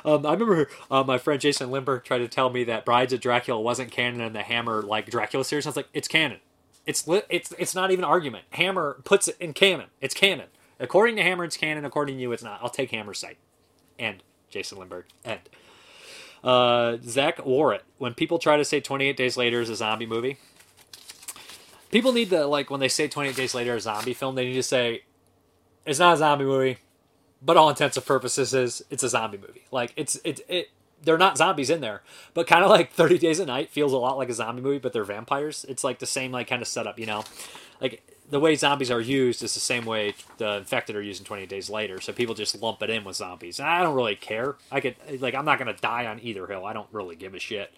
Um, 0.04 0.26
I 0.26 0.34
remember 0.34 0.68
uh, 0.90 1.04
my 1.04 1.18
friend 1.18 1.40
Jason 1.40 1.70
Limber 1.72 2.00
tried 2.00 2.20
to 2.20 2.28
tell 2.28 2.50
me 2.50 2.64
that 2.66 2.86
Brides 2.86 3.14
of 3.14 3.20
Dracula 3.20 3.62
wasn't 3.62 3.92
canon 3.92 4.22
in 4.22 4.34
the 4.34 4.42
Hammer 4.42 4.82
like 4.82 5.10
Dracula 5.10 5.46
series. 5.46 5.66
I 5.66 5.70
was 5.70 5.76
like, 5.76 5.90
it's 5.94 6.08
canon. 6.08 6.40
It's 6.86 7.08
li- 7.08 7.22
it's 7.30 7.54
it's 7.60 7.76
not 7.76 7.92
even 7.92 8.04
argument. 8.04 8.46
Hammer 8.52 9.00
puts 9.04 9.28
it 9.28 9.38
in 9.40 9.54
canon. 9.54 9.88
It's 10.02 10.16
canon. 10.16 10.48
According 10.80 11.18
to 11.18 11.24
Hammer, 11.24 11.44
it's 11.44 11.58
canon. 11.58 11.86
According 11.86 12.16
to 12.16 12.22
you, 12.22 12.32
it's 12.32 12.42
not. 12.44 12.60
I'll 12.64 12.70
take 12.70 12.90
Hammer's 12.92 13.20
site. 13.20 13.38
And 14.00 14.24
Jason 14.50 14.80
Lindbergh. 14.80 15.06
End. 15.24 15.42
Uh, 16.44 16.98
Zach 17.04 17.38
Warrett. 17.38 17.82
When 17.98 18.14
people 18.14 18.40
try 18.40 18.58
to 18.58 18.66
say 18.66 18.80
28 18.80 19.18
Days 19.18 19.38
Later 19.38 19.62
is 19.62 19.70
a 19.70 19.76
zombie 19.76 20.06
movie, 20.06 20.38
people 21.92 22.12
need 22.12 22.30
to 22.30 22.46
like 22.46 22.70
when 22.70 22.80
they 22.80 22.88
say 22.88 23.08
28 23.08 23.36
Days 23.36 23.54
Later 23.56 23.76
a 23.76 23.82
zombie 23.82 24.14
film, 24.14 24.36
they 24.36 24.46
need 24.46 24.54
to 24.54 24.64
say 24.64 25.04
it's 25.86 26.00
not 26.00 26.16
a 26.16 26.18
zombie 26.18 26.46
movie, 26.46 26.78
but 27.42 27.58
all 27.58 27.70
intents 27.70 27.98
and 27.98 28.06
purposes 28.06 28.54
is 28.54 28.84
it's 28.90 29.04
a 29.04 29.10
zombie 29.10 29.38
movie. 29.38 29.66
Like 29.72 29.94
it's 29.96 30.20
it 30.24 30.42
it 30.48 30.70
they're 31.02 31.18
not 31.18 31.38
zombies 31.38 31.70
in 31.70 31.82
there, 31.82 32.02
but 32.34 32.48
kind 32.48 32.64
of 32.64 32.70
like 32.70 32.92
30 32.94 33.18
Days 33.18 33.40
a 33.40 33.46
Night 33.46 33.70
feels 33.70 33.94
a 33.94 33.98
lot 33.98 34.18
like 34.18 34.30
a 34.30 34.34
zombie 34.34 34.62
movie, 34.62 34.80
but 34.80 34.94
they're 34.94 35.04
vampires. 35.04 35.66
It's 35.68 35.84
like 35.84 36.00
the 36.00 36.06
same 36.06 36.32
like 36.32 36.48
kind 36.48 36.62
of 36.62 36.68
setup, 36.68 37.00
you 37.00 37.06
know, 37.06 37.24
like 37.82 38.04
the 38.30 38.40
way 38.40 38.56
zombies 38.56 38.92
are 38.92 39.02
used 39.02 39.42
is 39.42 39.56
the 39.56 39.60
same 39.60 39.86
way 39.86 40.14
the 40.38 40.58
infected 40.58 40.96
are 40.96 41.02
used 41.02 41.22
in 41.22 41.26
28 41.26 41.50
Days 41.50 41.70
Later. 41.70 42.00
So 42.00 42.14
people 42.14 42.36
just 42.36 42.62
lump 42.62 42.82
it 42.84 42.90
in 42.90 43.04
with 43.04 43.16
zombies. 43.16 43.60
And 43.60 43.68
I 43.68 43.82
don't 43.82 43.96
really 43.96 44.16
care. 44.16 44.56
I 44.72 44.82
could 44.82 44.96
like 45.20 45.34
I'm 45.34 45.46
not 45.46 45.58
gonna 45.58 45.74
die 45.74 46.06
on 46.06 46.20
either 46.22 46.46
hill. 46.46 46.66
I 46.66 46.74
don't 46.74 46.90
really 46.92 47.16
give 47.16 47.34
a 47.34 47.40
shit. 47.40 47.74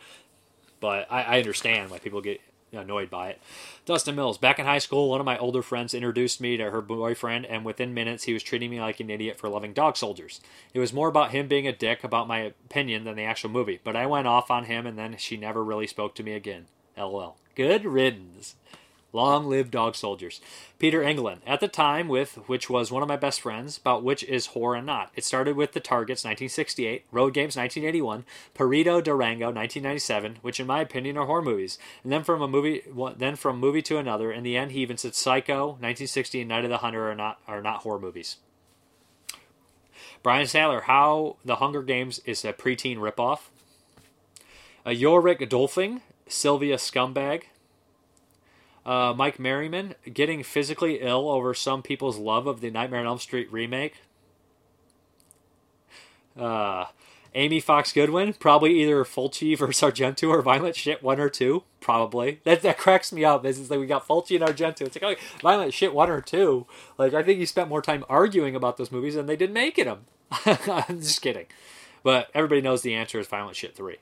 But 0.80 1.08
I, 1.12 1.22
I 1.24 1.38
understand 1.38 1.92
why 1.92 2.00
people 2.00 2.22
get 2.22 2.42
annoyed 2.74 3.10
by 3.10 3.30
it. 3.30 3.42
Dustin 3.86 4.16
Mills. 4.16 4.38
Back 4.38 4.60
in 4.60 4.66
high 4.66 4.80
school, 4.80 5.10
one 5.10 5.20
of 5.20 5.26
my 5.26 5.38
older 5.38 5.62
friends 5.62 5.94
introduced 5.94 6.40
me 6.40 6.58
to 6.58 6.72
her 6.72 6.82
boyfriend, 6.82 7.46
and 7.46 7.66
within 7.66 7.94
minutes, 7.94 8.24
he 8.24 8.34
was 8.34 8.44
treating 8.44 8.72
me 8.72 8.80
like 8.80 9.00
an 9.00 9.10
idiot 9.10 9.38
for 9.38 9.50
loving 9.50 9.74
dog 9.74 9.98
soldiers. 9.98 10.42
It 10.74 10.80
was 10.80 10.94
more 10.94 11.08
about 11.08 11.32
him 11.32 11.48
being 11.48 11.68
a 11.68 11.76
dick 11.76 12.04
about 12.04 12.28
my 12.28 12.40
opinion 12.40 13.04
than 13.04 13.16
the 13.16 13.24
actual 13.24 13.50
movie, 13.50 13.80
but 13.84 13.96
I 13.96 14.06
went 14.06 14.28
off 14.28 14.50
on 14.52 14.66
him, 14.66 14.86
and 14.86 14.98
then 14.98 15.18
she 15.18 15.38
never 15.38 15.64
really 15.64 15.88
spoke 15.88 16.16
to 16.16 16.24
me 16.24 16.34
again. 16.34 16.68
LOL. 16.98 17.38
Good 17.56 17.86
riddance. 17.86 18.56
Long 19.14 19.50
live 19.50 19.70
dog 19.70 19.96
soldiers. 19.96 20.40
Peter 20.80 21.04
England, 21.04 21.42
at 21.46 21.60
the 21.60 21.68
time 21.68 22.08
with 22.08 22.36
which 22.48 22.70
was 22.70 22.92
one 22.92 23.04
of 23.04 23.10
my 23.10 23.18
best 23.18 23.42
friends, 23.42 23.78
about 23.78 24.04
which 24.04 24.24
is 24.24 24.48
horror 24.48 24.76
and 24.76 24.86
not. 24.86 25.12
It 25.16 25.26
started 25.26 25.58
with 25.58 25.74
The 25.74 25.82
Targets 25.82 26.24
1968, 26.24 27.06
Road 27.12 27.34
Games 27.34 27.58
1981, 27.58 28.26
Perdita 28.54 29.02
Durango 29.02 29.48
1997, 29.48 30.38
which 30.42 30.62
in 30.62 30.68
my 30.68 30.80
opinion 30.80 31.18
are 31.18 31.26
horror 31.26 31.42
movies. 31.42 31.78
And 32.04 32.12
then 32.12 32.24
from 32.24 32.42
a 32.42 32.48
movie 32.48 32.84
then 33.18 33.36
from 33.36 33.60
movie 33.60 33.82
to 33.84 33.98
another, 33.98 34.32
in 34.32 34.44
the 34.44 34.56
end 34.56 34.72
he 34.72 34.80
even 34.80 34.98
said 34.98 35.14
Psycho 35.14 35.66
1960 35.66 36.42
and 36.42 36.50
Night 36.50 36.64
of 36.64 36.70
the 36.70 36.78
Hunter 36.78 37.12
are 37.12 37.16
not 37.16 37.40
are 37.48 37.62
not 37.62 37.82
horror 37.82 38.00
movies. 38.00 38.38
Brian 40.24 40.48
Sadler, 40.48 40.82
how 40.82 41.38
The 41.44 41.56
Hunger 41.58 41.82
Games 41.82 42.20
is 42.26 42.46
a 42.46 42.54
preteen 42.54 42.98
ripoff. 42.98 43.50
A 44.86 44.94
Yorick 44.94 45.50
Dolphing, 45.50 46.02
Sylvia 46.28 46.78
Scumbag, 46.78 47.44
uh, 48.86 49.14
Mike 49.16 49.40
Merriman 49.40 49.96
getting 50.12 50.44
physically 50.44 51.00
ill 51.02 51.30
over 51.30 51.54
some 51.54 51.82
people's 51.82 52.18
love 52.18 52.48
of 52.48 52.62
the 52.62 52.72
Nightmare 52.72 53.02
on 53.02 53.06
Elm 53.06 53.20
Street 53.20 53.52
remake. 53.52 54.02
Uh, 56.38 56.86
Amy 57.34 57.60
Fox 57.60 57.94
Goodwin, 57.94 58.34
probably 58.34 58.82
either 58.82 59.04
Fulci 59.04 59.58
versus 59.58 59.82
Argento 59.82 60.30
or 60.30 60.42
Violent 60.42 60.76
Shit 60.76 61.02
one 61.02 61.20
or 61.20 61.30
two, 61.30 61.64
probably. 61.80 62.42
That 62.44 62.62
that 62.64 62.78
cracks 62.78 63.12
me 63.12 63.24
up. 63.24 63.46
It's 63.46 63.70
like 63.70 63.80
we 63.80 63.86
got 63.86 64.08
Fulci 64.08 64.36
and 64.36 64.46
Argento. 64.46 64.82
It's 64.82 65.00
like 65.02 65.20
oh, 65.20 65.38
Violent 65.42 65.74
Shit 65.74 65.94
one 65.94 66.10
or 66.10 66.22
two. 66.22 66.66
Like 66.98 67.14
I 67.14 67.24
think 67.24 67.40
he 67.40 67.46
spent 67.46 67.70
more 67.70 67.82
time 67.82 68.04
arguing 68.10 68.56
about 68.56 68.78
those 68.78 68.92
movies 68.92 69.16
than 69.16 69.28
they 69.28 69.36
did 69.36 69.54
making 69.54 69.86
them. 69.86 70.06
I'm 70.46 71.02
just 71.02 71.22
kidding, 71.22 71.46
but 72.04 72.30
everybody 72.34 72.62
knows 72.62 72.82
the 72.82 72.96
answer 72.96 73.20
is 73.20 73.28
Violent 73.28 73.56
Shit 73.56 73.76
three. 73.76 73.98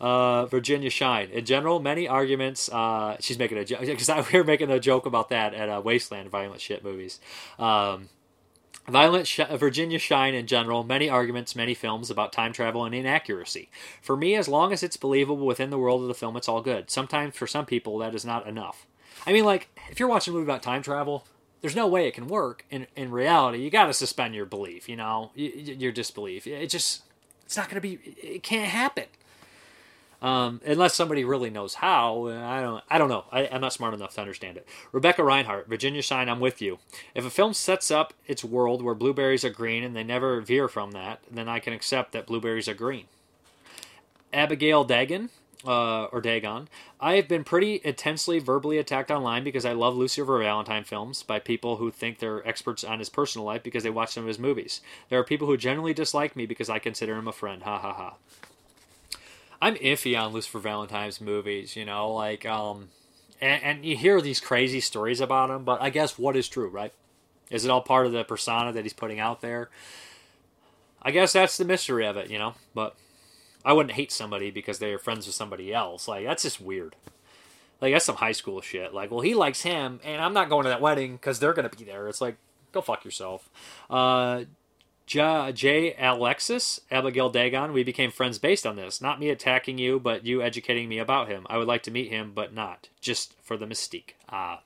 Uh, 0.00 0.46
Virginia 0.46 0.90
Shine. 0.90 1.30
In 1.30 1.44
general, 1.44 1.80
many 1.80 2.06
arguments. 2.06 2.68
Uh, 2.68 3.16
she's 3.20 3.38
making 3.38 3.58
a 3.58 3.64
joke 3.64 3.80
because 3.80 4.08
we 4.32 4.38
were 4.38 4.44
making 4.44 4.70
a 4.70 4.78
joke 4.80 5.06
about 5.06 5.28
that 5.30 5.54
at 5.54 5.68
uh, 5.68 5.80
Wasteland 5.84 6.30
Violent 6.30 6.60
Shit 6.60 6.84
movies. 6.84 7.18
Um, 7.58 8.08
Violent 8.88 9.26
Sh- 9.26 9.40
Virginia 9.56 9.98
Shine 9.98 10.34
in 10.34 10.46
general, 10.46 10.82
many 10.82 11.10
arguments, 11.10 11.54
many 11.54 11.74
films 11.74 12.10
about 12.10 12.32
time 12.32 12.52
travel 12.52 12.84
and 12.84 12.94
inaccuracy. 12.94 13.68
For 14.00 14.16
me, 14.16 14.34
as 14.34 14.48
long 14.48 14.72
as 14.72 14.82
it's 14.82 14.96
believable 14.96 15.46
within 15.46 15.70
the 15.70 15.78
world 15.78 16.02
of 16.02 16.08
the 16.08 16.14
film, 16.14 16.36
it's 16.36 16.48
all 16.48 16.62
good. 16.62 16.90
Sometimes, 16.90 17.36
for 17.36 17.46
some 17.46 17.66
people, 17.66 17.98
that 17.98 18.14
is 18.14 18.24
not 18.24 18.46
enough. 18.46 18.86
I 19.26 19.32
mean, 19.32 19.44
like, 19.44 19.68
if 19.90 20.00
you're 20.00 20.08
watching 20.08 20.32
a 20.32 20.36
movie 20.36 20.46
about 20.46 20.62
time 20.62 20.82
travel, 20.82 21.26
there's 21.60 21.76
no 21.76 21.86
way 21.86 22.06
it 22.06 22.14
can 22.14 22.28
work 22.28 22.64
in, 22.70 22.86
in 22.96 23.10
reality. 23.10 23.58
You 23.58 23.70
got 23.70 23.86
to 23.86 23.92
suspend 23.92 24.34
your 24.34 24.46
belief, 24.46 24.88
you 24.88 24.96
know, 24.96 25.32
your 25.34 25.92
disbelief. 25.92 26.46
It 26.46 26.68
just, 26.68 27.02
it's 27.44 27.56
not 27.56 27.68
going 27.68 27.80
to 27.80 27.80
be, 27.80 27.98
it 28.16 28.42
can't 28.42 28.68
happen. 28.68 29.04
Um, 30.20 30.60
unless 30.66 30.94
somebody 30.94 31.24
really 31.24 31.50
knows 31.50 31.74
how, 31.74 32.26
I 32.26 32.60
don't. 32.60 32.82
I 32.90 32.98
don't 32.98 33.08
know. 33.08 33.24
I, 33.30 33.42
am 33.42 33.60
not 33.60 33.72
smart 33.72 33.94
enough 33.94 34.14
to 34.14 34.20
understand 34.20 34.56
it. 34.56 34.66
Rebecca 34.90 35.22
Reinhart, 35.22 35.68
Virginia 35.68 36.02
Shine. 36.02 36.28
I'm 36.28 36.40
with 36.40 36.60
you. 36.60 36.78
If 37.14 37.24
a 37.24 37.30
film 37.30 37.54
sets 37.54 37.90
up 37.90 38.12
its 38.26 38.44
world 38.44 38.82
where 38.82 38.96
blueberries 38.96 39.44
are 39.44 39.50
green 39.50 39.84
and 39.84 39.94
they 39.94 40.02
never 40.02 40.40
veer 40.40 40.66
from 40.66 40.90
that, 40.90 41.20
then 41.30 41.48
I 41.48 41.60
can 41.60 41.72
accept 41.72 42.12
that 42.12 42.26
blueberries 42.26 42.68
are 42.68 42.74
green. 42.74 43.04
Abigail 44.32 44.84
Dagan, 44.84 45.30
uh, 45.64 46.04
or 46.06 46.20
Dagon. 46.20 46.68
I 47.00 47.14
have 47.14 47.28
been 47.28 47.44
pretty 47.44 47.80
intensely 47.84 48.38
verbally 48.38 48.78
attacked 48.78 49.10
online 49.10 49.44
because 49.44 49.64
I 49.64 49.72
love 49.72 49.96
Lucifer 49.96 50.38
Valentine 50.38 50.84
films 50.84 51.22
by 51.22 51.38
people 51.38 51.76
who 51.76 51.90
think 51.90 52.18
they're 52.18 52.46
experts 52.46 52.84
on 52.84 52.98
his 52.98 53.08
personal 53.08 53.46
life 53.46 53.62
because 53.62 53.82
they 53.82 53.90
watch 53.90 54.12
some 54.12 54.24
of 54.24 54.28
his 54.28 54.38
movies. 54.38 54.80
There 55.08 55.18
are 55.18 55.24
people 55.24 55.46
who 55.46 55.56
generally 55.56 55.94
dislike 55.94 56.36
me 56.36 56.46
because 56.46 56.70
I 56.70 56.78
consider 56.78 57.16
him 57.16 57.28
a 57.28 57.32
friend. 57.32 57.62
Ha 57.62 57.78
ha 57.78 57.92
ha. 57.92 58.14
I'm 59.60 59.74
iffy 59.76 60.20
on 60.20 60.32
Lucifer 60.32 60.58
Valentine's 60.58 61.20
movies, 61.20 61.76
you 61.76 61.84
know, 61.84 62.12
like 62.12 62.46
um 62.46 62.88
and, 63.40 63.62
and, 63.62 63.84
you 63.84 63.96
hear 63.96 64.20
these 64.20 64.40
crazy 64.40 64.80
stories 64.80 65.20
about 65.20 65.48
him, 65.50 65.62
but 65.62 65.80
I 65.80 65.90
guess 65.90 66.18
what 66.18 66.36
is 66.36 66.48
true, 66.48 66.68
right? 66.68 66.92
Is 67.50 67.64
it 67.64 67.70
all 67.70 67.80
part 67.80 68.06
of 68.06 68.12
the 68.12 68.24
persona 68.24 68.72
that 68.72 68.82
he's 68.82 68.92
putting 68.92 69.20
out 69.20 69.42
there? 69.42 69.70
I 71.00 71.12
guess 71.12 71.32
that's 71.32 71.56
the 71.56 71.64
mystery 71.64 72.04
of 72.04 72.16
it, 72.16 72.30
you 72.30 72.38
know. 72.38 72.54
But 72.74 72.96
I 73.64 73.72
wouldn't 73.72 73.94
hate 73.94 74.10
somebody 74.10 74.50
because 74.50 74.78
they're 74.78 74.98
friends 74.98 75.26
with 75.26 75.36
somebody 75.36 75.72
else. 75.72 76.08
Like 76.08 76.24
that's 76.24 76.42
just 76.42 76.60
weird. 76.60 76.96
Like 77.80 77.92
that's 77.92 78.04
some 78.04 78.16
high 78.16 78.32
school 78.32 78.60
shit. 78.60 78.92
Like, 78.92 79.10
well, 79.10 79.20
he 79.20 79.34
likes 79.34 79.62
him, 79.62 80.00
and 80.04 80.20
I'm 80.20 80.34
not 80.34 80.48
going 80.48 80.64
to 80.64 80.70
that 80.70 80.80
wedding 80.80 81.12
because 81.12 81.38
they're 81.38 81.52
gonna 81.52 81.68
be 81.68 81.84
there. 81.84 82.08
It's 82.08 82.20
like, 82.20 82.36
go 82.72 82.80
fuck 82.80 83.04
yourself. 83.04 83.48
Uh, 83.88 84.44
J. 85.08 85.52
J. 85.54 85.94
Alexis, 85.98 86.80
Abigail 86.90 87.30
Dagon, 87.30 87.72
we 87.72 87.82
became 87.82 88.10
friends 88.10 88.38
based 88.38 88.66
on 88.66 88.76
this. 88.76 89.00
Not 89.00 89.18
me 89.18 89.30
attacking 89.30 89.78
you, 89.78 89.98
but 89.98 90.26
you 90.26 90.42
educating 90.42 90.86
me 90.86 90.98
about 90.98 91.28
him. 91.28 91.46
I 91.48 91.56
would 91.56 91.66
like 91.66 91.82
to 91.84 91.90
meet 91.90 92.10
him, 92.10 92.32
but 92.34 92.52
not. 92.52 92.90
Just 93.00 93.32
for 93.42 93.56
the 93.56 93.64
mystique. 93.64 94.10
Ah. 94.28 94.60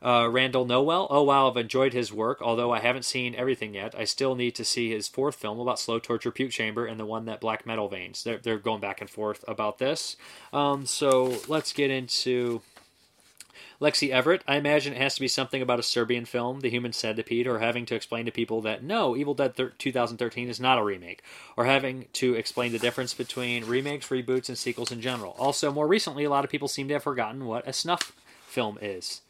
Uh, 0.00 0.28
Randall 0.28 0.64
Noel. 0.64 1.08
Oh 1.10 1.24
wow, 1.24 1.50
I've 1.50 1.56
enjoyed 1.56 1.92
his 1.92 2.12
work. 2.12 2.40
Although 2.40 2.70
I 2.70 2.78
haven't 2.78 3.04
seen 3.04 3.34
everything 3.34 3.74
yet, 3.74 3.94
I 3.98 4.04
still 4.04 4.36
need 4.36 4.54
to 4.56 4.64
see 4.64 4.90
his 4.90 5.08
fourth 5.08 5.34
film 5.34 5.58
about 5.58 5.80
slow 5.80 5.98
torture 5.98 6.30
puke 6.30 6.52
chamber 6.52 6.86
and 6.86 7.00
the 7.00 7.06
one 7.06 7.24
that 7.24 7.40
black 7.40 7.66
metal 7.66 7.88
veins. 7.88 8.22
They're, 8.22 8.38
they're 8.38 8.58
going 8.58 8.80
back 8.80 9.00
and 9.00 9.10
forth 9.10 9.44
about 9.48 9.78
this. 9.78 10.16
Um, 10.52 10.86
so 10.86 11.40
let's 11.48 11.72
get 11.72 11.90
into 11.90 12.60
Lexi 13.80 14.10
Everett, 14.10 14.42
I 14.46 14.56
imagine 14.56 14.92
it 14.92 15.00
has 15.00 15.14
to 15.16 15.20
be 15.20 15.28
something 15.28 15.60
about 15.60 15.78
a 15.78 15.82
Serbian 15.82 16.24
film, 16.24 16.60
The 16.60 16.70
Human 16.70 16.92
Centipede, 16.92 17.46
or 17.46 17.58
having 17.58 17.86
to 17.86 17.94
explain 17.94 18.24
to 18.26 18.32
people 18.32 18.60
that 18.62 18.82
no, 18.82 19.16
Evil 19.16 19.34
Dead 19.34 19.54
2013 19.78 20.48
is 20.48 20.60
not 20.60 20.78
a 20.78 20.84
remake, 20.84 21.22
or 21.56 21.64
having 21.64 22.06
to 22.14 22.34
explain 22.34 22.72
the 22.72 22.78
difference 22.78 23.14
between 23.14 23.66
remakes, 23.66 24.08
reboots, 24.08 24.48
and 24.48 24.56
sequels 24.56 24.92
in 24.92 25.00
general. 25.00 25.34
Also, 25.38 25.72
more 25.72 25.88
recently, 25.88 26.24
a 26.24 26.30
lot 26.30 26.44
of 26.44 26.50
people 26.50 26.68
seem 26.68 26.88
to 26.88 26.94
have 26.94 27.02
forgotten 27.02 27.46
what 27.46 27.66
a 27.66 27.72
snuff 27.72 28.12
film 28.46 28.78
is. 28.80 29.20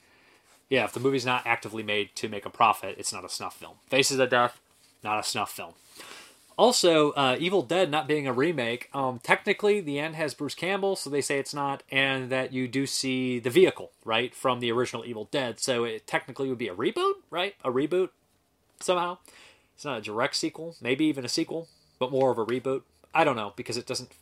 Yeah, 0.68 0.84
if 0.84 0.92
the 0.92 1.00
movie's 1.00 1.26
not 1.26 1.46
actively 1.46 1.82
made 1.82 2.14
to 2.16 2.28
make 2.28 2.46
a 2.46 2.50
profit, 2.50 2.96
it's 2.98 3.12
not 3.12 3.24
a 3.24 3.28
snuff 3.28 3.56
film. 3.56 3.76
Faces 3.86 4.18
of 4.18 4.30
Death, 4.30 4.60
not 5.02 5.18
a 5.18 5.22
snuff 5.22 5.50
film. 5.50 5.74
Also, 6.56 7.10
uh, 7.12 7.36
Evil 7.40 7.62
Dead 7.62 7.90
not 7.90 8.06
being 8.06 8.28
a 8.28 8.32
remake, 8.32 8.88
um, 8.94 9.18
technically 9.18 9.80
the 9.80 9.98
end 9.98 10.14
has 10.14 10.34
Bruce 10.34 10.54
Campbell, 10.54 10.94
so 10.94 11.10
they 11.10 11.20
say 11.20 11.38
it's 11.38 11.54
not, 11.54 11.82
and 11.90 12.30
that 12.30 12.52
you 12.52 12.68
do 12.68 12.86
see 12.86 13.40
the 13.40 13.50
vehicle, 13.50 13.90
right, 14.04 14.34
from 14.34 14.60
the 14.60 14.70
original 14.70 15.04
Evil 15.04 15.28
Dead, 15.32 15.58
so 15.58 15.82
it 15.82 16.06
technically 16.06 16.48
would 16.48 16.58
be 16.58 16.68
a 16.68 16.74
reboot, 16.74 17.14
right? 17.28 17.54
A 17.64 17.70
reboot, 17.70 18.10
somehow. 18.80 19.18
It's 19.74 19.84
not 19.84 19.98
a 19.98 20.00
direct 20.00 20.36
sequel, 20.36 20.76
maybe 20.80 21.04
even 21.06 21.24
a 21.24 21.28
sequel, 21.28 21.68
but 21.98 22.12
more 22.12 22.30
of 22.30 22.38
a 22.38 22.46
reboot. 22.46 22.82
I 23.12 23.24
don't 23.24 23.36
know, 23.36 23.52
because 23.56 23.76
it 23.76 23.86
doesn't. 23.86 24.12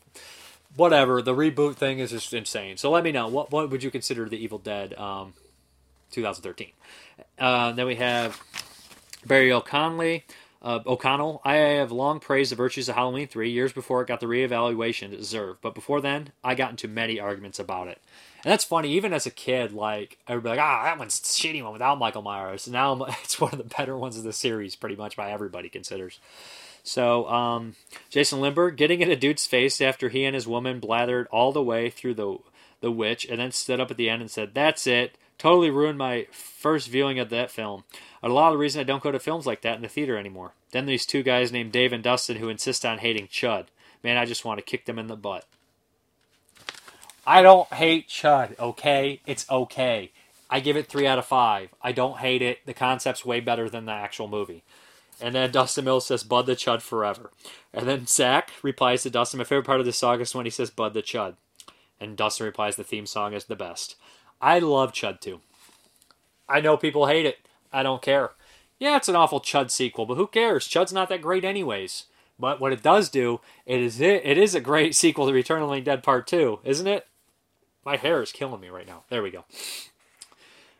Whatever, 0.74 1.20
the 1.20 1.34
reboot 1.34 1.74
thing 1.74 1.98
is 1.98 2.12
just 2.12 2.32
insane. 2.32 2.78
So 2.78 2.90
let 2.90 3.04
me 3.04 3.12
know, 3.12 3.28
what, 3.28 3.50
what 3.50 3.68
would 3.68 3.82
you 3.82 3.90
consider 3.90 4.26
the 4.26 4.42
Evil 4.42 4.58
Dead 4.58 4.94
um, 4.94 5.34
2013? 6.12 6.70
Uh, 7.38 7.72
then 7.72 7.86
we 7.86 7.96
have 7.96 8.40
Barry 9.26 9.52
O'Conley. 9.52 10.24
Uh, 10.62 10.78
O'Connell, 10.86 11.40
I 11.44 11.54
have 11.54 11.90
long 11.90 12.20
praised 12.20 12.52
the 12.52 12.56
virtues 12.56 12.88
of 12.88 12.94
Halloween 12.94 13.26
3 13.26 13.50
years 13.50 13.72
before 13.72 14.00
it 14.00 14.06
got 14.06 14.20
the 14.20 14.26
reevaluation 14.26 15.12
it 15.12 15.16
deserved, 15.16 15.60
but 15.60 15.74
before 15.74 16.00
then, 16.00 16.30
I 16.44 16.54
got 16.54 16.70
into 16.70 16.86
many 16.86 17.18
arguments 17.18 17.58
about 17.58 17.88
it. 17.88 18.00
And 18.44 18.52
that's 18.52 18.64
funny, 18.64 18.92
even 18.92 19.12
as 19.12 19.26
a 19.26 19.30
kid, 19.30 19.72
like, 19.72 20.18
be 20.28 20.34
like, 20.34 20.60
ah, 20.60 20.84
that 20.84 20.98
one's 20.98 21.18
a 21.18 21.22
shitty 21.22 21.62
one 21.62 21.72
without 21.72 21.98
Michael 21.98 22.22
Myers. 22.22 22.66
And 22.66 22.74
now 22.74 23.04
it's 23.24 23.40
one 23.40 23.52
of 23.52 23.58
the 23.58 23.74
better 23.76 23.96
ones 23.96 24.16
of 24.16 24.22
the 24.22 24.32
series, 24.32 24.76
pretty 24.76 24.96
much 24.96 25.16
by 25.16 25.32
everybody 25.32 25.68
considers. 25.68 26.20
So, 26.84 27.28
um, 27.28 27.74
Jason 28.10 28.40
Lindbergh 28.40 28.76
getting 28.76 29.00
in 29.00 29.10
a 29.10 29.16
dude's 29.16 29.46
face 29.46 29.80
after 29.80 30.08
he 30.08 30.24
and 30.24 30.34
his 30.34 30.46
woman 30.46 30.80
blathered 30.80 31.26
all 31.30 31.52
the 31.52 31.62
way 31.62 31.90
through 31.90 32.14
the 32.14 32.38
the 32.80 32.90
witch, 32.90 33.24
and 33.24 33.38
then 33.38 33.52
stood 33.52 33.78
up 33.78 33.92
at 33.92 33.96
the 33.96 34.10
end 34.10 34.20
and 34.20 34.30
said, 34.30 34.54
"That's 34.54 34.88
it." 34.88 35.16
Totally 35.42 35.70
ruined 35.70 35.98
my 35.98 36.28
first 36.30 36.88
viewing 36.88 37.18
of 37.18 37.28
that 37.30 37.50
film. 37.50 37.82
A 38.22 38.28
lot 38.28 38.50
of 38.50 38.52
the 38.52 38.58
reason 38.58 38.80
I 38.80 38.84
don't 38.84 39.02
go 39.02 39.10
to 39.10 39.18
films 39.18 39.44
like 39.44 39.62
that 39.62 39.74
in 39.74 39.82
the 39.82 39.88
theater 39.88 40.16
anymore. 40.16 40.52
Then 40.70 40.86
these 40.86 41.04
two 41.04 41.24
guys 41.24 41.50
named 41.50 41.72
Dave 41.72 41.92
and 41.92 42.00
Dustin 42.00 42.36
who 42.36 42.48
insist 42.48 42.86
on 42.86 42.98
hating 42.98 43.26
Chud. 43.26 43.66
Man, 44.04 44.16
I 44.16 44.24
just 44.24 44.44
want 44.44 44.58
to 44.58 44.64
kick 44.64 44.84
them 44.84 45.00
in 45.00 45.08
the 45.08 45.16
butt. 45.16 45.44
I 47.26 47.42
don't 47.42 47.66
hate 47.72 48.06
Chud, 48.06 48.56
okay? 48.56 49.20
It's 49.26 49.50
okay. 49.50 50.12
I 50.48 50.60
give 50.60 50.76
it 50.76 50.86
3 50.86 51.08
out 51.08 51.18
of 51.18 51.26
5. 51.26 51.70
I 51.82 51.90
don't 51.90 52.18
hate 52.18 52.40
it. 52.40 52.64
The 52.64 52.72
concept's 52.72 53.26
way 53.26 53.40
better 53.40 53.68
than 53.68 53.86
the 53.86 53.90
actual 53.90 54.28
movie. 54.28 54.62
And 55.20 55.34
then 55.34 55.50
Dustin 55.50 55.86
Mills 55.86 56.06
says, 56.06 56.22
Bud 56.22 56.46
the 56.46 56.54
Chud 56.54 56.82
forever. 56.82 57.32
And 57.74 57.88
then 57.88 58.06
Zach 58.06 58.52
replies 58.62 59.02
to 59.02 59.10
Dustin, 59.10 59.38
My 59.38 59.44
favorite 59.44 59.66
part 59.66 59.80
of 59.80 59.86
this 59.86 59.98
song 59.98 60.20
is 60.20 60.36
when 60.36 60.46
he 60.46 60.50
says, 60.50 60.70
Bud 60.70 60.94
the 60.94 61.02
Chud. 61.02 61.34
And 61.98 62.16
Dustin 62.16 62.46
replies, 62.46 62.76
The 62.76 62.84
theme 62.84 63.06
song 63.06 63.32
is 63.32 63.46
the 63.46 63.56
best. 63.56 63.96
I 64.42 64.58
love 64.58 64.92
Chud 64.92 65.20
2. 65.20 65.40
I 66.48 66.60
know 66.60 66.76
people 66.76 67.06
hate 67.06 67.24
it. 67.24 67.38
I 67.72 67.82
don't 67.82 68.02
care. 68.02 68.32
Yeah, 68.78 68.96
it's 68.96 69.08
an 69.08 69.16
awful 69.16 69.40
Chud 69.40 69.70
sequel, 69.70 70.04
but 70.04 70.16
who 70.16 70.26
cares? 70.26 70.66
Chud's 70.66 70.92
not 70.92 71.08
that 71.08 71.22
great, 71.22 71.44
anyways. 71.44 72.06
But 72.38 72.60
what 72.60 72.72
it 72.72 72.82
does 72.82 73.08
do, 73.08 73.40
it 73.66 73.80
is 73.80 74.00
it, 74.00 74.22
it 74.24 74.36
is 74.36 74.56
a 74.56 74.60
great 74.60 74.94
sequel 74.96 75.26
to 75.28 75.32
Return 75.32 75.62
of 75.62 75.68
the 75.68 75.70
Living 75.70 75.84
Dead 75.84 76.02
Part 76.02 76.26
Two, 76.26 76.58
isn't 76.64 76.88
it? 76.88 77.06
My 77.84 77.96
hair 77.96 78.20
is 78.22 78.32
killing 78.32 78.60
me 78.60 78.68
right 78.68 78.86
now. 78.86 79.04
There 79.08 79.22
we 79.22 79.30
go. 79.30 79.44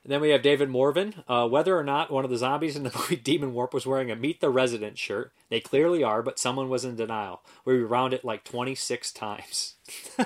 And 0.02 0.10
then 0.12 0.20
we 0.20 0.31
have 0.31 0.42
David 0.42 0.68
Morvan. 0.68 1.23
Uh, 1.28 1.49
whether 1.49 1.78
or 1.78 1.84
not 1.84 2.10
one 2.10 2.24
of 2.24 2.31
the 2.31 2.36
zombies 2.36 2.74
in 2.74 2.82
the 2.82 2.91
movie 2.97 3.16
Demon 3.16 3.55
Warp 3.55 3.73
was 3.73 3.86
wearing 3.86 4.10
a 4.10 4.16
Meet 4.16 4.41
the 4.41 4.50
Resident 4.50 4.99
shirt, 4.99 5.32
they 5.49 5.60
clearly 5.60 6.02
are, 6.02 6.23
but 6.23 6.41
someone 6.41 6.68
was 6.68 6.84
in 6.84 6.97
denial. 6.97 7.42
We 7.65 7.78
round 7.78 8.12
it 8.12 8.24
like 8.24 8.42
26 8.42 9.12
times. 9.12 9.74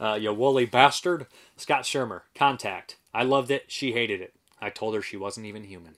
uh, 0.00 0.18
you 0.20 0.32
woolly 0.32 0.66
bastard. 0.66 1.26
Scott 1.56 1.82
Shermer, 1.82 2.22
Contact. 2.34 2.96
I 3.12 3.22
loved 3.22 3.50
it. 3.50 3.64
She 3.68 3.92
hated 3.92 4.20
it. 4.20 4.34
I 4.60 4.70
told 4.70 4.94
her 4.94 5.02
she 5.02 5.16
wasn't 5.16 5.46
even 5.46 5.64
human. 5.64 5.96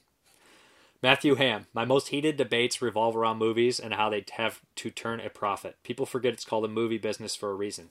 Matthew 1.02 1.36
Ham. 1.36 1.66
My 1.72 1.84
most 1.84 2.08
heated 2.08 2.36
debates 2.36 2.82
revolve 2.82 3.16
around 3.16 3.38
movies 3.38 3.78
and 3.78 3.94
how 3.94 4.10
they 4.10 4.24
have 4.32 4.60
to 4.76 4.90
turn 4.90 5.20
a 5.20 5.30
profit. 5.30 5.76
People 5.82 6.06
forget 6.06 6.32
it's 6.32 6.44
called 6.44 6.64
a 6.64 6.68
movie 6.68 6.98
business 6.98 7.36
for 7.36 7.50
a 7.50 7.54
reason. 7.54 7.90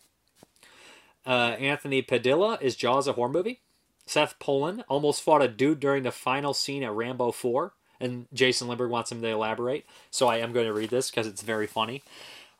Uh, 1.26 1.56
Anthony 1.60 2.02
Padilla. 2.02 2.58
Is 2.62 2.76
Jaws 2.76 3.08
a 3.08 3.14
horror 3.14 3.30
movie? 3.30 3.62
Seth 4.06 4.38
Poland 4.40 4.84
almost 4.88 5.22
fought 5.22 5.42
a 5.42 5.48
dude 5.48 5.80
during 5.80 6.04
the 6.04 6.12
final 6.12 6.54
scene 6.54 6.84
at 6.84 6.92
Rambo 6.92 7.32
4, 7.32 7.74
and 8.00 8.28
Jason 8.34 8.68
Lindbergh 8.68 8.92
wants 8.92 9.12
him 9.12 9.22
to 9.22 9.28
elaborate, 9.28 9.86
so 10.12 10.28
I 10.28 10.38
am 10.38 10.54
going 10.54 10.68
to 10.68 10.74
read 10.74 10.92
this 10.92 11.10
because 11.10 11.26
it's 11.26 11.42
very 11.42 11.66
funny. 11.66 12.04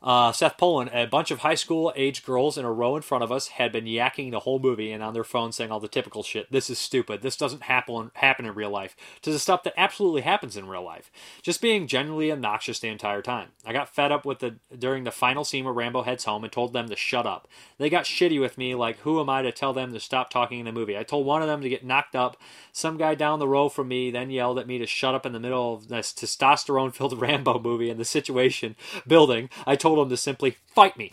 Uh, 0.02 0.30
Seth 0.30 0.58
Poland, 0.58 0.90
a 0.92 1.06
bunch 1.06 1.30
of 1.30 1.40
high 1.40 1.54
school 1.54 1.92
age 1.96 2.24
girls 2.24 2.58
in 2.58 2.64
a 2.64 2.72
row 2.72 2.96
in 2.96 3.02
front 3.02 3.24
of 3.24 3.32
us 3.32 3.48
had 3.48 3.72
been 3.72 3.86
yakking 3.86 4.30
the 4.30 4.40
whole 4.40 4.58
movie 4.58 4.92
and 4.92 5.02
on 5.02 5.14
their 5.14 5.24
phone 5.24 5.52
saying 5.52 5.70
all 5.70 5.80
the 5.80 5.88
typical 5.88 6.22
shit. 6.22 6.50
This 6.52 6.68
is 6.68 6.78
stupid. 6.78 7.22
This 7.22 7.36
doesn't 7.36 7.62
happen 7.62 8.10
happen 8.14 8.44
in 8.44 8.54
real 8.54 8.70
life. 8.70 8.94
To 9.22 9.32
the 9.32 9.38
stuff 9.38 9.62
that 9.62 9.74
absolutely 9.76 10.20
happens 10.20 10.56
in 10.56 10.68
real 10.68 10.84
life. 10.84 11.10
Just 11.42 11.62
being 11.62 11.86
genuinely 11.86 12.30
obnoxious 12.30 12.78
the 12.78 12.88
entire 12.88 13.22
time. 13.22 13.48
I 13.64 13.72
got 13.72 13.94
fed 13.94 14.12
up 14.12 14.24
with 14.26 14.40
the 14.40 14.56
during 14.78 15.04
the 15.04 15.10
final 15.10 15.44
scene 15.44 15.64
where 15.64 15.74
Rambo 15.74 16.02
heads 16.02 16.24
home 16.24 16.44
and 16.44 16.52
told 16.52 16.72
them 16.72 16.88
to 16.88 16.96
shut 16.96 17.26
up. 17.26 17.48
They 17.78 17.88
got 17.88 18.04
shitty 18.04 18.40
with 18.40 18.58
me, 18.58 18.74
like 18.74 18.98
who 18.98 19.18
am 19.20 19.30
I 19.30 19.42
to 19.42 19.52
tell 19.52 19.72
them 19.72 19.92
to 19.92 20.00
stop 20.00 20.30
talking 20.30 20.60
in 20.60 20.66
the 20.66 20.72
movie? 20.72 20.96
I 20.96 21.02
told 21.04 21.26
one 21.26 21.42
of 21.42 21.48
them 21.48 21.62
to 21.62 21.68
get 21.68 21.84
knocked 21.84 22.14
up. 22.14 22.36
Some 22.70 22.98
guy 22.98 23.14
down 23.14 23.38
the 23.38 23.48
row 23.48 23.68
from 23.68 23.88
me 23.88 24.10
then 24.10 24.30
yelled 24.30 24.58
at 24.58 24.66
me 24.66 24.78
to 24.78 24.86
shut 24.86 25.14
up 25.14 25.24
in 25.24 25.32
the 25.32 25.40
middle 25.40 25.74
of 25.74 25.88
this 25.88 26.12
testosterone-filled 26.12 27.20
Rambo 27.20 27.58
movie 27.60 27.90
in 27.90 27.98
the 27.98 28.04
situation 28.04 28.76
building. 29.06 29.48
I 29.66 29.76
told 29.76 29.85
him 29.94 30.08
to 30.08 30.16
simply 30.16 30.56
fight 30.66 30.96
me. 30.96 31.10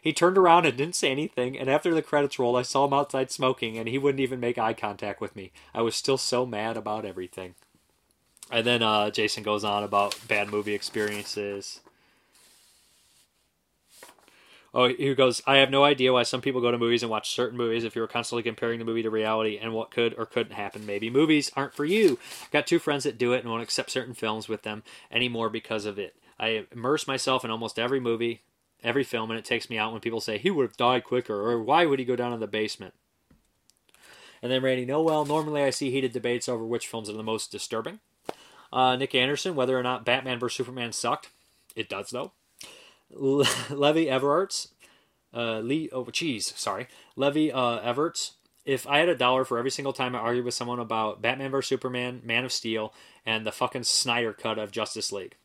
He 0.00 0.12
turned 0.12 0.38
around 0.38 0.66
and 0.66 0.76
didn't 0.76 0.94
say 0.94 1.10
anything, 1.10 1.58
and 1.58 1.68
after 1.68 1.92
the 1.92 2.02
credits 2.02 2.38
rolled, 2.38 2.56
I 2.56 2.62
saw 2.62 2.84
him 2.84 2.92
outside 2.92 3.30
smoking, 3.30 3.76
and 3.76 3.88
he 3.88 3.98
wouldn't 3.98 4.20
even 4.20 4.38
make 4.38 4.56
eye 4.56 4.72
contact 4.72 5.20
with 5.20 5.34
me. 5.34 5.50
I 5.74 5.82
was 5.82 5.96
still 5.96 6.16
so 6.16 6.46
mad 6.46 6.76
about 6.76 7.04
everything. 7.04 7.56
And 8.50 8.64
then 8.64 8.82
uh, 8.82 9.10
Jason 9.10 9.42
goes 9.42 9.64
on 9.64 9.82
about 9.82 10.16
bad 10.28 10.48
movie 10.48 10.74
experiences. 10.74 11.80
Oh, 14.72 14.88
he 14.88 15.14
goes, 15.14 15.42
I 15.46 15.56
have 15.56 15.70
no 15.70 15.84
idea 15.84 16.12
why 16.12 16.22
some 16.22 16.42
people 16.42 16.60
go 16.60 16.70
to 16.70 16.78
movies 16.78 17.02
and 17.02 17.10
watch 17.10 17.34
certain 17.34 17.56
movies 17.56 17.82
if 17.82 17.96
you 17.96 18.02
were 18.02 18.06
constantly 18.06 18.42
comparing 18.42 18.78
the 18.78 18.84
movie 18.84 19.02
to 19.02 19.10
reality 19.10 19.58
and 19.58 19.72
what 19.72 19.90
could 19.90 20.14
or 20.18 20.26
couldn't 20.26 20.52
happen. 20.52 20.84
Maybe 20.84 21.08
movies 21.08 21.50
aren't 21.56 21.74
for 21.74 21.86
you. 21.86 22.18
Got 22.52 22.66
two 22.66 22.78
friends 22.78 23.04
that 23.04 23.16
do 23.16 23.32
it 23.32 23.40
and 23.40 23.50
won't 23.50 23.62
accept 23.62 23.90
certain 23.90 24.12
films 24.14 24.48
with 24.48 24.62
them 24.62 24.82
anymore 25.10 25.48
because 25.48 25.86
of 25.86 25.98
it. 25.98 26.14
I 26.38 26.66
immerse 26.72 27.06
myself 27.06 27.44
in 27.44 27.50
almost 27.50 27.78
every 27.78 28.00
movie, 28.00 28.42
every 28.82 29.04
film, 29.04 29.30
and 29.30 29.38
it 29.38 29.44
takes 29.44 29.70
me 29.70 29.78
out 29.78 29.92
when 29.92 30.00
people 30.00 30.20
say 30.20 30.38
he 30.38 30.50
would 30.50 30.66
have 30.66 30.76
died 30.76 31.04
quicker 31.04 31.34
or 31.34 31.62
why 31.62 31.86
would 31.86 31.98
he 31.98 32.04
go 32.04 32.16
down 32.16 32.32
in 32.32 32.40
the 32.40 32.46
basement. 32.46 32.94
And 34.42 34.52
then 34.52 34.62
Randy 34.62 34.84
Noel. 34.84 35.24
Normally, 35.24 35.62
I 35.62 35.70
see 35.70 35.90
heated 35.90 36.12
debates 36.12 36.48
over 36.48 36.64
which 36.64 36.86
films 36.86 37.08
are 37.08 37.14
the 37.14 37.22
most 37.22 37.50
disturbing. 37.50 38.00
Uh, 38.72 38.96
Nick 38.96 39.14
Anderson, 39.14 39.54
whether 39.54 39.78
or 39.78 39.82
not 39.82 40.04
Batman 40.04 40.38
vs 40.38 40.56
Superman 40.56 40.92
sucked, 40.92 41.30
it 41.74 41.88
does 41.88 42.10
though. 42.10 42.32
Le- 43.10 43.46
Levy 43.70 44.06
Everarts, 44.06 44.68
uh, 45.32 45.60
Lee. 45.60 45.88
Oh, 45.92 46.04
jeez, 46.04 46.56
sorry, 46.56 46.88
Levy 47.16 47.52
uh, 47.52 47.78
Everts. 47.80 48.32
If 48.64 48.86
I 48.86 48.98
had 48.98 49.08
a 49.08 49.14
dollar 49.14 49.44
for 49.44 49.58
every 49.58 49.70
single 49.70 49.92
time 49.92 50.16
I 50.16 50.18
argued 50.18 50.44
with 50.44 50.54
someone 50.54 50.80
about 50.80 51.22
Batman 51.22 51.52
vs 51.52 51.68
Superman, 51.68 52.20
Man 52.24 52.44
of 52.44 52.52
Steel, 52.52 52.92
and 53.24 53.46
the 53.46 53.52
fucking 53.52 53.84
Snyder 53.84 54.32
cut 54.32 54.58
of 54.58 54.72
Justice 54.72 55.12
League, 55.12 55.36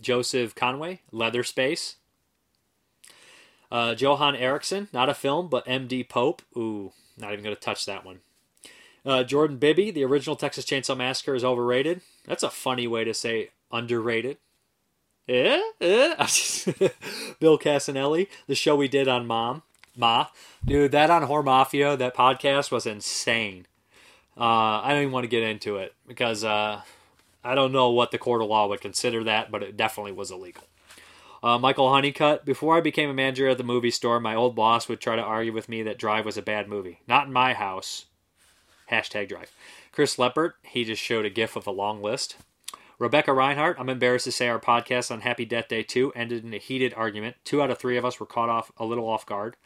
Joseph 0.00 0.54
Conway, 0.54 1.00
Leather 1.12 1.44
Space. 1.44 1.96
Uh, 3.70 3.94
Johan 3.96 4.34
Erickson, 4.34 4.88
not 4.92 5.08
a 5.08 5.14
film, 5.14 5.48
but 5.48 5.66
MD 5.66 6.08
Pope. 6.08 6.42
Ooh, 6.56 6.92
not 7.18 7.32
even 7.32 7.44
going 7.44 7.54
to 7.54 7.60
touch 7.60 7.84
that 7.86 8.04
one. 8.04 8.20
Uh, 9.04 9.22
Jordan 9.24 9.58
Bibby, 9.58 9.90
the 9.90 10.04
original 10.04 10.36
Texas 10.36 10.64
Chainsaw 10.64 10.96
Massacre 10.96 11.34
is 11.34 11.44
overrated. 11.44 12.00
That's 12.26 12.42
a 12.42 12.50
funny 12.50 12.86
way 12.86 13.04
to 13.04 13.14
say 13.14 13.50
underrated. 13.70 14.38
Eh? 15.28 15.60
Eh? 15.80 16.14
Bill 17.40 17.58
Casanelli, 17.58 18.28
the 18.46 18.54
show 18.54 18.76
we 18.76 18.88
did 18.88 19.08
on 19.08 19.26
Mom. 19.26 19.62
Ma. 19.96 20.26
Dude, 20.64 20.92
that 20.92 21.10
on 21.10 21.24
Horror 21.24 21.42
Mafia, 21.42 21.96
that 21.96 22.14
podcast 22.14 22.70
was 22.70 22.86
insane. 22.86 23.66
Uh, 24.36 24.80
I 24.82 24.90
don't 24.90 25.02
even 25.02 25.12
want 25.12 25.24
to 25.24 25.28
get 25.28 25.42
into 25.42 25.76
it 25.76 25.92
because 26.06 26.44
uh, 26.44 26.82
I 27.44 27.54
don't 27.54 27.72
know 27.72 27.90
what 27.90 28.10
the 28.10 28.18
court 28.18 28.42
of 28.42 28.48
law 28.48 28.66
would 28.68 28.80
consider 28.80 29.24
that, 29.24 29.50
but 29.50 29.62
it 29.62 29.76
definitely 29.76 30.12
was 30.12 30.30
illegal. 30.30 30.64
Uh, 31.42 31.58
Michael 31.58 31.92
Honeycutt. 31.92 32.44
Before 32.44 32.76
I 32.76 32.80
became 32.80 33.10
a 33.10 33.14
manager 33.14 33.48
at 33.48 33.58
the 33.58 33.64
movie 33.64 33.90
store, 33.90 34.18
my 34.18 34.34
old 34.34 34.56
boss 34.56 34.88
would 34.88 35.00
try 35.00 35.16
to 35.16 35.22
argue 35.22 35.52
with 35.52 35.68
me 35.68 35.82
that 35.84 35.98
Drive 35.98 36.24
was 36.24 36.36
a 36.36 36.42
bad 36.42 36.68
movie. 36.68 37.00
Not 37.06 37.28
in 37.28 37.32
my 37.32 37.54
house. 37.54 38.06
Hashtag 38.90 39.28
Drive. 39.28 39.52
Chris 39.92 40.16
Leppert. 40.16 40.52
He 40.62 40.84
just 40.84 41.02
showed 41.02 41.24
a 41.24 41.30
gif 41.30 41.54
of 41.54 41.66
a 41.66 41.72
long 41.72 42.02
list. 42.02 42.36
Rebecca 42.98 43.32
Reinhart. 43.32 43.76
I'm 43.78 43.88
embarrassed 43.88 44.24
to 44.24 44.32
say 44.32 44.48
our 44.48 44.58
podcast 44.58 45.12
on 45.12 45.20
Happy 45.20 45.44
Death 45.44 45.68
Day 45.68 45.84
2 45.84 46.12
ended 46.16 46.44
in 46.44 46.52
a 46.52 46.58
heated 46.58 46.92
argument. 46.94 47.36
Two 47.44 47.62
out 47.62 47.70
of 47.70 47.78
three 47.78 47.96
of 47.96 48.04
us 48.04 48.18
were 48.18 48.26
caught 48.26 48.48
off 48.48 48.72
a 48.76 48.84
little 48.84 49.08
off 49.08 49.24
guard. 49.24 49.56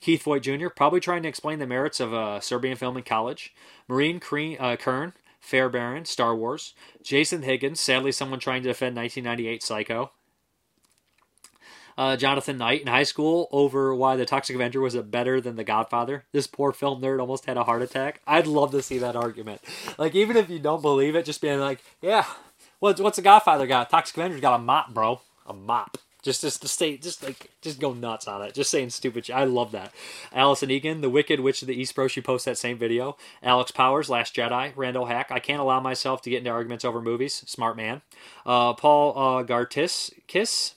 Keith 0.00 0.22
Voigt 0.22 0.42
Jr. 0.42 0.68
probably 0.68 1.00
trying 1.00 1.24
to 1.24 1.28
explain 1.28 1.58
the 1.58 1.66
merits 1.66 1.98
of 1.98 2.12
a 2.12 2.40
Serbian 2.40 2.76
film 2.76 2.96
in 2.96 3.02
college. 3.02 3.52
Marine 3.88 4.20
uh, 4.60 4.76
Kern. 4.76 5.14
Fair 5.46 5.68
Baron, 5.68 6.04
Star 6.04 6.34
Wars. 6.34 6.74
Jason 7.04 7.42
Higgins, 7.42 7.78
sadly 7.78 8.10
someone 8.10 8.40
trying 8.40 8.64
to 8.64 8.68
defend 8.68 8.96
1998 8.96 9.62
Psycho. 9.62 10.10
Uh, 11.96 12.16
Jonathan 12.16 12.58
Knight 12.58 12.80
in 12.80 12.88
high 12.88 13.04
school 13.04 13.48
over 13.52 13.94
why 13.94 14.16
the 14.16 14.26
Toxic 14.26 14.56
Avenger 14.56 14.80
was 14.80 14.96
a 14.96 15.04
better 15.04 15.40
than 15.40 15.54
The 15.54 15.62
Godfather. 15.62 16.24
This 16.32 16.48
poor 16.48 16.72
film 16.72 17.00
nerd 17.00 17.20
almost 17.20 17.46
had 17.46 17.56
a 17.56 17.62
heart 17.62 17.80
attack. 17.80 18.20
I'd 18.26 18.48
love 18.48 18.72
to 18.72 18.82
see 18.82 18.98
that 18.98 19.14
argument. 19.14 19.60
Like, 19.96 20.16
even 20.16 20.36
if 20.36 20.50
you 20.50 20.58
don't 20.58 20.82
believe 20.82 21.14
it, 21.14 21.24
just 21.24 21.40
being 21.40 21.60
like, 21.60 21.78
yeah, 22.02 22.26
what's, 22.80 23.00
what's 23.00 23.16
The 23.16 23.22
Godfather 23.22 23.68
got? 23.68 23.88
Toxic 23.88 24.18
Avenger's 24.18 24.40
got 24.40 24.58
a 24.58 24.62
mop, 24.62 24.92
bro. 24.92 25.20
A 25.46 25.54
mop. 25.54 25.96
Just, 26.26 26.40
just 26.40 26.60
to 26.62 26.66
stay, 26.66 26.96
just 26.96 27.22
like, 27.22 27.52
just 27.62 27.78
go 27.78 27.92
nuts 27.92 28.26
on 28.26 28.42
it. 28.42 28.52
Just 28.52 28.68
saying 28.68 28.90
stupid 28.90 29.26
shit. 29.26 29.36
I 29.36 29.44
love 29.44 29.70
that. 29.70 29.94
Allison 30.32 30.72
Egan, 30.72 31.00
The 31.00 31.08
Wicked 31.08 31.38
Witch 31.38 31.62
of 31.62 31.68
the 31.68 31.80
East 31.80 31.94
Bro, 31.94 32.08
she 32.08 32.20
posts 32.20 32.46
that 32.46 32.58
same 32.58 32.78
video. 32.78 33.16
Alex 33.44 33.70
Powers, 33.70 34.10
Last 34.10 34.34
Jedi. 34.34 34.72
Randall 34.74 35.06
Hack, 35.06 35.28
I 35.30 35.38
can't 35.38 35.60
allow 35.60 35.78
myself 35.78 36.22
to 36.22 36.30
get 36.30 36.38
into 36.38 36.50
arguments 36.50 36.84
over 36.84 37.00
movies. 37.00 37.44
Smart 37.46 37.76
man. 37.76 38.02
Uh, 38.44 38.72
Paul 38.72 39.16
uh, 39.16 39.44
Gartis, 39.44 40.10
Kiss. 40.26 40.74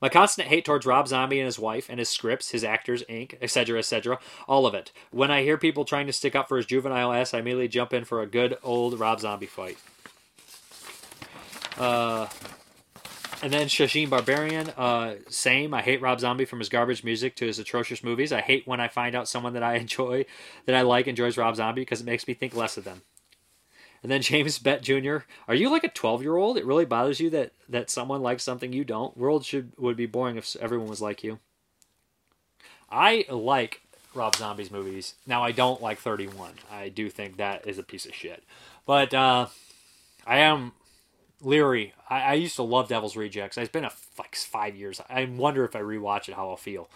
My 0.00 0.08
constant 0.08 0.48
hate 0.48 0.64
towards 0.64 0.86
Rob 0.86 1.06
Zombie 1.06 1.38
and 1.38 1.44
his 1.44 1.58
wife 1.58 1.88
and 1.90 1.98
his 1.98 2.08
scripts, 2.08 2.52
his 2.52 2.64
actors, 2.64 3.04
ink, 3.10 3.36
etc., 3.42 3.78
etc., 3.78 4.18
all 4.48 4.64
of 4.64 4.72
it. 4.72 4.90
When 5.10 5.30
I 5.30 5.42
hear 5.42 5.58
people 5.58 5.84
trying 5.84 6.06
to 6.06 6.14
stick 6.14 6.34
up 6.34 6.48
for 6.48 6.56
his 6.56 6.64
juvenile 6.64 7.12
ass, 7.12 7.34
I 7.34 7.40
immediately 7.40 7.68
jump 7.68 7.92
in 7.92 8.06
for 8.06 8.22
a 8.22 8.26
good 8.26 8.56
old 8.62 8.98
Rob 8.98 9.20
Zombie 9.20 9.44
fight. 9.44 9.76
Uh, 11.76 12.26
and 13.42 13.52
then 13.52 13.66
Shashin 13.66 14.08
Barbarian, 14.08 14.70
uh, 14.70 15.16
same. 15.28 15.74
I 15.74 15.82
hate 15.82 16.00
Rob 16.00 16.20
Zombie 16.20 16.44
from 16.44 16.60
his 16.60 16.68
garbage 16.68 17.02
music 17.02 17.34
to 17.36 17.46
his 17.46 17.58
atrocious 17.58 18.04
movies. 18.04 18.32
I 18.32 18.40
hate 18.40 18.66
when 18.66 18.80
I 18.80 18.86
find 18.88 19.14
out 19.14 19.28
someone 19.28 19.54
that 19.54 19.62
I 19.62 19.74
enjoy, 19.78 20.24
that 20.66 20.74
I 20.76 20.82
like, 20.82 21.08
enjoys 21.08 21.36
Rob 21.36 21.56
Zombie 21.56 21.82
because 21.82 22.00
it 22.00 22.06
makes 22.06 22.26
me 22.28 22.34
think 22.34 22.54
less 22.54 22.76
of 22.76 22.84
them. 22.84 23.02
And 24.02 24.10
then 24.10 24.22
James 24.22 24.58
Bett 24.58 24.82
Jr. 24.82 25.18
Are 25.48 25.54
you 25.54 25.70
like 25.70 25.84
a 25.84 25.88
12 25.88 26.22
year 26.22 26.36
old? 26.36 26.56
It 26.56 26.66
really 26.66 26.84
bothers 26.84 27.20
you 27.20 27.30
that, 27.30 27.52
that 27.68 27.90
someone 27.90 28.22
likes 28.22 28.42
something 28.42 28.72
you 28.72 28.84
don't? 28.84 29.16
World 29.16 29.44
should 29.44 29.72
would 29.76 29.96
be 29.96 30.06
boring 30.06 30.36
if 30.36 30.56
everyone 30.56 30.88
was 30.88 31.00
like 31.00 31.22
you. 31.22 31.38
I 32.90 33.24
like 33.28 33.82
Rob 34.14 34.36
Zombie's 34.36 34.70
movies. 34.70 35.14
Now 35.26 35.42
I 35.42 35.52
don't 35.52 35.80
like 35.80 35.98
31. 35.98 36.52
I 36.70 36.88
do 36.88 37.08
think 37.08 37.36
that 37.36 37.66
is 37.66 37.78
a 37.78 37.82
piece 37.82 38.04
of 38.06 38.14
shit. 38.14 38.42
But 38.86 39.14
uh, 39.14 39.46
I 40.26 40.38
am 40.38 40.72
leery. 41.42 41.92
I, 42.08 42.20
I 42.20 42.32
used 42.34 42.56
to 42.56 42.62
love 42.62 42.88
Devil's 42.88 43.16
Rejects. 43.16 43.58
It's 43.58 43.70
been 43.70 43.84
a 43.84 43.92
like 44.18 44.34
five 44.34 44.76
years. 44.76 45.00
I 45.08 45.24
wonder 45.24 45.64
if 45.64 45.76
I 45.76 45.80
rewatch 45.80 46.28
it 46.28 46.34
how 46.34 46.50
I'll 46.50 46.56
feel. 46.56 46.88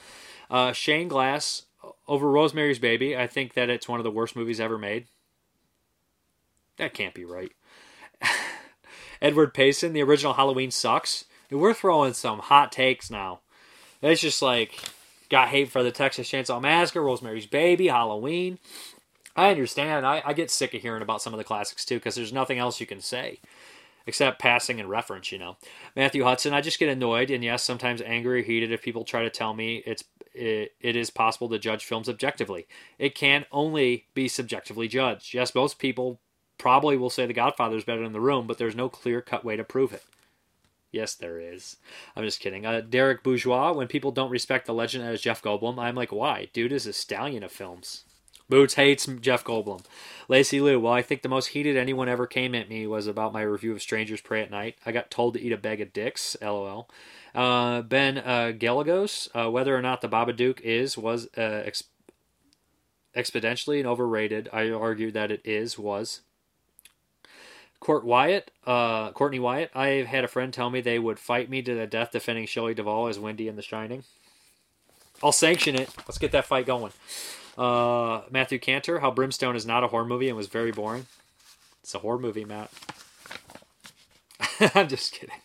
Uh, 0.51 0.73
Shane 0.73 1.09
Glass 1.09 1.63
over 2.09 2.31
Rosemary's 2.31 2.79
Baby. 2.79 3.17
I 3.17 3.27
think 3.27 3.55
that 3.55 3.71
it's 3.71 3.89
one 3.89 4.01
of 4.01 4.05
the 4.05 4.11
worst 4.11 4.37
movies 4.37 4.61
ever 4.61 4.79
made. 4.79 5.07
That 6.79 6.95
can't 6.95 7.15
be 7.15 7.25
right. 7.25 7.53
Edward 9.23 9.55
Payson, 9.55 9.93
the 9.93 10.03
original 10.03 10.35
Halloween 10.35 10.71
sucks. 10.71 11.25
We're 11.51 11.75
throwing 11.75 12.13
some 12.13 12.41
hot 12.41 12.73
takes 12.73 13.11
now. 13.11 13.41
It's 14.03 14.21
just 14.21 14.43
like 14.43 14.79
got 15.31 15.49
hate 15.49 15.71
for 15.71 15.83
the 15.83 15.91
Texas 15.91 16.29
Chainsaw 16.31 16.61
Massacre, 16.61 17.03
Rosemary's 17.03 17.47
Baby, 17.47 17.89
Halloween. 17.89 18.59
I 19.35 19.51
understand. 19.51 20.07
I, 20.07 20.23
I 20.25 20.33
get 20.33 20.51
sick 20.51 20.75
of 20.75 20.83
hearing 20.83 21.03
about 21.03 21.23
some 21.23 21.33
of 21.33 21.39
the 21.39 21.45
classics 21.45 21.85
too 21.85 21.97
because 21.97 22.15
there's 22.15 22.33
nothing 22.33 22.59
else 22.59 22.81
you 22.81 22.87
can 22.87 23.01
say 23.01 23.41
except 24.07 24.41
passing 24.41 24.81
and 24.81 24.89
reference, 24.89 25.33
you 25.33 25.39
know. 25.39 25.57
Matthew 25.95 26.25
Hudson, 26.25 26.55
I 26.55 26.61
just 26.61 26.79
get 26.79 26.89
annoyed 26.89 27.31
and 27.31 27.43
yes, 27.45 27.63
sometimes 27.63 28.01
angry 28.03 28.41
or 28.41 28.45
heated 28.45 28.73
if 28.73 28.83
people 28.83 29.05
try 29.05 29.23
to 29.23 29.31
tell 29.31 29.55
me 29.55 29.83
it's 29.87 30.05
it, 30.35 30.73
it 30.81 30.97
is 30.97 31.11
possible 31.11 31.49
to 31.49 31.59
judge 31.59 31.85
films 31.85 32.09
objectively. 32.09 32.67
It 32.99 33.15
can 33.15 33.47
only 33.51 34.07
be 34.15 34.29
subjectively 34.29 34.87
judged. 34.87 35.35
Yes, 35.35 35.55
most 35.55 35.79
people 35.79 36.21
probably 36.59 36.97
will 36.97 37.11
say 37.11 37.27
The 37.27 37.33
Godfather 37.33 37.77
is 37.77 37.85
better 37.85 38.03
than 38.03 38.13
The 38.13 38.21
Room, 38.21 38.47
but 38.47 38.59
there's 38.59 38.77
no 38.77 38.89
clear 38.89 39.21
cut 39.21 39.45
way 39.45 39.57
to 39.57 39.65
prove 39.65 39.93
it. 39.93 40.05
Yes, 40.93 41.15
there 41.15 41.39
is. 41.39 41.77
I'm 42.17 42.25
just 42.25 42.41
kidding. 42.41 42.65
Uh, 42.65 42.81
Derek 42.81 43.23
Bourgeois, 43.23 43.73
when 43.73 43.87
people 43.87 44.13
don't 44.13 44.31
respect 44.31 44.67
the 44.67 44.73
legend 44.73 45.05
as 45.05 45.21
Jeff 45.21 45.43
Goldblum, 45.43 45.79
I'm 45.79 45.95
like, 45.95 46.11
why? 46.11 46.49
Dude 46.55 46.73
is 46.73 46.87
a 46.87 46.93
stallion 46.93 47.43
of 47.43 47.53
films. 47.53 48.06
Boots 48.49 48.75
hates 48.75 49.07
Jeff 49.07 49.43
Goldblum. 49.43 49.85
Lacey 50.29 50.61
Lou, 50.61 50.79
well, 50.79 50.93
I 50.93 51.03
think 51.03 51.23
the 51.23 51.29
most 51.29 51.49
heated 51.49 51.77
anyone 51.77 52.09
ever 52.09 52.27
came 52.27 52.55
at 52.55 52.69
me 52.69 52.87
was 52.87 53.07
about 53.07 53.33
my 53.33 53.43
review 53.43 53.73
of 53.73 53.83
Strangers 53.83 54.21
Prey 54.21 54.43
at 54.43 54.51
Night. 54.51 54.77
I 54.85 54.93
got 54.93 55.11
told 55.11 55.35
to 55.35 55.41
eat 55.41 55.53
a 55.53 55.57
bag 55.57 55.81
of 55.81 55.93
dicks, 55.93 56.37
lol. 56.41 56.89
Uh, 57.35 57.83
ben 57.83 58.19
uh, 58.19 58.53
Galagos, 58.57 59.29
uh, 59.35 59.51
whether 59.51 59.77
or 59.77 59.83
not 59.83 60.01
the 60.01 60.09
Babadook 60.09 60.61
is, 60.61 60.97
was 60.97 61.29
uh, 61.37 61.63
ex- 61.65 61.85
exponentially 63.17 63.79
and 63.79 63.87
overrated. 63.87 64.49
I 64.53 64.71
argue 64.71 65.11
that 65.11 65.31
it 65.31 65.43
is, 65.45 65.79
was. 65.79 66.23
Court 67.79 68.05
Wyatt, 68.05 68.51
uh, 68.67 69.11
Courtney 69.13 69.39
Wyatt, 69.39 69.71
I've 69.75 70.07
had 70.07 70.25
a 70.25 70.29
friend 70.29 70.53
tell 70.53 70.71
me 70.71 70.81
they 70.81 70.99
would 70.99 71.19
fight 71.19 71.51
me 71.51 71.63
to 71.63 71.75
the 71.75 71.87
death 71.87 72.13
defending 72.13 72.47
Shelley 72.47 72.75
Duvall 72.75 73.09
as 73.09 73.19
Wendy 73.19 73.49
in 73.49 73.57
The 73.57 73.63
Shining. 73.63 74.05
I'll 75.23 75.33
sanction 75.33 75.75
it. 75.75 75.91
Let's 75.99 76.19
get 76.19 76.33
that 76.33 76.47
fight 76.47 76.67
going. 76.67 76.93
Uh, 77.57 78.23
Matthew 78.31 78.59
Cantor, 78.59 79.01
how 79.01 79.11
Brimstone 79.11 79.57
is 79.57 79.67
not 79.67 79.85
a 79.85 79.89
horror 79.89 80.05
movie 80.05 80.29
and 80.29 80.37
was 80.37 80.47
very 80.47 80.73
boring. 80.73 81.07
It's 81.83 81.95
a 81.95 82.01
horror 82.01 82.19
movie, 82.19 82.45
Matt. 82.45 82.71
I'm 84.75 84.89
just 84.89 85.13
kidding. 85.13 85.37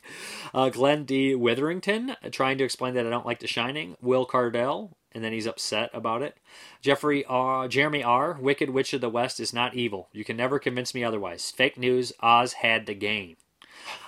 Uh, 0.54 0.70
Glenn 0.70 1.06
D. 1.06 1.36
Witherington, 1.36 2.16
trying 2.32 2.58
to 2.58 2.64
explain 2.64 2.94
that 2.96 3.06
I 3.06 3.10
don't 3.10 3.26
like 3.26 3.40
The 3.40 3.48
Shining. 3.48 3.96
Will 4.02 4.26
Cardell, 4.26 4.98
and 5.14 5.24
then 5.24 5.34
he's 5.34 5.48
upset 5.48 5.90
about 5.94 6.22
it. 6.22 6.38
Jeffrey 6.82 7.24
R. 7.26 7.68
Jeremy 7.68 8.04
R. 8.04 8.38
Wicked 8.40 8.70
Witch 8.70 8.94
of 8.94 9.02
the 9.02 9.10
West 9.10 9.40
is 9.40 9.54
not 9.54 9.76
evil. 9.76 10.10
You 10.12 10.26
can 10.26 10.38
never 10.38 10.60
convince 10.60 10.94
me 10.94 11.04
otherwise. 11.04 11.52
Fake 11.52 11.78
news. 11.78 12.12
Oz 12.20 12.54
had 12.54 12.86
the 12.86 12.94
game. 12.94 13.38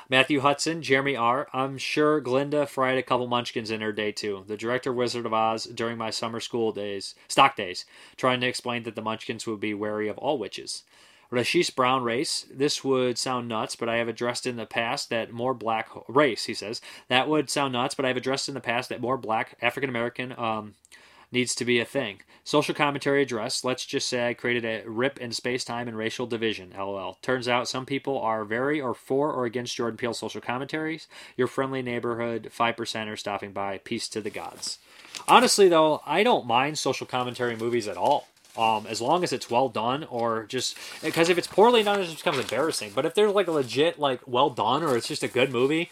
Matthew 0.09 0.41
Hudson, 0.41 0.81
Jeremy 0.81 1.15
R. 1.15 1.47
I'm 1.53 1.77
sure 1.77 2.19
Glinda 2.19 2.65
fried 2.65 2.97
a 2.97 3.03
couple 3.03 3.27
munchkins 3.27 3.71
in 3.71 3.81
her 3.81 3.91
day 3.91 4.11
too. 4.11 4.43
The 4.47 4.57
director 4.57 4.91
Wizard 4.91 5.25
of 5.25 5.33
Oz 5.33 5.65
during 5.65 5.97
my 5.97 6.09
summer 6.09 6.39
school 6.39 6.71
days, 6.71 7.15
stock 7.27 7.55
days, 7.55 7.85
trying 8.17 8.41
to 8.41 8.47
explain 8.47 8.83
that 8.83 8.95
the 8.95 9.01
munchkins 9.01 9.47
would 9.47 9.59
be 9.59 9.73
wary 9.73 10.07
of 10.07 10.17
all 10.17 10.37
witches. 10.37 10.83
Rashish 11.31 11.75
Brown 11.75 12.03
race. 12.03 12.45
This 12.53 12.83
would 12.83 13.17
sound 13.17 13.47
nuts, 13.47 13.75
but 13.75 13.89
I 13.89 13.95
have 13.97 14.07
addressed 14.07 14.45
in 14.45 14.55
the 14.55 14.67
past 14.67 15.09
that 15.09 15.31
more 15.31 15.53
black 15.53 15.89
race. 16.07 16.45
He 16.45 16.53
says 16.53 16.79
that 17.07 17.27
would 17.27 17.49
sound 17.49 17.73
nuts, 17.73 17.95
but 17.95 18.05
I've 18.05 18.17
addressed 18.17 18.47
in 18.47 18.53
the 18.53 18.61
past 18.61 18.89
that 18.89 19.01
more 19.01 19.17
black 19.17 19.57
African 19.61 19.89
American 19.89 20.33
um, 20.37 20.75
needs 21.33 21.55
to 21.55 21.65
be 21.65 21.79
a 21.79 21.85
thing. 21.85 22.21
Social 22.45 22.75
commentary 22.75 23.21
address. 23.21 23.63
Let's 23.63 23.85
just 23.85 24.07
say 24.07 24.29
I 24.29 24.33
created 24.33 24.65
a 24.65 24.89
rip 24.89 25.19
in 25.19 25.31
space 25.31 25.63
time 25.63 25.87
and 25.87 25.97
racial 25.97 26.27
division. 26.27 26.73
LOL. 26.77 27.17
Turns 27.21 27.47
out 27.47 27.67
some 27.67 27.85
people 27.85 28.19
are 28.19 28.43
very 28.45 28.79
or 28.79 28.93
for 28.93 29.31
or 29.31 29.45
against 29.45 29.75
Jordan 29.75 29.97
Peele's 29.97 30.19
social 30.19 30.41
commentaries. 30.41 31.07
Your 31.37 31.47
friendly 31.47 31.81
neighborhood 31.81 32.49
five 32.51 32.75
percenter 32.75 33.17
stopping 33.17 33.51
by. 33.51 33.79
Peace 33.79 34.07
to 34.09 34.21
the 34.21 34.29
gods. 34.29 34.77
Honestly, 35.27 35.69
though, 35.69 36.01
I 36.05 36.23
don't 36.23 36.45
mind 36.45 36.77
social 36.77 37.07
commentary 37.07 37.55
movies 37.55 37.87
at 37.87 37.97
all. 37.97 38.27
Um, 38.55 38.85
as 38.87 39.01
long 39.01 39.23
as 39.23 39.33
it's 39.33 39.49
well 39.49 39.67
done, 39.67 40.03
or 40.03 40.45
just 40.45 40.77
because 41.01 41.29
if 41.29 41.39
it's 41.39 41.47
poorly 41.47 41.81
done, 41.81 41.99
it 41.99 42.05
just 42.05 42.17
becomes 42.17 42.37
embarrassing. 42.37 42.91
But 42.93 43.05
if 43.05 43.15
they're 43.15 43.31
like 43.31 43.47
a 43.47 43.51
legit, 43.51 43.97
like 43.97 44.21
well 44.27 44.51
done, 44.51 44.83
or 44.83 44.95
it's 44.95 45.07
just 45.07 45.23
a 45.23 45.27
good 45.27 45.51
movie, 45.51 45.89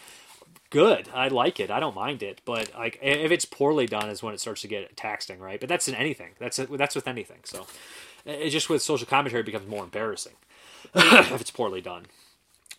good. 0.72 1.08
I 1.14 1.28
like 1.28 1.60
it. 1.60 1.70
I 1.70 1.78
don't 1.78 1.94
mind 1.94 2.22
it. 2.22 2.40
But 2.44 2.72
like 2.76 2.98
if 3.00 3.30
it's 3.30 3.44
poorly 3.44 3.86
done, 3.86 4.08
is 4.08 4.22
when 4.22 4.34
it 4.34 4.40
starts 4.40 4.62
to 4.62 4.68
get 4.68 4.96
taxing, 4.96 5.38
right? 5.38 5.60
But 5.60 5.68
that's 5.68 5.86
in 5.86 5.94
anything. 5.94 6.30
That's 6.40 6.56
that's 6.56 6.96
with 6.96 7.06
anything. 7.06 7.40
So 7.44 7.66
it 8.24 8.50
just 8.50 8.68
with 8.68 8.82
social 8.82 9.06
commentary 9.06 9.44
becomes 9.44 9.68
more 9.68 9.84
embarrassing 9.84 10.34
if 10.94 11.40
it's 11.40 11.50
poorly 11.50 11.80
done. 11.80 12.06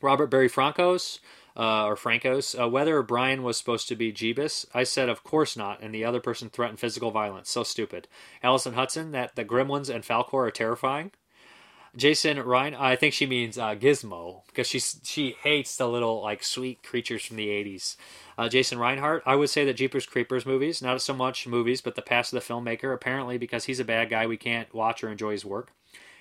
Robert 0.02 0.28
Barry 0.28 0.50
Francos. 0.50 1.20
Uh, 1.56 1.86
or 1.86 1.96
Francos, 1.96 2.60
uh, 2.60 2.68
whether 2.68 3.04
Brian 3.04 3.44
was 3.44 3.58
supposed 3.58 3.88
to 3.88 3.96
be 3.96 4.12
Jeebus, 4.12 4.66
I 4.74 4.82
said 4.82 5.08
of 5.08 5.24
course 5.24 5.56
not, 5.56 5.84
and 5.84 5.94
the 5.94 6.04
other 6.04 6.20
person 6.20 6.50
threatened 6.50 6.80
physical 6.80 7.12
violence. 7.12 7.48
So 7.52 7.62
stupid. 7.62 8.08
Allison 8.42 8.74
Hudson, 8.74 9.12
that 9.12 9.36
the 9.36 9.46
Gremlins 9.46 9.94
and 9.94 10.04
Falkor 10.04 10.48
are 10.48 10.50
terrifying. 10.50 11.12
Jason 11.96 12.40
Ryan, 12.40 12.74
I 12.74 12.96
think 12.96 13.14
she 13.14 13.26
means 13.26 13.58
uh, 13.58 13.76
Gizmo 13.76 14.42
because 14.48 14.68
she 14.68 14.80
she 14.80 15.36
hates 15.44 15.78
the 15.78 15.88
little 15.88 16.22
like 16.22 16.44
sweet 16.44 16.82
creatures 16.84 17.24
from 17.26 17.38
the 17.38 17.48
'80s. 17.50 17.96
Uh, 18.36 18.50
Jason 18.50 18.80
Reinhardt, 18.80 19.22
I 19.28 19.36
would 19.36 19.50
say 19.52 19.64
that 19.66 19.76
Jeepers 19.76 20.08
Creepers 20.08 20.46
movies, 20.46 20.82
not 20.82 21.02
so 21.02 21.14
much 21.14 21.46
movies, 21.48 21.82
but 21.82 21.96
the 21.96 22.02
past 22.02 22.34
of 22.34 22.42
the 22.42 22.54
filmmaker. 22.54 22.94
Apparently, 22.94 23.38
because 23.38 23.66
he's 23.66 23.80
a 23.80 23.86
bad 23.86 24.10
guy, 24.10 24.26
we 24.26 24.38
can't 24.38 24.74
watch 24.74 25.04
or 25.04 25.10
enjoy 25.10 25.34
his 25.34 25.46
work. 25.46 25.72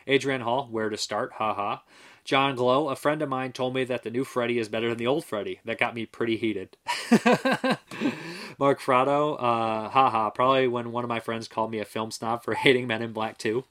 Adrian 0.07 0.43
Hall, 0.43 0.69
where 0.71 0.91
to 0.91 0.97
start? 0.97 1.33
Haha. 1.35 1.79
John 2.25 2.55
Glow, 2.55 2.89
a 2.89 2.95
friend 2.95 3.21
of 3.21 3.29
mine 3.29 3.53
told 3.53 3.75
me 3.75 3.83
that 3.85 4.05
the 4.05 4.11
new 4.11 4.25
Freddy 4.25 4.59
is 4.59 4.69
better 4.69 4.89
than 4.89 4.99
the 4.99 5.09
old 5.09 5.25
Freddy. 5.25 5.61
That 5.65 5.79
got 5.79 5.95
me 5.95 6.07
pretty 6.07 6.37
heated. 6.37 6.77
Mark 8.59 8.81
Frado, 8.81 9.35
uh, 9.35 9.89
haha, 9.89 10.31
probably 10.31 10.69
when 10.69 10.93
one 10.93 11.03
of 11.03 11.09
my 11.09 11.19
friends 11.19 11.49
called 11.49 11.73
me 11.73 11.81
a 11.81 11.85
film 11.85 12.13
snob 12.13 12.45
for 12.45 12.55
hating 12.55 12.87
Men 12.87 13.03
in 13.03 13.13
Black 13.13 13.39
2. 13.39 13.65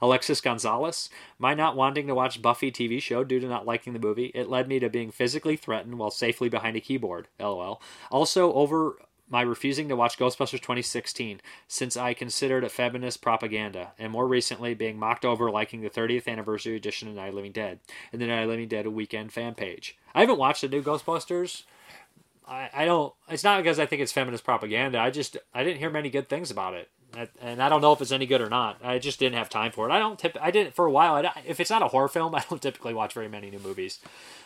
Alexis 0.00 0.40
Gonzalez, 0.40 1.10
my 1.38 1.54
not 1.54 1.76
wanting 1.76 2.06
to 2.06 2.14
watch 2.14 2.42
Buffy 2.42 2.70
TV 2.70 3.00
show 3.00 3.24
due 3.24 3.40
to 3.40 3.48
not 3.48 3.66
liking 3.66 3.92
the 3.92 3.98
movie, 3.98 4.32
it 4.34 4.48
led 4.48 4.68
me 4.68 4.78
to 4.78 4.88
being 4.88 5.10
physically 5.10 5.56
threatened 5.56 5.98
while 5.98 6.10
safely 6.10 6.48
behind 6.48 6.76
a 6.76 6.80
keyboard. 6.80 7.28
LOL. 7.38 7.80
Also, 8.10 8.52
over 8.52 8.96
my 9.30 9.42
refusing 9.42 9.88
to 9.88 9.96
watch 9.96 10.18
Ghostbusters 10.18 10.60
2016 10.60 11.40
since 11.66 11.96
I 11.96 12.14
considered 12.14 12.64
it 12.64 12.70
feminist 12.70 13.20
propaganda, 13.20 13.92
and 13.98 14.12
more 14.12 14.26
recently 14.26 14.74
being 14.74 14.98
mocked 14.98 15.24
over 15.24 15.50
liking 15.50 15.80
the 15.80 15.90
30th 15.90 16.28
anniversary 16.28 16.76
edition 16.76 17.08
of 17.08 17.14
Night 17.14 17.28
of 17.28 17.34
Living 17.34 17.52
Dead 17.52 17.80
and 18.12 18.20
the 18.20 18.26
Night 18.26 18.42
of 18.42 18.48
Living 18.48 18.68
Dead 18.68 18.86
weekend 18.86 19.32
fan 19.32 19.54
page. 19.54 19.98
I 20.14 20.20
haven't 20.20 20.38
watched 20.38 20.62
the 20.62 20.68
new 20.68 20.82
Ghostbusters. 20.82 21.64
I, 22.46 22.70
I 22.72 22.84
don't. 22.86 23.12
It's 23.28 23.44
not 23.44 23.62
because 23.62 23.78
I 23.78 23.86
think 23.86 24.00
it's 24.00 24.12
feminist 24.12 24.44
propaganda. 24.44 24.98
I 24.98 25.10
just 25.10 25.36
I 25.54 25.62
didn't 25.62 25.78
hear 25.78 25.90
many 25.90 26.08
good 26.08 26.28
things 26.28 26.50
about 26.50 26.74
it 26.74 26.88
and 27.40 27.62
I 27.62 27.68
don't 27.68 27.80
know 27.80 27.92
if 27.92 28.00
it's 28.00 28.12
any 28.12 28.26
good 28.26 28.40
or 28.40 28.48
not. 28.48 28.78
I 28.82 28.98
just 28.98 29.18
didn't 29.18 29.38
have 29.38 29.48
time 29.48 29.72
for 29.72 29.88
it. 29.88 29.92
I 29.92 29.98
don't 29.98 30.18
tip. 30.18 30.36
I 30.40 30.50
did 30.50 30.66
it 30.66 30.74
for 30.74 30.86
a 30.86 30.90
while. 30.90 31.14
I, 31.14 31.42
if 31.46 31.60
it's 31.60 31.70
not 31.70 31.82
a 31.82 31.88
horror 31.88 32.08
film, 32.08 32.34
I 32.34 32.44
don't 32.48 32.60
typically 32.60 32.94
watch 32.94 33.14
very 33.14 33.28
many 33.28 33.50
new 33.50 33.58
movies. 33.58 33.98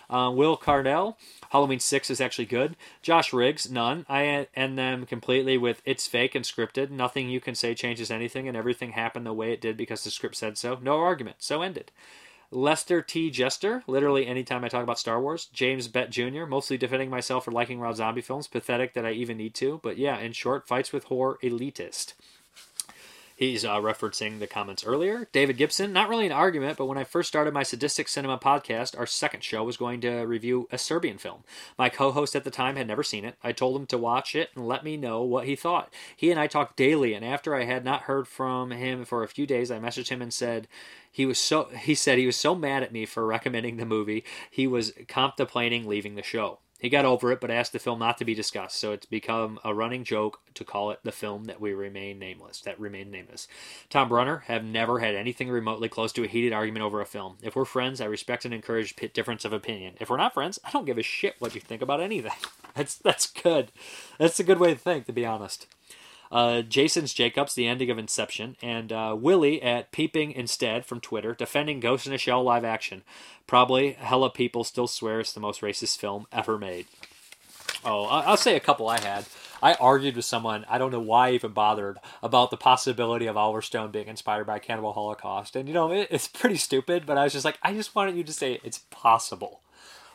Uh, 0.09 0.31
Will 0.31 0.57
Cardell, 0.57 1.17
Halloween 1.51 1.81
Six 1.81 2.11
is 2.11 2.21
actually 2.21 2.47
good. 2.47 2.77
Josh 3.01 3.33
Riggs, 3.33 3.71
none. 3.71 4.05
I 4.09 4.47
end 4.55 4.79
them 4.79 5.07
completely 5.07 5.57
with 5.57 5.81
it's 5.85 6.07
fake 6.07 6.35
and 6.35 6.45
scripted. 6.45 6.91
Nothing 6.91 7.31
you 7.31 7.41
can 7.41 7.55
say 7.55 7.75
changes 7.75 8.11
anything, 8.11 8.47
and 8.47 8.57
everything 8.57 8.93
happened 8.93 9.27
the 9.27 9.33
way 9.33 9.53
it 9.53 9.61
did 9.61 9.77
because 9.77 10.05
the 10.05 10.11
script 10.11 10.37
said 10.37 10.59
so. 10.59 10.79
No 10.83 10.99
argument. 10.99 11.37
So 11.39 11.63
ended. 11.63 11.91
Lester 12.55 13.01
T. 13.01 13.31
Jester, 13.31 13.83
literally 13.87 14.27
anytime 14.27 14.63
I 14.63 14.69
talk 14.69 14.83
about 14.83 14.99
Star 14.99 15.19
Wars. 15.19 15.47
James 15.55 15.89
Bett 15.89 16.11
Jr., 16.11 16.45
mostly 16.45 16.77
defending 16.77 17.09
myself 17.09 17.47
for 17.47 17.51
liking 17.51 17.81
Rob 17.81 17.97
Zombie 17.97 18.21
films. 18.21 18.47
Pathetic 18.47 18.93
that 18.93 19.07
I 19.07 19.13
even 19.13 19.39
need 19.39 19.55
to. 19.55 19.81
But 19.83 19.97
yeah, 19.97 20.19
in 20.19 20.33
short, 20.33 20.69
fights 20.69 20.93
with 20.93 21.05
horror 21.05 21.39
elitist. 21.43 22.13
He's 23.43 23.65
uh, 23.65 23.81
referencing 23.81 24.39
the 24.39 24.47
comments 24.47 24.85
earlier. 24.87 25.27
David 25.33 25.57
Gibson, 25.57 25.93
not 25.93 26.09
really 26.09 26.27
an 26.27 26.31
argument, 26.31 26.79
but 26.79 26.87
when 26.87 26.97
I 26.97 27.03
first 27.03 27.27
started 27.27 27.53
my 27.53 27.65
Sadistic 27.65 28.07
Cinema 28.07 28.39
podcast, 28.39 28.97
our 28.97 29.05
second 29.05 29.43
show 29.43 29.65
was 29.65 29.77
going 29.77 30.01
to 30.03 30.21
review 30.21 30.69
a 30.71 30.79
Serbian 30.79 31.19
film. 31.19 31.43
My 31.77 31.89
co 31.89 32.13
host 32.13 32.37
at 32.37 32.45
the 32.45 32.53
time 32.53 32.77
had 32.77 32.87
never 32.87 33.03
seen 33.03 33.25
it. 33.25 33.35
I 33.43 33.51
told 33.51 33.75
him 33.75 33.87
to 33.87 33.99
watch 33.99 34.37
it 34.37 34.51
and 34.55 34.69
let 34.69 34.85
me 34.85 34.97
know 34.97 35.25
what 35.25 35.49
he 35.49 35.57
thought. 35.57 35.93
He 36.17 36.31
and 36.31 36.39
I 36.39 36.47
talked 36.47 36.77
daily, 36.77 37.15
and 37.15 37.25
after 37.25 37.53
I 37.53 37.65
had 37.65 37.85
not 37.85 38.03
heard 38.03 38.29
from 38.29 38.71
him 38.71 39.05
for 39.05 39.25
a 39.25 39.29
few 39.29 39.45
days, 39.45 39.73
I 39.73 39.81
messaged 39.81 40.11
him 40.11 40.23
and 40.23 40.33
said, 40.33 40.69
he 41.11 41.27
was 41.27 41.39
so 41.39 41.65
he 41.65 41.97
said 41.97 42.19
he 42.19 42.27
was 42.27 42.37
so 42.37 42.55
mad 42.55 42.85
at 42.85 42.93
me 42.93 43.05
for 43.05 43.27
recommending 43.27 43.77
the 43.77 43.85
movie 43.85 44.25
he 44.51 44.67
was 44.67 44.93
contemplating 45.09 45.87
leaving 45.87 46.15
the 46.15 46.23
show 46.23 46.59
he 46.83 46.89
got 46.89 47.05
over 47.05 47.31
it, 47.31 47.41
but 47.41 47.53
asked 47.53 47.73
the 47.73 47.79
film 47.79 48.01
not 48.01 48.19
to 48.19 48.25
be 48.25 48.35
discussed, 48.35 48.77
so 48.77 48.91
it's 48.91 49.07
become 49.07 49.61
a 49.65 49.73
running 49.73 50.03
joke 50.03 50.41
to 50.55 50.65
call 50.65 50.91
it 50.91 50.99
the 51.05 51.13
film 51.13 51.45
that 51.45 51.61
we 51.61 51.73
remain 51.73 52.19
nameless. 52.19 52.61
That 52.63 52.81
remain 52.81 53.09
nameless. 53.09 53.47
Tom 53.89 54.09
Brunner 54.09 54.39
have 54.49 54.65
never 54.65 54.99
had 54.99 55.15
anything 55.15 55.49
remotely 55.49 55.89
close 55.89 56.13
to 56.15 56.25
a 56.25 56.27
heated 56.27 56.53
argument 56.53 56.85
over 56.85 57.01
a 57.01 57.07
film. 57.07 57.37
If 57.41 57.55
we're 57.55 57.65
friends, 57.65 58.01
I 58.01 58.07
respect 58.07 58.45
and 58.45 58.53
encourage 58.53 58.97
difference 58.97 59.45
of 59.45 59.53
opinion. 59.53 59.95
If 60.01 60.11
we're 60.11 60.17
not 60.17 60.35
friends, 60.35 60.59
I 60.65 60.73
don't 60.73 60.85
give 60.85 60.99
a 60.99 61.05
shit 61.05 61.37
what 61.39 61.55
you 61.55 61.61
think 61.61 61.83
about 61.83 62.01
anything. 62.01 62.33
That's 62.75 62.95
that's 62.95 63.27
good. 63.27 63.71
That's 64.17 64.41
a 64.41 64.45
good 64.45 64.59
way 64.59 64.73
to 64.73 64.81
think, 64.81 65.05
to 65.05 65.13
be 65.13 65.27
honest 65.27 65.67
uh, 66.33 66.63
Jason's 66.63 67.13
Jacobs, 67.13 67.55
the 67.55 67.69
ending 67.69 67.91
of 67.91 67.99
Inception, 67.99 68.57
and 68.63 68.91
uh, 68.91 69.15
Willie 69.17 69.63
at 69.63 69.93
Peeping 69.93 70.33
Instead 70.33 70.87
from 70.87 70.99
Twitter, 70.99 71.35
defending 71.35 71.79
Ghost 71.79 72.07
in 72.07 72.13
a 72.13 72.19
Shell 72.19 72.43
live 72.43 72.65
action. 72.65 73.03
Probably 73.47 73.93
hella 73.93 74.31
people 74.31 74.65
still 74.65 74.87
swear 74.89 75.21
it's 75.21 75.33
the 75.33 75.41
most 75.41 75.61
racist 75.61 75.99
film 75.99 76.27
ever 76.33 76.59
made. 76.59 76.87
Oh, 77.85 78.05
I'll 78.05 78.37
say 78.37 78.57
a 78.57 78.61
couple 78.61 78.89
I 78.89 79.01
had. 79.01 79.27
I 79.63 79.75
argued 79.75 80.17
with 80.17 80.25
someone, 80.25 80.65
I 80.69 80.79
don't 80.79 80.91
know 80.91 81.01
why 81.01 81.29
I 81.29 81.33
even 81.33 81.53
bothered, 81.53 81.99
about 82.23 82.51
the 82.51 82.57
possibility 82.57 83.27
of 83.27 83.37
Oliver 83.37 83.63
Stone 83.63 83.93
being 83.93 84.09
inspired 84.09 84.47
by 84.47 84.59
Cannibal 84.59 84.93
Holocaust. 84.93 85.55
And, 85.55 85.69
you 85.69 85.75
know, 85.75 85.93
it, 85.93 86.09
it's 86.11 86.27
pretty 86.29 86.57
stupid, 86.57 87.07
but 87.07 87.17
I 87.17 87.25
was 87.25 87.33
just 87.33 87.45
like, 87.45 87.59
I 87.63 87.73
just 87.73 87.95
wanted 87.95 88.17
you 88.17 88.25
to 88.25 88.33
say 88.33 88.59
it's 88.65 88.81
possible 88.91 89.62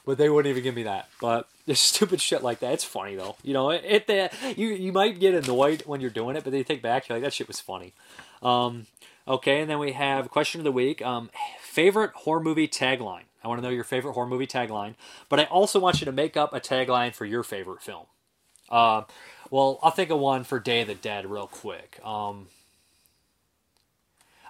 but 0.08 0.18
they 0.18 0.30
wouldn't 0.30 0.50
even 0.50 0.64
give 0.64 0.74
me 0.74 0.84
that. 0.84 1.10
But 1.22 1.48
there's 1.68 1.80
stupid 1.94 2.20
shit 2.20 2.42
like 2.42 2.60
that. 2.62 2.74
It's 2.74 2.84
funny 2.84 3.16
though. 3.16 3.36
You 3.44 3.54
know, 3.54 3.70
it, 3.70 4.10
it 4.10 4.58
you 4.58 4.70
you 4.70 4.92
might 4.92 5.20
get 5.20 5.36
annoyed 5.36 5.84
when 5.86 6.02
you're 6.02 6.10
doing 6.10 6.36
it, 6.36 6.44
but 6.44 6.52
then 6.52 6.58
you 6.58 6.64
think 6.64 6.82
back, 6.82 7.08
you're 7.08 7.18
like 7.18 7.24
that 7.24 7.34
shit 7.34 7.48
was 7.48 7.60
funny. 7.60 7.94
Um, 8.42 8.88
okay, 9.28 9.62
and 9.62 9.70
then 9.70 9.78
we 9.78 9.92
have 9.92 10.32
question 10.32 10.62
of 10.62 10.66
the 10.66 10.72
week. 10.72 11.02
Um, 11.04 11.30
favorite 11.62 12.12
horror 12.14 12.40
movie 12.40 12.68
tagline. 12.68 13.24
I 13.44 13.50
want 13.50 13.60
to 13.60 13.64
know 13.64 13.70
your 13.70 13.84
favorite 13.84 14.14
horror 14.14 14.28
movie 14.28 14.48
tagline, 14.48 14.96
but 15.30 15.40
I 15.40 15.44
also 15.44 15.80
want 15.80 16.00
you 16.02 16.06
to 16.06 16.12
make 16.12 16.36
up 16.36 16.54
a 16.54 16.60
tagline 16.60 17.14
for 17.14 17.26
your 17.26 17.44
favorite 17.44 17.82
film. 17.82 18.06
Uh, 18.70 19.04
well, 19.52 19.80
I'll 19.84 19.92
think 19.92 20.10
of 20.10 20.20
one 20.20 20.44
for 20.44 20.60
Day 20.60 20.82
of 20.82 20.88
the 20.88 20.96
Dead 20.96 21.30
real 21.30 21.48
quick. 21.48 22.00
Um, 22.04 22.48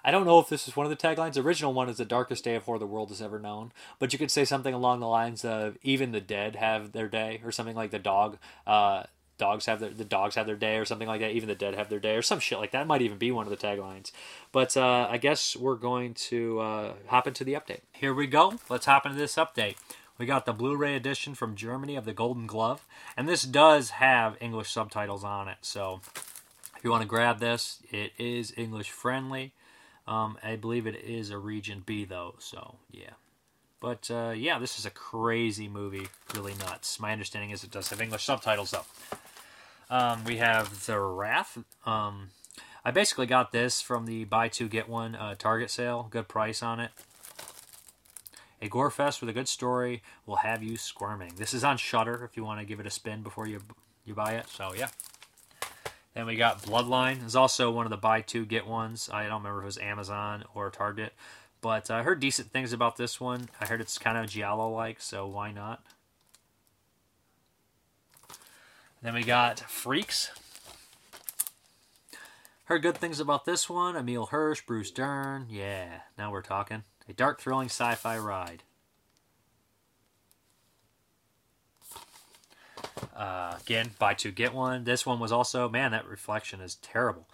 I 0.08 0.12
don't 0.12 0.26
know 0.26 0.40
if 0.40 0.48
this 0.48 0.70
is 0.70 0.76
one 0.78 0.86
of 0.86 0.90
the 0.90 0.96
taglines. 0.96 1.34
The 1.34 1.42
original 1.42 1.74
one 1.74 1.90
is 1.90 1.98
the 1.98 2.06
darkest 2.06 2.46
day 2.46 2.56
of 2.56 2.64
horror 2.64 2.80
the 2.80 2.88
world 2.88 3.10
has 3.10 3.22
ever 3.22 3.40
known. 3.40 3.74
But 4.00 4.14
you 4.14 4.20
could 4.20 4.32
say 4.32 4.46
something 4.46 4.74
along 4.74 5.02
the 5.02 5.08
lines 5.08 5.44
of 5.44 5.78
even 5.84 6.14
the 6.14 6.22
dead 6.22 6.56
have 6.56 6.94
their 6.94 7.10
day, 7.10 7.42
or 7.44 7.52
something 7.52 7.76
like 7.76 7.92
the 7.92 8.00
dog. 8.00 8.38
Uh, 8.66 9.04
dogs 9.38 9.66
have 9.66 9.82
their 9.82 9.90
the 9.90 10.06
dogs 10.06 10.36
have 10.36 10.46
their 10.46 10.56
day, 10.56 10.78
or 10.78 10.86
something 10.86 11.10
like 11.10 11.20
that. 11.20 11.32
Even 11.32 11.50
the 11.50 11.56
dead 11.56 11.76
have 11.76 11.90
their 11.90 12.00
day, 12.00 12.16
or 12.16 12.22
some 12.22 12.40
shit 12.40 12.58
like 12.58 12.72
that. 12.72 12.84
It 12.84 12.88
might 12.88 13.02
even 13.02 13.18
be 13.18 13.34
one 13.34 13.48
of 13.48 13.50
the 13.50 13.58
taglines. 13.58 14.14
But 14.54 14.78
uh, 14.78 15.10
I 15.12 15.18
guess 15.18 15.58
we're 15.58 15.76
going 15.76 16.14
to 16.14 16.62
uh, 16.62 16.94
hop 17.08 17.28
into 17.28 17.44
the 17.44 17.56
update. 17.56 17.82
Here 17.92 18.14
we 18.14 18.28
go. 18.28 18.54
Let's 18.70 18.86
hop 18.86 19.06
into 19.06 19.18
this 19.18 19.36
update. 19.36 19.76
We 20.18 20.26
got 20.26 20.46
the 20.46 20.54
Blu-ray 20.54 20.96
edition 20.96 21.36
from 21.36 21.58
Germany 21.58 21.98
of 21.98 22.06
the 22.06 22.14
Golden 22.14 22.48
Glove, 22.48 22.88
and 23.18 23.28
this 23.28 23.44
does 23.44 23.90
have 23.90 24.38
English 24.40 24.72
subtitles 24.72 25.26
on 25.26 25.50
it. 25.50 25.58
So 25.62 26.00
if 26.78 26.84
you 26.86 26.92
want 26.92 27.02
to 27.02 27.10
grab 27.10 27.40
this, 27.40 27.80
it 27.92 28.14
is 28.18 28.54
English 28.56 28.90
friendly. 28.90 29.52
Um, 30.08 30.38
I 30.42 30.56
believe 30.56 30.88
it 30.88 30.96
is 30.96 31.30
a 31.30 31.38
Region 31.38 31.84
B 31.86 32.06
though, 32.06 32.36
so 32.40 32.76
yeah. 32.92 33.12
But 33.80 34.10
uh, 34.10 34.34
yeah, 34.36 34.58
this 34.58 34.80
is 34.80 34.86
a 34.86 34.90
crazy 34.90 35.68
movie, 35.68 36.08
really 36.34 36.54
nuts. 36.56 37.00
My 37.00 37.12
understanding 37.12 37.52
is 37.52 37.64
it 37.64 37.72
does 37.72 37.90
have 37.90 38.02
English 38.02 38.24
subtitles 38.24 38.72
though. 38.72 38.86
Um, 39.90 40.24
we 40.24 40.38
have 40.38 40.86
The 40.86 41.00
Wrath. 41.00 41.58
Um, 41.86 42.30
I 42.84 42.92
basically 42.92 43.26
got 43.26 43.52
this 43.52 43.82
from 43.82 44.06
the 44.06 44.24
buy 44.24 44.48
two 44.48 44.68
get 44.68 44.90
one 44.90 45.16
uh, 45.16 45.36
Target 45.36 45.70
sale. 45.70 46.08
Good 46.10 46.28
price 46.28 46.64
on 46.64 46.80
it. 46.80 46.92
A 48.62 48.68
gore 48.68 48.90
fest 48.90 49.22
with 49.22 49.30
a 49.30 49.34
good 49.34 49.48
story 49.48 50.02
will 50.26 50.38
have 50.38 50.64
you 50.64 50.78
squirming. 50.78 51.34
This 51.36 51.54
is 51.54 51.64
on 51.64 51.78
Shudder 51.78 52.24
if 52.24 52.36
you 52.36 52.44
want 52.44 52.60
to 52.60 52.66
give 52.66 52.80
it 52.80 52.88
a 52.88 52.90
spin 52.90 53.22
before 53.22 53.46
you 53.46 53.62
you 54.06 54.16
buy 54.16 54.34
it. 54.34 54.48
So 54.48 54.74
yeah. 54.74 54.88
Then 56.18 56.26
we 56.26 56.36
got 56.36 56.64
Bloodline. 56.64 57.24
It's 57.24 57.36
also 57.36 57.70
one 57.70 57.86
of 57.86 57.92
the 57.92 57.98
buy 57.98 58.22
two 58.22 58.44
get 58.44 58.66
ones. 58.66 59.08
I 59.14 59.28
don't 59.28 59.44
remember 59.44 59.60
if 59.60 59.64
it 59.64 59.66
was 59.68 59.78
Amazon 59.78 60.46
or 60.56 60.72
Target, 60.72 61.14
but 61.62 61.92
I 61.92 62.02
heard 62.02 62.20
decent 62.20 62.52
things 62.52 62.74
about 62.74 62.98
this 62.98 63.22
one. 63.22 63.50
I 63.62 63.68
heard 63.68 63.82
it's 63.82 64.00
kind 64.00 64.18
of 64.18 64.28
giallo 64.28 64.68
like, 64.72 65.00
so 65.00 65.28
why 65.28 65.52
not? 65.52 65.84
Then 69.04 69.14
we 69.14 69.22
got 69.22 69.60
Freaks. 69.60 70.32
Heard 72.64 72.82
good 72.82 72.98
things 72.98 73.20
about 73.20 73.46
this 73.46 73.70
one. 73.70 73.96
Emile 73.96 74.26
Hirsch, 74.26 74.62
Bruce 74.62 74.90
Dern. 74.90 75.46
Yeah, 75.52 76.00
now 76.18 76.32
we're 76.32 76.42
talking. 76.42 76.84
A 77.08 77.14
dark, 77.14 77.40
thrilling 77.40 77.70
sci 77.70 77.94
fi 77.94 78.18
ride. 78.18 78.64
Uh, 83.16 83.58
again, 83.62 83.92
buy 84.00 84.14
two 84.14 84.32
get 84.32 84.54
one. 84.54 84.84
This 84.84 85.06
one 85.06 85.20
was 85.20 85.32
also 85.32 85.70
man, 85.70 85.92
that 85.92 86.08
reflection 86.08 86.62
is 86.62 86.76
terrible. 86.76 87.28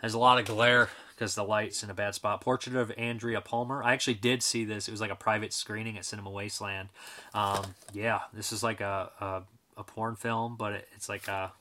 There's 0.00 0.14
a 0.14 0.18
lot 0.18 0.38
of 0.38 0.44
glare 0.44 0.90
because 1.14 1.34
the 1.34 1.44
light's 1.44 1.82
in 1.82 1.90
a 1.90 1.94
bad 1.94 2.14
spot. 2.14 2.40
Portrait 2.40 2.76
of 2.76 2.92
Andrea 2.98 3.40
Palmer. 3.40 3.82
I 3.82 3.92
actually 3.92 4.14
did 4.14 4.42
see 4.42 4.64
this. 4.64 4.88
It 4.88 4.90
was 4.90 5.00
like 5.00 5.10
a 5.10 5.16
private 5.16 5.52
screening 5.52 5.96
at 5.96 6.04
Cinema 6.04 6.30
Wasteland. 6.30 6.88
Um, 7.32 7.74
yeah, 7.92 8.20
this 8.32 8.52
is 8.52 8.62
like 8.62 8.80
a, 8.80 9.10
a, 9.20 9.42
a 9.78 9.84
porn 9.84 10.16
film, 10.16 10.56
but 10.58 10.72
it, 10.72 10.88
it's 10.94 11.08
like 11.08 11.28
a 11.28 11.52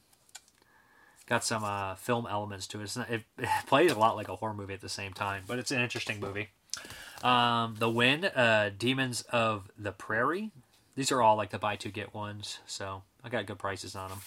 got 1.27 1.43
some 1.43 1.63
uh, 1.63 1.95
film 1.95 2.27
elements 2.29 2.67
to 2.67 2.81
it. 2.81 2.97
Not, 2.97 3.09
it. 3.09 3.23
it. 3.37 3.49
plays 3.67 3.91
a 3.91 3.97
lot 3.99 4.15
like 4.15 4.27
a 4.27 4.35
horror 4.35 4.53
movie 4.53 4.73
at 4.73 4.81
the 4.81 4.89
same 4.89 5.13
time, 5.13 5.43
but 5.47 5.59
it's 5.59 5.71
an 5.71 5.81
interesting 5.81 6.19
movie. 6.19 6.49
Um, 7.23 7.75
the 7.79 7.89
Wind, 7.89 8.29
uh, 8.35 8.71
Demons 8.77 9.21
of 9.31 9.71
the 9.77 9.91
Prairie. 9.91 10.51
These 10.95 11.11
are 11.11 11.21
all 11.21 11.37
like 11.37 11.51
the 11.51 11.59
buy 11.59 11.75
two 11.75 11.89
get 11.89 12.13
ones, 12.13 12.59
so 12.65 13.03
I 13.23 13.29
got 13.29 13.45
good 13.45 13.59
prices 13.59 13.95
on 13.95 14.09
them. 14.09 14.21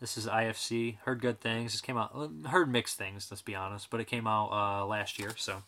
This 0.00 0.18
is 0.18 0.26
IFC. 0.26 0.98
Heard 1.04 1.20
good 1.20 1.40
things. 1.40 1.72
This 1.72 1.80
came 1.80 1.96
out. 1.96 2.30
Heard 2.46 2.70
mixed 2.70 2.98
things. 2.98 3.28
Let's 3.30 3.42
be 3.42 3.54
honest, 3.54 3.88
but 3.90 4.00
it 4.00 4.06
came 4.06 4.26
out 4.26 4.50
uh, 4.52 4.86
last 4.86 5.18
year. 5.18 5.32
So 5.36 5.62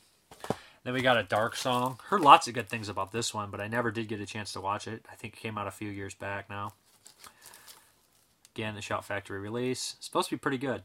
then 0.84 0.94
we 0.94 1.00
got 1.00 1.16
a 1.16 1.22
dark 1.22 1.56
song. 1.56 1.98
Heard 2.08 2.20
lots 2.20 2.46
of 2.46 2.54
good 2.54 2.68
things 2.68 2.88
about 2.88 3.12
this 3.12 3.32
one, 3.32 3.50
but 3.50 3.60
I 3.60 3.68
never 3.68 3.90
did 3.90 4.08
get 4.08 4.20
a 4.20 4.26
chance 4.26 4.52
to 4.52 4.60
watch 4.60 4.86
it. 4.86 5.04
I 5.10 5.14
think 5.14 5.34
it 5.34 5.40
came 5.40 5.56
out 5.56 5.66
a 5.66 5.70
few 5.70 5.90
years 5.90 6.14
back 6.14 6.50
now. 6.50 6.74
Again, 8.54 8.74
the 8.74 8.82
Shout 8.82 9.04
Factory 9.04 9.38
release. 9.38 9.94
It's 9.96 10.06
supposed 10.06 10.28
to 10.30 10.36
be 10.36 10.40
pretty 10.40 10.58
good. 10.58 10.82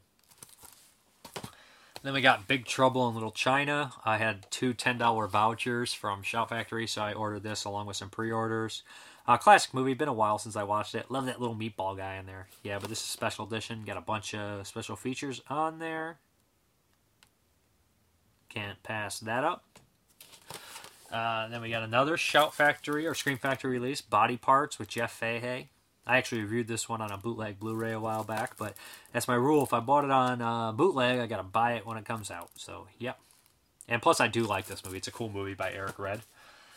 Then 2.03 2.13
we 2.13 2.21
got 2.21 2.47
Big 2.47 2.65
Trouble 2.65 3.07
in 3.07 3.13
Little 3.13 3.31
China. 3.31 3.93
I 4.03 4.17
had 4.17 4.45
two 4.51 4.73
$10 4.73 5.29
vouchers 5.29 5.93
from 5.93 6.21
Shout 6.21 6.49
Factory, 6.49 6.85
so 6.85 7.01
I 7.01 7.13
ordered 7.13 7.43
this 7.43 7.63
along 7.63 7.87
with 7.87 7.95
some 7.95 8.09
pre 8.09 8.29
orders. 8.29 8.83
Uh, 9.25 9.37
classic 9.37 9.73
movie. 9.73 9.93
Been 9.93 10.07
a 10.07 10.13
while 10.13 10.37
since 10.37 10.55
I 10.55 10.63
watched 10.63 10.95
it. 10.95 11.09
Love 11.09 11.25
that 11.27 11.39
little 11.39 11.55
meatball 11.55 11.95
guy 11.95 12.15
in 12.15 12.25
there. 12.25 12.47
Yeah, 12.61 12.79
but 12.79 12.89
this 12.89 12.99
is 12.99 13.05
special 13.05 13.45
edition. 13.45 13.83
Got 13.85 13.97
a 13.97 14.01
bunch 14.01 14.35
of 14.35 14.67
special 14.67 14.95
features 14.95 15.41
on 15.49 15.79
there. 15.79 16.17
Can't 18.49 18.81
pass 18.83 19.19
that 19.21 19.43
up. 19.43 19.63
Uh, 21.11 21.47
then 21.47 21.61
we 21.61 21.69
got 21.69 21.83
another 21.83 22.17
Shout 22.17 22.53
Factory 22.53 23.05
or 23.05 23.13
Scream 23.13 23.37
Factory 23.37 23.71
release, 23.71 24.01
Body 24.01 24.35
Parts 24.35 24.79
with 24.79 24.87
Jeff 24.89 25.11
Fahey. 25.11 25.69
I 26.05 26.17
actually 26.17 26.41
reviewed 26.41 26.67
this 26.67 26.89
one 26.89 27.01
on 27.01 27.11
a 27.11 27.17
bootleg 27.17 27.59
Blu-ray 27.59 27.93
a 27.93 27.99
while 27.99 28.23
back, 28.23 28.57
but 28.57 28.73
that's 29.13 29.27
my 29.27 29.35
rule. 29.35 29.63
If 29.63 29.73
I 29.73 29.79
bought 29.79 30.03
it 30.03 30.11
on 30.11 30.41
uh, 30.41 30.71
bootleg, 30.71 31.19
I 31.19 31.27
gotta 31.27 31.43
buy 31.43 31.73
it 31.73 31.85
when 31.85 31.97
it 31.97 32.05
comes 32.05 32.29
out. 32.29 32.49
So, 32.55 32.87
yep. 32.99 33.19
And 33.87 34.01
plus, 34.01 34.19
I 34.19 34.27
do 34.27 34.43
like 34.43 34.65
this 34.65 34.83
movie. 34.83 34.97
It's 34.97 35.07
a 35.07 35.11
cool 35.11 35.29
movie 35.29 35.53
by 35.53 35.71
Eric 35.71 35.99
Red. 35.99 36.21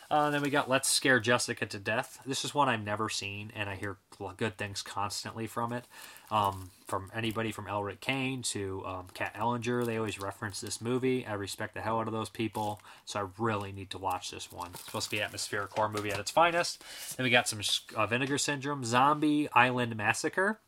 Uh, 0.09 0.29
then 0.29 0.41
we 0.41 0.49
got 0.49 0.69
Let's 0.69 0.87
Scare 0.87 1.19
Jessica 1.19 1.65
to 1.65 1.79
Death. 1.79 2.19
This 2.25 2.45
is 2.45 2.55
one 2.55 2.69
I've 2.69 2.83
never 2.83 3.09
seen, 3.09 3.51
and 3.53 3.69
I 3.69 3.75
hear 3.75 3.97
good 4.37 4.57
things 4.57 4.81
constantly 4.81 5.47
from 5.47 5.73
it. 5.73 5.85
Um, 6.31 6.71
from 6.87 7.11
anybody 7.13 7.51
from 7.51 7.65
Elric 7.65 7.99
Kane 7.99 8.41
to 8.43 8.83
um, 8.85 9.07
Kat 9.13 9.33
Ellinger, 9.35 9.85
they 9.85 9.97
always 9.97 10.19
reference 10.19 10.61
this 10.61 10.81
movie. 10.81 11.25
I 11.25 11.33
respect 11.33 11.73
the 11.73 11.81
hell 11.81 11.99
out 11.99 12.07
of 12.07 12.13
those 12.13 12.29
people, 12.29 12.81
so 13.05 13.19
I 13.19 13.27
really 13.37 13.73
need 13.73 13.89
to 13.91 13.97
watch 13.97 14.31
this 14.31 14.51
one. 14.51 14.69
It's 14.73 14.85
supposed 14.85 15.09
to 15.09 15.15
be 15.15 15.21
atmospheric 15.21 15.71
horror 15.71 15.89
movie 15.89 16.11
at 16.11 16.19
its 16.19 16.31
finest. 16.31 16.83
Then 17.17 17.25
we 17.25 17.29
got 17.29 17.49
some 17.49 17.59
uh, 17.95 18.07
Vinegar 18.07 18.37
Syndrome, 18.37 18.85
Zombie 18.85 19.49
Island 19.53 19.95
Massacre. 19.97 20.59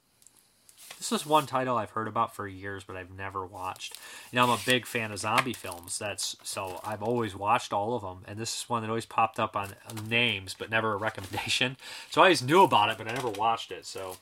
This 1.00 1.14
is 1.14 1.26
one 1.26 1.46
title 1.46 1.78
I've 1.78 1.92
heard 1.92 2.10
about 2.10 2.36
for 2.36 2.46
years, 2.46 2.84
but 2.84 2.98
I've 2.98 3.10
never 3.10 3.46
watched. 3.46 3.98
You 4.32 4.36
know, 4.36 4.44
I'm 4.44 4.50
a 4.50 4.60
big 4.66 4.86
fan 4.86 5.14
of 5.14 5.20
zombie 5.20 5.54
films. 5.54 5.98
That's 5.98 6.36
so 6.44 6.82
I've 6.84 7.02
always 7.02 7.38
watched 7.38 7.72
all 7.72 7.96
of 7.96 8.02
them, 8.02 8.26
and 8.28 8.38
this 8.38 8.54
is 8.54 8.70
one 8.70 8.82
that 8.82 8.90
always 8.90 9.06
popped 9.06 9.40
up 9.40 9.56
on 9.56 9.76
names, 10.10 10.54
but 10.60 10.70
never 10.70 10.94
a 10.94 10.98
recommendation. 11.08 11.78
So 12.12 12.20
I 12.20 12.26
always 12.26 12.44
knew 12.44 12.64
about 12.64 12.90
it, 12.90 12.98
but 12.98 13.08
I 13.08 13.14
never 13.14 13.30
watched 13.30 13.72
it. 13.72 13.86
So 13.86 14.18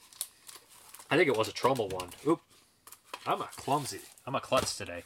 I 1.10 1.18
think 1.18 1.28
it 1.28 1.36
was 1.36 1.48
a 1.48 1.52
Troma 1.52 1.92
one. 1.92 2.10
Oop, 2.28 2.42
I'm 3.26 3.42
a 3.42 3.50
clumsy. 3.56 4.02
I'm 4.28 4.36
a 4.36 4.40
klutz 4.40 4.78
today. 4.78 5.04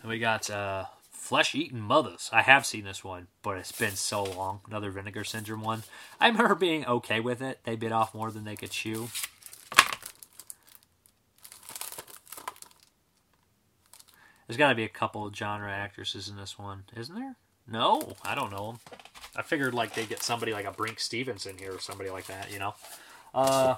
And 0.00 0.10
we 0.10 0.18
got 0.18 0.48
uh, 0.48 0.86
Flesh 1.10 1.54
Eating 1.54 1.80
Mothers. 1.80 2.30
I 2.32 2.40
have 2.40 2.64
seen 2.64 2.84
this 2.84 3.04
one, 3.04 3.26
but 3.42 3.58
it's 3.58 3.72
been 3.72 3.96
so 3.96 4.24
long. 4.24 4.60
Another 4.66 4.90
Vinegar 4.90 5.24
Syndrome 5.24 5.60
one. 5.60 5.82
I 6.18 6.28
remember 6.28 6.54
being 6.54 6.86
okay 6.86 7.20
with 7.20 7.42
it. 7.42 7.58
They 7.64 7.76
bit 7.76 7.92
off 7.92 8.14
more 8.14 8.30
than 8.30 8.44
they 8.44 8.56
could 8.56 8.70
chew. 8.70 9.08
There's 14.46 14.56
got 14.56 14.68
to 14.68 14.74
be 14.74 14.84
a 14.84 14.88
couple 14.88 15.26
of 15.26 15.34
genre 15.34 15.70
actresses 15.70 16.28
in 16.28 16.36
this 16.36 16.58
one, 16.58 16.84
isn't 16.96 17.14
there? 17.14 17.36
No, 17.68 18.14
I 18.24 18.34
don't 18.34 18.52
know 18.52 18.66
them. 18.66 18.80
I 19.34 19.42
figured 19.42 19.74
like 19.74 19.94
they 19.94 20.06
get 20.06 20.22
somebody 20.22 20.52
like 20.52 20.66
a 20.66 20.72
Brinke 20.72 21.00
Stevens 21.00 21.46
in 21.46 21.58
here 21.58 21.74
or 21.74 21.80
somebody 21.80 22.10
like 22.10 22.26
that, 22.26 22.52
you 22.52 22.58
know. 22.58 22.74
Uh, 23.34 23.76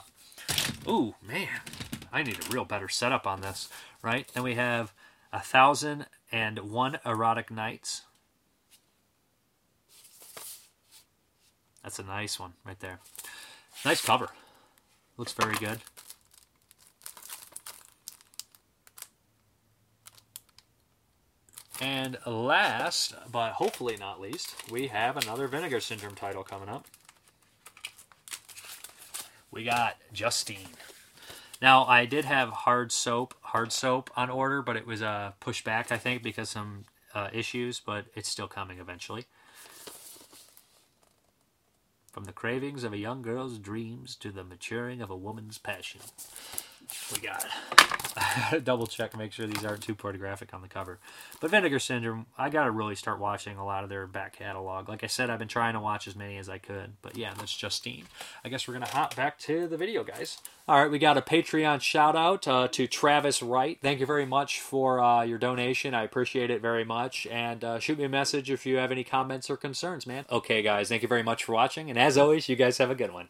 ooh 0.86 1.14
man, 1.26 1.48
I 2.12 2.22
need 2.22 2.38
a 2.38 2.52
real 2.52 2.64
better 2.64 2.88
setup 2.88 3.26
on 3.26 3.40
this, 3.40 3.68
right? 4.02 4.28
Then 4.34 4.42
we 4.42 4.54
have 4.54 4.92
a 5.32 5.40
thousand 5.40 6.06
and 6.30 6.58
one 6.58 6.98
erotic 7.04 7.50
nights. 7.50 8.02
That's 11.82 11.98
a 11.98 12.04
nice 12.04 12.38
one 12.38 12.52
right 12.64 12.78
there. 12.80 13.00
Nice 13.84 14.04
cover. 14.04 14.28
Looks 15.16 15.32
very 15.32 15.56
good. 15.56 15.78
And 21.80 22.18
last, 22.26 23.14
but 23.30 23.52
hopefully 23.52 23.96
not 23.96 24.20
least, 24.20 24.70
we 24.70 24.88
have 24.88 25.16
another 25.16 25.46
Vinegar 25.46 25.80
Syndrome 25.80 26.16
title 26.16 26.42
coming 26.42 26.68
up. 26.68 26.86
We 29.50 29.64
got 29.64 29.96
Justine. 30.12 30.68
Now, 31.62 31.84
I 31.84 32.04
did 32.04 32.24
have 32.24 32.50
hard 32.50 32.92
soap, 32.92 33.34
hard 33.40 33.72
soap 33.72 34.10
on 34.16 34.28
order, 34.30 34.60
but 34.60 34.76
it 34.76 34.86
was 34.86 35.02
uh, 35.02 35.32
pushed 35.40 35.64
back, 35.64 35.90
I 35.90 35.98
think, 35.98 36.22
because 36.22 36.48
some 36.48 36.84
uh, 37.14 37.28
issues, 37.32 37.80
but 37.80 38.06
it's 38.14 38.28
still 38.28 38.48
coming 38.48 38.78
eventually. 38.78 39.26
From 42.12 42.24
the 42.24 42.32
cravings 42.32 42.84
of 42.84 42.92
a 42.92 42.98
young 42.98 43.22
girl's 43.22 43.58
dreams 43.58 44.16
to 44.16 44.30
the 44.30 44.44
maturing 44.44 45.00
of 45.00 45.10
a 45.10 45.16
woman's 45.16 45.58
passion. 45.58 46.00
We 47.12 47.20
got 47.20 47.46
double 48.64 48.86
check, 48.86 49.16
make 49.16 49.32
sure 49.32 49.46
these 49.46 49.64
aren't 49.64 49.82
too 49.82 49.94
pornographic 49.94 50.54
on 50.54 50.62
the 50.62 50.68
cover. 50.68 50.98
But 51.40 51.50
Vinegar 51.50 51.78
Syndrome, 51.78 52.26
I 52.36 52.50
got 52.50 52.64
to 52.64 52.70
really 52.70 52.94
start 52.94 53.18
watching 53.18 53.56
a 53.56 53.64
lot 53.64 53.84
of 53.84 53.90
their 53.90 54.06
back 54.06 54.36
catalog. 54.36 54.88
Like 54.88 55.04
I 55.04 55.06
said, 55.06 55.30
I've 55.30 55.38
been 55.38 55.48
trying 55.48 55.74
to 55.74 55.80
watch 55.80 56.06
as 56.08 56.16
many 56.16 56.38
as 56.38 56.48
I 56.48 56.58
could. 56.58 56.94
But 57.02 57.16
yeah, 57.16 57.34
that's 57.34 57.56
Justine. 57.56 58.04
I 58.44 58.48
guess 58.48 58.66
we're 58.66 58.74
going 58.74 58.86
to 58.86 58.92
hop 58.92 59.16
back 59.16 59.38
to 59.40 59.66
the 59.66 59.76
video, 59.76 60.04
guys. 60.04 60.38
All 60.66 60.82
right, 60.82 60.90
we 60.90 60.98
got 60.98 61.16
a 61.16 61.22
Patreon 61.22 61.80
shout 61.80 62.14
out 62.14 62.46
uh, 62.46 62.68
to 62.68 62.86
Travis 62.86 63.42
Wright. 63.42 63.78
Thank 63.80 64.00
you 64.00 64.06
very 64.06 64.26
much 64.26 64.60
for 64.60 65.00
uh, 65.00 65.22
your 65.22 65.38
donation. 65.38 65.94
I 65.94 66.02
appreciate 66.02 66.50
it 66.50 66.60
very 66.60 66.84
much. 66.84 67.26
And 67.30 67.64
uh, 67.64 67.78
shoot 67.78 67.98
me 67.98 68.04
a 68.04 68.08
message 68.08 68.50
if 68.50 68.66
you 68.66 68.76
have 68.76 68.92
any 68.92 69.04
comments 69.04 69.48
or 69.48 69.56
concerns, 69.56 70.06
man. 70.06 70.26
Okay, 70.30 70.62
guys, 70.62 70.88
thank 70.88 71.02
you 71.02 71.08
very 71.08 71.22
much 71.22 71.44
for 71.44 71.52
watching. 71.52 71.88
And 71.88 71.98
as 71.98 72.18
always, 72.18 72.48
you 72.48 72.56
guys 72.56 72.78
have 72.78 72.90
a 72.90 72.94
good 72.94 73.12
one. 73.12 73.28